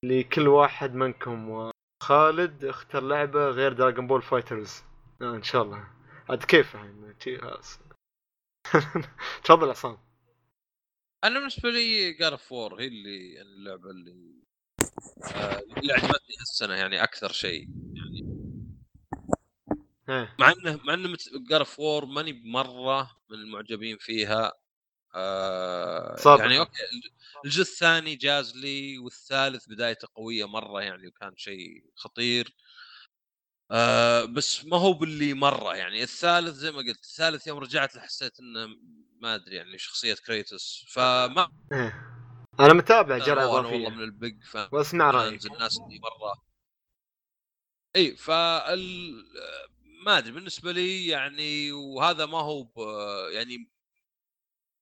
لكل 0.05 0.48
واحد 0.48 0.94
منكم؟ 0.94 1.50
وخالد 1.50 2.64
اختار 2.64 3.02
لعبة 3.02 3.48
غير 3.48 3.73
Dragon 3.73 4.07
Ball 4.07 4.23
FighterZ 4.23 4.84
آه 5.23 5.36
إن 5.36 5.42
شاء 5.42 5.62
الله. 5.62 5.84
عاد 6.31 6.44
كيف 6.44 6.74
يعني؟ 6.74 7.14
تفضل 9.44 9.70
عصام. 9.70 9.99
أنا 11.25 11.39
بالنسبة 11.39 11.70
لي 11.70 12.12
God 12.12 12.33
of 12.33 12.52
War 12.52 12.81
هي 12.81 12.86
اللي 12.86 13.33
يعني 13.33 13.49
اللعبة 13.49 13.91
اللي 13.91 14.34
آه 15.34 15.62
اللي 15.76 15.93
عجبتني 15.93 16.36
هالسنة 16.41 16.75
يعني 16.75 17.02
أكثر 17.02 17.33
شيء. 17.33 17.68
يعني 17.94 18.34
إيه. 20.09 20.36
مع 20.39 20.52
إنه 20.52 20.81
مع 20.84 20.94
إنه 20.94 21.17
God 21.51 21.60
of 21.60 21.81
War 21.81 22.05
ماني 22.07 22.33
بمره 22.33 23.10
من 23.31 23.39
المعجبين 23.39 23.97
فيها 23.99 24.52
آه 25.15 26.17
صادق. 26.17 26.41
يعني 26.43 26.59
أوكي 26.59 26.83
الجزء 27.44 27.62
الثاني 27.62 28.17
جاز 28.17 28.57
لي 28.57 28.99
والثالث 28.99 29.68
بدايته 29.68 30.09
قوية 30.15 30.44
مرة 30.49 30.83
يعني 30.83 31.09
وكان 31.09 31.36
شيء 31.36 31.84
خطير. 31.97 32.55
آه 33.70 34.25
بس 34.25 34.65
ما 34.65 34.76
هو 34.76 34.93
باللي 34.93 35.34
مرة 35.34 35.76
يعني. 35.76 36.02
الثالث 36.02 36.55
زي 36.55 36.70
ما 36.73 36.78
قلت 36.78 37.05
الثالث 37.05 37.47
يوم 37.47 37.59
رجعت 37.59 37.99
حسيت 37.99 38.41
إنه 38.41 38.67
ما 39.20 39.34
أدري 39.34 39.57
يعني 39.57 39.78
شخصية 39.78 40.15
كريتوس. 40.26 40.84
فما 40.89 41.49
إيه. 41.73 42.15
أنا 42.60 42.73
متابع 42.73 43.17
أنا 43.17 43.25
جرعه 43.25 43.60
أنا 43.60 43.68
والله 43.68 43.91
من 43.91 44.02
ال 44.02 44.13
big 44.13 44.44
fan. 44.44 44.68
وأسمع 44.73 45.10
رأيك. 45.10 45.47
الناس 45.47 45.78
اللي 45.78 45.99
مرة. 46.01 46.44
إي 47.97 48.17
فال 48.17 49.15
ما 50.05 50.18
أدري 50.18 50.33
بالنسبة 50.33 50.73
لي 50.73 51.07
يعني 51.07 51.73
وهذا 51.73 52.26
ما 52.26 52.39
هو 52.39 52.62
ب... 52.62 52.78
يعني 53.33 53.70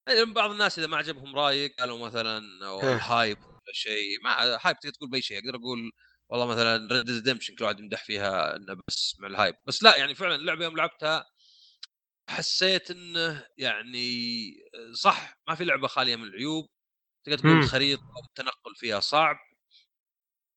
يعني 0.08 0.24
بعض 0.32 0.50
الناس 0.50 0.78
إذا 0.78 0.86
ما 0.86 0.96
عجبهم 0.96 1.36
رأيك 1.36 1.80
قالوا 1.80 2.06
مثلا 2.06 2.38
إيه. 2.82 2.92
ال 2.94 3.03
hype 3.03 3.38
ولا 3.44 3.72
شيء 3.72 4.20
ما 4.24 4.30
hype 4.62 4.78
تقدر 4.78 4.94
تقول 4.94 5.10
بأي 5.10 5.22
شيء. 5.22 5.38
أقدر 5.38 5.56
أقول 5.56 5.92
والله 6.32 6.46
مثلا 6.46 6.88
Red 6.92 7.10
Redemption 7.10 7.54
كل 7.54 7.64
واحد 7.64 7.80
يمدح 7.80 8.04
فيها 8.04 8.56
إنه 8.56 8.80
بس 8.88 9.16
مع 9.20 9.28
ال 9.28 9.34
hype 9.34 9.54
بس 9.66 9.82
لا 9.82 9.96
يعني 9.96 10.14
فعلا 10.14 10.34
اللعبة 10.34 10.64
يوم 10.64 10.76
لعبتها 10.76 11.26
حسيت 12.30 12.90
إنه 12.90 13.46
يعني 13.58 14.54
صح 14.94 15.34
ما 15.48 15.54
في 15.54 15.64
لعبة 15.64 15.88
خالية 15.88 16.16
من 16.16 16.24
العيوب. 16.24 16.66
تقدر 17.26 17.38
تقول. 17.38 17.52
الخريطة 17.52 18.02
والتنقل 18.16 18.74
فيها 18.76 19.00
صعب. 19.00 19.36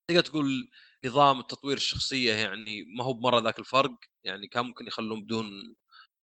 تقدر 0.10 0.22
تقول 0.22 0.70
نظام 1.06 1.42
تطوير 1.42 1.78
الشخصية 1.78 2.34
يعني 2.34 2.84
ما 2.98 3.04
هو 3.04 3.14
بمرة 3.14 3.40
ذاك 3.40 3.60
الفرق. 3.60 3.96
يعني 4.24 4.48
كان 4.48 4.66
ممكن 4.66 4.88
يخلون 4.88 5.24
بدون 5.24 5.76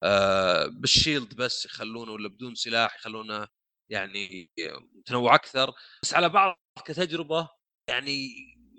آه 0.02 0.66
بالشيلد 0.66 1.34
بس 1.36 1.64
يخلونه 1.66 2.12
ولا 2.12 2.28
بدون 2.28 2.54
سلاح 2.54 2.96
يخلونه 2.96 3.48
يعني 3.90 4.50
متنوع 4.94 5.34
أكثر. 5.34 5.72
بس 6.02 6.14
على 6.14 6.28
بعض 6.28 6.58
كتجربة 6.86 7.48
يعني 7.88 8.28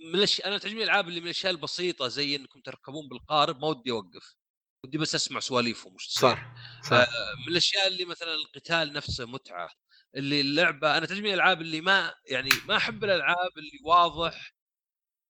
من 0.03 0.15
الاشياء 0.15 0.47
أنا 0.47 0.57
تعجبني 0.57 0.83
الألعاب 0.83 1.07
اللي 1.07 1.19
من 1.19 1.25
الأشياء 1.25 1.51
البسيطة 1.51 2.07
زي 2.07 2.35
إنكم 2.35 2.61
تركبون 2.61 3.07
بالقارب 3.09 3.59
ما 3.61 3.67
ودي 3.67 3.91
أوقف. 3.91 4.35
ودي 4.85 4.97
بس 4.97 5.15
أسمع 5.15 5.39
سواليفهم 5.39 5.93
وش 5.95 6.07
تصير. 6.07 6.29
صح 6.29 6.53
صح. 6.83 6.93
آه، 6.97 7.07
من 7.45 7.51
الأشياء 7.51 7.87
اللي 7.87 8.05
مثلا 8.05 8.33
القتال 8.35 8.93
نفسه 8.93 9.25
متعة 9.25 9.69
اللي 10.15 10.41
اللعبة 10.41 10.97
أنا 10.97 11.05
تعجبني 11.05 11.29
الألعاب 11.29 11.61
اللي 11.61 11.81
ما 11.81 12.13
يعني 12.25 12.49
ما 12.67 12.77
أحب 12.77 13.03
الألعاب 13.03 13.57
اللي 13.57 13.79
واضح 13.85 14.53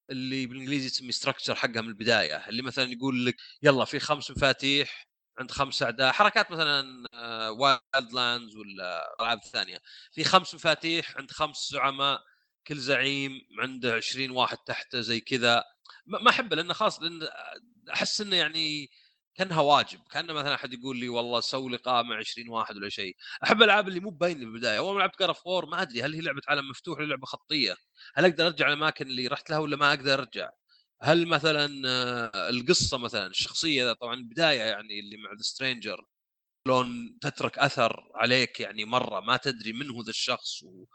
اللي 0.09 0.45
بالإنجليزي 0.47 0.89
تسمي 0.89 1.11
structure 1.11 1.55
حقها 1.55 1.81
من 1.81 1.89
البداية. 1.89 2.49
اللي 2.49 2.61
مثلا 2.61 2.91
يقول 2.93 3.25
لك 3.25 3.35
يلا 3.63 3.85
في 3.85 3.99
خمس 3.99 4.31
مفاتيح 4.31 5.07
عند 5.39 5.51
خمس 5.51 5.83
أعداء 5.83 6.11
حركات 6.13 6.51
مثلا 6.51 6.83
Wildlands 7.49 8.55
ولا 8.55 9.13
الالعاب 9.15 9.37
الثانية 9.37 9.79
في 10.11 10.23
خمس 10.23 10.55
مفاتيح 10.55 11.17
عند 11.17 11.31
خمس 11.31 11.69
زعماء. 11.71 12.21
كل 12.67 12.77
زعيم 12.77 13.41
عنده 13.59 13.95
20 13.95 14.31
واحد 14.31 14.57
تحته 14.57 15.01
زي 15.01 15.19
كذا. 15.19 15.63
ما 16.07 16.29
أحبه 16.29 16.55
لأنه 16.55 16.73
خلاص 16.73 17.01
لأن 17.01 17.27
أحس 17.93 18.21
إنه 18.21 18.35
يعني 18.35 18.89
كأنها 19.35 19.61
واجب. 19.61 19.99
كأنه 20.11 20.33
مثلا 20.33 20.55
أحد 20.55 20.73
يقول 20.73 20.97
لي 20.97 21.09
والله 21.09 21.39
سوي 21.39 21.71
لي 21.71 21.77
قائمة 21.77 22.15
20 22.15 22.49
واحد 22.49 22.75
ولا 22.77 22.89
شيء. 22.89 23.15
أحب 23.43 23.57
الالعاب 23.57 23.87
اللي 23.87 23.99
مو 23.99 24.09
باين 24.09 24.39
لي 24.39 24.45
بالبدايه 24.45 24.77
أول 24.77 24.95
ما 24.95 24.99
لعبت 24.99 25.15
God 25.15 25.33
of 25.33 25.46
War 25.46 25.65
ما 25.65 25.81
أدري 25.81 26.03
هل 26.03 26.13
هي 26.15 26.21
لعبة 26.21 26.41
عالم 26.47 26.69
مفتوح 26.69 26.99
ولا 26.99 27.07
لعبة 27.07 27.25
خطية. 27.25 27.75
هل 28.15 28.25
أقدر 28.25 28.47
أرجع 28.47 28.67
الأماكن 28.67 29.07
اللي 29.07 29.27
رحت 29.27 29.49
لها 29.49 29.59
ولا 29.59 29.77
ما 29.77 29.89
أقدر 29.89 30.13
أرجع؟ 30.19 30.49
هل 31.01 31.27
مثلا 31.27 31.83
آه، 31.87 32.49
القصة 32.49 32.97
مثلا 32.97 33.27
الشخصية 33.27 33.93
طبعا 33.93 34.13
البداية 34.13 34.61
يعني 34.61 34.99
اللي 34.99 35.17
مع 35.17 35.31
the 35.33 35.41
stranger 35.41 36.05
شلون 36.67 37.17
تترك 37.21 37.59
أثر 37.59 38.11
عليك 38.15 38.59
يعني 38.59 38.85
مرة 38.85 39.19
ما 39.19 39.37
تدري 39.37 39.73
من 39.73 39.89
هو 39.89 40.01
ذا 40.01 40.09
الشخص 40.09 40.63
و... 40.63 40.85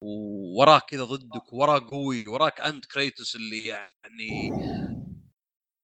ووراك 0.00 0.82
كذا 0.90 1.04
ضدك 1.04 1.52
وراك 1.52 1.82
قوي 1.82 2.28
وراك 2.28 2.60
أنت 2.60 2.86
كريتوس 2.86 3.36
اللي 3.36 3.66
يعني 3.66 4.52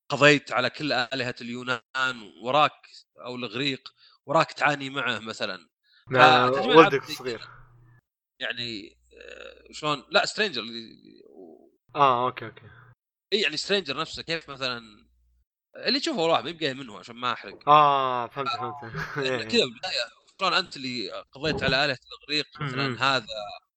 قضيت 0.09 0.53
على 0.53 0.71
كل 0.71 0.93
آلهة 0.93 1.35
اليونان 1.41 2.33
وراك 2.43 2.89
أو 3.19 3.37
الإغريق 3.37 3.95
وراك 4.27 4.53
تعاني 4.53 4.91
معه 4.91 5.19
مثلا. 5.19 5.69
مع 6.11 6.47
ولدك 6.49 7.03
الصغير 7.03 7.41
يعني 8.41 8.99
آه، 9.15 9.73
شلون؟ 9.73 10.05
لا 10.11 10.27
stranger 10.27 10.63
آه 11.97 12.27
أوكي 12.27 12.47
أوكي. 12.47 12.63
إي 13.33 13.41
يعني 13.41 13.57
stranger 13.57 14.01
نفسه 14.01 14.23
كيف 14.23 14.51
مثلا 14.51 15.07
اللي 15.77 16.01
تشوفه 16.01 16.21
والله 16.21 16.43
ما 16.43 16.51
يبقى 16.51 16.75
منه 16.75 16.99
عشان 16.99 17.17
ما 17.17 17.33
أحرق. 17.33 17.69
آه 17.69 18.27
فهمت 18.29 18.49
فهمت. 18.49 18.85
إيه. 19.19 19.49
كذا 19.49 19.61
بالبدايه 19.61 20.05
شلون 20.41 20.55
أنت 20.55 20.77
اللي 20.77 21.11
قضيت 21.33 21.63
على 21.63 21.85
آلهة 21.85 21.99
الإغريق 22.07 22.47
مم. 22.61 22.67
مثلا 22.67 23.17
هذا؟ 23.17 23.27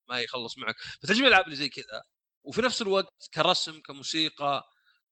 ما 0.09 0.21
يخلص 0.21 0.57
معك. 0.57 0.75
فتعجبني 1.03 1.27
الألعاب 1.27 1.45
اللي 1.45 1.55
زي 1.55 1.69
كذا 1.69 2.03
وفي 2.43 2.61
نفس 2.61 2.81
الوقت 2.81 3.29
كرسم 3.33 3.81
كموسيقى 3.81 4.63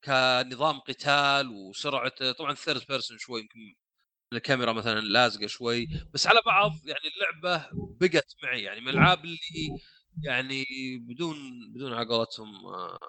كنظام 0.04 0.80
قتال 0.80 1.50
وسرعته 1.50 2.32
طبعا 2.32 2.54
third 2.54 2.82
person 2.90 3.18
شوي 3.18 3.42
يمكن 3.42 3.60
الكاميرا 4.34 4.74
مثلا 4.74 5.00
لازقة 5.00 5.48
شوي 5.48 5.88
بس 6.14 6.28
على 6.28 6.42
بعض 6.46 6.72
يعني 6.86 7.02
اللعبة 7.16 7.70
بقت 8.02 8.36
معي. 8.44 8.64
يعني 8.64 8.82
من 8.82 8.90
الألعاب 8.90 9.26
اللي 9.26 9.38
يعني 10.24 10.66
بدون 11.00 11.38
بدون 11.76 11.94
على 11.94 12.08
قولتهم 12.08 12.66
آه، 12.66 13.00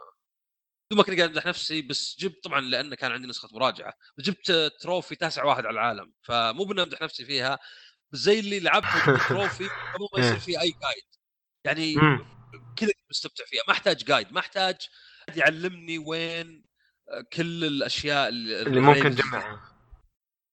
بدون 0.91 0.99
ما 0.99 1.03
كنت 1.03 1.17
قاعد 1.17 1.29
أمدح 1.29 1.47
نفسي 1.47 1.83
بس 1.83 2.17
جبت 2.21 2.45
طبعا 2.45 2.61
لأن 2.61 2.95
كان 2.95 3.13
عندي 3.13 3.27
نسخة 3.29 3.49
مراجعة 3.53 3.93
جبت 4.19 4.53
trophy 4.81 5.17
تاسع 5.17 5.45
واحد 5.45 5.67
على 5.67 5.75
العالم 5.75 6.13
فمو 6.23 6.65
باني 6.65 6.83
امدح 6.83 7.03
نفسي 7.03 7.25
فيها 7.25 7.59
بس 8.13 8.19
زي 8.19 8.41
اللي 8.41 8.61
لعبته 8.61 9.01
جبت 9.01 9.23
trophy 9.29 9.65
ما 10.15 10.19
يصير 10.21 10.39
فيه 10.47 10.61
أي 10.61 10.71
guide 10.71 11.05
يعني. 11.67 11.95
كذا 12.77 12.93
مستمتع 13.11 13.45
فيها. 13.45 13.63
ما 13.69 13.73
أحتاج 13.73 14.05
guide 14.05 14.33
ما 14.33 14.41
أحتاج 14.41 14.77
يعلمني 15.37 15.99
وين 15.99 16.65
آه، 17.09 17.25
كل 17.33 17.65
الأشياء 17.65 18.29
اللي, 18.29 18.63
اللي 18.63 18.81
ممكن 18.81 19.11
تجمعها. 19.15 19.61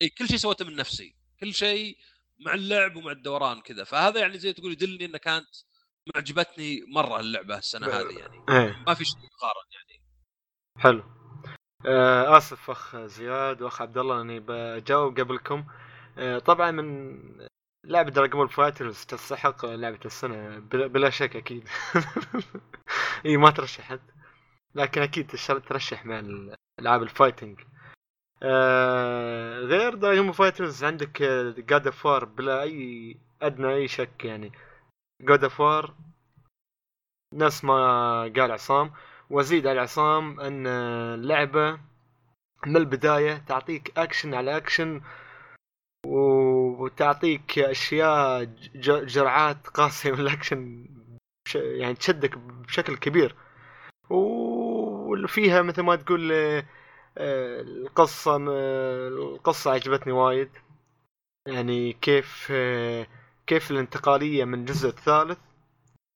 إي 0.01 0.09
كل 0.09 0.27
شيء 0.27 0.37
سويته 0.37 0.65
من 0.65 0.75
نفسي. 0.75 1.15
كل 1.39 1.53
شيء 1.53 1.97
مع 2.45 2.53
اللعب 2.53 2.95
ومع 2.95 3.11
الدوران 3.11 3.61
كذا. 3.61 3.83
فهذا 3.83 4.19
يعني 4.19 4.37
زي 4.37 4.53
تقول 4.53 4.71
يدلني 4.71 5.05
إنها 5.05 5.17
كانت 5.17 5.47
معجبتني 6.15 6.81
مرة 6.87 7.19
اللعبة 7.19 7.57
السنة 7.57 7.87
هذه 7.87 8.19
يعني. 8.19 8.43
إيه. 8.49 8.83
ما 8.87 8.93
في 8.93 9.05
شيء 9.05 9.17
يقارن 9.17 9.67
يعني. 9.73 10.03
حلو. 10.77 11.03
آه 11.85 12.37
آسف 12.37 12.69
أخ 12.69 12.97
زياد 12.97 13.61
وأخ 13.61 13.81
عبد 13.81 13.97
الله 13.97 14.21
اني 14.21 14.39
بجاوب 14.39 15.19
قبلكم. 15.19 15.65
آه 16.17 16.39
طبعا 16.39 16.71
من 16.71 17.19
لعبة 17.85 18.09
Dragon 18.11 18.39
Ball 18.39 18.49
FighterZ 18.49 19.05
تستحق 19.05 19.65
لعبة 19.65 19.99
السنة 20.05 20.59
بلا, 20.59 21.09
شك 21.09 21.35
أكيد. 21.35 21.67
إي 23.25 23.37
ما 23.37 23.49
ترشحت 23.51 23.99
لكن 24.75 25.01
أكيد 25.01 25.27
تش- 25.27 25.47
ترشح 25.47 26.05
مع 26.05 26.19
الالعاب 26.19 27.03
ال 27.03 27.10
fighting 27.10 27.59
آه 28.43 29.59
غير 29.59 29.95
Dragon 29.95 30.25
Ball 30.25 30.33
FighterZ 30.33 30.83
عندك 30.83 31.21
God 31.57 31.85
of 31.87 32.05
War 32.05 32.25
بلا 32.25 32.61
اي 32.61 33.17
أدنى 33.41 33.73
أي 33.73 33.87
شك 33.87 34.25
يعني. 34.25 34.51
God 35.21 35.43
of 35.43 35.59
War 35.59 35.93
نفس 37.33 37.63
ما 37.65 37.73
قال 38.21 38.51
عصام. 38.51 38.93
وازيد 39.29 39.67
على 39.67 39.79
عصام 39.81 40.39
إن 40.39 40.67
اللعبه 40.67 41.71
من 42.65 42.77
البداية 42.77 43.37
تعطيك 43.37 43.97
اكشن 43.99 44.33
على 44.33 44.57
اكشن 44.57 45.01
و- 46.05 46.32
وتعطيك 46.83 47.59
أشياء 47.59 48.43
جرعات 49.05 49.67
قاسية 49.67 50.11
من 50.11 50.19
الأكشن 50.19 50.85
يعني 51.55 51.93
تشدك 51.93 52.37
بشكل 52.37 52.97
كبير. 52.97 53.35
وفيها 54.09 55.61
مثل 55.61 55.81
ما 55.81 55.95
تقول 55.95 56.31
آه، 56.31 57.61
القصة 57.61 58.37
م- 58.37 58.49
القصة 58.49 59.71
عجبتني 59.71 60.13
وايد. 60.13 60.49
يعني 61.47 61.93
كيف 61.93 62.47
آه، 62.51 63.07
كيف 63.47 63.71
الانتقالية 63.71 64.45
من 64.45 64.59
الجزء 64.59 64.89
الثالث 64.89 65.37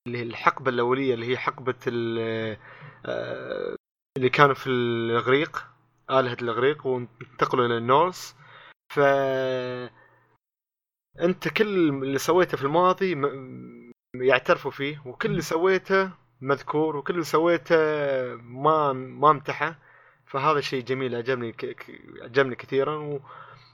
اللي 0.07 0.17
هي 0.17 0.23
الحقبة 0.23 0.69
الأولية 0.71 1.13
اللي 1.13 1.25
هي 1.31 1.37
حقبة 1.37 1.75
ال- 1.87 2.57
آه، 3.05 3.75
اللي 4.17 4.29
كانوا 4.29 4.55
في 4.55 4.67
الإغريق 4.69 5.65
آلهة 6.11 6.37
الإغريق 6.41 6.87
وانتقلوا 6.87 7.65
إلى 7.65 7.77
النورس. 7.77 8.35
ف 8.93 8.99
أنت 11.21 11.47
كل 11.47 11.67
اللي 11.89 12.19
سويته 12.19 12.57
في 12.57 12.63
الماضي 12.63 13.15
م- 13.15 13.91
يعترفوا 14.15 14.71
فيه 14.71 15.01
وكل 15.05 15.29
اللي 15.31 15.41
سويته 15.41 16.11
مذكور 16.41 16.95
وكل 16.97 17.13
اللي 17.13 17.25
سويته 17.25 17.75
ما 18.35 18.93
ما 18.93 19.31
امتحى 19.31 19.75
فهذا 20.27 20.61
شيء 20.61 20.83
جميل 20.83 21.15
عجبني 21.15 21.51
ك... 21.51 21.85
عجبني 22.21 22.55
كثيرا 22.55 22.95
و... 22.95 23.21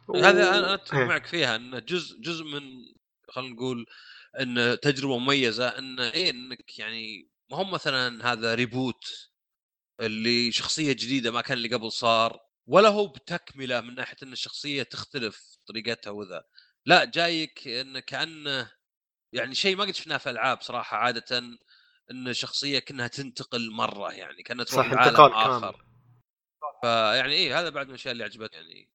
و... 0.08 0.18
هذا 0.18 0.60
أنا 0.60 0.74
أتفق 0.74 0.96
إيه. 0.98 1.06
معك 1.06 1.26
فيها 1.26 1.56
انه 1.56 1.80
جزء 1.80 2.22
جزء 2.22 2.44
من 2.46 2.62
خلينا 3.30 3.54
نقول 3.54 3.86
إن 4.40 4.78
تجربة 4.82 5.18
مميزة 5.18 5.68
إن 5.68 6.00
إيه 6.00 6.30
إنك 6.32 6.80
يعني 6.80 7.30
ما 7.52 7.58
هم 7.58 7.72
مثلا 7.72 8.32
هذا 8.34 8.56
ريبوت 8.56 9.30
اللي 10.00 10.52
شخصية 10.52 10.94
جديدة 10.94 11.32
ما 11.32 11.42
كان 11.42 11.58
اللي 11.58 11.76
قبل 11.76 11.92
صار 11.92 12.40
ولا 12.68 12.90
هو 12.90 13.08
بتكملة 13.08 13.82
من 13.82 13.96
ناحية 13.96 14.18
إن 14.24 14.32
الشخصية 14.34 14.84
تختلف 14.84 15.58
طريقتها 15.68 16.12
وذا. 16.12 16.44
لا 16.86 17.06
جايك 17.06 17.68
انه 17.68 18.00
كانه 18.00 18.72
يعني 19.34 19.56
شيء 19.56 19.76
ما 19.76 19.84
قد 19.84 19.92
شفناه 19.92 20.18
في 20.18 20.30
ألعاب 20.30 20.62
صراحة 20.62 20.98
عاده 20.98 21.42
إن 22.12 22.34
شخصية 22.34 22.80
كأنها 22.80 23.08
تنتقل 23.08 23.72
مرة 23.72 24.14
يعني 24.14 24.44
كأنها 24.44 24.66
تروح 24.66 24.94
لعالم 24.94 25.08
انتقال 25.08 25.34
آخر. 25.34 25.86
فيعني 26.82 27.34
إيه 27.34 27.60
هذا 27.60 27.70
بعد 27.70 27.86
من 27.86 27.90
الأشياء 27.90 28.12
اللي 28.12 28.24
عجبتني 28.24 28.58
يعني. 28.58 28.90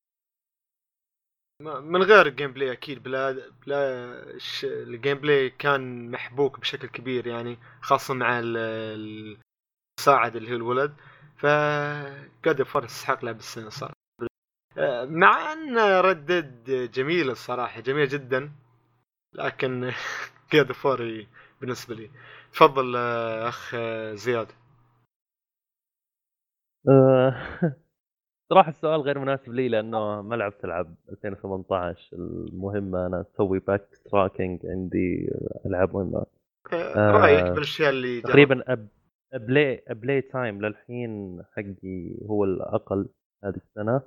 من 1.81 2.03
غير 2.03 2.27
ال 2.27 2.53
gameplay 2.53 2.73
أكيد 2.73 3.03
بلا 3.03 3.51
بلا 3.67 4.39
ش... 4.39 4.65
ال 4.65 5.19
gameplay 5.19 5.51
كان 5.51 6.11
محبوك 6.11 6.61
بشكل 6.61 6.89
كبير 6.89 7.27
يعني 7.27 7.59
خاصة 7.83 8.15
مع 8.15 8.39
ال- 8.39 8.57
ال- 8.57 9.39
المساعد 9.99 10.37
اللي 10.37 10.51
هو 10.53 10.57
الولد. 10.57 10.97
ف 11.37 11.47
God 12.45 12.63
of 12.63 12.72
War 12.72 12.85
يستحق 12.85 13.25
لعب 13.25 13.39
السنة 13.39 13.69
صراحة 13.69 13.93
آه، 13.93 13.98
مع 15.05 15.53
أن 15.53 15.79
Red 15.79 16.18
Dead 16.18 16.71
جميله 16.95 17.33
الصراحة 17.33 17.81
جميله 17.81 18.09
جدا 18.13 18.51
لكن 19.33 19.91
God 20.53 20.73
of 20.73 20.94
War 20.94 21.27
بالنسبة 21.61 21.95
لي. 21.95 22.11
تفضل 22.53 22.97
آه، 22.97 23.49
أخ 23.49 23.75
آه، 23.75 24.15
زياد. 24.15 24.47
آه، 26.89 27.35
صراحة 28.51 28.69
السؤال 28.69 29.01
غير 29.01 29.19
مناسب 29.19 29.53
لي 29.53 29.69
لأنه 29.69 30.23
ما 30.23 30.35
لعبت 30.35 30.65
ألعاب 30.65 30.95
2018 31.13 32.17
المهمة 32.17 33.07
أنا 33.07 33.21
أسوي 33.21 33.59
backtracking 33.59 34.67
عندي 34.67 35.31
ألعاب 35.67 35.95
مهمة. 35.95 36.27
آه، 36.73 36.77
آه، 36.97 37.11
رايك 37.11 37.45
بالاشياء 37.53 37.91
اللي 37.91 38.15
جربت. 38.21 38.31
تقريبا 38.31 38.73
أب 38.73 38.89
play 39.35 39.85
playtime 39.91 40.63
للحين 40.67 41.43
حقي 41.57 42.15
هو 42.27 42.45
الأقل 42.45 43.09
هذه 43.45 43.57
السنة. 43.57 44.03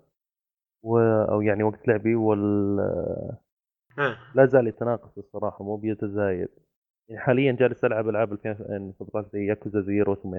و... 0.83 0.97
أو 0.99 1.41
يعني 1.41 1.63
وقت 1.63 1.87
لعبي 1.87 2.15
وال. 2.15 2.75
لا 4.35 4.45
زال 4.45 4.67
يتناقص 4.67 5.17
الصراحة 5.17 5.63
مو 5.63 5.75
بيتزايد 5.77 6.49
يعني 7.09 7.21
حاليا 7.21 7.51
جالس 7.51 7.85
ألعب 7.85 8.09
ألعاب 8.09 8.33
2017 8.33 9.29
زي 9.33 9.45
Yakuza 9.45 9.81
Zero 9.81 10.15
ثم 10.15 10.35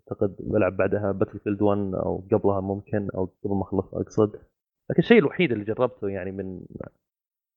أعتقد 0.00 0.36
بلعب 0.40 0.76
بعدها 0.76 1.12
Battlefield 1.12 1.62
1 1.62 1.78
أو 1.94 2.24
قبلها 2.32 2.60
ممكن 2.60 3.08
أو 3.14 3.24
قبل 3.44 3.54
ما 3.54 3.62
أخلص 3.62 3.94
أقصد. 3.94 4.30
لكن 4.90 4.98
الشيء 4.98 5.18
الوحيد 5.18 5.52
اللي 5.52 5.64
جربته 5.64 6.08
يعني 6.08 6.32
من 6.32 6.60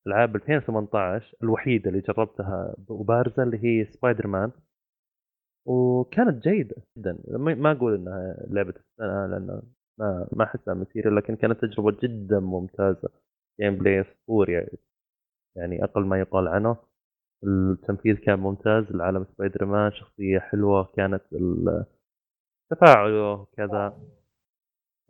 ألعاب 0.08 0.36
2018 0.36 1.36
الوحيده 1.44 1.90
اللي 1.90 2.02
جربتها 2.02 2.76
وبارزة 2.90 3.44
اللي 3.44 3.58
هي 3.64 3.86
سبايدر 3.86 4.28
مان 4.28 4.52
وكانت 5.66 6.44
جيدة 6.44 6.76
جدا. 6.98 7.18
ما 7.28 7.56
ما 7.56 7.72
أقول 7.72 7.96
إنها 7.96 8.38
لعبة 8.50 8.74
السنة 8.80 9.26
لأن 9.28 9.62
ما 10.32 10.44
احسها 10.44 10.74
مثيرة 10.74 11.10
لكن 11.10 11.36
كانت 11.36 11.62
تجربة 11.66 11.98
جدا 12.04 12.40
ممتازة. 12.40 13.10
gameplay 13.62 14.02
اسطوري 14.02 14.54
يعني. 15.56 15.84
أقل 15.84 16.06
ما 16.06 16.20
يقال 16.20 16.48
عنه. 16.48 16.78
التنفيذ 17.44 18.16
كان 18.16 18.40
ممتاز 18.40 18.86
العالم 18.92 19.26
سبايدر 19.26 19.66
مان 19.66 19.92
شخصية 19.92 20.40
حلوة 20.40 20.86
كانت 20.96 21.24
تفاعله 22.72 23.34
وكذا. 23.34 24.00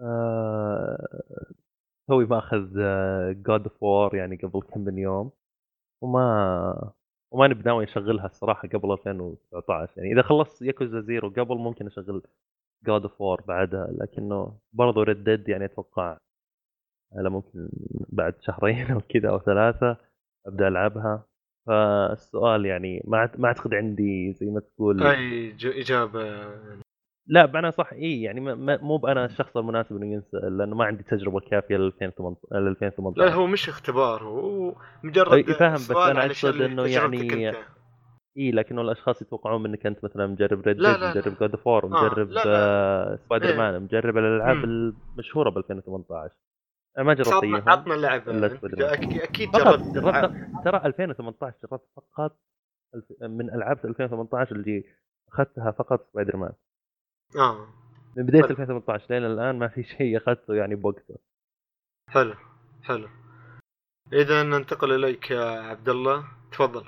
آه، 0.01 1.21
توي 2.09 2.25
ماخذ 2.25 2.67
God 3.33 3.63
of 3.63 3.83
War 3.83 4.15
يعني 4.15 4.35
قبل 4.35 4.61
كم 4.61 4.81
من 4.81 4.97
يوم. 4.97 5.31
وما 6.03 6.93
وماني 7.31 7.53
بناوي 7.53 7.83
اشغلها 7.83 8.25
الصراحة 8.25 8.67
قبل 8.67 8.91
2019 8.91 9.93
يعني 9.97 10.13
إذا 10.13 10.21
خلصت 10.21 10.61
ياكوزا 10.61 11.01
زيرو 11.01 11.29
قبل 11.29 11.55
ممكن 11.57 11.87
أشغل 11.87 12.21
God 12.85 13.01
of 13.01 13.21
War 13.21 13.41
بعدها 13.47 13.87
لكنه 13.91 14.59
برضو 14.73 15.03
Red 15.03 15.23
Dead 15.23 15.49
يعني 15.49 15.65
أتوقع 15.65 16.17
على 17.17 17.29
ممكن 17.29 17.69
بعد 18.09 18.35
شهرين 18.41 18.91
أو 18.91 19.01
كذا 19.09 19.29
أو 19.29 19.39
ثلاثة 19.39 19.97
أبدأ 20.47 20.67
ألعبها. 20.67 21.25
فالسؤال 21.67 22.65
يعني 22.65 23.03
ما 23.07 23.29
ما 23.37 23.47
أعتقد 23.47 23.73
عندي 23.73 24.33
زي 24.33 24.45
ما 24.45 24.59
تقول 24.59 25.03
أي 25.03 25.55
إجابة 25.63 26.53
لا 27.27 27.45
بمعنى 27.45 27.71
صح 27.71 27.93
إي 27.93 28.21
يعني 28.21 28.41
مو 28.77 28.97
بانا 28.97 29.25
الشخص 29.25 29.57
المناسب 29.57 29.95
انه 29.95 30.13
ينسال 30.13 30.57
لأنه 30.57 30.75
ما 30.75 30.85
عندي 30.85 31.03
تجربة 31.03 31.39
كافية 31.39 31.77
ل 31.77 31.81
2018 31.81 32.59
ل 32.59 32.67
2018 32.67 33.25
لا 33.25 33.33
هو 33.33 33.47
مش 33.47 33.69
اختبار 33.69 34.23
هو 34.23 34.75
مجرد 35.03 35.51
فاهم، 35.51 35.73
بس 35.73 36.45
اللي 36.45 36.65
إنه 36.65 36.83
تجربتك 36.83 37.31
يعني. 37.31 37.57
اي 38.37 38.51
لكنه 38.51 38.81
الأشخاص 38.81 39.21
يتوقعون 39.21 39.63
منك 39.63 39.85
أنت 39.85 40.03
مثلا 40.03 40.27
مجرب 40.27 40.61
Red 40.61 40.77
Dead 40.77 40.85
مجرب. 40.87 41.37
God 41.39 41.51
مجرب 41.85 42.29
لا، 42.29 42.43
لا. 42.43 42.43
آه 42.47 43.15
Spider 43.25 43.49
إيه. 43.49 43.57
Man 43.57 43.81
مجرب 43.83 44.17
الألعاب. 44.17 44.63
المشهورة 44.63 45.49
ب 45.49 45.57
2018 45.57 46.35
أنا 46.97 47.05
ما 47.05 47.13
جربت 47.13 47.29
عطنا 47.67 47.95
اياهم 47.95 48.45
عطنا. 48.45 48.93
أكيد, 48.93 49.21
أكيد 49.21 49.51
جربت 49.51 49.79
جربت. 49.95 50.31
ترى 50.65 50.81
2018 50.85 51.55
جربت 51.63 51.83
فقط 51.95 52.39
من 53.21 53.49
ألعاب 53.53 53.85
2018 53.85 54.55
اللي 54.55 54.83
أخذتها 55.33 55.71
فقط 55.71 56.07
سبايدر 56.11 56.37
مان 56.37 56.51
آه 57.37 57.67
من 58.17 58.25
بداية 58.25 58.41
طيب. 58.41 58.51
2018 58.51 59.05
لين 59.09 59.25
الآن 59.25 59.59
ما 59.59 59.67
في 59.67 59.83
شيء 59.97 60.17
أخذته 60.17 60.53
يعني 60.53 60.75
بوقته 60.75 61.15
حلو 62.09 62.35
حلو 62.83 63.07
اذا 64.13 64.43
ننتقل 64.43 64.91
إليك 64.91 65.31
يا 65.31 65.43
عبد 65.45 65.89
الله 65.89 66.23
تفضل 66.51 66.85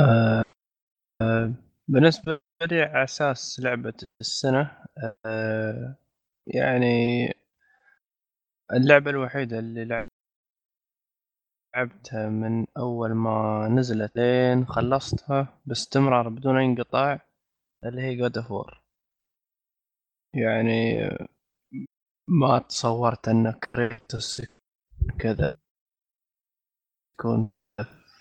آه، 0.00 0.42
آه، 1.22 1.52
بالنسبة 1.88 2.40
لي 2.70 2.82
على 2.82 3.04
أساس 3.04 3.60
لعبة 3.60 3.94
السنة 4.20 4.78
آه، 5.26 5.96
يعني 6.46 7.26
اللعبة 8.72 9.10
الوحيدة 9.10 9.58
اللي 9.58 9.84
لعب- 9.84 10.08
لعبتها 11.76 12.28
من 12.28 12.66
أول 12.78 13.12
ما 13.14 13.68
نزلت 13.68 14.16
لين 14.16 14.66
خلصتها 14.66 15.60
باستمرار 15.66 16.28
بدون 16.28 16.56
أي 16.58 16.64
انقطاع 16.66 17.20
اللي 17.84 18.02
هي 18.02 18.16
God 18.16 18.38
of 18.38 18.50
War 18.50 18.80
يعني 20.34 21.00
ما 22.28 22.58
تصورت 22.58 23.28
أن 23.28 23.50
كريتوس 23.52 24.42
كذا 25.18 25.56
يكون 27.18 27.50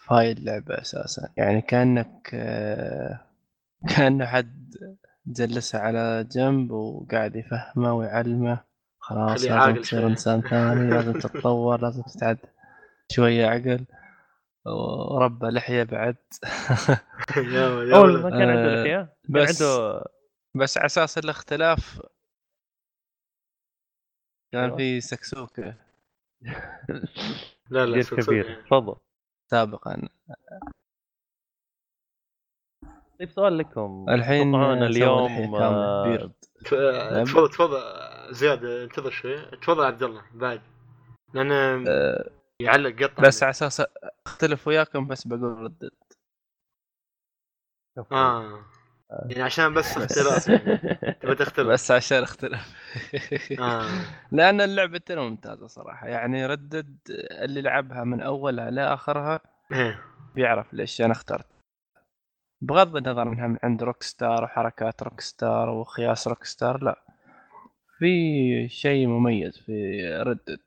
في 0.09 0.15
هاي 0.15 0.31
اللعبة 0.31 0.81
أساسا. 0.81 1.29
يعني 1.38 1.61
كأنك 1.61 2.29
آه، 2.33 3.19
كأنه 3.95 4.25
حد 4.25 4.75
جلسه 5.25 5.79
على 5.79 6.27
جنب 6.31 6.71
وقاعد 6.71 7.35
يفهمه 7.35 7.93
ويعلمه. 7.93 8.63
خلاص 8.99 9.43
لازم 9.43 9.81
تصير 9.81 9.83
شوي. 9.83 10.05
إنسان 10.09 10.41
ثاني 10.41 10.89
لازم 10.89 11.13
تتطور 11.13 11.81
لازم 11.83 12.03
تتعد 12.03 12.38
شوية 13.11 13.45
عقل. 13.45 13.85
وربى 14.65 15.47
لحية 15.47 15.83
بعد. 15.83 16.15
أول 17.95 18.21
ما 18.21 18.29
كان 18.29 18.49
عنده 18.49 18.73
آه، 18.73 18.83
لحية 18.83 19.13
بس 19.29 19.61
عنده 19.61 20.03
بس 20.55 20.77
على 20.77 20.85
أساس 20.85 21.17
الاختلاف 21.17 22.01
كان. 24.51 24.75
في 24.77 25.01
سكسوكة. 25.01 25.75
لا 27.69 27.85
لا 27.85 28.03
كبير. 28.03 28.61
تفضل. 28.65 28.95
سابقا. 29.51 30.09
طيب 33.19 33.29
سؤال 33.31 33.57
لكم. 33.57 34.05
الحين 34.09 34.55
اليوم 34.55 35.55
آه، 35.55 36.31
ت- 36.65 37.25
تفضل 37.25 37.49
تفضل 37.49 37.81
زياد 38.33 38.65
انتظر 38.65 39.09
شوي. 39.09 39.45
تفضل 39.45 39.83
عبد 39.83 40.03
الله 40.03 40.23
بعد. 40.33 40.61
لأن 41.33 41.51
آه، 41.87 42.29
يعلق 42.61 43.03
قطع. 43.03 43.23
بس 43.23 43.43
على 43.43 43.49
أساس 43.49 43.81
أختلف 44.27 44.67
وياكم 44.67 45.07
بس 45.07 45.27
بقول 45.27 45.43
ردد. 45.43 45.91
آه. 48.11 48.65
يعني 49.11 49.43
عشان 49.43 49.73
بس 49.73 49.97
اختلاف 49.97 50.47
يعني. 50.47 51.13
تبى 51.21 51.35
تختلف؟ 51.35 51.67
بس 51.67 51.91
عشان 51.91 52.23
اختلف 52.23 52.75
آه. 53.59 53.88
لأن 54.31 54.61
اللعبتين 54.61 55.17
ممتازة 55.19 55.67
صراحة. 55.67 56.07
يعني 56.07 56.45
ردد 56.45 56.97
اللي 57.31 57.61
لعبها 57.61 58.03
من 58.03 58.21
أولها 58.21 58.71
لاخرها 58.71 59.39
إيه. 59.71 59.99
بيعرف 60.35 60.73
ليش 60.73 61.01
أنا 61.01 61.11
اخترت. 61.11 61.45
بغض 62.61 62.95
النظر 62.95 63.21
إنها 63.23 63.47
من 63.47 63.57
عند 63.63 63.83
روك 63.83 64.03
ستار 64.03 64.43
وحركات 64.43 65.03
روك 65.03 65.21
ستار 65.21 65.69
وخياس 65.69 66.27
روك 66.27 66.43
ستار 66.43 66.83
لا. 66.83 67.03
في 67.99 68.69
شيء 68.69 69.07
مميز 69.07 69.57
في 69.57 70.01
Red 70.23 70.39
Dead 70.39 70.59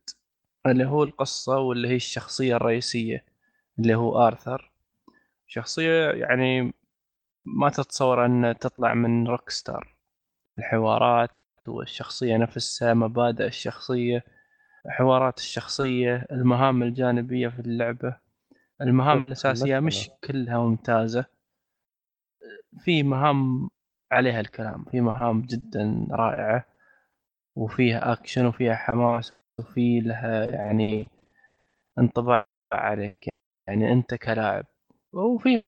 اللي 0.67 0.85
هو 0.85 1.03
القصة 1.03 1.59
واللي 1.59 1.89
هي 1.89 1.97
الشخصية 1.97 2.57
الرئيسية 2.57 3.25
اللي 3.79 3.95
هو 3.95 4.27
آرثر. 4.27 4.73
شخصية 5.47 6.11
يعني 6.11 6.75
ما 7.45 7.69
تتصور 7.71 8.27
أن 8.27 8.55
تطلع 8.61 8.95
من 8.95 9.27
روك 9.29 9.51
ستار 9.51 9.97
الحوارات 10.59 11.31
والشخصية 11.69 12.37
نفسها 12.37 12.95
مبادئ 12.95 13.47
الشخصية 13.47 14.25
حوارات 14.89 15.39
الشخصية 15.39 16.27
المهام 16.33 16.83
الجانبية 16.83 17.49
في 17.49 17.61
اللعبة. 17.61 18.17
المهام 18.81 19.19
شوف، 19.19 19.27
الأساسية. 19.29 19.81
مش 19.81 20.11
كلها 20.25 20.59
ممتازة. 20.59 21.25
في 22.85 23.03
مهام 23.03 23.71
عليها 24.12 24.41
الكلام 24.41 24.85
في 24.85 25.01
مهام 25.01 25.43
جدا 25.43 26.07
رائعة 26.11 26.65
وفيها 27.57 28.12
أكشن 28.12 28.47
وفيها 28.47 28.75
حماس 28.75 29.33
وفي 29.59 30.01
لها 30.01 30.45
يعني 30.45 31.09
انطباع 31.99 32.47
عليك 32.73 33.29
يعني 33.69 33.93
أنت 33.93 34.15
كلاعب. 34.15 34.67
وفي 35.12 35.65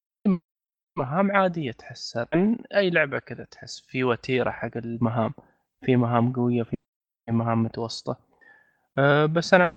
مهام 0.97 1.33
عادية 1.33 1.73
تحسها 1.73 2.27
يعني 2.33 2.65
أي 2.75 2.91
لعبة 2.91 3.19
كذا 3.19 3.45
تحس 3.45 3.81
في 3.81 4.05
وتيرة 4.05 4.51
حق 4.51 4.77
المهام 4.77 5.35
في 5.85 5.97
مهام 5.97 6.33
قوية 6.33 6.63
في 6.63 6.77
مهام 7.29 7.63
متوسطة. 7.63 8.17
أه 8.99 9.27
بس 9.27 9.55
أنا 9.55 9.73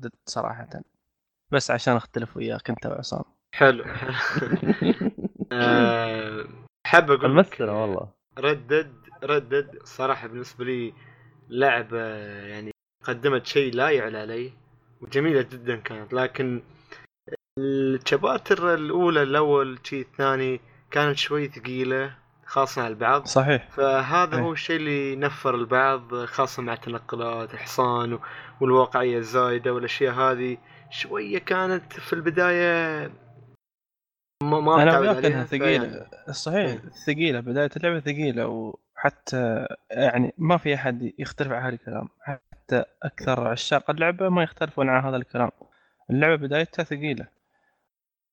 ضد 0.00 0.12
صراحة. 0.26 0.68
بس 1.50 1.70
عشان 1.70 1.96
أختلف 1.96 2.36
وياك 2.36 2.70
أنت 2.70 2.86
وعصام. 2.86 3.24
حلو. 3.54 3.84
آه، 5.52 6.46
حاب 6.86 7.10
أقول 7.10 7.18
لك 7.18 7.24
المسألة 7.24 7.72
والله. 7.82 8.08
ردد 8.38 8.94
ردد 9.24 9.78
صراحة 9.84 10.28
بالنسبة 10.28 10.64
لي 10.64 10.92
لعبة 11.48 12.04
يعني 12.46 12.70
قدمت 13.04 13.46
شيء 13.46 13.74
لا 13.74 13.90
يعلى 13.90 14.18
عليه 14.18 14.50
وجميلة 15.00 15.42
جدا 15.42 15.76
كانت. 15.76 16.12
لكن 16.12 16.62
الشباتر 17.60 18.74
الأولى 18.74 19.22
الأول 19.22 19.78
شيء 19.84 20.00
الثاني 20.00 20.60
كانت 20.90 21.16
شوي 21.16 21.48
ثقيلة 21.48 22.14
خاصة 22.46 22.82
على 22.82 22.90
البعض. 22.90 23.26
صحيح. 23.26 23.68
فهذا 23.70 24.36
إيه. 24.36 24.42
هو 24.42 24.52
الشيء 24.52 24.76
اللي 24.76 25.16
نفر 25.16 25.54
البعض 25.54 26.14
خاصة 26.24 26.62
مع 26.62 26.72
التنقلات 26.72 27.54
الحصان 27.54 28.18
والواقعية 28.60 29.18
الزايدة 29.18 29.74
والأشياء 29.74 30.14
هذه. 30.14 30.58
شوية 30.90 31.38
كانت 31.38 31.92
في 31.92 32.12
البداية 32.12 33.10
ما 34.42 34.60
ما 34.60 34.82
أنا 34.82 34.98
وياك 34.98 35.24
إنها 35.24 35.44
ثقيلة. 35.44 36.06
صحيح 36.30 36.56
إيه. 36.56 36.78
ثقيلة. 37.06 37.40
بداية 37.40 37.70
اللعبة 37.76 38.00
ثقيلة 38.00 38.46
وحتى 38.46 39.66
يعني 39.90 40.34
ما 40.38 40.56
في 40.56 40.74
أحد 40.74 41.12
يختلف 41.18 41.52
على 41.52 41.60
هذا 41.60 41.74
الكلام. 41.74 42.08
حتى 42.20 42.84
أكثر 43.02 43.48
عشاق 43.48 43.90
اللعبة 43.90 44.28
ما 44.28 44.42
يختلفون 44.42 44.88
على 44.88 45.08
هذا 45.08 45.16
الكلام. 45.16 45.50
اللعبة 46.10 46.36
بدايتها 46.36 46.82
ثقيلة. 46.82 47.39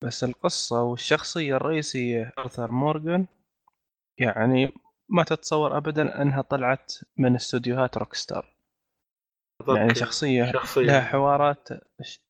بس 0.01 0.24
القصة 0.24 0.84
والشخصية 0.84 1.56
الرئيسية 1.56 2.34
أرثر 2.38 2.72
مورغان 2.72 3.27
يعني 4.17 4.74
ما 5.09 5.24
تتصور 5.24 5.77
ابدا 5.77 6.22
أنها 6.22 6.42
طلعت 6.42 6.93
من 7.17 7.35
استوديوهات 7.35 7.98
روكستار 7.98 8.58
يعني. 9.67 9.95
شخصية 9.95 10.51
شخصية. 10.51 10.82
لها 10.82 11.01
حوارات 11.01 11.69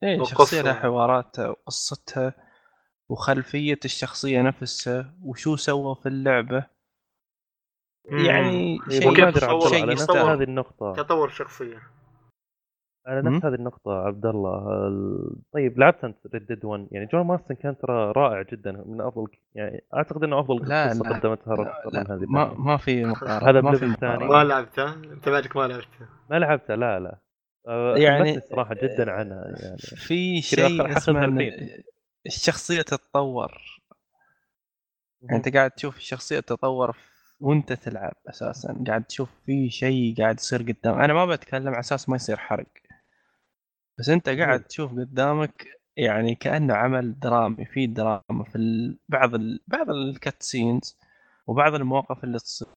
وقصة. 0.03 0.23
شخصية 0.23 0.61
لها 0.61 0.73
حوارات 0.73 1.39
وقصتها 1.39 2.33
وخلفية 3.09 3.79
الشخصية 3.85 4.41
نفسها 4.41 5.15
وشو 5.23 5.55
سوى 5.55 5.95
في 5.95 6.09
اللعبة 6.09 6.65
مم. 8.09 8.25
يعني 8.25 8.79
إيه، 8.91 8.99
شيء 8.99 9.25
ما 9.25 9.31
شيء 9.69 9.85
هذه 10.33 10.43
النقطة 10.43 10.93
تطور 10.93 11.29
شخصية 11.29 11.97
على. 13.08 13.30
نفس 13.30 13.45
هذه 13.45 13.53
النقطة 13.53 13.92
عبد 13.92 14.26
الله 14.26 14.88
ال- 14.88 15.36
طيب 15.53 15.80
لعبت 15.80 16.03
أنت 16.03 16.18
Red 16.33 16.45
Dead 16.48 16.66
1 16.66 16.88
يعني 16.92 17.06
جون 17.06 17.22
مارستن 17.22 17.56
كان 17.56 17.77
ترى 17.77 18.11
رائع 18.11 18.42
جدا 18.42 18.72
من 18.86 19.02
أفضل 19.02 19.27
يعني 19.56 19.84
أعتقد 19.94 20.24
إنه 20.24 20.40
أفضل 20.40 20.68
لا 20.69 20.90
قصة 20.90 21.03
لا 21.03 21.18
قدمتها 21.19 21.56
لا, 21.94 22.02
هذه 22.16 22.26
ما. 22.30 22.53
ما 22.53 22.77
في 22.77 23.03
مقارنة 23.06 23.50
هذا 23.50 23.61
ما 23.61 23.72
في 23.72 23.86
ب 23.85 23.88
level 23.88 23.99
ثاني. 24.00 24.26
ما 24.27 24.44
لعبتها 24.44 24.94
أنت 24.94 25.30
بعدك 25.30 25.56
ما 25.58 25.68
لعبتها 25.68 26.10
ما 26.30 26.36
لعبتها 26.40 26.76
لا 26.76 27.00
لا. 27.00 27.18
آه، 27.68 27.98
يعني- 27.98 28.38
الصراحة 28.38 28.76
جدا 28.76 29.11
عنها 29.11 29.45
يعني. 29.60 29.77
في 29.77 30.42
شيء 30.42 30.98
اسمه. 30.98 31.52
الشخصيه 32.26 32.82
تتطور. 32.82 33.52
يعني 35.22 35.38
أنت 35.38 35.56
قاعد 35.56 35.72
تشوف 35.72 35.98
الشخصيه 35.98 36.40
تتطور 36.40 36.98
وأنت 37.40 37.74
تلعب 37.74 38.14
أساسا. 38.30 38.84
قاعد 38.88 39.03
تشوف 39.03 39.30
في 39.45 39.69
شيء 39.69 40.16
قاعد 40.18 40.36
يصير 40.40 40.61
قدام. 40.61 41.00
أنا 41.00 41.14
ما 41.14 41.26
بتكلم 41.26 41.68
على 41.68 41.80
أساس 41.80 42.10
ما 42.10 42.16
يصير 42.16 42.38
حرق. 42.38 42.66
بس 44.00 44.09
أنت 44.09 44.30
قاعد 44.30 44.64
تشوف 44.64 44.92
قدامك 44.92 45.67
يعني 45.98 46.35
كأنه 46.35 46.74
عمل 46.74 47.19
درامي 47.19 47.66
في 47.66 47.88
دراما 47.88 48.43
في 48.43 48.56
ال... 48.56 48.98
بعض 49.09 49.35
ال... 49.35 49.59
بعض 49.67 49.90
ال 49.90 50.43
cutscenes 50.43 50.98
وبعض 51.48 51.74
المواقف 51.74 52.24
اللي 52.24 52.40
تصير 52.40 52.67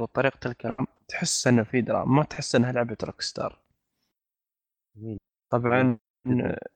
وطريقة 0.00 0.50
الكلام 0.50 0.86
تحس 1.08 1.46
إنه 1.46 1.62
في 1.62 1.80
دراما 1.80 2.12
ما 2.16 2.24
تحس 2.24 2.54
إنها 2.54 2.72
لعبة 2.72 2.96
روك 3.04 3.20
ستار. 3.20 3.58
طبعا 5.52 5.98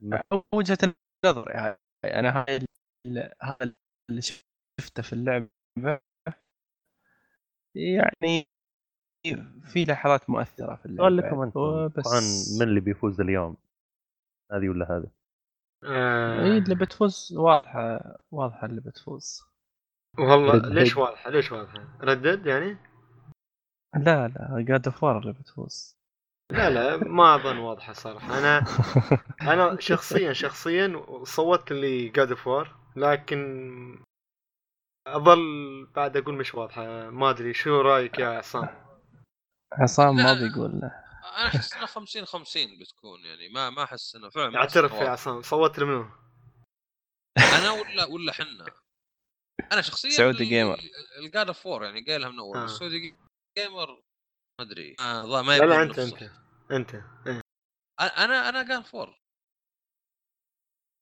ما- 0.01 0.23
وجهة 0.55 0.79
النظر 1.25 1.53
هاي 1.57 1.77
أنا 2.05 2.45
هاي 2.49 2.57
ال- 3.07 3.33
هذا 3.43 3.75
اللي 4.11 4.23
شفته 4.23 5.03
في 5.03 5.13
اللعبة 5.13 5.49
يعني 7.77 8.49
في 9.65 9.85
لحظات 9.85 10.31
مؤثرة 10.31 10.77
في 10.77 10.87
اللعبة. 10.87 11.17
لكم 11.17 11.41
أنتم 11.41 11.89
بس 11.89 12.05
طبعا 12.05 12.21
من 12.61 12.69
اللي 12.69 12.81
بيفوز 12.81 13.21
اليوم؟ 13.21 13.57
هذه 14.53 14.69
ولا 14.69 14.97
هذه؟ 14.97 15.11
آه. 15.85 16.45
اي 16.45 16.59
اللي 16.59 16.75
بتفوز 16.75 17.33
واضحة 17.37 18.01
واضحة 18.31 18.67
اللي 18.67 18.81
بتفوز 18.81 19.43
والله 20.19 20.69
ليش 20.69 20.89
Dead. 20.89 20.99
واضحة؟ 20.99 21.31
ليش 21.31 21.53
واضحة؟ 21.53 21.99
Red 22.01 22.20
Dead 22.20 22.47
يعني؟ 22.47 22.77
لا 23.97 24.29
لا 24.29 24.65
God 24.69 24.89
of 24.89 25.05
اللي 25.05 25.33
بتفوز 25.33 26.01
لا 26.53 26.71
لا 26.71 26.97
ما 26.97 27.35
أظن 27.35 27.59
واضحة 27.59 27.93
صراحة. 27.93 28.39
أنا 28.39 28.65
أنا 29.53 29.81
شخصيا 29.81 30.33
شخصيا 30.33 31.05
صوتت 31.25 31.73
لي 31.73 32.09
God 32.09 32.31
of 32.31 32.47
War 32.47 32.77
لكن 32.97 34.05
أظل 35.07 35.41
بعد 35.95 36.17
أقول 36.17 36.35
مش 36.35 36.55
واضحة. 36.55 37.11
ما 37.11 37.31
أدري 37.31 37.55
شو 37.55 37.81
رأيك 37.81 38.19
يا 38.19 38.29
عصام؟ 38.29 38.69
عصام 39.73 40.17
ما. 40.17 40.35
بيقول 40.35 40.81
له. 40.81 41.10
أنا 41.39 41.47
أحس 41.47 41.73
انها 41.75 41.87
50 41.87 42.25
50 42.25 42.79
بتكون 42.79 43.21
يعني 43.25 43.49
ما 43.49 43.71
ما 43.71 43.85
أحس 43.85 44.17
إنه 44.17 44.29
فعلا 44.29 44.57
اعترف 44.59 44.93
يا. 44.93 45.09
عصام 45.09 45.43
صوت 45.43 45.79
لمنو؟ 45.79 46.11
أنا 47.59 47.71
ولا 47.71 48.05
ولا 48.05 48.33
حنا 48.33 48.67
أنا 49.73 49.81
شخصيا 49.83 50.11
سعودي 50.11 50.45
gamer. 50.45 50.79
ال 51.19 51.26
God 51.26 51.47
of 51.47 51.67
War 51.67 51.85
يعني 51.85 52.05
قايلها 52.05 52.29
من 52.31 52.39
أول 52.39 52.57
آه. 52.57 52.65
بس 52.65 52.71
سعودي 52.71 53.15
جيمر 53.59 53.91
ما 54.61 54.67
أدري 54.67 54.97
آه 55.01 55.43
ما 55.43 55.59
لا 55.59 55.65
لا 55.65 55.83
أنت. 55.83 55.99
أنت 55.99 56.31
أنت 56.71 56.95
إيه. 57.27 57.41
أنا 58.01 58.49
أنا 58.49 58.63
God 58.63 58.71
of 58.77 58.95
War 58.95 59.21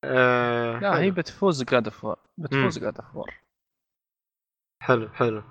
آه 0.04 0.78
لا 0.78 0.98
هي. 1.00 1.10
بتفوز 1.10 1.62
جاد 1.62 1.84
اوف 1.88 2.06
بتفوز 2.38 2.78
جاد 2.78 3.00
اوف 3.00 3.26
حلو 4.82 5.08
حلو 5.08 5.42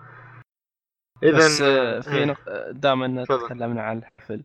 اذا 1.23 1.37
بس 1.37 1.61
آه، 1.61 1.99
في 1.99 2.09
إيه. 2.17 2.25
نقطة 2.25 2.71
دام 2.71 3.03
ان. 3.03 3.25
تكلمنا 3.25 3.81
عن 3.83 3.97
الحفل 3.97 4.43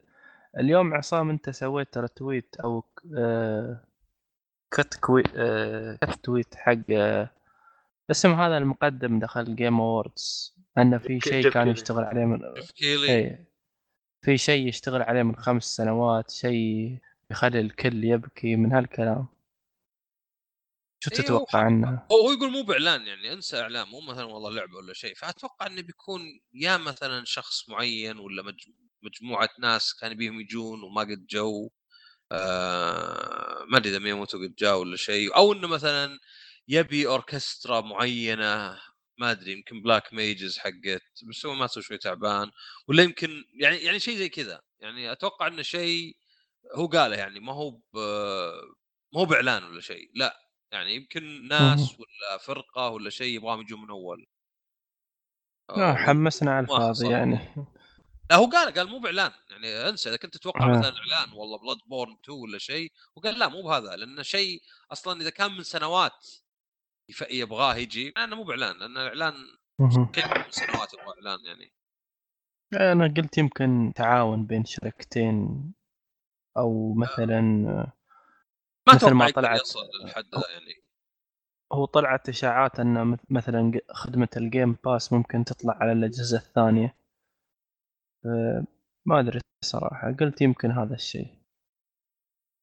اليوم 0.59 0.95
عصام 0.95 1.31
انت 1.31 1.51
سويت 1.51 1.93
ترى 1.93 2.09
تويت 2.09 2.57
أو 2.65 2.85
كت 4.71 4.95
كوي 5.01 5.23
كت 6.03 6.21
تويت 6.23 6.55
حق 6.55 6.79
آه، 6.91 7.31
اسم 8.11 8.33
هذا 8.33 8.59
المقدم 8.59 9.19
دخل 9.19 9.57
جيم 9.57 9.81
اووردز 9.81 10.57
أنه 10.79 10.99
في 10.99 11.21
شيء 11.21 11.51
كان. 11.51 11.69
يشتغل 11.69 12.05
عليه 12.05 12.25
من 12.25 12.41
اي 12.83 13.47
في 14.23 14.39
شيء 14.39 14.69
يشتغل 14.69 15.03
عليه 15.03 15.23
من 15.23 15.37
خمس 15.37 15.65
سنوات 15.65 16.31
شيء 16.31 16.99
يخلي 17.31 17.61
الكل 17.61 18.05
يبكي 18.05 18.57
من 18.57 18.73
هالكلام. 18.73 19.27
شو 21.01 21.11
إيه، 21.13 21.19
هو 21.19 21.23
تتوقع 21.23 21.59
عنه؟ 21.59 22.07
هو 22.13 22.17
هو 22.17 22.33
يقول 22.33 22.51
مو 22.51 22.63
بإعلان 22.63 23.07
يعني 23.07 23.33
انسى 23.33 23.61
إعلان 23.61 23.89
مو 23.89 24.01
مثلا 24.01 24.25
والله 24.25 24.51
لعبة 24.51 24.77
ولا 24.77 24.93
شيء. 24.93 25.15
فأتوقع 25.15 25.67
انه 25.67 25.83
بيكون 25.83 26.41
يا 26.55 26.77
مثلا 26.77 27.25
شخص 27.25 27.69
معين 27.69 28.19
ولا 28.19 28.43
مج... 28.43 28.69
مجموعة 29.03 29.49
ناس 29.59 29.95
كان 29.95 30.15
بيهم 30.15 30.41
يجون 30.41 30.83
وما 30.83 31.03
قد 31.03 31.27
جو 31.27 31.71
آه... 32.33 33.65
ما 33.69 33.79
أدري 33.79 33.91
إذا 33.91 33.99
ميموتو 33.99 34.39
قد 34.39 34.55
جاء 34.55 34.79
ولا 34.79 34.97
شيء. 34.97 35.37
أو 35.37 35.53
إنه 35.53 35.69
مثلا 35.69 36.19
يبي 36.69 37.07
أوركسترا 37.07 37.81
معينة 37.81 38.79
ما 39.19 39.31
أدري 39.31 39.53
يمكن 39.53 39.83
بلاك 39.83 40.15
ميجز 40.15 40.59
حقت 40.59 41.03
بس 41.29 41.47
هو 41.47 41.55
ما 41.55 41.67
سوى 41.67 41.83
شوي 41.83 41.99
تعبان. 41.99 42.51
ولا 42.89 43.03
يمكن 43.03 43.45
يعني 43.61 43.77
يعني 43.77 44.01
شيء 44.01 44.17
زي 44.17 44.29
كذا. 44.29 44.61
يعني 44.81 45.13
أتوقع 45.13 45.47
إنه 45.47 45.63
شيء 45.63 46.17
هو 46.75 46.87
قاله 46.87 47.17
يعني 47.17 47.41
ما 47.41 47.53
هو. 47.53 47.71
ما 49.15 49.21
هو 49.21 49.25
بإعلان 49.25 49.65
ولا 49.65 49.81
شيء. 49.81 50.11
لا 50.15 50.37
يعني 50.73 50.95
يمكن 50.95 51.49
ناس 51.49 51.95
ولا 51.99 52.39
فرقة 52.39 52.89
ولا 52.89 53.11
شيء 53.11 53.37
يبغاهم 53.37 53.61
يجون 53.61 53.81
من 53.83 53.91
أول. 53.91 54.27
لا 55.77 55.91
آه، 55.91 55.95
حمسنا 55.95 56.51
على 56.51 56.65
الفاضي. 56.65 57.11
يعني. 57.11 57.39
لا 58.31 58.37
هو 58.37 58.47
قال 58.47 58.75
قال 58.75 58.89
مو 58.89 58.99
بإعلان. 58.99 59.31
يعني 59.51 59.89
انسى 59.89 60.09
إذا 60.09 60.17
كنت 60.17 60.35
تتوقع 60.37 60.65
آه. 60.75 60.79
مثلا 60.79 60.95
إعلان 60.99 61.33
والله 61.33 61.59
بلاد 61.59 61.77
بورن 61.87 62.17
2 62.25 62.39
ولا 62.39 62.59
شيء 62.59 62.93
وقال 63.17 63.39
لا 63.39 63.49
مو 63.49 63.63
بهذا 63.63 63.97
لأن 63.97 64.23
شيء 64.23 64.63
أصلا 64.93 65.21
إذا 65.21 65.31
كان 65.31 65.53
من 65.53 65.63
سنوات 65.63 66.27
يبغاه 67.31 67.75
يجي 67.77 68.13
أنا 68.17 68.37
مو 68.37 68.45
بإعلان 68.45 68.79
لأن 68.79 68.97
الإعلان 68.99 69.35
من 69.79 69.91
سنوات 70.51 70.95
يبغى 70.95 71.07
إعلان 71.19 71.45
يعني. 71.45 71.73
أنا 72.93 73.15
قلت 73.17 73.39
يمكن 73.39 73.93
تعاون 73.97 74.47
بين 74.47 74.65
شركتين 74.65 75.65
أو 76.57 76.95
مثلا 76.95 77.41
ما 77.41 78.95
مثل 78.95 79.11
ما 79.11 79.31
طلعت- 79.31 79.61
يصل 79.61 79.81
للحد 80.05 80.25
ذا 80.35 80.51
يعني. 80.51 80.75
هو 81.73 81.85
طلعت 81.85 82.29
إشاعات 82.29 82.81
ان 82.81 83.07
مث- 83.07 83.25
مثلا 83.31 83.73
خدمة 83.91 84.29
ال 84.37 84.45
Game 84.45 84.77
Pass 84.85 85.13
ممكن 85.13 85.45
تطلع 85.45 85.75
على 85.81 85.93
الأجهزة 85.93 86.39
الثانية. 86.39 86.97
ما 89.07 89.21
أدري 89.21 89.41
صراحة 89.65 90.13
قلت 90.21 90.41
يمكن 90.41 90.71
هذا 90.71 90.95
الشيء. 90.95 91.43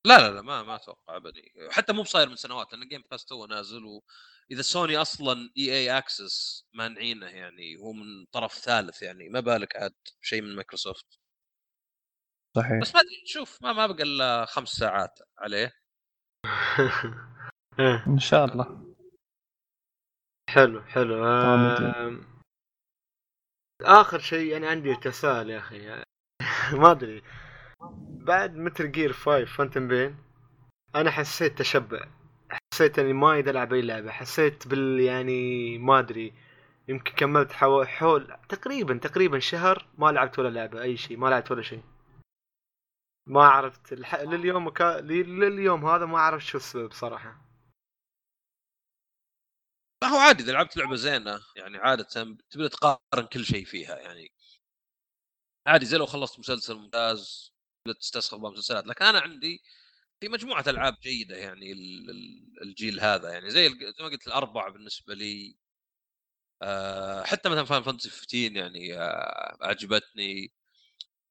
لا 0.08 0.18
لا 0.18 0.32
لا 0.32 0.42
ما 0.42 0.64
ما 0.64 0.76
أتوقع 0.76 1.18
ابدا. 1.18 1.42
حتى 1.72 1.94
مو 1.94 2.02
بصاير 2.02 2.30
من 2.30 2.36
سنوات 2.36 2.74
لأن 2.74 2.88
Game 2.88 3.04
Pass 3.12 3.26
تو 3.26 3.46
نازل 3.46 3.84
وإذا 3.84 4.62
سوني 4.62 4.98
أصلا 4.98 5.50
EA 5.58 5.72
Access 5.72 6.66
مانعينه 6.74 7.26
يعني 7.26 7.78
هو 7.78 7.94
من 7.94 8.26
طرف 8.32 8.54
ثالث 8.54 9.02
يعني 9.02 9.30
ما 9.30 9.40
بالك 9.40 9.76
عاد 9.76 9.96
شيء 10.22 10.42
من 10.42 10.56
مايكروسوفت. 10.56 11.20
صحيح. 12.58 12.82
بس 12.82 12.96
ما 12.96 13.02
أدري 13.02 13.24
شوف 13.26 13.64
ما 13.64 13.74
ما 13.74 13.88
بقى 13.88 14.04
إلا 14.04 14.46
خمس 14.46 14.70
ساعات 14.70 15.20
عليه. 15.40 15.74
إيه. 17.80 18.04
إن 18.08 18.20
شاء 18.20 18.46
الله. 18.46 18.96
حلو 20.50 20.82
حلو. 20.84 21.26
آم، 21.26 22.39
آخر 23.82 24.20
شيء 24.20 24.58
أنا 24.58 24.70
عندي 24.70 24.96
تساؤل 24.96 25.50
يا 25.50 25.58
أخي. 25.58 26.04
ما 26.82 26.92
أدري. 26.92 27.24
بعد 28.10 28.56
Metal 28.56 28.92
Gear 28.92 29.14
5 29.14 29.46
Phantom 29.46 29.88
Pain 29.88 30.16
أنا 30.96 31.12
حسيت 31.12 31.58
تشبع. 31.60 32.08
حسيت 32.74 33.00
إني 33.00 33.14
ما 33.14 33.40
ألعب 33.40 33.74
أي 33.74 33.82
لعبة. 33.82 34.12
حسيت 34.12 34.68
بال 34.68 35.00
يعني 35.00 35.78
ما 35.78 36.00
أدري. 36.00 36.34
يمكن 36.88 37.14
كملت 37.16 37.52
حو... 37.52 37.84
حول 37.84 38.38
تقريبا 38.50 38.98
تقريبا 38.98 39.40
شهر 39.40 39.86
ما 39.98 40.12
لعبت 40.12 40.40
ولا 40.40 40.50
لعبة 40.50 40.82
أي 40.82 40.98
شيء 40.98 41.18
ما 41.18 41.28
لعبت 41.28 41.52
ولا 41.52 41.62
شيء. 41.62 41.84
ما 43.28 43.44
عرفت 43.44 43.94
الح... 43.94 44.16
لليوم. 44.16 44.74
لليوم 45.10 45.86
هذا 45.86 46.06
ما 46.06 46.18
اعرف 46.18 46.46
شو 46.46 46.58
السبب 46.58 46.92
صراحة. 46.92 47.49
لا 50.04 50.08
هو 50.10 50.18
عادي 50.18 50.44
إذا 50.44 50.52
لعبت 50.52 50.78
لعبة 50.78 50.96
زينة 50.96 51.40
يعني 51.56 51.78
عادة 51.78 52.04
تبدا 52.52 52.68
تقارن 52.68 53.28
كل 53.34 53.46
شيء 53.46 53.66
فيها 53.66 53.96
يعني 53.98 54.32
عادي 55.68 55.86
زي 55.86 55.98
لو 55.98 56.06
خلصت 56.06 56.40
مسلسل 56.40 56.76
ممتاز 56.76 57.54
تبدا 57.86 58.00
تستسخف 58.00 58.40
مسلسلات 58.40 58.88
لكن 58.88 59.06
أنا 59.06 59.20
عندي 59.20 59.62
في 60.22 60.30
مجموعة 60.30 60.64
ألعاب 60.68 60.96
جيدة 61.04 61.38
يعني 61.38 61.72
ال- 61.72 62.10
ال- 62.10 62.64
الجيل 62.64 63.00
هذا 63.02 63.30
يعني 63.34 63.50
زي 63.52 63.70
زي 63.70 63.94
ما 64.04 64.10
قلت 64.10 64.28
الاربع 64.28 64.70
بالنسبة 64.70 65.14
لي. 65.16 65.58
آه، 66.62 67.24
حتى 67.24 67.50
مثلا 67.50 67.64
Final 67.66 67.84
Fantasy 67.84 68.10
15 68.10 68.56
يعني 68.58 68.94
آه، 68.98 69.58
عجبتني 69.62 70.52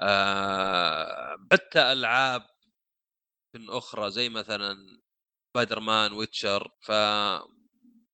آه، 0.03 1.37
حتى 1.53 1.93
ألعاب 1.93 2.43
أخرى 3.69 4.11
زي 4.11 4.29
مثلا 4.29 4.77
Spider-Man 5.53 6.13
Witcher 6.13 6.73
ف 6.81 6.93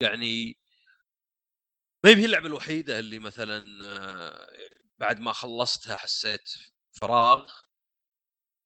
يعني 0.05 0.59
ما 2.05 2.11
هي 2.11 2.25
اللعبة 2.25 2.47
الوحيدة 2.47 2.99
اللي 2.99 3.19
مثلا 3.19 3.65
آه، 3.87 4.49
بعد 4.99 5.21
ما 5.21 5.33
خلصتها 5.33 5.97
حسيت 5.97 6.51
فراغ؟ 7.01 7.47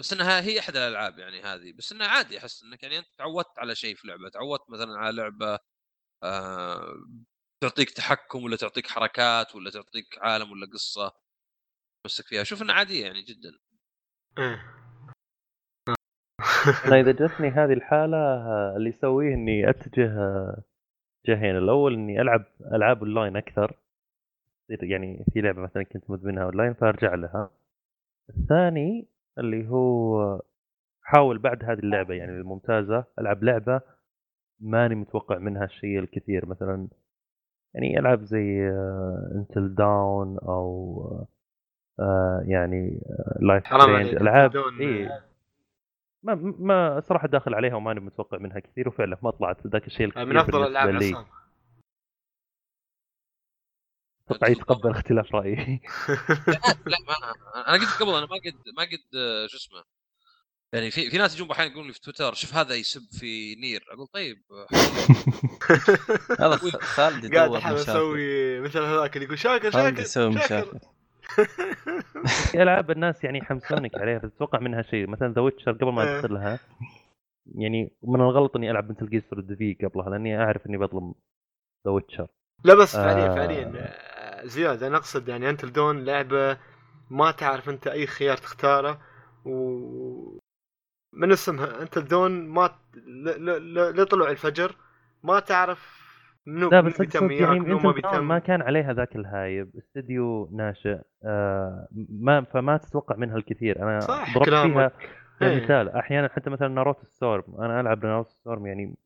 بس 0.01 0.13
إنها 0.13 0.41
هي 0.41 0.59
أحد 0.61 0.77
الألعاب 0.77 1.19
يعني 1.19 1.43
هذه 1.43 1.73
بس 1.73 1.93
إنها 1.93 2.07
عادي 2.07 2.39
أحس 2.39 2.63
إنك 2.63 2.83
يعني 2.83 2.99
أنت 2.99 3.07
تعودت 3.19 3.59
على 3.59 3.75
شيء 3.75 3.95
في 3.97 4.09
لعبة 4.09 4.29
تعودت 4.29 4.71
مثلا 4.71 4.99
على 4.99 5.17
لعبة 5.17 5.59
آه 6.23 6.95
تعطيك 7.63 7.91
تحكم 7.91 8.45
ولا 8.45 8.57
تعطيك 8.57 8.87
حركات 8.87 9.55
ولا 9.55 9.71
تعطيك 9.71 10.19
عالم 10.19 10.51
ولا 10.53 10.67
قصة 10.73 11.13
تمسك 12.05 12.27
فيها. 12.27 12.45
شوف 12.45 12.63
إنها 12.63 12.75
عادية 12.75 13.07
يعني 13.07 13.23
جدا. 13.23 13.51
إيه. 14.39 14.79
أنا 16.87 17.01
إذا 17.01 17.13
جتني 17.13 17.49
هذه 17.49 17.73
الحالة 17.73 18.17
آه، 18.17 18.75
اللي 18.77 18.89
يسويه 18.89 19.35
إني 19.35 19.71
أتجه 19.71 20.13
آه، 21.27 21.31
جهين. 21.33 21.57
الأول 21.57 21.95
إني 21.95 22.21
ألعب 22.21 22.45
ألعاب 22.73 22.99
أونلاين 22.99 23.37
أكثر. 23.37 23.77
يعني 24.69 25.25
في 25.33 25.41
لعبة 25.41 25.61
مثلا 25.63 25.83
كنت 25.83 26.11
مدمنها 26.11 26.45
أونلاين 26.45 26.75
فأرجع 26.75 27.15
لها. 27.15 27.51
الثاني 28.37 29.09
اللي 29.39 29.69
هو 29.69 30.41
حاول 31.03 31.39
بعد 31.39 31.65
هذه 31.65 31.79
اللعبة 31.79 32.15
يعني 32.15 32.33
الممتازة 32.33 33.05
ألعب 33.19 33.45
لعبة 33.45 33.81
ماني 34.61 34.95
متوقع 34.95 35.39
منها 35.39 35.65
الشيء 35.65 35.99
الكثير. 35.99 36.47
مثلا 36.47 36.89
يعني 37.75 37.99
العاب 37.99 38.23
زي 38.25 38.69
Until 39.35 39.75
Dawn 39.75 40.39
أو 40.39 41.29
آه، 42.01 42.43
يعني 42.47 43.01
لايف 43.41 43.73
ألعاب 44.23 44.57
اي 44.81 45.11
ما 46.23 46.35
ما 46.59 47.01
صراحة 47.01 47.29
داخل 47.29 47.55
عليها 47.55 47.75
وماني 47.75 48.01
متوقع 48.01 48.39
منها 48.39 48.59
كثير 48.61 48.89
وفعلا 48.89 49.19
ما 49.23 49.31
طلعت 49.31 49.67
ذاك 49.67 49.87
الشيء 49.87 50.07
الكثير 50.07 50.25
من 50.27 50.37
أفضل 50.37 50.53
بالنسبة 50.53 50.67
ألعاب 50.71 50.89
لي. 50.91 51.07
عصام 51.09 51.27
أتوقع 54.31 54.49
يتقبل 54.49 54.91
اختلاف 54.91 55.35
رأيي. 55.35 55.55
لا 56.87 56.99
ما 57.09 57.15
أنا 57.69 57.79
قلت 57.79 58.03
قبل 58.03 58.11
أنا 58.11 58.27
ما 58.27 58.37
قد 58.37 58.55
ما 58.77 58.83
قد 58.83 59.17
آه، 59.19 59.47
شو 59.47 59.57
اسمه 59.57 59.85
يعني 60.73 60.91
في 60.91 61.11
في 61.11 61.19
ناس 61.19 61.35
يجون 61.35 61.51
أحيانا 61.51 61.71
يقولون 61.71 61.87
لي 61.87 61.93
في 61.93 62.01
تويتر 62.01 62.35
شوف 62.35 62.55
هذا 62.55 62.75
يسب 62.75 63.03
في 63.21 63.55
NieR. 63.55 63.85
أقول 63.93 64.07
طيب 64.07 64.37
هذا 66.41 66.57
خالد 66.81 67.35
قاعد 67.35 67.47
يدور 67.47 67.59
أحاول 67.59 67.75
مشاكل. 67.81 67.91
أسوي 67.91 68.61
مثل 68.61 68.79
هذاك 68.83 69.17
اللي 69.17 69.25
يقول 69.27 69.39
شاكر 69.39 69.71
شاكر 69.71 70.01
يسوي 70.03 70.33
شاكر. 70.39 70.45
مشاكل. 70.45 70.79
في 72.51 72.63
ألعاب 72.63 72.91
الناس 72.91 73.25
يعني 73.25 73.39
يحمسونك 73.39 73.95
عليها 73.95 74.19
فتتوقع 74.19 74.59
منها 74.59 74.83
شيء 74.83 75.07
مثلا 75.07 75.33
The 75.33 75.41
Witcher 75.41 75.73
قبل 75.73 75.93
ما 75.93 76.03
إيه. 76.03 76.19
ادخلها 76.19 76.59
يعني 77.55 77.93
من 78.03 78.21
الغلط 78.21 78.57
إني 78.57 78.71
ألعب 78.71 78.91
مثل 78.91 79.11
Gear 79.11 79.25
Solid 79.31 79.55
في 79.55 79.75
قبلها 79.75 80.11
لأني 80.11 80.39
أعرف 80.39 80.67
إني 80.67 80.77
بظلم 80.77 81.15
The 81.87 81.93
Witcher 81.93 82.29
لا 82.65 82.75
بس 82.75 82.97
فعليا 82.97 83.31
آه. 83.31 83.35
فعليا 83.35 83.73
آه، 83.77 84.47
زياد 84.47 84.83
أنا 84.83 84.97
أقصد 84.97 85.29
يعني 85.29 85.51
Until 85.51 85.65
Dawn 85.65 86.05
لعبة 86.05 86.59
ما 87.11 87.31
تعرف 87.31 87.69
أنت 87.69 87.87
أي 87.87 88.07
خيار 88.07 88.37
تختاره 88.37 89.01
و 89.45 90.39
من 91.13 91.33
اسمها 91.33 91.83
Until 91.83 91.97
Dawn 91.97 92.49
ما 92.49 92.79
ل... 92.95 93.29
ل... 93.29 93.75
ل... 93.75 94.03
لطلوع 94.03 94.31
الفجر 94.31 94.77
ما 95.23 95.41
تعرف 95.41 95.98
لا 96.49 96.81
بس 96.81 97.01
وياك 97.01 97.15
يعني 97.41 97.61
ما 98.21 98.39
كان 98.39 98.63
عليها 98.63 98.93
ذاك 98.93 99.17
ال 99.17 99.26
hype. 99.26 99.71
استديو 99.79 100.49
ناشئ 100.53 100.99
آه 101.25 101.89
ما 102.21 102.41
فما 102.45 102.77
تتوقع 102.77 103.17
منها 103.17 103.37
الكثير. 103.37 103.83
أنا 103.83 104.01
صح 104.01 104.35
ضربت. 104.39 104.49
فيها 104.49 104.91
إيه. 105.43 105.59
كمثال 105.59 105.89
أحيانا 105.89 106.29
حتى 106.29 106.51
مثلا 106.51 106.69
Naruto 106.69 107.05
Storm. 107.05 107.45
أنا 107.59 107.81
ألعب 107.81 108.05
Naruto 108.07 108.31
Storm 108.31 108.67
يعني 108.67 108.97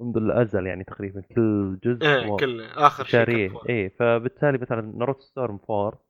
منذ 0.00 0.16
الأزل 0.16 0.66
يعني 0.66 0.84
تقريبا 0.84 1.20
كل 1.20 1.78
جزء 1.84 2.06
إيه 2.06 2.30
و- 2.30 2.36
كل 2.36 2.60
آخر 2.62 3.04
شيء. 3.04 3.52
إيه 3.68 3.88
فبالتالي 3.88 4.58
مثلا 4.58 4.80
Naruto 4.96 5.20
Storm 5.20 5.58
4 5.70 6.00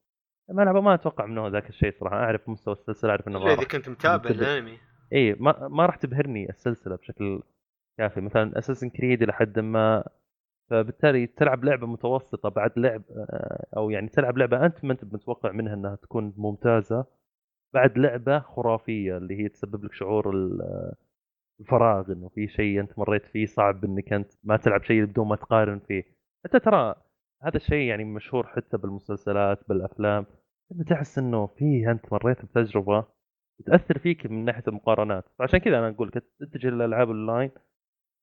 ما 0.51 0.63
ألعبه 0.63 0.81
ما 0.81 0.95
أتوقع 0.95 1.27
منه 1.27 1.49
ذاك 1.49 1.69
الشيء 1.69 1.93
صراحة. 2.01 2.17
أعرف 2.17 2.49
مستوى 2.49 2.75
السلسلة 2.75 3.11
أعرف 3.11 3.29
إنه 3.29 3.39
إلا 3.43 3.53
إذا 3.53 3.65
كنت 3.65 3.89
متابع. 3.89 4.31
الأنمي. 4.31 4.79
إيه 5.13 5.37
ما 5.41 5.69
ما 5.69 5.87
راح 5.87 5.97
تبهرني 5.97 6.49
السلسلة 6.49 6.97
بشكل 6.97 7.43
كافي. 7.99 8.21
مثلا 8.21 8.59
أساسن 8.59 8.89
كريد 8.91 9.23
إلى 9.23 9.33
حد 9.33 9.59
ما 9.59 10.05
فبالتالي 10.71 11.27
تلعب 11.27 11.65
لعبة 11.65 11.87
متوسطة 11.87 12.49
بعد 12.49 12.73
لعب 12.79 13.03
آه، 13.11 13.67
أو 13.77 13.91
يعني 13.91 14.09
تلعب 14.09 14.39
لعبة 14.39 14.67
أنت 14.67 14.85
ما 14.85 14.93
أنت 14.93 15.05
متوقع 15.05 15.53
منها 15.53 15.75
إنها 15.75 15.97
تكون 15.97 16.35
ممتازة 16.37 17.07
بعد 17.75 17.99
لعبة 17.99 18.39
خرافية 18.41 19.17
اللي 19.17 19.39
هي 19.45 19.49
تسبب 19.49 19.85
لك 19.85 19.93
شعور 19.93 20.31
ال- 20.31 20.93
الفراغ 21.61 22.13
إنه 22.13 22.29
في 22.29 22.49
شيء 22.49 22.81
أنت 22.81 22.99
مريت 22.99 23.27
فيه 23.27 23.47
صعب 23.47 23.85
إنك 23.85 24.13
أنت 24.13 24.33
ما 24.45 24.57
تلعب 24.57 24.83
شيء 24.83 25.05
بدون 25.05 25.29
ما 25.29 25.37
تقارن 25.37 25.79
فيه 25.79 26.05
حتى 26.45 26.61
ترى 26.61 26.95
هذا 27.43 27.57
الشيء 27.57 27.89
يعني 27.89 28.05
مشهور 28.05 28.47
حتى 28.47 28.77
بالمسلسلات 28.77 29.69
بالأفلام 29.69 30.27
أنت 30.73 30.89
تحس 30.91 31.19
إنه 31.19 31.47
في 31.47 31.91
أنت 31.91 32.13
مريت 32.13 32.45
بتجربة 32.45 33.05
تأثر 33.67 33.99
فيك 33.99 34.27
من 34.27 34.45
ناحية 34.45 34.63
المقارنات 34.69 35.25
فعشان 35.39 35.59
كذا 35.59 35.79
أنا 35.79 35.89
أقول 35.89 36.09
لك 36.09 36.25
تتجه 36.41 36.69
للالعاب 36.69 37.09
اونلاين 37.09 37.51
إيه. 37.51 37.68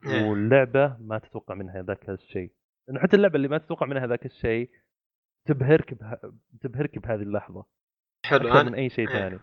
واللعبة 0.07 0.97
ما 0.99 1.19
تتوقع 1.19 1.55
منها 1.55 1.81
ذاك 1.81 2.09
الشيء. 2.09 2.51
لأنه 2.87 2.99
حتى 2.99 3.15
اللعبة 3.15 3.35
اللي 3.35 3.47
ما 3.47 3.57
تتوقع 3.57 3.85
منها 3.85 4.07
ذاك 4.07 4.25
الشيء 4.25 4.69
تبهرك 5.47 5.93
بها... 5.93 6.19
تبهرك 6.61 6.99
بهذه 6.99 7.21
اللحظة. 7.21 7.65
حلو 8.25 8.51
أنا 8.51 8.63
من 8.63 8.75
أي 8.75 8.89
شيء 8.89 9.09
إيه. 9.09 9.13
ثاني. 9.13 9.39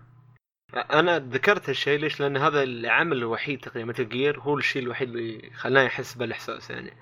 أنا 0.75 1.19
ذكرت 1.19 1.69
هالشيء 1.69 1.99
ليش؟ 1.99 2.21
لأن 2.21 2.37
هذا 2.37 2.63
العمل 2.63 3.17
الوحيد 3.17 3.61
تقريبا 3.61 3.93
Gear 3.93 4.41
هو 4.41 4.59
الشيء 4.59 4.83
الوحيد 4.83 5.09
اللي 5.09 5.51
خلاني 5.51 5.87
أحس 5.87 6.15
بالإحساس 6.15 6.71
يعني. 6.71 6.93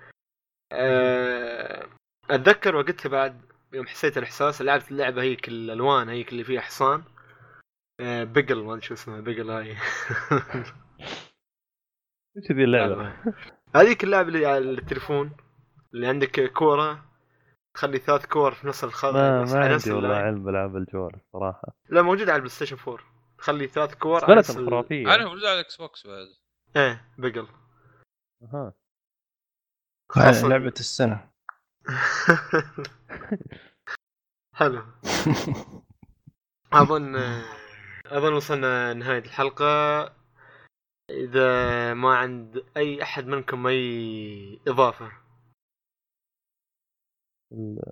أه، 0.73 1.87
أتذكر 2.31 2.77
وقتها 2.77 3.09
بعد 3.09 3.41
يوم 3.73 3.87
حسيت 3.87 4.19
الإحساس 4.19 4.63
لعبت 4.63 4.91
اللعبة 4.91 5.23
هيك 5.23 5.49
الألوان 5.49 6.09
هيك 6.09 6.33
اللي 6.33 6.45
فيها 6.45 6.61
حصان. 6.61 7.03
أه، 8.01 8.25
Peggle 8.25 8.65
ما 8.65 8.73
أدري 8.73 8.83
شو 8.83 8.95
اسمها 8.95 9.21
Peggle 9.21 9.51
هاي. 9.51 9.77
إيش 12.43 12.53
ذي 12.53 12.65
اللعبه؟ 12.65 13.13
هذيك 13.77 14.05
اللعبة 14.05 14.29
اللي 14.29 14.47
على 14.47 14.59
التليفون 14.59 15.31
اللي 15.95 16.07
عندك 16.07 16.53
كورة 16.53 17.05
تخلي 17.75 17.99
ثلاث 17.99 18.27
كور 18.27 18.55
في 18.55 18.67
نص 18.69 18.85
الخط 18.85 19.15
ما 19.15 19.43
نفس- 19.43 19.53
ما 19.53 19.69
عندي 19.73 19.91
والله. 19.93 20.15
علم 20.17 20.45
بالعاب 20.45 20.77
الجوال 20.77 21.21
صراحة. 21.33 21.73
لا 21.89 22.03
موجود 22.03 22.29
على 22.29 22.37
ال 22.37 22.49
PlayStation 22.51 22.77
4 22.89 22.99
تخلي 23.39 23.67
ثلاث 23.67 23.95
كور 23.95 24.25
على 24.25 24.35
نفس 24.37 24.57
ال- 24.57 24.67
خرافية. 24.67 25.15
أنا 25.15 25.25
موجود 25.25 25.45
على 25.45 25.55
ال 25.55 25.77
Xbox 25.77 26.07
بعد. 26.07 26.27
إيه 26.77 27.05
بقل. 27.19 27.47
أها. 28.43 28.73
لعبة 30.49 30.75
السنة. 30.81 31.31
حلو. 34.57 34.83
أظن 36.73 37.17
أظن 38.07 38.33
وصلنا 38.33 38.93
نهاية 38.93 39.19
الحلقة. 39.25 40.03
إذا 41.11 41.95
ما 41.95 42.15
عند 42.17 42.65
أي 42.77 43.03
أحد 43.03 43.27
منكم 43.27 43.67
أي 43.67 44.61
إضافة. 44.69 45.13
ال- 47.53 47.83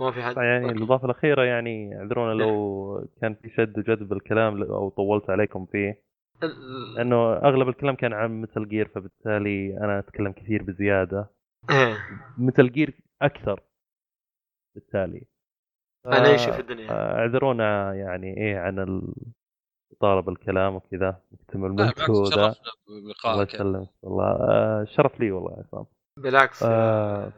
ما 0.00 0.10
في 0.12 0.22
حد. 0.22 0.36
يعني 0.36 0.64
أوكي. 0.64 0.76
الإضافة 0.78 1.04
الأخيرة 1.04 1.42
يعني 1.44 1.98
اعذرونا 1.98 2.32
لو 2.42 3.08
كان 3.20 3.34
في 3.34 3.50
شد 3.50 3.78
وجذب 3.78 4.08
بالكلام 4.08 4.62
أو 4.62 4.88
طولت 4.88 5.30
عليكم 5.30 5.66
فيه. 5.66 6.02
ال- 6.42 6.94
لأنه 6.94 7.32
أغلب 7.32 7.68
الكلام 7.68 7.94
كان 7.94 8.12
عن 8.12 8.40
مثل 8.40 8.68
جير 8.68 8.88
فبالتالي 8.88 9.76
أنا 9.78 9.98
أتكلم 9.98 10.32
كثير 10.32 10.62
بزيادة. 10.62 11.30
إيه. 11.70 11.96
مثل 12.38 12.72
جير 12.72 13.00
أكثر 13.22 13.60
بالتالي. 14.74 15.26
أنا 16.06 16.26
اي 16.26 16.38
ف- 16.38 16.40
شيء 16.40 16.52
في 16.52 16.60
الدنيا 16.60 16.90
اعذرونا 16.90 17.94
يعني 17.94 18.36
إيه 18.36 18.58
عن 18.58 18.78
ال- 18.78 19.14
طالب 20.00 20.28
الكلام 20.28 20.74
وكذا 20.74 21.20
نكتمل 21.32 21.94
شرفنا 21.98 22.54
الله 23.24 23.42
يسلمك. 23.42 23.88
والله 24.02 24.24
آه، 24.26 24.84
شرف 24.84 25.20
لي 25.20 25.30
والله 25.30 25.52
يا 25.52 25.58
عصام. 25.58 25.86
بالعكس 26.18 26.62
آه. 26.62 27.32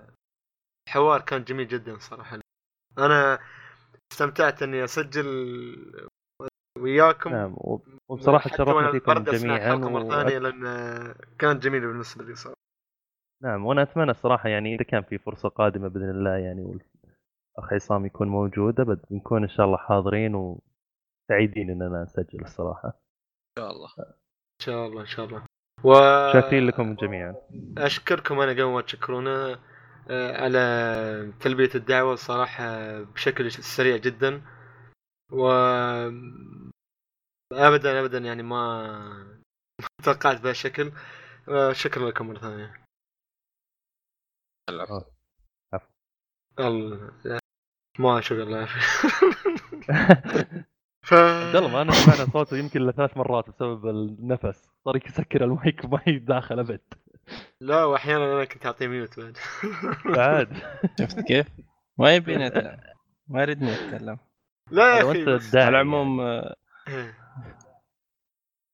الحوار 0.89 1.21
كان 1.21 1.45
جميل 1.45 1.69
جدا 1.69 1.99
صراحة. 1.99 2.39
أنا 2.99 3.39
استمتعت 4.13 4.63
إني 4.63 4.85
أسجل 4.85 5.27
وياكم. 6.79 7.31
نعم 7.31 7.55
وب- 7.57 7.99
وبصراحة 8.11 8.51
تشرفنا 8.51 8.93
فيكم 8.93 9.13
جميعا 9.25 9.75
و... 9.75 10.11
ثانية 10.11 10.39
لأن 10.39 10.63
كانت 11.39 11.63
جميلة 11.63 11.87
بالنسبة 11.87 12.25
لي 12.25 12.35
صراحة. 12.35 12.57
نعم 13.43 13.67
وأنا 13.67 13.83
أتمنى 13.83 14.11
الصراحه 14.11 14.49
يعني 14.49 14.75
إذا 14.75 14.85
كان 14.85 15.03
في 15.03 15.19
فرصة 15.19 15.49
قادمة 15.49 15.89
بإذن 15.89 16.11
الله 16.11 16.37
يعني 16.37 16.63
والأخ 16.63 17.73
عصام 17.73 18.07
يكون 18.07 18.29
موجود 18.29 18.81
أبد 18.81 19.01
نكون 19.11 19.43
إن 19.43 19.49
شاء 19.49 19.67
الله 19.67 19.77
حاضرين 19.77 20.35
وسعيدين 21.31 21.71
اننا 21.71 22.03
نسجل 22.03 22.45
الصراحة. 22.45 22.89
إن 22.89 23.63
شاء 23.63 23.71
الله. 23.71 23.89
إن 23.99 24.61
شاء 24.63 24.87
الله 24.87 25.01
إن 25.01 25.07
شاء 25.07 25.27
الله. 25.27 25.47
و 25.85 25.93
شاكرين 26.33 26.67
لكم 26.67 26.95
جميعا. 26.95 27.35
أشكركم 27.79 28.41
أنا 28.41 28.53
قبل 28.53 28.65
ما 28.65 28.81
تشكرونا 28.81 29.61
آه، 30.11 30.43
على 30.43 31.33
تلبية 31.41 31.71
الدعوة 31.75 32.13
الصراحه 32.13 33.01
بشكل 33.03 33.53
سريع 33.53 33.97
جدا. 33.97 34.43
و 35.33 35.47
ابدا 37.53 38.01
ابدا 38.01 38.19
يعني 38.19 38.43
ما 38.43 38.89
ما 39.81 39.89
توقعت 40.05 40.41
بهالشكل 40.41 40.93
آه، 41.49 41.73
شكرا 41.73 42.09
لكم 42.11 42.27
مرة 42.27 42.39
ثانية. 42.39 42.85
العفو. 44.69 45.03
الله 46.59 47.11
ما 47.99 48.21
شكرا 48.21 48.43
الله. 48.43 48.59
يعافيك 48.59 48.83
ف 51.03 51.15
عبد 51.15 51.57
الله 51.57 51.69
ما 51.69 51.83
أنا 51.83 51.93
سمعنا 51.93 52.31
صوته 52.33 52.57
يمكن 52.57 52.87
لثلاث 52.87 53.17
مرات 53.17 53.51
بسبب 53.51 53.87
النفس. 53.89 54.71
صار 54.85 54.97
يسكر 54.97 55.45
المايك 55.45 55.85
وما 55.85 56.01
يداخل 56.07 56.59
أبد. 56.59 56.81
لا 57.61 57.85
وأحيانا 57.85 58.35
أنا 58.35 58.45
كنت 58.45 58.67
أعطيه 58.67 58.87
ميوت 58.87 59.21
بعد. 59.21 59.37
بعد. 60.17 60.57
شفت 61.01 61.21
كيف؟ 61.21 61.47
ما 61.99 62.15
يبيني. 62.15 62.51
ما 63.29 63.43
يريدني 63.43 63.75
أتكلم. 63.75 64.19
لا 64.71 64.99
يا 64.99 65.11
أخي 65.11 65.23
الداعي 65.23 65.67
على 65.67 65.81
العموم 65.81 66.21
آه، 66.21 66.57
إيه. 66.89 67.15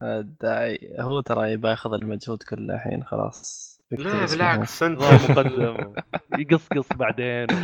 الداعي 0.03 0.97
هو 1.01 1.21
ترى 1.21 1.53
يبغى 1.53 1.71
ياخذ 1.71 1.93
المجهود 1.95 2.43
كله 2.43 2.75
الحين 2.75 3.05
خلاص. 3.05 3.68
لا. 3.91 4.27
بالعكس. 4.27 4.83
انت 4.83 5.01
مقدم 5.01 5.95
يقصقص 6.39 6.93
بعدين. 6.93 7.47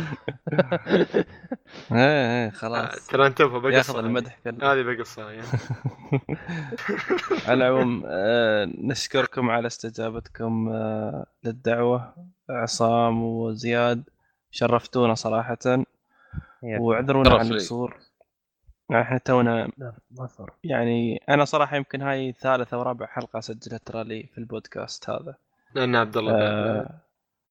إيه 1.91 2.45
إيه 2.45 2.49
خلاص. 2.49 3.07
ترى 3.07 3.27
انت 3.27 3.41
بقص 3.41 3.73
ياخذ 3.73 3.97
المدح 3.97 4.39
كله. 4.43 4.73
هذه 4.73 4.81
بقصها 4.81 5.31
يعني 5.31 5.47
على 7.47 7.67
العموم 7.67 8.03
آه، 8.07 8.65
نشكركم 8.65 9.49
على 9.49 9.67
استجابتكم 9.67 10.69
آه، 10.69 11.25
للدعوة. 11.43 12.13
عصام 12.49 13.23
وزياد 13.23 14.03
شرفتونا 14.51 15.15
صراحة. 15.15 15.57
وعذرونا 16.63 17.33
عن. 17.33 17.47
القصور. 17.47 17.97
إحنا 18.91 19.17
تونا 19.17 19.69
يعني 20.63 21.23
أنا 21.29 21.45
صراحة 21.45 21.77
يمكن 21.77 22.01
هاي 22.01 22.31
ثالث 22.31 22.73
أو 22.73 22.81
رابع 22.81 23.05
حلقة 23.05 23.39
أسجلها 23.39 23.79
ترى 23.85 24.03
لي 24.03 24.23
في 24.23 24.37
البودكاست 24.37 25.09
هذا. 25.09 25.35
لأن 25.75 25.95
عبد 25.95 26.17
الله 26.17 26.33
آه، 26.33 27.01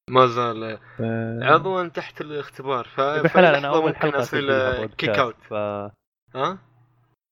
ما 0.09 0.27
زال 0.27 0.77
آه، 0.99 1.39
عضوا 1.43 1.87
تحت 1.87 2.21
الاختبار 2.21 2.85
ف 2.87 2.99
بحلال 3.01 3.55
أنا 3.55 3.67
أول 3.67 3.81
ممكن 3.87 3.95
حلقه 3.95 4.19
أصير 4.19 4.85
kick 4.87 5.09
out 5.09 5.35
ف 5.41 5.53
ها 5.53 6.57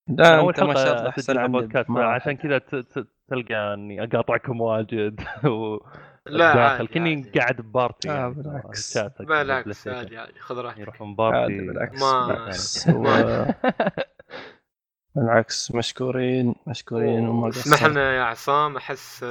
لا 0.09 0.39
أول 0.39 0.53
أنت 0.53 0.63
ما 0.63 0.73
شاء 0.73 0.83
الله 0.83 0.97
حلقه 0.97 1.09
احسن 1.09 1.47
بودكاست. 1.47 1.89
عشان 1.91 2.31
كذا 2.37 2.57
ت- 2.57 2.75
ت- 2.75 3.07
تلقى 3.29 3.73
أني 3.73 4.03
أقاطعكم 4.03 4.61
واجد 4.61 5.21
و 5.45 5.77
لا 6.25 6.55
داخل 6.55 6.87
كني. 6.87 7.31
قاعد 7.35 7.61
ب 7.61 7.69
party 7.69 8.09
آه، 8.11 8.13
يعني 8.13 8.33
بالعكس. 8.33 8.97
بالعكس. 9.21 9.87
عادي 9.87 10.17
عادي 10.17 10.39
خذ 10.39 10.57
راحتك 10.57 10.79
يروحون 10.79 11.07
عادي 11.07 11.15
party 11.17 11.67
بالعكس 11.67 12.01
ما- 12.01 12.27
بالعكس 12.27 12.87
هو- 12.89 13.45
بالعكس 15.15 15.71
مشكورين 15.75 16.55
مشكورين 16.67 17.27
وما 17.27 17.49
اسمح. 17.49 17.83
لنا 17.83 18.13
يا 18.17 18.23
عصام 18.23 18.77
أحس 18.77 19.25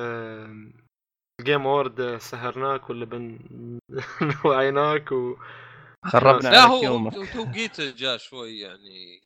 ال 1.43 1.47
Game 1.47 1.67
Awards 1.67 2.19
سهرناك 2.19 2.91
ولا 2.91 3.05
بن 3.05 3.39
وعيناك 4.45 5.13
و 5.13 5.37
خربنا 6.05 6.49
لا 6.49 6.65
هو 6.65 6.83
يومك 6.83 7.15
هو 7.15 7.25
توقيته 7.25 7.91
جاء 7.91 8.17
شوي 8.17 8.59
يعني. 8.59 9.21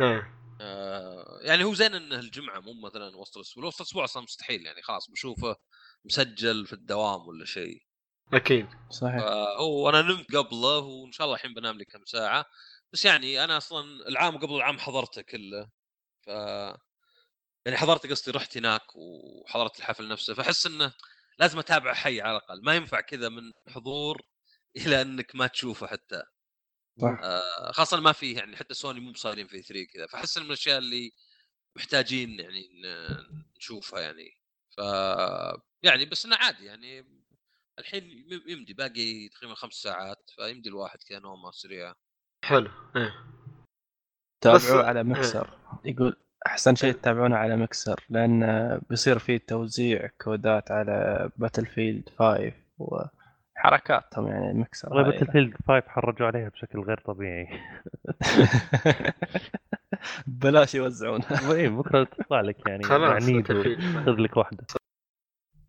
إيه. 0.00 0.34
آه 0.60 1.38
يعني 1.42 1.64
هو 1.64 1.74
زين 1.74 1.94
انه 1.94 2.18
الجمعة 2.18 2.60
مو 2.60 2.72
مثلا 2.86 3.16
وسط 3.16 3.36
الأسبوع. 3.36 3.64
وسط 3.64 3.80
الأسبوع 3.80 4.04
أصلا 4.04 4.22
مستحيل 4.22 4.66
يعني. 4.66 4.82
خلاص 4.82 5.10
بشوفه 5.10 5.56
مسجل 6.04 6.66
في 6.66 6.72
الدوام 6.72 7.28
ولا 7.28 7.44
شيء. 7.44 7.82
أكيد. 8.32 8.66
صحيح. 8.90 9.18
فهو 9.20 9.88
أنا 9.88 10.02
نمت 10.02 10.36
قبله 10.36 10.78
وإن 10.78 11.12
شاء 11.12 11.24
الله 11.24 11.36
الحين 11.36 11.54
بنام 11.54 11.78
لي 11.78 11.84
كم 11.84 12.04
ساعة. 12.04 12.44
بس 12.92 13.04
يعني 13.04 13.44
أنا 13.44 13.56
أصلا 13.56 14.08
العام 14.08 14.38
قبل 14.38 14.54
العام 14.54 14.78
حضرته 14.78 15.22
كله. 15.22 15.68
ف 16.26 16.28
يعني 17.66 17.76
حضرت 17.78 18.06
قصدي 18.06 18.30
رحت 18.30 18.56
هناك 18.56 18.82
وحضرت 18.96 19.78
الحفل 19.78 20.08
نفسه. 20.08 20.34
فأحس 20.34 20.66
إنه 20.66 20.92
لازم 21.38 21.58
أتابع 21.58 21.94
حي 21.94 22.20
على 22.20 22.30
الأقل. 22.36 22.64
ما 22.64 22.74
ينفع 22.74 23.00
كذا 23.00 23.28
من 23.28 23.52
حضور 23.68 24.22
إلى 24.76 25.02
إنك 25.02 25.34
ما 25.34 25.46
تشوفه 25.46 25.86
حتى. 25.86 26.22
صح. 27.00 27.20
آه 27.22 27.72
خاصة 27.72 28.00
ما 28.00 28.12
فيه 28.12 28.36
يعني 28.38 28.56
حتى 28.56 28.74
سوني 28.74 29.00
مو 29.00 29.12
بصايرين 29.12 29.46
في 29.46 29.62
3 29.62 29.84
كذا. 29.94 30.06
فأحس 30.06 30.38
من 30.38 30.46
الأشياء 30.46 30.78
اللي 30.78 31.12
محتاجين 31.76 32.40
يعني 32.40 32.68
نشوفها 33.56 34.00
يعني. 34.00 34.30
ف 34.76 34.78
يعني 35.82 36.04
بس 36.04 36.26
إنه 36.26 36.36
عادي 36.36 36.64
يعني. 36.64 37.18
الحين 37.78 38.04
يم- 38.10 38.42
يمدي 38.46 38.74
باقي 38.74 39.28
تقريبا 39.28 39.54
خمس 39.54 39.72
ساعات 39.74 40.30
فيمدي 40.36 40.68
الواحد 40.68 40.98
كذا 41.02 41.18
نومه 41.18 41.50
سريعه 41.50 41.96
حلو. 42.44 42.70
إيه. 42.96 43.14
تابعوه 44.40 44.58
بس- 44.58 44.70
على 44.86 45.02
مكسر. 45.04 45.58
يقول 45.84 46.16
أحسن 46.48 46.74
شيء 46.74 46.92
تتابعونه 46.92 47.36
على 47.36 47.56
مكسر 47.56 48.04
لأن 48.10 48.80
بيصير 48.90 49.18
فيه 49.18 49.38
توزيع 49.46 50.10
كودات 50.20 50.70
على 50.70 51.30
Battlefield 51.36 52.08
5 52.18 52.52
وحركاتهم 52.78 54.26
يعني 54.28 54.50
المكسر 54.50 54.88
والله. 54.94 55.10
Battlefield 55.10 55.54
5 55.68 55.88
حرجوا 55.88 56.26
عليها 56.26 56.48
بشكل 56.48 56.80
غير 56.80 57.00
طبيعي. 57.00 57.48
بلاش 60.26 60.74
يوزعونها 60.74 61.52
اي 61.54 61.68
بكرة 61.68 62.04
تطلع 62.04 62.40
لك 62.40 62.66
يعني 62.66 62.82
خلاص. 62.82 63.22
خذ 64.06 64.16
لك 64.18 64.36
واحدة. 64.36 64.64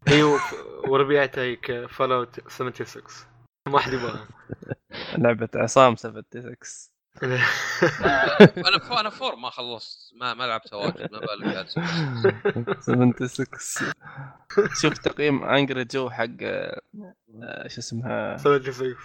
أيوه 0.07 0.39
وربيعته 0.87 1.41
هيك 1.41 1.85
Fallout 1.85 2.49
76 2.49 3.03
ما 3.67 3.79
حد 3.79 3.93
يبغاها. 3.93 4.27
لعبة 5.23 5.49
عصام 5.55 5.95
76 5.95 6.55
أنا 7.23 8.77
ف... 8.77 8.91
أنا 8.91 9.09
فور 9.09 9.35
ما 9.35 9.49
خلصت. 9.49 10.13
ما 10.15 10.33
ما 10.33 10.43
لعبتها 10.43 10.77
واجد 10.77 11.11
ما 11.11 11.19
بالك 11.19 11.53
قاعد 11.53 11.69
76 12.79 13.45
شوف 14.81 14.97
تقييم 14.97 15.43
انجري 15.43 15.83
جو 15.83 16.09
حق 16.09 16.25
آه، 16.43 17.67
شو 17.67 17.79
اسمها؟ 17.79 18.37
76 18.37 18.95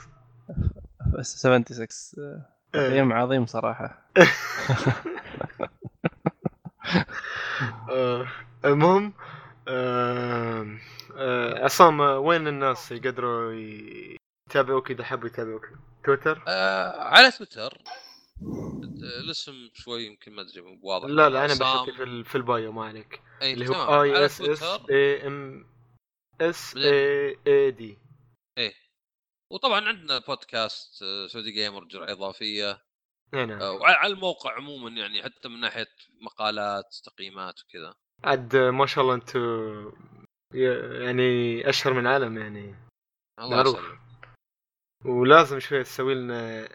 76 1.23 1.89
آه، 2.19 2.47
إيه. 2.75 2.89
تقييم 2.89 3.13
عظيم 3.13 3.47
صراحة. 3.47 4.05
آه، 7.91 8.27
المهم 8.65 9.13
آه، 9.69 10.67
آه، 11.17 11.65
عصام 11.65 12.01
آه، 12.01 12.19
وين 12.19 12.49
الناس 12.49 12.93
يقدروا 12.93 13.53
يتابعوك 14.51 14.91
إذا 14.91 15.05
حبوا 15.05 15.27
يتابعوك؟ 15.29 15.69
تويتر؟ 16.05 16.45
آه 16.49 17.01
على 17.01 17.31
تويتر. 17.31 17.83
الاسم 19.23 19.71
شوي 19.75 20.07
يمكن 20.07 20.33
ما 20.33 20.43
أدري 20.43 20.79
واضح. 20.83 21.09
لا 21.09 21.29
لا 21.29 21.45
أنا 21.45 21.55
بحطه 21.55 21.93
في 21.93 22.25
في 22.25 22.35
ال 22.35 22.44
bio 22.44 22.73
ما 22.73 22.85
عليك. 22.85 23.23
أي 23.43 23.53
اللي. 23.53 23.69
هو 23.69 24.03
E 24.03 24.25
S 24.25 24.41
S 24.41 24.63
A 24.91 25.27
M 25.27 25.67
S 26.41 26.77
A 26.77 27.39
I 27.47 27.71
D 27.71 27.99
إيه. 28.59 28.75
وطبعا 29.53 29.89
عندنا 29.89 30.19
بودكاست 30.19 31.03
آه، 31.03 31.27
Saudi 31.27 31.51
Gamer 31.51 31.85
جرعة 31.85 32.13
إضافية. 32.13 32.83
نعم 33.33 33.49
نعم. 33.49 33.61
آه، 33.61 33.73
وعلى 33.73 33.97
على 33.97 34.13
الموقع 34.13 34.57
عموما 34.57 34.91
يعني 34.91 35.23
حتى 35.23 35.49
من 35.49 35.61
ناحية 35.61 35.95
مقالات 36.21 36.95
تقييمات 37.05 37.61
وكذا. 37.63 37.95
عاد 38.25 38.57
ما 38.57 38.87
شاء 38.87 39.05
الله 39.05 39.15
أنتم 39.15 39.93
يعني 40.55 41.69
أشهر 41.69 41.93
من 41.93 42.01
العالم 42.01 42.39
يعني. 42.39 42.75
الله 43.39 43.57
معروف. 43.57 44.04
ولازم 45.05 45.61
شوي 45.61 45.83
تسوي 45.83 46.15
لنا 46.15 46.69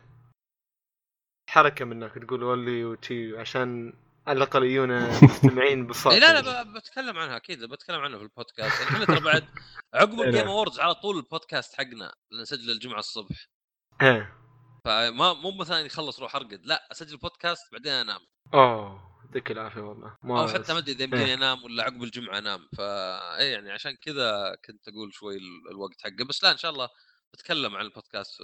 حركة 1.50 1.86
منك 1.86 2.14
تقول 2.14 2.44
ولي 2.44 2.86
وتي 2.86 3.38
عشان 3.38 3.94
على 4.28 4.38
الأقل 4.38 4.64
يجونا 4.64 5.10
مستمعين 5.24 5.92
إيه 6.08 6.20
لا 6.20 6.42
لا 6.42 6.64
ب- 6.64 6.74
بتكلم 6.74 7.18
عنها 7.18 7.38
أكيد 7.38 7.64
بتكلم 7.66 8.00
عنها 8.02 8.18
في 8.18 8.24
البودكاست. 8.24 8.82
يعني 8.82 8.94
إحنا 8.94 9.06
ترى 9.06 9.20
بعد 9.20 9.48
عقب 9.94 10.20
إيه. 10.20 10.28
ال 10.30 10.33
Game. 10.33 10.48
Awards 10.48 10.80
على 10.80 10.96
طول 10.96 11.18
البودكاست 11.18 11.76
حقنا 11.76 12.14
نسجل 12.42 12.72
الجمعة 12.72 13.00
الصبح. 13.00 13.46
إيه. 14.02 14.36
فما 14.86 15.34
مو 15.34 15.52
مثلا 15.52 15.80
يخلص 15.80 16.20
روح 16.20 16.36
أرقد 16.36 16.66
لا 16.66 16.88
أسجل 16.92 17.18
بودكاست 17.18 17.72
بعدين 17.72 17.92
أنام. 17.94 18.20
أوه 18.54 19.10
يعطيك 19.26 19.52
العافية 19.52 19.82
والله. 19.82 20.16
ما 20.24 20.42
أو 20.42 20.48
حتى 20.48 20.74
ما 20.74 20.80
أدري 20.80 20.92
إذا 20.92 21.04
يمديني 21.04 21.26
إيه. 21.26 21.34
أنام 21.34 21.64
ولا 21.64 21.84
عقب 21.84 22.04
الجمعة 22.04 22.38
أنام. 22.38 22.68
فا 22.78 23.38
اي 23.38 23.52
يعني 23.52 23.72
عشان 23.72 23.96
كذا 23.96 24.56
كنت 24.66 24.88
أقول 24.88 25.14
شوي 25.14 25.36
ال- 25.38 25.72
الوقت 25.72 26.02
حقه. 26.02 26.26
بس 26.30 26.44
لا 26.44 26.52
إن 26.52 26.58
شاء 26.58 26.72
الله 26.72 26.90
بتكلم 27.34 27.76
عن 27.76 27.86
البودكاست 27.86 28.42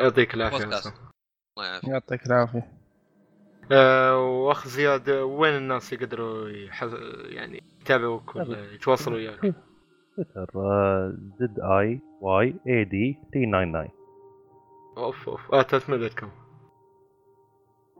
يعطيك 0.00 0.34
العافية. 0.34 0.64
الله 0.64 1.66
يعافيك. 1.66 1.90
يعطيك 1.90 2.26
العافية. 2.26 2.72
آه، 3.72 4.18
وأخ 4.18 4.68
زياد 4.68 5.10
وين 5.10 5.56
الناس 5.56 5.92
يقدروا 5.92 6.48
يحز... 6.48 6.94
يعني 7.24 7.62
يتابعوك 7.80 8.36
ولا 8.36 8.72
يتواصلوا 8.72 9.16
وياك؟ 9.16 9.40
تويتر 10.16 10.50
Z 11.40 11.60
I 11.60 12.00
Y 12.20 12.54
A 12.66 12.84
D 12.84 13.18
T 13.32 13.46
99 13.46 13.88
أوف 14.96 15.28
أوف. 15.28 15.54
آه 15.54 15.62
تلت 15.62 16.14
كم؟ 16.14 16.30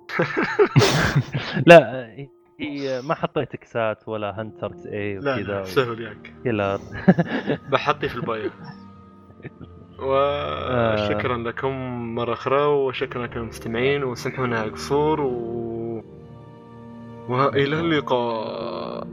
لا 1.67 2.07
هي 2.61 3.03
ما 3.03 3.15
حطيت 3.15 3.55
إكسات 3.55 4.09
ولا 4.09 4.43
هنترز 4.43 4.87
اي 4.87 5.19
وكذا 5.19 5.43
لا 5.43 5.65
سهل 5.65 6.01
ياك 6.01 6.35
كيلر 6.43 6.81
بحطي 7.71 8.09
في 8.09 8.17
البايو. 8.17 8.51
وشكرا 10.01 11.37
لكم 11.37 11.71
مرة 12.15 12.33
أخرى 12.33 12.63
وشكرا 12.63 13.27
لكم 13.27 13.41
المستمعين 13.41 14.05
وسامحونا 14.05 14.59
على 14.59 14.69
القصور 14.69 15.21
و... 15.21 16.03
وإلى 17.29 17.81
اللقاء. 17.81 19.07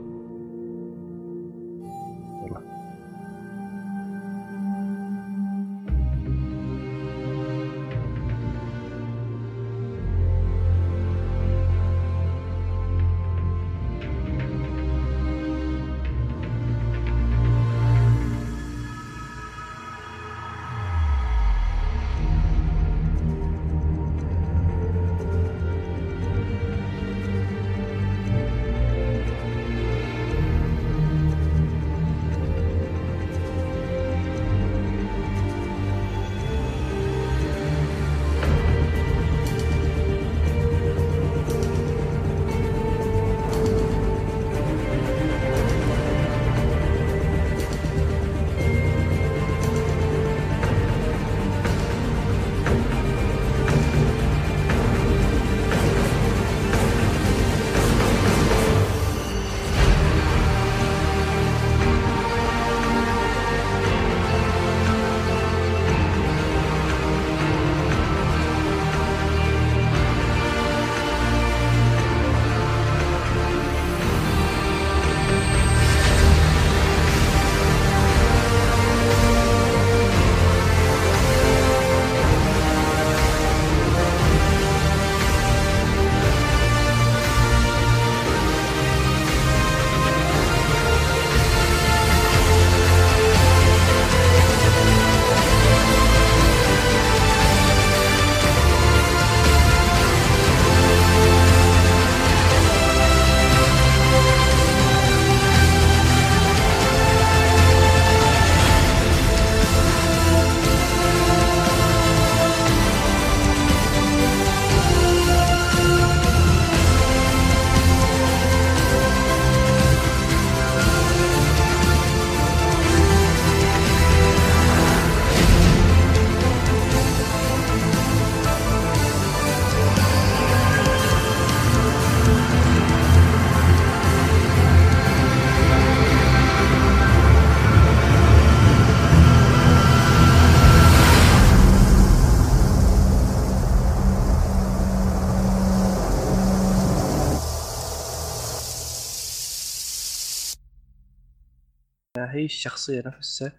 هي 152.44 152.46
الشخصية 152.46 153.02
نفسها 153.06 153.52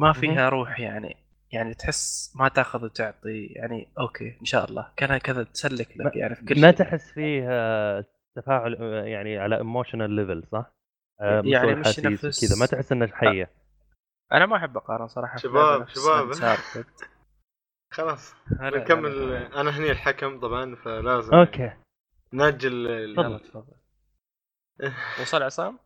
ما 0.00 0.12
فيها 0.12 0.48
روح 0.48 0.80
يعني 0.80 1.16
يعني 1.52 1.74
تحس 1.74 2.32
ما 2.36 2.48
تأخذ 2.48 2.84
وتعطي 2.84 3.46
يعني 3.46 3.92
okay 3.98 4.38
إن 4.40 4.44
شاء 4.44 4.64
الله 4.64 4.92
كان 4.96 5.18
كذا 5.18 5.42
تسلك 5.44 5.96
لك 5.96 6.16
يعني 6.16 6.34
في 6.34 6.44
كل 6.44 6.60
ما 6.60 6.70
شيء. 6.70 6.78
تحس 6.78 7.10
فيه 7.12 7.48
تفاعل 8.36 8.74
يعني 9.06 9.38
على 9.38 9.56
emotional 9.56 10.10
level 10.10 10.46
صح؟ 10.52 10.72
آه، 11.20 11.42
يعني 11.44 11.74
مش 11.74 11.98
نفس- 11.98 12.46
كذا 12.46 12.56
ما 12.60 12.66
تحس 12.66 12.92
انه 12.92 13.06
حية 13.06 13.50
أنا 14.32 14.46
ما 14.46 14.56
أحب 14.56 14.76
أقارن 14.76 15.08
صراحة 15.08 15.36
شباب- 15.36 15.88
شباب. 15.88 16.32
خلاص 17.92 18.34
نكمل 18.60 19.10
هلا. 19.22 19.60
أنا 19.60 19.78
هني 19.78 19.90
الحكم 19.90 20.40
طبعا 20.40 20.74
فلازم 20.74 21.34
okay 21.34 21.72
ال- 22.86 23.18
يلا 23.18 23.38
تفضل 23.38 23.74
وصل 25.20 25.42
عصام؟ 25.42 25.78